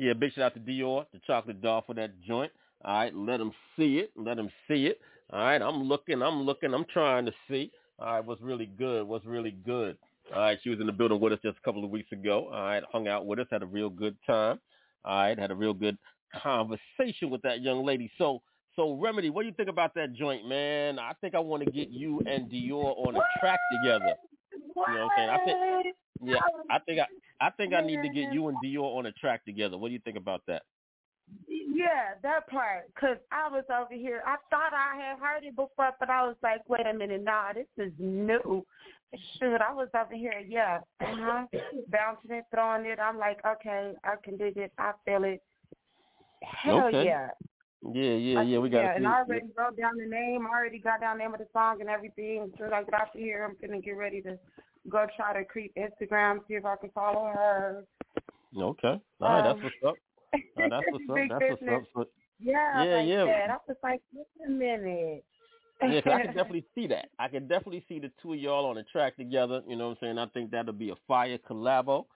Yeah, 0.00 0.14
big 0.14 0.32
shout 0.32 0.44
out 0.44 0.54
to 0.54 0.60
Dior, 0.60 1.04
the 1.12 1.20
chocolate 1.26 1.60
doll 1.60 1.84
for 1.86 1.92
that 1.92 2.18
joint. 2.22 2.50
All 2.86 2.94
right, 2.94 3.14
let 3.14 3.36
them 3.36 3.52
see 3.76 3.98
it. 3.98 4.10
Let 4.16 4.38
them 4.38 4.48
see 4.66 4.86
it. 4.86 4.98
All 5.30 5.40
right, 5.40 5.60
I'm 5.60 5.82
looking. 5.82 6.22
I'm 6.22 6.44
looking. 6.44 6.72
I'm 6.72 6.86
trying 6.90 7.26
to 7.26 7.32
see. 7.50 7.70
All 7.98 8.14
right, 8.14 8.24
what's 8.24 8.40
really 8.40 8.64
good? 8.64 9.06
What's 9.06 9.26
really 9.26 9.50
good? 9.50 9.98
All 10.34 10.40
right, 10.40 10.58
she 10.62 10.70
was 10.70 10.80
in 10.80 10.86
the 10.86 10.92
building 10.92 11.20
with 11.20 11.34
us 11.34 11.38
just 11.44 11.58
a 11.58 11.60
couple 11.60 11.84
of 11.84 11.90
weeks 11.90 12.10
ago. 12.12 12.46
All 12.46 12.62
right, 12.62 12.82
hung 12.90 13.08
out 13.08 13.26
with 13.26 13.40
us, 13.40 13.46
had 13.50 13.62
a 13.62 13.66
real 13.66 13.90
good 13.90 14.16
time. 14.26 14.58
All 15.04 15.18
right, 15.18 15.38
had 15.38 15.50
a 15.50 15.54
real 15.54 15.74
good 15.74 15.98
conversation 16.42 17.28
with 17.28 17.42
that 17.42 17.60
young 17.60 17.84
lady. 17.84 18.10
So, 18.16 18.40
so 18.76 18.94
Remedy, 18.94 19.28
what 19.28 19.42
do 19.42 19.48
you 19.48 19.54
think 19.54 19.68
about 19.68 19.92
that 19.96 20.14
joint, 20.14 20.48
man? 20.48 20.98
I 20.98 21.12
think 21.20 21.34
I 21.34 21.40
want 21.40 21.62
to 21.62 21.70
get 21.70 21.90
you 21.90 22.22
and 22.24 22.50
Dior 22.50 23.06
on 23.06 23.16
a 23.16 23.20
track 23.38 23.58
together. 23.70 24.14
You 24.50 24.60
know 24.64 24.72
what 24.76 24.88
I'm 24.88 25.08
saying? 25.18 25.28
I 25.28 25.38
think, 25.44 25.96
yeah, 26.22 26.36
I 26.70 26.78
think 26.78 27.00
I, 27.00 27.06
I 27.40 27.50
think 27.50 27.72
I 27.72 27.80
need 27.80 28.02
to 28.02 28.08
get 28.08 28.32
you 28.32 28.48
and 28.48 28.58
Dior 28.62 28.96
on 28.96 29.06
a 29.06 29.12
track 29.12 29.44
together. 29.44 29.78
What 29.78 29.88
do 29.88 29.94
you 29.94 30.00
think 30.04 30.16
about 30.16 30.42
that? 30.46 30.62
Yeah, 31.48 32.14
that 32.22 32.48
part. 32.48 32.92
Cause 32.98 33.16
I 33.32 33.48
was 33.48 33.64
over 33.70 33.94
here. 33.94 34.22
I 34.26 34.36
thought 34.50 34.72
I 34.74 34.96
had 35.00 35.18
heard 35.18 35.44
it 35.44 35.56
before, 35.56 35.92
but 35.98 36.10
I 36.10 36.26
was 36.26 36.36
like, 36.42 36.68
wait 36.68 36.86
a 36.86 36.92
minute, 36.92 37.22
nah, 37.22 37.52
this 37.52 37.66
is 37.78 37.92
new. 37.98 38.64
Shoot, 39.38 39.60
I 39.60 39.72
was 39.72 39.88
over 39.94 40.14
here, 40.14 40.40
yeah, 40.46 40.78
uh-huh, 41.00 41.46
bouncing 41.88 42.30
it, 42.30 42.44
throwing 42.54 42.86
it. 42.86 42.98
I'm 43.00 43.18
like, 43.18 43.38
okay, 43.44 43.92
I 44.04 44.14
can 44.22 44.36
dig 44.36 44.56
it. 44.56 44.72
I 44.78 44.92
feel 45.04 45.24
it. 45.24 45.42
Hell 46.42 46.84
Okay. 46.86 47.06
yeah. 47.06 47.28
Yeah, 47.92 48.12
yeah, 48.12 48.38
Like, 48.40 48.48
yeah. 48.48 48.58
We 48.58 48.68
got 48.68 48.80
yeah, 48.80 48.96
and. 48.96 49.06
I 49.06 49.20
already 49.20 49.46
wrote 49.56 49.76
down 49.78 49.96
the 49.96 50.04
name. 50.04 50.46
I 50.46 50.50
already 50.50 50.78
got 50.78 51.00
down 51.00 51.16
the 51.16 51.24
name 51.24 51.32
of 51.32 51.40
the 51.40 51.46
song 51.52 51.80
and 51.80 51.88
everything. 51.88 52.50
So 52.52 52.64
soon 52.64 52.66
as 52.66 52.72
I 52.72 52.82
get 52.82 52.94
off 52.94 53.08
here, 53.14 53.48
I'm 53.48 53.56
gonna 53.66 53.80
get 53.80 53.96
ready 53.96 54.20
to 54.22 54.38
go 54.88 55.06
try 55.16 55.32
to 55.38 55.44
creep 55.44 55.74
Instagram, 55.76 56.38
see 56.48 56.54
if 56.54 56.64
I 56.64 56.76
can 56.76 56.90
follow 56.90 57.26
her. 57.26 57.84
Okay. 58.56 59.00
All 59.20 59.32
right, 59.32 59.44
that's 59.44 59.58
Um, 59.58 59.62
what's 59.62 59.76
up. 59.86 59.96
Right, 60.56 60.70
that's 60.70 60.86
what's 60.90 61.04
up. 61.10 61.16
That's 61.28 61.50
what's 61.50 61.62
up. 61.72 61.84
So, 61.94 62.06
Yeah, 62.38 62.84
Yeah, 62.84 62.96
like 62.96 63.08
yeah. 63.08 63.24
that. 63.26 63.50
I 63.50 63.56
was 63.66 63.76
like, 63.82 64.00
wait 64.12 64.26
a 64.46 64.50
minute. 64.50 65.24
yeah, 65.82 66.00
I 66.06 66.22
can 66.22 66.26
definitely 66.34 66.64
see 66.74 66.86
that. 66.88 67.08
I 67.18 67.28
can 67.28 67.48
definitely 67.48 67.84
see 67.88 67.98
the 67.98 68.10
two 68.22 68.34
of 68.34 68.38
y'all 68.38 68.66
on 68.66 68.76
the 68.76 68.84
track 68.84 69.16
together. 69.16 69.62
You 69.66 69.76
know 69.76 69.88
what 69.88 69.98
I'm 70.02 70.06
saying? 70.06 70.18
I 70.18 70.26
think 70.26 70.50
that'll 70.50 70.72
be 70.72 70.90
a 70.90 70.96
fire 71.08 71.38
collabo. 71.38 72.06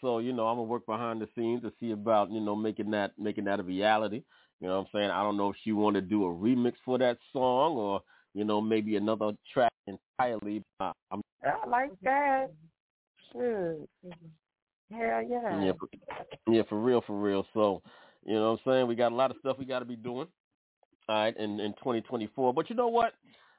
So 0.00 0.18
you 0.18 0.32
know, 0.32 0.46
I'm 0.46 0.56
gonna 0.56 0.64
work 0.64 0.84
behind 0.86 1.20
the 1.22 1.28
scenes 1.34 1.62
to 1.62 1.72
see 1.80 1.92
about 1.92 2.30
you 2.30 2.40
know 2.40 2.54
making 2.54 2.90
that 2.90 3.12
making 3.18 3.44
that 3.44 3.60
a 3.60 3.62
reality. 3.62 4.22
You 4.60 4.68
know 4.68 4.74
what 4.78 4.80
I'm 4.80 4.86
saying? 4.92 5.10
I 5.10 5.22
don't 5.22 5.36
know 5.36 5.50
if 5.50 5.56
she 5.64 5.72
want 5.72 5.94
to 5.94 6.00
do 6.02 6.24
a 6.24 6.28
remix 6.28 6.74
for 6.84 6.98
that 6.98 7.18
song 7.32 7.76
or 7.76 8.02
you 8.34 8.44
know 8.44 8.60
maybe 8.60 8.96
another 8.96 9.32
track 9.52 9.72
entirely. 9.86 10.62
Uh, 10.80 10.92
I'm 11.10 11.22
I 11.44 11.68
like 11.68 11.90
that. 12.02 12.50
Shoot. 13.32 13.88
Hell 14.90 15.22
yeah. 15.28 15.64
Yeah, 15.64 15.72
for, 15.78 15.88
yeah, 16.52 16.62
for 16.68 16.80
real, 16.80 17.02
for 17.06 17.20
real. 17.20 17.46
So, 17.54 17.82
you 18.24 18.34
know 18.34 18.52
what 18.52 18.60
I'm 18.66 18.72
saying? 18.72 18.86
We 18.86 18.94
got 18.94 19.12
a 19.12 19.14
lot 19.14 19.30
of 19.30 19.36
stuff 19.40 19.56
we 19.58 19.64
got 19.64 19.80
to 19.80 19.84
be 19.84 19.96
doing, 19.96 20.28
all 21.08 21.16
right, 21.16 21.36
in, 21.36 21.60
in 21.60 21.72
2024. 21.74 22.54
But 22.54 22.70
you 22.70 22.76
know 22.76 22.88
what? 22.88 23.14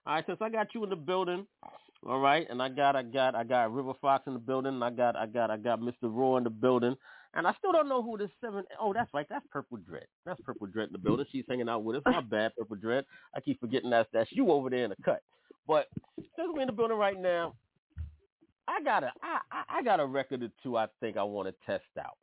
All 0.06 0.16
right, 0.16 0.26
since 0.26 0.40
I 0.42 0.50
got 0.50 0.74
you 0.74 0.84
in 0.84 0.90
the 0.90 0.96
building, 0.96 1.48
all 2.06 2.20
right, 2.20 2.46
and 2.50 2.62
I 2.62 2.70
got, 2.70 2.96
I 2.96 3.02
got, 3.04 3.36
I 3.36 3.44
got 3.44 3.74
River 3.74 3.94
Fox 4.00 4.28
in 4.28 4.34
the 4.34 4.40
building, 4.40 4.74
and 4.76 4.84
I 4.84 4.92
got, 4.92 5.16
I 5.16 5.26
got, 5.26 5.50
I 5.50 5.58
got 5.58 5.80
Mr. 5.80 5.94
Raw 6.04 6.38
in 6.38 6.44
the 6.44 6.52
building, 6.52 6.96
and 7.34 7.48
I 7.48 7.54
still 7.58 7.72
don't 7.72 7.90
know 7.90 8.04
who 8.04 8.18
this 8.18 8.30
seven. 8.40 8.64
Oh, 8.80 8.94
that's 8.94 9.12
right, 9.14 9.26
that's 9.30 9.46
Purple 9.52 9.78
Dread. 9.78 10.06
That's 10.26 10.40
Purple 10.42 10.68
Dread 10.68 10.88
in 10.88 10.94
the 10.94 11.00
building. 11.00 11.26
She's 11.32 11.46
hanging 11.50 11.68
out 11.70 11.84
with 11.84 11.98
us. 11.98 12.04
My 12.06 12.22
bad, 12.22 12.52
Purple 12.56 12.76
Dread. 12.76 13.06
I 13.36 13.40
keep 13.40 13.60
forgetting 13.60 13.90
that's 13.90 14.08
that's 14.14 14.32
you 14.32 14.52
over 14.52 14.70
there 14.70 14.84
in 14.84 14.92
the 14.92 15.04
cut. 15.04 15.22
But 15.68 15.88
since 16.18 16.50
we're 16.54 16.62
in 16.62 16.68
the 16.68 16.74
building 16.74 16.98
right 16.98 17.20
now, 17.20 17.56
I 18.68 18.82
got 18.84 19.04
a 19.04 19.12
I, 19.22 19.40
I- 19.80 19.84
got 19.84 20.00
a 20.00 20.06
record 20.06 20.44
or 20.44 20.50
two 20.64 20.78
I 20.78 20.88
think 21.00 21.18
I 21.18 21.24
want 21.24 21.48
to 21.48 21.56
test 21.66 21.84
out. 22.00 22.18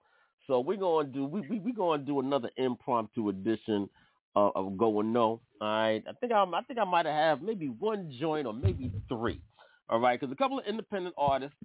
So 0.46 0.60
we're 0.60 0.76
gonna 0.76 1.08
do 1.08 1.24
we 1.24 1.40
we 1.42 1.58
we 1.60 1.72
gonna 1.72 2.02
do 2.02 2.20
another 2.20 2.50
impromptu 2.56 3.28
edition 3.28 3.88
of, 4.34 4.52
of 4.56 4.76
Going 4.76 5.12
No. 5.12 5.40
All 5.60 5.68
right, 5.68 6.02
I 6.08 6.12
think 6.14 6.32
I 6.32 6.42
I 6.42 6.62
think 6.62 6.78
I 6.80 6.84
might 6.84 7.06
have 7.06 7.42
maybe 7.42 7.68
one 7.68 8.12
joint 8.20 8.46
or 8.46 8.52
maybe 8.52 8.90
three. 9.08 9.40
All 9.88 10.00
right, 10.00 10.18
because 10.18 10.32
a 10.32 10.36
couple 10.36 10.58
of 10.58 10.66
independent 10.66 11.14
artists 11.16 11.56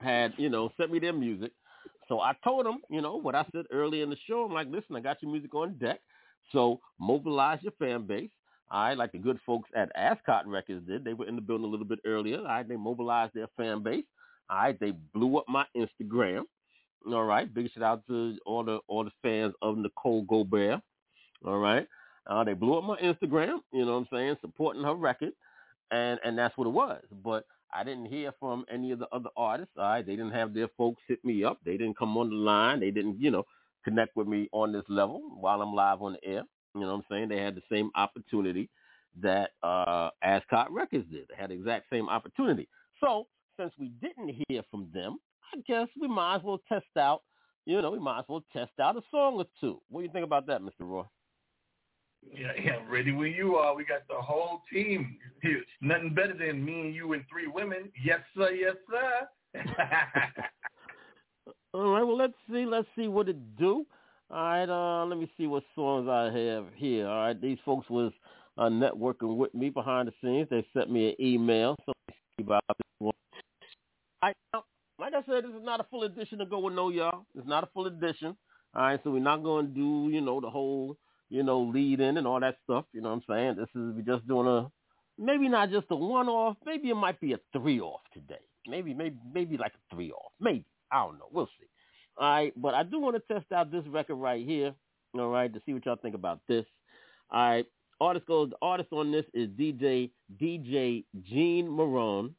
had 0.00 0.32
you 0.36 0.48
know 0.48 0.70
sent 0.76 0.92
me 0.92 0.98
their 0.98 1.12
music. 1.12 1.52
So 2.08 2.20
I 2.20 2.34
told 2.44 2.66
them, 2.66 2.78
you 2.90 3.00
know, 3.00 3.16
what 3.16 3.34
I 3.34 3.44
said 3.52 3.64
earlier 3.72 4.02
in 4.02 4.10
the 4.10 4.16
show. 4.28 4.44
I'm 4.44 4.52
like, 4.52 4.66
listen, 4.68 4.96
I 4.96 5.00
got 5.00 5.22
your 5.22 5.30
music 5.30 5.54
on 5.54 5.78
deck. 5.78 6.00
So 6.52 6.80
mobilize 7.00 7.60
your 7.62 7.72
fan 7.78 8.06
base. 8.06 8.30
Right, 8.72 8.96
like 8.96 9.12
the 9.12 9.18
good 9.18 9.38
folks 9.44 9.68
at 9.76 9.92
Ascot 9.94 10.46
Records 10.46 10.86
did. 10.86 11.04
They 11.04 11.12
were 11.12 11.26
in 11.26 11.36
the 11.36 11.42
building 11.42 11.66
a 11.66 11.68
little 11.68 11.84
bit 11.84 11.98
earlier. 12.06 12.38
All 12.38 12.44
right, 12.44 12.66
they 12.66 12.76
mobilized 12.76 13.34
their 13.34 13.48
fan 13.56 13.82
base. 13.82 14.04
All 14.48 14.56
right, 14.56 14.80
they 14.80 14.92
blew 15.12 15.36
up 15.36 15.44
my 15.46 15.66
Instagram. 15.76 16.44
All 17.06 17.24
right, 17.24 17.52
big 17.52 17.70
shout 17.72 17.82
out 17.82 18.06
to 18.06 18.38
all 18.46 18.64
the 18.64 18.78
all 18.88 19.04
the 19.04 19.10
fans 19.20 19.52
of 19.60 19.76
Nicole 19.76 20.22
Gobert. 20.22 20.80
All 21.44 21.58
right, 21.58 21.86
uh, 22.26 22.44
they 22.44 22.54
blew 22.54 22.78
up 22.78 22.84
my 22.84 22.96
Instagram. 22.98 23.58
You 23.72 23.84
know 23.84 23.92
what 23.92 23.98
I'm 23.98 24.08
saying, 24.12 24.36
supporting 24.40 24.84
her 24.84 24.94
record, 24.94 25.32
and 25.90 26.18
and 26.24 26.38
that's 26.38 26.56
what 26.56 26.66
it 26.66 26.70
was. 26.70 27.02
But 27.22 27.44
I 27.74 27.84
didn't 27.84 28.06
hear 28.06 28.32
from 28.40 28.64
any 28.72 28.92
of 28.92 28.98
the 28.98 29.08
other 29.12 29.30
artists. 29.36 29.74
All 29.76 29.84
right, 29.84 30.06
they 30.06 30.16
didn't 30.16 30.32
have 30.32 30.54
their 30.54 30.68
folks 30.78 31.02
hit 31.08 31.24
me 31.24 31.44
up. 31.44 31.58
They 31.64 31.76
didn't 31.76 31.98
come 31.98 32.16
on 32.16 32.30
the 32.30 32.36
line. 32.36 32.80
They 32.80 32.90
didn't, 32.90 33.20
you 33.20 33.30
know, 33.30 33.44
connect 33.84 34.16
with 34.16 34.28
me 34.28 34.48
on 34.52 34.72
this 34.72 34.84
level 34.88 35.20
while 35.40 35.60
I'm 35.60 35.74
live 35.74 36.02
on 36.02 36.14
the 36.14 36.24
air. 36.24 36.42
You 36.74 36.82
know 36.82 36.88
what 36.88 36.92
I'm 36.94 37.04
saying? 37.10 37.28
They 37.28 37.38
had 37.38 37.54
the 37.54 37.62
same 37.70 37.90
opportunity 37.94 38.68
that 39.20 39.50
uh 39.62 40.10
Ascot 40.22 40.72
Records 40.72 41.06
did. 41.10 41.26
They 41.28 41.36
had 41.36 41.50
the 41.50 41.54
exact 41.54 41.86
same 41.90 42.08
opportunity. 42.08 42.68
So 43.00 43.26
since 43.58 43.72
we 43.78 43.92
didn't 44.00 44.34
hear 44.48 44.62
from 44.70 44.88
them, 44.94 45.18
I 45.52 45.60
guess 45.66 45.88
we 46.00 46.08
might 46.08 46.36
as 46.36 46.42
well 46.42 46.60
test 46.68 46.86
out. 46.98 47.22
You 47.66 47.80
know, 47.82 47.90
we 47.90 47.98
might 47.98 48.20
as 48.20 48.24
well 48.28 48.44
test 48.52 48.72
out 48.80 48.96
a 48.96 49.02
song 49.10 49.36
or 49.36 49.44
two. 49.60 49.80
What 49.88 50.00
do 50.00 50.06
you 50.06 50.12
think 50.12 50.24
about 50.24 50.46
that, 50.46 50.62
Mr. 50.62 50.80
Roy? 50.80 51.04
Yeah, 52.32 52.52
yeah, 52.62 52.78
ready 52.88 53.12
when 53.12 53.32
you 53.32 53.56
are. 53.56 53.74
We 53.74 53.84
got 53.84 54.06
the 54.08 54.14
whole 54.14 54.62
team. 54.72 55.18
Here. 55.42 55.62
Nothing 55.80 56.14
better 56.14 56.34
than 56.34 56.64
me 56.64 56.80
and 56.82 56.94
you 56.94 57.12
and 57.12 57.24
three 57.30 57.48
women. 57.48 57.90
Yes, 58.02 58.20
sir. 58.36 58.50
Yes, 58.52 58.76
sir. 58.90 59.28
All 61.74 61.90
right, 61.90 62.02
well 62.02 62.16
let's 62.16 62.34
see, 62.50 62.66
let's 62.66 62.88
see 62.96 63.08
what 63.08 63.28
it 63.28 63.56
do. 63.56 63.86
All 64.32 64.42
right, 64.42 64.68
uh, 64.68 65.04
let 65.04 65.18
me 65.18 65.30
see 65.36 65.46
what 65.46 65.62
songs 65.74 66.08
I 66.08 66.24
have 66.34 66.64
here. 66.76 67.06
All 67.06 67.26
right, 67.26 67.38
these 67.38 67.58
folks 67.66 67.90
was 67.90 68.12
uh, 68.56 68.70
networking 68.70 69.36
with 69.36 69.52
me 69.52 69.68
behind 69.68 70.08
the 70.08 70.12
scenes. 70.22 70.48
They 70.50 70.66
sent 70.72 70.90
me 70.90 71.10
an 71.10 71.16
email. 71.20 71.76
So 71.84 71.92
about 72.40 72.62
this 72.68 72.86
one. 72.98 73.12
I, 74.22 74.32
like 74.98 75.12
I 75.12 75.22
said, 75.26 75.44
this 75.44 75.52
is 75.54 75.62
not 75.62 75.80
a 75.80 75.84
full 75.84 76.04
edition 76.04 76.40
of 76.40 76.48
Go 76.48 76.60
with 76.60 76.72
No, 76.72 76.88
y'all. 76.88 77.26
It's 77.34 77.46
not 77.46 77.64
a 77.64 77.68
full 77.74 77.86
edition. 77.86 78.34
All 78.74 78.82
right, 78.82 79.00
so 79.04 79.10
we're 79.10 79.18
not 79.20 79.42
going 79.42 79.66
to 79.66 79.72
do, 79.72 80.08
you 80.10 80.22
know, 80.22 80.40
the 80.40 80.48
whole, 80.48 80.96
you 81.28 81.42
know, 81.42 81.60
lead 81.60 82.00
in 82.00 82.16
and 82.16 82.26
all 82.26 82.40
that 82.40 82.56
stuff. 82.64 82.86
You 82.94 83.02
know 83.02 83.10
what 83.10 83.16
I'm 83.16 83.22
saying? 83.28 83.56
This 83.56 83.68
is 83.74 83.94
we're 83.94 84.16
just 84.16 84.26
doing 84.26 84.46
a, 84.46 84.70
maybe 85.18 85.46
not 85.50 85.70
just 85.70 85.88
a 85.90 85.96
one 85.96 86.28
off. 86.28 86.56
Maybe 86.64 86.88
it 86.88 86.94
might 86.94 87.20
be 87.20 87.34
a 87.34 87.38
three 87.52 87.80
off 87.80 88.00
today. 88.14 88.40
Maybe, 88.66 88.94
maybe, 88.94 89.16
maybe 89.34 89.58
like 89.58 89.72
a 89.74 89.94
three 89.94 90.10
off. 90.10 90.32
Maybe 90.40 90.64
I 90.90 91.04
don't 91.04 91.18
know. 91.18 91.28
We'll 91.30 91.50
see. 91.60 91.66
All 92.18 92.30
right, 92.30 92.52
but 92.60 92.74
I 92.74 92.82
do 92.82 93.00
want 93.00 93.16
to 93.16 93.34
test 93.34 93.50
out 93.52 93.72
this 93.72 93.86
record 93.86 94.16
right 94.16 94.44
here. 94.44 94.74
All 95.18 95.28
right, 95.28 95.52
to 95.52 95.60
see 95.64 95.72
what 95.74 95.84
y'all 95.86 95.96
think 95.96 96.14
about 96.14 96.40
this. 96.48 96.64
All 97.30 97.48
right, 97.48 97.66
artist 98.00 98.26
goes. 98.26 98.50
The 98.50 98.56
artist 98.62 98.92
on 98.92 99.10
this 99.12 99.24
is 99.34 99.48
DJ 99.50 100.10
DJ 100.40 101.04
Gene 101.22 101.68
Marone, 101.68 102.32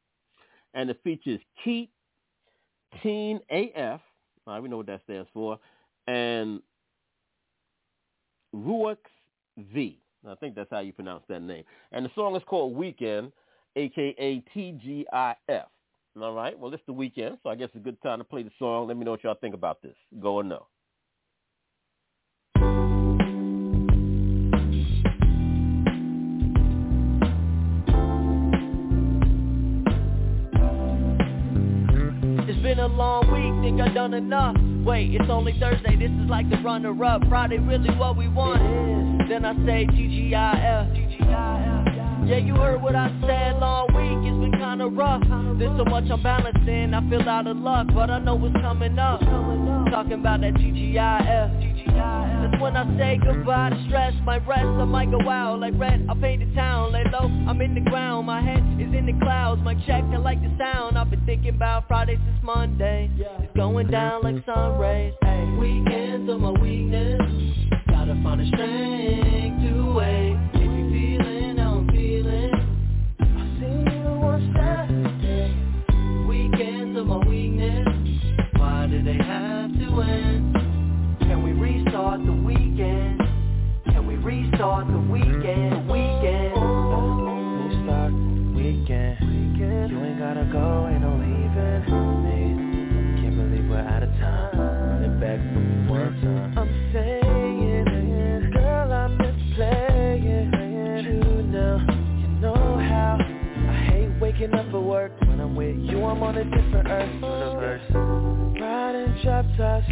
and 0.74 0.90
it 0.90 1.00
features 1.04 1.40
Keith 1.64 1.90
Teen 3.02 3.40
AF. 3.50 4.02
All 4.46 4.54
right, 4.54 4.62
we 4.62 4.70
know 4.70 4.78
what 4.78 4.88
that 4.88 5.02
stands 5.06 5.30
for, 5.34 5.60
and 6.08 6.62
Ruix 8.56 8.98
V. 9.58 10.00
I 10.28 10.36
think 10.36 10.56
that's 10.56 10.70
how 10.70 10.80
you 10.80 10.94
pronounce 10.94 11.24
that 11.28 11.42
name. 11.42 11.64
And 11.92 12.06
the 12.06 12.12
song 12.16 12.36
is 12.36 12.44
called 12.46 12.76
Weekend, 12.76 13.32
aka 13.76 14.44
TGIF. 14.56 15.66
All 16.22 16.34
right. 16.34 16.58
Well, 16.58 16.74
it's 16.74 16.84
the 16.86 16.94
weekend, 16.94 17.40
so 17.42 17.50
I 17.50 17.56
guess 17.56 17.70
it's 17.74 17.78
a 17.78 17.80
good 17.80 18.00
time 18.04 18.20
to 18.20 18.24
play 18.24 18.44
the 18.44 18.52
song. 18.60 18.88
Let 18.88 18.98
me 18.98 19.04
know 19.04 19.12
what 19.12 19.24
y'all 19.24 19.34
think 19.34 19.56
about 19.56 19.82
this. 19.82 19.96
Go 20.22 20.36
or 20.36 20.44
no. 20.44 20.68
It's 32.46 32.62
been 32.62 32.78
a 32.78 32.88
long 32.88 33.32
week, 33.32 33.64
think 33.64 33.82
I 33.82 33.92
done 33.92 34.14
enough. 34.14 34.56
Wait, 34.86 35.16
it's 35.16 35.30
only 35.30 35.58
Thursday, 35.60 35.96
this 35.96 36.12
is 36.12 36.30
like 36.30 36.48
the 36.50 36.58
runner-up. 36.58 37.24
Friday 37.28 37.58
really 37.58 37.90
what 37.98 38.16
we 38.16 38.28
want. 38.28 38.62
Then 39.30 39.46
I 39.46 39.56
say 39.66 39.88
TGIF. 39.88 41.93
Yeah, 42.26 42.38
you 42.38 42.56
heard 42.56 42.82
what 42.82 42.96
I 42.96 43.10
said, 43.28 43.60
long 43.60 43.88
week, 43.94 44.18
it's 44.26 44.40
been 44.40 44.52
kinda 44.60 44.88
rough. 44.88 45.22
There's 45.60 45.78
so 45.78 45.86
much 45.86 46.10
I'm 46.10 46.22
balancing, 46.24 46.94
I 46.94 47.10
feel 47.10 47.28
out 47.28 47.48
of 47.48 47.58
luck, 47.58 47.88
but 47.94 48.10
I 48.10 48.20
know 48.20 48.36
what's 48.36 48.56
coming 48.56 48.98
up. 48.98 49.20
Talking 49.92 50.14
about 50.14 50.42
that 50.42 50.54
TGIF. 50.56 51.72
That's 51.94 52.62
when 52.62 52.76
I 52.76 52.98
say 52.98 53.20
goodbye 53.24 53.70
to 53.70 53.86
stress, 53.88 54.14
my 54.26 54.38
rest, 54.38 54.66
I 54.66 54.86
might 54.86 55.12
go 55.12 55.30
out 55.30 55.60
like 55.60 55.74
red, 55.78 56.08
I 56.10 56.14
paint 56.16 56.48
the 56.48 56.56
town, 56.56 56.92
lay 56.92 57.04
low, 57.12 57.30
I'm 57.48 57.62
in 57.62 57.76
the 57.76 57.82
ground, 57.82 58.26
my 58.26 58.42
head 58.42 58.64
is 58.80 58.94
in 58.94 59.06
the 59.06 59.14
clouds, 59.22 59.62
my 59.64 59.76
check, 59.86 60.04
I 60.12 60.18
like 60.18 60.42
the 60.42 60.52
sound, 60.58 60.98
I've 60.98 61.10
been 61.12 61.24
thinking 61.26 61.56
about 61.56 61.88
Friday 61.88 62.16
since 62.16 62.42
Monday, 62.42 63.12
it's 63.18 63.56
going 63.56 63.92
down 63.92 64.24
like 64.24 64.44
sun 64.46 64.80
rays, 64.80 65.14
hey. 65.22 65.46
Weekends 65.60 66.30
are 66.30 66.40
my 66.40 66.52
weakness, 66.52 67.22
gotta 67.88 68.16
find 68.24 68.42
a 68.42 68.48
strength 68.48 69.62
to 69.62 69.94
wait, 69.94 70.33
Restart 84.54 84.88
the 84.88 85.00
weekend? 85.12 85.90
Weekend. 85.90 86.54
New 86.54 87.84
start, 87.86 88.14
weekend. 88.54 89.18
You 89.90 89.98
ain't 90.04 90.20
gotta 90.20 90.48
go, 90.52 90.88
ain't 90.88 91.02
no 91.02 91.14
leaving 91.18 91.82
me. 92.22 93.22
Can't 93.22 93.36
believe 93.36 93.68
we're 93.68 93.80
out 93.80 94.04
of 94.04 94.10
time. 94.10 94.60
Running 94.60 95.20
back 95.20 95.40
from 95.40 95.90
one 95.90 96.22
time. 96.22 96.58
I'm 96.58 96.94
saying 96.94 97.64
it, 97.64 98.54
girl, 98.54 98.94
I'm 98.94 99.18
just 99.18 99.56
playing. 99.56 100.24
You 101.04 101.44
know, 101.44 101.80
you 102.22 102.28
know 102.40 102.54
how 102.54 103.18
I 103.20 103.74
hate 103.90 104.22
waking 104.22 104.54
up 104.54 104.70
for 104.70 104.82
work. 104.82 105.12
When 105.22 105.40
I'm 105.40 105.56
with 105.56 105.78
you, 105.78 106.06
I'm 106.06 106.22
on 106.22 106.38
a 106.38 106.44
different 106.44 106.88
earth. 106.90 107.82
Riding 108.62 109.18
drop 109.24 109.46
tops. 109.58 109.88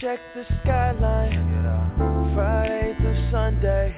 Check 0.00 0.20
the 0.34 0.44
skyline. 0.62 2.34
Fridays 2.34 2.94
Sunday. 3.30 3.94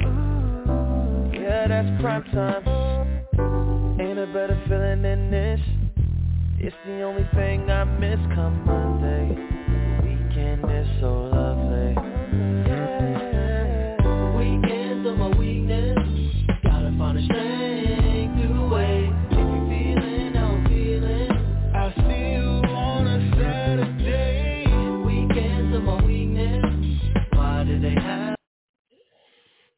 Yeah, 1.32 1.68
that's 1.68 2.02
prime 2.02 2.24
time. 2.32 2.64
Ain't 4.00 4.18
a 4.18 4.26
better 4.26 4.60
feeling 4.68 5.02
than 5.02 5.30
this. 5.30 5.60
It's 6.58 6.76
the 6.86 7.02
only 7.02 7.28
thing 7.34 7.70
I 7.70 7.84
miss 7.84 8.18
come 8.34 8.64
Monday. 8.66 9.34
The 9.34 10.08
weekend 10.08 10.64
is 10.70 10.86
so 11.00 11.29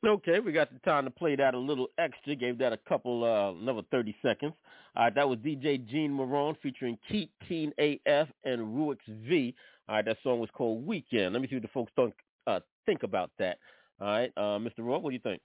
Okay, 0.04 0.40
we 0.40 0.50
got 0.50 0.72
the 0.72 0.80
time 0.80 1.04
to 1.04 1.10
play 1.10 1.36
that 1.36 1.54
a 1.54 1.58
little 1.58 1.86
extra. 1.96 2.34
Gave 2.34 2.58
that 2.58 2.72
a 2.72 2.76
couple, 2.88 3.22
uh, 3.22 3.52
another 3.52 3.82
30 3.92 4.16
seconds. 4.20 4.52
All 4.96 5.04
right, 5.04 5.14
that 5.14 5.28
was 5.28 5.38
DJ 5.38 5.86
Gene 5.88 6.10
Marone 6.10 6.56
featuring 6.60 6.98
Keat, 7.08 7.30
AF, 7.78 8.28
and 8.44 8.60
Ruix 8.76 8.98
V. 9.06 9.54
All 9.88 9.94
right, 9.94 10.04
that 10.04 10.16
song 10.24 10.40
was 10.40 10.50
called 10.52 10.84
Weekend. 10.84 11.32
Let 11.32 11.40
me 11.40 11.46
see 11.48 11.54
what 11.54 11.62
the 11.62 11.68
folks 11.68 11.92
think, 11.94 12.14
uh, 12.48 12.60
think 12.84 13.04
about 13.04 13.30
that. 13.38 13.58
All 14.00 14.08
right, 14.08 14.32
uh, 14.36 14.58
Mr. 14.58 14.78
Raw, 14.80 14.98
what 14.98 15.10
do 15.10 15.14
you 15.14 15.20
think? 15.20 15.40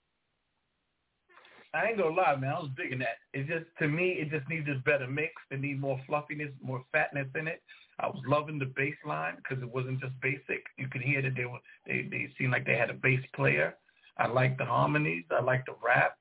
I 1.74 1.90
ain't 1.90 1.98
gonna 1.98 2.16
lie, 2.16 2.36
man. 2.36 2.54
I 2.54 2.60
was 2.60 2.72
digging 2.76 3.00
that. 3.00 3.18
It 3.34 3.46
just 3.48 3.66
to 3.80 3.88
me, 3.88 4.14
it 4.14 4.32
just 4.32 4.50
needs 4.50 4.68
a 4.68 4.82
better 4.84 5.06
mix. 5.06 5.34
It 5.52 5.60
needs 5.60 5.80
more 5.80 6.02
fluffiness, 6.08 6.50
more 6.62 6.84
fatness 6.92 7.28
in 7.36 7.48
it. 7.48 7.62
I 8.00 8.08
was 8.08 8.22
loving 8.26 8.58
the 8.58 8.72
bass 8.76 8.96
line 9.06 9.36
because 9.38 9.62
it 9.62 9.70
wasn't 9.70 10.00
just 10.00 10.14
basic. 10.22 10.64
You 10.78 10.88
could 10.88 11.02
hear 11.02 11.22
that 11.22 11.36
they 11.36 11.46
were 11.46 11.60
they 11.86 12.08
they 12.10 12.30
seemed 12.38 12.52
like 12.52 12.66
they 12.66 12.78
had 12.78 12.90
a 12.90 12.94
bass 12.96 13.20
player. 13.36 13.76
I 14.20 14.28
like 14.28 14.58
the 14.58 14.66
harmonies. 14.66 15.26
I 15.32 15.42
like 15.42 15.66
the 15.66 15.76
rap. 15.84 16.18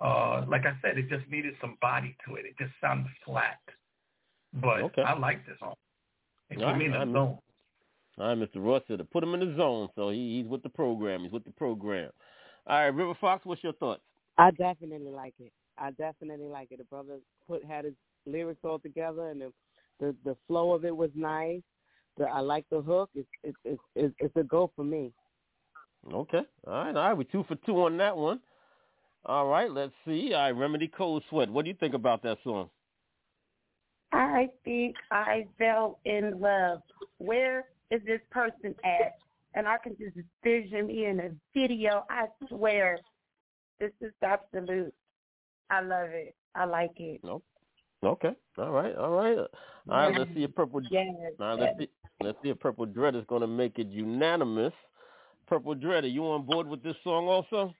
Uh, 0.00 0.44
like 0.48 0.64
I 0.66 0.72
said, 0.82 0.96
it 0.98 1.08
just 1.08 1.28
needed 1.30 1.54
some 1.60 1.76
body 1.80 2.16
to 2.26 2.36
it. 2.36 2.46
It 2.46 2.54
just 2.58 2.72
sounded 2.80 3.10
flat. 3.24 3.58
But 4.54 4.80
Okay. 4.82 5.02
I 5.02 5.18
like 5.18 5.46
this 5.46 5.56
song. 5.60 5.74
It 6.50 6.62
All 6.62 6.70
put 6.70 6.78
me 6.78 6.86
in 6.86 6.92
right, 6.92 6.98
the 6.98 7.04
I'm- 7.04 7.12
zone. 7.12 7.38
All 8.18 8.28
right, 8.28 8.38
Mr. 8.38 8.56
Ross 8.64 8.82
said 8.86 8.98
to 8.98 9.04
put 9.04 9.22
him 9.22 9.34
in 9.34 9.40
the 9.40 9.56
zone, 9.56 9.88
so 9.94 10.10
he, 10.10 10.38
he's 10.40 10.46
with 10.50 10.62
the 10.62 10.68
program. 10.68 11.22
He's 11.22 11.32
with 11.32 11.44
the 11.44 11.52
program. 11.52 12.10
All 12.66 12.78
right, 12.80 12.86
River 12.88 13.14
Fox, 13.20 13.44
what's 13.46 13.62
your 13.64 13.72
thoughts? 13.74 14.02
I 14.36 14.50
definitely 14.50 15.10
like 15.10 15.34
it. 15.38 15.52
I 15.78 15.92
definitely 15.92 16.46
like 16.48 16.68
it. 16.70 16.78
The 16.78 16.84
brother 16.84 17.18
put 17.46 17.64
had 17.64 17.84
his 17.86 17.94
lyrics 18.26 18.60
all 18.64 18.78
together, 18.78 19.30
and 19.30 19.40
the 19.40 19.52
the, 20.00 20.14
the 20.24 20.36
flow 20.46 20.72
of 20.72 20.84
it 20.84 20.94
was 20.96 21.10
nice. 21.14 21.62
The, 22.18 22.24
I 22.24 22.40
like 22.40 22.64
the 22.70 22.82
hook. 22.82 23.10
It's 23.14 23.28
it's 23.42 23.56
it's 23.64 23.80
it's 23.94 24.14
it's 24.18 24.36
a 24.36 24.42
go 24.42 24.70
for 24.76 24.84
me. 24.84 25.12
Okay. 26.12 26.42
All 26.66 26.72
right, 26.72 26.96
all 26.96 27.08
right. 27.08 27.12
We're 27.12 27.24
two 27.24 27.44
for 27.44 27.56
two 27.66 27.82
on 27.82 27.96
that 27.98 28.16
one. 28.16 28.40
All 29.26 29.46
right, 29.46 29.70
let's 29.70 29.92
see. 30.06 30.32
All 30.32 30.40
right, 30.40 30.50
Remedy 30.50 30.88
Cold 30.88 31.22
Sweat. 31.28 31.50
What 31.50 31.64
do 31.64 31.70
you 31.70 31.76
think 31.78 31.94
about 31.94 32.22
that 32.22 32.38
song? 32.42 32.70
I 34.12 34.48
think 34.64 34.96
I 35.10 35.46
fell 35.58 36.00
in 36.04 36.40
love. 36.40 36.80
Where 37.18 37.66
is 37.90 38.00
this 38.06 38.20
person 38.30 38.74
at? 38.84 39.16
And 39.54 39.68
I 39.68 39.78
can 39.78 39.96
just 39.98 40.16
vision 40.42 40.86
me 40.86 41.06
in 41.06 41.20
a 41.20 41.30
video. 41.54 42.04
I 42.08 42.26
swear, 42.48 42.98
this 43.78 43.90
is 44.00 44.12
absolute. 44.22 44.94
I 45.70 45.80
love 45.80 46.10
it. 46.10 46.34
I 46.54 46.64
like 46.64 46.92
it. 46.96 47.20
Nope. 47.22 47.44
Okay. 48.02 48.30
All 48.58 48.70
right. 48.70 48.96
All 48.96 49.10
right. 49.10 49.36
All 49.38 49.48
right. 49.88 50.18
Let's 50.18 50.32
see 50.34 50.44
if 50.44 50.54
Purple. 50.54 50.80
Yes. 50.90 51.08
All 51.38 51.46
right, 51.46 51.58
let's 51.58 51.78
see. 51.78 51.88
Let's 52.22 52.38
see 52.42 52.50
if 52.50 52.60
Purple 52.60 52.86
Dread 52.86 53.14
is 53.14 53.24
going 53.28 53.42
to 53.42 53.46
make 53.46 53.78
it 53.78 53.88
unanimous. 53.88 54.72
Purple 55.50 55.74
Dread, 55.74 56.04
are 56.04 56.06
you 56.06 56.22
on 56.26 56.46
board 56.46 56.68
with 56.68 56.80
this 56.80 56.94
song 57.02 57.26
also? 57.26 57.74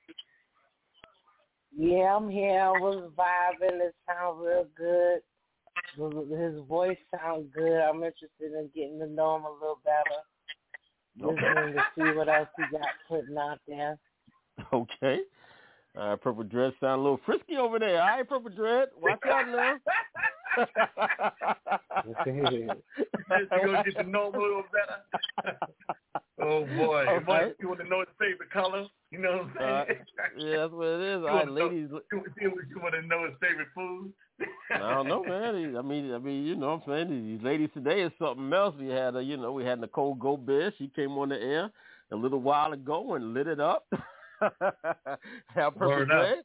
Yeah, 1.73 2.17
I'm 2.17 2.29
here. 2.29 2.61
I 2.61 2.73
was 2.73 3.09
vibing. 3.17 3.81
It 3.81 3.95
sounds 4.09 4.41
real 4.45 4.67
good. 4.77 5.21
His 5.97 6.61
voice 6.69 6.99
sounds 7.17 7.47
good. 7.55 7.81
I'm 7.81 8.03
interested 8.03 8.53
in 8.59 8.71
getting 8.75 8.99
to 8.99 9.07
know 9.07 9.37
him 9.37 9.45
a 9.45 9.53
little 9.53 9.79
better. 9.85 10.21
Listening 11.17 11.75
to 11.75 11.85
see 11.95 12.17
what 12.17 12.29
else 12.29 12.49
he 12.57 12.65
got 12.77 12.89
putting 13.09 13.39
out 13.39 13.61
there. 13.69 13.97
Okay. 14.75 15.21
All 15.97 16.11
right, 16.11 16.21
Purple 16.21 16.45
Dread 16.45 16.75
sound 16.81 17.01
a 17.01 17.03
little 17.03 17.21
frisky 17.25 17.57
over 17.57 17.79
there. 17.79 18.03
All 18.03 18.09
right, 18.09 18.29
Purple 18.29 18.51
Dread, 18.51 18.89
watch 19.01 19.19
out 19.27 19.49
now. 19.49 19.77
you 22.07 23.47
gonna 23.49 23.83
get 23.85 23.97
to 23.97 24.03
know 24.03 24.29
him 24.29 24.35
a 24.35 24.39
little 24.39 24.65
better. 24.71 25.59
Oh 26.41 26.67
boy! 26.77 27.07
All 27.09 27.17
If 27.19 27.29
I- 27.29 27.43
right. 27.43 27.55
You 27.61 27.69
want 27.69 27.81
to 27.81 27.89
know 27.89 28.01
his 28.01 28.09
favorite 28.19 28.51
color? 28.51 28.87
You 29.11 29.19
know 29.19 29.33
what 29.33 29.63
I'm 29.63 29.87
saying? 29.89 29.99
Uh, 29.99 30.45
yeah, 30.47 30.57
that's 30.59 30.73
what 30.73 30.87
it 30.87 31.01
is. 31.01 31.25
All 31.29 31.47
know- 31.47 31.53
ladies. 31.53 31.89
You, 32.13 32.25
you, 32.41 32.53
you 32.71 32.81
want 32.81 32.95
to 32.95 33.03
know 33.03 33.25
his 33.27 33.35
favorite 33.41 33.69
food? 33.75 34.13
I 34.73 34.79
don't 34.79 35.09
know, 35.09 35.23
man. 35.25 35.77
I 35.77 35.83
mean, 35.83 36.15
I 36.15 36.19
mean, 36.19 36.45
you 36.47 36.57
know, 36.57 36.77
what 36.77 36.95
I'm 36.95 37.09
saying 37.09 37.27
these 37.37 37.43
ladies 37.45 37.69
today 37.75 38.03
is 38.03 38.13
something 38.19 38.51
else. 38.53 38.75
We 38.79 38.87
had, 38.89 39.15
a, 39.17 39.23
you 39.23 39.37
know, 39.37 39.53
we 39.53 39.65
had 39.65 39.81
Nicole 39.81 40.15
Gobert. 40.15 40.75
She 40.79 40.89
came 40.89 41.11
on 41.19 41.29
the 41.31 41.41
air 41.43 41.71
a 42.13 42.17
little 42.17 42.41
while 42.41 42.73
ago 42.73 43.15
and 43.15 43.35
lit 43.35 43.47
it 43.49 43.61
up. 43.61 43.87
Have 44.41 45.75
purple 45.77 45.89
Word 45.89 46.11
up. 46.11 46.21
dread. 46.27 46.45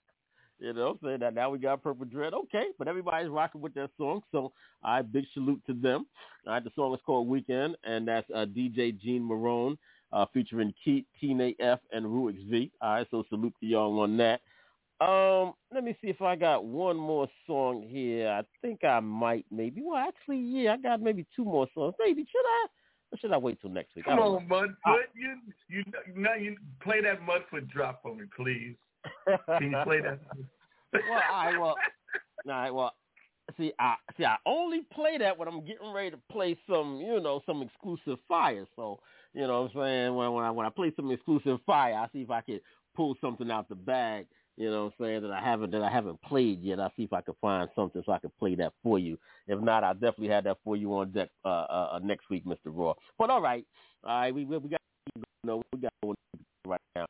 You 0.59 0.73
know, 0.73 0.97
saying 1.03 1.19
that 1.19 1.33
now 1.33 1.49
we 1.49 1.59
got 1.59 1.83
purple 1.83 2.05
dread. 2.05 2.33
Okay, 2.33 2.67
but 2.79 2.87
everybody's 2.87 3.29
rocking 3.29 3.61
with 3.61 3.73
that 3.73 3.89
song, 3.97 4.21
so 4.31 4.53
I 4.83 5.01
big 5.01 5.25
salute 5.33 5.61
to 5.67 5.73
them. 5.73 6.05
All 6.47 6.53
right, 6.53 6.63
the 6.63 6.71
song 6.75 6.93
is 6.93 7.01
called 7.05 7.27
Weekend, 7.27 7.75
and 7.83 8.07
that's 8.07 8.29
uh, 8.33 8.45
DJ 8.45 8.97
Gene 8.99 9.21
Marone 9.21 9.77
uh, 10.13 10.25
featuring 10.33 10.73
Keat, 10.83 11.05
Teen 11.19 11.41
AF, 11.41 11.79
and 11.91 12.05
Ruix 12.05 12.37
V. 12.49 12.71
All 12.81 12.93
right, 12.93 13.07
so 13.11 13.25
salute 13.29 13.53
to 13.59 13.65
y'all 13.65 13.99
on 13.99 14.15
that. 14.17 14.41
Um, 15.01 15.53
let 15.73 15.83
me 15.83 15.97
see 16.01 16.07
if 16.07 16.21
I 16.21 16.37
got 16.37 16.63
one 16.63 16.95
more 16.95 17.27
song 17.45 17.85
here. 17.85 18.29
I 18.29 18.43
think 18.61 18.85
I 18.85 19.01
might, 19.01 19.45
maybe. 19.51 19.81
Well, 19.83 19.97
actually, 19.97 20.39
yeah, 20.39 20.73
I 20.73 20.77
got 20.77 21.01
maybe 21.01 21.25
two 21.35 21.43
more 21.43 21.67
songs. 21.75 21.95
Maybe 21.99 22.21
should 22.21 22.45
I? 22.45 22.67
Or 23.11 23.17
should 23.19 23.33
I 23.33 23.37
wait 23.37 23.59
till 23.59 23.71
next 23.71 23.93
week? 23.93 24.05
Come 24.05 24.19
on, 24.19 24.47
Mudfoot. 24.47 25.03
You 25.13 25.35
you 25.67 25.83
now 26.15 26.35
you 26.35 26.55
play 26.81 27.01
that 27.01 27.19
Mudfoot 27.21 27.69
drop 27.69 28.01
for 28.01 28.15
me, 28.15 28.23
please. 28.35 28.75
Can 29.57 29.71
you 29.71 29.77
play 29.83 30.01
that? 30.01 30.19
well, 30.93 31.21
right, 31.31 31.57
well, 31.59 31.75
right, 32.45 32.71
well, 32.71 32.93
see, 33.57 33.73
I 33.79 33.95
see, 34.17 34.25
I 34.25 34.37
only 34.45 34.81
play 34.93 35.17
that 35.17 35.37
when 35.37 35.47
I'm 35.47 35.65
getting 35.65 35.91
ready 35.93 36.11
to 36.11 36.19
play 36.31 36.57
some, 36.69 36.97
you 36.97 37.19
know, 37.19 37.41
some 37.45 37.61
exclusive 37.61 38.19
fire. 38.27 38.65
So, 38.75 38.99
you 39.33 39.41
know, 39.41 39.63
what 39.63 39.71
I'm 39.75 39.87
saying 39.87 40.15
when 40.15 40.31
when 40.33 40.43
I 40.45 40.51
when 40.51 40.65
I 40.65 40.69
play 40.69 40.91
some 40.95 41.11
exclusive 41.11 41.59
fire, 41.65 41.93
I 41.93 42.07
see 42.13 42.21
if 42.21 42.31
I 42.31 42.41
can 42.41 42.59
pull 42.95 43.15
something 43.21 43.51
out 43.51 43.69
the 43.69 43.75
bag. 43.75 44.27
You 44.57 44.71
know, 44.71 44.85
what 44.85 44.93
I'm 44.99 45.05
saying 45.05 45.21
that 45.23 45.31
I 45.31 45.41
haven't 45.41 45.71
that 45.71 45.81
I 45.81 45.91
haven't 45.91 46.21
played 46.21 46.61
yet. 46.61 46.79
I 46.79 46.89
see 46.95 47.03
if 47.03 47.13
I 47.13 47.21
can 47.21 47.35
find 47.41 47.69
something 47.75 48.01
so 48.05 48.11
I 48.13 48.19
can 48.19 48.31
play 48.39 48.55
that 48.55 48.71
for 48.81 48.97
you. 48.97 49.17
If 49.47 49.59
not, 49.59 49.83
I'll 49.83 49.93
definitely 49.93 50.29
have 50.29 50.45
that 50.45 50.57
for 50.63 50.77
you 50.77 50.93
on 50.95 51.11
deck 51.11 51.29
uh, 51.43 51.65
uh, 51.69 51.89
uh, 51.93 51.99
next 52.01 52.29
week, 52.29 52.45
Mr. 52.45 52.57
Raw. 52.67 52.93
But 53.19 53.29
all 53.29 53.41
right, 53.41 53.65
all 54.05 54.17
right, 54.17 54.33
we 54.33 54.45
we 54.45 54.57
we 54.57 54.69
got 54.69 54.81
you 55.15 55.23
know 55.43 55.61
we 55.73 55.81
got 55.81 55.91
right 56.65 56.79
now. 56.95 57.05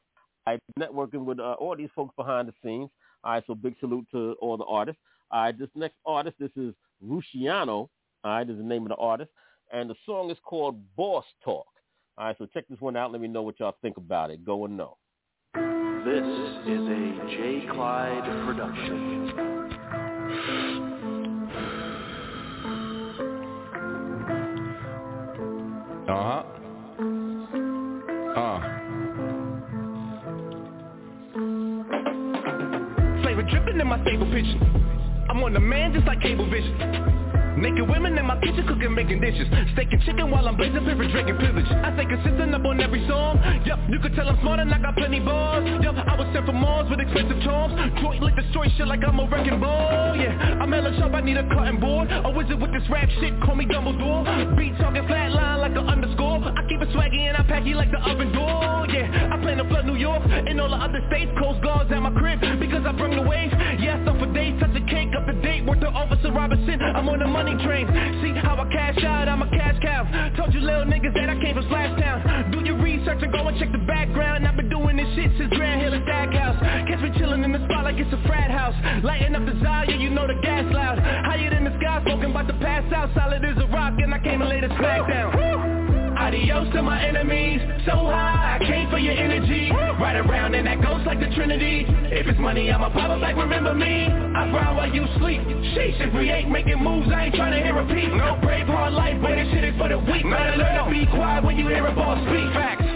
I 0.47 0.59
networking 0.79 1.25
with 1.25 1.39
uh, 1.39 1.53
all 1.53 1.75
these 1.75 1.89
folks 1.95 2.13
behind 2.15 2.47
the 2.47 2.53
scenes. 2.63 2.89
All 3.23 3.33
right, 3.33 3.43
so 3.47 3.55
big 3.55 3.75
salute 3.79 4.05
to 4.11 4.35
all 4.41 4.57
the 4.57 4.65
artists. 4.65 5.01
All 5.31 5.43
right, 5.43 5.57
this 5.57 5.69
next 5.75 5.95
artist, 6.05 6.35
this 6.39 6.51
is 6.55 6.73
Rusciano. 7.03 7.67
All 7.67 7.89
right, 8.23 8.49
is 8.49 8.57
the 8.57 8.63
name 8.63 8.83
of 8.83 8.89
the 8.89 8.95
artist, 8.95 9.31
and 9.71 9.89
the 9.89 9.95
song 10.05 10.29
is 10.29 10.37
called 10.43 10.79
Boss 10.95 11.25
Talk. 11.43 11.65
All 12.17 12.27
right, 12.27 12.35
so 12.37 12.45
check 12.53 12.67
this 12.69 12.79
one 12.79 12.95
out. 12.95 13.11
Let 13.11 13.21
me 13.21 13.27
know 13.27 13.41
what 13.41 13.59
y'all 13.59 13.75
think 13.81 13.97
about 13.97 14.31
it. 14.31 14.45
Go 14.45 14.65
and 14.65 14.77
know. 14.77 14.97
This 16.05 16.23
is 16.67 16.79
a 16.87 17.27
J. 17.31 17.67
Clyde 17.71 18.45
production. 18.45 19.31
Uh 26.07 26.43
huh. 26.43 26.64
Dripping 33.49 33.79
in 33.79 33.87
my 33.87 34.01
stable 34.03 34.25
pitchen. 34.27 34.59
I'm 35.29 35.43
on 35.43 35.53
the 35.53 35.59
man 35.59 35.93
just 35.93 36.05
like 36.07 36.21
cable 36.21 36.49
vision. 36.49 37.34
Naked 37.57 37.87
women 37.87 38.17
in 38.17 38.25
my 38.25 38.39
kitchen 38.41 38.67
cooking, 38.67 38.93
making 38.93 39.21
dishes. 39.21 39.47
Steak 39.73 39.87
and 39.91 40.01
chicken 40.03 40.29
while 40.29 40.47
I'm 40.47 40.57
blazing 40.57 40.83
pivot, 40.83 41.11
drinking 41.11 41.37
privilege. 41.37 41.65
I 41.71 41.95
stay 41.95 42.05
consistent 42.05 42.53
up 42.53 42.65
on 42.65 42.81
every 42.81 43.07
song. 43.07 43.39
Yup, 43.65 43.79
you 43.89 43.99
can 43.99 44.13
tell 44.13 44.27
I'm 44.27 44.39
smart 44.41 44.59
and 44.59 44.73
I 44.73 44.79
got 44.79 44.95
plenty 44.95 45.19
bars. 45.19 45.63
Yup, 45.81 45.95
I 45.95 46.15
was 46.19 46.27
sent 46.33 46.45
for 46.45 46.51
Mars 46.51 46.89
with 46.89 46.99
expensive 46.99 47.41
charms. 47.43 47.73
Joint 48.01 48.21
lick 48.21 48.35
destroy 48.35 48.67
shit 48.75 48.87
like 48.87 48.99
I'm 49.07 49.19
a 49.19 49.25
wrecking 49.27 49.59
ball. 49.59 50.15
Yeah, 50.15 50.59
I'm 50.59 50.71
hella 50.71 50.91
sharp, 50.99 51.13
I 51.13 51.21
need 51.21 51.37
a 51.37 51.47
cutting 51.47 51.79
board. 51.79 52.11
A 52.11 52.29
wizard 52.29 52.59
with 52.59 52.73
this 52.73 52.83
rap 52.89 53.09
shit, 53.19 53.33
call 53.41 53.55
me 53.55 53.65
Dumbledore. 53.65 54.27
Beat 54.57 54.77
talking 54.77 55.03
flatline 55.07 55.59
like 55.63 55.71
an 55.79 55.87
underscore. 55.87 56.43
I 56.43 56.67
keep 56.67 56.81
it 56.81 56.89
swaggy 56.89 57.23
and 57.23 57.37
I 57.37 57.43
pack 57.47 57.65
you 57.65 57.75
like 57.75 57.91
the 57.91 58.03
oven 58.03 58.33
door. 58.35 58.85
Yeah, 58.91 59.31
I 59.31 59.39
plan 59.39 59.57
to 59.57 59.65
flood 59.71 59.85
New 59.85 59.95
York 59.95 60.21
and 60.27 60.59
all 60.59 60.69
the 60.69 60.75
other 60.75 61.01
states. 61.07 61.31
Coast 61.39 61.63
guards 61.63 61.89
at 61.91 62.01
my 62.01 62.11
crib 62.11 62.41
because 62.59 62.85
I 62.85 62.91
bring 62.91 63.15
the 63.15 63.23
wave. 63.23 63.51
Yeah, 63.79 64.03
stuff 64.03 64.19
for 64.19 64.27
days, 64.33 64.59
touch 64.59 64.74
up 65.13 65.27
the 65.27 65.33
date. 65.43 65.65
Worth 65.65 65.79
the 65.79 65.89
Officer 65.89 66.31
Robinson, 66.31 66.81
I'm 66.81 67.09
on 67.09 67.19
the 67.19 67.27
money 67.27 67.53
train. 67.63 67.85
See 68.21 68.33
how 68.39 68.55
I 68.55 68.65
cash 68.71 69.03
out, 69.03 69.27
I'm 69.27 69.41
a 69.41 69.49
cash 69.49 69.77
cow. 69.81 70.07
Told 70.37 70.53
you 70.53 70.61
little 70.61 70.85
niggas 70.85 71.13
that 71.13 71.29
I 71.29 71.35
came 71.41 71.55
from 71.55 71.65
Splash 71.65 71.99
Town. 71.99 72.51
Do 72.51 72.63
your 72.63 72.77
research 72.81 73.21
and 73.21 73.31
go 73.31 73.47
and 73.47 73.57
check 73.59 73.71
the 73.71 73.83
background. 73.85 74.47
I've 74.47 74.55
been 74.55 74.69
doing 74.69 74.97
this 74.97 75.07
shit 75.15 75.31
since 75.37 75.51
Grant 75.53 75.81
Hill 75.81 75.93
and 75.93 76.03
Stackhouse. 76.03 76.57
Catch 76.87 77.01
me 77.01 77.11
chilling 77.17 77.43
in 77.43 77.51
the 77.51 77.61
spot 77.65 77.83
like 77.83 77.97
it's 77.97 78.11
a 78.13 78.21
frat 78.27 78.49
house. 78.49 78.75
Lighting 79.03 79.35
up 79.35 79.45
the 79.45 79.59
Zion, 79.61 79.99
you 79.99 80.09
know 80.09 80.27
the 80.27 80.39
gas 80.41 80.65
loud. 80.71 80.99
Higher 80.99 81.49
than 81.49 81.65
the 81.65 81.75
sky, 81.79 82.01
smoking 82.05 82.31
about 82.31 82.47
to 82.47 82.57
pass 82.63 82.85
out. 82.93 83.09
Solid 83.13 83.43
as 83.43 83.57
a 83.57 83.67
rock, 83.67 83.93
and 83.99 84.13
I 84.13 84.19
came 84.19 84.41
and 84.41 84.49
laid 84.49 84.63
a 84.63 84.69
smack 84.77 85.07
down. 85.09 85.84
Adios 86.25 86.73
to 86.73 86.81
my 86.81 87.05
enemies. 87.05 87.61
So 87.85 87.91
high, 87.91 88.57
I 88.57 88.65
came 88.65 88.89
for 88.89 88.97
your 88.97 89.13
energy. 89.13 89.69
Right 89.69 90.15
around 90.15 90.55
and 90.55 90.65
that 90.65 90.81
ghost 90.81 91.05
like 91.05 91.19
the 91.19 91.29
Trinity. 91.35 91.85
If 91.87 92.25
it's 92.25 92.39
money, 92.39 92.71
I'ma 92.71 92.89
pop 92.89 93.11
up 93.11 93.21
like 93.21 93.35
remember 93.35 93.75
me. 93.75 94.07
I 94.09 94.49
frown 94.49 94.75
while 94.75 94.89
you 94.89 95.05
sleep. 95.19 95.41
Sheesh, 95.77 96.01
if 96.01 96.11
we 96.15 96.31
ain't 96.31 96.49
making 96.49 96.81
moves, 96.81 97.09
I 97.13 97.25
ain't 97.25 97.35
trying 97.35 97.53
to 97.53 97.61
hear 97.61 97.77
a 97.77 97.85
peep. 97.85 98.09
No 98.17 98.39
brave 98.41 98.65
hard 98.65 98.93
life, 98.93 99.21
but 99.21 99.35
this 99.35 99.49
shit 99.53 99.65
is 99.65 99.77
for 99.77 99.87
the 99.87 99.99
weak. 99.99 100.23
Better 100.23 100.57
learn 100.57 100.85
to 100.85 100.89
be 100.89 101.05
quiet 101.13 101.45
when 101.45 101.57
you 101.57 101.67
hear 101.67 101.85
a 101.85 101.93
boss 101.93 102.17
speak. 102.25 102.49
Facts. 102.57 102.94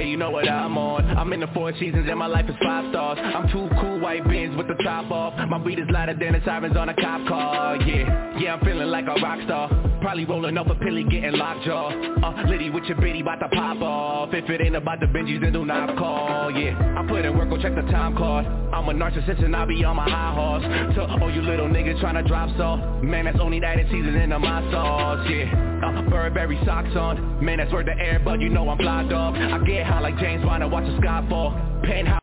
Yeah, 0.00 0.06
you 0.06 0.16
know 0.16 0.30
what 0.30 0.48
I'm 0.48 0.78
on. 0.78 1.04
I'm 1.18 1.30
in 1.34 1.40
the 1.40 1.46
four 1.48 1.72
seasons 1.78 2.06
and 2.08 2.18
my 2.18 2.26
life 2.26 2.48
is 2.48 2.54
five 2.62 2.90
stars. 2.90 3.18
I'm 3.20 3.52
two 3.52 3.68
cool, 3.78 4.00
white 4.00 4.26
beans 4.26 4.56
with 4.56 4.66
the 4.66 4.82
top 4.82 5.10
off. 5.10 5.36
My 5.46 5.58
beat 5.58 5.78
is 5.78 5.88
louder 5.90 6.14
than 6.18 6.32
the 6.32 6.40
sirens 6.42 6.74
on 6.74 6.88
a 6.88 6.94
cop 6.94 7.28
car. 7.28 7.76
Yeah, 7.76 8.38
yeah, 8.38 8.54
I'm 8.54 8.64
feeling 8.64 8.88
like 8.88 9.04
a 9.04 9.20
rock 9.20 9.40
star. 9.44 9.68
Probably 10.00 10.24
rolling 10.24 10.56
up 10.56 10.68
a 10.68 10.74
pilly, 10.74 11.04
getting 11.04 11.32
lockjaw. 11.32 11.90
Uh, 12.22 12.48
Liddy 12.48 12.70
with 12.70 12.84
your 12.84 12.96
bitty, 12.96 13.22
bout 13.22 13.40
to 13.40 13.48
pop 13.50 13.82
off. 13.82 14.32
If 14.32 14.48
it 14.48 14.62
ain't 14.62 14.74
about 14.74 15.00
the 15.00 15.06
Benjis, 15.06 15.42
then 15.42 15.52
do 15.52 15.66
not 15.66 15.94
call. 15.98 16.50
Yeah, 16.50 16.96
I 16.96 17.06
put 17.06 17.26
in 17.26 17.36
work, 17.36 17.50
go 17.50 17.60
check 17.60 17.74
the 17.74 17.82
time 17.92 18.16
card. 18.16 18.46
I'm 18.46 18.88
a 18.88 18.92
narcissist 18.92 19.44
and 19.44 19.54
I 19.54 19.66
be 19.66 19.84
on 19.84 19.96
my 19.96 20.08
high 20.08 20.32
horse. 20.32 20.94
To 20.94 21.02
all 21.20 21.30
you 21.30 21.42
little 21.42 21.66
niggas 21.68 22.00
tryna 22.00 22.26
drop 22.26 22.56
salt. 22.56 23.04
Man, 23.04 23.26
that's 23.26 23.38
only 23.40 23.60
that 23.60 23.78
in 23.78 23.86
season 23.86 24.14
into 24.14 24.38
my 24.38 24.62
sauce. 24.72 25.26
Yeah, 25.28 25.82
uh, 25.84 26.08
Burberry 26.08 26.58
socks 26.64 26.96
on. 26.96 27.44
Man, 27.44 27.58
that's 27.58 27.72
worth 27.72 27.86
the 27.86 27.98
air, 27.98 28.20
but 28.24 28.40
you 28.40 28.48
know 28.48 28.68
I'm 28.70 28.78
fly 28.78 29.06
dog. 29.08 29.34
I 29.34 29.58
get 29.64 29.84
high 29.90 30.00
like 30.00 30.18
James 30.18 30.44
Bond 30.44 30.62
and 30.62 30.72
watch 30.72 30.84
the 30.84 30.96
sky 30.98 31.26
fall. 31.28 31.50
Penthouse. 31.82 32.20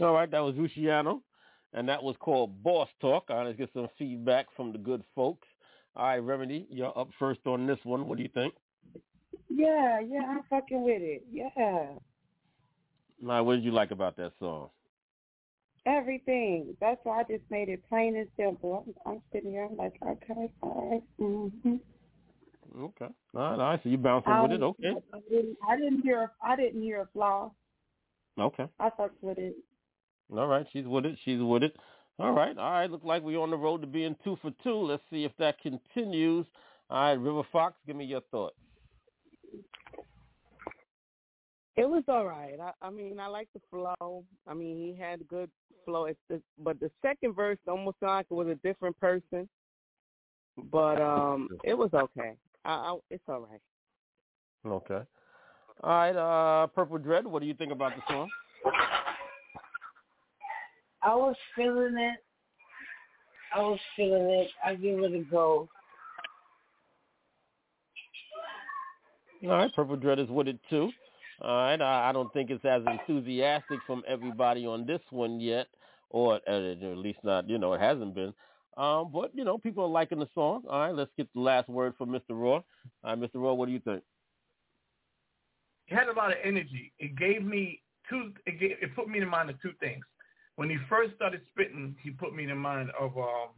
All 0.00 0.12
right, 0.12 0.30
that 0.30 0.40
was 0.40 0.54
Luciano, 0.56 1.22
and 1.72 1.88
that 1.88 2.02
was 2.02 2.16
called 2.18 2.62
Boss 2.62 2.88
Talk. 3.00 3.26
All 3.30 3.38
right, 3.38 3.46
let's 3.46 3.58
get 3.58 3.70
some 3.72 3.88
feedback 3.98 4.46
from 4.56 4.72
the 4.72 4.78
good 4.78 5.02
folks. 5.14 5.46
All 5.94 6.06
right, 6.06 6.18
Remedy, 6.18 6.66
you're 6.68 6.96
up 6.98 7.08
first 7.18 7.40
on 7.46 7.66
this 7.66 7.78
one. 7.84 8.06
What 8.06 8.18
do 8.18 8.22
you 8.22 8.30
think? 8.34 8.54
Yeah, 9.48 10.00
yeah, 10.00 10.22
I'm 10.28 10.42
fucking 10.50 10.82
with 10.82 11.00
it. 11.00 11.24
Yeah, 11.32 11.48
All 11.56 12.02
right, 13.22 13.40
what 13.40 13.54
did 13.54 13.64
you 13.64 13.72
like 13.72 13.92
about 13.92 14.16
that 14.16 14.32
song? 14.38 14.68
everything. 15.86 16.76
That's 16.80 17.00
why 17.04 17.20
I 17.20 17.22
just 17.22 17.44
made 17.48 17.68
it 17.68 17.80
plain 17.88 18.16
and 18.16 18.26
simple. 18.36 18.84
I'm, 19.06 19.12
I'm 19.12 19.22
sitting 19.32 19.52
here. 19.52 19.68
I'm 19.70 19.76
like, 19.76 19.94
okay, 20.02 20.50
all 20.60 20.90
right. 20.90 21.02
Mm-hmm. 21.20 21.76
Okay. 22.78 23.06
All 23.34 23.40
right, 23.40 23.52
all 23.52 23.58
right. 23.58 23.80
So 23.82 23.88
you 23.88 23.96
bouncing 23.96 24.42
with 24.42 24.52
it. 24.52 24.62
Okay. 24.62 24.92
I 25.14 25.18
didn't, 25.30 25.56
I 25.66 25.76
didn't 25.76 26.02
hear. 26.02 26.30
I 26.42 26.56
didn't 26.56 26.82
hear 26.82 27.02
a 27.02 27.08
flaw. 27.12 27.52
Okay. 28.38 28.66
I 28.78 28.90
fucked 28.90 29.22
with 29.22 29.38
it. 29.38 29.56
All 30.30 30.46
right. 30.46 30.66
She's 30.72 30.86
with 30.86 31.06
it. 31.06 31.16
She's 31.24 31.40
with 31.40 31.62
it. 31.62 31.74
All 32.18 32.32
right. 32.32 32.56
All 32.56 32.70
right. 32.70 32.90
Look 32.90 33.04
like 33.04 33.22
we're 33.22 33.40
on 33.40 33.50
the 33.50 33.56
road 33.56 33.80
to 33.80 33.86
being 33.86 34.16
two 34.24 34.36
for 34.42 34.52
two. 34.62 34.74
Let's 34.74 35.02
see 35.10 35.24
if 35.24 35.32
that 35.38 35.60
continues. 35.60 36.46
All 36.88 36.98
right, 36.98 37.12
River 37.12 37.42
Fox, 37.50 37.74
give 37.86 37.96
me 37.96 38.04
your 38.04 38.20
thoughts. 38.30 38.54
It 41.76 41.88
was 41.88 42.04
all 42.08 42.24
right. 42.24 42.54
I, 42.60 42.72
I 42.80 42.90
mean, 42.90 43.18
I 43.18 43.26
like 43.26 43.48
the 43.52 43.60
flow. 43.70 44.24
I 44.46 44.54
mean, 44.54 44.76
he 44.76 44.96
had 44.98 45.20
a 45.20 45.24
good 45.24 45.50
flow. 45.84 46.04
It's 46.04 46.18
the, 46.30 46.40
but 46.62 46.78
the 46.80 46.90
second 47.02 47.34
verse 47.34 47.58
almost 47.68 47.98
sounded 48.00 48.14
like 48.14 48.26
it 48.30 48.34
was 48.34 48.48
a 48.48 48.54
different 48.66 48.98
person. 49.00 49.48
But 50.70 51.02
um, 51.02 51.48
it 51.64 51.74
was 51.74 51.90
okay. 51.92 52.36
I, 52.66 52.72
I, 52.72 52.96
it's 53.10 53.22
all 53.28 53.40
right. 53.40 53.60
Okay. 54.66 55.00
All 55.82 55.90
right, 55.90 56.16
uh, 56.16 56.66
Purple 56.68 56.98
Dread, 56.98 57.26
what 57.26 57.40
do 57.40 57.46
you 57.46 57.54
think 57.54 57.70
about 57.70 57.92
the 57.94 58.02
song? 58.08 58.28
I 61.02 61.14
was 61.14 61.36
feeling 61.54 61.96
it. 61.96 62.18
I 63.54 63.60
was 63.60 63.78
feeling 63.94 64.30
it. 64.30 64.48
I 64.64 64.74
give 64.74 64.98
it 64.98 65.14
a 65.14 65.22
go. 65.30 65.68
All 69.44 69.50
right, 69.50 69.70
Purple 69.76 69.96
Dread 69.96 70.18
is 70.18 70.28
with 70.28 70.48
it 70.48 70.58
too. 70.68 70.90
All 71.42 71.56
right, 71.56 71.80
I, 71.80 72.08
I 72.08 72.12
don't 72.12 72.32
think 72.32 72.50
it's 72.50 72.64
as 72.64 72.82
enthusiastic 72.86 73.78
from 73.86 74.02
everybody 74.08 74.66
on 74.66 74.86
this 74.86 75.02
one 75.10 75.38
yet, 75.38 75.66
or 76.10 76.40
uh, 76.48 76.72
at 76.72 76.98
least 76.98 77.18
not, 77.22 77.48
you 77.48 77.58
know, 77.58 77.74
it 77.74 77.80
hasn't 77.80 78.14
been. 78.14 78.32
Um, 78.76 79.10
but 79.12 79.30
you 79.34 79.44
know, 79.44 79.56
people 79.56 79.84
are 79.84 79.88
liking 79.88 80.18
the 80.18 80.28
song. 80.34 80.62
All 80.68 80.80
right, 80.80 80.94
let's 80.94 81.10
get 81.16 81.32
the 81.34 81.40
last 81.40 81.68
word 81.68 81.94
from 81.96 82.10
Mr. 82.10 82.30
Raw. 82.30 82.56
All 82.56 82.64
right, 83.04 83.18
Mr. 83.18 83.36
Raw, 83.36 83.54
what 83.54 83.66
do 83.66 83.72
you 83.72 83.80
think? 83.80 84.02
It 85.88 85.94
had 85.94 86.08
a 86.08 86.12
lot 86.12 86.30
of 86.30 86.36
energy. 86.44 86.92
It 86.98 87.16
gave 87.16 87.42
me 87.42 87.82
two. 88.10 88.32
It, 88.44 88.60
gave, 88.60 88.72
it 88.82 88.94
put 88.94 89.08
me 89.08 89.20
in 89.20 89.28
mind 89.28 89.50
of 89.50 89.60
two 89.62 89.72
things. 89.80 90.04
When 90.56 90.68
he 90.68 90.76
first 90.88 91.14
started 91.14 91.40
spitting, 91.50 91.96
he 92.02 92.10
put 92.10 92.34
me 92.34 92.44
in 92.44 92.56
mind 92.58 92.90
of 92.98 93.16
um, 93.16 93.48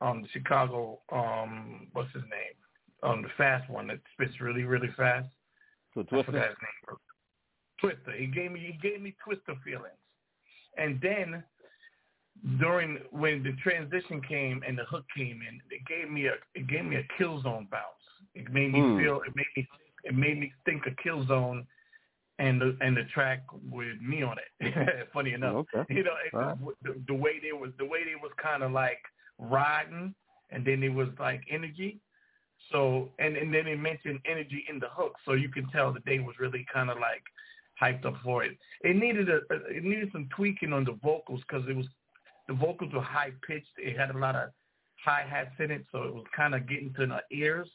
um, 0.00 0.22
the 0.22 0.28
Chicago. 0.32 1.00
Um, 1.12 1.88
what's 1.92 2.12
his 2.12 2.22
name? 2.22 2.54
Um, 3.02 3.22
the 3.22 3.28
fast 3.36 3.68
one 3.70 3.86
that 3.88 3.98
spits 4.14 4.40
really, 4.40 4.64
really 4.64 4.90
fast. 4.96 5.26
So 5.92 6.00
I 6.00 6.04
Twista? 6.04 6.26
forgot 6.26 6.48
his 6.48 6.56
name. 6.62 6.96
Twista. 7.82 8.18
He 8.18 8.26
gave 8.26 8.50
me 8.50 8.60
he 8.60 8.88
gave 8.88 9.00
me 9.00 9.14
Twista 9.26 9.60
feelings, 9.62 9.94
and 10.76 11.00
then 11.00 11.44
during 12.58 12.98
when 13.10 13.42
the 13.42 13.52
transition 13.62 14.20
came 14.28 14.62
and 14.66 14.76
the 14.78 14.84
hook 14.84 15.04
came 15.16 15.40
in, 15.48 15.60
it 15.70 15.84
gave 15.86 16.10
me 16.10 16.26
a 16.26 16.34
it 16.54 16.66
gave 16.66 16.84
me 16.84 16.96
a 16.96 17.06
kill 17.16 17.40
zone 17.42 17.68
bounce. 17.70 17.84
It 18.34 18.50
made 18.52 18.72
me 18.72 18.80
Hmm. 18.80 18.98
feel 18.98 19.20
it 19.26 19.34
made 19.34 19.46
me 19.56 19.68
it 20.04 20.14
made 20.14 20.38
me 20.38 20.52
think 20.64 20.86
of 20.86 20.96
kill 21.02 21.26
zone 21.26 21.66
and 22.38 22.60
the 22.60 22.76
and 22.80 22.96
the 22.96 23.04
track 23.04 23.44
with 23.70 24.00
me 24.00 24.22
on 24.22 24.36
it. 24.38 25.08
Funny 25.12 25.32
enough, 25.32 25.66
Okay. 25.74 25.94
you 25.94 26.02
know 26.02 26.14
it, 26.26 26.36
right. 26.36 26.56
the, 26.82 27.00
the 27.06 27.14
way 27.14 27.38
they 27.40 27.52
was 27.52 27.70
the 27.78 27.84
way 27.84 28.04
they 28.04 28.14
was 28.16 28.32
kind 28.42 28.62
of 28.62 28.72
like 28.72 29.00
riding, 29.38 30.14
and 30.50 30.64
then 30.66 30.82
it 30.82 30.92
was 30.92 31.08
like 31.18 31.42
energy. 31.50 32.00
So 32.72 33.10
and 33.18 33.36
and 33.36 33.54
then 33.54 33.64
they 33.66 33.76
mentioned 33.76 34.20
energy 34.26 34.64
in 34.68 34.78
the 34.80 34.88
hook, 34.90 35.14
so 35.24 35.32
you 35.32 35.48
can 35.48 35.68
tell 35.68 35.92
that 35.92 36.04
they 36.04 36.18
was 36.18 36.34
really 36.38 36.66
kind 36.72 36.90
of 36.90 36.98
like 36.98 37.22
hyped 37.80 38.04
up 38.04 38.14
for 38.22 38.44
it. 38.44 38.56
It 38.82 38.96
needed 38.96 39.28
a 39.30 39.40
it 39.70 39.84
needed 39.84 40.10
some 40.12 40.28
tweaking 40.34 40.72
on 40.72 40.84
the 40.84 40.98
vocals 41.02 41.40
because 41.48 41.66
it 41.68 41.76
was 41.76 41.86
the 42.48 42.54
vocals 42.54 42.92
were 42.92 43.00
high 43.00 43.32
pitched. 43.46 43.72
It 43.78 43.98
had 43.98 44.10
a 44.14 44.18
lot 44.18 44.34
of 44.36 44.50
hi 45.04 45.24
hats 45.28 45.54
in 45.58 45.70
it, 45.70 45.84
so 45.92 46.02
it 46.04 46.14
was 46.14 46.24
kind 46.36 46.54
of 46.54 46.68
getting 46.68 46.92
to 46.94 47.06
the 47.06 47.20
ears. 47.36 47.68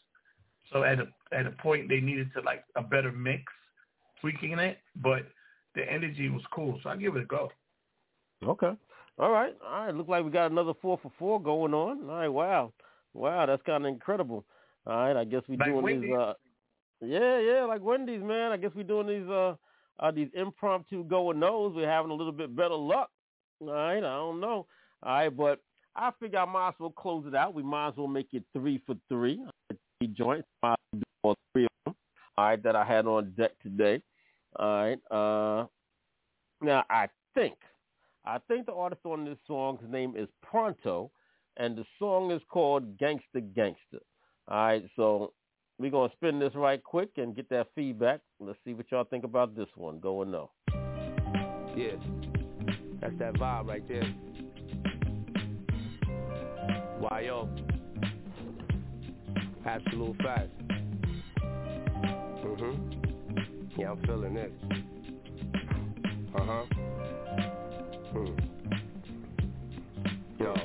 So 0.71 0.83
at 0.83 0.99
a 0.99 1.07
at 1.31 1.45
a 1.47 1.51
point 1.51 1.89
they 1.89 1.99
needed 1.99 2.31
to 2.35 2.41
like 2.41 2.63
a 2.75 2.81
better 2.81 3.11
mix, 3.11 3.43
tweaking 4.21 4.59
it, 4.59 4.77
but 4.95 5.23
the 5.75 5.89
energy 5.91 6.29
was 6.29 6.43
cool. 6.53 6.79
So 6.83 6.89
I 6.89 6.95
give 6.97 7.15
it 7.15 7.23
a 7.23 7.25
go. 7.25 7.51
Okay. 8.43 8.71
All 9.17 9.31
right. 9.31 9.55
All 9.65 9.85
right. 9.85 9.95
Look 9.95 10.07
like 10.07 10.23
we 10.23 10.31
got 10.31 10.51
another 10.51 10.73
four 10.81 10.97
for 11.01 11.11
four 11.19 11.41
going 11.41 11.73
on. 11.73 12.09
All 12.09 12.15
right. 12.15 12.27
Wow. 12.29 12.73
Wow. 13.13 13.45
That's 13.45 13.61
kind 13.63 13.85
of 13.85 13.89
incredible. 13.89 14.45
All 14.87 14.95
right. 14.95 15.17
I 15.17 15.25
guess 15.25 15.41
we 15.47 15.57
Like 15.57 15.67
doing 15.69 15.83
Wendy's. 15.83 16.09
these. 16.09 16.17
Uh, 16.17 16.33
yeah, 17.01 17.39
yeah. 17.39 17.65
Like 17.65 17.81
Wendy's, 17.81 18.23
man. 18.23 18.51
I 18.51 18.57
guess 18.57 18.71
we're 18.75 18.83
doing 18.83 19.07
these. 19.07 19.29
Uh, 19.29 19.55
uh, 19.99 20.11
these 20.11 20.29
impromptu 20.33 21.03
going 21.03 21.39
nos. 21.39 21.73
We're 21.75 21.89
having 21.89 22.11
a 22.11 22.15
little 22.15 22.31
bit 22.31 22.55
better 22.55 22.75
luck. 22.75 23.09
All 23.61 23.73
right. 23.73 23.97
I 23.97 24.01
don't 24.01 24.39
know. 24.39 24.65
All 25.03 25.13
right, 25.13 25.29
but 25.29 25.61
I 25.95 26.11
figure 26.19 26.39
I 26.39 26.45
might 26.45 26.69
as 26.69 26.75
well 26.79 26.91
close 26.91 27.25
it 27.27 27.35
out. 27.35 27.53
We 27.53 27.63
might 27.63 27.89
as 27.89 27.97
well 27.97 28.07
make 28.07 28.33
it 28.33 28.43
three 28.53 28.81
for 28.85 28.95
three. 29.07 29.39
Three 29.99 30.07
joints. 30.07 30.47
As 30.63 30.75
well 31.23 31.35
three 31.53 31.65
of 31.65 31.69
them. 31.85 31.95
All 32.37 32.45
right. 32.45 32.63
That 32.63 32.75
I 32.75 32.85
had 32.85 33.05
on 33.05 33.33
deck 33.37 33.51
today. 33.61 34.01
All 34.57 34.67
right. 34.67 34.99
Uh, 35.11 35.65
now 36.61 36.83
I 36.89 37.07
think. 37.33 37.55
I 38.25 38.37
think 38.47 38.65
the 38.65 38.73
artist 38.73 39.01
on 39.05 39.25
this 39.25 39.37
song's 39.47 39.81
name 39.89 40.13
is 40.15 40.27
Pronto, 40.43 41.09
and 41.57 41.75
the 41.75 41.85
song 41.97 42.31
is 42.31 42.41
called 42.49 42.97
Gangsta 42.97 43.41
Gangsta. 43.55 43.99
All 44.47 44.57
right, 44.57 44.83
so 44.95 45.33
we're 45.79 45.89
to 45.89 46.09
spin 46.15 46.39
this 46.39 46.53
right 46.55 46.83
quick 46.83 47.09
and 47.17 47.35
get 47.35 47.49
that 47.49 47.67
feedback. 47.75 48.19
Let's 48.39 48.59
see 48.65 48.73
what 48.73 48.91
y'all 48.91 49.05
think 49.05 49.23
about 49.23 49.55
this 49.55 49.69
one. 49.75 49.99
Go 49.99 50.21
and 50.21 50.31
know. 50.31 50.51
Yeah, 51.75 51.95
that's 53.01 53.17
that 53.19 53.33
vibe 53.35 53.67
right 53.67 53.87
there. 53.87 54.03
Y.O. 56.99 57.49
Absolute 59.65 60.17
fact. 60.21 60.49
Mhm. 62.43 63.77
Yeah, 63.77 63.91
I'm 63.91 64.01
feeling 64.05 64.33
this. 64.33 64.51
Uh 66.35 66.43
huh. 66.43 66.65
Hmm. 68.11 68.33
Yo. 70.39 70.55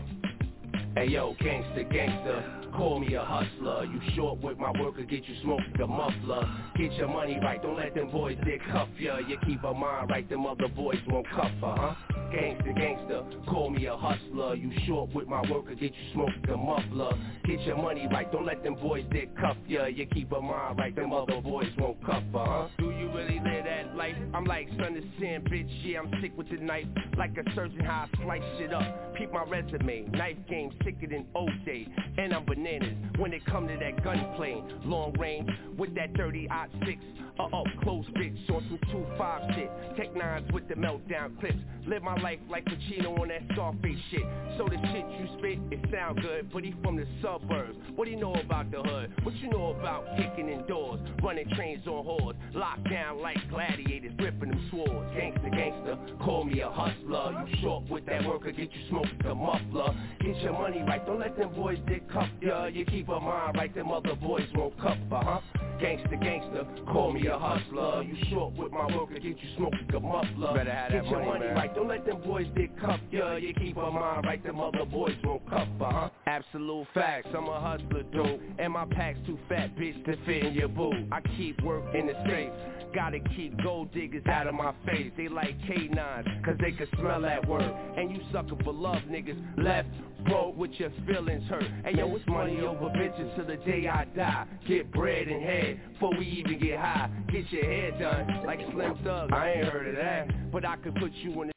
Hey 0.96 1.06
yo, 1.08 1.34
gangster, 1.40 1.84
gangster. 1.84 2.64
Call 2.76 3.00
me 3.00 3.14
a 3.14 3.24
hustler. 3.24 3.84
You 3.84 4.00
short 4.14 4.40
with 4.40 4.58
my 4.58 4.70
work 4.80 4.98
or 4.98 5.04
get 5.04 5.26
you 5.26 5.34
smoked 5.42 5.78
the 5.78 5.86
muffler. 5.86 6.48
Get 6.76 6.92
your 6.94 7.08
money 7.08 7.38
right, 7.40 7.62
don't 7.62 7.76
let 7.76 7.94
them 7.94 8.10
boys 8.10 8.36
dick 8.44 8.60
cuff 8.70 8.88
ya. 8.98 9.18
You 9.18 9.38
keep 9.46 9.62
a 9.64 9.72
mind 9.72 10.10
right, 10.10 10.28
them 10.28 10.46
other 10.46 10.68
boys 10.68 10.98
won't 11.08 11.28
cuff 11.30 11.52
her, 11.60 11.74
huh? 11.76 11.94
Gangster, 12.32 12.72
gangster, 12.72 13.22
call 13.48 13.70
me 13.70 13.86
a 13.86 13.96
hustler. 13.96 14.56
You 14.56 14.72
short 14.86 15.14
with 15.14 15.28
my 15.28 15.40
work 15.42 15.64
worker, 15.64 15.74
get 15.74 15.92
you 15.94 16.12
smoked 16.12 16.48
a 16.48 16.56
muffler. 16.56 17.12
Get 17.44 17.60
your 17.60 17.76
money 17.76 18.08
right, 18.10 18.30
don't 18.32 18.46
let 18.46 18.62
them 18.62 18.74
boys 18.74 19.04
dick 19.10 19.36
cuff 19.36 19.56
ya. 19.66 19.86
You 19.86 20.06
keep 20.06 20.32
a 20.32 20.40
mind 20.40 20.78
right, 20.78 20.94
them 20.94 21.12
other 21.12 21.40
boys 21.40 21.68
won't 21.78 22.04
cuff 22.04 22.22
her, 22.32 22.44
huh? 22.44 22.68
Do 22.78 22.90
you 22.90 23.08
really 23.12 23.40
live 23.40 23.64
that 23.64 23.96
life? 23.96 24.16
I'm 24.34 24.44
like 24.44 24.68
son 24.70 24.96
of 24.96 25.04
sin, 25.20 25.44
bitch, 25.50 25.70
yeah, 25.84 26.00
I'm 26.00 26.10
sick 26.20 26.32
with 26.36 26.50
the 26.50 26.56
knife. 26.56 26.86
Like 27.16 27.36
a 27.38 27.54
surgeon, 27.54 27.84
how 27.84 28.08
I 28.12 28.22
slice 28.22 28.42
shit 28.58 28.72
up. 28.72 29.14
Peep 29.14 29.32
my 29.32 29.44
resume, 29.44 30.08
knife 30.12 30.36
game 30.48 30.70
sicker 30.84 31.06
than 31.06 31.26
OJ. 31.36 31.88
And 32.18 32.32
I'm 32.32 32.44
bananas 32.65 32.97
when 33.18 33.33
it 33.33 33.44
come 33.47 33.68
to 33.68 33.76
that 33.76 34.02
gunplay. 34.02 34.62
Long 34.84 35.12
range 35.18 35.49
with 35.76 35.94
that 35.94 36.15
30 36.17 36.49
aught 36.51 36.70
six. 36.86 37.01
Uh 37.39 37.44
up 37.44 37.67
close 37.83 38.05
bitch 38.17 38.49
on 38.51 38.62
some 38.68 39.07
2-5 39.18 39.55
shit. 39.55 39.70
Tech 39.97 40.15
nines 40.17 40.51
with 40.52 40.68
the 40.68 40.75
meltdown 40.75 41.39
clips. 41.41 41.59
Live 41.86 42.02
my 42.02 42.18
life 42.23 42.39
like 42.49 42.65
Pacino 42.65 43.18
on 43.20 43.28
that 43.28 43.43
Scarface 43.52 43.99
shit. 44.10 44.23
So 44.57 44.65
the 44.65 44.76
shit 44.93 45.05
you 45.18 45.28
spit, 45.39 45.59
it 45.70 45.81
sound 45.93 46.23
good, 46.23 46.51
but 46.52 46.65
he 46.65 46.75
from 46.83 46.97
the 46.97 47.07
suburbs. 47.20 47.76
What 47.94 48.07
do 48.07 48.10
you 48.10 48.17
know 48.17 48.34
about 48.34 48.70
the 48.70 48.83
hood? 48.83 49.12
What 49.23 49.34
you 49.36 49.51
know 49.51 49.76
about 49.78 50.17
kicking 50.17 50.49
indoors? 50.49 51.01
Running 51.23 51.49
trains 51.55 51.86
on 51.86 52.05
whores. 52.07 52.36
Locked 52.55 52.89
down 52.89 53.20
like 53.20 53.36
gladiators, 53.51 54.12
gripping 54.17 54.51
them 54.51 54.68
swords. 54.70 55.12
Gangster, 55.15 55.51
gangsta, 55.51 56.18
call 56.20 56.44
me 56.44 56.60
a 56.60 56.70
hustler. 56.70 57.44
You 57.49 57.57
short 57.60 57.91
with 57.91 58.07
that 58.07 58.25
worker, 58.25 58.52
get 58.52 58.73
you 58.73 58.89
smoked 58.89 59.23
the 59.23 59.34
muffler. 59.34 59.94
Get 60.20 60.36
your 60.39 60.52
money 60.52 60.83
right, 60.83 61.05
don't 61.05 61.18
let 61.18 61.36
them 61.36 61.52
boys 61.55 61.78
dick 61.86 62.09
cuff 62.10 62.28
You 62.73 62.84
keep 62.84 63.08
a 63.08 63.20
mind 63.20 63.57
right, 63.57 63.74
them 63.74 63.91
other 63.91 64.15
boys 64.15 64.47
won't 64.55 64.78
cuff 64.81 64.99
huh? 65.10 65.41
Gangster, 65.81 66.16
gangster, 66.16 66.66
call 66.86 67.12
me 67.12 67.26
a 67.26 67.36
hustler. 67.39 68.02
You 68.02 68.16
short 68.31 68.55
with 68.55 68.73
my 68.73 68.86
worker, 68.97 69.15
get 69.15 69.24
you 69.24 69.36
smoking 69.57 69.89
the 69.91 70.00
muffler. 70.00 70.55
Better 70.55 70.73
have 70.73 70.92
that 70.92 71.02
get 71.02 71.10
your 71.10 71.24
money, 71.24 71.41
money 71.41 71.52
right, 71.52 71.74
don't 71.74 71.89
let 71.89 72.07
them 72.07 72.23
boys 72.23 72.47
dick 72.55 72.70
cuff 72.81 73.00
ya. 73.10 73.34
You 73.34 73.52
keep 73.55 73.76
a 73.76 73.91
mind 73.91 74.24
right, 74.24 74.42
them 74.42 74.60
other 74.60 74.84
boys 74.84 75.15
won't 75.24 75.49
cuff 75.50 75.68
huh? 75.81 76.10
Absolute 76.26 76.86
facts, 76.94 77.28
I'm 77.36 77.49
a 77.49 77.60
hustler, 77.60 78.05
dude. 78.05 78.41
And 78.58 78.73
my 78.73 78.86
pack's 78.86 79.18
too 79.26 79.39
fat, 79.49 79.76
bitch, 79.76 80.05
to 80.05 80.16
fit 80.24 80.47
in 80.47 80.55
your 80.55 80.68
boot. 80.68 80.94
I 81.12 81.20
keep 81.36 81.60
work 81.62 81.84
in 81.94 82.07
the 82.07 82.15
safe. 82.26 82.50
Gotta 82.94 83.18
keep 83.34 83.60
gold 83.62 83.92
diggers 83.92 84.24
out 84.26 84.47
of 84.47 84.55
my 84.55 84.73
face. 84.86 85.10
They 85.16 85.28
like 85.28 85.58
K9s, 85.62 86.44
cause 86.44 86.55
they 86.60 86.73
can 86.73 86.86
smell 86.98 87.20
that 87.23 87.47
word. 87.48 87.62
And 87.97 88.10
you 88.10 88.20
sucker 88.32 88.56
for 88.62 88.73
love, 88.73 89.02
niggas. 89.10 89.36
Left 89.56 89.89
broke 90.26 90.56
with 90.56 90.70
your 90.74 90.90
feelings 91.06 91.42
hurt. 91.48 91.64
Hey 91.84 91.97
yo, 91.97 92.14
it's 92.14 92.26
money 92.26 92.60
over 92.60 92.86
bitches 92.90 93.34
till 93.36 93.47
the 93.47 93.56
day 93.64 93.89
I 93.89 94.05
die. 94.16 94.47
Get 94.68 94.92
bread 94.92 95.28
and 95.28 95.42
head 95.42 95.81
before 95.92 96.16
we 96.16 96.26
even 96.26 96.58
get 96.60 96.78
high. 96.78 97.10
Get 97.32 97.50
your 97.50 97.64
hair 97.64 97.90
done 97.98 98.47
like 98.47 98.60
Slim 98.73 98.97
Thug. 99.02 99.32
I 99.32 99.52
ain't 99.52 99.68
heard 99.68 99.89
of 99.89 99.97
that, 99.97 100.52
but 100.52 100.64
I 100.64 100.76
could 100.76 100.94
put 100.94 101.12
you 101.14 101.42
in 101.42 101.48
it. 101.50 101.55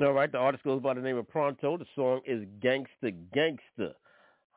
All 0.00 0.12
right, 0.12 0.30
the 0.30 0.38
artist 0.38 0.62
goes 0.62 0.82
by 0.82 0.94
the 0.94 1.00
name 1.00 1.16
of 1.16 1.28
Pronto. 1.28 1.78
The 1.78 1.86
song 1.94 2.20
is 2.26 2.44
Gangsta 2.62 3.14
Gangsta. 3.34 3.94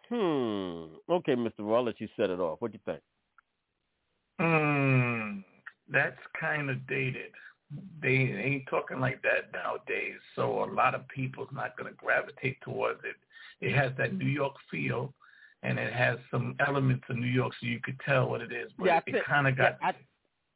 Hmm. 0.10 0.96
Okay, 1.12 1.36
Mr. 1.36 1.60
Raw, 1.60 1.78
I'll 1.78 1.86
let 1.86 2.02
you 2.02 2.08
set 2.18 2.30
it 2.30 2.40
off. 2.40 2.60
What 2.60 2.72
do 2.72 2.78
you 2.78 2.92
think? 2.92 3.02
Mm, 4.42 5.44
that's 5.92 6.18
kind 6.40 6.70
of 6.70 6.86
dated. 6.88 7.32
They 8.02 8.10
ain't 8.10 8.68
talking 8.70 9.00
like 9.00 9.22
that 9.22 9.52
nowadays. 9.54 10.18
So 10.36 10.64
a 10.64 10.70
lot 10.74 10.96
of 10.96 11.08
people's 11.08 11.50
not 11.52 11.78
going 11.78 11.92
to 11.92 11.98
gravitate 11.98 12.60
towards 12.62 13.00
it. 13.04 13.16
It 13.66 13.76
has 13.76 13.92
that 13.98 14.14
New 14.16 14.26
York 14.28 14.54
feel, 14.72 15.14
and 15.64 15.78
it 15.78 15.94
has 15.94 16.18
some 16.32 16.56
elements 16.66 17.04
of 17.10 17.18
New 17.18 17.28
York, 17.28 17.54
so 17.60 17.68
you 17.68 17.80
could 17.84 18.00
tell 18.06 18.30
what 18.30 18.42
it 18.42 18.52
is. 18.52 18.72
But 18.78 18.86
yeah, 18.88 18.96
I 19.06 19.10
it 19.10 19.26
kind 19.26 19.48
of 19.48 19.58
got. 19.58 19.78
yeah, 19.82 19.92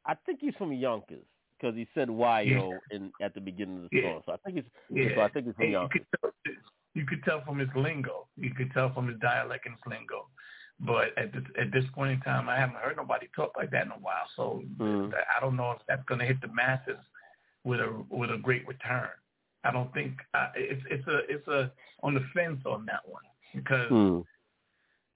I, 0.06 0.12
I 0.12 0.14
think 0.26 0.40
he's 0.40 0.54
from 0.56 0.72
Yonkers 0.72 1.24
because 1.58 1.76
he 1.76 1.86
said 1.94 2.08
YO 2.08 2.78
in 2.90 3.12
at 3.22 3.34
the 3.34 3.40
beginning 3.40 3.84
of 3.84 3.90
the 3.90 3.96
Yeah. 3.96 4.02
song. 4.02 4.22
So 4.26 4.32
I 4.32 4.36
think 4.44 4.58
it's 4.58 4.68
Yeah. 4.90 5.14
so 5.14 5.20
I 5.20 5.28
think 5.28 5.46
it's 5.46 5.56
from 5.56 5.64
And 5.64 5.72
you 5.72 5.78
Yonkers. 5.78 6.02
could 6.22 6.32
tell, 6.44 6.54
you 6.94 7.06
could 7.06 7.22
tell 7.24 7.44
from 7.44 7.58
his 7.58 7.68
lingo. 7.76 8.26
You 8.36 8.52
could 8.54 8.72
tell 8.72 8.92
from 8.92 9.08
his 9.08 9.18
dialect 9.20 9.66
and 9.66 9.74
his 9.74 9.82
lingo. 9.86 10.28
But 10.80 11.16
at 11.16 11.32
this, 11.32 11.44
at 11.58 11.70
this 11.72 11.84
point 11.94 12.12
in 12.12 12.20
time, 12.20 12.48
I 12.48 12.56
haven't 12.56 12.76
heard 12.76 12.96
nobody 12.96 13.28
talk 13.34 13.52
like 13.56 13.70
that 13.70 13.86
in 13.86 13.92
a 13.92 13.98
while. 13.98 14.26
So 14.36 14.62
Mm. 14.78 15.12
I 15.14 15.40
don't 15.40 15.56
know 15.56 15.70
if 15.72 15.78
that's 15.88 16.04
going 16.06 16.18
to 16.20 16.26
hit 16.26 16.40
the 16.40 16.48
masses 16.48 16.98
with 17.62 17.80
a 17.80 18.04
with 18.10 18.30
a 18.30 18.38
great 18.38 18.66
return. 18.66 19.08
I 19.62 19.70
don't 19.70 19.92
think 19.94 20.18
uh, 20.34 20.48
it's 20.54 20.82
it's 20.90 21.06
a 21.06 21.18
it's 21.32 21.46
a 21.48 21.70
on 22.02 22.14
the 22.14 22.20
fence 22.34 22.60
on 22.66 22.84
that 22.86 23.00
one 23.08 23.22
because 23.54 23.88
Hmm. 23.88 24.20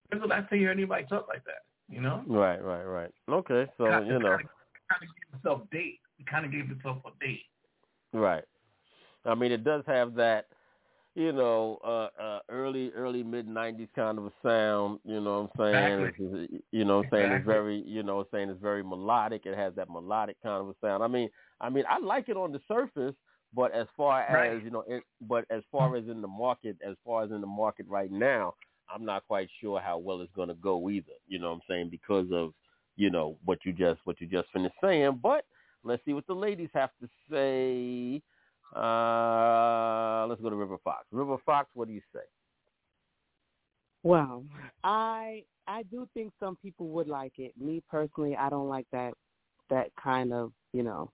when's 0.09 0.23
the 0.23 0.27
last 0.29 0.49
time 0.49 0.61
you 0.61 0.67
heard 0.69 0.77
anybody 0.79 1.05
talk 1.07 1.27
like 1.29 1.45
that? 1.45 1.63
You 1.89 2.01
know, 2.01 2.23
Right, 2.27 2.63
right, 2.63 2.85
right. 2.85 3.11
Okay, 3.29 3.67
so 3.77 3.87
Kind- 3.87 4.07
you 4.07 4.19
know, 4.19 4.37
kind 4.37 4.45
of, 4.45 4.51
kind 4.91 5.03
of 5.03 5.09
gave 5.17 5.35
itself 5.39 5.71
date. 5.71 6.01
It 6.19 6.27
kind 6.27 6.45
of 6.47 6.53
gave 6.53 6.71
itself 6.71 6.99
a 7.05 7.11
date. 7.25 7.45
right. 8.13 8.45
I 9.25 9.35
mean, 9.35 9.53
it 9.53 9.65
does 9.65 9.85
have 9.87 10.15
that, 10.15 10.47
you 11.19 11.33
know, 11.33 11.79
uh, 11.85 12.09
uh 12.23 12.39
early 12.49 12.93
early 12.93 13.23
mid 13.25 13.49
'90s 13.49 13.89
kind 13.97 14.19
of 14.19 14.27
a 14.27 14.33
sound. 14.43 15.01
You 15.05 15.21
know 15.21 15.43
what 15.43 15.65
I'm 15.67 15.73
saying? 15.75 16.01
Exactly. 16.07 16.45
It's- 16.45 16.63
You 16.71 16.85
know 16.85 16.99
what 16.99 17.07
I'm 17.07 17.11
saying? 17.13 17.33
It's 17.33 17.47
very, 17.47 17.83
you 17.87 18.03
know, 18.05 18.17
what 18.17 18.29
I'm 18.33 18.39
saying 18.39 18.51
it's 18.51 18.61
very 18.63 18.83
melodic. 18.85 19.45
It 19.45 19.57
has 19.57 19.75
that 19.75 19.91
melodic 19.91 20.37
kind 20.43 20.63
of 20.63 20.69
a 20.69 20.75
sound. 20.81 21.03
I 21.03 21.09
mean, 21.09 21.29
I 21.61 21.69
mean, 21.71 21.85
I 21.89 21.99
like 21.99 22.29
it 22.29 22.37
on 22.37 22.53
the 22.53 22.61
surface, 22.69 23.15
but 23.53 23.73
as 23.73 23.89
far 23.97 24.23
as 24.23 24.35
Right. 24.55 24.63
you 24.65 24.71
know, 24.71 24.85
it, 24.87 25.03
but 25.23 25.45
as 25.51 25.63
far 25.73 25.97
as 25.97 26.07
in 26.09 26.21
the 26.23 26.29
market, 26.29 26.77
as 26.87 26.97
far 27.05 27.25
as 27.25 27.31
in 27.33 27.41
the 27.41 27.47
market 27.49 27.87
right 27.89 28.11
now, 28.13 28.55
I'm 28.89 29.05
not 29.05 29.27
quite 29.27 29.49
sure 29.61 29.81
how 29.81 29.99
well 29.99 30.21
it's 30.21 30.33
going 30.35 30.49
to 30.49 30.55
go 30.55 30.89
either. 30.89 31.13
You 31.27 31.39
know 31.41 31.49
what 31.49 31.57
I'm 31.57 31.63
saying? 31.69 31.89
Because 31.91 32.29
of 32.33 32.55
you 32.97 33.11
know 33.11 33.37
what 33.45 33.59
you 33.65 33.73
just 33.73 34.01
what 34.05 34.21
you 34.21 34.27
just 34.29 34.49
finished 34.53 34.77
saying. 34.81 35.19
But 35.23 35.45
let's 35.83 36.05
see 36.05 36.13
what 36.15 36.27
the 36.27 36.35
ladies 36.35 36.71
have 36.75 36.91
to 37.01 37.09
say. 37.31 38.23
Uh, 38.75 40.27
let's 40.29 40.41
go 40.41 40.51
to 40.51 40.57
River 40.57 40.79
Fox. 40.85 41.07
River 41.11 41.37
Fox, 41.45 41.71
what 41.75 41.89
do 41.89 41.95
you 41.95 42.03
say? 42.13 42.21
Well, 44.03 44.45
I 44.85 45.45
I 45.67 45.83
do 45.85 46.09
think 46.15 46.33
some 46.39 46.57
people 46.57 46.89
would 46.89 47.09
like 47.09 47.39
it. 47.39 47.53
Me 47.59 47.83
personally, 47.91 48.37
I 48.37 48.49
don't 48.49 48.69
like 48.69 48.87
that 48.93 49.15
that 49.71 49.89
kind 50.03 50.33
of 50.33 50.53
you 50.73 50.83
know 50.83 51.11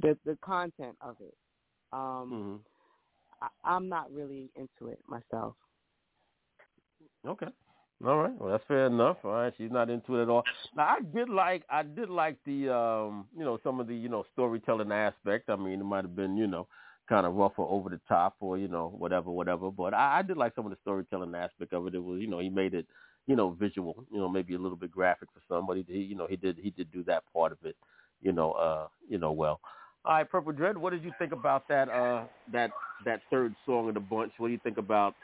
the 0.00 0.18
the 0.24 0.36
content 0.44 0.96
of 1.00 1.16
it. 1.20 1.34
Um, 1.92 2.60
I, 3.40 3.48
I'm 3.64 3.88
not 3.88 4.12
really 4.12 4.50
into 4.56 4.92
it 4.92 4.98
myself. 5.08 5.54
Okay. 7.26 7.46
All 8.04 8.18
right. 8.18 8.32
Well, 8.38 8.50
that's 8.50 8.64
fair 8.66 8.86
enough. 8.86 9.18
All 9.24 9.32
right. 9.32 9.52
She's 9.56 9.70
not 9.70 9.88
into 9.88 10.18
it 10.18 10.22
at 10.22 10.28
all. 10.28 10.42
Now, 10.76 10.86
I 10.86 10.98
did 11.14 11.28
like, 11.28 11.62
I 11.70 11.82
did 11.82 12.10
like 12.10 12.36
the, 12.44 12.74
um, 12.74 13.26
you 13.36 13.44
know, 13.44 13.58
some 13.62 13.78
of 13.78 13.86
the, 13.86 13.94
you 13.94 14.08
know, 14.08 14.24
storytelling 14.32 14.90
aspect. 14.90 15.48
I 15.48 15.56
mean, 15.56 15.80
it 15.80 15.84
might 15.84 16.04
have 16.04 16.16
been, 16.16 16.36
you 16.36 16.46
know, 16.48 16.66
kind 17.08 17.26
of 17.26 17.34
rough 17.34 17.52
or 17.56 17.68
over 17.68 17.90
the 17.90 18.00
top 18.08 18.36
or, 18.40 18.58
you 18.58 18.68
know, 18.68 18.92
whatever, 18.96 19.30
whatever. 19.30 19.70
But 19.70 19.94
I, 19.94 20.18
I 20.18 20.22
did 20.22 20.36
like 20.36 20.54
some 20.56 20.66
of 20.66 20.72
the 20.72 20.78
storytelling 20.82 21.34
aspect 21.34 21.72
of 21.72 21.86
it. 21.86 21.94
It 21.94 22.02
was, 22.02 22.20
you 22.20 22.26
know, 22.26 22.40
he 22.40 22.48
made 22.48 22.74
it, 22.74 22.86
you 23.26 23.36
know, 23.36 23.50
visual, 23.50 24.04
you 24.10 24.18
know, 24.18 24.28
maybe 24.28 24.54
a 24.54 24.58
little 24.58 24.76
bit 24.76 24.90
graphic 24.90 25.28
for 25.32 25.40
some, 25.48 25.66
but 25.66 25.76
he, 25.76 25.84
you 25.98 26.16
know, 26.16 26.26
he 26.28 26.36
did, 26.36 26.58
he 26.60 26.70
did 26.70 26.90
do 26.90 27.04
that 27.04 27.22
part 27.32 27.52
of 27.52 27.58
it, 27.64 27.76
you 28.20 28.32
know, 28.32 28.52
uh, 28.52 28.88
you 29.08 29.18
know, 29.18 29.30
well. 29.30 29.60
All 30.04 30.14
right, 30.14 30.28
Purple 30.28 30.52
Dread, 30.52 30.76
what 30.76 30.90
did 30.90 31.04
you 31.04 31.12
think 31.20 31.30
about 31.30 31.68
that, 31.68 31.88
uh, 31.88 32.24
that, 32.52 32.70
that 33.04 33.20
third 33.30 33.54
song 33.64 33.88
of 33.88 33.94
the 33.94 34.00
bunch? 34.00 34.32
What 34.38 34.48
do 34.48 34.52
you 34.52 34.60
think 34.64 34.78
about 34.78 35.14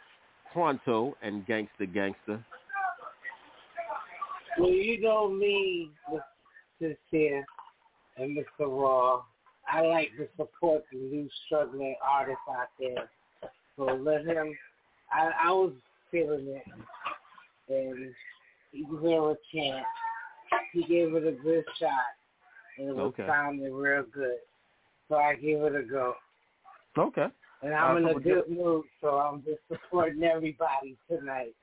Pronto 0.53 1.17
and 1.23 1.45
Gangsta 1.47 1.93
Gangsta? 1.93 2.45
Well, 4.59 4.71
you 4.71 5.01
know 5.01 5.29
me, 5.31 5.91
Mr. 6.11 6.21
Sincere 7.11 7.45
and 8.17 8.37
Mr. 8.37 8.67
Raw. 8.69 9.23
I 9.71 9.83
like 9.83 10.11
to 10.17 10.27
support 10.37 10.85
the 10.91 10.99
new 10.99 11.29
struggling 11.47 11.95
artists 12.03 12.41
out 12.51 12.69
there. 12.79 13.11
So 13.77 13.85
let 13.85 14.27
him. 14.27 14.57
I, 15.13 15.31
I 15.45 15.51
was 15.53 15.73
feeling 16.11 16.47
it, 16.49 16.65
and 17.69 18.15
he 18.73 18.85
deserved 18.85 19.37
a 19.39 19.57
chance. 19.57 19.85
He 20.73 20.83
gave 20.85 21.15
it 21.15 21.27
a 21.27 21.33
good 21.33 21.65
shot, 21.79 21.91
and 22.79 22.89
it 22.89 22.97
was 22.97 23.07
Okay. 23.09 23.27
sounding 23.27 23.73
real 23.75 24.05
good. 24.13 24.39
So 25.09 25.17
I 25.17 25.35
gave 25.35 25.59
it 25.63 25.75
a 25.77 25.83
go. 25.83 26.15
Okay. 26.97 27.27
And 27.63 27.75
I'm 27.75 28.05
Uh, 28.05 28.11
in 28.11 28.17
a 28.17 28.21
good 28.21 28.49
mood, 28.49 28.85
so 29.01 29.19
I'm 29.19 29.43
just 29.43 29.61
supporting 29.71 30.23
everybody 30.23 30.97
tonight. 31.09 31.55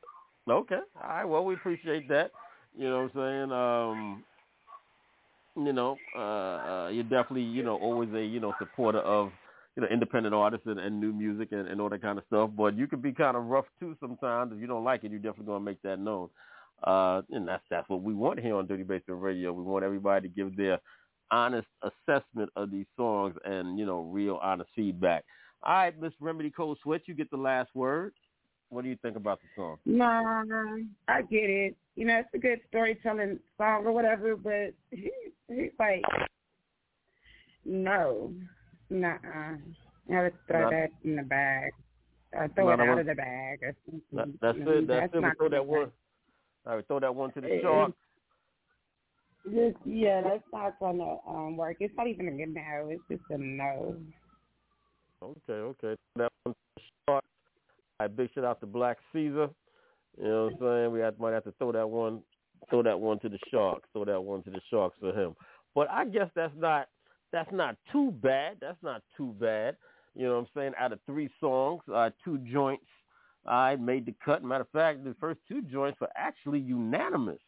Okay. 0.48 0.80
All 1.02 1.10
right. 1.10 1.26
Well, 1.26 1.44
we 1.46 1.56
appreciate 1.56 2.08
that. 2.10 2.32
You 2.78 2.90
know 2.90 3.04
what 3.04 3.22
I'm 3.24 3.48
saying? 3.48 3.52
Um, 3.52 4.24
you 5.66 5.74
know, 5.74 5.98
uh, 6.16 6.20
uh, 6.20 6.90
you're 6.90 7.04
definitely, 7.04 7.44
you 7.44 7.64
know, 7.64 7.78
always 7.78 8.10
a, 8.14 8.24
you 8.24 8.40
know, 8.40 8.54
supporter 8.60 9.00
of, 9.00 9.32
you 9.76 9.82
know, 9.82 9.88
independent 9.90 10.36
artists 10.36 10.68
and, 10.68 10.80
and 10.80 11.00
new 11.00 11.14
music 11.14 11.50
and, 11.52 11.68
and 11.68 11.80
all 11.80 11.90
that 11.90 12.02
kind 12.02 12.18
of 12.18 12.26
stuff. 12.28 12.50
But 12.56 12.78
you 12.78 12.88
can 12.88 13.00
be 13.00 13.14
kind 13.14 13.38
of 13.38 13.46
rough 13.46 13.66
too 13.80 13.96
sometimes. 14.00 14.52
If 14.54 14.60
you 14.60 14.68
don't 14.68 14.84
like 14.84 15.04
it, 15.04 15.12
you're 15.12 15.20
definitely 15.20 15.54
to 15.54 15.60
make 15.60 15.82
that 15.84 16.00
known. 16.00 16.30
Uh, 16.84 17.22
and 17.32 17.48
that's 17.48 17.64
that's 17.70 17.88
what 17.90 18.02
we 18.02 18.14
want 18.14 18.40
here 18.40 18.56
on 18.56 18.68
Dirty 18.68 18.84
Basement 18.84 19.22
Radio. 19.22 19.54
We 19.54 19.64
want 19.64 19.86
everybody 19.86 20.28
to 20.28 20.34
give 20.34 20.58
their 20.58 20.80
honest 21.32 21.68
assessment 21.82 22.50
of 22.56 22.70
these 22.70 22.86
songs 22.98 23.34
and 23.46 23.80
you 23.80 23.86
know 23.86 24.02
real 24.02 24.40
honest 24.44 24.70
feedback. 24.76 25.24
All 25.64 25.74
right, 25.74 26.00
Miss 26.00 26.14
Remedy 26.20 26.52
Cold 26.52 26.78
Sweat, 26.84 27.02
you 27.06 27.16
get 27.16 27.32
the 27.32 27.38
last 27.38 27.70
word. 27.74 28.14
What 28.70 28.84
do 28.84 28.90
you 28.90 28.98
think 29.02 29.16
about 29.16 29.40
the 29.42 29.48
song? 29.56 29.78
Nah, 29.86 30.44
I 31.08 31.22
get 31.22 31.50
it. 31.50 31.76
You 31.96 32.06
know, 32.06 32.20
it's 32.20 32.30
a 32.34 32.38
good 32.38 32.60
storytelling 32.68 33.40
song 33.58 33.86
or 33.86 33.94
whatever, 33.94 34.36
but 34.36 34.74
he, 34.92 35.12
he's 35.48 35.72
like, 35.80 36.04
no, 37.64 38.34
nah. 38.90 39.18
I 40.14 40.22
would 40.22 40.34
throw 40.48 40.62
Not- 40.62 40.72
that 40.72 40.90
in 41.04 41.16
the 41.16 41.24
bag. 41.24 41.72
Or 42.34 42.50
throw 42.50 42.70
it 42.70 42.80
out 42.80 42.88
one- 42.88 43.00
of 43.00 43.06
the 43.06 43.16
bag. 43.16 43.60
Or. 43.64 43.76
That, 44.14 44.28
that's 44.42 44.58
it. 44.60 44.88
That's, 44.88 45.14
it. 45.14 45.24
We 45.24 45.30
throw 45.38 45.50
that 45.50 45.66
one. 45.66 45.92
All 46.68 46.76
right, 46.76 46.88
throw 46.88 47.00
that 47.00 47.16
one 47.16 47.32
to 47.34 47.42
the 47.42 47.60
shark. 47.62 47.92
Just, 49.46 49.78
yeah, 49.86 50.22
that's 50.22 50.44
not 50.52 50.80
gonna 50.80 51.18
um, 51.28 51.56
work. 51.56 51.78
It's 51.80 51.94
not 51.96 52.08
even 52.08 52.28
a 52.28 52.32
good 52.32 52.54
no. 52.54 52.90
It's 52.90 53.04
just 53.10 53.22
a 53.30 53.38
no. 53.38 53.96
Okay, 55.22 55.54
okay. 55.54 55.96
That 56.16 56.32
one 56.44 56.56
to 56.56 56.60
the 56.76 56.82
shark. 57.08 57.24
Right, 58.00 58.16
big 58.16 58.30
shout 58.34 58.44
out 58.44 58.60
to 58.62 58.66
Black 58.66 58.98
Caesar. 59.14 59.50
You 60.18 60.28
know 60.28 60.46
what 60.46 60.54
I'm 60.54 60.60
saying? 60.60 60.92
We 60.92 61.00
have, 61.02 61.20
might 61.20 61.34
have 61.34 61.44
to 61.44 61.54
throw 61.54 61.72
that 61.72 61.90
one, 61.90 62.22
throw 62.70 62.84
that 62.84 63.00
one 63.00 63.20
to 63.20 63.30
the 63.30 63.40
sharks. 63.52 63.90
Throw 63.94 64.06
that 64.06 64.22
one 64.22 64.44
to 64.44 64.50
the 64.50 64.62
sharks 64.70 64.96
for 65.00 65.14
him. 65.14 65.36
But 65.74 65.90
I 65.90 66.06
guess 66.06 66.30
that's 66.36 66.54
not 66.58 66.88
that's 67.32 67.52
not 67.52 67.76
too 67.92 68.12
bad. 68.12 68.58
That's 68.62 68.82
not 68.82 69.02
too 69.18 69.36
bad. 69.40 69.76
You 70.16 70.28
know 70.28 70.36
what 70.36 70.40
I'm 70.40 70.48
saying? 70.56 70.72
Out 70.80 70.94
of 70.94 71.00
three 71.06 71.30
songs, 71.42 71.82
uh, 71.94 72.10
two 72.24 72.38
joints, 72.38 72.86
I 73.46 73.76
made 73.76 74.06
the 74.06 74.16
cut. 74.24 74.44
Matter 74.44 74.62
of 74.62 74.70
fact, 74.70 75.04
the 75.04 75.16
first 75.20 75.42
two 75.48 75.62
joints 75.62 76.00
were 76.00 76.10
actually 76.16 76.60
unanimous. 76.60 77.40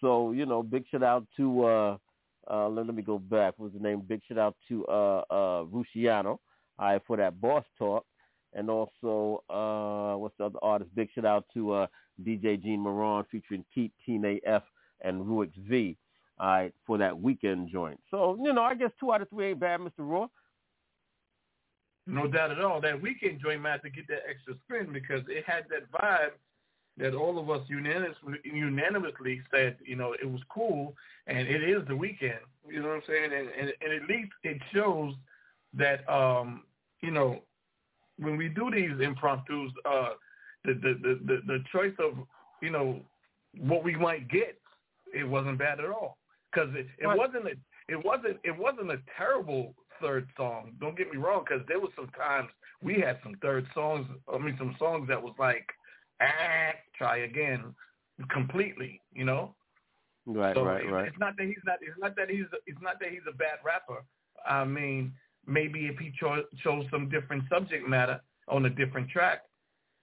So 0.00 0.32
you 0.32 0.46
know, 0.46 0.62
big 0.62 0.84
shout 0.90 1.02
out 1.02 1.26
to 1.36 1.64
uh, 1.64 1.96
uh, 2.50 2.68
let, 2.68 2.86
let 2.86 2.94
me 2.94 3.02
go 3.02 3.18
back. 3.18 3.54
What 3.56 3.72
was 3.72 3.74
the 3.74 3.86
name? 3.86 4.02
Big 4.06 4.22
shout 4.26 4.38
out 4.38 4.56
to 4.68 4.86
uh, 4.86 5.22
uh, 5.30 6.98
for 7.06 7.16
that 7.16 7.40
boss 7.40 7.64
talk, 7.78 8.04
and 8.54 8.70
also 8.70 9.42
uh, 9.50 10.16
what's 10.18 10.36
the 10.38 10.46
other 10.46 10.58
artist? 10.62 10.94
Big 10.94 11.08
shout 11.14 11.24
out 11.24 11.44
to 11.54 11.72
uh, 11.72 11.86
DJ 12.24 12.62
Gene 12.62 12.80
Moran 12.80 13.24
featuring 13.30 13.64
Keith, 13.74 13.92
Tina 14.04 14.36
and 15.02 15.24
Ruix 15.24 15.50
V, 15.68 15.96
right, 16.40 16.72
for 16.86 16.98
that 16.98 17.18
weekend 17.18 17.68
joint. 17.70 18.00
So 18.10 18.38
you 18.42 18.52
know, 18.52 18.62
I 18.62 18.74
guess 18.74 18.90
two 18.98 19.12
out 19.12 19.22
of 19.22 19.30
three 19.30 19.50
ain't 19.50 19.60
bad, 19.60 19.80
Mr. 19.80 19.90
Raw. 19.98 20.28
No 22.06 22.28
doubt 22.28 22.52
at 22.52 22.60
all. 22.60 22.80
That 22.80 23.02
weekend 23.02 23.40
joint 23.42 23.62
might 23.62 23.72
have 23.72 23.82
to 23.82 23.90
get 23.90 24.06
that 24.08 24.22
extra 24.28 24.54
spin 24.64 24.92
because 24.92 25.22
it 25.28 25.44
had 25.44 25.64
that 25.70 25.90
vibe 25.90 26.30
that 26.98 27.14
all 27.14 27.38
of 27.38 27.50
us 27.50 27.62
unanimously, 27.68 28.38
unanimously 28.44 29.42
said, 29.50 29.76
you 29.84 29.96
know, 29.96 30.14
it 30.14 30.24
was 30.24 30.40
cool 30.48 30.94
and 31.26 31.46
it 31.46 31.62
is 31.62 31.86
the 31.88 31.96
weekend. 31.96 32.38
You 32.66 32.80
know 32.80 32.88
what 32.88 32.96
I'm 32.96 33.02
saying? 33.06 33.30
And, 33.32 33.48
and, 33.48 33.72
and 33.82 34.02
at 34.02 34.08
least 34.08 34.32
it 34.44 34.60
shows 34.72 35.14
that, 35.74 36.08
um, 36.08 36.62
you 37.02 37.10
know, 37.10 37.40
when 38.18 38.36
we 38.36 38.48
do 38.48 38.70
these 38.70 38.98
impromptus, 39.02 39.72
uh, 39.84 40.10
the, 40.74 40.94
the, 41.02 41.20
the, 41.26 41.40
the, 41.46 41.58
choice 41.72 41.94
of, 41.98 42.14
you 42.62 42.70
know, 42.70 43.00
what 43.58 43.84
we 43.84 43.96
might 43.96 44.28
get, 44.28 44.58
it 45.14 45.24
wasn't 45.24 45.58
bad 45.58 45.80
at 45.80 45.86
all. 45.86 46.18
Because 46.52 46.70
it, 46.74 46.86
it 46.98 47.06
Right. 47.06 47.18
wasn't 47.18 47.46
a, 47.46 47.52
it 47.88 48.04
wasn't 48.04 48.38
it 48.44 48.56
wasn't 48.56 48.90
a 48.90 48.98
terrible 49.16 49.74
third 50.00 50.26
song. 50.36 50.72
Don't 50.80 50.96
get 50.96 51.10
me 51.10 51.18
wrong, 51.18 51.44
because 51.46 51.64
there 51.68 51.80
was 51.80 51.90
some 51.96 52.08
times 52.08 52.48
we 52.82 52.94
had 53.00 53.18
some 53.22 53.36
third 53.42 53.66
songs. 53.74 54.06
I 54.32 54.38
mean, 54.38 54.56
some 54.58 54.74
songs 54.78 55.08
that 55.08 55.22
was 55.22 55.34
like, 55.38 55.66
ah, 56.20 56.72
try 56.96 57.18
again, 57.18 57.74
completely. 58.30 59.00
You 59.12 59.24
know. 59.24 59.54
Right, 60.26 60.56
so 60.56 60.64
right, 60.64 60.84
it- 60.84 60.90
right. 60.90 61.06
It's 61.08 61.18
not 61.18 61.36
that 61.36 61.46
he's 61.46 61.64
not. 61.64 61.78
It's 61.80 61.98
not 61.98 62.16
that 62.16 62.28
he's. 62.30 62.46
It's 62.66 62.80
not 62.82 62.98
that 63.00 63.10
he's 63.10 63.26
a 63.28 63.36
bad 63.36 63.58
rapper. 63.64 64.02
I 64.44 64.64
mean, 64.64 65.12
maybe 65.46 65.86
if 65.86 65.98
he 65.98 66.12
cho- 66.18 66.44
chose 66.62 66.84
some 66.90 67.08
different 67.08 67.44
subject 67.48 67.88
matter 67.88 68.20
on 68.48 68.66
a 68.66 68.70
different 68.70 69.08
track, 69.10 69.42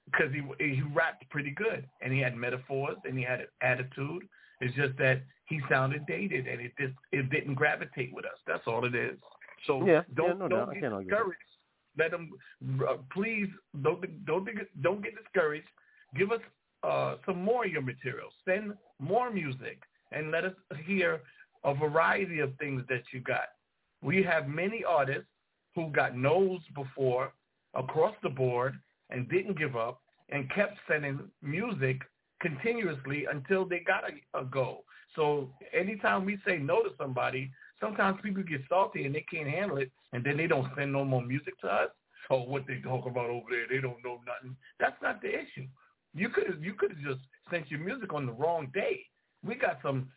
because 0.05 0.31
he 0.33 0.41
he 0.63 0.81
rapped 0.93 1.29
pretty 1.29 1.51
good 1.51 1.87
and 2.01 2.13
he 2.13 2.19
had 2.19 2.35
metaphors 2.35 2.97
and 3.05 3.17
he 3.17 3.23
had 3.23 3.41
an 3.41 3.47
attitude. 3.61 4.27
It's 4.61 4.75
just 4.75 4.97
that 4.97 5.23
he 5.45 5.59
sounded 5.69 6.05
dated 6.05 6.47
and 6.47 6.61
it 6.61 6.71
just 6.79 6.93
it 7.11 7.29
didn't 7.29 7.55
gravitate 7.55 8.13
with 8.13 8.25
us. 8.25 8.37
That's 8.47 8.63
all 8.67 8.85
it 8.85 8.95
is. 8.95 9.17
So 9.67 9.85
Yeah, 9.85 10.01
don't 10.15 10.29
yeah, 10.29 10.33
no 10.33 10.47
don't 10.47 10.69
I 10.69 10.73
get 10.79 10.99
discouraged. 10.99 11.39
Let 11.97 12.11
them 12.11 12.31
uh, 12.87 12.97
please 13.11 13.47
don't 13.81 14.25
don't 14.25 14.47
don't 14.81 15.03
get 15.03 15.13
discouraged. 15.15 15.67
Give 16.15 16.31
us 16.31 16.41
uh, 16.83 17.15
some 17.25 17.41
more 17.41 17.65
of 17.65 17.71
your 17.71 17.81
material. 17.81 18.29
Send 18.45 18.73
more 18.99 19.31
music 19.31 19.81
and 20.11 20.31
let 20.31 20.43
us 20.43 20.53
hear 20.85 21.21
a 21.63 21.73
variety 21.73 22.39
of 22.39 22.55
things 22.57 22.83
that 22.89 23.03
you 23.13 23.21
got. 23.21 23.49
We 24.01 24.21
have 24.23 24.47
many 24.47 24.83
artists 24.83 25.29
who 25.75 25.89
got 25.91 26.15
no's 26.15 26.59
before 26.75 27.33
across 27.73 28.15
the 28.21 28.29
board 28.29 28.75
and 29.13 29.29
didn't 29.29 29.57
give 29.57 29.77
up 29.77 30.01
and 30.29 30.51
kept 30.51 30.77
sending 30.87 31.19
music 31.41 32.01
continuously 32.41 33.25
until 33.31 33.65
they 33.65 33.79
got 33.79 34.03
a, 34.03 34.39
a 34.39 34.43
go. 34.43 34.83
So 35.15 35.49
anytime 35.73 36.25
we 36.25 36.37
say 36.45 36.57
no 36.57 36.81
to 36.81 36.89
somebody, 36.97 37.51
sometimes 37.79 38.19
people 38.21 38.43
get 38.43 38.61
salty 38.67 39.05
and 39.05 39.15
they 39.15 39.25
can't 39.31 39.47
handle 39.47 39.77
it, 39.77 39.91
and 40.11 40.23
then 40.23 40.35
they 40.37 40.47
don't 40.47 40.67
send 40.75 40.91
no 40.91 41.05
more 41.05 41.21
music 41.21 41.59
to 41.61 41.67
us. 41.67 41.89
So 42.27 42.37
what 42.37 42.65
they 42.67 42.79
talk 42.81 43.05
about 43.05 43.29
over 43.29 43.45
there, 43.49 43.67
they 43.69 43.81
don't 43.81 44.03
know 44.03 44.19
nothing. 44.25 44.55
That's 44.79 44.99
not 45.01 45.21
the 45.21 45.29
issue. 45.29 45.67
You 46.15 46.29
could 46.29 46.59
you 46.61 46.73
could 46.73 46.91
have 46.91 47.01
just 47.01 47.19
sent 47.49 47.69
your 47.69 47.79
music 47.79 48.13
on 48.13 48.25
the 48.25 48.31
wrong 48.31 48.69
day. 48.73 49.05
We 49.43 49.55
got 49.55 49.79
some 49.83 50.09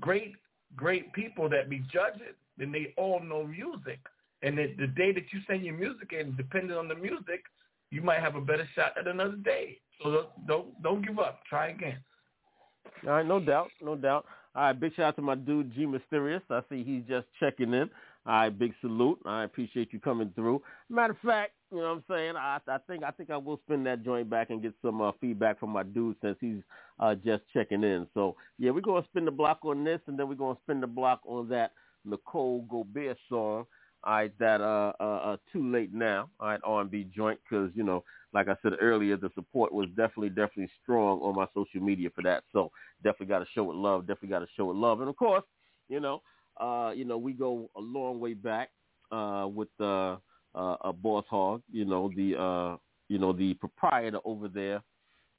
great 0.00 0.34
great 0.76 1.12
people 1.12 1.48
that 1.50 1.70
be 1.70 1.82
judging, 1.92 2.34
and 2.58 2.74
they 2.74 2.94
all 2.96 3.20
know 3.20 3.44
music. 3.44 4.00
And 4.42 4.58
the, 4.58 4.74
the 4.78 4.88
day 4.88 5.12
that 5.12 5.32
you 5.32 5.40
send 5.46 5.62
your 5.62 5.74
music 5.74 6.12
in, 6.18 6.34
depending 6.36 6.76
on 6.76 6.88
the 6.88 6.96
music, 6.96 7.44
you 7.92 8.02
might 8.02 8.20
have 8.20 8.34
a 8.34 8.40
better 8.40 8.68
shot 8.74 8.96
at 8.98 9.06
another 9.06 9.36
day. 9.36 9.78
So 10.02 10.10
don't 10.10 10.46
don't, 10.46 10.82
don't 10.82 11.06
give 11.06 11.18
up. 11.18 11.40
Try 11.48 11.68
again. 11.68 11.98
All 13.04 13.10
right, 13.10 13.26
no 13.26 13.38
doubt, 13.38 13.68
no 13.80 13.94
doubt. 13.94 14.24
All 14.54 14.64
right, 14.64 14.78
big 14.78 14.94
shout 14.94 15.06
out 15.06 15.16
to 15.16 15.22
my 15.22 15.34
dude 15.34 15.72
G 15.74 15.86
Mysterious. 15.86 16.42
I 16.50 16.62
see 16.68 16.82
he's 16.82 17.04
just 17.08 17.26
checking 17.38 17.72
in. 17.72 17.88
All 18.24 18.32
right, 18.34 18.56
big 18.56 18.72
salute. 18.80 19.18
I 19.26 19.44
appreciate 19.44 19.92
you 19.92 20.00
coming 20.00 20.32
through. 20.34 20.62
Matter 20.88 21.12
of 21.12 21.18
fact, 21.18 21.52
you 21.70 21.78
know 21.78 21.84
what 21.84 21.90
I'm 21.90 22.04
saying? 22.08 22.36
I 22.36 22.58
I 22.66 22.78
think 22.86 23.04
I 23.04 23.10
think 23.10 23.30
I 23.30 23.36
will 23.36 23.60
spin 23.64 23.84
that 23.84 24.04
joint 24.04 24.30
back 24.30 24.50
and 24.50 24.62
get 24.62 24.74
some 24.80 25.00
uh, 25.00 25.12
feedback 25.20 25.60
from 25.60 25.70
my 25.70 25.82
dude 25.82 26.16
since 26.22 26.36
he's 26.40 26.62
uh, 26.98 27.14
just 27.14 27.42
checking 27.52 27.84
in. 27.84 28.06
So 28.14 28.36
yeah, 28.58 28.70
we're 28.70 28.80
gonna 28.80 29.04
spin 29.10 29.26
the 29.26 29.30
block 29.30 29.58
on 29.64 29.84
this, 29.84 30.00
and 30.06 30.18
then 30.18 30.28
we're 30.28 30.34
gonna 30.34 30.58
spin 30.64 30.80
the 30.80 30.86
block 30.86 31.20
on 31.24 31.48
that 31.50 31.72
Nicole 32.04 32.62
Gobert 32.70 33.18
song. 33.28 33.66
All 34.04 34.14
right, 34.14 34.32
that 34.38 34.60
uh, 34.60 34.92
uh, 34.98 35.04
uh 35.04 35.36
too 35.52 35.70
late 35.70 35.94
now. 35.94 36.28
All 36.40 36.48
right, 36.48 36.60
R&B 36.64 37.08
joint 37.14 37.38
because 37.48 37.70
you 37.74 37.84
know, 37.84 38.02
like 38.32 38.48
I 38.48 38.56
said 38.62 38.72
earlier, 38.80 39.16
the 39.16 39.30
support 39.34 39.72
was 39.72 39.88
definitely 39.90 40.30
definitely 40.30 40.70
strong 40.82 41.20
on 41.20 41.36
my 41.36 41.46
social 41.54 41.80
media 41.80 42.10
for 42.14 42.22
that. 42.22 42.44
So 42.52 42.70
definitely 43.02 43.26
got 43.26 43.40
to 43.40 43.46
show 43.54 43.70
it 43.70 43.76
love. 43.76 44.02
Definitely 44.06 44.30
got 44.30 44.40
to 44.40 44.48
show 44.56 44.70
it 44.70 44.76
love. 44.76 45.00
And 45.00 45.08
of 45.08 45.16
course, 45.16 45.44
you 45.88 46.00
know, 46.00 46.22
uh, 46.60 46.92
you 46.94 47.04
know, 47.04 47.18
we 47.18 47.32
go 47.32 47.70
a 47.76 47.80
long 47.80 48.18
way 48.18 48.34
back 48.34 48.70
uh, 49.10 49.46
with 49.52 49.68
uh, 49.80 50.16
uh, 50.54 50.76
a 50.82 50.92
Boss 50.92 51.24
Hog. 51.28 51.62
You 51.70 51.84
know, 51.84 52.10
the 52.16 52.40
uh, 52.40 52.76
you 53.08 53.18
know 53.18 53.32
the 53.32 53.54
proprietor 53.54 54.18
over 54.24 54.48
there 54.48 54.82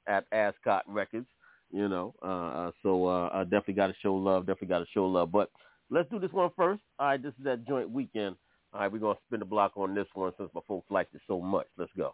at 0.06 0.24
Ascot 0.32 0.84
Records. 0.88 1.26
You 1.70 1.88
know, 1.88 2.14
uh, 2.22 2.26
uh, 2.28 2.70
so 2.82 3.06
uh, 3.06 3.30
I 3.32 3.42
definitely 3.44 3.74
got 3.74 3.88
to 3.88 3.94
show 4.00 4.14
love. 4.14 4.46
Definitely 4.46 4.68
got 4.68 4.78
to 4.80 4.86
show 4.92 5.06
love. 5.06 5.32
But 5.32 5.50
let's 5.90 6.08
do 6.08 6.20
this 6.20 6.30
one 6.32 6.50
first. 6.56 6.80
All 6.98 7.08
right, 7.08 7.22
this 7.22 7.32
is 7.38 7.44
that 7.44 7.66
joint 7.66 7.90
weekend. 7.90 8.36
All 8.74 8.80
right, 8.80 8.90
we're 8.90 8.98
gonna 8.98 9.14
spin 9.28 9.38
the 9.38 9.46
block 9.46 9.76
on 9.76 9.94
this 9.94 10.08
one 10.14 10.32
since 10.36 10.50
my 10.52 10.60
folks 10.66 10.90
liked 10.90 11.14
it 11.14 11.20
so 11.28 11.40
much. 11.40 11.68
Let's 11.78 11.92
go. 11.96 12.12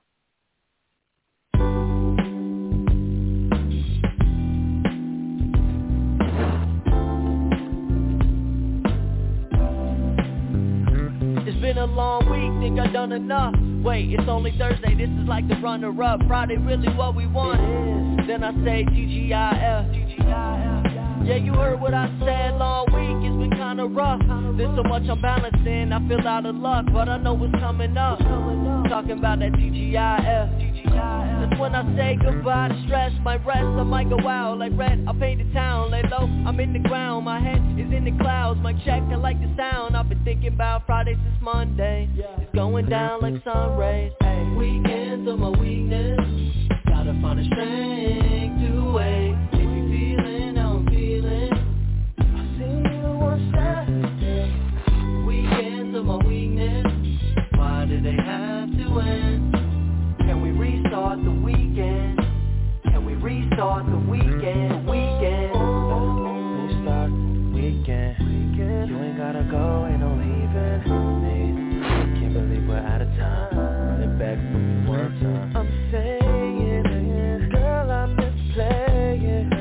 It's 11.47 11.61
been 11.63 11.79
a 11.79 11.87
long 11.87 12.29
week, 12.29 12.53
think 12.61 12.79
I 12.79 12.93
done 12.93 13.13
enough. 13.13 13.55
Wait, 13.83 14.11
it's 14.11 14.29
only 14.29 14.55
Thursday, 14.59 14.95
this 14.95 15.09
is 15.09 15.27
like 15.27 15.49
the 15.49 15.57
runner 15.63 16.03
up. 16.03 16.21
Friday 16.29 16.59
really 16.59 16.89
what 16.91 17.15
we 17.17 17.27
want. 17.27 18.27
Then 18.27 18.45
I 18.45 18.53
say 18.63 18.85
TGIF. 18.85 19.97
Yeah, 21.27 21.37
you 21.37 21.55
heard 21.55 21.81
what 21.81 21.95
I 21.95 22.07
said, 22.21 22.59
long 22.59 22.85
week, 22.93 23.31
it's 23.31 23.40
kinda 23.81 23.95
rough. 23.95 24.21
There's 24.57 24.77
so 24.77 24.83
much 24.83 25.09
I'm 25.09 25.21
balancing, 25.21 25.93
I 25.93 26.09
feel 26.09 26.27
out 26.27 26.47
of 26.47 26.57
luck, 26.57 26.87
but 26.93 27.09
I 27.09 27.17
know 27.19 27.35
what's 27.35 27.53
coming 27.55 27.97
up. 27.97 28.19
Talking 28.89 29.19
about 29.19 29.39
that 29.41 29.53
TGIF. 29.53 30.67
That's 30.93 31.59
when 31.59 31.75
I 31.75 31.97
say 31.97 32.19
goodbye 32.21 32.69
to 32.69 32.83
stress, 32.87 33.13
my 33.23 33.37
rest, 33.37 33.65
I 33.65 33.83
might 33.83 34.11
go 34.11 34.19
out 34.29 34.59
like 34.59 34.73
red, 34.77 35.05
I 35.09 35.13
paint 35.13 35.47
the 35.47 35.53
town, 35.55 35.91
lay 35.91 36.03
low, 36.03 36.29
I'm 36.47 36.59
in 36.61 36.73
the 36.73 36.81
ground, 36.81 37.25
my 37.25 37.41
head 37.41 37.63
is 37.79 37.93
in 37.93 38.05
the 38.05 38.13
clouds, 38.23 38.61
my 38.63 38.73
check, 38.85 39.03
I 39.11 39.15
like 39.15 39.41
the 39.41 39.51
sound, 39.57 39.97
I've 39.97 40.09
been 40.09 40.23
thinking 40.25 40.53
about 40.53 40.85
Friday 40.87 41.15
since 41.15 41.43
Monday, 41.43 42.09
it's 42.15 42.55
going 42.55 42.87
down 42.87 43.21
like 43.23 43.43
sun 43.45 43.79
rays, 43.79 44.13
hey. 44.21 44.53
Weekends 44.57 45.29
are 45.29 45.37
my 45.37 45.49
weakness, 45.49 46.19
gotta 46.87 47.19
find 47.23 47.41
a 47.41 47.45
strength 47.45 48.61
to 48.61 48.93
wait, 48.93 49.35
start 63.61 63.85
the 63.85 63.99
weekend, 64.11 64.89
weekend. 64.89 65.53
New 65.53 66.81
start, 66.81 67.13
weekend. 67.53 68.17
You 68.89 68.97
ain't 68.97 69.19
gotta 69.19 69.47
go, 69.51 69.87
ain't 69.87 70.01
no 70.01 70.17
leaving. 70.17 70.81
Can't 72.19 72.33
believe 72.33 72.67
we're 72.67 72.79
out 72.79 73.03
of 73.03 73.09
time. 73.19 73.59
Run 73.59 74.19
back 74.19 74.39
one 74.89 75.13
time. 75.21 75.57
I'm 75.59 75.69
saying, 75.93 77.51
girl, 77.51 77.91
I'm 77.91 78.17
just 78.17 78.55
playing. 78.55 79.53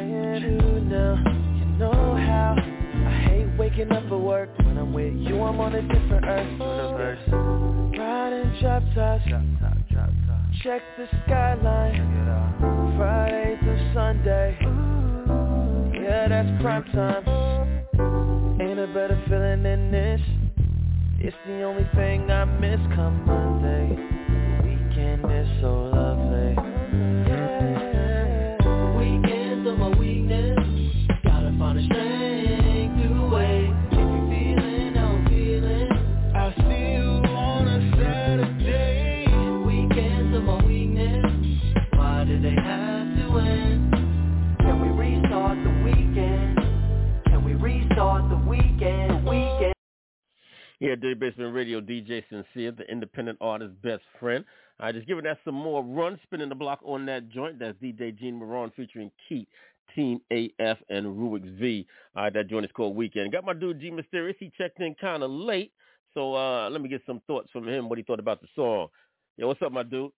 You 0.43 0.79
know, 0.79 1.17
you 1.59 1.65
know 1.77 2.15
how 2.15 2.55
I 2.57 3.11
hate 3.27 3.49
waking 3.59 3.91
up 3.91 4.07
for 4.07 4.17
work. 4.17 4.49
When 4.59 4.77
I'm 4.77 4.93
with 4.93 5.13
you, 5.13 5.43
I'm 5.43 5.59
on 5.59 5.75
a 5.75 5.81
different 5.81 6.25
earth. 6.25 7.19
Drop 8.61 8.83
tops. 8.95 9.25
Check 10.63 10.81
the 10.97 11.07
skyline. 11.25 12.18
Thing 22.61 23.38
DJ 51.89 52.23
Sincere, 52.29 52.71
the 52.71 52.89
independent 52.89 53.39
artist's 53.41 53.75
best 53.81 54.03
friend. 54.19 54.45
I 54.79 54.91
just 54.91 55.07
giving 55.07 55.23
that 55.23 55.39
some 55.43 55.55
more 55.55 55.83
run, 55.83 56.19
spinning 56.23 56.49
the 56.49 56.55
block 56.55 56.79
on 56.85 57.05
that 57.07 57.29
joint. 57.29 57.57
That's 57.57 57.77
DJ 57.79 58.17
Gene 58.17 58.35
Moran 58.35 58.71
featuring 58.75 59.11
Keith, 59.27 59.47
Team 59.95 60.21
AF, 60.29 60.77
and 60.89 61.07
Ruix 61.07 61.59
V. 61.59 61.87
All 62.15 62.23
right, 62.23 62.33
that 62.33 62.47
joint 62.47 62.65
is 62.65 62.71
called 62.71 62.95
Weekend. 62.95 63.31
Got 63.31 63.43
my 63.43 63.53
dude 63.53 63.81
G 63.81 63.89
Mysterious. 63.89 64.37
He 64.39 64.51
checked 64.57 64.79
in 64.79 64.95
kind 65.01 65.23
of 65.23 65.31
late, 65.31 65.71
so 66.13 66.35
uh, 66.35 66.69
let 66.69 66.81
me 66.81 66.89
get 66.89 67.01
some 67.07 67.21
thoughts 67.25 67.49
from 67.51 67.67
him, 67.67 67.89
what 67.89 67.97
he 67.97 68.03
thought 68.03 68.19
about 68.19 68.39
the 68.41 68.47
song. 68.55 68.87
Yo, 69.37 69.47
what's 69.47 69.61
up, 69.61 69.71
my 69.71 69.83
dude? 69.83 70.11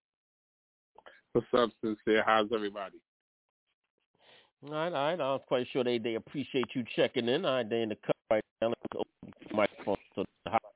What's 1.32 1.48
up, 1.58 1.69
Sincere? 1.82 2.24
How's 2.25 2.50
everybody? 2.53 2.98
All 4.67 4.74
right, 4.74 4.88
all 4.88 4.91
right. 4.91 5.19
I 5.19 5.32
was 5.32 5.41
quite 5.48 5.66
sure 5.72 5.83
they, 5.83 5.98
they 5.98 6.16
appreciate 6.16 6.67
you 6.75 6.83
checking 6.95 7.30
in. 7.30 7.45
All 7.45 7.56
right, 7.56 7.69
they 7.69 7.82
in 7.82 7.90
the 7.90 7.98
cut 8.06 8.16
right 8.30 8.43
now. 8.61 8.67
Let's 8.67 8.82
open 8.95 9.33
the 9.50 9.56
microphone 9.56 9.95
to 10.16 10.25
the. 10.45 10.70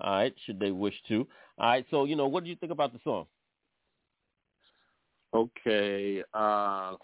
All 0.00 0.12
right, 0.12 0.34
should 0.44 0.60
they 0.60 0.70
wish 0.70 0.94
to. 1.08 1.26
All 1.58 1.68
right, 1.68 1.86
so, 1.90 2.04
you 2.04 2.16
know, 2.16 2.26
what 2.26 2.44
do 2.44 2.50
you 2.50 2.56
think 2.56 2.72
about 2.72 2.92
the 2.92 3.00
song? 3.02 3.26
Okay, 5.34 6.22
uh, 6.32 6.94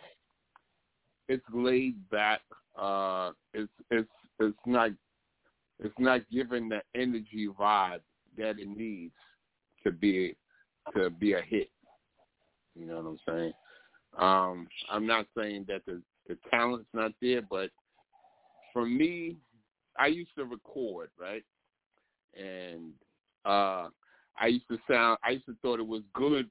it's 1.29 1.45
laid 1.53 2.09
back. 2.11 2.41
Uh, 2.79 3.33
it's 3.53 3.73
it's 3.91 4.09
it's 4.39 4.57
not 4.65 4.91
it's 5.81 5.95
not 5.99 6.21
giving 6.31 6.69
the 6.69 6.81
energy 6.95 7.49
vibe 7.59 8.01
that 8.39 8.59
it 8.59 8.69
needs 8.69 9.13
to 9.85 9.91
be 9.91 10.35
to 10.97 11.11
be 11.11 11.35
a 11.35 11.43
hit. 11.43 11.71
You 12.75 12.87
know 12.87 12.97
what 12.97 13.07
I'm 13.07 13.19
saying? 13.29 13.53
Um, 14.19 14.69
I'm 14.91 15.07
not 15.07 15.27
saying 15.37 15.67
that 15.69 15.85
the 15.87 16.01
the 16.29 16.39
talent's 16.51 16.89
not 16.95 17.13
there, 17.21 17.43
but 17.43 17.71
for 18.73 18.87
me, 18.87 19.37
I 19.99 20.07
used 20.07 20.31
to 20.39 20.45
record, 20.45 21.11
right? 21.21 21.45
And 22.39 22.93
uh 23.45 23.89
I 24.41 24.47
used 24.49 24.69
to 24.69 24.79
sound 24.91 25.19
I 25.25 25.31
used 25.31 25.47
to 25.47 25.57
thought 25.63 25.81
it 25.81 25.87
was 25.87 26.03
good, 26.15 26.49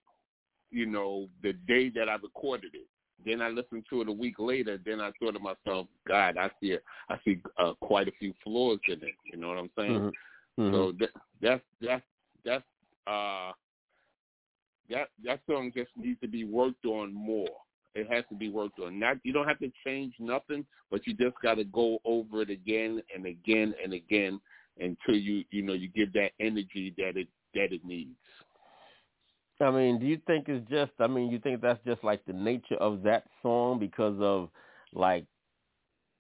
you 0.70 0.86
know, 0.86 1.28
the 1.42 1.54
day 1.54 1.90
that 1.90 2.10
I 2.10 2.16
recorded 2.16 2.74
it. 2.76 2.88
Then 3.26 3.42
I 3.42 3.50
listened 3.50 3.86
to 3.90 4.02
it 4.02 4.08
a 4.10 4.12
week 4.12 4.40
later. 4.40 4.80
Then 4.84 5.00
I 5.00 5.12
thought 5.20 5.34
to 5.34 5.40
myself, 5.40 5.88
God, 6.08 6.38
I 6.38 6.50
see. 6.60 6.76
I 7.10 7.20
see 7.24 7.40
uh, 7.58 7.74
quite 7.82 8.08
a 8.08 8.12
few 8.20 8.34
flaws 8.44 8.80
in 8.88 8.96
it. 8.96 9.16
You 9.26 9.38
know 9.38 9.50
what 9.50 9.58
I'm 9.60 9.70
saying? 9.78 10.12
Mhm. 10.60 10.72
So 10.72 10.92
that, 11.00 11.10
that's 11.42 11.64
that's 11.82 12.04
that's 12.44 12.64
uh 13.08 13.52
that 14.90 15.10
that 15.24 15.40
song 15.48 15.72
just 15.76 15.92
needs 15.96 16.20
to 16.22 16.28
be 16.28 16.44
worked 16.44 16.86
on 16.86 17.14
more. 17.14 17.50
It 17.94 18.10
has 18.12 18.24
to 18.30 18.36
be 18.36 18.50
worked 18.50 18.80
on. 18.80 19.00
Not 19.00 19.18
you 19.24 19.34
don't 19.34 19.48
have 19.48 19.60
to 19.60 19.72
change 19.86 20.14
nothing, 20.20 20.66
but 20.90 21.06
you 21.06 21.14
just 21.14 21.36
got 21.44 21.56
to 21.56 21.64
go 21.66 22.00
over 22.06 22.42
it 22.42 22.50
again 22.50 23.02
and 23.14 23.26
again 23.26 23.74
and 23.84 23.94
again 23.94 24.40
until 24.80 25.16
you 25.16 25.44
you 25.52 25.62
know 25.62 25.74
you 25.74 25.90
give 25.90 26.14
that 26.14 26.32
energy 26.40 26.94
that 26.98 27.18
it 27.18 27.28
that 27.54 27.74
it 27.74 27.84
needs. 27.86 28.16
I 29.62 29.70
mean, 29.70 30.00
do 30.00 30.06
you 30.06 30.20
think 30.26 30.50
it's 30.50 30.68
just? 30.70 30.92
I 31.00 31.08
mean, 31.08 31.32
you 31.32 31.40
think 31.40 31.62
that's 31.62 31.84
just 31.86 32.04
like 32.04 32.26
the 32.26 32.34
nature 32.34 32.76
of 32.76 33.04
that 33.04 33.26
song 33.42 33.80
because 33.80 34.16
of 34.20 34.50
like, 34.94 35.26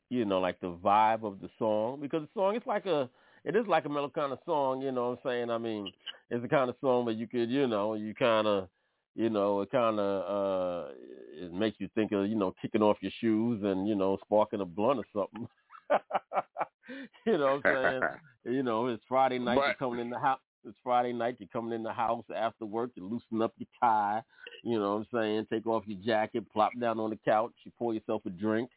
you 0.09 0.25
know, 0.25 0.39
like 0.39 0.59
the 0.59 0.71
vibe 0.71 1.23
of 1.23 1.39
the 1.41 1.49
song? 1.57 1.99
Because 2.01 2.21
the 2.21 2.39
song, 2.39 2.55
it's 2.55 2.67
like 2.67 2.85
a, 2.85 3.09
it 3.43 3.55
is 3.55 3.65
like 3.67 3.85
a 3.85 3.89
mellow 3.89 4.09
kind 4.09 4.31
of 4.31 4.39
song. 4.45 4.81
You 4.81 4.91
know 4.91 5.09
what 5.09 5.19
I'm 5.25 5.31
saying? 5.31 5.49
I 5.49 5.57
mean, 5.57 5.91
it's 6.29 6.43
the 6.43 6.49
kind 6.49 6.69
of 6.69 6.75
song 6.81 7.05
that 7.05 7.13
you 7.13 7.27
could, 7.27 7.49
you 7.49 7.67
know, 7.67 7.95
you 7.95 8.13
kind 8.13 8.45
of, 8.47 8.67
you 9.15 9.29
know, 9.29 9.61
it 9.61 9.71
kind 9.71 9.99
of 9.99 10.87
uh, 10.89 10.91
it 11.33 11.51
makes 11.51 11.79
you 11.79 11.89
think 11.95 12.11
of, 12.11 12.27
you 12.27 12.35
know, 12.35 12.53
kicking 12.61 12.83
off 12.83 12.97
your 13.01 13.11
shoes 13.19 13.61
and 13.63 13.87
you 13.87 13.95
know, 13.95 14.17
sparking 14.23 14.61
a 14.61 14.65
blunt 14.65 14.99
or 14.99 15.05
something. 15.13 15.47
you 17.25 17.37
know 17.37 17.59
what 17.61 17.73
I'm 17.73 17.91
saying? 17.91 18.01
you 18.55 18.63
know, 18.63 18.87
it's 18.87 19.03
Friday 19.07 19.39
night. 19.39 19.55
You're 19.55 19.73
coming 19.75 19.99
in 19.99 20.09
the 20.09 20.19
house. 20.19 20.39
It's 20.67 20.77
Friday 20.83 21.13
night. 21.13 21.37
You're 21.39 21.49
coming 21.51 21.73
in 21.73 21.83
the 21.83 21.91
house 21.91 22.25
after 22.35 22.65
work. 22.65 22.91
You 22.95 23.07
loosen 23.07 23.41
up 23.41 23.53
your 23.57 23.67
tie. 23.79 24.21
You 24.63 24.79
know 24.79 24.97
what 24.97 24.97
I'm 24.97 25.07
saying? 25.13 25.47
Take 25.51 25.65
off 25.65 25.83
your 25.87 25.99
jacket. 26.05 26.51
Plop 26.51 26.71
down 26.79 26.99
on 26.99 27.09
the 27.09 27.19
couch. 27.25 27.53
You 27.63 27.71
pour 27.79 27.93
yourself 27.93 28.21
a 28.25 28.29
drink. 28.29 28.69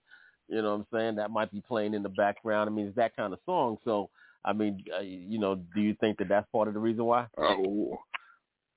You 0.48 0.62
know 0.62 0.76
what 0.76 0.86
I'm 0.92 0.98
saying? 0.98 1.16
That 1.16 1.30
might 1.30 1.52
be 1.52 1.62
playing 1.66 1.94
in 1.94 2.02
the 2.02 2.08
background. 2.08 2.68
I 2.68 2.72
mean, 2.72 2.86
it's 2.86 2.96
that 2.96 3.16
kind 3.16 3.32
of 3.32 3.38
song. 3.44 3.78
So, 3.84 4.10
I 4.44 4.52
mean, 4.52 4.84
uh, 4.96 5.02
you 5.02 5.38
know, 5.38 5.56
do 5.74 5.80
you 5.80 5.94
think 6.00 6.18
that 6.18 6.28
that's 6.28 6.50
part 6.52 6.68
of 6.68 6.74
the 6.74 6.80
reason 6.80 7.04
why? 7.04 7.26
Oh, 7.38 7.98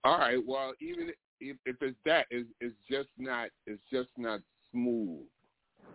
all 0.03 0.17
right. 0.17 0.37
Well, 0.45 0.73
even 0.79 1.09
if, 1.39 1.57
if 1.65 1.75
it's 1.81 1.97
that, 2.05 2.25
it's, 2.29 2.47
it's 2.61 2.75
just 2.89 3.09
not. 3.17 3.49
It's 3.65 3.81
just 3.91 4.09
not 4.17 4.39
smooth. 4.71 5.25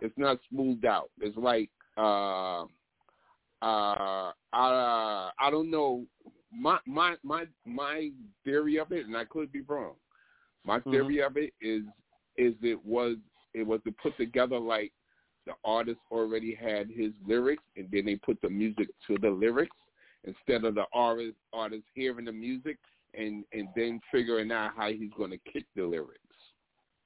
It's 0.01 0.17
not 0.17 0.39
smoothed 0.49 0.85
out. 0.85 1.09
It's 1.21 1.37
like 1.37 1.69
uh, 1.97 2.65
uh, 3.63 4.31
uh, 4.53 5.31
I 5.39 5.49
don't 5.49 5.71
know. 5.71 6.05
My 6.51 6.77
my 6.85 7.15
my 7.23 7.45
my 7.65 8.09
theory 8.43 8.77
of 8.77 8.91
it, 8.91 9.05
and 9.05 9.17
I 9.17 9.25
could 9.25 9.51
be 9.51 9.61
wrong. 9.61 9.93
My 10.65 10.79
theory 10.81 11.21
of 11.21 11.37
it 11.37 11.53
is 11.61 11.83
is 12.37 12.53
it 12.61 12.83
was 12.85 13.17
it 13.53 13.65
was 13.65 13.79
to 13.85 13.93
put 14.01 14.15
together 14.17 14.59
like 14.59 14.91
the 15.45 15.53
artist 15.65 15.99
already 16.11 16.55
had 16.55 16.89
his 16.89 17.11
lyrics, 17.27 17.63
and 17.75 17.87
then 17.91 18.05
they 18.05 18.15
put 18.15 18.39
the 18.41 18.49
music 18.49 18.87
to 19.07 19.17
the 19.21 19.29
lyrics 19.29 19.75
instead 20.25 20.63
of 20.63 20.75
the 20.75 20.85
artist 20.93 21.35
artist 21.51 21.83
hearing 21.93 22.25
the 22.25 22.31
music 22.31 22.77
and 23.13 23.43
and 23.53 23.67
then 23.75 23.99
figuring 24.11 24.51
out 24.51 24.71
how 24.75 24.89
he's 24.89 25.11
going 25.17 25.31
to 25.31 25.39
kick 25.51 25.65
the 25.75 25.83
lyrics. 25.83 26.19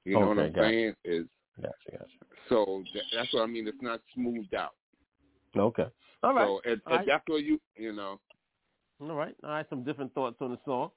You 0.06 0.14
know 0.14 0.28
what 0.28 0.40
I'm 0.40 0.54
gotcha. 0.54 0.70
saying? 0.70 0.94
Is 1.04 1.26
Gotcha, 1.62 1.74
gotcha. 1.92 2.06
so 2.50 2.84
that, 2.94 3.04
that's 3.16 3.34
what 3.34 3.44
I 3.44 3.48
mean. 3.48 3.68
It's 3.68 3.82
not 3.82 4.02
smoothed 4.14 4.54
out. 4.54 4.74
Okay. 5.58 5.88
All 6.24 6.34
right. 6.34 6.46
So 6.46 6.62
All 6.86 6.98
right. 6.98 7.08
that's 7.08 7.24
what 7.28 7.44
you 7.44 7.60
you 7.76 7.94
know. 7.94 8.20
All 9.00 9.16
right. 9.16 9.36
All 9.44 9.52
right. 9.52 9.66
Some 9.70 9.84
different 9.84 10.14
thoughts 10.14 10.38
on 10.42 10.52
the 10.52 10.60
song. 10.66 10.92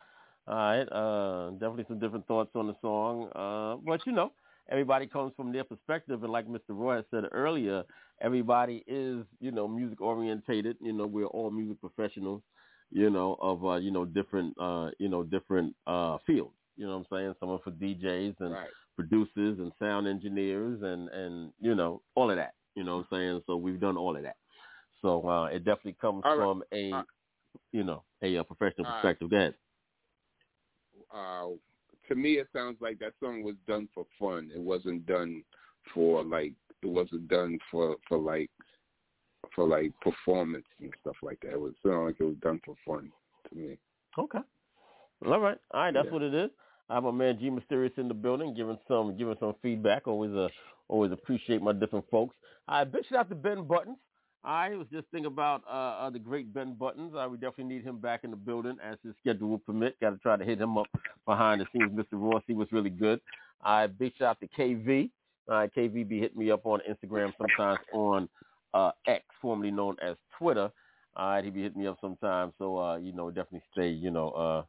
All 0.47 0.55
right. 0.55 0.83
Uh, 0.85 1.51
definitely 1.51 1.85
some 1.89 1.99
different 1.99 2.27
thoughts 2.27 2.51
on 2.55 2.67
the 2.67 2.77
song. 2.81 3.29
Uh, 3.35 3.77
but 3.85 4.01
you 4.07 4.13
know, 4.13 4.33
everybody 4.71 5.07
comes 5.07 5.33
from 5.37 5.53
their 5.53 5.65
perspective, 5.65 6.23
and 6.23 6.33
like 6.33 6.47
Mr. 6.49 6.61
Roy 6.71 6.97
had 6.97 7.05
said 7.11 7.25
earlier, 7.33 7.85
everybody 8.21 8.83
is 8.87 9.25
you 9.41 9.51
know 9.51 9.69
music 9.69 10.01
orientated. 10.01 10.77
You 10.81 10.93
know, 10.93 11.07
we're 11.07 11.27
all 11.27 11.51
music 11.51 11.81
professionals. 11.81 12.43
You 12.93 13.11
know, 13.11 13.37
of 13.41 13.65
uh, 13.65 13.77
you 13.77 13.91
know 13.91 14.05
different 14.05 14.55
uh, 14.59 14.91
you 14.99 15.09
know 15.09 15.23
different 15.23 15.77
uh, 15.87 16.19
fields. 16.27 16.55
You 16.77 16.87
know 16.87 16.99
what 16.99 17.07
I'm 17.13 17.19
saying? 17.19 17.35
Some 17.39 17.51
are 17.51 17.61
for 17.63 17.71
DJs 17.73 18.37
and 18.41 18.55
producers 18.97 19.59
and 19.59 19.71
sound 19.79 20.09
engineers 20.09 20.81
and 20.83 21.09
and 21.11 21.53
you 21.61 21.75
know 21.75 22.03
all 22.15 22.31
of 22.31 22.37
that. 22.37 22.55
You 22.75 22.85
know 22.85 22.97
what 22.99 23.07
I'm 23.13 23.19
saying? 23.19 23.43
So 23.47 23.57
we've 23.57 23.81
done 23.81 23.97
all 23.97 24.17
of 24.17 24.23
that. 24.23 24.37
So 25.03 25.27
uh, 25.29 25.45
it 25.47 25.65
definitely 25.65 25.97
comes 26.01 26.23
right. 26.25 26.37
from 26.37 26.63
a 26.73 27.03
you 27.73 27.85
know 27.85 28.03
a, 28.23 28.39
uh 28.39 28.43
professional 28.45 28.87
All 28.87 28.93
right. 28.93 29.03
perspective. 29.03 29.33
Ahead. 29.33 29.55
uh, 31.15 31.47
to 32.09 32.15
me, 32.15 32.35
it 32.35 32.49
sounds 32.53 32.77
like 32.81 32.99
that 32.99 33.13
song 33.21 33.43
was 33.43 33.55
done 33.67 33.89
for 33.95 34.05
fun. 34.19 34.51
It 34.55 34.61
wasn't 34.61 35.07
done 35.07 35.43
for 35.95 36.23
like 36.25 36.53
it 36.83 36.87
wasn't 36.89 37.29
done 37.29 37.59
for 37.71 37.97
for 38.09 38.19
like 38.19 38.51
for 39.55 39.67
like 39.67 39.93
performance 40.01 40.67
and 40.81 40.93
stuff 41.01 41.17
like 41.23 41.41
that. 41.43 41.53
It 41.53 41.61
was 41.61 41.73
sound 41.85 42.07
like 42.07 42.17
it 42.21 42.25
was 42.25 42.37
done 42.43 42.61
for 42.65 42.75
fun 42.87 43.11
to 43.49 43.57
me. 43.57 43.79
Okay. 44.19 44.39
All 45.27 45.41
right. 45.41 45.59
All 45.73 45.81
right. 45.81 45.95
That's 45.95 46.07
Yeah. 46.07 46.13
what 46.13 46.23
it 46.23 46.35
is. 46.35 46.51
I 46.89 46.95
have 46.95 47.05
my 47.05 47.11
man 47.13 47.39
G 47.39 47.51
Mysterious 47.51 47.93
in 47.99 48.09
the 48.09 48.15
building, 48.15 48.55
giving 48.55 48.79
some 48.89 49.17
giving 49.17 49.37
some 49.39 49.55
feedback. 49.63 50.09
Always 50.09 50.33
uh 50.33 50.49
always 50.89 51.13
appreciate 51.13 51.63
my 51.63 51.73
different 51.73 52.05
folks. 52.11 52.35
All 52.67 52.79
right, 52.79 52.91
big 52.91 53.07
shout 53.07 53.21
out 53.21 53.29
to 53.29 53.35
Ben 53.37 53.65
Buttons. 53.65 53.97
I 54.43 54.71
was 54.71 54.87
just 54.93 55.07
thinking 55.11 55.27
about 55.27 55.63
uh, 55.69 56.07
uh 56.07 56.11
the 56.11 56.19
great 56.19 56.53
Ben 56.53 56.75
Buttons. 56.75 57.13
Uh, 57.15 57.29
we 57.31 57.37
definitely 57.37 57.75
need 57.75 57.85
him 57.85 57.99
back 57.99 58.25
in 58.25 58.31
the 58.31 58.37
building 58.37 58.77
as 58.83 58.97
his 59.05 59.15
schedule 59.21 59.49
will 59.49 59.59
permit. 59.59 60.01
Got 60.01 60.11
to 60.11 60.19
try 60.19 60.37
to 60.37 60.45
hit 60.45 60.61
him 60.61 60.79
up 60.79 60.87
behind 61.27 61.61
the 61.61 61.67
scenes. 61.73 61.93
Mr. 61.93 62.13
Ross, 62.13 62.43
he 62.47 62.55
was 62.55 62.69
really 62.73 62.91
good. 62.91 63.21
I 63.63 63.87
big 63.87 64.13
shout 64.19 64.29
out 64.29 64.41
to 64.41 64.49
KV. 64.49 65.11
Right, 65.49 65.71
KV 65.75 66.09
be 66.09 66.21
hitting 66.21 66.39
me 66.39 66.51
up 66.51 66.65
on 66.65 66.81
Instagram 66.89 67.33
sometimes 67.37 67.81
on 67.93 68.29
uh, 68.73 68.93
X, 69.07 69.25
formerly 69.43 69.73
known 69.73 69.97
as 70.01 70.17
Twitter. 70.39 70.71
Right, 71.19 71.45
he 71.45 71.51
be 71.51 71.63
hitting 71.63 71.83
me 71.83 71.89
up 71.89 71.99
sometimes. 72.01 72.53
So 72.59 72.79
uh, 72.79 72.97
you 72.97 73.13
know, 73.13 73.31
definitely 73.31 73.63
stay 73.73 73.89
you 73.89 74.11
know 74.11 74.31
uh 74.31 74.63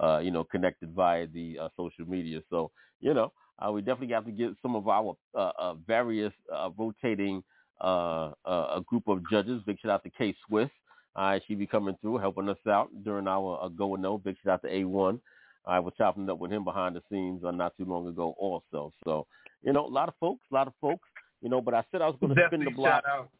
uh, 0.00 0.18
you 0.18 0.30
know, 0.30 0.44
connected 0.44 0.90
via 0.94 1.26
the 1.26 1.58
uh, 1.58 1.68
social 1.76 2.06
media. 2.06 2.40
So, 2.50 2.70
you 3.00 3.14
know, 3.14 3.32
uh, 3.58 3.72
we 3.72 3.80
definitely 3.80 4.14
have 4.14 4.24
to 4.26 4.30
get 4.30 4.50
some 4.62 4.76
of 4.76 4.86
our 4.88 5.16
uh, 5.34 5.50
uh, 5.58 5.74
various 5.86 6.32
uh, 6.54 6.70
rotating 6.76 7.42
uh, 7.80 8.32
uh, 8.44 8.76
a 8.76 8.82
group 8.86 9.08
of 9.08 9.22
judges. 9.30 9.62
Big 9.66 9.78
shout 9.80 9.92
out 9.92 10.04
to 10.04 10.10
K 10.10 10.34
Swiss. 10.46 10.70
All 11.16 11.30
right, 11.30 11.42
she 11.46 11.54
be 11.54 11.66
coming 11.66 11.96
through, 12.00 12.18
helping 12.18 12.48
us 12.48 12.58
out 12.68 12.90
during 13.04 13.26
our 13.26 13.60
uh, 13.62 13.68
go 13.68 13.94
and 13.94 14.02
no. 14.02 14.18
Big 14.18 14.36
shout 14.44 14.54
out 14.54 14.62
to 14.62 14.68
A1. 14.68 15.20
I 15.66 15.78
was 15.80 15.92
chopping 15.98 16.28
up 16.30 16.38
with 16.38 16.52
him 16.52 16.64
behind 16.64 16.96
the 16.96 17.02
scenes 17.10 17.44
uh, 17.44 17.50
not 17.50 17.76
too 17.76 17.84
long 17.84 18.06
ago 18.06 18.34
also. 18.38 18.92
So, 19.04 19.26
you 19.62 19.72
know, 19.72 19.84
a 19.84 19.88
lot 19.88 20.08
of 20.08 20.14
folks, 20.18 20.40
a 20.50 20.54
lot 20.54 20.66
of 20.66 20.72
folks, 20.80 21.06
you 21.42 21.50
know, 21.50 21.60
but 21.60 21.74
I 21.74 21.84
said 21.90 22.00
I 22.00 22.06
was 22.06 22.16
going 22.20 22.34
to 22.34 22.42
spin 22.46 22.64
the 22.64 22.70
block. 22.70 23.04
Shout 23.04 23.04
out, 23.06 23.30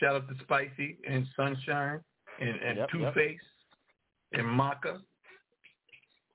shout 0.00 0.14
out 0.16 0.28
to 0.28 0.34
Spicy 0.42 0.98
and 1.08 1.26
Sunshine 1.34 2.00
and, 2.40 2.60
and 2.60 2.78
Yep, 2.78 2.88
Two 2.90 2.98
yep. 2.98 3.14
Face 3.14 3.40
and 4.32 4.46
Maka. 4.46 5.00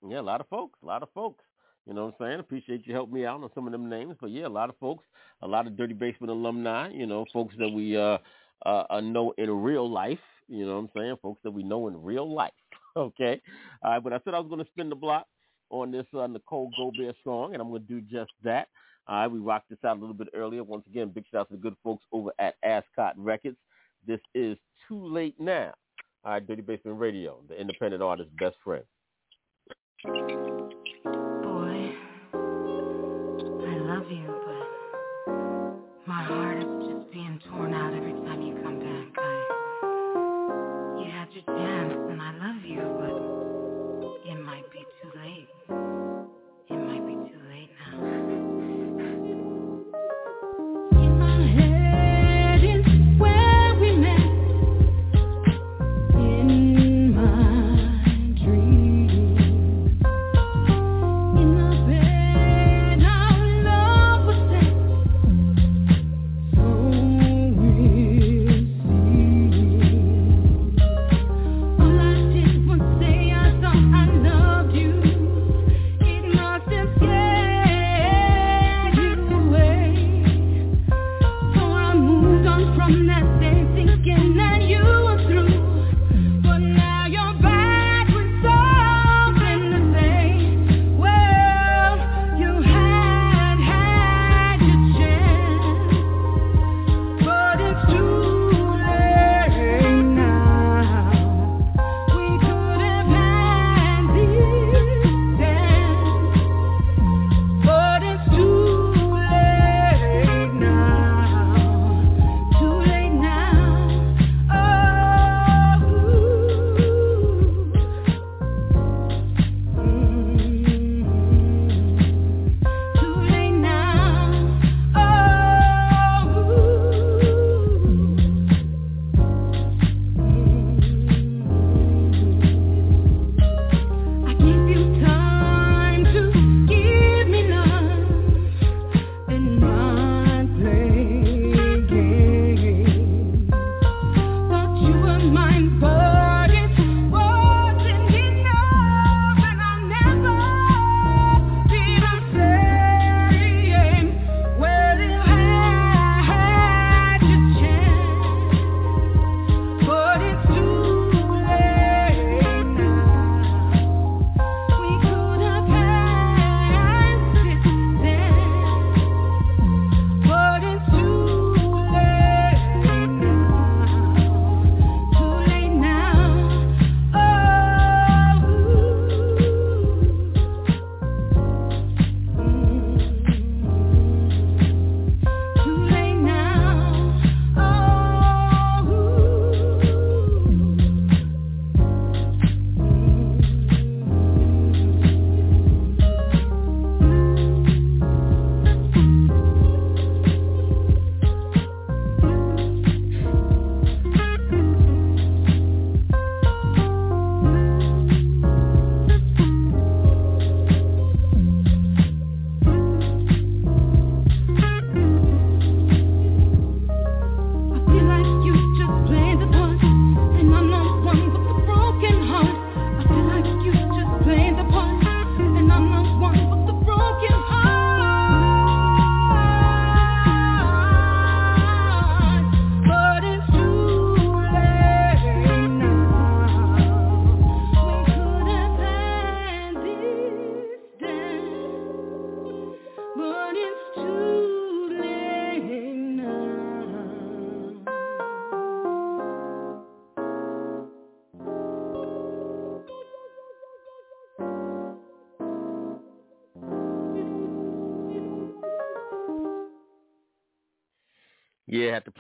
Yeah, 0.08 0.20
a 0.20 0.22
lot 0.22 0.42
of 0.42 0.48
folks, 0.48 0.80
a 0.82 0.86
lot 0.86 1.04
of 1.04 1.10
folks. 1.14 1.44
You 1.86 1.94
know 1.94 2.06
what 2.06 2.16
I'm 2.20 2.28
saying? 2.28 2.40
Appreciate 2.40 2.86
you 2.86 2.94
helping 2.94 3.16
me 3.16 3.26
out 3.26 3.42
on 3.42 3.50
some 3.56 3.66
of 3.66 3.72
them 3.72 3.90
names. 3.90 4.16
But 4.22 4.32
yeah, 4.32 4.48
a 4.48 4.50
lot 4.50 4.70
of 4.70 4.78
folks, 4.78 5.04
a 5.42 5.48
lot 5.48 5.68
of 5.68 5.76
Dirty 5.76 5.94
Basement 5.94 6.32
alumni, 6.32 6.90
you 6.92 7.08
know, 7.08 7.26
folks 7.34 7.56
that 7.58 7.70
we 7.70 7.98
uh, 7.98 8.18
uh, 8.66 8.84
uh 8.90 9.02
know 9.02 9.34
in 9.38 9.50
real 9.50 9.90
life. 9.90 10.20
You 10.48 10.66
know 10.66 10.76
what 10.76 10.82
I'm 10.82 10.90
saying? 10.96 11.16
Folks 11.22 11.42
that 11.44 11.52
we 11.52 11.64
know 11.64 11.88
in 11.88 12.02
real 12.02 12.32
life. 12.32 12.52
okay. 12.96 13.42
All 13.84 13.92
right, 13.92 14.04
but 14.04 14.14
I 14.14 14.20
said 14.24 14.34
I 14.34 14.40
was 14.40 14.60
to 14.60 14.66
spin 14.72 14.90
the 14.90 14.96
block 14.96 15.26
on 15.70 15.92
this 15.92 16.06
uh, 16.18 16.28
Nicole 16.28 16.72
Gobert 16.78 17.16
song, 17.24 17.54
and 17.54 17.62
I'm 17.62 17.72
to 17.72 17.80
do 17.80 18.02
just 18.02 18.32
that. 18.44 18.68
All 19.08 19.16
right, 19.18 19.28
we 19.28 19.40
rocked 19.40 19.70
this 19.70 19.80
out 19.84 19.98
a 19.98 20.00
little 20.00 20.14
bit 20.14 20.28
earlier. 20.34 20.64
Once 20.64 20.86
again, 20.88 21.10
big 21.10 21.26
shout 21.32 21.42
out 21.42 21.50
to 21.50 21.56
the 21.56 21.62
good 21.62 21.76
folks 21.84 22.04
over 22.12 22.32
at 22.38 22.56
Ascot 22.64 23.14
Records. 23.18 23.58
This 24.06 24.20
is 24.36 24.58
Too 24.88 25.04
Late 25.06 25.40
Now. 25.40 25.74
All 26.24 26.34
right, 26.34 26.46
Dirty 26.46 26.62
Basement 26.62 27.00
Radio, 27.00 27.40
the 27.50 27.60
independent 27.60 28.04
artist's 28.04 28.34
best 28.40 28.58
friend. 28.64 28.84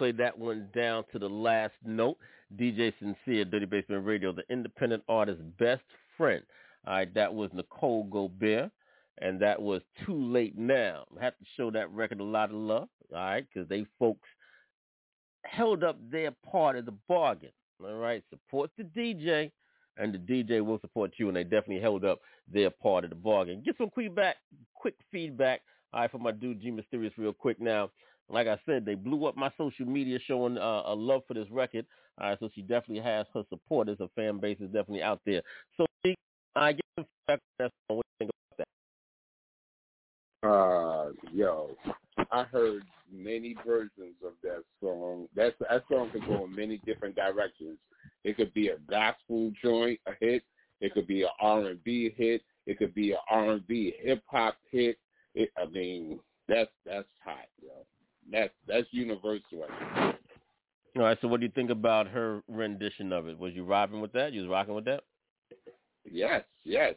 Yeah, 0.01 0.15
had 0.17 0.23
to 0.23 0.23
play 0.23 0.23
that 0.23 0.37
one 0.39 0.69
down 0.75 1.03
to 1.11 1.19
the 1.19 1.29
last 1.29 1.73
note. 1.85 2.17
DJ 2.55 2.93
Sincere, 2.99 3.45
Dirty 3.45 3.65
Basement 3.65 4.05
Radio, 4.05 4.31
the 4.31 4.43
independent 4.49 5.03
artist's 5.07 5.43
best 5.59 5.83
friend. 6.17 6.43
All 6.85 6.93
right, 6.93 7.13
that 7.13 7.33
was 7.33 7.49
Nicole 7.53 8.03
Gobert, 8.05 8.71
and 9.21 9.39
that 9.41 9.61
was 9.61 9.81
Too 10.05 10.15
Late 10.15 10.57
Now. 10.57 11.05
I 11.19 11.23
have 11.23 11.37
to 11.37 11.45
show 11.55 11.71
that 11.71 11.91
record 11.91 12.19
a 12.19 12.23
lot 12.23 12.49
of 12.49 12.55
love, 12.55 12.89
all 13.13 13.17
right, 13.19 13.45
because 13.53 13.69
they 13.69 13.85
folks 13.99 14.27
held 15.43 15.83
up 15.83 15.97
their 16.11 16.31
part 16.49 16.75
of 16.75 16.85
the 16.85 16.93
bargain. 17.07 17.51
All 17.83 17.95
right, 17.95 18.23
support 18.29 18.71
the 18.77 18.83
DJ, 18.83 19.51
and 19.97 20.13
the 20.13 20.17
DJ 20.17 20.63
will 20.65 20.79
support 20.79 21.13
you, 21.17 21.29
and 21.29 21.37
they 21.37 21.43
definitely 21.43 21.81
held 21.81 22.03
up 22.03 22.21
their 22.51 22.69
part 22.69 23.03
of 23.03 23.09
the 23.09 23.15
bargain. 23.15 23.61
Get 23.65 23.77
some 23.77 23.89
quick 23.89 24.95
feedback. 25.11 25.61
All 25.93 26.01
right, 26.01 26.11
for 26.11 26.19
my 26.19 26.31
dude 26.31 26.61
G 26.61 26.71
Mysterious, 26.71 27.17
real 27.17 27.33
quick 27.33 27.59
now. 27.59 27.89
Like 28.31 28.47
I 28.47 28.59
said, 28.65 28.85
they 28.85 28.95
blew 28.95 29.25
up 29.25 29.35
my 29.35 29.51
social 29.57 29.85
media 29.85 30.19
showing 30.25 30.57
uh, 30.57 30.83
a 30.85 30.95
love 30.95 31.21
for 31.27 31.33
this 31.33 31.49
record. 31.51 31.85
All 32.19 32.29
right, 32.29 32.39
so 32.39 32.49
she 32.53 32.61
definitely 32.61 33.03
has 33.03 33.25
her 33.33 33.43
supporters. 33.49 33.97
Her 33.99 34.07
fan 34.15 34.39
base 34.39 34.57
is 34.59 34.67
definitely 34.67 35.03
out 35.03 35.21
there. 35.25 35.41
So 35.77 35.85
I 36.55 36.73
get 36.73 36.85
some 36.97 37.05
feedback. 37.27 37.39
That's 37.57 37.73
what 37.87 37.97
you 37.97 38.01
think 38.19 38.31
about 38.49 38.67
that. 40.43 40.47
Uh, 40.47 41.11
yo, 41.31 41.77
I 42.31 42.43
heard 42.43 42.83
many 43.11 43.55
versions 43.65 44.15
of 44.25 44.33
that 44.43 44.63
song. 44.81 45.27
That 45.35 45.53
that 45.59 45.83
song 45.89 46.09
could 46.11 46.25
go 46.25 46.45
in 46.45 46.55
many 46.55 46.81
different 46.85 47.15
directions. 47.15 47.77
It 48.23 48.37
could 48.37 48.53
be 48.53 48.69
a 48.69 48.77
gospel 48.89 49.51
joint, 49.63 49.99
a 50.07 50.11
hit. 50.19 50.43
It 50.81 50.93
could 50.93 51.07
be 51.07 51.23
an 51.23 51.29
R 51.39 51.61
and 51.67 51.83
B 51.83 52.13
hit. 52.15 52.41
It 52.65 52.77
could 52.77 52.93
be 52.93 53.11
an 53.11 53.19
R 53.29 53.51
and 53.51 53.67
B 53.67 53.93
hip 54.01 54.23
hop 54.25 54.55
hit. 54.71 54.97
It, 55.35 55.51
I 55.57 55.65
mean, 55.67 56.19
that's 56.47 56.71
that's 56.85 57.07
hot, 57.23 57.45
yo. 57.61 57.85
That's 58.31 58.53
that's 58.67 58.87
universal. 58.91 59.65
All 60.97 61.03
right, 61.03 61.17
so 61.21 61.27
what 61.27 61.39
do 61.39 61.45
you 61.45 61.51
think 61.53 61.69
about 61.69 62.07
her 62.07 62.41
rendition 62.47 63.13
of 63.13 63.27
it? 63.27 63.37
Was 63.37 63.53
you 63.53 63.63
rocking 63.63 64.01
with 64.01 64.11
that? 64.13 64.33
You 64.33 64.41
was 64.41 64.49
rocking 64.49 64.73
with 64.73 64.85
that? 64.85 65.01
Yes, 66.09 66.43
yes. 66.63 66.95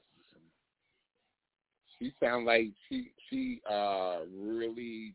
She 1.99 2.13
sound 2.21 2.45
like 2.45 2.69
she 2.89 3.13
she 3.29 3.61
uh 3.71 4.21
really, 4.37 5.15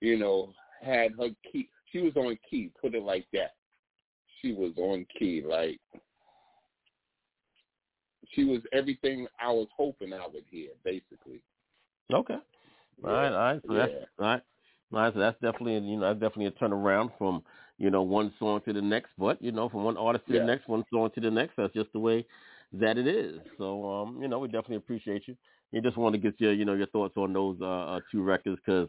you 0.00 0.18
know, 0.18 0.52
had 0.82 1.12
her 1.18 1.28
key. 1.50 1.68
She 1.92 2.00
was 2.00 2.12
on 2.16 2.38
key. 2.48 2.70
Put 2.80 2.94
it 2.94 3.02
like 3.02 3.26
that. 3.32 3.54
She 4.40 4.52
was 4.52 4.72
on 4.76 5.06
key. 5.18 5.42
Like 5.46 5.80
she 8.34 8.44
was 8.44 8.60
everything 8.72 9.26
I 9.40 9.50
was 9.50 9.68
hoping 9.76 10.12
I 10.12 10.26
would 10.32 10.44
hear. 10.50 10.70
Basically. 10.84 11.42
Okay. 12.12 12.36
All 13.02 13.10
right, 13.10 13.32
all 13.32 13.38
right. 13.38 13.60
So 13.66 13.74
that's 13.74 13.92
all 14.18 14.26
right. 14.26 14.42
Right, 14.90 15.12
so 15.12 15.20
that's 15.20 15.40
definitely 15.40 15.74
you 15.74 15.96
know 15.96 16.08
that's 16.08 16.20
definitely 16.20 16.46
a 16.46 16.52
turnaround 16.52 17.16
from 17.18 17.42
you 17.78 17.90
know 17.90 18.02
one 18.02 18.32
song 18.38 18.60
to 18.66 18.72
the 18.72 18.82
next, 18.82 19.10
but 19.18 19.40
you 19.42 19.52
know 19.52 19.68
from 19.68 19.84
one 19.84 19.96
artist 19.96 20.26
to 20.28 20.32
Yeah. 20.32 20.38
the 20.38 20.40
next, 20.40 20.68
one 20.68 20.84
song 20.92 21.10
to 21.14 21.20
the 21.20 21.30
next. 21.30 21.54
That's 21.56 21.72
just 21.74 21.92
the 21.92 22.00
way 22.00 22.26
that 22.72 22.98
it 22.98 23.06
is. 23.06 23.40
So 23.58 23.84
um, 23.88 24.20
you 24.22 24.28
know 24.28 24.38
we 24.38 24.48
definitely 24.48 24.76
appreciate 24.76 25.28
you. 25.28 25.36
You 25.72 25.80
just 25.80 25.96
want 25.96 26.14
to 26.14 26.20
get 26.20 26.40
your 26.40 26.52
you 26.52 26.64
know 26.64 26.74
your 26.74 26.86
thoughts 26.88 27.16
on 27.16 27.32
those 27.32 27.58
uh, 27.60 27.66
uh 27.96 28.00
two 28.10 28.22
records 28.22 28.60
because 28.64 28.88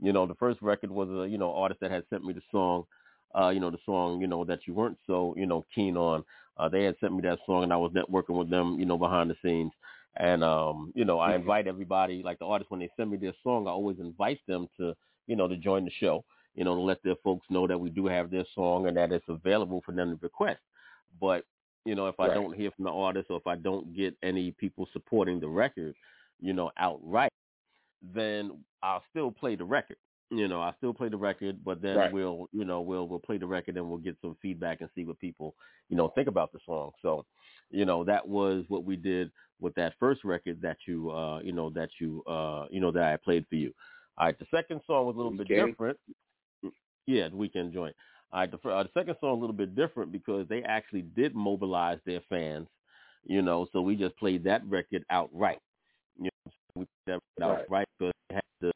you 0.00 0.12
know 0.12 0.26
the 0.26 0.34
first 0.36 0.62
record 0.62 0.90
was 0.90 1.08
a 1.10 1.28
you 1.28 1.38
know 1.38 1.54
artist 1.54 1.80
that 1.80 1.90
had 1.90 2.04
sent 2.10 2.24
me 2.24 2.32
the 2.32 2.42
song, 2.50 2.84
uh 3.38 3.48
you 3.50 3.60
know 3.60 3.70
the 3.70 3.78
song 3.84 4.20
you 4.20 4.26
know 4.26 4.44
that 4.44 4.60
you 4.66 4.74
weren't 4.74 4.98
so 5.06 5.34
you 5.36 5.46
know 5.46 5.64
keen 5.74 5.96
on. 5.96 6.24
Uh, 6.56 6.68
they 6.68 6.84
had 6.84 6.96
sent 7.00 7.14
me 7.14 7.22
that 7.22 7.38
song 7.46 7.62
and 7.64 7.72
I 7.72 7.76
was 7.76 7.92
networking 7.92 8.38
with 8.38 8.50
them 8.50 8.78
you 8.78 8.86
know 8.86 8.98
behind 8.98 9.30
the 9.30 9.36
scenes. 9.42 9.72
And 10.16 10.42
um, 10.44 10.92
you 10.94 11.04
know, 11.04 11.18
I 11.18 11.34
invite 11.34 11.66
everybody, 11.66 12.22
like 12.22 12.38
the 12.38 12.44
artists, 12.46 12.70
when 12.70 12.80
they 12.80 12.90
send 12.96 13.10
me 13.10 13.16
their 13.16 13.34
song, 13.42 13.66
I 13.66 13.70
always 13.70 13.98
invite 13.98 14.40
them 14.46 14.66
to, 14.78 14.94
you 15.26 15.36
know, 15.36 15.48
to 15.48 15.56
join 15.56 15.84
the 15.84 15.90
show, 15.90 16.24
you 16.54 16.64
know, 16.64 16.74
to 16.74 16.80
let 16.80 17.02
their 17.02 17.16
folks 17.22 17.46
know 17.50 17.66
that 17.66 17.78
we 17.78 17.90
do 17.90 18.06
have 18.06 18.30
their 18.30 18.44
song 18.54 18.86
and 18.88 18.96
that 18.96 19.12
it's 19.12 19.28
available 19.28 19.82
for 19.84 19.92
them 19.92 20.10
to 20.10 20.16
request. 20.22 20.60
But, 21.20 21.44
you 21.84 21.94
know, 21.94 22.06
if 22.06 22.18
I 22.20 22.28
Right. 22.28 22.34
don't 22.34 22.54
hear 22.56 22.70
from 22.72 22.84
the 22.84 22.90
artist 22.92 23.30
or 23.30 23.38
if 23.38 23.46
I 23.46 23.56
don't 23.56 23.94
get 23.94 24.16
any 24.22 24.52
people 24.52 24.88
supporting 24.92 25.40
the 25.40 25.48
record, 25.48 25.94
you 26.40 26.52
know, 26.52 26.70
outright, 26.76 27.30
then 28.02 28.64
I'll 28.82 29.04
still 29.10 29.30
play 29.30 29.56
the 29.56 29.64
record. 29.64 29.96
You 30.30 30.48
know, 30.48 30.62
I'll 30.62 30.76
still 30.78 30.94
play 30.94 31.10
the 31.10 31.16
record, 31.18 31.62
but 31.62 31.82
then 31.82 31.98
Right. 31.98 32.10
we'll, 32.10 32.48
you 32.52 32.64
know, 32.64 32.80
we'll 32.80 33.06
we'll 33.06 33.18
play 33.20 33.36
the 33.36 33.46
record 33.46 33.76
and 33.76 33.88
we'll 33.88 33.98
get 33.98 34.16
some 34.22 34.36
feedback 34.40 34.80
and 34.80 34.88
see 34.94 35.04
what 35.04 35.18
people, 35.18 35.54
you 35.88 35.96
know, 35.96 36.08
think 36.08 36.26
about 36.26 36.52
the 36.52 36.58
song. 36.64 36.92
So, 37.02 37.26
you 37.70 37.84
know, 37.84 38.02
that 38.04 38.26
was 38.26 38.64
what 38.68 38.84
we 38.84 38.96
did 38.96 39.30
with 39.60 39.74
that 39.74 39.94
first 40.00 40.24
record 40.24 40.62
that 40.62 40.78
you, 40.86 41.10
uh, 41.10 41.40
you 41.40 41.52
know, 41.52 41.68
that 41.70 41.90
you, 42.00 42.24
uh, 42.24 42.66
you 42.70 42.80
know, 42.80 42.90
that 42.92 43.02
I 43.12 43.16
played 43.18 43.46
for 43.48 43.56
you. 43.56 43.74
All 44.18 44.26
right, 44.26 44.38
the 44.38 44.46
second 44.50 44.80
song 44.86 45.06
was 45.06 45.14
a 45.14 45.18
little 45.18 45.32
bit 45.32 45.54
different. 45.54 45.98
Yeah, 47.06 47.28
the 47.28 47.36
weekend 47.36 47.72
joint. 47.72 47.96
All 48.32 48.40
right, 48.40 48.50
the, 48.50 48.56
uh, 48.68 48.82
the 48.84 48.90
second 48.94 49.16
song 49.20 49.38
a 49.38 49.40
little 49.40 49.56
bit 49.56 49.74
different 49.74 50.12
because 50.12 50.48
they 50.48 50.62
actually 50.62 51.02
did 51.02 51.34
mobilize 51.34 51.98
their 52.06 52.20
fans. 52.28 52.68
You 53.24 53.42
know, 53.42 53.66
so 53.72 53.80
we 53.82 53.96
just 53.96 54.16
played 54.18 54.44
that 54.44 54.64
record 54.66 55.04
outright. 55.10 55.60
You 56.18 56.24
know, 56.46 56.52
so 56.52 56.80
we 56.80 56.84
played 57.06 57.14
that 57.16 57.20
record 57.38 57.44
Right. 57.44 57.68
outright 57.68 57.88
because 57.98 58.12
they 58.28 58.34
had 58.36 58.42
the, 58.60 58.72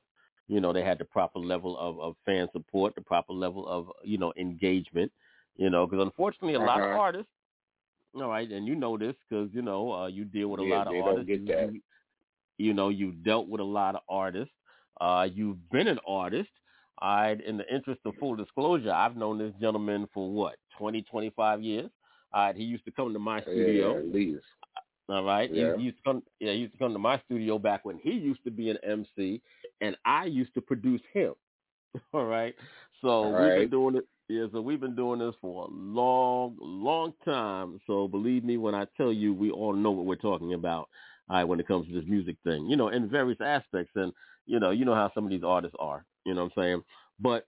you 0.48 0.60
know, 0.60 0.72
they 0.72 0.82
had 0.84 0.98
the 0.98 1.04
proper 1.04 1.38
level 1.38 1.76
of, 1.78 2.00
of 2.00 2.16
fan 2.24 2.48
support, 2.52 2.94
the 2.94 3.02
proper 3.02 3.32
level 3.32 3.66
of, 3.68 3.90
you 4.04 4.18
know, 4.18 4.32
engagement. 4.36 5.12
You 5.56 5.70
know, 5.70 5.86
because 5.86 6.04
unfortunately, 6.04 6.54
a 6.54 6.60
lot 6.60 6.82
of 6.82 6.88
Uh-huh. 6.88 6.92
artists 6.92 7.30
all 8.14 8.28
right, 8.28 8.50
and 8.50 8.66
you 8.66 8.74
know 8.74 8.96
this 8.98 9.14
because 9.28 9.50
you 9.52 9.62
know 9.62 9.92
uh, 9.92 10.06
you 10.06 10.24
deal 10.24 10.48
with 10.48 10.60
a 10.60 10.62
Yeah, 10.62 10.68
lot 10.76 10.88
of 10.88 10.94
artists. 10.98 11.30
You-. 11.34 11.54
You, 11.56 11.80
you 12.58 12.74
know, 12.74 12.88
you've 12.88 13.22
dealt 13.24 13.48
with 13.48 13.60
a 13.60 13.64
lot 13.64 13.94
of 13.96 14.02
artists. 14.08 14.54
Uh, 15.00 15.28
you've 15.32 15.58
been 15.70 15.88
an 15.88 15.98
artist. 16.06 16.48
I, 17.00 17.36
in 17.46 17.58
the 17.58 17.74
interest 17.74 18.00
of 18.06 18.14
full 18.18 18.36
disclosure, 18.36 18.90
I've 18.92 19.16
known 19.16 19.38
this 19.38 19.52
gentleman 19.60 20.08
for 20.14 20.30
what 20.30 20.56
20, 20.78 21.02
25 21.02 21.60
years. 21.62 21.90
Uh, 22.32 22.52
he 22.54 22.64
used 22.64 22.84
to 22.86 22.90
come 22.90 23.12
to 23.12 23.18
my 23.18 23.42
studio. 23.42 23.92
Yeah, 23.92 23.98
at 23.98 24.12
least. 24.12 24.44
All 25.08 25.24
right. 25.24 25.50
He- 25.50 25.60
Yeah. 25.60 25.76
He, 25.76 25.82
used 25.84 25.98
to 25.98 26.02
come. 26.04 26.22
Yeah, 26.40 26.52
he 26.52 26.58
used 26.60 26.72
to 26.72 26.78
come 26.78 26.92
to 26.92 26.98
my 26.98 27.20
studio 27.26 27.58
back 27.58 27.84
when 27.84 27.98
he 27.98 28.12
used 28.12 28.42
to 28.44 28.50
be 28.50 28.70
an 28.70 28.78
MC, 28.82 29.40
and 29.80 29.96
I 30.04 30.24
used 30.24 30.54
to 30.54 30.60
produce 30.60 31.02
him. 31.12 31.34
All 32.14 32.24
right. 32.24 32.54
So 33.02 33.08
All 33.08 33.32
we've 33.32 33.54
been 33.60 33.70
doing 33.70 33.96
it. 33.96 34.06
Yeah. 34.28 34.46
So 34.52 34.60
we've 34.60 34.80
been 34.80 34.96
doing 34.96 35.20
this 35.20 35.34
for 35.40 35.66
a 35.66 35.70
long, 35.70 36.56
long 36.60 37.12
time. 37.24 37.78
So 37.86 38.08
believe 38.08 38.42
me 38.42 38.56
when 38.56 38.74
I 38.74 38.86
tell 38.96 39.12
you, 39.12 39.32
we 39.32 39.50
all 39.50 39.72
know 39.72 39.90
what 39.92 40.06
we're 40.06 40.16
talking 40.16 40.54
about. 40.54 40.88
All 41.28 41.36
right, 41.36 41.44
when 41.44 41.60
it 41.60 41.68
comes 41.68 41.86
to 41.88 41.94
this 41.94 42.08
music 42.08 42.36
thing, 42.44 42.66
you 42.66 42.76
know, 42.76 42.88
in 42.88 43.08
various 43.08 43.40
aspects, 43.40 43.92
and 43.96 44.12
you 44.46 44.60
know, 44.60 44.70
you 44.70 44.84
know 44.84 44.94
how 44.94 45.10
some 45.14 45.24
of 45.24 45.30
these 45.30 45.44
artists 45.44 45.76
are. 45.78 46.04
You 46.24 46.34
know 46.34 46.44
what 46.44 46.52
I'm 46.56 46.62
saying? 46.62 46.82
But 47.20 47.46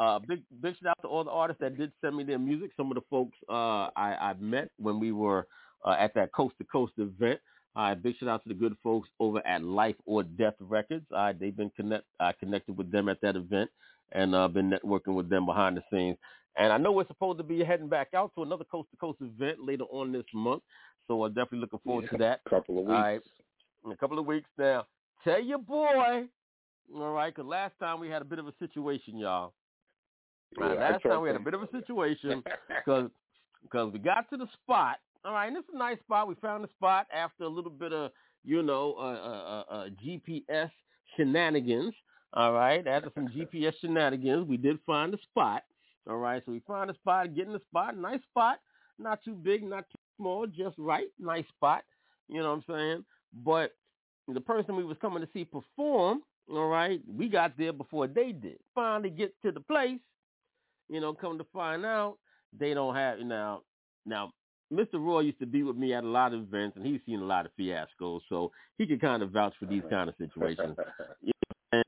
uh, 0.00 0.18
big 0.20 0.42
big 0.60 0.74
shout 0.76 0.90
out 0.90 1.02
to 1.02 1.08
all 1.08 1.24
the 1.24 1.30
artists 1.30 1.60
that 1.60 1.76
did 1.76 1.92
send 2.00 2.16
me 2.16 2.24
their 2.24 2.38
music. 2.38 2.70
Some 2.76 2.90
of 2.90 2.94
the 2.94 3.02
folks 3.10 3.36
uh, 3.48 3.90
I, 3.96 4.16
I 4.20 4.34
met 4.40 4.70
when 4.78 4.98
we 4.98 5.12
were 5.12 5.46
uh, 5.84 5.96
at 5.98 6.14
that 6.14 6.32
coast 6.32 6.54
to 6.58 6.64
coast 6.64 6.92
event. 6.98 7.40
Uh, 7.76 7.94
big 7.94 8.16
shout 8.18 8.28
out 8.28 8.42
to 8.42 8.48
the 8.48 8.54
good 8.54 8.76
folks 8.82 9.08
over 9.20 9.46
at 9.46 9.62
Life 9.62 9.96
or 10.06 10.22
Death 10.22 10.54
Records. 10.58 11.04
Uh, 11.14 11.32
they've 11.38 11.56
been 11.56 11.70
connect 11.76 12.04
I 12.18 12.32
connected 12.32 12.76
with 12.76 12.90
them 12.90 13.08
at 13.08 13.20
that 13.20 13.36
event 13.36 13.70
and 14.12 14.34
uh, 14.34 14.48
been 14.48 14.70
networking 14.70 15.14
with 15.14 15.28
them 15.28 15.46
behind 15.46 15.76
the 15.76 15.82
scenes. 15.90 16.16
And 16.56 16.72
I 16.72 16.78
know 16.78 16.90
we're 16.90 17.06
supposed 17.06 17.38
to 17.38 17.44
be 17.44 17.62
heading 17.62 17.88
back 17.88 18.08
out 18.14 18.32
to 18.34 18.42
another 18.42 18.64
coast 18.64 18.88
to 18.90 18.96
coast 18.96 19.20
event 19.20 19.58
later 19.64 19.84
on 19.84 20.12
this 20.12 20.24
month. 20.34 20.62
So 21.06 21.24
I'm 21.24 21.32
definitely 21.32 21.60
looking 21.60 21.80
forward 21.84 22.08
to 22.10 22.18
that. 22.18 22.40
couple 22.48 22.78
of 22.78 22.84
weeks. 22.84 22.90
Right. 22.90 23.20
In 23.84 23.92
a 23.92 23.96
couple 23.96 24.18
of 24.18 24.26
weeks 24.26 24.48
now. 24.58 24.86
Tell 25.22 25.40
your 25.40 25.58
boy. 25.58 26.24
All 26.94 27.12
right, 27.12 27.34
because 27.34 27.48
last 27.48 27.74
time 27.78 28.00
we 28.00 28.08
had 28.08 28.22
a 28.22 28.24
bit 28.24 28.38
of 28.38 28.46
a 28.46 28.54
situation, 28.58 29.18
y'all. 29.18 29.52
Yeah, 30.58 30.66
last 30.68 31.02
time 31.02 31.20
we 31.20 31.28
had 31.28 31.36
a 31.36 31.40
bit 31.40 31.54
of 31.54 31.62
a 31.62 31.70
situation 31.70 32.42
because 32.68 33.10
because 33.62 33.92
we 33.92 33.98
got 33.98 34.28
to 34.30 34.36
the 34.36 34.46
spot. 34.62 34.96
All 35.24 35.32
right, 35.32 35.48
and 35.48 35.56
it's 35.56 35.68
a 35.72 35.76
nice 35.76 35.98
spot. 36.00 36.28
We 36.28 36.34
found 36.36 36.64
the 36.64 36.68
spot 36.68 37.06
after 37.12 37.44
a 37.44 37.48
little 37.48 37.70
bit 37.70 37.92
of 37.92 38.12
you 38.44 38.62
know 38.62 38.94
uh, 38.98 39.02
uh, 39.02 39.74
uh, 39.74 39.74
uh, 39.74 39.88
GPS 40.04 40.70
shenanigans. 41.16 41.92
All 42.32 42.52
right, 42.52 42.86
after 42.86 43.10
some 43.14 43.28
GPS 43.36 43.72
shenanigans, 43.80 44.48
we 44.48 44.56
did 44.56 44.78
find 44.86 45.12
the 45.12 45.18
spot. 45.30 45.64
All 46.08 46.16
right, 46.16 46.42
so 46.46 46.52
we 46.52 46.60
found 46.66 46.88
the 46.88 46.94
spot, 46.94 47.34
get 47.34 47.46
in 47.46 47.52
the 47.52 47.60
spot, 47.68 47.96
nice 47.96 48.20
spot, 48.30 48.60
not 48.98 49.22
too 49.22 49.34
big, 49.34 49.62
not 49.62 49.84
too 49.90 49.98
small, 50.16 50.46
just 50.46 50.74
right, 50.78 51.08
nice 51.18 51.44
spot. 51.48 51.82
You 52.28 52.40
know 52.40 52.50
what 52.50 52.62
I'm 52.70 52.74
saying? 52.74 53.04
But 53.44 53.72
the 54.26 54.40
person 54.40 54.76
we 54.76 54.84
was 54.84 54.96
coming 55.00 55.22
to 55.22 55.28
see 55.34 55.44
perform, 55.44 56.22
all 56.50 56.68
right, 56.68 57.00
we 57.06 57.28
got 57.28 57.56
there 57.58 57.72
before 57.72 58.06
they 58.06 58.32
did. 58.32 58.58
Finally 58.74 59.10
get 59.10 59.34
to 59.42 59.52
the 59.52 59.60
place, 59.60 59.98
you 60.88 61.00
know, 61.00 61.12
come 61.14 61.38
to 61.38 61.46
find 61.52 61.84
out 61.84 62.18
they 62.58 62.74
don't 62.74 62.94
have 62.94 63.18
now 63.20 63.62
now 64.06 64.32
Mr. 64.72 64.94
Roy 64.94 65.20
used 65.20 65.38
to 65.40 65.46
be 65.46 65.62
with 65.62 65.76
me 65.76 65.94
at 65.94 66.04
a 66.04 66.08
lot 66.08 66.34
of 66.34 66.40
events 66.40 66.76
and 66.76 66.86
he's 66.86 67.00
seen 67.06 67.20
a 67.20 67.24
lot 67.24 67.46
of 67.46 67.52
fiascos, 67.58 68.20
so 68.28 68.50
he 68.76 68.86
could 68.86 69.00
kind 69.00 69.22
of 69.22 69.30
vouch 69.30 69.54
for 69.58 69.66
these 69.66 69.82
kind 69.90 70.08
of 70.08 70.14
situations. 70.18 70.76
You 71.22 71.32
know, 71.72 71.80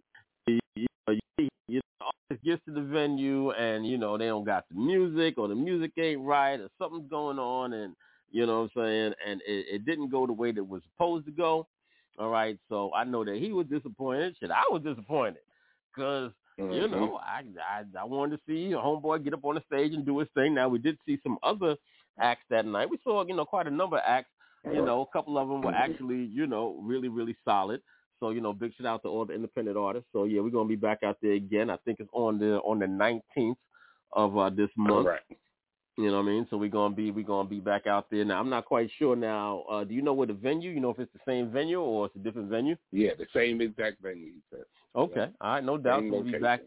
and 0.46 0.60
you 0.76 0.86
know, 1.06 1.14
you, 1.38 1.48
you 1.68 1.80
know, 2.00 2.36
gets 2.44 2.64
to 2.64 2.72
the 2.72 2.80
venue 2.80 3.50
and 3.52 3.86
you 3.86 3.98
know 3.98 4.16
they 4.16 4.26
don't 4.26 4.44
got 4.44 4.64
the 4.70 4.78
music 4.78 5.36
or 5.36 5.48
the 5.48 5.54
music 5.54 5.92
ain't 5.98 6.20
right 6.22 6.58
or 6.60 6.68
something's 6.78 7.08
going 7.10 7.38
on 7.38 7.72
and 7.72 7.94
you 8.30 8.46
know 8.46 8.62
what 8.62 8.70
I'm 8.76 8.84
saying 8.84 9.12
and 9.26 9.40
it, 9.46 9.66
it 9.70 9.84
didn't 9.84 10.10
go 10.10 10.26
the 10.26 10.32
way 10.32 10.52
that 10.52 10.58
it 10.60 10.68
was 10.68 10.82
supposed 10.92 11.26
to 11.26 11.32
go. 11.32 11.66
All 12.18 12.28
right, 12.30 12.58
so 12.68 12.92
I 12.94 13.04
know 13.04 13.24
that 13.24 13.36
he 13.36 13.52
was 13.52 13.66
disappointed. 13.66 14.36
Shit, 14.38 14.50
I 14.50 14.64
was 14.70 14.82
disappointed 14.82 15.40
because 15.94 16.32
you 16.58 16.82
Mhm. 16.82 16.90
know 16.90 17.16
I, 17.22 17.44
I 17.66 17.84
I 17.98 18.04
wanted 18.04 18.36
to 18.36 18.42
see 18.46 18.72
a 18.72 18.76
homeboy 18.76 19.24
get 19.24 19.32
up 19.34 19.44
on 19.44 19.54
the 19.54 19.62
stage 19.62 19.94
and 19.94 20.04
do 20.04 20.18
his 20.18 20.28
thing. 20.34 20.54
Now 20.54 20.68
we 20.68 20.78
did 20.78 20.98
see 21.06 21.18
some 21.22 21.38
other 21.42 21.76
acts 22.18 22.44
that 22.50 22.66
night. 22.66 22.90
We 22.90 22.98
saw 23.02 23.24
you 23.24 23.34
know 23.34 23.44
quite 23.46 23.66
a 23.66 23.70
number 23.70 23.96
of 23.96 24.02
acts. 24.06 24.30
you 24.64 24.84
know, 24.84 25.00
a 25.00 25.06
couple 25.06 25.38
of 25.38 25.48
them 25.48 25.62
were 25.62 25.72
actually, 25.74 26.24
you 26.26 26.46
know, 26.46 26.78
really, 26.82 27.08
really 27.08 27.34
solid. 27.46 27.80
So, 28.18 28.28
you 28.28 28.42
know, 28.42 28.52
big 28.52 28.74
shout 28.74 28.86
out 28.86 29.02
to 29.04 29.08
all 29.08 29.24
the 29.24 29.32
independent 29.32 29.78
artists. 29.78 30.10
So 30.12 30.24
yeah, 30.24 30.42
we're 30.42 30.50
gonna 30.50 30.68
be 30.68 30.76
back 30.76 31.02
out 31.02 31.16
there 31.22 31.32
again. 31.32 31.70
I 31.70 31.78
think 31.78 31.98
it's 32.00 32.10
on 32.12 32.38
the 32.38 32.58
on 32.58 32.78
the 32.78 32.86
nineteenth 32.86 33.56
of 34.12 34.36
uh, 34.36 34.50
this 34.50 34.68
month. 34.76 35.06
Correct. 35.06 35.32
You 36.00 36.10
know 36.10 36.16
what 36.16 36.30
I 36.30 36.32
mean? 36.32 36.46
So 36.48 36.56
we're 36.56 36.70
gonna 36.70 36.94
be 36.94 37.10
we're 37.10 37.24
gonna 37.24 37.48
be 37.48 37.60
back 37.60 37.86
out 37.86 38.06
there. 38.10 38.24
Now 38.24 38.40
I'm 38.40 38.48
not 38.48 38.64
quite 38.64 38.90
sure 38.98 39.14
now, 39.14 39.64
uh 39.70 39.84
do 39.84 39.92
you 39.92 40.02
know 40.02 40.14
where 40.14 40.26
the 40.26 40.32
venue, 40.32 40.70
you 40.70 40.80
know 40.80 40.90
if 40.90 40.98
it's 40.98 41.12
the 41.12 41.20
same 41.26 41.50
venue 41.50 41.80
or 41.80 42.06
it's 42.06 42.16
a 42.16 42.20
different 42.20 42.48
venue? 42.48 42.76
Yeah, 42.90 43.10
the 43.18 43.26
same 43.34 43.60
exact 43.60 44.02
venue. 44.02 44.32
Okay. 44.96 45.26
All 45.40 45.50
right, 45.52 45.64
no 45.64 45.76
doubt. 45.76 46.02
We'll 46.04 46.22
be 46.22 46.38
back 46.38 46.62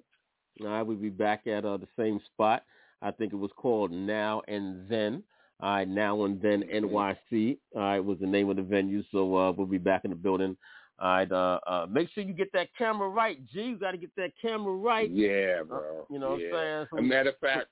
all 0.61 0.67
right, 0.67 0.81
we'll 0.83 0.97
be 0.97 1.09
back 1.09 1.47
at 1.47 1.65
uh, 1.65 1.77
the 1.77 1.87
same 1.97 2.19
spot. 2.33 2.63
I 3.01 3.11
think 3.11 3.33
it 3.33 3.37
was 3.37 3.51
called 3.55 3.91
Now 3.91 4.41
and 4.47 4.87
Then. 4.87 5.23
All 5.59 5.75
right, 5.75 5.87
Now 5.87 6.23
and 6.25 6.41
Then 6.41 6.63
NYC. 6.63 7.57
All 7.75 7.81
right, 7.81 7.99
was 7.99 8.19
the 8.19 8.27
name 8.27 8.49
of 8.49 8.57
the 8.57 8.61
venue. 8.61 9.03
So 9.11 9.35
uh, 9.35 9.51
we'll 9.51 9.67
be 9.67 9.77
back 9.77 10.01
in 10.03 10.11
the 10.11 10.15
building. 10.15 10.55
All 10.99 11.09
right, 11.09 11.31
uh, 11.31 11.59
uh, 11.65 11.87
make 11.89 12.09
sure 12.11 12.23
you 12.23 12.33
get 12.33 12.51
that 12.53 12.69
camera 12.77 13.09
right, 13.09 13.39
G. 13.47 13.63
You 13.63 13.77
got 13.77 13.91
to 13.91 13.97
get 13.97 14.15
that 14.15 14.31
camera 14.39 14.73
right. 14.73 15.09
Yeah, 15.09 15.63
bro. 15.63 16.05
you 16.09 16.19
know 16.19 16.31
what 16.31 16.35
I'm 16.35 16.41
yeah. 16.41 16.51
saying? 16.51 16.87
So 16.91 16.97
a 16.99 17.01
matter 17.01 17.29
of 17.29 17.39
fact, 17.39 17.67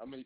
I 0.00 0.06
mean, 0.06 0.24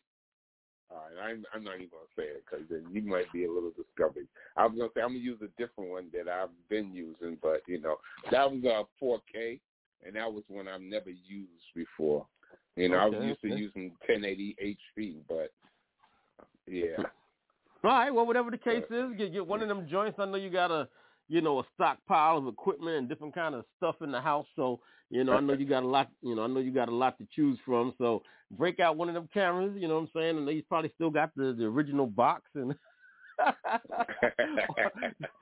all 0.95 1.03
right, 1.17 1.31
I'm, 1.33 1.45
I'm 1.55 1.65
not 1.65 1.77
even 1.77 1.89
gonna 1.91 2.05
say 2.17 2.25
it 2.25 2.45
because 2.49 2.67
then 2.71 2.87
you 2.93 3.03
might 3.03 3.33
be 3.33 3.45
a 3.45 3.53
little 3.53 3.73
discouraged. 3.77 4.29
I 4.57 4.67
was 4.67 4.79
gonna 4.79 4.91
say 4.95 5.03
I'm 5.03 5.09
gonna 5.11 5.19
use 5.21 5.41
a 5.43 5.49
different 5.61 5.91
one 5.91 6.11
that 6.15 6.29
I've 6.31 6.51
been 6.71 6.95
using, 6.95 7.39
but 7.43 7.63
you 7.67 7.81
know 7.81 7.97
that 8.31 8.51
was 8.51 8.65
uh 8.65 8.85
4K, 9.05 9.61
and 10.07 10.17
that 10.17 10.33
was 10.33 10.45
one 10.49 10.69
I've 10.69 10.81
never 10.81 11.11
used 11.11 11.51
before. 11.75 12.27
You 12.77 12.89
know, 12.91 12.99
I 12.99 13.07
was 13.07 13.15
Okay, 13.17 13.27
used 13.29 13.41
to 13.43 13.49
using 13.49 13.91
1080 14.07 14.57
HP, 14.99 15.17
but 15.29 15.53
yeah. 16.67 16.99
All 17.85 17.91
right, 17.91 18.11
well, 18.11 18.27
whatever 18.27 18.51
the 18.51 18.59
case 18.59 18.85
is, 18.91 19.17
get 19.19 19.33
get 19.33 19.47
one 19.47 19.63
of 19.63 19.69
them 19.69 19.89
joints. 19.89 20.19
I 20.19 20.25
know 20.25 20.37
you 20.37 20.51
got 20.51 20.71
a, 20.71 20.89
you 21.29 21.41
know, 21.43 21.61
a 21.61 21.65
stockpile 21.75 22.39
of 22.39 22.47
equipment 22.47 22.97
and 22.97 23.09
different 23.09 23.35
kind 23.35 23.55
of 23.55 23.65
stuff 23.77 23.97
in 24.01 24.11
the 24.11 24.21
house. 24.21 24.47
So, 24.57 24.81
you 25.15 25.23
know, 25.23 25.35
I 25.35 25.41
know 25.41 25.53
you 25.53 25.65
got 25.65 25.85
a 25.85 25.87
lot. 25.87 26.09
You 26.23 26.35
know, 26.35 26.43
I 26.43 26.49
know 26.49 26.59
you 26.59 26.73
got 26.73 26.89
a 26.89 26.95
lot 26.95 27.17
to 27.19 27.27
choose 27.37 27.57
from. 27.65 27.95
So, 27.99 28.25
break 28.51 28.81
out 28.81 28.97
one 28.97 29.09
of 29.09 29.15
them 29.15 29.29
cameras. 29.33 29.73
You 29.79 29.87
know 29.87 29.95
what 29.95 30.01
I'm 30.01 30.11
saying? 30.13 30.39
And 30.39 30.49
he's 30.49 30.65
probably 30.69 30.91
still 30.97 31.11
got 31.11 31.31
the 31.37 31.55
the 31.57 31.67
original 31.67 32.09
box 32.09 32.43
and, 32.57 32.75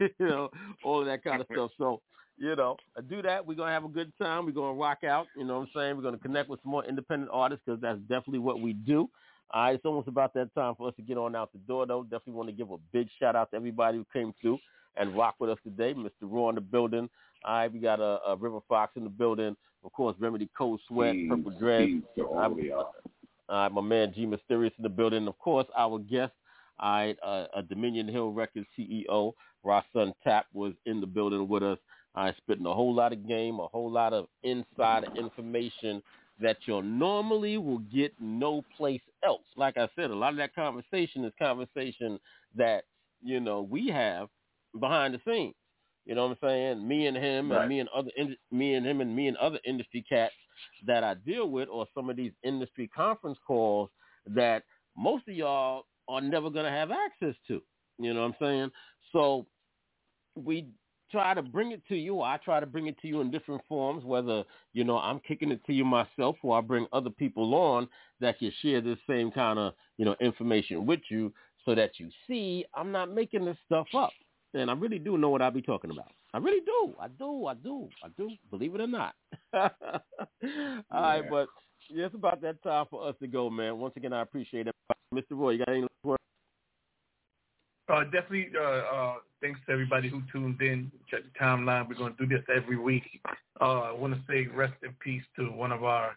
you 0.00 0.10
know, 0.20 0.50
all 0.84 1.00
of 1.00 1.06
that 1.06 1.24
kind 1.24 1.40
of 1.40 1.46
stuff. 1.50 1.70
So, 1.78 2.02
you 2.36 2.54
know, 2.54 2.76
do 3.08 3.22
that. 3.22 3.46
We're 3.46 3.54
gonna 3.54 3.72
have 3.72 3.86
a 3.86 3.88
good 3.88 4.12
time. 4.20 4.44
We're 4.44 4.52
gonna 4.52 4.78
rock 4.78 5.04
out. 5.04 5.26
You 5.38 5.44
know 5.44 5.60
what 5.60 5.68
I'm 5.68 5.70
saying? 5.74 5.96
We're 5.96 6.02
gonna 6.02 6.18
connect 6.18 6.50
with 6.50 6.60
some 6.62 6.70
more 6.70 6.84
independent 6.84 7.30
artists 7.32 7.64
because 7.64 7.80
that's 7.80 8.00
definitely 8.00 8.40
what 8.40 8.60
we 8.60 8.74
do. 8.74 9.08
All 9.54 9.62
right, 9.62 9.74
it's 9.74 9.86
almost 9.86 10.08
about 10.08 10.34
that 10.34 10.54
time 10.54 10.74
for 10.76 10.88
us 10.88 10.94
to 10.96 11.02
get 11.02 11.16
on 11.16 11.34
out 11.34 11.50
the 11.50 11.58
door, 11.60 11.86
though. 11.86 12.02
Definitely 12.02 12.34
want 12.34 12.50
to 12.50 12.54
give 12.54 12.70
a 12.70 12.78
big 12.92 13.08
shout 13.18 13.36
out 13.36 13.50
to 13.52 13.56
everybody 13.56 13.96
who 13.96 14.06
came 14.12 14.34
through 14.42 14.58
and 14.96 15.16
rock 15.16 15.36
with 15.38 15.48
us 15.48 15.58
today. 15.64 15.94
Mr. 15.94 16.10
Raw 16.22 16.50
in 16.50 16.56
the 16.56 16.60
building. 16.60 17.08
All 17.44 17.54
right, 17.54 17.72
we 17.72 17.78
got 17.78 18.00
a, 18.00 18.20
a 18.26 18.36
River 18.36 18.60
Fox 18.68 18.92
in 18.96 19.04
the 19.04 19.10
building. 19.10 19.56
Of 19.84 19.92
course, 19.92 20.14
Remedy 20.20 20.48
Cold 20.56 20.80
Sweat, 20.88 21.14
Peace, 21.14 21.28
Purple 21.28 21.58
Dread. 21.58 21.88
peace 21.88 22.02
to 22.16 22.26
all 22.26 22.52
of 22.52 22.58
y'all. 22.58 22.92
All 23.48 23.62
right, 23.62 23.72
my 23.72 23.80
man 23.80 24.12
G 24.14 24.26
Mysterious 24.26 24.72
in 24.78 24.82
the 24.84 24.88
building. 24.88 25.26
Of 25.26 25.38
course, 25.38 25.66
our 25.76 25.98
guest, 25.98 26.32
all 26.78 26.92
right, 26.92 27.16
uh, 27.24 27.46
a 27.56 27.62
Dominion 27.62 28.08
Hill 28.08 28.30
Records 28.30 28.66
CEO, 28.78 29.32
Rhasun 29.64 30.12
Tapp, 30.22 30.46
was 30.52 30.72
in 30.86 31.00
the 31.00 31.06
building 31.06 31.48
with 31.48 31.62
us. 31.62 31.78
I 32.14 32.26
right, 32.26 32.36
spitting 32.36 32.66
a 32.66 32.74
whole 32.74 32.94
lot 32.94 33.12
of 33.12 33.26
game, 33.26 33.58
a 33.58 33.66
whole 33.66 33.90
lot 33.90 34.12
of 34.12 34.26
insider 34.42 35.08
information 35.16 36.02
that 36.40 36.58
you'll 36.66 36.82
normally 36.82 37.56
will 37.56 37.78
get 37.78 38.12
no 38.20 38.62
place 38.76 39.00
else. 39.24 39.44
Like 39.56 39.76
I 39.76 39.88
said, 39.96 40.10
a 40.10 40.14
lot 40.14 40.30
of 40.30 40.36
that 40.36 40.54
conversation 40.54 41.24
is 41.24 41.32
conversation 41.38 42.18
that, 42.56 42.84
you 43.22 43.40
know, 43.40 43.62
we 43.62 43.88
have 43.88 44.28
behind 44.78 45.14
the 45.14 45.20
scenes. 45.26 45.54
You 46.04 46.14
know 46.14 46.26
what 46.26 46.38
I'm 46.42 46.48
saying? 46.48 46.88
Me 46.88 47.06
and 47.06 47.16
him 47.16 47.50
Right. 47.50 47.60
and 47.60 47.68
me 47.68 47.80
and 47.80 47.88
other 47.90 48.10
in- 48.16 48.36
me 48.50 48.74
and 48.74 48.84
him 48.84 49.00
and 49.00 49.14
me 49.14 49.28
and 49.28 49.36
other 49.36 49.60
industry 49.64 50.02
cats 50.08 50.34
that 50.84 51.04
I 51.04 51.14
deal 51.14 51.48
with 51.48 51.68
or 51.68 51.86
some 51.94 52.10
of 52.10 52.16
these 52.16 52.32
industry 52.42 52.88
conference 52.88 53.38
calls 53.46 53.90
that 54.26 54.64
most 54.96 55.26
of 55.28 55.34
y'all 55.34 55.86
are 56.08 56.20
never 56.20 56.50
going 56.50 56.64
to 56.64 56.70
have 56.70 56.90
access 56.90 57.34
to. 57.48 57.62
You 57.98 58.14
know 58.14 58.20
what 58.22 58.26
I'm 58.26 58.36
saying? 58.40 58.70
So 59.12 59.46
we 60.34 60.68
try 61.10 61.34
to 61.34 61.42
bring 61.42 61.72
it 61.72 61.86
to 61.88 61.96
you. 61.96 62.22
I 62.22 62.38
try 62.38 62.58
to 62.58 62.66
bring 62.66 62.86
it 62.86 62.98
to 63.00 63.06
you 63.08 63.20
in 63.20 63.30
different 63.30 63.62
forms, 63.68 64.04
whether, 64.04 64.44
you 64.72 64.82
know, 64.82 64.98
I'm 64.98 65.20
kicking 65.20 65.50
it 65.52 65.64
to 65.66 65.72
you 65.72 65.84
myself 65.84 66.36
or 66.42 66.56
I 66.56 66.60
bring 66.62 66.86
other 66.92 67.10
people 67.10 67.54
on 67.54 67.88
that 68.20 68.38
can 68.38 68.50
share 68.60 68.80
this 68.80 68.98
same 69.08 69.30
kind 69.30 69.58
of, 69.58 69.74
you 69.98 70.04
know, 70.04 70.16
information 70.20 70.86
with 70.86 71.00
you 71.10 71.32
so 71.64 71.74
that 71.74 71.98
you 72.00 72.10
see 72.26 72.64
I'm 72.74 72.90
not 72.90 73.12
making 73.12 73.44
this 73.44 73.58
stuff 73.66 73.86
up. 73.94 74.12
And 74.54 74.70
I 74.70 74.74
really 74.74 74.98
do 74.98 75.16
know 75.16 75.30
what 75.30 75.40
I 75.42 75.48
be 75.50 75.62
talking 75.62 75.90
about. 75.90 76.10
I 76.34 76.38
really 76.38 76.60
do. 76.64 76.94
I 77.00 77.08
do. 77.08 77.46
I 77.46 77.54
do. 77.54 77.88
I 78.04 78.08
do. 78.18 78.30
Believe 78.50 78.74
it 78.74 78.80
or 78.82 78.86
not. 78.86 79.14
All 79.54 79.70
right, 80.90 81.22
Yeah. 81.24 81.30
but 81.30 81.48
yeah, 81.88 82.06
it's 82.06 82.14
about 82.14 82.40
that 82.42 82.62
time 82.62 82.86
for 82.90 83.08
us 83.08 83.14
to 83.20 83.26
go, 83.26 83.48
man. 83.50 83.78
Once 83.78 83.94
again, 83.96 84.12
I 84.12 84.20
appreciate 84.22 84.66
it. 84.68 84.74
Mr. 85.14 85.22
Roy, 85.32 85.50
you 85.52 85.58
got 85.58 85.68
any 85.68 85.80
last 85.82 85.92
words? 86.04 86.22
Uh, 87.92 88.04
definitely, 88.04 88.48
uh, 88.58 88.62
uh, 88.62 89.14
thanks 89.40 89.58
to 89.66 89.72
everybody 89.72 90.08
who 90.08 90.22
tuned 90.32 90.60
in. 90.62 90.90
Check 91.10 91.20
the 91.24 91.38
timeline. 91.38 91.88
We're 91.88 91.96
going 91.96 92.14
to 92.14 92.26
do 92.26 92.34
this 92.36 92.44
every 92.54 92.76
week. 92.78 93.04
Uh, 93.60 93.80
I 93.80 93.92
want 93.92 94.14
to 94.14 94.20
say 94.28 94.46
rest 94.54 94.74
in 94.82 94.92
peace 95.00 95.22
to 95.36 95.46
one 95.46 95.72
of 95.72 95.82
our 95.84 96.16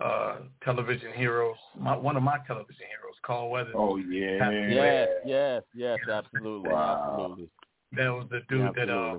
uh, 0.00 0.36
television 0.62 1.12
heroes, 1.14 1.56
my, 1.78 1.96
one 1.96 2.16
of 2.16 2.22
my 2.22 2.36
television 2.46 2.84
heroes, 2.90 3.16
Carl 3.24 3.50
Weathers. 3.50 3.74
Oh 3.76 3.96
yeah. 3.96 4.38
Happy 4.44 4.74
Yes, 4.74 5.08
yes, 5.24 5.62
yes, 5.74 5.98
absolutely, 6.12 6.70
Wow. 6.70 7.08
absolutely. 7.16 7.48
That 7.96 8.08
was 8.08 8.26
the 8.30 8.40
dude 8.48 8.74
that 8.76 8.90
uh, 8.90 9.18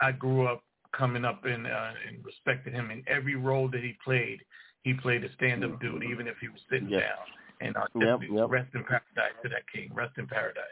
I 0.00 0.12
grew 0.12 0.46
up 0.46 0.62
coming 0.96 1.24
up 1.24 1.46
in 1.46 1.66
uh, 1.66 1.92
and 2.08 2.24
respected 2.24 2.72
him 2.74 2.90
in 2.90 3.02
every 3.06 3.34
role 3.34 3.68
that 3.70 3.82
he 3.82 3.96
played. 4.04 4.40
He 4.82 4.94
played 4.94 5.24
a 5.24 5.32
stand-up 5.34 5.80
dude, 5.80 6.02
even 6.02 6.26
if 6.26 6.36
he 6.40 6.48
was 6.48 6.60
sitting 6.70 6.88
Yes. 6.88 7.02
down. 7.02 7.26
And 7.60 7.76
uh, 7.76 7.86
Yep, 7.94 8.00
definitely 8.00 8.36
yep. 8.36 8.50
rest 8.50 8.74
in 8.74 8.82
paradise 8.84 9.36
to 9.42 9.48
that 9.48 9.62
king. 9.72 9.90
Rest 9.94 10.18
in 10.18 10.26
paradise. 10.26 10.64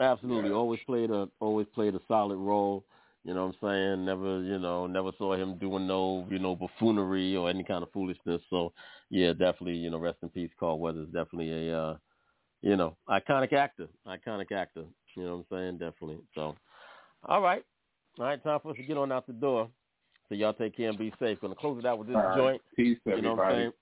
Absolutely. 0.00 0.50
Always 0.50 0.80
played 0.86 1.10
a 1.10 1.28
always 1.40 1.66
played 1.74 1.94
a 1.94 2.00
solid 2.08 2.36
role. 2.36 2.84
You 3.24 3.34
know 3.34 3.46
what 3.46 3.54
I'm 3.62 3.68
saying? 3.68 4.04
Never, 4.04 4.42
you 4.42 4.58
know, 4.58 4.86
never 4.86 5.12
saw 5.16 5.34
him 5.34 5.56
doing 5.58 5.86
no, 5.86 6.26
you 6.28 6.40
know, 6.40 6.56
buffoonery 6.56 7.36
or 7.36 7.48
any 7.48 7.62
kind 7.62 7.82
of 7.82 7.92
foolishness. 7.92 8.42
So 8.50 8.72
yeah, 9.10 9.30
definitely, 9.32 9.76
you 9.76 9.90
know, 9.90 9.98
rest 9.98 10.18
in 10.22 10.28
peace, 10.28 10.50
Carl 10.58 10.78
Weathers. 10.80 11.06
Definitely 11.06 11.68
a 11.68 11.78
uh 11.78 11.96
you 12.62 12.76
know, 12.76 12.96
iconic 13.08 13.52
actor. 13.52 13.88
Iconic 14.06 14.52
actor. 14.52 14.84
You 15.14 15.24
know 15.24 15.36
what 15.48 15.58
I'm 15.58 15.58
saying? 15.58 15.78
Definitely. 15.78 16.18
So 16.34 16.54
all 17.24 17.40
right. 17.40 17.64
All 18.18 18.26
right, 18.26 18.42
time 18.42 18.60
for 18.62 18.70
us 18.72 18.76
to 18.76 18.82
get 18.82 18.98
on 18.98 19.10
out 19.12 19.26
the 19.26 19.32
door. 19.32 19.68
So 20.28 20.34
y'all 20.34 20.52
take 20.52 20.76
care 20.76 20.88
and 20.88 20.98
be 20.98 21.12
safe. 21.18 21.40
Gonna 21.40 21.54
close 21.54 21.78
it 21.78 21.86
out 21.86 21.98
with 21.98 22.08
this 22.08 22.16
All 22.16 22.22
right. 22.22 22.36
joint. 22.36 22.62
Peace, 22.76 22.98
You 23.06 23.22
know 23.22 23.34
what 23.34 23.44
I'm 23.44 23.52
everybody. 23.52 23.54
saying? 23.54 23.72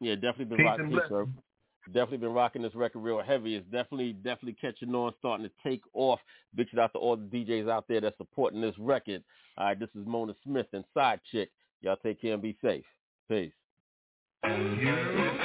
Yeah, 0.00 0.14
definitely 0.14 0.44
been 0.46 0.58
Peace 0.58 0.66
rocking. 0.66 0.84
and 0.84 0.90
Peace, 0.92 1.00
blessings. 1.08 1.28
sir. 1.36 1.42
Definitely 1.86 2.18
been 2.18 2.32
rocking 2.34 2.62
this 2.62 2.74
record 2.74 3.00
real 3.00 3.22
heavy. 3.22 3.56
It's 3.56 3.64
definitely, 3.66 4.12
definitely 4.12 4.56
catching 4.60 4.94
on, 4.94 5.12
starting 5.18 5.46
to 5.48 5.52
take 5.68 5.82
off. 5.94 6.20
Big 6.54 6.68
shout 6.70 6.80
out 6.80 6.92
to 6.92 6.98
all 6.98 7.16
the 7.16 7.22
DJs 7.24 7.70
out 7.70 7.86
there 7.88 8.00
that's 8.00 8.18
supporting 8.18 8.60
this 8.60 8.74
record. 8.78 9.24
All 9.56 9.66
right, 9.66 9.78
this 9.78 9.88
is 9.94 10.06
Mona 10.06 10.34
Smith 10.44 10.66
and 10.72 10.84
Side 10.92 11.20
Chick. 11.32 11.50
Y'all 11.80 11.96
take 11.96 12.20
care 12.20 12.34
and 12.34 12.42
be 12.42 12.56
safe. 12.62 12.84
Peace. 13.28 13.52
I 14.44 15.44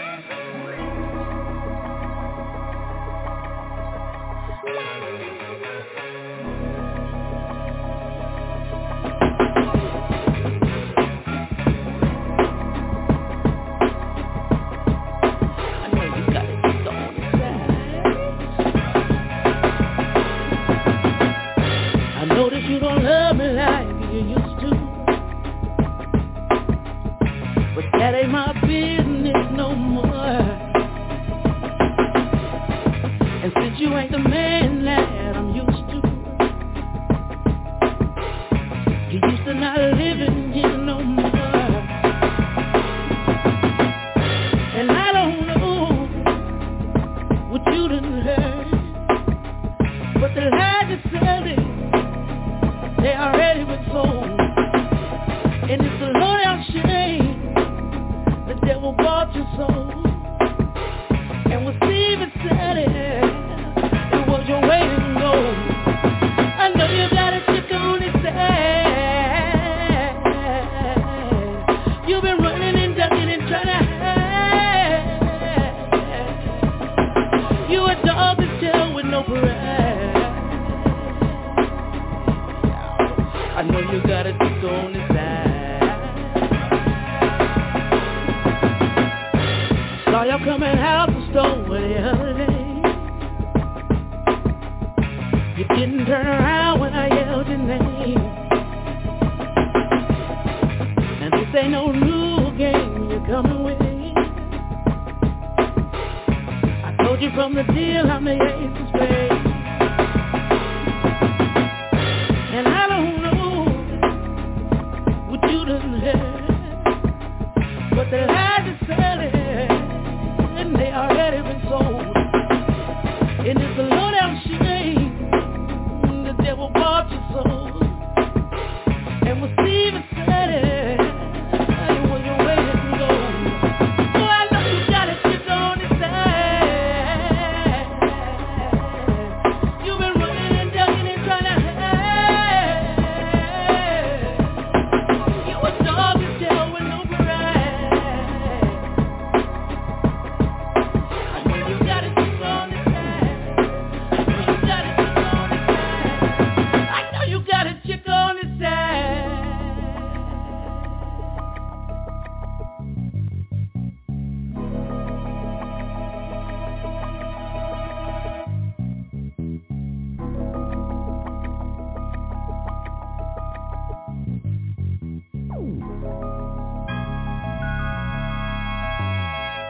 you 22.73 22.79
don't 22.79 23.03
love 23.03 23.35
me 23.35 23.45
like 23.49 23.87
you 24.11 24.19
used 24.29 24.59
to. 24.61 24.69
But 27.75 27.85
that 27.99 28.15
ain't 28.15 28.31
my 28.31 28.51
business 28.61 29.45
no 29.55 29.75
more. 29.75 30.15
And 33.43 33.53
since 33.53 33.79
you 33.79 33.95
ain't 33.95 34.11
the 34.11 34.17
man 34.17 34.85
that 34.85 35.37
I'm 35.37 35.53
used 35.53 35.87
to, 35.91 36.01
you 39.13 39.19
used 39.21 39.45
to 39.45 39.53
not 39.53 39.77
living 39.77 40.51
here 40.53 40.75
no 40.75 41.03
more. 41.03 41.42